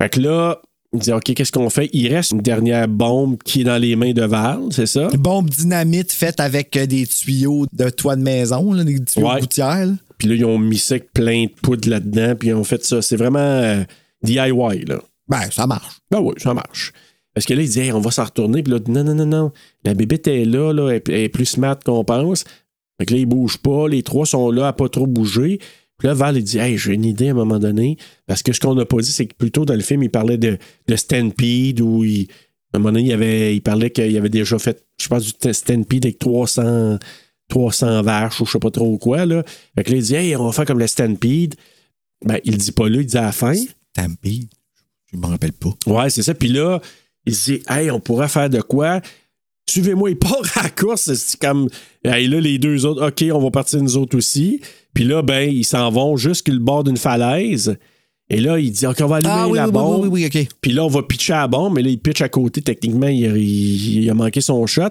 Fait 0.00 0.08
que 0.08 0.20
là, 0.20 0.60
ils 0.92 1.00
disent 1.00 1.12
OK, 1.12 1.34
qu'est-ce 1.34 1.52
qu'on 1.52 1.68
fait? 1.70 1.90
Il 1.92 2.08
reste 2.12 2.32
une 2.32 2.40
dernière 2.40 2.88
bombe 2.88 3.38
qui 3.44 3.60
est 3.60 3.64
dans 3.64 3.76
les 3.78 3.96
mains 3.96 4.12
de 4.12 4.22
Val, 4.22 4.60
c'est 4.70 4.86
ça? 4.86 5.08
Bombe 5.18 5.50
dynamite 5.50 6.12
faite 6.12 6.40
avec 6.40 6.76
euh, 6.76 6.86
des 6.86 7.06
tuyaux 7.06 7.66
de 7.72 7.90
toit 7.90 8.16
de 8.16 8.22
maison, 8.22 8.72
là, 8.72 8.82
des 8.84 8.98
tuyaux 9.04 9.28
Ouais. 9.32 9.40
gouttières. 9.40 9.86
là. 9.86 9.92
Puis 10.18 10.28
là, 10.28 10.34
ils 10.34 10.44
ont 10.44 10.58
mis 10.58 10.78
ça 10.78 10.94
avec 10.94 11.12
plein 11.12 11.44
de 11.44 11.50
poudre 11.62 11.88
là-dedans, 11.88 12.34
puis 12.38 12.48
ils 12.48 12.54
ont 12.54 12.64
fait 12.64 12.84
ça. 12.84 13.02
C'est 13.02 13.16
vraiment 13.16 13.38
euh, 13.40 13.82
DIY, 14.22 14.84
là. 14.86 15.00
Ben, 15.28 15.48
ça 15.50 15.66
marche. 15.66 15.98
Ben 16.10 16.20
oui, 16.20 16.34
ça 16.38 16.54
marche. 16.54 16.92
Parce 17.34 17.46
que 17.46 17.54
là, 17.54 17.62
il 17.62 17.68
dit, 17.68 17.80
Hey, 17.80 17.92
on 17.92 18.00
va 18.00 18.10
s'en 18.10 18.24
retourner. 18.24 18.62
Puis 18.62 18.72
là, 18.72 18.78
non, 18.88 19.04
non, 19.04 19.14
non, 19.14 19.26
non. 19.26 19.52
La 19.84 19.94
bébête 19.94 20.26
est 20.26 20.44
là, 20.44 20.72
là. 20.72 20.90
Elle, 20.90 21.14
est 21.14 21.28
plus 21.28 21.46
smart 21.46 21.78
qu'on 21.84 22.04
pense. 22.04 22.44
Fait 22.98 23.06
que 23.06 23.14
là, 23.14 23.20
ils 23.20 23.26
bougent 23.26 23.58
pas. 23.58 23.88
Les 23.88 24.02
trois 24.02 24.26
sont 24.26 24.50
là 24.50 24.68
à 24.68 24.72
pas 24.72 24.88
trop 24.88 25.06
bouger. 25.06 25.58
Puis 25.98 26.08
là, 26.08 26.14
Val, 26.14 26.36
il 26.36 26.44
dit, 26.44 26.58
hey, 26.58 26.78
j'ai 26.78 26.94
une 26.94 27.04
idée 27.04 27.28
à 27.28 27.30
un 27.32 27.34
moment 27.34 27.58
donné. 27.58 27.96
Parce 28.26 28.42
que 28.42 28.52
ce 28.52 28.60
qu'on 28.60 28.74
n'a 28.74 28.84
pas 28.84 28.98
dit, 28.98 29.12
c'est 29.12 29.26
que 29.26 29.34
plutôt 29.34 29.64
dans 29.64 29.74
le 29.74 29.80
film, 29.80 30.02
il 30.02 30.10
parlait 30.10 30.38
de, 30.38 30.58
de 30.88 30.96
Stampede 30.96 31.80
où 31.80 32.04
il, 32.04 32.26
à 32.72 32.76
un 32.76 32.80
moment 32.80 32.92
donné, 32.92 33.06
il, 33.06 33.12
avait, 33.12 33.54
il 33.54 33.60
parlait 33.60 33.90
qu'il 33.90 34.16
avait 34.16 34.28
déjà 34.28 34.58
fait, 34.58 34.84
je 35.00 35.08
pense, 35.08 35.24
du 35.24 35.52
Stampede 35.52 36.06
avec 36.06 36.18
300, 36.18 36.98
300 37.48 38.02
vaches 38.02 38.40
ou 38.40 38.46
je 38.46 38.52
sais 38.52 38.58
pas 38.58 38.70
trop 38.70 38.96
quoi, 38.96 39.26
là. 39.26 39.42
Fait 39.74 39.84
que 39.84 39.90
là, 39.90 39.96
il 39.96 40.02
dit, 40.02 40.14
hey, 40.14 40.36
on 40.36 40.46
va 40.46 40.52
faire 40.52 40.64
comme 40.64 40.78
le 40.78 40.86
Stampede. 40.86 41.54
Ben, 42.24 42.38
il 42.44 42.56
dit 42.56 42.72
pas 42.72 42.88
là, 42.88 43.00
il 43.00 43.06
dit 43.06 43.18
à 43.18 43.22
la 43.22 43.32
fin. 43.32 43.54
Stampede? 43.94 44.48
Je 45.12 45.16
me 45.16 45.26
rappelle 45.26 45.52
pas. 45.52 45.74
Ouais, 45.86 46.10
c'est 46.10 46.22
ça. 46.22 46.34
Puis 46.34 46.48
là, 46.48 46.80
il 47.26 47.34
se 47.34 47.52
dit, 47.52 47.62
hey, 47.68 47.90
on 47.90 48.00
pourrait 48.00 48.28
faire 48.28 48.50
de 48.50 48.60
quoi? 48.60 49.00
Suivez-moi, 49.68 50.10
il 50.10 50.18
part 50.18 50.40
à 50.56 50.64
la 50.64 50.70
course. 50.70 51.12
C'est 51.12 51.38
comme, 51.40 51.68
hey, 52.04 52.26
là, 52.28 52.40
les 52.40 52.58
deux 52.58 52.86
autres, 52.86 53.06
OK, 53.08 53.24
on 53.32 53.40
va 53.40 53.50
partir 53.50 53.80
nous 53.82 53.96
autres 53.96 54.16
aussi. 54.16 54.60
Puis 54.94 55.04
là, 55.04 55.22
ben, 55.22 55.48
ils 55.48 55.64
s'en 55.64 55.90
vont 55.90 56.16
jusqu'au 56.16 56.58
bord 56.58 56.84
d'une 56.84 56.96
falaise. 56.96 57.76
Et 58.28 58.40
là, 58.40 58.58
il 58.58 58.70
dit, 58.72 58.86
OK, 58.86 58.96
on 59.00 59.06
va 59.06 59.16
allumer 59.16 59.32
Ah 59.36 59.48
oui, 59.48 59.56
la 59.58 59.66
oui, 59.66 59.72
bombe. 59.72 60.02
oui, 60.04 60.08
oui, 60.08 60.28
oui, 60.32 60.40
OK. 60.42 60.48
Puis 60.60 60.72
là, 60.72 60.84
on 60.84 60.88
va 60.88 61.02
pitcher 61.02 61.32
à 61.32 61.40
la 61.42 61.48
bombe, 61.48 61.74
mais 61.74 61.82
là, 61.82 61.90
il 61.90 61.98
pitch 62.00 62.20
à 62.22 62.28
côté. 62.28 62.62
Techniquement, 62.62 63.08
il, 63.08 63.24
il- 63.36 64.02
il 64.04 64.10
a 64.10 64.14
manqué 64.14 64.40
son 64.40 64.64
shot. 64.66 64.88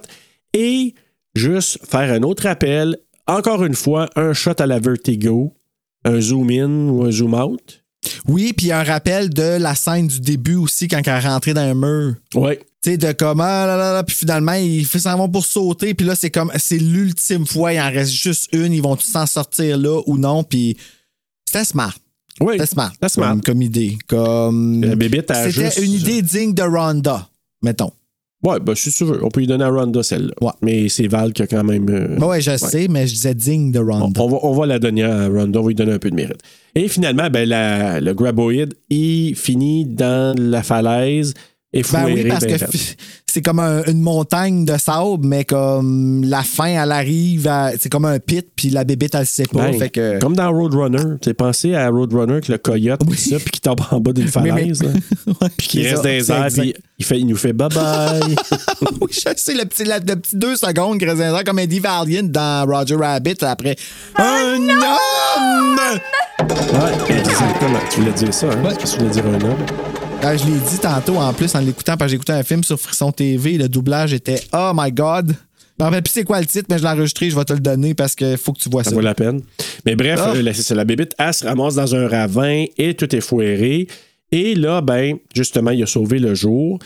Et 0.54 0.94
juste 1.36 1.80
faire 1.86 2.12
un 2.14 2.24
autre 2.24 2.46
appel. 2.48 2.98
Encore 3.28 3.64
une 3.64 3.76
fois, 3.76 4.10
un 4.16 4.34
shot 4.34 4.54
à 4.60 4.66
la 4.66 4.80
vertigo, 4.80 5.54
un 6.04 6.20
zoom 6.20 6.50
in 6.50 6.90
ou 6.90 7.04
un 7.06 7.12
zoom 7.12 7.34
out. 7.34 7.84
Oui, 8.28 8.54
puis 8.54 8.72
un 8.72 8.84
rappel 8.84 9.30
de 9.30 9.58
la 9.60 9.76
scène 9.76 10.08
du 10.08 10.20
début 10.20 10.56
aussi 10.56 10.88
quand 10.88 11.00
elle 11.06 11.08
est 11.14 11.20
rentrée 11.20 11.54
dans 11.54 11.62
un 11.62 11.74
mur. 11.74 12.16
Ouais. 12.34 12.60
Tu 12.82 12.92
sais, 12.92 12.98
de 12.98 13.12
comment, 13.12 13.44
là, 13.44 13.76
là, 13.76 13.92
là, 13.94 14.04
puis 14.04 14.16
finalement, 14.16 14.54
ils 14.54 14.86
s'en 14.88 15.18
vont 15.18 15.28
pour 15.28 15.46
sauter, 15.46 15.94
puis 15.94 16.06
là, 16.06 16.16
c'est 16.16 16.30
comme, 16.30 16.50
c'est 16.58 16.78
l'ultime 16.78 17.46
fois, 17.46 17.74
il 17.74 17.80
en 17.82 17.90
reste 17.92 18.12
juste 18.14 18.48
une, 18.54 18.72
ils 18.72 18.82
vont 18.82 18.96
tous 18.96 19.06
s'en 19.08 19.26
sortir 19.26 19.78
là 19.78 20.02
ou 20.06 20.18
non, 20.18 20.44
puis 20.46 20.78
c'était 21.46 21.66
smart. 21.66 21.94
Oui. 22.40 22.54
C'était 22.54 22.68
smart. 22.68 22.92
C'était 22.94 23.10
smart. 23.10 23.32
Comme, 23.32 23.42
comme 23.42 23.62
idée. 23.62 23.98
Comme. 24.08 24.82
A 24.86 25.52
C'était 25.52 25.52
juste- 25.52 25.80
une 25.80 25.92
idée 25.92 26.22
digne 26.22 26.54
de 26.54 26.64
Ronda, 26.64 27.28
mettons. 27.62 27.92
Ouais, 28.42 28.60
ben, 28.62 28.74
si 28.74 28.90
tu 28.92 29.04
veux, 29.04 29.24
on 29.24 29.28
peut 29.30 29.42
lui 29.42 29.48
donner 29.48 29.66
à 29.66 29.70
Ronda 29.70 30.02
celle-là. 30.02 30.32
Ouais. 30.42 30.52
Mais 30.62 30.88
c'est 30.88 31.08
Val 31.08 31.34
qui 31.34 31.42
a 31.42 31.48
quand 31.48 31.64
même. 31.64 31.90
euh, 31.90 32.16
Ben 32.18 32.26
ouais, 32.28 32.40
je 32.40 32.56
sais, 32.56 32.88
mais 32.90 33.06
je 33.06 33.14
disais 33.14 33.34
digne 33.36 33.72
de 33.72 33.80
on, 33.80 33.86
Ronda. 33.86 34.22
on 34.22 34.30
va, 34.30 34.38
on 34.44 34.54
va 34.54 34.66
la 34.66 34.80
donner 34.80 35.04
à 35.04 35.28
Ronda, 35.28 35.60
on 35.60 35.64
va 35.64 35.68
lui 35.68 35.76
donner 35.76 35.92
un 35.94 36.00
peu 36.00 36.10
de 36.10 36.16
mérite. 36.16 36.40
Et 36.74 36.88
finalement, 36.88 37.30
ben, 37.30 37.48
la- 37.50 38.00
le 38.00 38.14
graboïde, 38.14 38.76
il 38.90 39.36
finit 39.36 39.84
dans 39.86 40.34
la 40.40 40.64
falaise 40.64 41.34
et 41.72 41.84
Ben 41.84 42.06
oui, 42.06 42.26
parce 42.28 42.46
que 42.48 42.58
fi- 42.58 42.96
c'est 43.28 43.44
comme 43.44 43.60
un- 43.60 43.84
une 43.86 44.02
montagne 44.02 44.66
de 44.66 44.76
sable, 44.78 45.24
mais 45.28 45.46
comme 45.46 46.24
la 46.24 46.42
fin, 46.42 46.66
elle 46.66 46.92
arrive, 46.92 47.48
à- 47.48 47.74
c'est 47.80 47.90
comme 47.90 48.06
un 48.06 48.18
pit, 48.18 48.48
puis 48.56 48.72
la 48.72 48.84
bébête, 48.84 49.14
elle 49.14 49.20
le 49.22 49.26
sait 49.28 49.46
pas. 49.46 49.72
fait 49.74 49.92
que... 49.92 50.14
Ben, 50.14 50.20
Comme 50.20 50.36
dans 50.36 50.52
Roadrunner. 50.52 51.18
Tu 51.22 51.30
sais, 51.30 51.34
pensé 51.36 51.76
à 51.76 51.88
Roadrunner 51.90 52.34
avec 52.34 52.48
le 52.48 52.58
coyote, 52.58 53.02
pis 53.08 53.18
ça, 53.18 53.36
puis 53.38 53.52
qui 53.52 53.62
tombe 53.62 53.82
en 53.92 54.00
bas 54.00 54.14
d'une 54.14 54.26
Oui, 54.36 54.42
mais- 54.46 54.50
falaise. 54.50 54.82
Ouais, 55.28 55.48
Puis 55.58 55.68
qui 55.68 55.84
reste 55.84 55.98
ça, 55.98 56.02
dans 56.02 56.10
les 56.10 56.24
c'est 56.24 56.34
airs, 56.34 56.48
puis 56.52 56.74
il, 56.98 57.06
fait, 57.06 57.20
il 57.20 57.28
nous 57.28 57.36
fait 57.38 57.54
bye 57.54 57.70
bye. 57.70 58.20
oui, 59.02 59.08
je 59.12 59.20
sais, 59.38 59.54
le 59.54 59.66
petit, 59.66 59.84
la- 59.84 60.00
le 60.00 60.16
petit 60.16 60.36
deux 60.38 60.56
secondes 60.56 60.98
qui 60.98 61.06
reste 61.06 61.20
dans 61.20 61.26
les 61.30 61.34
airs, 61.38 61.44
comme 61.44 61.60
Eddie 61.60 61.80
Valiant 61.80 62.24
dans 62.24 62.66
Roger 62.68 62.96
Rabbit 62.96 63.36
après. 63.44 63.76
Un 64.18 64.56
homme! 64.58 65.78
ouais, 66.40 67.16
exactement. 67.16 67.80
Tu 67.92 68.00
voulais 68.00 68.14
dire 68.14 68.34
ça, 68.34 68.48
hein? 68.48 68.74
Que 68.76 68.88
tu 68.88 68.98
voulais 68.98 69.12
dire 69.12 69.26
un 69.28 69.36
homme? 69.36 69.66
Ah, 70.22 70.36
je 70.36 70.46
l'ai 70.46 70.60
dit 70.60 70.78
tantôt 70.80 71.16
en 71.18 71.34
plus 71.34 71.56
en 71.56 71.60
l'écoutant, 71.60 71.96
parce 71.98 72.10
que 72.10 72.12
j'écoutais 72.12 72.34
un 72.34 72.44
film 72.44 72.64
sur 72.64 72.80
Frisson 72.80 73.12
TV, 73.12 73.58
le 73.58 73.70
doublage 73.70 74.14
était 74.14 74.42
Oh 74.54 74.72
my 74.76 74.92
God! 74.92 75.30
Je 75.32 75.84
me 75.84 75.86
rappelle 75.86 76.04
plus 76.04 76.12
c'est 76.12 76.24
quoi 76.26 76.42
le 76.42 76.46
titre, 76.46 76.66
mais 76.70 76.78
je 76.78 76.84
l'ai 76.84 76.90
enregistré, 76.90 77.30
je 77.30 77.36
vais 77.38 77.46
te 77.46 77.54
le 77.54 77.62
donner 77.62 77.94
parce 77.94 78.14
qu'il 78.14 78.38
faut 78.38 78.52
que 78.52 78.60
tu 78.60 78.70
vois 78.70 78.84
ça. 78.84 78.90
Ça 78.90 78.96
vaut 78.96 79.02
la 79.02 79.16
peine. 79.16 79.42
Mais 79.86 79.96
bref, 79.96 80.20
euh, 80.36 80.42
la- 80.42 80.76
la 80.76 80.86
bébite, 80.86 81.16
elle 81.18 81.34
se 81.34 81.46
ramasse 81.46 81.76
dans 81.76 81.96
un 81.96 82.08
ravin 82.08 82.66
et 82.78 82.94
tout 82.96 83.16
est 83.16 83.22
foiré. 83.22 83.88
Et 84.34 84.56
là, 84.56 84.82
ben, 84.82 85.16
justement, 85.34 85.72
il 85.72 85.82
a 85.82 85.86
sauvé 85.88 86.20
le 86.20 86.36
jour. 86.36 86.80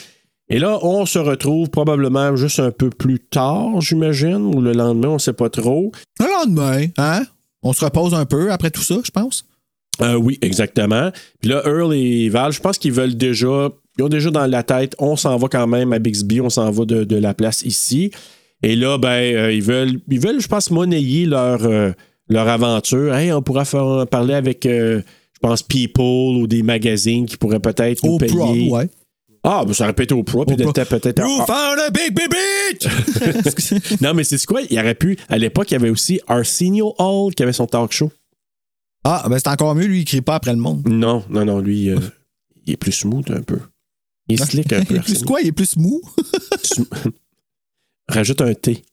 Et 0.47 0.59
là, 0.59 0.77
on 0.83 1.07
se 1.07 1.17
retrouve 1.17 1.69
probablement 1.71 2.35
juste 2.35 2.59
un 2.59 2.69
peu 2.69 2.91
plus 2.91 3.19
tard, 3.19 3.81
j'imagine, 3.81 4.35
ou 4.55 4.61
le 4.61 4.73
lendemain, 4.73 5.09
on 5.09 5.19
sait 5.19 5.33
pas 5.33 5.49
trop. 5.49 5.91
Le 6.19 6.25
lendemain, 6.27 6.85
hein? 6.99 7.23
On 7.63 7.73
se 7.73 7.83
repose 7.83 8.13
un 8.13 8.25
peu 8.25 8.51
après 8.51 8.69
tout 8.69 8.83
ça, 8.83 8.95
je 9.03 9.09
pense. 9.09 9.45
Euh, 10.01 10.15
oui, 10.15 10.39
exactement. 10.41 11.11
Puis 11.41 11.51
là, 11.51 11.61
Earl 11.65 11.93
et 11.93 12.29
Val, 12.29 12.51
je 12.51 12.59
pense 12.59 12.77
qu'ils 12.77 12.91
veulent 12.91 13.15
déjà, 13.15 13.69
ils 13.97 14.03
ont 14.03 14.09
déjà 14.09 14.31
dans 14.31 14.47
la 14.47 14.63
tête, 14.63 14.95
on 14.99 15.15
s'en 15.15 15.37
va 15.37 15.47
quand 15.47 15.67
même 15.67 15.93
à 15.93 15.99
Bixby, 15.99 16.41
on 16.41 16.49
s'en 16.49 16.71
va 16.71 16.85
de, 16.85 17.03
de 17.03 17.15
la 17.15 17.33
place 17.33 17.61
ici. 17.63 18.11
Et 18.63 18.75
là, 18.75 18.97
ben, 18.97 19.09
euh, 19.09 19.53
ils 19.53 19.61
veulent, 19.61 19.99
ils 20.09 20.19
veulent, 20.19 20.41
je 20.41 20.47
pense, 20.47 20.71
monnayer 20.71 21.25
leur, 21.25 21.63
euh, 21.65 21.91
leur 22.29 22.47
aventure. 22.47 23.13
Hey, 23.13 23.31
on 23.31 23.41
pourra 23.41 23.65
faire 23.65 24.07
parler 24.07 24.33
avec, 24.33 24.63
je 24.63 25.01
pense, 25.41 25.61
People 25.61 26.37
ou 26.37 26.47
des 26.47 26.63
magazines 26.63 27.25
qui 27.25 27.37
pourraient 27.37 27.59
peut-être 27.59 28.03
nous 28.03 28.17
payer. 28.17 28.69
ouais. 28.71 28.89
Ah, 29.45 29.63
ben, 29.65 29.73
ça 29.73 29.83
aurait 29.83 29.93
pu 29.93 30.03
être 30.03 30.13
Oprah, 30.13 30.45
puis 30.45 30.55
peut-être. 30.55 31.21
Ah, 31.21 31.45
found 31.45 31.79
a 31.79 31.89
big 31.89 32.17
non, 34.01 34.13
mais 34.13 34.23
c'est 34.23 34.43
quoi? 34.45 34.61
Il 34.69 34.79
aurait 34.79 34.95
pu. 34.95 35.17
À 35.27 35.37
l'époque, 35.37 35.69
il 35.71 35.73
y 35.73 35.75
avait 35.77 35.89
aussi 35.89 36.21
Arsenio 36.27 36.95
Hall 36.97 37.35
qui 37.35 37.43
avait 37.43 37.51
son 37.53 37.67
talk 37.67 37.91
show. 37.91 38.09
Ah, 39.03 39.25
ben 39.29 39.37
c'est 39.37 39.49
encore 39.49 39.75
mieux, 39.75 39.85
lui, 39.85 39.99
il 40.01 40.05
crie 40.05 40.21
pas 40.21 40.35
après 40.35 40.51
le 40.51 40.59
monde. 40.59 40.87
Non, 40.87 41.23
non, 41.29 41.45
non, 41.45 41.59
lui, 41.59 41.89
euh, 41.89 41.99
il 42.65 42.73
est 42.73 42.77
plus 42.77 42.91
smooth 42.91 43.29
un 43.31 43.41
peu. 43.41 43.59
Il 44.27 44.41
est 44.41 44.45
slick 44.45 44.71
un 44.71 44.83
peu. 44.85 44.95
Il 44.95 44.99
est 44.99 45.03
plus 45.03 45.23
quoi? 45.23 45.41
Il 45.41 45.47
est 45.47 45.51
plus 45.51 45.75
mou? 45.75 46.01
Rajoute 48.07 48.41
un 48.41 48.53
T. 48.53 48.83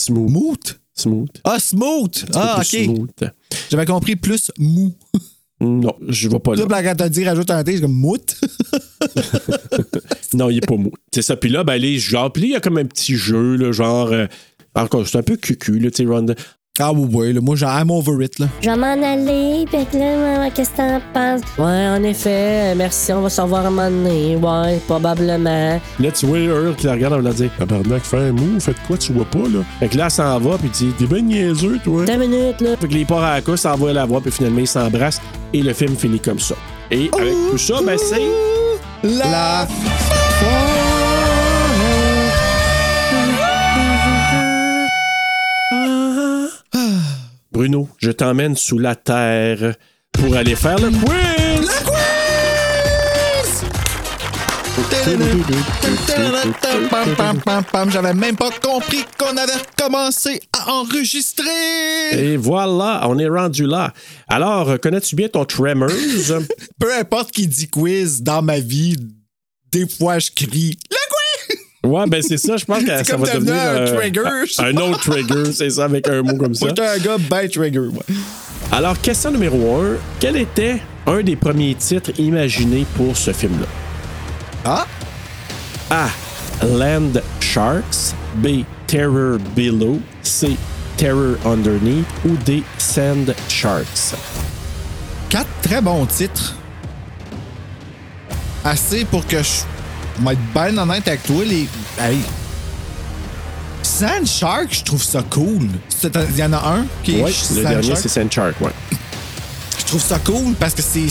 Smooth. 0.00 0.30
Moot? 0.30 0.80
Smooth. 0.94 1.30
Ah, 1.44 1.58
smooth! 1.58 2.24
Ah, 2.34 2.56
OK. 2.58 2.64
smooth. 2.66 3.30
J'avais 3.70 3.86
compris 3.86 4.16
plus 4.16 4.50
mou. 4.58 4.94
Non, 5.60 5.94
je 6.08 6.28
vais 6.28 6.40
pas 6.40 6.56
là. 6.56 6.66
Là, 6.68 6.82
quand 6.82 6.96
t'as 6.96 7.08
dit 7.08 7.24
rajoute 7.24 7.50
un 7.50 7.62
T, 7.62 7.76
c'est 7.76 7.82
comme 7.82 7.92
mout. 7.92 8.36
Non, 10.34 10.48
il 10.48 10.58
est 10.58 10.66
pas 10.66 10.76
mou. 10.76 10.90
C'est 11.12 11.22
ça. 11.22 11.36
Puis 11.36 11.50
là, 11.50 11.62
ben, 11.62 11.76
les 11.76 11.98
genre, 11.98 12.32
puis 12.32 12.42
là, 12.42 12.48
il 12.48 12.52
y 12.52 12.56
a 12.56 12.60
comme 12.60 12.78
un 12.78 12.86
petit 12.86 13.16
jeu, 13.16 13.56
là, 13.56 13.70
genre. 13.70 14.08
euh, 14.12 14.26
encore, 14.74 15.06
c'est 15.06 15.18
un 15.18 15.22
peu 15.22 15.36
cucu, 15.36 15.78
là, 15.78 15.90
tu 15.90 15.98
sais, 15.98 16.04
Ronda. 16.08 16.34
Ah, 16.80 16.90
oui, 16.90 17.06
oui, 17.12 17.32
là, 17.34 17.40
moi, 17.42 17.54
j'ai 17.54 17.66
I'm 17.66 17.90
over 17.90 18.24
it, 18.24 18.38
là. 18.38 18.46
Je 18.62 18.70
vais 18.70 18.76
m'en 18.76 18.86
aller, 18.86 19.66
pis 19.70 19.84
que 19.92 19.98
là, 19.98 20.16
maman, 20.16 20.50
qu'est-ce 20.54 20.70
que 20.70 20.76
t'en 20.78 21.00
penses? 21.12 21.42
Ouais, 21.58 21.86
en 21.86 22.02
effet, 22.02 22.72
euh, 22.72 22.74
merci, 22.74 23.12
on 23.12 23.20
va 23.20 23.28
se 23.28 23.42
revoir 23.42 23.66
un 23.66 23.70
moment 23.70 23.90
donné. 23.90 24.36
Ouais, 24.36 24.80
probablement. 24.86 25.78
Là, 26.00 26.10
tu 26.12 26.24
vois 26.24 26.38
Earl 26.38 26.74
qui 26.74 26.86
la 26.86 26.92
regarde, 26.92 27.12
on 27.12 27.20
va 27.20 27.32
dire. 27.34 27.50
Tabarnak, 27.58 28.02
fais 28.02 28.16
un 28.16 28.32
mou, 28.32 28.58
faites 28.58 28.82
quoi, 28.86 28.96
tu 28.96 29.12
vois 29.12 29.26
pas, 29.26 29.40
là? 29.40 29.62
Fait 29.80 29.88
que 29.88 29.98
là, 29.98 30.06
elle 30.06 30.10
s'en 30.10 30.38
va, 30.38 30.56
puis 30.56 30.70
il 30.80 30.86
dit 30.88 30.92
T'es 30.98 31.04
ben 31.04 31.26
niaiseux, 31.26 31.78
toi. 31.84 32.06
Deux 32.06 32.16
minutes, 32.16 32.62
là. 32.62 32.74
Fait 32.80 32.88
que 32.88 32.94
les 32.94 33.04
ports 33.04 33.22
à 33.22 33.40
la 33.40 33.76
va 33.76 33.92
la 33.92 34.06
voir, 34.06 34.22
puis 34.22 34.32
finalement, 34.32 34.60
ils 34.60 34.66
s'embrassent, 34.66 35.20
et 35.52 35.60
le 35.60 35.74
film 35.74 35.94
finit 35.94 36.20
comme 36.20 36.38
ça. 36.38 36.54
Et 36.90 37.10
avec 37.12 37.34
tout 37.50 37.58
ça, 37.58 37.80
ben, 37.84 37.98
c'est. 37.98 38.22
La 39.06 39.68
Bruno, 47.52 47.88
je 47.98 48.10
t'emmène 48.10 48.56
sous 48.56 48.78
la 48.78 48.94
terre 48.94 49.74
pour 50.10 50.34
aller 50.34 50.56
faire 50.56 50.78
le 50.78 50.88
quiz! 50.88 51.70
Pam, 57.44 57.64
pam. 57.64 57.90
J'avais 57.90 58.14
même 58.14 58.36
pas 58.36 58.50
compris 58.50 59.04
qu'on 59.18 59.36
avait 59.36 59.52
commencé 59.76 60.40
à 60.52 60.72
enregistrer. 60.72 61.44
Et 62.12 62.36
voilà, 62.36 63.02
on 63.08 63.18
est 63.18 63.28
rendu 63.28 63.66
là. 63.66 63.92
Alors, 64.28 64.80
connais-tu 64.80 65.14
bien 65.16 65.28
ton 65.28 65.44
Tremors? 65.44 65.90
Peu 66.78 66.94
importe 66.98 67.32
qui 67.32 67.46
dit 67.46 67.68
quiz 67.68 68.22
dans 68.22 68.40
ma 68.42 68.60
vie, 68.60 68.96
des 69.70 69.86
fois 69.86 70.18
je 70.18 70.30
crie 70.30 70.78
le 70.90 70.96
quiz. 71.08 71.21
Ouais, 71.84 72.06
ben 72.06 72.22
c'est 72.22 72.38
ça, 72.38 72.56
je 72.56 72.64
pense 72.64 72.82
que 72.84 73.04
ça 73.04 73.16
va 73.16 73.34
devenir 73.34 73.54
un 73.54 73.84
trigger. 73.84 74.44
Un 74.58 74.76
autre 74.76 75.00
trigger, 75.00 75.52
c'est 75.52 75.70
ça, 75.70 75.84
avec 75.84 76.08
un 76.08 76.22
mot 76.22 76.36
comme 76.36 76.54
ça. 76.54 76.66
Moi, 76.66 76.74
j'étais 76.76 76.88
un 76.88 76.98
gars 76.98 77.18
ben 77.18 77.48
trigger, 77.48 77.88
moi. 77.92 78.02
Alors, 78.70 78.98
question 79.00 79.30
numéro 79.30 79.82
1. 79.82 79.96
Quel 80.18 80.36
était 80.36 80.80
un 81.06 81.22
des 81.22 81.36
premiers 81.36 81.74
titres 81.74 82.10
imaginés 82.18 82.86
pour 82.96 83.16
ce 83.16 83.32
film-là? 83.32 83.66
Ah! 84.64 84.86
A. 85.90 86.08
Land 86.64 87.20
Sharks. 87.40 88.14
B. 88.36 88.64
Terror 88.86 89.38
Below. 89.54 90.00
C. 90.22 90.56
Terror 90.96 91.36
Underneath. 91.44 92.06
Ou 92.24 92.36
D. 92.46 92.62
Sand 92.78 93.34
Sharks? 93.48 94.14
Quatre 95.28 95.50
très 95.62 95.82
bons 95.82 96.06
titres. 96.06 96.56
Assez 98.64 99.04
pour 99.04 99.26
que 99.26 99.42
je 99.42 99.64
m'aille 100.20 100.38
bien 100.54 100.76
honnête 100.78 101.06
avec 101.08 101.22
toi. 101.24 101.44
Les... 101.44 101.68
Hey. 101.98 102.18
Sand 103.82 104.26
Shark, 104.26 104.68
je 104.70 104.84
trouve 104.84 105.02
ça 105.02 105.22
cool. 105.28 105.68
Il 106.04 106.36
y 106.36 106.44
en 106.44 106.52
a 106.52 106.56
un 106.56 106.86
qui 107.02 107.18
est 107.18 107.22
Oui, 107.22 107.36
le 107.56 107.62
dernier, 107.62 107.96
c'est 107.96 108.08
Sand 108.08 108.30
Shark, 108.32 108.60
ouais. 108.60 108.70
Je 109.78 109.84
trouve 109.84 110.00
ça 110.02 110.18
cool 110.18 110.54
parce 110.54 110.74
que 110.74 110.82
c'est. 110.82 111.06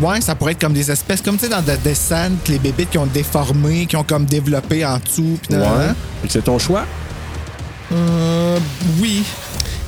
Ouais, 0.00 0.20
ça 0.20 0.34
pourrait 0.34 0.52
être 0.52 0.60
comme 0.60 0.72
des 0.72 0.90
espèces, 0.90 1.20
comme 1.20 1.36
tu 1.36 1.44
sais, 1.44 1.50
dans 1.50 1.62
The 1.62 1.78
Descent, 1.82 2.30
les 2.48 2.58
bébites 2.58 2.90
qui 2.90 2.98
ont 2.98 3.06
déformé, 3.06 3.86
qui 3.86 3.96
ont 3.96 4.04
comme 4.04 4.24
développé 4.24 4.84
en 4.84 4.98
dessous. 4.98 5.38
pis 5.46 5.54
Ouais. 5.54 5.92
C'est 6.28 6.44
ton 6.44 6.58
choix? 6.58 6.84
Euh, 7.92 8.58
oui. 9.00 9.24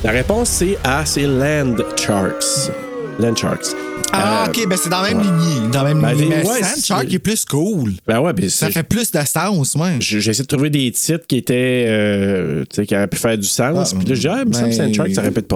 La 0.03 0.11
réponse, 0.11 0.49
c'est 0.49 0.77
A. 0.83 1.03
C'est 1.05 1.23
Land 1.25 1.77
Sharks. 1.95 2.71
Land 3.19 3.35
Sharks. 3.35 3.75
Ah, 4.19 4.45
Euh, 4.45 4.49
ok, 4.49 4.67
ben 4.69 4.77
c'est 4.81 4.89
dans 4.89 5.01
la 5.01 5.09
même 5.09 5.17
ouais. 5.19 5.23
lignée. 5.23 5.69
Dans 5.71 5.83
la 5.83 5.93
même 5.93 6.01
Ben, 6.01 6.13
lignée. 6.13 6.27
Mais 6.43 6.49
ouais, 6.49 6.63
Sand 6.63 7.13
est 7.13 7.19
plus 7.19 7.45
cool. 7.45 7.93
Ben 8.07 8.19
ouais, 8.19 8.33
puis 8.33 8.49
Ça 8.49 8.69
fait 8.71 8.83
plus 8.83 9.11
de 9.11 9.19
sens, 9.25 9.75
ouais. 9.75 9.97
J'ai 9.99 10.19
j'ai 10.21 10.31
essayé 10.31 10.43
de 10.43 10.47
trouver 10.47 10.69
des 10.69 10.91
titres 10.91 11.25
qui 11.27 11.37
étaient. 11.37 11.85
euh, 11.87 12.63
tu 12.69 12.75
sais, 12.77 12.85
qui 12.85 12.95
auraient 12.95 13.07
pu 13.07 13.17
faire 13.17 13.37
du 13.37 13.47
sens. 13.47 13.93
Ah, 13.93 13.97
Puis 13.99 14.07
là, 14.07 14.15
dis, 14.15 14.27
ah, 14.27 14.43
ben- 14.45 14.71
Sand 14.71 14.93
Shark, 14.93 15.13
ça 15.13 15.21
aurait 15.21 15.31
pu 15.31 15.39
être. 15.39 15.55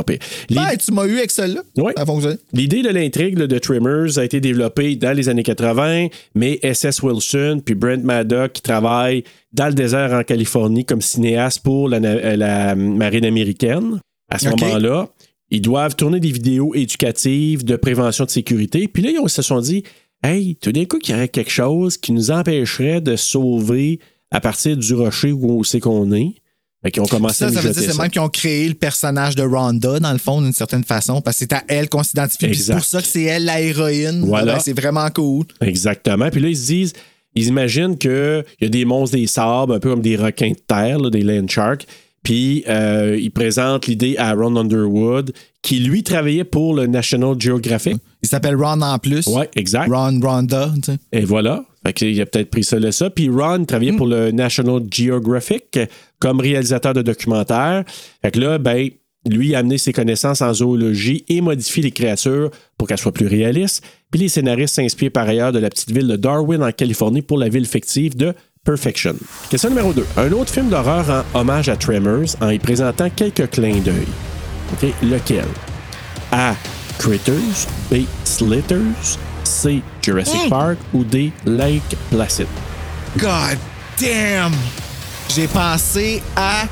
L'idée- 0.50 0.62
Ben, 0.62 0.78
tu 0.78 0.92
m'as 0.94 1.06
eu 1.06 1.18
avec 1.18 1.32
celle-là. 1.32 1.62
Ouais. 1.78 1.94
Ça 1.96 2.04
a 2.04 2.06
fonctionné. 2.06 2.38
L'idée 2.54 2.82
de 2.82 2.90
l'intrigue 2.90 3.36
de 3.38 3.58
Trimmers 3.60 4.18
a 4.18 4.24
été 4.26 4.40
développée 4.40 4.96
dans 4.96 5.16
les 5.16 5.30
années 5.30 5.44
80, 5.44 6.08
mais 6.36 6.60
S.S. 6.62 7.02
Wilson 7.02 7.62
puis 7.66 7.76
Brent 7.76 8.04
Maddock 8.04 8.52
qui 8.54 8.62
travaillent 8.62 9.24
dans 9.54 9.68
le 9.68 9.74
désert 9.74 10.12
en 10.14 10.24
Californie 10.24 10.86
comme 10.86 11.02
cinéaste 11.02 11.62
pour 11.64 11.90
la, 11.90 11.98
euh, 11.98 12.36
la 12.36 12.76
marine 12.76 13.26
américaine. 13.26 14.00
À 14.30 14.40
ce 14.40 14.48
moment-là, 14.50 15.08
ils 15.52 15.62
doivent 15.62 15.96
tourner 15.96 16.20
des 16.20 16.32
vidéos 16.32 16.74
éducatives 16.74 17.64
de 17.64 17.76
prévention 17.76 18.26
de 18.26 18.30
sécurité. 18.30 18.88
Puis 18.88 19.04
là, 19.04 19.12
ils 19.12 19.30
se 19.30 19.42
sont 19.42 19.60
dit, 19.60 19.84
hey, 20.24 20.56
tout 20.56 20.72
d'un 20.72 20.86
coup, 20.86 20.98
qu'il 20.98 21.14
y 21.14 21.18
aurait 21.18 21.28
quelque 21.28 21.52
chose 21.52 21.98
qui 21.98 22.14
nous 22.14 22.32
empêcherait 22.32 23.02
de 23.02 23.16
sauver 23.18 24.00
à 24.32 24.40
partir 24.40 24.78
du 24.78 24.94
rocher 24.94 25.34
où 25.34 25.64
c'est 25.64 25.82
qu'on 25.82 26.12
est. 26.14 26.36
Fait 26.84 26.90
qu'ils 26.90 27.04
ont 27.04 27.06
commencé 27.06 27.44
à 27.44 27.50
Ça, 27.50 27.56
ça 27.56 27.62
veut 27.62 27.74
dire 27.74 27.92
c'est 27.92 27.98
même 27.98 28.10
qu'ils 28.10 28.22
ont 28.22 28.30
créé 28.30 28.68
le 28.68 28.74
personnage 28.74 29.36
de 29.36 29.44
Rhonda, 29.44 30.00
dans 30.00 30.14
le 30.14 30.18
fond, 30.18 30.42
d'une 30.42 30.54
certaine 30.54 30.84
façon, 30.84 31.22
parce 31.22 31.38
que 31.38 31.46
c'est 31.48 31.54
à 31.54 31.64
elle 31.68 31.90
qu'on 31.90 32.02
s'identifie. 32.02 32.48
Puis 32.48 32.56
c'est 32.56 32.74
pour 32.74 32.84
ça 32.84 33.02
que 33.02 33.08
c'est 33.08 33.24
elle 33.24 33.46
la 33.46 33.62
héroïne. 33.62 34.26
Voilà. 34.26 34.54
Ben, 34.54 34.60
c'est 34.60 34.74
vraiment 34.74 35.08
cool. 35.10 35.46
Exactement. 35.60 36.30
Puis 36.32 36.42
là, 36.42 36.48
ils 36.48 36.58
se 36.58 36.66
disent, 36.66 36.94
ils 37.36 37.48
imaginent 37.48 37.98
qu'il 37.98 38.44
y 38.62 38.66
a 38.66 38.70
des 38.70 38.86
monstres 38.86 39.16
des 39.16 39.28
sables, 39.28 39.74
un 39.74 39.80
peu 39.80 39.90
comme 39.90 40.02
des 40.02 40.16
requins 40.16 40.52
de 40.52 40.60
terre, 40.66 40.98
là, 40.98 41.10
des 41.10 41.22
land 41.22 41.48
sharks. 41.48 41.86
Puis 42.24 42.64
euh, 42.68 43.18
ils 43.20 43.32
présentent 43.32 43.88
l'idée 43.88 44.16
à 44.18 44.34
Ron 44.34 44.56
Underwood, 44.56 45.34
qui 45.62 45.80
lui 45.80 46.04
travaillait 46.04 46.44
pour 46.44 46.76
le 46.76 46.88
National 46.88 47.36
Geographic. 47.40 47.98
Il 48.24 48.30
s'appelle 48.30 48.56
Ron 48.56 48.82
en 48.82 49.00
plus. 49.00 49.26
Ouais, 49.28 49.50
exact. 49.56 49.90
Ron 49.92 50.20
Rhonda, 50.22 50.72
tu 50.76 50.92
sais. 50.92 50.98
Et 51.12 51.26
voilà. 51.26 51.66
Fait 51.86 51.94
qu'il 51.94 52.22
a 52.22 52.26
peut-être 52.28 52.52
pris 52.52 52.64
ça 52.64 52.80
de 52.80 52.92
ça. 52.92 53.10
Puis 53.10 53.30
Ron 53.30 53.66
travaillait 53.66 53.94
pour 53.94 54.08
le 54.08 54.32
National 54.32 54.82
Geographic 54.92 55.80
comme 56.20 56.40
réalisateur 56.40 56.94
de 56.94 57.02
documentaires. 57.02 57.84
Fait 58.22 58.32
que 58.32 58.40
là, 58.40 58.60
ben, 58.60 58.90
lui 59.26 59.56
a 59.56 59.60
amené 59.60 59.78
ses 59.78 59.94
connaissances 59.94 60.42
en 60.42 60.54
zoologie 60.54 61.26
et 61.30 61.42
modifie 61.42 61.82
les 61.82 61.92
créatures 61.92 62.52
pour 62.78 62.88
qu'elles 62.88 63.00
soient 63.00 63.12
plus 63.12 63.28
réalistes. 63.28 63.84
Puis 64.12 64.22
les 64.22 64.30
scénaristes 64.30 64.76
s'inspirent 64.76 65.12
par 65.12 65.28
ailleurs 65.28 65.52
de 65.52 65.60
la 65.60 65.70
petite 65.70 65.92
ville 65.92 66.08
de 66.08 66.16
Darwin 66.16 66.62
en 66.64 66.72
Californie 66.72 67.22
pour 67.22 67.38
la 67.38 67.50
ville 67.50 67.66
fictive 67.66 68.16
de 68.16 68.34
Perfection. 68.64 69.16
Question 69.50 69.70
numéro 69.72 69.92
2. 69.92 70.06
Un 70.18 70.32
autre 70.34 70.54
film 70.54 70.70
d'horreur 70.70 71.26
en 71.34 71.40
hommage 71.40 71.68
à 71.68 71.76
Tremors 71.76 72.36
en 72.42 72.50
y 72.50 72.60
présentant 72.60 73.10
quelques 73.10 73.50
clins 73.50 73.80
d'œil. 73.80 74.06
OK? 74.74 74.94
Lequel? 75.02 75.48
A. 76.32 76.54
Critters. 77.00 77.66
B. 77.90 78.06
Slitters. 78.24 79.18
C. 79.44 79.82
Jurassic 80.04 80.48
Park. 80.48 80.78
Ou 80.94 81.04
D. 81.04 81.32
Lake 81.44 81.98
Placid? 82.12 82.46
God 83.18 83.58
damn! 84.00 84.54
J'ai 85.30 85.48
pensé 85.48 86.22
à 86.36 86.66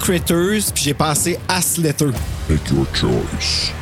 Critters, 0.00 0.72
puis 0.74 0.82
j'ai 0.82 0.94
pensé 0.94 1.38
à 1.48 1.62
Slater. 1.62 2.10
Make 2.48 2.70
your 2.70 2.86
choice. 2.92 3.72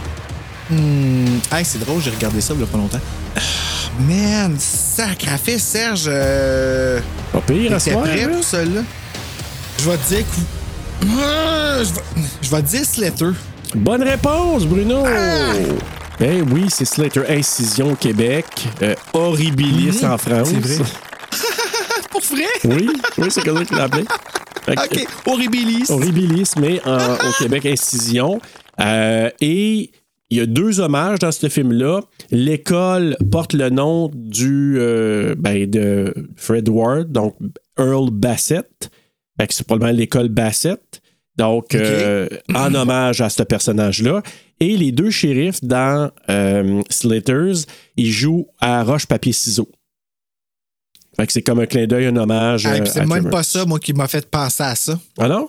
Hey, 0.71 1.65
c'est 1.65 1.79
drôle, 1.79 2.03
j'ai 2.03 2.11
regardé 2.11 2.43
ça 2.43 2.53
il 2.53 2.61
y 2.61 2.63
a 2.63 2.67
pas 2.67 2.77
longtemps. 2.77 3.01
Ah, 3.37 3.41
Man, 4.01 4.57
sacrafé, 4.59 5.59
Serge. 5.59 6.05
Euh... 6.09 7.01
Pas 7.33 7.41
pire 7.41 7.75
à 7.75 7.81
soir, 7.81 8.03
prêt 8.05 8.23
hein? 8.25 8.31
pour? 8.33 8.43
Je 9.79 9.91
vais 9.91 9.97
te 9.97 10.09
dire 10.09 10.19
que... 10.21 11.07
Ah, 11.21 11.79
Je 11.83 11.93
vais, 11.95 12.27
je 12.43 12.51
vais 12.51 12.63
te 12.63 12.67
dire 12.69 12.85
Slater. 12.85 13.31
Bonne 13.75 14.03
réponse, 14.03 14.65
Bruno! 14.65 15.05
Ben 16.19 16.45
oui, 16.53 16.67
c'est 16.69 16.85
Slater 16.85 17.23
Incision 17.29 17.93
au 17.93 17.95
Québec, 17.95 18.45
euh, 18.83 18.95
Horribilis 19.13 20.05
en 20.05 20.19
France. 20.19 20.49
c'est 20.51 20.59
vrai. 20.59 20.79
Pour 22.11 22.21
vrai? 22.23 22.45
Oui, 22.65 22.91
oui, 23.19 23.29
c'est 23.31 23.43
comme 23.45 23.59
ça 23.59 23.65
qu'il 23.65 23.77
l'a 23.77 23.85
appelé. 23.85 24.05
Fait 24.67 24.75
que- 24.75 24.81
OK, 25.03 25.07
Horribilis. 25.27 25.85
Horribilis, 25.91 26.51
mais 26.59 26.81
en- 26.85 27.15
au 27.15 27.33
Québec, 27.39 27.67
Incision. 27.67 28.41
Euh, 28.81 29.31
et 29.41 29.91
il 30.31 30.39
y 30.39 30.41
a 30.41 30.47
deux 30.47 30.81
hommages 30.81 31.19
dans 31.19 31.33
ce 31.33 31.49
film-là. 31.49 32.03
L'école 32.31 33.17
porte 33.31 33.55
le 33.55 33.71
nom 33.71 34.11
du 34.15 34.77
euh, 34.79 35.35
ben, 35.39 35.69
de 35.69 36.13
Fred 36.37 36.69
Ward, 36.69 37.11
donc 37.11 37.37
Earl 37.79 38.11
Bassett. 38.11 38.91
Que 39.39 39.55
c'est 39.55 39.65
probablement 39.65 39.97
l'école 39.97 40.29
Bassett. 40.29 41.01
Donc, 41.37 41.77
euh, 41.77 42.29
en 42.53 42.75
hommage 42.75 43.21
à 43.21 43.29
ce 43.29 43.45
personnage-là. 43.45 44.23
Et 44.59 44.77
les 44.77 44.91
deux 44.91 45.11
shérifs 45.11 45.63
dans 45.63 46.11
euh, 46.29 46.83
Slitters, 46.91 47.65
ils 47.97 48.11
jouent 48.11 48.49
à 48.61 48.83
roche-papier-ciseaux. 48.83 49.71
Fait 51.17 51.27
que 51.27 51.33
c'est 51.33 51.43
comme 51.43 51.61
un 51.61 51.67
clin 51.67 51.87
d'œil, 51.87 52.07
un 52.07 52.17
hommage. 52.17 52.67
Ah, 52.67 52.75
euh, 52.75 52.85
c'est 52.85 53.07
même 53.07 53.31
pas 53.31 53.45
ça, 53.45 53.65
moi, 53.65 53.79
qui 53.79 53.93
m'a 53.93 54.09
fait 54.09 54.29
penser 54.29 54.65
à 54.65 54.75
ça. 54.75 54.99
Ah 55.17 55.29
non? 55.29 55.49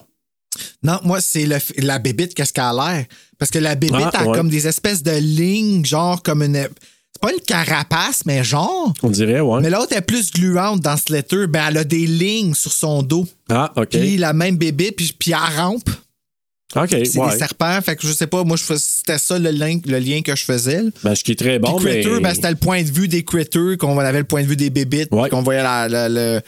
Non, 0.84 1.00
moi, 1.04 1.22
c'est 1.22 1.46
le- 1.46 1.58
la 1.78 2.00
bébite, 2.00 2.34
qu'est-ce 2.34 2.54
qu'elle 2.54 2.64
a 2.66 2.74
l'air? 2.74 3.06
Parce 3.38 3.52
que 3.52 3.60
la 3.60 3.76
bébite 3.76 3.96
Ah, 4.14 4.22
a 4.22 4.26
ouais. 4.28 4.36
comme 4.38 4.50
des 4.50 4.68
espèces 4.68 5.04
de 5.04 5.12
lignes, 5.18 5.86
genre 5.86 6.22
comme 6.24 6.44
une. 6.44 6.56
C'est 6.56 7.22
pas 7.22 7.34
une 7.34 7.42
carapace, 7.42 8.22
mais 8.26 8.44
genre. 8.44 8.94
On 9.04 9.10
dirait, 9.10 9.40
ouais. 9.42 9.62
Mais 9.62 9.70
l'autre 9.70 9.94
est 9.96 10.02
plus 10.02 10.32
gluante 10.32 10.82
dans 10.82 10.96
ce 10.96 11.12
letter. 11.12 11.48
Ben, 11.48 11.66
elle 11.70 11.78
a 11.78 11.84
des 11.84 12.06
lignes 12.08 12.54
sur 12.54 12.72
son 12.72 13.02
dos. 13.04 13.28
Ah, 13.50 13.72
OK. 13.76 13.90
Puis 13.90 14.18
la 14.18 14.32
même 14.34 14.58
bébite, 14.58 14.96
puis, 14.96 15.14
puis 15.18 15.32
elle 15.32 15.58
rampe. 15.60 15.90
OK, 16.76 16.88
C'est 16.90 17.18
ouais. 17.18 17.32
des 17.32 17.38
serpents. 17.40 17.82
Fait 17.82 17.96
que 17.96 18.06
je 18.06 18.14
sais 18.14 18.28
pas, 18.28 18.44
moi, 18.44 18.56
c'était 18.58 19.18
ça 19.18 19.40
le 19.40 19.50
lien, 19.50 19.80
le 19.86 19.98
lien 19.98 20.22
que 20.22 20.36
je 20.36 20.44
faisais. 20.44 20.84
là. 20.84 20.90
Ben, 21.04 21.16
ce 21.16 21.24
qui 21.24 21.32
est 21.32 21.36
très 21.40 21.58
bon, 21.58 21.76
Puis 21.78 21.86
mais... 22.06 22.20
ben, 22.20 22.34
c'était 22.36 22.52
le 22.52 22.56
point 22.58 22.84
de 22.84 22.92
vue 22.92 23.08
des 23.08 23.24
critters, 23.26 23.76
qu'on 23.80 23.98
avait 23.98 24.20
le 24.20 24.24
point 24.24 24.44
de 24.44 24.48
vue 24.48 24.56
des 24.56 24.70
bébites, 24.70 25.10
Ouais. 25.12 25.30
qu'on 25.30 25.42
voyait 25.42 25.64
la. 25.64 26.42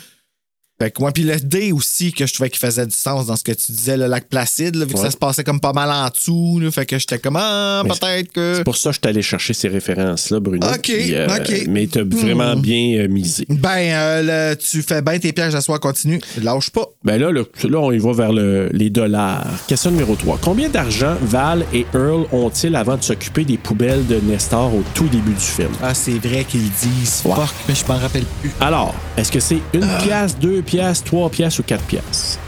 Fait 0.82 0.90
que 0.90 1.00
moi, 1.00 1.12
puis 1.12 1.22
le 1.24 1.36
D 1.40 1.72
aussi, 1.72 2.12
que 2.12 2.26
je 2.26 2.34
trouvais 2.34 2.50
qu'il 2.50 2.60
faisait 2.60 2.88
du 2.88 2.96
sens 2.96 3.28
dans 3.28 3.36
ce 3.36 3.44
que 3.44 3.52
tu 3.52 3.72
disais, 3.72 3.98
le 3.98 4.08
lac 4.08 4.28
Placide, 4.28 4.76
là, 4.76 4.86
vu 4.86 4.94
que 4.94 4.98
Ouais. 4.98 5.06
ça 5.06 5.12
se 5.12 5.18
passait 5.18 5.44
comme 5.44 5.60
pas 5.60 5.74
mal 5.74 5.92
en 5.92 6.10
dessous. 6.10 6.60
là, 6.60 6.72
fait 6.72 6.86
que 6.88 6.98
j'étais 6.98 7.20
comme, 7.20 7.36
ah, 7.38 7.84
peut-être 7.86 8.32
que. 8.32 8.54
C'est 8.58 8.64
pour 8.64 8.76
ça 8.78 8.90
que 8.90 8.96
je 8.96 9.00
suis 9.04 9.10
allé 9.10 9.22
chercher 9.22 9.54
ces 9.54 9.68
références-là, 9.68 10.40
Bruno. 10.40 10.66
OK, 10.68 10.80
Puis, 10.82 11.14
euh, 11.14 11.28
OK. 11.28 11.66
Mais 11.70 11.86
tu 11.86 12.00
as 12.00 12.04
vraiment 12.04 12.56
Hmm. 12.56 12.62
bien 12.62 12.98
euh, 13.00 13.08
misé. 13.08 13.46
Ben, 13.50 13.70
euh, 13.94 14.52
le- 14.54 14.56
tu 14.56 14.82
fais 14.82 15.02
bien 15.04 15.20
tes 15.20 15.32
pièges 15.34 15.54
à 15.54 15.62
soir, 15.62 15.80
continue. 15.80 16.20
Lâche 16.42 16.72
pas. 16.72 16.86
Ben 17.04 17.20
là, 17.22 17.30
le- 17.32 17.48
là, 17.70 17.78
on 17.80 17.92
y 17.92 18.00
va 18.00 18.14
vers 18.14 18.32
le- 18.34 18.70
les 18.72 18.90
dollars. 18.90 19.46
Question 19.68 19.92
numéro 19.92 20.16
3. 20.16 20.40
Combien 20.42 20.70
d'argent 20.70 21.16
Val 21.22 21.64
et 21.74 21.86
Earl 21.94 22.26
ont-ils 22.32 22.76
avant 22.76 22.98
de 22.98 23.04
s'occuper 23.04 23.44
des 23.44 23.58
poubelles 23.58 24.06
de 24.08 24.20
Nestor 24.24 24.74
au 24.74 24.84
tout 24.96 25.08
début 25.10 25.34
du 25.34 25.40
film? 25.40 25.70
Ah, 25.84 25.94
c'est 25.94 26.18
vrai 26.18 26.44
qu'ils 26.44 26.70
disent. 26.72 27.22
Ouais. 27.26 27.36
Fuck, 27.36 27.50
mais 27.68 27.76
je 27.76 27.86
m'en 27.86 28.00
rappelle 28.00 28.26
plus. 28.42 28.52
Alors, 28.60 28.96
est-ce 29.18 29.32
que 29.32 29.40
c'est 29.40 29.60
une 29.74 29.84
Ah. 29.84 30.00
pièce, 30.02 30.38
deux 30.40 30.62
pièces, 30.62 30.71
trois 31.04 31.30
pièces 31.30 31.60
ou 31.60 31.64
quatre 31.64 31.84
pièces? 31.86 32.40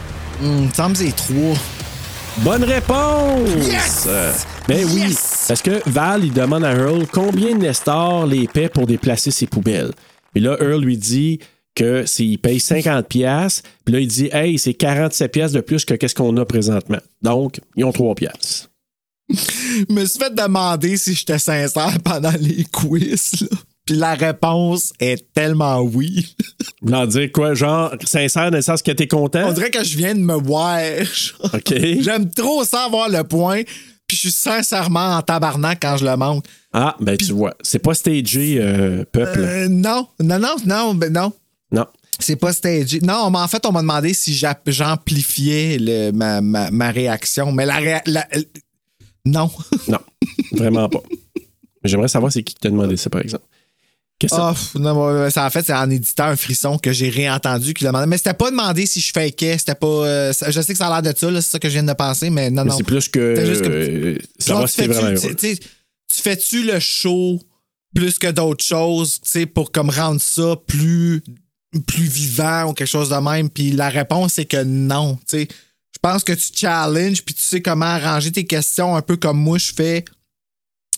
Hum, 0.41 0.69
me 0.71 0.95
c'est 0.95 1.15
trois. 1.15 1.55
Bonne 2.39 2.63
réponse! 2.63 3.49
Yes! 3.67 4.07
Ben 4.67 4.85
oui, 4.93 5.01
Yes! 5.01 5.45
parce 5.47 5.61
que 5.61 5.87
Val, 5.89 6.23
il 6.25 6.33
demande 6.33 6.63
à 6.63 6.71
Earl 6.73 7.05
combien 7.11 7.55
Nestor 7.55 8.25
les 8.25 8.47
paie 8.47 8.69
pour 8.69 8.87
déplacer 8.87 9.29
ses 9.29 9.45
poubelles. 9.45 9.91
Et 10.33 10.39
là, 10.39 10.57
Earl 10.59 10.81
lui 10.81 10.97
dit 10.97 11.39
que 11.75 12.05
s'il 12.05 12.39
paye 12.39 12.59
50 12.59 13.07
pièces, 13.07 13.61
puis 13.85 13.93
là, 13.93 13.99
il 13.99 14.07
dit, 14.07 14.29
hey, 14.31 14.57
c'est 14.57 14.73
47 14.73 15.31
pièces 15.31 15.51
de 15.51 15.61
plus 15.61 15.85
que 15.85 15.93
qu'est-ce 15.93 16.15
qu'on 16.15 16.35
a 16.37 16.45
présentement. 16.45 16.99
Donc, 17.21 17.59
ils 17.75 17.83
ont 17.83 17.91
3 17.91 18.15
pièces. 18.15 18.69
Je 19.29 19.93
me 19.93 20.05
suis 20.05 20.19
fait 20.19 20.33
demander 20.33 20.97
si 20.97 21.13
j'étais 21.13 21.39
sincère 21.39 21.97
pendant 22.03 22.33
les 22.39 22.63
quiz, 22.65 23.41
là. 23.41 23.57
Puis 23.85 23.95
la 23.95 24.13
réponse 24.15 24.93
est 24.99 25.33
tellement 25.33 25.81
oui. 25.81 26.35
Voulant 26.81 27.05
dire 27.05 27.31
quoi, 27.31 27.53
genre, 27.53 27.93
sincère 28.05 28.49
dans 28.51 28.57
le 28.57 28.61
sens 28.63 28.81
que 28.81 28.91
t'es 28.91 29.07
content? 29.07 29.47
On 29.49 29.53
dirait 29.53 29.71
que 29.71 29.83
je 29.83 29.97
viens 29.97 30.15
de 30.15 30.19
me 30.21 30.35
voir. 30.35 30.79
OK. 31.53 31.73
J'aime 31.99 32.29
trop 32.31 32.63
ça 32.63 32.85
avoir 32.85 33.09
le 33.09 33.23
point. 33.23 33.63
Puis 34.07 34.17
je 34.17 34.21
suis 34.21 34.31
sincèrement 34.31 35.15
en 35.17 35.21
tabarnak 35.21 35.79
quand 35.81 35.97
je 35.97 36.05
le 36.05 36.15
manque. 36.15 36.45
Ah, 36.71 36.95
ben 36.99 37.17
tu 37.17 37.33
vois. 37.33 37.53
C'est 37.61 37.79
pas 37.79 37.93
stagé, 37.93 38.57
euh, 38.59 39.03
peuple. 39.11 39.39
Euh, 39.39 39.67
non, 39.69 40.07
non, 40.21 40.39
non, 40.39 40.55
non, 40.65 40.93
ben 40.93 41.11
non. 41.11 41.33
Non. 41.71 41.85
C'est 42.19 42.35
pas 42.35 42.53
stagé. 42.53 42.99
Non, 43.01 43.29
mais 43.31 43.39
en 43.39 43.47
fait, 43.47 43.65
on 43.65 43.71
m'a 43.71 43.81
demandé 43.81 44.13
si 44.13 44.33
j'a- 44.33 44.59
j'amplifiais 44.67 46.11
ma, 46.13 46.41
ma, 46.41 46.69
ma 46.71 46.91
réaction. 46.91 47.51
Mais 47.51 47.65
la, 47.65 47.79
réa- 47.79 48.01
la- 48.05 48.27
euh, 48.35 48.41
Non. 49.25 49.49
Non. 49.87 49.99
Vraiment 50.53 50.87
pas. 50.89 51.01
J'aimerais 51.83 52.07
savoir 52.07 52.31
c'est 52.31 52.43
qui 52.43 52.53
qui 52.53 52.61
t'a 52.61 52.69
demandé 52.69 52.95
ça, 52.97 53.09
par 53.09 53.21
exemple. 53.21 53.43
Ça- 54.29 54.53
pff, 54.53 54.75
non, 54.75 55.29
ça 55.29 55.45
en 55.45 55.49
fait, 55.49 55.65
c'est 55.65 55.73
en 55.73 55.89
éditant 55.89 56.25
un 56.25 56.35
frisson 56.35 56.77
que 56.77 56.91
j'ai 56.91 57.09
réentendu 57.09 57.73
qui 57.73 57.83
demandait. 57.83 58.05
Mais 58.07 58.17
c'était 58.17 58.33
pas 58.33 58.49
demandé 58.51 58.85
si 58.85 58.99
je 58.99 59.11
fakais. 59.11 59.57
C'était 59.57 59.75
pas. 59.75 59.87
euh, 59.87 60.33
ça- 60.33 60.51
je 60.51 60.61
sais 60.61 60.73
que 60.73 60.77
ça 60.77 60.87
a 60.87 61.01
l'air 61.01 61.13
de 61.13 61.17
ça, 61.17 61.29
c'est 61.41 61.51
ça 61.51 61.59
que 61.59 61.67
je 61.69 61.73
viens 61.73 61.83
de 61.83 61.93
penser, 61.93 62.29
mais 62.29 62.49
non, 62.49 62.63
Mais 62.63 62.71
non. 62.71 62.77
c'est 62.77 62.83
plus 62.83 63.07
que. 63.09 63.45
Juste 63.45 63.61
que- 63.61 63.67
euh, 63.69 64.13
Genre, 64.39 64.67
savoir 64.67 64.69
tu 64.69 64.83
vraiment 64.87 65.19
tu- 65.39 65.57
fais-tu 66.11 66.63
le 66.63 66.79
show 66.79 67.39
plus 67.95 68.17
que 68.19 68.31
d'autres 68.31 68.63
choses, 68.65 69.19
tu 69.21 69.29
sais, 69.29 69.45
pour 69.45 69.71
comme 69.71 69.89
rendre 69.89 70.19
ça 70.21 70.55
plus, 70.67 71.21
plus 71.87 72.05
vivant 72.05 72.69
ou 72.69 72.73
quelque 72.73 72.87
chose 72.87 73.09
de 73.09 73.15
même? 73.15 73.49
Puis 73.49 73.71
la 73.71 73.89
réponse, 73.89 74.33
c'est 74.33 74.45
que 74.45 74.63
non, 74.63 75.15
tu 75.27 75.37
sais. 75.39 75.47
Je 75.95 75.99
pense 76.01 76.23
que 76.23 76.33
tu 76.33 76.49
challenges, 76.55 77.23
puis 77.23 77.33
tu 77.35 77.41
sais 77.41 77.61
comment 77.61 77.85
arranger 77.85 78.31
tes 78.31 78.45
questions 78.45 78.95
un 78.95 79.01
peu 79.01 79.15
comme 79.15 79.37
moi 79.39 79.57
je 79.57 79.71
fais 79.73 80.03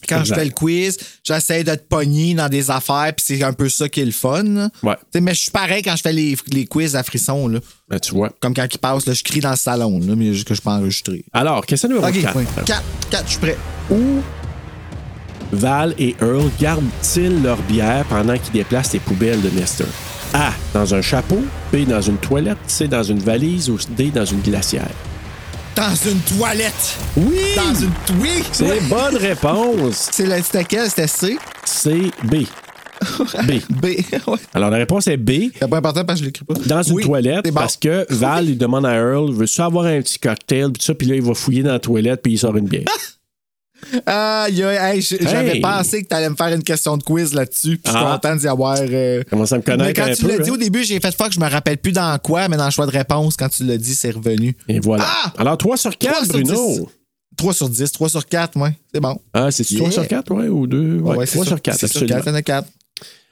quand 0.07 0.19
Exact. 0.19 0.35
je 0.35 0.39
fais 0.39 0.45
le 0.45 0.51
quiz. 0.51 0.97
J'essaie 1.23 1.63
de 1.63 1.75
te 1.75 1.83
pogner 1.87 2.33
dans 2.33 2.49
des 2.49 2.69
affaires, 2.71 3.13
puis 3.15 3.25
c'est 3.25 3.43
un 3.43 3.53
peu 3.53 3.69
ça 3.69 3.87
qui 3.89 4.01
est 4.01 4.05
le 4.05 4.11
fun. 4.11 4.69
Ouais. 4.83 4.95
Mais 5.21 5.33
je 5.33 5.41
suis 5.41 5.51
pareil 5.51 5.81
quand 5.81 5.95
je 5.95 6.01
fais 6.01 6.13
les, 6.13 6.35
les 6.51 6.65
quiz 6.65 6.95
à 6.95 7.03
frisson, 7.03 7.47
là. 7.47 7.59
Ben, 7.89 7.99
tu 7.99 8.13
vois. 8.13 8.31
Comme 8.39 8.53
quand 8.53 8.65
ils 8.71 8.77
passent, 8.77 9.05
là, 9.05 9.13
je 9.13 9.23
crie 9.23 9.39
dans 9.41 9.51
le 9.51 9.55
salon, 9.55 9.99
là, 9.99 10.15
mais 10.15 10.31
que 10.43 10.53
je 10.55 10.61
peux 10.61 10.69
enregistrer. 10.69 11.23
Alors, 11.33 11.65
question 11.65 11.89
numéro 11.89 12.07
Ok, 12.07 12.19
4. 12.21 12.35
oui. 12.37 12.43
4, 12.65 12.83
4, 13.11 13.23
je 13.25 13.29
suis 13.31 13.39
prêt. 13.39 13.57
Où 13.91 14.21
Val 15.51 15.93
et 15.99 16.15
Earl 16.21 16.49
gardent-ils 16.59 17.41
leur 17.43 17.61
bière 17.63 18.03
pendant 18.09 18.37
qu'ils 18.37 18.53
déplacent 18.53 18.93
les 18.93 18.99
poubelles 18.99 19.41
de 19.41 19.49
Nestor? 19.51 19.87
A. 20.33 20.51
Dans 20.73 20.93
un 20.95 21.01
chapeau. 21.01 21.39
B. 21.71 21.85
Dans 21.87 22.01
une 22.01 22.17
toilette. 22.17 22.57
C. 22.67 22.87
Dans 22.87 23.03
une 23.03 23.19
valise. 23.19 23.69
Ou 23.69 23.77
D. 23.95 24.09
Dans 24.09 24.25
une 24.25 24.41
glacière? 24.41 24.89
Dans 25.75 25.93
une 26.09 26.19
toilette! 26.37 26.97
Oui! 27.17 27.37
Dans 27.55 27.73
une. 27.75 27.91
Oui! 28.21 28.43
C'est 28.51 28.63
oui. 28.71 28.77
bonne 28.89 29.17
réponse. 29.17 30.09
C'est 30.13 30.25
le- 30.25 30.41
C'était 30.41 31.07
C? 31.07 31.37
C'est 31.65 32.11
B. 32.23 32.45
B. 33.45 33.59
B. 33.69 33.85
ouais. 34.27 34.37
Alors, 34.53 34.69
la 34.69 34.77
réponse 34.77 35.07
est 35.07 35.17
B. 35.17 35.51
C'est 35.59 35.69
pas 35.69 35.77
important 35.77 36.05
parce 36.05 36.19
que 36.19 36.25
je 36.25 36.29
l'écris 36.29 36.45
pas. 36.45 36.53
Dans 36.65 36.81
une 36.81 36.93
Oui, 36.95 37.03
toilette, 37.03 37.45
bon. 37.45 37.53
parce 37.53 37.75
que 37.75 38.05
Val 38.09 38.45
lui 38.45 38.55
demande 38.55 38.85
à 38.85 38.93
Earl, 38.95 39.31
veux-tu 39.33 39.61
avoir 39.61 39.85
un 39.85 40.01
petit 40.01 40.17
cocktail, 40.17 40.71
puis 40.71 40.81
ça, 40.81 40.93
puis 40.95 41.07
là, 41.07 41.15
il 41.15 41.21
va 41.21 41.33
fouiller 41.33 41.63
dans 41.63 41.73
la 41.73 41.79
toilette, 41.79 42.21
puis 42.21 42.33
il 42.33 42.37
sort 42.39 42.55
une 42.55 42.67
bière. 42.67 42.83
Aïe, 44.05 45.01
j- 45.01 45.17
j'avais 45.21 45.55
Hey. 45.55 45.61
pensé 45.61 46.03
que 46.03 46.07
t'allais 46.07 46.29
me 46.29 46.35
faire 46.35 46.47
une 46.53 46.63
question 46.63 46.97
de 46.97 47.03
quiz 47.03 47.33
là-dessus. 47.33 47.77
puis 47.77 47.81
Je 47.85 47.91
suis 47.91 47.99
Ah. 48.05 48.13
content 48.21 48.35
d'y 48.35 48.47
avoir. 48.47 48.77
euh, 48.79 49.23
Commence 49.29 49.51
à 49.51 49.57
me 49.57 49.61
connaître 49.61 49.83
Mais 49.85 49.93
quand 49.93 50.09
un 50.09 50.13
tu 50.13 50.27
l'as 50.27 50.39
dit 50.39 50.49
hein. 50.49 50.53
au 50.53 50.57
début, 50.57 50.83
j'ai 50.83 50.99
fait 50.99 51.15
fuck, 51.15 51.31
je 51.33 51.39
me 51.39 51.49
rappelle 51.49 51.77
plus 51.77 51.91
dans 51.91 52.17
quoi, 52.19 52.47
mais 52.47 52.57
dans 52.57 52.65
le 52.65 52.71
choix 52.71 52.85
de 52.85 52.91
réponse, 52.91 53.35
quand 53.37 53.49
tu 53.49 53.63
l'as 53.63 53.77
dit, 53.77 53.93
c'est 53.95 54.11
revenu. 54.11 54.55
Et 54.67 54.79
voilà. 54.79 55.05
Ah! 55.07 55.33
Alors, 55.37 55.57
3 55.57 55.77
sur 55.77 55.97
4, 55.97 56.13
3 56.13 56.25
sur 56.25 56.33
Bruno. 56.33 56.67
10. 56.79 56.81
3 57.37 57.53
sur 57.53 57.69
10, 57.69 57.91
3 57.91 58.09
sur 58.09 58.25
4, 58.25 58.57
ouais. 58.59 58.71
C'est 58.93 58.99
bon. 59.01 59.19
Ah, 59.33 59.51
c'est 59.51 59.63
3 59.65 59.77
Yeah. 59.89 59.91
sur 59.91 60.07
4, 60.07 60.31
ouais, 60.33 60.47
ou 60.47 60.67
2? 60.67 60.99
Ouais, 60.99 61.17
Ouais, 61.17 61.25
c'est 61.25 61.33
3 61.33 61.43
ça. 61.45 61.49
sur 61.49 61.61
4, 61.61 61.77
C'est 61.79 61.87
sur 61.87 61.97
absolument. 62.03 62.15
4, 62.19 62.25
il 62.27 62.29
y 62.29 62.31
en 62.31 62.35
a 62.35 62.41
4. 62.41 62.67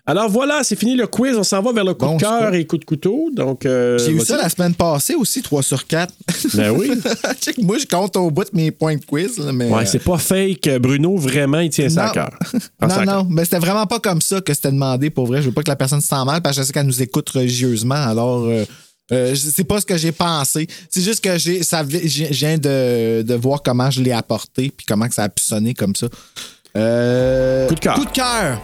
Alors 0.05 0.29
voilà, 0.29 0.65
c'est 0.65 0.75
fini 0.75 0.95
le 0.95 1.07
quiz. 1.07 1.37
On 1.37 1.43
s'en 1.43 1.61
va 1.61 1.71
vers 1.71 1.85
le 1.85 1.93
coup 1.93 2.05
Bon, 2.05 2.17
de 2.17 2.21
cœur 2.21 2.53
et 2.53 2.65
coup 2.65 2.77
de 2.77 2.83
couteau. 2.83 3.29
Donc, 3.31 3.65
euh, 3.65 3.97
J'ai 3.99 4.11
eu 4.11 4.19
ça 4.19 4.35
la 4.35 4.49
semaine 4.49 4.75
passée 4.75 5.15
aussi, 5.15 5.41
3 5.41 5.63
sur 5.63 5.87
4. 5.87 6.13
Ben 6.55 6.71
oui. 6.71 6.91
Check, 7.41 7.57
Moi, 7.59 7.77
je 7.77 7.85
compte 7.85 8.17
au 8.17 8.29
bout 8.29 8.43
de 8.43 8.49
mes 8.51 8.71
points 8.71 8.97
de 8.97 9.05
quiz. 9.05 9.37
là, 9.37 9.53
mais, 9.53 9.69
Ouais, 9.69 9.85
c'est 9.85 10.03
pas 10.03 10.17
fake. 10.17 10.69
Bruno, 10.81 11.15
vraiment, 11.15 11.59
il 11.59 11.69
tient 11.69 11.87
ça 11.87 12.07
à 12.07 12.11
cœur. 12.11 12.29
Non, 12.81 12.87
cœur. 12.89 13.05
non, 13.05 13.27
mais 13.29 13.45
c'était 13.45 13.59
vraiment 13.59 13.85
pas 13.85 13.99
comme 13.99 14.19
ça 14.19 14.41
que 14.41 14.53
c'était 14.53 14.71
demandé 14.71 15.09
pour 15.09 15.25
vrai. 15.25 15.41
Je 15.41 15.47
veux 15.47 15.53
pas 15.53 15.63
que 15.63 15.71
la 15.71 15.77
personne 15.77 16.01
se 16.01 16.07
sente 16.09 16.25
mal 16.25 16.41
parce 16.41 16.57
que 16.57 16.63
je 16.63 16.67
sais 16.67 16.73
qu'elle 16.73 16.85
nous 16.85 17.01
écoute 17.01 17.29
religieusement. 17.29 17.95
Alors, 17.95 18.43
euh, 18.43 18.65
euh, 19.13 19.35
c'est 19.35 19.63
pas 19.63 19.79
ce 19.79 19.85
que 19.85 19.95
j'ai 19.95 20.11
pensé. 20.11 20.67
C'est 20.89 21.01
juste 21.01 21.23
que 21.23 21.37
j'ai, 21.37 21.63
ça, 21.63 21.83
je 21.89 22.25
viens 22.25 22.57
de, 22.57 23.21
de 23.21 23.33
voir 23.35 23.61
comment 23.63 23.89
je 23.89 24.01
l'ai 24.01 24.11
apporté 24.11 24.69
puis 24.75 24.85
comment 24.85 25.07
que 25.07 25.15
ça 25.15 25.23
a 25.23 25.29
pu 25.29 25.41
sonner 25.41 25.73
comme 25.73 25.95
ça. 25.95 26.07
Euh, 26.75 27.67
Coup 27.69 27.75
de 27.75 27.79
cœur. 27.79 27.95
Coup 27.95 28.05
de 28.05 28.11
cœur. 28.11 28.59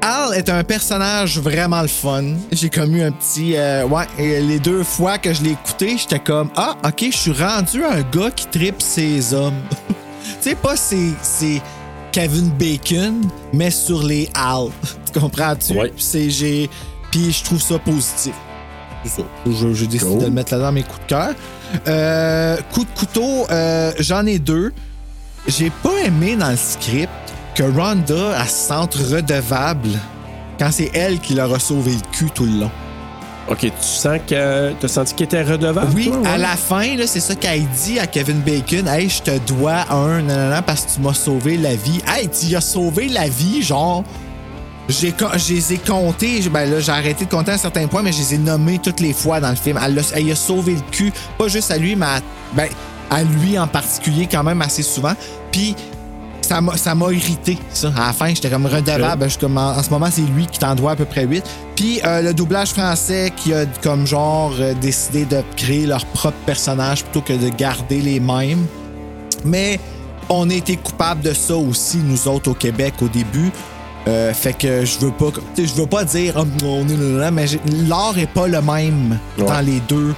Al 0.00 0.34
est 0.34 0.48
un 0.48 0.62
personnage 0.64 1.38
vraiment 1.38 1.82
le 1.82 1.88
fun. 1.88 2.24
J'ai 2.52 2.70
comme 2.70 2.94
eu 2.96 3.02
un 3.02 3.10
petit. 3.12 3.56
euh, 3.56 3.84
ouais, 3.86 4.06
les 4.18 4.58
deux 4.60 4.84
fois 4.84 5.18
que 5.18 5.32
je 5.32 5.42
l'ai 5.42 5.50
écouté, 5.50 5.96
j'étais 5.98 6.20
comme 6.20 6.50
Ah, 6.56 6.76
ok, 6.86 7.06
je 7.10 7.16
suis 7.16 7.32
rendu 7.32 7.84
un 7.84 8.02
gars 8.02 8.30
qui 8.30 8.46
tripe 8.46 8.80
ses 8.80 9.34
hommes. 9.34 9.60
tu 9.88 10.50
sais, 10.50 10.54
pas 10.54 10.76
c'est, 10.76 11.10
c'est 11.22 11.60
Kevin 12.12 12.48
Bacon, 12.50 13.22
mais 13.52 13.70
sur 13.70 14.02
les 14.04 14.30
Al. 14.34 14.68
tu 15.12 15.18
comprends-tu? 15.20 15.72
Ouais. 15.74 15.92
C'est, 15.96 16.30
j'ai, 16.30 16.70
puis 17.10 17.32
je 17.32 17.42
trouve 17.44 17.60
ça 17.60 17.78
positif. 17.80 18.34
C'est 19.04 19.20
ça. 19.20 19.22
Je- 19.46 19.84
décidé 19.84 19.98
Cool. 20.10 20.18
de 20.20 20.24
le 20.26 20.30
mettre 20.30 20.52
là 20.54 20.60
dans 20.60 20.72
mes 20.72 20.82
coups 20.84 21.00
de 21.02 21.06
cœur. 21.08 21.30
Euh, 21.86 22.56
coup 22.72 22.84
de 22.84 22.90
couteau, 22.98 23.46
euh, 23.50 23.92
j'en 23.98 24.24
ai 24.26 24.38
deux. 24.38 24.72
J'ai 25.46 25.70
pas 25.70 25.92
aimé 26.04 26.36
dans 26.36 26.50
le 26.50 26.56
script 26.56 27.10
que 27.58 27.64
Rhonda 27.64 28.40
elle 28.40 28.48
se 28.48 28.68
sente 28.68 28.94
redevable 28.94 29.90
quand 30.60 30.70
c'est 30.70 30.90
elle 30.94 31.18
qui 31.18 31.34
leur 31.34 31.52
a 31.52 31.58
sauvé 31.58 31.90
le 31.92 32.00
cul 32.12 32.30
tout 32.32 32.44
le 32.44 32.60
long. 32.60 32.70
OK, 33.50 33.58
tu 33.60 33.70
sens 33.80 34.18
que. 34.28 34.72
T'as 34.74 34.88
senti 34.88 35.14
qu'il 35.14 35.24
était 35.24 35.42
redevable? 35.42 35.90
Oui, 35.96 36.06
toi, 36.06 36.18
ouais? 36.18 36.28
à 36.28 36.38
la 36.38 36.54
fin, 36.56 36.94
là, 36.96 37.06
c'est 37.08 37.18
ça 37.20 37.34
qu'elle 37.34 37.64
dit 37.84 37.98
à 37.98 38.06
Kevin 38.06 38.40
Bacon. 38.42 38.86
Hey, 38.86 39.08
je 39.08 39.22
te 39.22 39.38
dois 39.38 39.90
un 39.90 40.22
nanana 40.22 40.62
parce 40.62 40.82
que 40.84 40.90
tu 40.94 41.00
m'as 41.00 41.14
sauvé 41.14 41.56
la 41.56 41.74
vie. 41.74 42.00
Hey, 42.06 42.28
tu 42.28 42.54
as 42.54 42.60
sauvé 42.60 43.08
la 43.08 43.28
vie, 43.28 43.62
genre. 43.62 44.04
J'ai, 44.88 45.12
je 45.36 45.54
les 45.54 45.72
ai 45.74 45.78
comptés. 45.78 46.40
Ben 46.52 46.70
là, 46.70 46.78
j'ai 46.80 46.92
arrêté 46.92 47.24
de 47.24 47.30
compter 47.30 47.50
à 47.50 47.54
un 47.54 47.58
certain 47.58 47.86
point, 47.88 48.02
mais 48.02 48.12
je 48.12 48.18
les 48.18 48.34
ai 48.34 48.38
nommés 48.38 48.78
toutes 48.78 49.00
les 49.00 49.12
fois 49.12 49.40
dans 49.40 49.50
le 49.50 49.56
film. 49.56 49.78
Elle, 49.84 49.94
l'a- 49.96 50.02
elle 50.14 50.30
a 50.30 50.36
sauvé 50.36 50.74
le 50.74 50.82
cul, 50.92 51.12
pas 51.38 51.48
juste 51.48 51.70
à 51.72 51.78
lui, 51.78 51.96
mais 51.96 52.06
à, 52.06 52.20
ben, 52.54 52.68
à 53.10 53.22
lui 53.24 53.58
en 53.58 53.66
particulier, 53.66 54.28
quand 54.30 54.44
même 54.44 54.62
assez 54.62 54.82
souvent. 54.82 55.14
Puis, 55.50 55.74
ça 56.42 56.60
m'a, 56.60 56.76
ça 56.76 56.94
m'a 56.94 57.12
irrité, 57.12 57.58
ça. 57.72 57.92
À 57.96 58.06
la 58.08 58.12
fin, 58.12 58.28
j'étais 58.28 58.48
comme 58.48 58.66
redevable. 58.66 59.28
Je 59.28 59.38
comme, 59.38 59.58
en, 59.58 59.70
en 59.76 59.82
ce 59.82 59.90
moment, 59.90 60.08
c'est 60.10 60.22
lui 60.22 60.46
qui 60.46 60.58
t'en 60.58 60.74
doit 60.74 60.92
à 60.92 60.96
peu 60.96 61.04
près 61.04 61.24
8. 61.26 61.44
Puis, 61.76 62.00
euh, 62.04 62.22
le 62.22 62.32
doublage 62.34 62.70
français 62.70 63.32
qui 63.36 63.52
a 63.52 63.66
comme 63.82 64.06
genre 64.06 64.52
euh, 64.58 64.72
décidé 64.74 65.24
de 65.26 65.42
créer 65.56 65.86
leur 65.86 66.04
propre 66.06 66.38
personnage 66.46 67.04
plutôt 67.04 67.20
que 67.20 67.34
de 67.34 67.48
garder 67.50 68.00
les 68.00 68.20
mêmes. 68.20 68.66
Mais 69.44 69.78
on 70.30 70.48
a 70.50 70.54
été 70.54 70.76
coupable 70.76 71.22
de 71.22 71.32
ça 71.34 71.56
aussi, 71.56 71.98
nous 71.98 72.28
autres, 72.28 72.50
au 72.50 72.54
Québec, 72.54 72.94
au 73.02 73.08
début. 73.08 73.52
Euh, 74.06 74.32
fait 74.32 74.54
que 74.54 74.84
je 74.86 74.98
veux 75.00 75.10
pas, 75.10 75.26
je 75.56 75.74
veux 75.74 75.86
pas 75.86 76.04
dire 76.04 76.42
on 76.64 76.88
est 76.88 76.96
là, 76.96 77.20
là, 77.24 77.30
mais 77.30 77.44
l'art 77.88 78.16
est 78.18 78.30
pas 78.32 78.46
le 78.46 78.62
même 78.62 79.18
Ouais. 79.38 79.44
dans 79.46 79.60
les 79.60 79.80
deux 79.88 80.14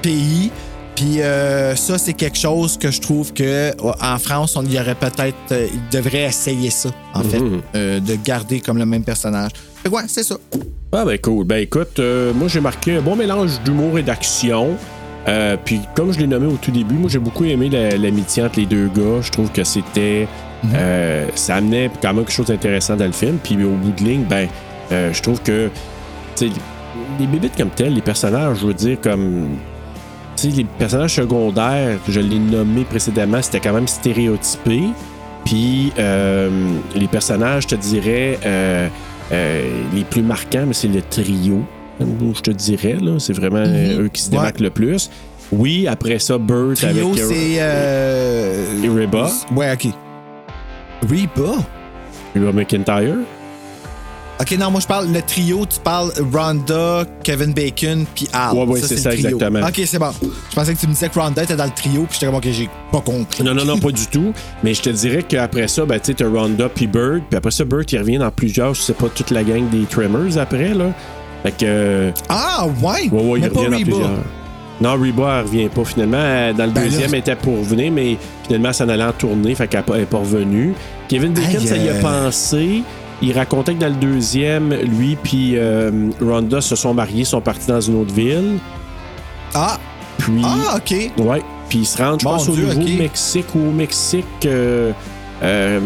pays. 0.00 0.50
Puis 0.96 1.20
euh, 1.20 1.74
ça, 1.74 1.98
c'est 1.98 2.12
quelque 2.12 2.38
chose 2.38 2.78
que 2.78 2.90
je 2.90 3.00
trouve 3.00 3.32
que 3.32 3.42
euh, 3.42 3.72
en 4.00 4.18
France, 4.18 4.54
on 4.56 4.64
y 4.64 4.78
aurait 4.78 4.94
peut-être, 4.94 5.34
euh, 5.50 5.66
ils 5.72 5.96
devraient 5.96 6.24
essayer 6.24 6.70
ça, 6.70 6.90
en 7.14 7.22
fait, 7.22 7.40
Mhm. 7.40 7.60
euh, 7.74 8.00
de 8.00 8.14
garder 8.14 8.60
comme 8.60 8.78
le 8.78 8.86
même 8.86 9.02
personnage. 9.02 9.50
Fait 9.82 9.88
ouais, 9.88 10.02
c'est 10.06 10.22
ça. 10.22 10.36
Ah 10.92 11.04
ben 11.04 11.18
cool. 11.18 11.44
Ben 11.44 11.56
écoute, 11.56 11.98
euh, 11.98 12.32
moi 12.32 12.46
j'ai 12.48 12.60
marqué 12.60 12.96
un 12.96 13.00
bon 13.02 13.16
mélange 13.16 13.60
d'humour 13.64 13.98
et 13.98 14.02
d'action. 14.02 14.76
Puis 15.64 15.80
comme 15.96 16.12
je 16.12 16.18
l'ai 16.20 16.26
nommé 16.26 16.46
au 16.46 16.56
tout 16.56 16.70
début, 16.70 16.94
moi 16.94 17.08
j'ai 17.10 17.18
beaucoup 17.18 17.44
aimé 17.44 17.68
la- 17.70 17.96
l'amitié 17.96 18.42
entre 18.44 18.60
les 18.60 18.66
deux 18.66 18.88
gars. 18.88 19.20
Je 19.22 19.30
trouve 19.32 19.50
que 19.50 19.64
c'était... 19.64 20.28
euh, 20.74 21.26
ça 21.34 21.56
amenait 21.56 21.90
quand 22.00 22.12
même 22.14 22.24
quelque 22.24 22.32
chose 22.34 22.46
d'intéressant 22.46 22.94
dans 22.94 23.06
le 23.06 23.12
film. 23.12 23.38
Puis 23.42 23.56
au 23.64 23.70
bout 23.70 23.90
de 23.92 24.04
ligne, 24.04 24.24
ben 24.24 24.48
je 24.90 25.20
trouve 25.22 25.40
que... 25.42 25.70
tu 26.36 26.46
sais, 26.48 26.52
les 27.18 27.26
bébites 27.26 27.56
comme 27.56 27.70
tels, 27.70 27.94
les 27.94 28.02
personnages, 28.02 28.58
je 28.60 28.66
veux 28.66 28.74
dire, 28.74 28.98
comme... 29.00 29.56
Les 30.44 30.64
personnages 30.64 31.14
secondaires, 31.14 31.98
je 32.08 32.20
l'ai 32.20 32.38
nommé 32.38 32.84
précédemment, 32.84 33.40
c'était 33.40 33.60
quand 33.60 33.72
même 33.72 33.88
stéréotypé. 33.88 34.82
Puis 35.44 35.92
euh, 35.98 36.50
les 36.94 37.06
personnages, 37.06 37.62
je 37.64 37.68
te 37.68 37.74
dirais, 37.76 38.38
euh, 38.44 38.88
euh, 39.32 39.62
les 39.94 40.04
plus 40.04 40.22
marquants, 40.22 40.64
mais 40.66 40.74
c'est 40.74 40.88
le 40.88 41.00
trio, 41.02 41.62
je 42.00 42.40
te 42.40 42.50
dirais. 42.50 42.96
là. 43.00 43.12
C'est 43.18 43.32
vraiment 43.34 43.64
euh, 43.66 44.02
eux 44.04 44.08
qui 44.08 44.22
se 44.22 44.30
Ouais. 44.30 44.36
démarquent 44.36 44.60
le 44.60 44.70
plus. 44.70 45.10
Oui, 45.52 45.86
après 45.86 46.18
ça, 46.18 46.38
Burt 46.38 46.76
Trio, 46.76 47.10
avec 47.12 47.18
c'est. 47.24 47.56
Euh... 47.58 48.82
et 48.82 48.88
Reba. 48.88 49.30
Ouais, 49.54 49.72
ok. 49.72 49.88
Reba? 51.08 51.52
Reba 52.34 52.52
McIntyre. 52.52 53.16
Ok, 54.44 54.58
non, 54.58 54.70
moi 54.70 54.80
je 54.80 54.86
parle 54.86 55.10
le 55.10 55.22
trio, 55.22 55.64
tu 55.64 55.80
parles 55.80 56.10
Rhonda, 56.30 57.06
Kevin 57.22 57.54
Bacon, 57.54 58.04
puis 58.14 58.28
Al. 58.30 58.54
Ouais, 58.54 58.64
ouais, 58.66 58.80
c'est 58.82 58.98
ça, 58.98 59.08
trio. 59.10 59.26
exactement. 59.28 59.66
Ok, 59.66 59.80
c'est 59.86 59.98
bon. 59.98 60.10
Je 60.50 60.54
pensais 60.54 60.74
que 60.74 60.80
tu 60.80 60.86
me 60.86 60.92
disais 60.92 61.08
que 61.08 61.18
Rhonda 61.18 61.42
était 61.44 61.56
dans 61.56 61.64
le 61.64 61.70
trio, 61.70 62.02
puis 62.02 62.08
j'étais 62.12 62.26
comme, 62.26 62.34
ok, 62.34 62.48
j'ai 62.50 62.68
pas 62.92 63.00
compris. 63.00 63.42
Non, 63.42 63.54
non, 63.54 63.64
non, 63.64 63.78
pas 63.78 63.90
du 63.90 64.06
tout. 64.06 64.34
Mais 64.62 64.74
je 64.74 64.82
te 64.82 64.90
dirais 64.90 65.22
qu'après 65.22 65.66
ça, 65.66 65.86
ben, 65.86 65.98
tu 65.98 66.08
sais, 66.08 66.14
t'as 66.14 66.28
Ronda 66.28 66.68
puis 66.68 66.86
Bird. 66.86 67.22
Puis 67.30 67.38
après 67.38 67.52
ça, 67.52 67.64
Bird, 67.64 67.90
il 67.90 67.98
revient 67.98 68.18
dans 68.18 68.30
plusieurs, 68.30 68.74
je 68.74 68.82
sais 68.82 68.92
pas, 68.92 69.08
toute 69.08 69.30
la 69.30 69.42
gang 69.44 69.66
des 69.70 69.86
Tremors 69.86 70.36
après, 70.36 70.74
là. 70.74 70.90
Fait 71.42 71.52
que. 71.52 71.56
euh, 71.64 72.10
Ah, 72.28 72.66
ouais! 72.82 73.08
Ouais, 73.10 73.22
ouais, 73.22 73.40
Mais 73.40 73.46
il 73.46 73.48
revient 73.48 73.70
dans 73.70 73.76
Reba. 73.78 73.78
plusieurs. 73.78 74.10
Non, 74.82 74.92
Reba, 74.92 75.38
elle 75.40 75.46
revient 75.46 75.68
pas 75.68 75.84
finalement. 75.84 76.18
Elle, 76.22 76.56
Dans 76.56 76.66
le 76.66 76.72
Ben 76.72 76.84
deuxième, 76.84 77.14
elle 77.14 77.20
était 77.20 77.36
pour 77.36 77.58
revenir, 77.60 77.90
mais 77.92 78.18
finalement, 78.46 78.74
ça 78.74 78.84
en 78.84 78.88
allait 78.90 79.04
en 79.04 79.12
tournée, 79.12 79.54
fait 79.54 79.68
qu'elle 79.68 79.84
n'est 79.88 80.04
pas 80.04 80.18
revenue. 80.18 80.74
Kevin 81.08 81.32
Bacon, 81.32 81.60
Aïe, 81.60 81.66
ça 81.66 81.76
y 81.78 81.88
a 81.88 81.92
euh. 81.92 82.00
pensé. 82.02 82.82
Il 83.26 83.32
racontait 83.32 83.72
que 83.74 83.80
dans 83.80 83.88
le 83.88 83.94
deuxième, 83.94 84.74
lui 84.74 85.16
puis 85.16 85.52
euh, 85.56 86.10
Rhonda 86.20 86.60
se 86.60 86.76
sont 86.76 86.92
mariés, 86.92 87.24
sont 87.24 87.40
partis 87.40 87.68
dans 87.68 87.80
une 87.80 88.02
autre 88.02 88.12
ville. 88.12 88.58
Ah, 89.54 89.78
Puis, 90.18 90.42
ah, 90.44 90.76
OK. 90.76 90.94
ouais, 91.24 91.42
puis 91.70 91.78
ils 91.78 91.86
se 91.86 91.96
rendent, 92.02 92.20
je 92.20 92.24
pense, 92.24 92.46
au 92.48 92.52
Dieu. 92.54 92.66
Nouveau-Mexique 92.66 93.46
ou 93.54 93.60
au 93.68 93.70
Mexique. 93.70 94.26
euh, 94.44 94.92
euh, 95.42 95.80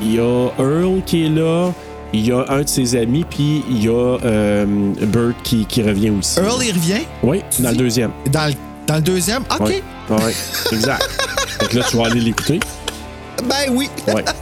il 0.00 0.14
y 0.14 0.18
a 0.20 0.48
Earl 0.58 1.02
qui 1.04 1.26
est 1.26 1.28
là, 1.28 1.70
il 2.14 2.26
y 2.26 2.32
a 2.32 2.44
un 2.48 2.62
de 2.62 2.68
ses 2.68 2.96
amis, 2.96 3.26
puis 3.28 3.62
il 3.68 3.84
y 3.84 3.88
a 3.88 4.16
euh, 4.24 4.64
Bert 5.02 5.34
qui, 5.42 5.66
qui 5.66 5.82
revient 5.82 6.10
aussi. 6.10 6.38
Earl, 6.40 6.62
il 6.64 6.72
revient? 6.72 7.02
Oui, 7.22 7.42
dans 7.58 7.70
le 7.70 7.76
deuxième. 7.76 8.10
dans 8.32 8.46
le, 8.46 8.54
dans 8.86 8.94
le 8.96 9.02
deuxième? 9.02 9.42
OK. 9.60 9.68
Ouais, 9.68 9.82
ouais, 10.10 10.34
exact. 10.72 11.06
que 11.68 11.76
là, 11.76 11.84
tu 11.90 11.96
vas 11.98 12.06
aller 12.06 12.20
l'écouter. 12.20 12.58
Ben 13.44 13.70
oui. 13.72 13.90
Ouais. 14.06 14.24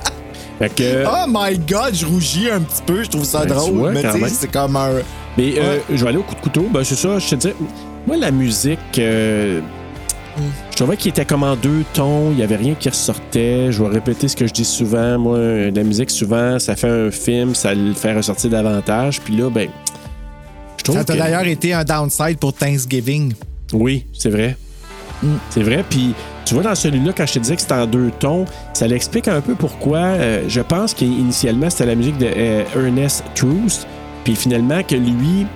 Fait 0.59 0.75
que. 0.75 1.05
Oh 1.07 1.27
my 1.29 1.59
God, 1.59 1.95
je 1.95 2.07
rougis 2.07 2.51
un 2.51 2.61
petit 2.61 2.83
peu. 2.87 3.03
Je 3.03 3.11
trouve 3.11 3.25
ça 3.25 3.41
Ben, 3.45 3.49
tu 3.49 3.55
drôle. 3.55 3.73
vois, 3.79 3.91
mais 3.93 4.03
tu 4.03 4.11
sais, 4.21 4.29
c'est 4.29 4.51
comme 4.51 4.77
un... 4.77 4.91
Mais 5.37 5.55
euh, 5.59 5.79
je 5.93 6.03
vais 6.03 6.09
aller 6.09 6.19
au 6.19 6.23
coup 6.23 6.35
de 6.35 6.41
couteau. 6.41 6.67
Ben, 6.73 6.83
c'est 6.83 6.95
ça, 6.97 7.19
je 7.19 7.29
te 7.29 7.35
dis. 7.35 7.53
Moi, 8.07 8.17
la 8.17 8.31
musique. 8.31 8.79
euh, 8.99 9.61
Je 10.71 10.77
trouvais 10.77 10.97
qu'il 10.97 11.11
était 11.11 11.25
comme 11.27 11.43
en 11.43 11.57
deux 11.57 11.85
tons, 11.93 12.31
il 12.31 12.37
n'y 12.37 12.43
avait 12.43 12.57
rien 12.57 12.75
qui 12.75 12.89
ressortait. 12.89 13.71
Je 13.71 13.83
vais 13.83 13.89
répéter 13.91 14.29
ce 14.29 14.37
que 14.37 14.47
je 14.47 14.53
dis 14.55 14.65
souvent. 14.65 15.19
Moi, 15.19 15.37
euh, 15.37 15.71
la 15.75 15.83
musique, 15.83 16.11
souvent, 16.11 16.59
ça 16.59 16.75
fait 16.75 16.89
un 16.89 17.11
film, 17.11 17.55
ça 17.55 17.75
le 17.75 17.93
fait 17.93 18.15
ressortir 18.15 18.49
davantage. 18.51 19.21
Puis 19.21 19.37
là, 19.37 19.51
ben. 19.51 19.69
Je 20.79 20.85
trouve 20.85 20.97
Ça 20.97 21.05
t'a 21.05 21.15
que- 21.15 21.19
d'ailleurs 21.19 21.47
été 21.47 21.73
un 21.75 21.85
downside 21.85 22.39
pour 22.39 22.53
Thanksgiving. 22.55 23.35
Oui, 23.73 24.07
c'est 24.15 24.31
vrai. 24.31 24.57
C'est 25.51 25.63
vrai. 25.63 25.85
Puis, 25.91 26.15
tu 26.47 26.55
vois, 26.55 26.63
dans 26.63 26.75
celui-là, 26.75 27.13
quand 27.15 27.27
je 27.27 27.35
te 27.35 27.39
disais 27.41 27.57
que 27.57 27.61
c'était 27.63 27.75
en 27.75 27.87
deux 27.87 28.11
tons, 28.19 28.47
ça 28.73 28.87
l'explique 28.87 29.29
un 29.29 29.41
peu 29.43 29.55
pourquoi. 29.55 29.99
euh, 29.99 30.45
je 30.49 30.61
pense 30.63 30.95
qu'initialement, 30.95 31.69
c'était 31.69 31.87
la 31.87 31.95
musique 31.95 32.17
de 32.17 32.29
euh, 32.35 32.65
Ernest. 32.75 33.25
Puis 34.25 34.35
finalement, 34.35 34.83
que 34.83 34.95
lui, 34.95 35.47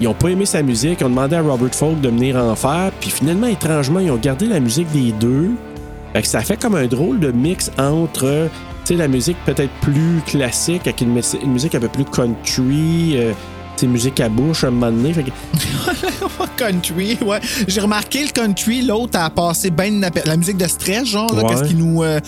ils 0.00 0.08
ont 0.08 0.14
pas 0.14 0.28
aimé 0.28 0.46
sa 0.46 0.62
musique. 0.62 1.00
Ils 1.00 1.04
ont 1.04 1.10
demandé 1.10 1.36
à 1.36 1.42
Robert 1.42 1.74
Folk 1.74 2.00
de 2.00 2.08
venir 2.08 2.36
en 2.36 2.54
faire. 2.54 2.90
Puis 3.00 3.10
finalement, 3.10 3.48
étrangement, 3.48 4.00
ils 4.00 4.10
ont 4.10 4.16
gardé 4.16 4.46
la 4.46 4.60
musique 4.60 4.90
des 4.92 5.12
deux. 5.12 5.50
Fait 6.14 6.24
ça 6.24 6.40
fait 6.40 6.56
comme 6.60 6.74
un 6.74 6.86
drôle 6.86 7.20
de 7.20 7.30
mix 7.32 7.70
entre. 7.78 8.24
euh, 8.24 8.48
la 8.90 9.06
musique 9.06 9.36
peut-être 9.46 9.70
plus 9.82 10.20
classique 10.26 10.82
avec 10.88 11.00
une 11.00 11.12
musique 11.52 11.74
un 11.76 11.80
peu 11.80 11.88
plus 11.88 12.04
country. 12.04 13.12
euh, 13.14 13.32
musique 13.86 14.20
à 14.20 14.28
bouche 14.28 14.64
à 14.64 14.68
un 14.68 14.70
moment 14.70 14.90
donné. 14.92 15.12
Fait 15.12 15.24
que- 15.24 15.30
country, 16.56 17.18
ouais. 17.24 17.40
J'ai 17.68 17.80
remarqué 17.80 18.24
le 18.24 18.30
country, 18.32 18.82
l'autre 18.82 19.18
a 19.18 19.30
passé 19.30 19.70
bien 19.70 19.86
inaper- 19.86 20.26
la 20.26 20.36
musique 20.36 20.56
de 20.58 20.66
stress, 20.66 21.06
genre, 21.06 21.32
Ouais. 21.34 21.42
qu'est-ce 21.48 21.64
qui 21.64 21.74
nous. 21.74 22.02
euh, 22.02 22.20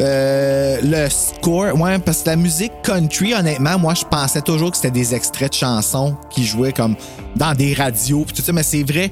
euh, 0.00 0.78
le 0.82 1.08
score, 1.10 1.78
ouais, 1.78 1.98
parce 1.98 2.22
que 2.22 2.30
la 2.30 2.36
musique 2.36 2.72
country, 2.82 3.34
honnêtement, 3.34 3.78
moi, 3.78 3.92
je 3.94 4.04
pensais 4.04 4.40
toujours 4.40 4.70
que 4.70 4.76
c'était 4.76 4.90
des 4.90 5.14
extraits 5.14 5.50
de 5.52 5.56
chansons 5.56 6.16
qui 6.30 6.44
jouaient 6.46 6.72
comme 6.72 6.96
dans 7.36 7.54
des 7.54 7.74
radios, 7.74 8.24
pis 8.24 8.32
tout 8.34 8.42
ça, 8.42 8.52
mais 8.52 8.62
c'est 8.62 8.82
vrai, 8.82 9.10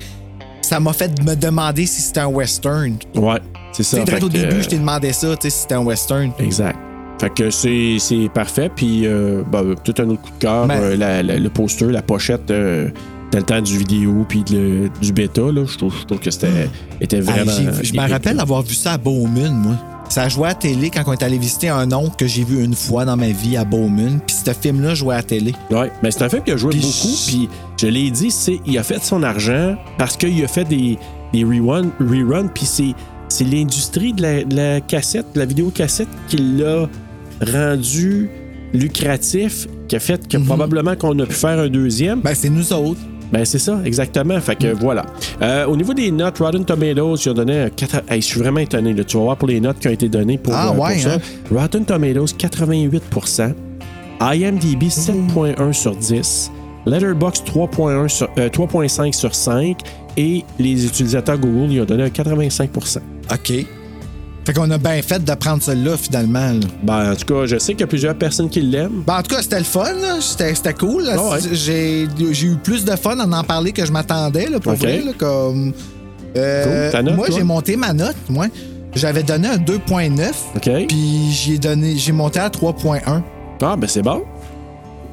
ça 0.62 0.80
m'a 0.80 0.92
fait 0.94 1.12
me 1.22 1.34
demander 1.34 1.84
si 1.84 2.00
c'était 2.00 2.20
un 2.20 2.26
western. 2.28 2.96
Ouais, 3.14 3.38
c'est 3.72 3.82
ça. 3.82 3.98
Direct 4.00 4.22
au 4.22 4.28
début, 4.30 4.56
euh, 4.56 4.62
je 4.62 4.68
t'ai 4.68 4.78
demandé 4.78 5.12
ça, 5.12 5.28
tu 5.36 5.42
sais, 5.42 5.50
si 5.50 5.58
c'était 5.62 5.74
un 5.74 5.80
western. 5.84 6.30
Exact. 6.38 6.76
Fait 7.20 7.30
que 7.30 7.50
c'est 7.50 7.98
parfait. 8.32 8.70
Puis, 8.74 9.06
euh, 9.06 9.42
ben, 9.50 9.74
peut-être 9.82 10.00
un 10.00 10.10
autre 10.10 10.22
coup 10.22 10.30
de 10.30 10.38
cœur, 10.38 10.66
Ben- 10.66 10.80
euh, 10.80 10.96
la- 10.96 11.22
la- 11.22 11.38
le 11.38 11.48
poster, 11.50 11.86
la 11.86 12.02
pochette, 12.02 12.50
euh, 12.50 12.88
dans 13.32 13.38
le 13.38 13.44
temps 13.44 13.60
du 13.60 13.76
vidéo 13.78 14.24
puis 14.28 14.42
de 14.44 14.88
du 15.02 15.12
bêta, 15.12 15.42
là, 15.52 15.64
je 15.66 15.76
trouve, 15.76 15.94
je 16.00 16.04
trouve 16.06 16.18
que 16.20 16.30
c'était 16.30 16.68
était 17.00 17.20
vraiment. 17.20 17.52
je 17.82 17.92
me 17.92 18.08
rappelle 18.10 18.38
avoir 18.40 18.62
vu 18.62 18.74
ça 18.74 18.92
à 18.94 18.98
Bowman, 18.98 19.50
moi. 19.52 19.74
Ça 20.08 20.26
jouait 20.30 20.48
à 20.48 20.54
télé 20.54 20.88
quand 20.88 21.02
on 21.06 21.12
est 21.12 21.22
allé 21.22 21.36
visiter 21.36 21.68
un 21.68 21.92
oncle 21.92 22.16
que 22.16 22.26
j'ai 22.26 22.42
vu 22.42 22.64
une 22.64 22.72
fois 22.74 23.04
dans 23.04 23.16
ma 23.18 23.28
vie 23.28 23.58
à 23.58 23.64
Bowman. 23.66 24.20
Puis 24.26 24.34
ce 24.42 24.52
film-là 24.54 24.94
jouait 24.94 25.16
à 25.16 25.22
télé. 25.22 25.52
Ouais, 25.70 25.92
mais 26.02 26.10
c'est 26.10 26.22
un 26.22 26.30
film 26.30 26.42
qui 26.44 26.52
a 26.52 26.56
joué 26.56 26.72
beaucoup. 26.74 26.86
je- 26.88 27.26
Puis, 27.30 27.48
je 27.78 27.86
l'ai 27.88 28.10
dit, 28.10 28.30
c'est 28.30 28.58
il 28.64 28.78
a 28.78 28.82
fait 28.82 29.04
son 29.04 29.22
argent 29.22 29.76
parce 29.98 30.16
qu'il 30.16 30.42
a 30.42 30.48
fait 30.48 30.64
des, 30.64 30.96
des 31.34 31.44
rerun, 31.44 31.90
reruns. 32.00 32.46
Puis, 32.54 32.64
c'est 33.28 33.44
l'industrie 33.44 34.14
de 34.14 34.22
la, 34.22 34.44
de 34.44 34.56
la 34.56 34.80
cassette, 34.80 35.26
de 35.34 35.40
la 35.40 35.44
vidéocassette 35.44 36.08
qui 36.28 36.38
l'a 36.38 36.88
rendu 37.40 38.28
lucratif, 38.74 39.66
qui 39.88 39.96
a 39.96 40.00
fait 40.00 40.26
que 40.28 40.36
probablement 40.38 40.94
qu'on 40.96 41.18
a 41.18 41.26
pu 41.26 41.32
faire 41.34 41.58
un 41.58 41.68
deuxième. 41.68 42.18
Mhm. 42.18 42.22
Ben, 42.24 42.34
c'est 42.34 42.50
nous 42.50 42.72
autres. 42.72 43.00
Ben, 43.32 43.44
c'est 43.44 43.58
ça, 43.58 43.78
exactement. 43.84 44.40
Fait 44.40 44.56
que 44.56 44.68
voilà. 44.68 45.04
Euh, 45.42 45.66
au 45.66 45.76
niveau 45.76 45.92
des 45.92 46.10
notes, 46.10 46.38
Rotten 46.38 46.64
Tomatoes, 46.64 47.16
il 47.26 47.28
a 47.30 47.34
donné 47.34 47.60
un 47.60 47.68
4... 47.68 48.02
Hey, 48.08 48.22
je 48.22 48.26
suis 48.26 48.40
vraiment 48.40 48.60
étonné. 48.60 48.94
Là. 48.94 49.04
Tu 49.04 49.16
vas 49.18 49.22
voir 49.24 49.36
pour 49.36 49.48
les 49.48 49.60
notes 49.60 49.78
qui 49.80 49.88
ont 49.88 49.92
été 49.92 50.08
données 50.08 50.38
pour, 50.38 50.54
Ah, 50.54 50.68
euh, 50.68 50.72
pour 50.72 50.84
ouais, 50.84 50.98
ça. 50.98 51.14
hein? 51.14 51.18
Rotten 51.54 51.84
Tomatoes, 51.84 52.34
88% 52.38 53.52
IMDb, 54.20 54.84
7.1 54.84 55.72
sur 55.72 55.94
10. 55.94 56.50
Letterboxd, 56.86 57.44
3.1 57.44 58.08
sur- 58.08 58.30
euh, 58.38 58.48
3.5 58.48 59.12
sur 59.14 59.34
5. 59.34 59.76
Et 60.16 60.42
les 60.58 60.86
utilisateurs 60.86 61.38
Google, 61.38 61.72
ils 61.72 61.80
ont 61.82 61.84
donné 61.84 62.04
un 62.04 62.08
85% 62.08 62.98
OK. 63.30 63.66
Fait 64.48 64.54
qu'on 64.54 64.70
a 64.70 64.78
bien 64.78 65.02
fait 65.02 65.22
de 65.22 65.34
prendre 65.34 65.62
celle-là, 65.62 65.98
finalement. 65.98 66.52
là. 66.52 66.60
Ben, 66.82 67.12
en 67.12 67.14
tout 67.16 67.26
cas, 67.34 67.44
je 67.44 67.58
sais 67.58 67.72
qu'il 67.72 67.82
y 67.82 67.84
a 67.84 67.86
plusieurs 67.86 68.14
personnes 68.14 68.48
qui 68.48 68.62
l'aiment. 68.62 69.02
Ben, 69.06 69.18
en 69.18 69.22
tout 69.22 69.34
cas, 69.36 69.42
c'était 69.42 69.58
le 69.58 69.64
fun. 69.66 69.92
là. 69.92 70.22
C'était 70.22 70.54
c'était 70.54 70.72
cool. 70.72 71.02
là. 71.04 71.16
Ah 71.18 71.30
ouais. 71.32 71.38
J'ai 71.52 72.08
j'ai 72.30 72.46
eu 72.46 72.56
plus 72.56 72.82
de 72.82 72.96
fun 72.96 73.18
à 73.18 73.26
en 73.26 73.44
parler 73.44 73.72
que 73.72 73.84
je 73.84 73.92
m'attendais, 73.92 74.48
là, 74.48 74.58
pour 74.58 74.72
OK. 74.72 74.78
vrai. 74.78 75.02
là, 75.04 75.12
comme, 75.18 75.74
Euh, 76.34 76.64
Cool. 76.88 76.92
Ta 76.92 77.02
note, 77.02 77.16
moi, 77.16 77.26
toi? 77.26 77.36
j'ai 77.36 77.44
monté 77.44 77.76
ma 77.76 77.92
note. 77.92 78.16
Moi, 78.30 78.46
j'avais 78.94 79.22
donné 79.22 79.48
un 79.48 79.58
2.9. 79.58 80.30
OK? 80.56 80.86
Puis 80.88 81.30
j'ai 81.30 81.58
donné, 81.58 81.98
j'ai 81.98 82.12
monté 82.12 82.40
à 82.40 82.48
3.1. 82.48 83.22
Ah, 83.60 83.76
ben, 83.76 83.86
c'est 83.86 84.00
bon. 84.00 84.22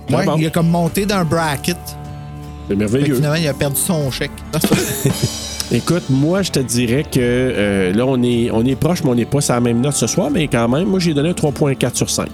Très 0.08 0.16
Ouais, 0.16 0.26
bon. 0.26 0.38
il 0.38 0.46
a 0.46 0.50
comme 0.50 0.70
monté 0.70 1.06
d'un 1.06 1.26
bracket. 1.26 1.76
C'est 1.86 2.68
Fait 2.70 2.74
que 2.76 2.80
merveilleux. 2.80 3.16
finalement, 3.16 3.36
il 3.36 3.48
a 3.50 3.54
perdu 3.54 3.82
son 3.82 4.10
chèque. 4.12 4.32
Écoute, 5.72 6.04
moi, 6.10 6.42
je 6.44 6.52
te 6.52 6.60
dirais 6.60 7.04
que 7.04 7.20
euh, 7.20 7.92
là, 7.94 8.06
on 8.06 8.22
est, 8.22 8.52
on 8.52 8.64
est 8.66 8.76
proche, 8.76 9.04
mais 9.04 9.10
on 9.10 9.16
n'est 9.16 9.26
pas 9.26 9.42
sur 9.42 9.56
la 9.56 9.60
même 9.62 9.82
note 9.82 9.94
ce 9.96 10.06
soir, 10.08 10.30
mais 10.32 10.48
quand 10.48 10.68
même, 10.70 10.88
moi, 10.88 11.00
j'ai 11.00 11.14
donné 11.14 11.30
un 11.30 11.34
3.4 11.34 11.96
sur 11.96 12.10
5. 12.10 12.28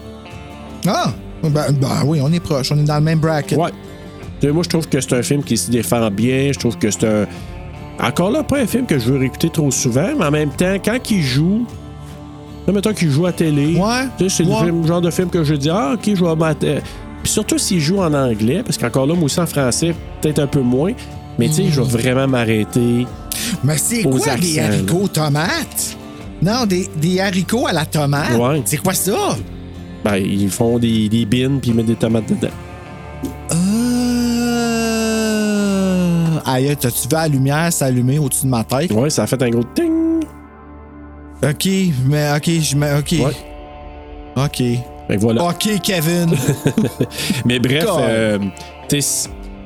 ah! 0.88 1.12
Ben, 1.44 1.50
ben 1.72 2.04
oui, 2.06 2.20
on 2.22 2.32
est 2.32 2.40
proche. 2.40 2.72
On 2.72 2.78
est 2.78 2.84
dans 2.84 2.98
le 2.98 3.02
même 3.02 3.18
bracket. 3.20 3.58
Ouais. 3.58 3.72
Moi, 4.52 4.62
je 4.64 4.70
trouve 4.70 4.88
que 4.88 5.02
c'est 5.02 5.14
un 5.14 5.24
film 5.24 5.44
qui 5.44 5.58
se 5.58 5.72
défend 5.72 6.12
bien. 6.12 6.52
Je 6.54 6.60
trouve 6.60 6.78
que 6.78 6.92
c'est 6.92 7.04
un. 7.04 7.26
Encore 8.00 8.30
là, 8.30 8.44
pas 8.44 8.60
un 8.60 8.68
film 8.68 8.86
que 8.86 9.00
je 9.00 9.12
veux 9.12 9.18
réécouter 9.18 9.50
trop 9.50 9.72
souvent, 9.72 10.10
mais 10.20 10.26
en 10.26 10.30
même 10.32 10.50
temps, 10.52 10.76
quand 10.84 11.00
il 11.10 11.24
joue. 11.24 11.66
Là, 12.68 12.74
mettons 12.74 12.94
qu'il 12.94 13.10
joue 13.10 13.26
à 13.26 13.32
télé. 13.32 13.74
Ouais. 13.76 14.04
Tu 14.20 14.30
sais, 14.30 14.44
c'est 14.44 14.50
Ouais. 14.52 14.60
le 14.60 14.66
film- 14.68 14.86
genre 14.86 15.02
de 15.02 15.10
film 15.10 15.30
que 15.32 15.44
je 15.44 15.56
dis, 15.56 15.72
ah, 15.72 15.94
ok, 15.96 16.12
je 16.14 16.24
vais 16.24 16.36
mater. 16.36 16.78
Puis 17.24 17.32
surtout 17.32 17.58
s'il 17.58 17.80
joue 17.80 17.98
en 18.02 18.14
anglais, 18.14 18.62
parce 18.64 18.78
qu'encore 18.78 19.08
là, 19.08 19.16
moi 19.16 19.24
aussi 19.24 19.40
en 19.40 19.48
français, 19.48 19.96
peut-être 20.22 20.38
un 20.40 20.48
peu 20.48 20.62
moins. 20.62 20.92
Mais 21.40 21.48
tu 21.48 21.54
sais, 21.56 21.70
je 21.70 21.82
vais 21.82 22.02
vraiment 22.02 22.28
m'arrêter. 22.28 23.08
Mais 23.64 23.78
c'est 23.78 24.04
quoi 24.04 24.20
des 24.38 24.60
accents, 24.60 24.74
haricots 24.74 25.08
tomates? 25.08 25.98
Non, 26.42 26.66
des, 26.66 26.90
des 26.98 27.20
haricots 27.20 27.68
à 27.68 27.74
la 27.74 27.86
tomate? 27.86 28.38
Ouais. 28.38 28.62
C'est 28.66 28.78
quoi 28.78 28.94
ça? 28.94 29.38
Ben, 30.04 30.16
ils 30.16 30.50
font 30.50 30.80
des, 30.80 31.08
des 31.10 31.26
bines 31.26 31.60
puis 31.60 31.70
ils 31.70 31.76
mettent 31.76 31.86
des 31.86 31.96
tomates 31.96 32.28
dedans. 32.28 32.50
Euh... 33.52 33.56
Aïe, 36.46 36.76
t'as-tu 36.80 37.08
vu 37.08 37.14
la 37.14 37.28
lumière 37.28 37.72
s'allumer 37.72 38.18
au-dessus 38.20 38.46
de 38.46 38.52
ma 38.52 38.64
tête? 38.64 38.92
Ouais, 38.92 39.10
ça 39.10 39.24
a 39.24 39.28
fait 39.28 39.42
un 39.44 39.50
gros 39.50 39.64
ting. 39.76 40.24
OK, 41.44 41.68
mais 42.06 42.32
OK, 42.36 42.50
je 42.50 42.76
mets. 42.76 42.94
OK. 42.98 43.12
Ouais. 43.14 43.36
OK. 44.36 44.58
Fait 44.58 45.16
que 45.16 45.22
voilà. 45.22 45.44
OK, 45.46 45.70
Kevin. 45.84 46.30
Mais 47.46 47.60
bref, 47.60 47.86
euh, 47.88 48.40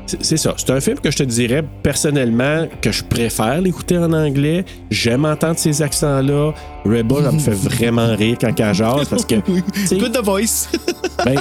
c'est 0.06 0.38
ça. 0.38 0.54
C'est 0.58 0.70
un 0.72 0.80
film 0.80 1.00
que 1.00 1.10
je 1.12 1.18
te 1.18 1.24
dirais 1.24 1.64
personnellement 1.84 2.68
que 2.82 2.92
je 2.92 3.04
préfère 3.04 3.60
l'écouter 3.62 3.98
en 3.98 4.14
anglais. 4.14 4.64
J'aime 4.92 5.26
entendre 5.26 5.58
ces 5.58 5.82
accents-là. 5.82 6.54
Rebel, 6.86 7.24
ça 7.24 7.32
me 7.32 7.40
fait 7.40 7.52
vraiment 7.56 8.16
rire 8.16 8.38
quand 8.40 8.60
elle 8.60 8.74
jase 8.74 9.08
parce 9.10 9.26
que. 9.26 9.36
Good 9.96 10.14
the 10.14 10.24
voice. 10.24 10.70
ben, 11.26 11.36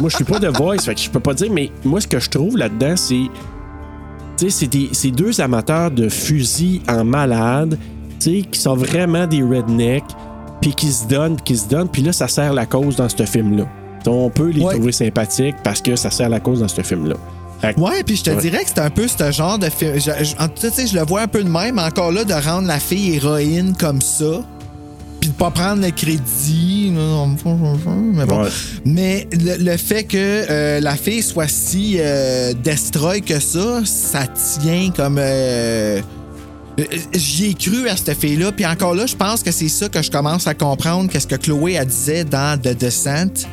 moi, 0.00 0.08
je 0.10 0.16
suis 0.16 0.24
pas 0.24 0.38
de 0.38 0.48
voice, 0.48 0.84
fait 0.84 0.94
que 0.94 1.00
je 1.00 1.10
peux 1.10 1.20
pas 1.20 1.34
dire, 1.34 1.50
mais 1.52 1.70
moi, 1.84 2.00
ce 2.00 2.06
que 2.06 2.18
je 2.18 2.30
trouve 2.30 2.56
là-dedans, 2.56 2.96
c'est. 2.96 3.26
Tu 4.38 4.44
sais, 4.44 4.50
c'est 4.50 4.66
des- 4.66 4.90
c'est 4.92 5.10
deux 5.10 5.40
amateurs 5.40 5.90
de 5.90 6.08
fusil 6.08 6.82
en 6.88 7.04
malade, 7.04 7.78
tu 8.20 8.40
sais, 8.40 8.42
qui 8.50 8.60
sont 8.60 8.74
vraiment 8.76 9.26
des 9.26 9.42
rednecks, 9.42 10.04
puis 10.60 10.74
qui 10.74 10.88
se 10.88 11.06
donnent, 11.06 11.36
puis 11.36 11.44
qui 11.44 11.56
se 11.56 11.68
donnent, 11.68 11.88
puis 11.88 12.02
là, 12.02 12.12
ça 12.12 12.28
sert 12.28 12.52
la 12.52 12.66
cause 12.66 12.96
dans 12.96 13.08
ce 13.08 13.22
film-là. 13.24 13.64
On 14.06 14.30
peut 14.30 14.50
les 14.50 14.62
Ouais. 14.62 14.74
trouver 14.74 14.92
sympathiques 14.92 15.56
parce 15.64 15.80
que 15.82 15.96
ça 15.96 16.10
sert 16.10 16.28
la 16.28 16.38
cause 16.38 16.60
dans 16.60 16.68
ce 16.68 16.80
film-là. 16.82 17.16
Ouais, 17.76 18.02
puis 18.04 18.16
je 18.16 18.22
te 18.24 18.30
Ouais. 18.30 18.36
dirais 18.40 18.58
que 18.64 18.68
c'est 18.74 18.80
un 18.80 18.90
peu 18.90 19.06
ce 19.08 19.32
genre 19.32 19.58
de 19.58 19.68
film. 19.70 19.94
je- 19.94 20.24
je- 20.24 20.36
en- 20.42 20.48
Tu 20.48 20.70
sais, 20.70 20.86
je 20.86 20.94
le 20.94 21.04
vois 21.04 21.22
un 21.22 21.26
peu 21.28 21.42
de 21.42 21.48
même, 21.48 21.78
encore 21.78 22.12
là, 22.12 22.24
de 22.24 22.32
rendre 22.34 22.68
la 22.68 22.78
fille 22.78 23.14
héroïne 23.16 23.74
comme 23.78 24.00
ça, 24.00 24.42
puis 25.20 25.30
de 25.30 25.34
pas 25.34 25.50
prendre 25.50 25.82
le 25.82 25.90
crédit. 25.90 26.92
Mais 26.94 28.26
bon. 28.26 28.42
Ouais. 28.44 28.48
Mais 28.84 29.26
le, 29.32 29.64
le 29.70 29.76
fait 29.76 30.04
que 30.04 30.16
euh, 30.16 30.80
la 30.80 30.96
fille 30.96 31.22
soit 31.22 31.48
si 31.48 31.96
euh, 31.98 32.52
destroy 32.62 33.20
que 33.22 33.40
ça, 33.40 33.80
ça 33.84 34.24
tient 34.60 34.90
comme. 34.94 35.16
euh, 35.18 36.00
J'y 37.14 37.46
ai 37.46 37.54
cru 37.54 37.88
à 37.88 37.96
cette 37.96 38.20
fille-là, 38.20 38.52
puis 38.52 38.66
encore 38.66 38.94
là, 38.94 39.06
je 39.06 39.16
pense 39.16 39.42
que 39.42 39.50
c'est 39.50 39.68
ça 39.70 39.88
que 39.88 40.02
je 40.02 40.10
commence 40.10 40.46
à 40.46 40.52
comprendre, 40.52 41.08
qu'est-ce 41.10 41.26
que 41.26 41.36
Chloé 41.36 41.72
elle 41.72 41.86
disait 41.86 42.24
dans 42.24 42.60
The 42.60 42.76
Descent. 42.76 43.46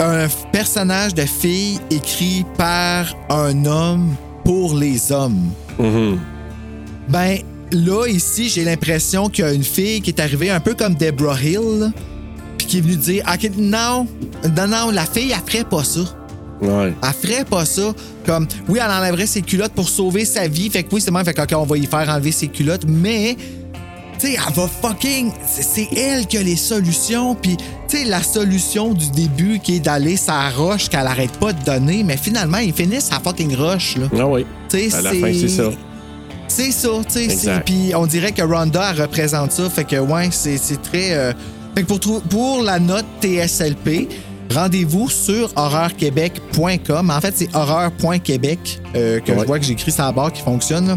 Un 0.00 0.26
personnage 0.52 1.14
de 1.14 1.22
fille 1.22 1.78
écrit 1.90 2.44
par 2.56 3.16
un 3.30 3.64
homme 3.64 4.14
pour 4.44 4.74
les 4.74 5.12
hommes. 5.12 5.50
Ben, 7.08 7.38
là, 7.70 8.06
ici, 8.06 8.48
j'ai 8.48 8.64
l'impression 8.64 9.28
qu'il 9.28 9.44
y 9.44 9.48
a 9.48 9.52
une 9.52 9.64
fille 9.64 10.00
qui 10.00 10.10
est 10.10 10.20
arrivée 10.20 10.50
un 10.50 10.60
peu 10.60 10.74
comme 10.74 10.94
Deborah 10.94 11.40
Hill, 11.40 11.92
puis 12.58 12.66
qui 12.66 12.78
est 12.78 12.80
venue 12.80 12.96
dire 12.96 13.24
Ok, 13.32 13.50
non, 13.56 14.06
non, 14.56 14.66
non, 14.66 14.90
la 14.90 15.06
fille, 15.06 15.32
elle 15.32 15.50
ferait 15.50 15.64
pas 15.64 15.84
ça. 15.84 16.00
Ouais. 16.60 16.92
Elle 17.02 17.28
ferait 17.28 17.44
pas 17.44 17.64
ça. 17.64 17.92
Comme, 18.26 18.46
oui, 18.68 18.80
elle 18.82 18.90
enlèverait 18.90 19.26
ses 19.26 19.42
culottes 19.42 19.72
pour 19.72 19.88
sauver 19.88 20.24
sa 20.24 20.48
vie. 20.48 20.70
Fait 20.70 20.82
que 20.82 20.94
oui, 20.94 21.00
c'est 21.00 21.10
moi, 21.10 21.22
fait 21.24 21.34
que, 21.34 21.54
on 21.54 21.64
va 21.64 21.76
y 21.76 21.86
faire 21.86 22.08
enlever 22.08 22.32
ses 22.32 22.48
culottes. 22.48 22.84
Mais, 22.86 23.36
tu 24.24 24.30
sais, 24.32 24.38
elle 24.46 24.54
va 24.54 24.66
fucking. 24.68 25.30
C'est 25.46 25.88
elle 25.96 26.26
qui 26.26 26.38
a 26.38 26.42
les 26.42 26.56
solutions. 26.56 27.34
Puis, 27.34 27.56
tu 27.56 27.64
sais, 27.98 28.04
la 28.04 28.22
solution 28.22 28.92
du 28.94 29.10
début 29.10 29.58
qui 29.58 29.76
est 29.76 29.80
d'aller 29.80 30.16
sa 30.16 30.48
roche 30.50 30.88
qu'elle 30.88 31.06
arrête 31.06 31.32
pas 31.32 31.52
de 31.52 31.62
donner. 31.64 32.02
Mais 32.02 32.16
finalement, 32.16 32.58
ils 32.58 32.72
finissent 32.72 33.06
sa 33.06 33.20
fucking 33.20 33.54
roche, 33.56 33.96
là. 33.96 34.06
Ah 34.18 34.26
oui. 34.26 34.46
Tu 34.68 34.90
sais, 34.90 34.96
À 34.96 35.02
la 35.02 35.10
fin, 35.10 35.32
c'est 35.32 35.48
ça. 35.48 35.64
C'est 36.48 36.70
ça, 36.72 36.88
tu 37.10 37.30
sais. 37.30 37.60
Puis 37.64 37.92
on 37.96 38.06
dirait 38.06 38.30
que 38.32 38.42
Ronda 38.42 38.92
elle 38.94 39.02
représente 39.02 39.52
ça. 39.52 39.68
Fait 39.68 39.84
que, 39.84 39.96
ouais, 39.96 40.28
c'est 40.30 40.58
très. 40.82 41.12
euh, 41.12 41.32
Fait 41.74 41.82
que 41.82 41.92
pour, 41.94 42.22
pour 42.22 42.62
la 42.62 42.78
note 42.78 43.06
TSLP, 43.20 44.08
rendez-vous 44.54 45.08
sur 45.08 45.50
horreurquebec.com. 45.56 47.10
En 47.10 47.20
fait, 47.20 47.32
c'est 47.36 47.54
horreur.québec 47.54 48.80
euh, 48.94 49.20
que 49.20 49.32
je 49.38 49.44
vois 49.44 49.58
que 49.58 49.64
j'écris 49.64 49.90
sur 49.90 50.04
la 50.04 50.12
barre 50.12 50.32
qui 50.32 50.42
fonctionne. 50.42 50.88
là. 50.88 50.96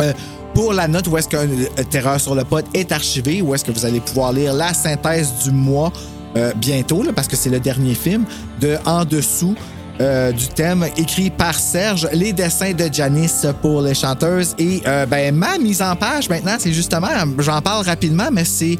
Euh, 0.00 0.12
pour 0.58 0.72
la 0.72 0.88
note 0.88 1.06
où 1.06 1.16
est-ce 1.16 1.28
qu'un 1.28 1.46
euh, 1.48 1.84
Terreur 1.88 2.18
sur 2.20 2.34
le 2.34 2.42
pod 2.42 2.64
est 2.74 2.90
archivé, 2.90 3.40
où 3.42 3.54
est-ce 3.54 3.64
que 3.64 3.70
vous 3.70 3.84
allez 3.84 4.00
pouvoir 4.00 4.32
lire 4.32 4.52
la 4.52 4.74
synthèse 4.74 5.30
du 5.44 5.52
mois 5.52 5.92
euh, 6.36 6.52
bientôt, 6.56 7.04
parce 7.14 7.28
que 7.28 7.36
c'est 7.36 7.48
le 7.48 7.60
dernier 7.60 7.94
film, 7.94 8.24
de 8.60 8.76
En 8.84 9.04
dessous 9.04 9.54
euh, 10.00 10.32
du 10.32 10.48
thème 10.48 10.84
écrit 10.96 11.30
par 11.30 11.54
Serge, 11.54 12.08
les 12.12 12.32
dessins 12.32 12.72
de 12.72 12.88
Janice 12.92 13.46
pour 13.62 13.82
les 13.82 13.94
chanteuses. 13.94 14.56
Et 14.58 14.82
ben, 15.08 15.32
ma 15.32 15.58
mise 15.58 15.80
en 15.80 15.94
page 15.94 16.28
maintenant, 16.28 16.56
c'est 16.58 16.72
justement, 16.72 17.06
j'en 17.38 17.60
parle 17.62 17.84
rapidement, 17.86 18.28
mais 18.32 18.44
c'est 18.44 18.78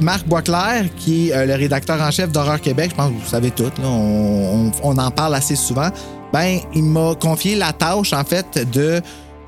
Marc 0.00 0.26
Boisclair, 0.26 0.86
qui 0.96 1.30
est 1.30 1.46
le 1.46 1.54
rédacteur 1.54 2.00
en 2.00 2.10
chef 2.10 2.32
d'Horreur 2.32 2.60
Québec. 2.60 2.90
Je 2.90 2.96
pense 2.96 3.10
que 3.10 3.14
vous 3.14 3.28
savez 3.30 3.52
tout, 3.52 3.62
là, 3.80 3.86
on, 3.86 4.66
on- 4.66 4.72
on 4.82 4.98
en 4.98 5.10
parle 5.12 5.36
assez 5.36 5.54
souvent. 5.54 5.90
Ben, 6.32 6.58
il 6.74 6.82
m'a 6.82 7.14
confié 7.14 7.54
la 7.54 7.72
tâche, 7.72 8.12
en 8.12 8.24
fait, 8.24 8.68
de 8.72 9.00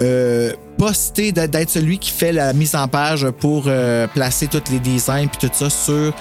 euh, 0.03 0.53
poster, 0.77 1.33
d'être 1.33 1.71
celui 1.71 1.99
qui 1.99 2.11
fait 2.11 2.33
la 2.33 2.53
mise 2.53 2.75
en 2.75 2.89
page 2.89 3.29
pour 3.31 3.65
euh, 3.67 4.07
placer 4.09 4.49
tous 4.49 4.71
les 4.71 4.81
designs 4.81 5.29
puis 5.29 5.49
tout 5.49 5.55
ça 5.55 5.71
sur 5.71 6.13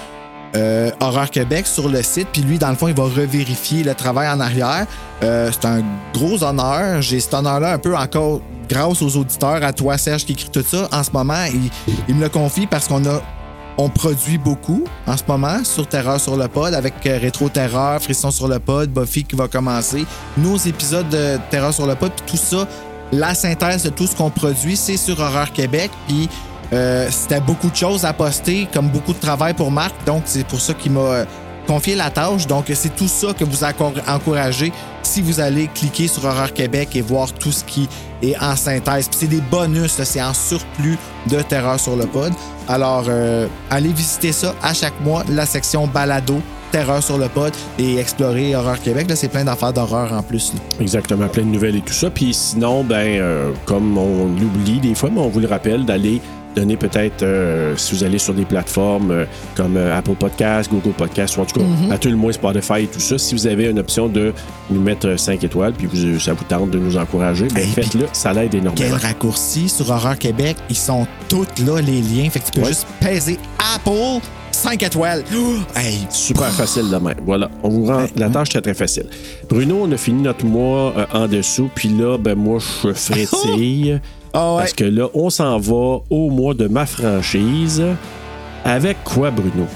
euh, 0.54 0.90
Horreur 1.00 1.30
Québec 1.30 1.66
sur 1.66 1.88
le 1.88 2.02
site. 2.02 2.28
Puis 2.32 2.42
lui, 2.42 2.58
dans 2.58 2.70
le 2.70 2.76
fond, 2.76 2.88
il 2.88 2.94
va 2.94 3.04
revérifier 3.04 3.82
le 3.82 3.94
travail 3.94 4.28
en 4.28 4.40
arrière. 4.40 4.86
Euh, 5.22 5.50
c'est 5.50 5.66
un 5.66 5.82
gros 6.12 6.42
honneur. 6.42 7.00
J'ai 7.00 7.20
cet 7.20 7.34
honneur-là 7.34 7.72
un 7.72 7.78
peu 7.78 7.96
encore 7.96 8.40
grâce 8.68 9.02
aux 9.02 9.16
auditeurs, 9.16 9.62
à 9.64 9.72
toi, 9.72 9.98
Serge, 9.98 10.24
qui 10.24 10.32
écrit 10.32 10.50
tout 10.50 10.62
ça. 10.62 10.88
En 10.92 11.02
ce 11.02 11.10
moment, 11.10 11.44
il, 12.08 12.14
me 12.14 12.22
le 12.22 12.28
confie 12.28 12.66
parce 12.66 12.88
qu'on 12.88 13.04
a. 13.06 13.22
On 13.78 13.88
produit 13.88 14.36
beaucoup 14.36 14.84
en 15.06 15.16
ce 15.16 15.22
moment 15.26 15.64
sur 15.64 15.86
Terreur 15.86 16.20
sur 16.20 16.36
le 16.36 16.46
pod 16.46 16.74
avec 16.74 16.92
Rétro 17.02 17.48
Terreur, 17.48 18.02
Frisson 18.02 18.30
sur 18.30 18.46
le 18.46 18.58
pod, 18.58 18.90
Buffy 18.90 19.24
qui 19.24 19.34
va 19.34 19.48
commencer, 19.48 20.04
nos 20.36 20.58
épisodes 20.58 21.08
de 21.08 21.38
Terreur 21.50 21.72
sur 21.72 21.86
le 21.86 21.94
pod, 21.94 22.12
puis 22.14 22.32
tout 22.32 22.36
ça, 22.36 22.68
la 23.12 23.34
synthèse 23.34 23.84
de 23.84 23.90
tout 23.90 24.06
ce 24.06 24.16
qu'on 24.16 24.30
produit, 24.30 24.76
c'est 24.76 24.96
sur 24.96 25.20
Horreur 25.20 25.52
Québec. 25.52 25.90
Puis 26.08 26.28
euh, 26.72 27.08
c'était 27.10 27.40
beaucoup 27.40 27.68
de 27.68 27.76
choses 27.76 28.04
à 28.04 28.12
poster, 28.12 28.66
comme 28.72 28.88
beaucoup 28.88 29.12
de 29.12 29.20
travail 29.20 29.54
pour 29.54 29.70
Marc. 29.70 29.94
Donc, 30.06 30.22
c'est 30.24 30.46
pour 30.46 30.60
ça 30.60 30.72
qu'il 30.74 30.92
m'a 30.92 31.00
euh, 31.00 31.24
confié 31.66 31.94
la 31.94 32.10
tâche. 32.10 32.46
Donc, 32.46 32.64
c'est 32.74 32.96
tout 32.96 33.08
ça 33.08 33.34
que 33.34 33.44
vous 33.44 33.62
encouragez 34.08 34.72
si 35.02 35.20
vous 35.20 35.40
allez 35.40 35.68
cliquer 35.68 36.08
sur 36.08 36.24
Horreur 36.24 36.54
Québec 36.54 36.96
et 36.96 37.02
voir 37.02 37.32
tout 37.32 37.52
ce 37.52 37.64
qui 37.64 37.88
est 38.22 38.36
en 38.38 38.56
synthèse. 38.56 39.08
Puis 39.08 39.18
c'est 39.20 39.26
des 39.26 39.42
bonus, 39.42 40.00
c'est 40.02 40.22
en 40.22 40.32
surplus 40.32 40.98
de 41.26 41.42
Terreur 41.42 41.78
sur 41.78 41.96
le 41.96 42.06
pod. 42.06 42.32
Alors, 42.68 43.04
euh, 43.08 43.46
allez 43.68 43.92
visiter 43.92 44.32
ça 44.32 44.54
à 44.62 44.72
chaque 44.72 44.98
mois, 45.02 45.24
la 45.28 45.44
section 45.44 45.86
balado. 45.86 46.40
Terreur 46.72 47.02
sur 47.02 47.18
le 47.18 47.28
pod 47.28 47.52
et 47.78 47.98
explorer 47.98 48.56
Horreur 48.56 48.80
Québec. 48.80 49.06
Là, 49.08 49.14
c'est 49.14 49.28
plein 49.28 49.44
d'affaires 49.44 49.72
d'horreur 49.72 50.12
en 50.12 50.22
plus. 50.22 50.54
là. 50.54 50.60
Exactement, 50.80 51.28
plein 51.28 51.42
de 51.44 51.48
nouvelles 51.48 51.76
et 51.76 51.80
tout 51.82 51.92
ça. 51.92 52.10
Puis 52.10 52.32
sinon, 52.34 52.82
ben, 52.82 52.94
euh, 53.20 53.50
comme 53.66 53.96
on 53.98 54.26
l'oublie 54.26 54.80
des 54.80 54.94
fois, 54.94 55.10
mais 55.12 55.20
on 55.20 55.28
vous 55.28 55.40
le 55.40 55.48
rappelle 55.48 55.84
d'aller 55.84 56.20
donner 56.56 56.76
peut-être, 56.76 57.22
euh, 57.22 57.74
si 57.78 57.94
vous 57.94 58.04
allez 58.04 58.18
sur 58.18 58.34
des 58.34 58.44
plateformes 58.44 59.10
euh, 59.10 59.24
comme 59.54 59.76
euh, 59.78 59.96
Apple 59.96 60.14
Podcast, 60.16 60.70
Google 60.70 60.92
Podcast, 60.92 61.38
ou 61.38 61.40
en 61.40 61.44
tout 61.46 61.58
cas, 61.60 61.64
Mhm. 61.66 61.92
à 61.92 61.96
tout 61.96 62.08
le 62.10 62.16
moins 62.16 62.32
Spotify 62.32 62.82
et 62.82 62.86
tout 62.88 63.00
ça, 63.00 63.16
si 63.16 63.34
vous 63.34 63.46
avez 63.46 63.70
une 63.70 63.78
option 63.78 64.06
de 64.08 64.34
nous 64.70 64.80
mettre 64.82 65.18
5 65.18 65.42
étoiles, 65.44 65.72
puis 65.72 65.86
vous, 65.86 66.20
ça 66.20 66.34
vous 66.34 66.44
tente 66.44 66.70
de 66.70 66.78
nous 66.78 66.98
encourager, 66.98 67.48
ben, 67.54 67.66
faites-le, 67.66 68.06
ça 68.12 68.34
l'aide 68.34 68.50
Quel 68.50 68.60
énormément. 68.60 68.96
raccourci 69.00 69.68
sur 69.70 69.88
Horreur 69.90 70.18
Québec. 70.18 70.56
Ils 70.68 70.76
sont 70.76 71.06
tous 71.28 71.46
là, 71.64 71.80
les 71.80 72.02
liens. 72.02 72.28
Fait 72.28 72.40
que 72.40 72.44
tu 72.46 72.52
peux 72.52 72.60
Ouais. 72.62 72.68
juste 72.68 72.86
peser 73.00 73.38
Apple 73.74 74.20
5 74.52 74.82
étoiles. 74.82 75.24
Oh, 75.34 75.54
hey, 75.76 76.06
Super 76.10 76.50
facile 76.52 76.88
de 76.90 76.96
même. 76.96 77.16
Voilà, 77.24 77.50
on 77.62 77.68
vous 77.68 77.86
rend 77.86 78.06
la 78.16 78.28
tâche 78.30 78.50
très 78.50 78.60
très 78.60 78.74
facile. 78.74 79.06
Bruno, 79.48 79.80
on 79.82 79.92
a 79.92 79.96
fini 79.96 80.22
notre 80.22 80.44
mois 80.44 80.92
euh, 80.96 81.06
en 81.12 81.26
dessous, 81.26 81.68
puis 81.74 81.88
là, 81.88 82.16
ben 82.18 82.34
moi, 82.36 82.58
je 82.84 82.92
frétille. 82.92 84.00
Ah 84.34 84.54
ouais. 84.54 84.60
Parce 84.60 84.72
que 84.72 84.84
là, 84.84 85.08
on 85.12 85.28
s'en 85.28 85.58
va 85.58 85.98
au 86.08 86.30
mois 86.30 86.54
de 86.54 86.66
ma 86.66 86.86
franchise. 86.86 87.82
Avec 88.64 89.04
quoi, 89.04 89.30
Bruno? 89.30 89.66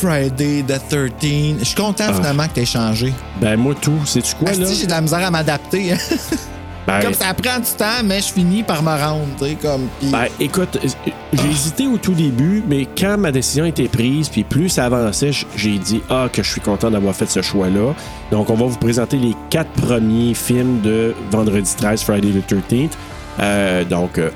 Friday 0.00 0.62
the 0.66 0.78
13th. 0.92 1.60
Je 1.60 1.64
suis 1.64 1.74
content 1.74 2.04
Ah. 2.08 2.12
finalement 2.12 2.46
que 2.46 2.52
t'aies 2.54 2.66
changé. 2.66 3.10
Ben 3.40 3.56
moi 3.56 3.74
tout, 3.80 4.04
sais-tu 4.04 4.34
quoi 4.34 4.52
là? 4.52 4.64
Asti, 4.66 4.80
j'ai 4.80 4.86
de 4.86 4.90
la 4.90 5.00
misère 5.00 5.24
à 5.24 5.30
m'adapter. 5.30 5.94
Ben, 6.86 7.00
comme 7.00 7.14
ça 7.14 7.32
prend 7.34 7.58
du 7.58 7.70
temps, 7.78 8.02
mais 8.04 8.20
je 8.20 8.32
finis 8.32 8.62
par 8.62 8.82
me 8.82 8.90
rendre. 8.90 9.26
tu 9.38 9.44
sais, 9.44 9.54
Comme, 9.54 9.88
ben, 10.10 10.26
écoute, 10.40 10.78
j'ai 11.32 11.48
hésité 11.48 11.86
au 11.86 11.96
tout 11.96 12.12
début, 12.12 12.62
mais 12.66 12.86
quand 12.98 13.16
ma 13.18 13.30
décision 13.30 13.64
était 13.64 13.88
prise, 13.88 14.28
puis 14.28 14.42
plus 14.42 14.68
ça 14.68 14.86
avançait, 14.86 15.30
j'ai 15.56 15.78
dit 15.78 16.02
ah 16.10 16.28
que 16.32 16.42
je 16.42 16.50
suis 16.50 16.60
content 16.60 16.90
d'avoir 16.90 17.14
fait 17.14 17.30
ce 17.30 17.40
choix-là. 17.40 17.94
Donc 18.30 18.50
on 18.50 18.54
va 18.54 18.66
vous 18.66 18.78
présenter 18.78 19.16
les 19.16 19.34
quatre 19.50 19.70
premiers 19.72 20.34
films 20.34 20.80
de 20.80 21.14
Vendredi 21.30 21.72
13, 21.76 22.02
Friday 22.02 22.30
the 22.30 22.52
13th. 22.52 22.90
Euh, 23.40 23.84
donc 23.84 24.18
1, 24.18 24.30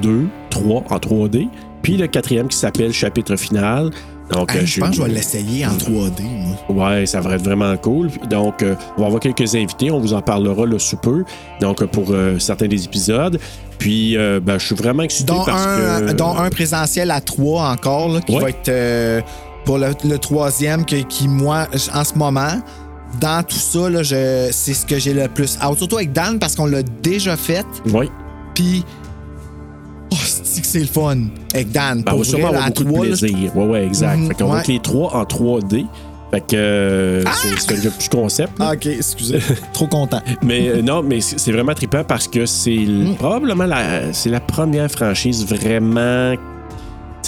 2, 0.00 0.26
3 0.50 0.84
en 0.88 0.96
3D, 0.96 1.48
puis 1.82 1.96
le 1.96 2.06
quatrième 2.06 2.48
qui 2.48 2.56
s'appelle 2.56 2.92
Chapitre 2.92 3.36
final. 3.36 3.90
Donc, 4.32 4.54
Hey, 4.54 4.62
euh, 4.62 4.66
je 4.66 4.80
pense 4.80 4.90
que 4.90 4.96
je 4.96 5.02
vais 5.02 5.08
l'essayer 5.10 5.66
en 5.66 5.76
3D. 5.76 6.22
moi. 6.70 6.90
Ouais, 6.90 7.06
ça 7.06 7.20
va 7.20 7.34
être 7.34 7.42
vraiment 7.44 7.76
cool. 7.76 8.08
Donc, 8.30 8.62
euh, 8.62 8.74
on 8.96 9.00
va 9.02 9.06
avoir 9.08 9.20
quelques 9.20 9.54
invités. 9.54 9.90
On 9.90 10.00
vous 10.00 10.14
en 10.14 10.22
parlera 10.22 10.64
là 10.66 10.78
sous 10.78 10.96
peu. 10.96 11.24
Donc, 11.60 11.82
euh, 11.82 11.86
pour 11.86 12.06
euh, 12.10 12.38
certains 12.38 12.66
des 12.68 12.84
épisodes. 12.84 13.38
Puis, 13.78 14.16
euh, 14.16 14.40
ben, 14.40 14.58
je 14.58 14.66
suis 14.66 14.74
vraiment 14.74 15.02
excité 15.02 15.32
Dont 15.32 15.44
parce 15.44 15.66
un, 15.66 16.00
que. 16.06 16.12
dont 16.12 16.36
un 16.38 16.48
présentiel 16.48 17.10
à 17.10 17.20
3 17.20 17.68
encore, 17.70 18.08
là, 18.08 18.20
qui 18.22 18.34
Ouais. 18.34 18.40
va 18.40 18.48
être 18.50 19.24
pour 19.66 19.78
le, 19.78 19.88
le 20.04 20.18
troisième, 20.18 20.84
que- 20.86 20.96
qui, 21.02 21.28
moi, 21.28 21.66
en 21.94 22.04
ce 22.04 22.14
moment, 22.16 22.60
dans 23.20 23.42
tout 23.42 23.56
ça, 23.56 23.90
là, 23.90 24.02
je- 24.02 24.48
c'est 24.52 24.74
ce 24.74 24.86
que 24.86 24.98
j'ai 24.98 25.12
le 25.14 25.28
plus 25.28 25.58
out. 25.66 25.76
Surtout 25.78 25.96
avec 25.96 26.12
Dan, 26.12 26.38
parce 26.38 26.54
qu'on 26.56 26.66
l'a 26.66 26.82
déjà 26.82 27.36
fait. 27.36 27.66
Oui. 27.92 28.08
Puis, 28.54 28.84
que 30.60 30.66
c'est 30.66 30.80
le 30.80 30.86
fun 30.86 31.16
avec 31.54 31.70
Dan. 31.72 32.02
Ben, 32.02 32.04
on 32.06 32.10
Pour 32.10 32.18
va 32.18 32.24
sûrement 32.24 32.48
vrai, 32.48 32.56
avoir 32.56 32.68
beaucoup 32.70 32.84
trois, 32.84 33.06
de 33.06 33.16
plaisir. 33.16 33.56
Ouais, 33.56 33.64
ouais, 33.66 33.84
exact. 33.86 34.16
Mhm, 34.18 34.28
fait 34.28 34.34
qu'on 34.34 34.46
va 34.48 34.54
ouais. 34.54 34.60
être 34.60 34.68
les 34.68 34.78
trois 34.80 35.14
en 35.16 35.24
3D. 35.24 35.86
Fait 36.30 36.40
que 36.40 36.56
euh, 36.56 37.22
c'est- 37.32 37.60
c'est 37.78 37.86
un 37.86 37.90
plus 37.90 38.08
concept. 38.08 38.58
là. 38.58 38.70
Ah, 38.70 38.74
ok, 38.74 38.86
excusez. 38.86 39.38
Trop 39.72 39.86
content. 39.86 40.20
Mais 40.42 40.68
euh, 40.68 40.82
non, 40.82 41.02
mais 41.02 41.20
c'est 41.20 41.52
vraiment 41.52 41.74
trippant 41.74 42.02
parce 42.02 42.26
que 42.26 42.44
c'est 42.46 42.74
Mm. 42.76 43.14
probablement 43.16 43.66
la, 43.66 44.12
c'est 44.12 44.30
la 44.30 44.40
première 44.40 44.90
franchise 44.90 45.46
vraiment 45.46 46.34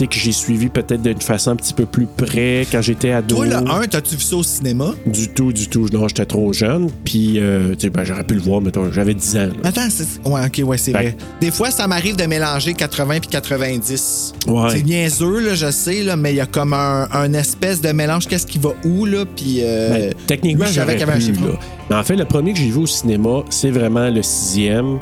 que 0.05 0.17
j'ai 0.17 0.33
suivi 0.33 0.69
peut-être 0.69 1.01
d'une 1.01 1.21
façon 1.21 1.53
un 1.53 1.57
petit 1.57 1.73
peu 1.73 1.87
plus 1.87 2.07
près 2.07 2.67
quand 2.71 2.83
j'étais 2.83 3.13
ado. 3.13 3.37
Toi, 3.37 3.47
le 3.47 3.55
1, 3.57 3.87
t'as-tu 3.89 4.17
vu 4.17 4.21
ça 4.23 4.37
au 4.37 4.43
cinéma? 4.43 4.93
Du 5.07 5.29
tout, 5.29 5.53
du 5.53 5.69
tout. 5.69 5.89
Non, 5.93 6.07
j'étais 6.09 6.27
trop 6.27 6.53
jeune. 6.53 6.91
Puis, 7.05 7.39
euh, 7.39 7.71
tu 7.75 7.83
sais, 7.87 7.91
ben, 7.91 8.05
j'aurais 8.05 8.25
pu 8.25 8.35
le 8.35 8.41
voir, 8.41 8.61
mettons, 8.61 8.93
j'avais 8.93 9.15
10 9.15 9.37
ans. 9.37 9.47
là. 9.47 9.53
Attends, 9.69 9.89
c'est... 9.89 10.05
Ouais, 10.29 10.41
ok, 10.47 10.61
ouais, 10.69 10.77
c'est 10.77 10.93
Fait- 10.93 10.99
vrai. 10.99 11.17
Des 11.41 11.51
fois, 11.51 11.71
ça 11.71 11.87
m'arrive 11.87 12.17
de 12.17 12.25
mélanger 12.25 12.75
80 12.75 13.21
puis 13.21 13.29
90. 13.31 14.35
Ouais. 14.49 14.69
C'est 14.71 14.83
niaiseux, 14.83 15.41
là, 15.41 15.55
je 15.55 15.71
sais, 15.71 16.03
là, 16.03 16.17
mais 16.17 16.33
il 16.33 16.37
y 16.37 16.41
a 16.41 16.47
comme 16.47 16.75
un, 16.75 17.09
un 17.13 17.33
espèce 17.33 17.81
de 17.81 17.91
mélange. 17.93 18.27
Qu'est-ce 18.27 18.47
qui 18.47 18.59
va 18.59 18.71
où, 18.85 19.07
là? 19.07 19.25
Puis. 19.25 19.61
euh, 19.63 19.91
Ben, 20.11 20.15
techniquement, 20.27 20.67
oui, 20.69 20.79
un 20.79 20.85
pu, 20.87 21.33
là. 21.33 21.59
Mais 21.89 21.97
en 21.97 22.03
fait, 22.03 22.17
le 22.17 22.25
premier 22.25 22.53
que 22.53 22.59
j'ai 22.59 22.69
vu 22.71 22.79
au 22.81 22.87
cinéma, 22.87 23.45
c'est 23.51 23.71
vraiment 23.71 24.11
le 24.11 24.23
sixième. 24.23 24.99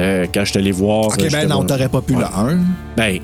euh, 0.00 0.26
quand 0.32 0.44
je 0.44 0.50
suis 0.50 0.58
allé 0.60 0.70
voir. 0.70 1.06
Ok, 1.06 1.20
euh, 1.22 1.28
ben 1.32 1.48
non, 1.48 1.64
t'aurais 1.64 1.88
pas 1.88 2.00
pu 2.00 2.12
Ouais. 2.14 2.20
le 2.20 2.52
1. 2.52 2.58
Ben, 2.96 3.18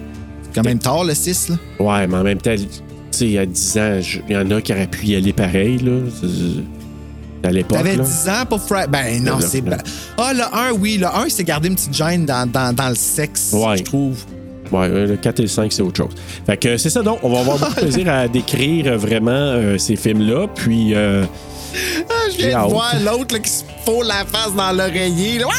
Quand 0.55 0.63
même 0.63 0.79
tard, 0.79 1.05
le 1.05 1.15
6, 1.15 1.49
là? 1.51 1.57
ouais, 1.81 2.07
mais 2.07 2.17
en 2.17 2.23
même 2.23 2.41
temps, 2.41 2.55
tu 2.55 2.69
sais, 3.11 3.25
il 3.27 3.33
y 3.33 3.39
a 3.39 3.47
10 3.47 3.79
ans, 3.79 4.01
il 4.29 4.35
y 4.35 4.37
en 4.39 4.51
a 4.51 4.61
qui 4.61 4.73
auraient 4.73 4.87
pu 4.87 5.07
y 5.07 5.17
aller 5.17 5.33
pareil, 5.33 5.79
là. 5.79 5.93
C'est- 6.21 7.47
À 7.49 7.51
l'époque. 7.53 7.77
T'avais 7.79 7.97
là. 7.97 8.05
10 8.05 8.29
ans 8.29 8.47
pour 8.49 8.61
Friday. 8.61 8.87
Ben 8.89 9.23
non, 9.23 9.39
c'est. 9.41 9.63
Ah, 10.17 10.33
le 10.33 10.43
1, 10.43 10.73
oui. 10.81 10.97
Le 10.99 11.07
1, 11.07 11.25
il 11.27 11.31
s'est 11.31 11.45
gardé 11.45 11.69
une 11.69 11.75
petite 11.75 11.93
gêne 11.95 12.25
dans, 12.25 12.49
dans, 12.51 12.75
dans 12.75 12.89
le 12.89 12.95
sexe, 12.95 13.51
Ouais. 13.53 13.77
je 13.79 13.83
trouve. 13.83 14.17
Ouais, 14.73 14.89
le 14.89 15.17
4 15.17 15.41
et 15.41 15.43
le 15.43 15.49
5, 15.49 15.71
c'est 15.73 15.83
autre 15.83 15.99
chose. 16.05 16.15
Fait 16.47 16.57
que 16.57 16.77
c'est 16.79 16.89
ça, 16.89 17.03
donc, 17.03 17.19
on 17.23 17.29
va 17.29 17.41
avoir 17.41 17.59
beaucoup 17.59 17.75
de 17.75 17.81
plaisir 17.83 18.09
à 18.09 18.27
décrire 18.29 18.87
euh, 18.87 18.97
vraiment 18.97 19.31
euh, 19.31 19.77
ces 19.77 19.95
films-là. 19.97 20.47
Puis, 20.55 20.95
euh, 20.95 21.25
Ah, 22.09 22.13
je 22.33 22.39
viens 22.47 22.65
de 22.65 22.71
voir 22.71 22.95
l'autre 23.05 23.37
qui 23.39 23.51
se 23.51 23.63
fout 23.85 24.07
la 24.07 24.25
face 24.25 24.55
dans 24.57 24.73
l'oreiller. 24.73 25.41
Ah, 25.45 25.51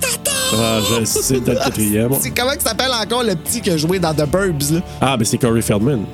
tatas! 0.00 0.21
Ah, 0.54 0.78
je 1.00 1.04
sais, 1.04 1.40
t'as 1.40 1.52
le 1.52 1.58
quatrième. 1.58 2.10
C'est 2.20 2.30
comment 2.30 2.52
il 2.52 2.60
s'appelle 2.60 2.90
encore 2.92 3.22
le 3.22 3.34
petit 3.36 3.60
qui 3.60 3.70
a 3.70 3.76
joué 3.76 3.98
dans 3.98 4.12
The 4.14 4.26
Burbs, 4.28 4.72
là? 4.74 4.80
Ah, 5.00 5.16
ben 5.16 5.24
c'est 5.24 5.38
Corey 5.38 5.62
Feldman. 5.62 6.04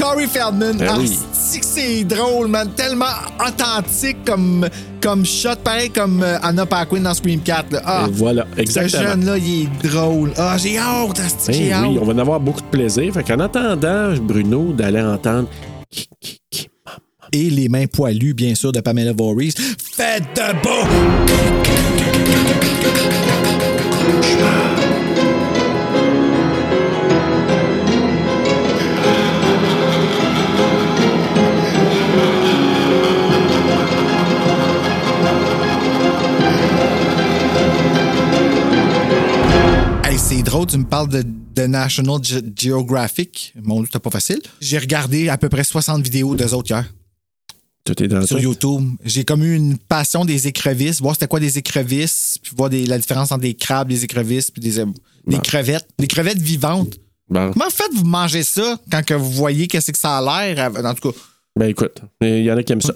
Corey 0.00 0.26
Feldman. 0.26 0.76
Ben 0.76 0.88
ah, 0.90 0.96
oui. 0.98 1.18
c'est 1.32 1.60
que 1.60 2.02
drôle, 2.04 2.48
man. 2.48 2.68
Tellement 2.74 3.04
authentique 3.38 4.24
comme, 4.24 4.68
comme 5.00 5.24
shot, 5.24 5.56
pareil 5.62 5.90
comme 5.90 6.22
euh, 6.22 6.36
Anna 6.42 6.66
Paquin 6.66 7.00
dans 7.00 7.14
Scream 7.14 7.40
4. 7.40 7.72
là. 7.72 7.82
Ah, 7.84 8.06
Et 8.08 8.12
voilà, 8.12 8.44
ce 8.56 8.60
exactement. 8.60 9.02
jeune-là, 9.02 9.38
il 9.38 9.62
est 9.62 9.88
drôle. 9.88 10.32
Ah, 10.36 10.56
j'ai 10.58 10.78
hâte, 10.78 11.20
Ben 11.46 11.54
j'ai 11.54 11.72
hâte. 11.72 11.86
oui, 11.88 11.98
on 12.00 12.04
va 12.04 12.12
en 12.12 12.18
avoir 12.18 12.40
beaucoup 12.40 12.60
de 12.60 12.66
plaisir. 12.66 13.12
Fait 13.14 13.22
qu'en 13.22 13.38
attendant, 13.38 14.14
Bruno, 14.20 14.72
d'aller 14.72 15.00
entendre. 15.00 15.48
Et 17.32 17.50
les 17.50 17.68
mains 17.68 17.86
poilues, 17.86 18.34
bien 18.34 18.54
sûr, 18.56 18.72
de 18.72 18.80
Pamela 18.80 19.12
Voorhees. 19.12 19.54
Faites 19.78 20.24
de 20.36 20.62
beau! 20.62 21.93
C'est 40.24 40.42
drôle, 40.42 40.66
tu 40.66 40.78
me 40.78 40.84
parles 40.84 41.08
de, 41.08 41.22
de 41.54 41.62
National 41.66 42.18
Ge- 42.20 42.42
Geographic. 42.58 43.52
Mon 43.62 43.76
Dieu, 43.76 43.86
c'était 43.86 43.98
pas 44.00 44.10
facile. 44.10 44.40
J'ai 44.60 44.78
regardé 44.78 45.28
à 45.28 45.36
peu 45.38 45.48
près 45.48 45.64
60 45.64 46.02
vidéos 46.02 46.34
d'eux 46.34 46.54
autres 46.54 46.70
hier 46.70 46.84
Tout 47.84 48.02
est 48.02 48.08
dans 48.08 48.24
sur. 48.26 48.38
YouTube. 48.40 48.88
J'ai 49.04 49.24
comme 49.24 49.42
eu 49.44 49.54
une 49.54 49.76
passion 49.76 50.24
des 50.24 50.46
écrevisses, 50.48 51.00
voir 51.00 51.14
c'était 51.14 51.28
quoi 51.28 51.40
des 51.40 51.58
écrevisses, 51.58 52.38
puis 52.42 52.52
voir 52.56 52.70
des- 52.70 52.86
la 52.86 52.98
différence 52.98 53.32
entre 53.32 53.42
des 53.42 53.54
crabes, 53.54 53.88
des 53.88 54.04
écrevisses, 54.04 54.50
puis 54.50 54.62
des, 54.62 54.82
des 55.26 55.38
crevettes. 55.38 55.86
Des 55.98 56.06
crevettes 56.06 56.38
vivantes. 56.40 56.94
Bon. 57.28 57.50
Comment 57.52 57.70
faites-vous 57.70 58.04
manger 58.04 58.42
ça 58.42 58.78
quand 58.90 59.04
que 59.04 59.14
vous 59.14 59.30
voyez 59.30 59.66
qu'est-ce 59.66 59.92
que 59.92 59.98
ça 59.98 60.18
a 60.18 60.46
l'air? 60.54 60.70
En 60.84 60.94
tout 60.94 61.10
cas, 61.12 61.18
Ben 61.56 61.68
écoute, 61.68 62.00
il 62.22 62.44
y 62.44 62.50
en 62.52 62.56
a 62.56 62.62
qui 62.62 62.72
aiment 62.72 62.80
ça. 62.82 62.94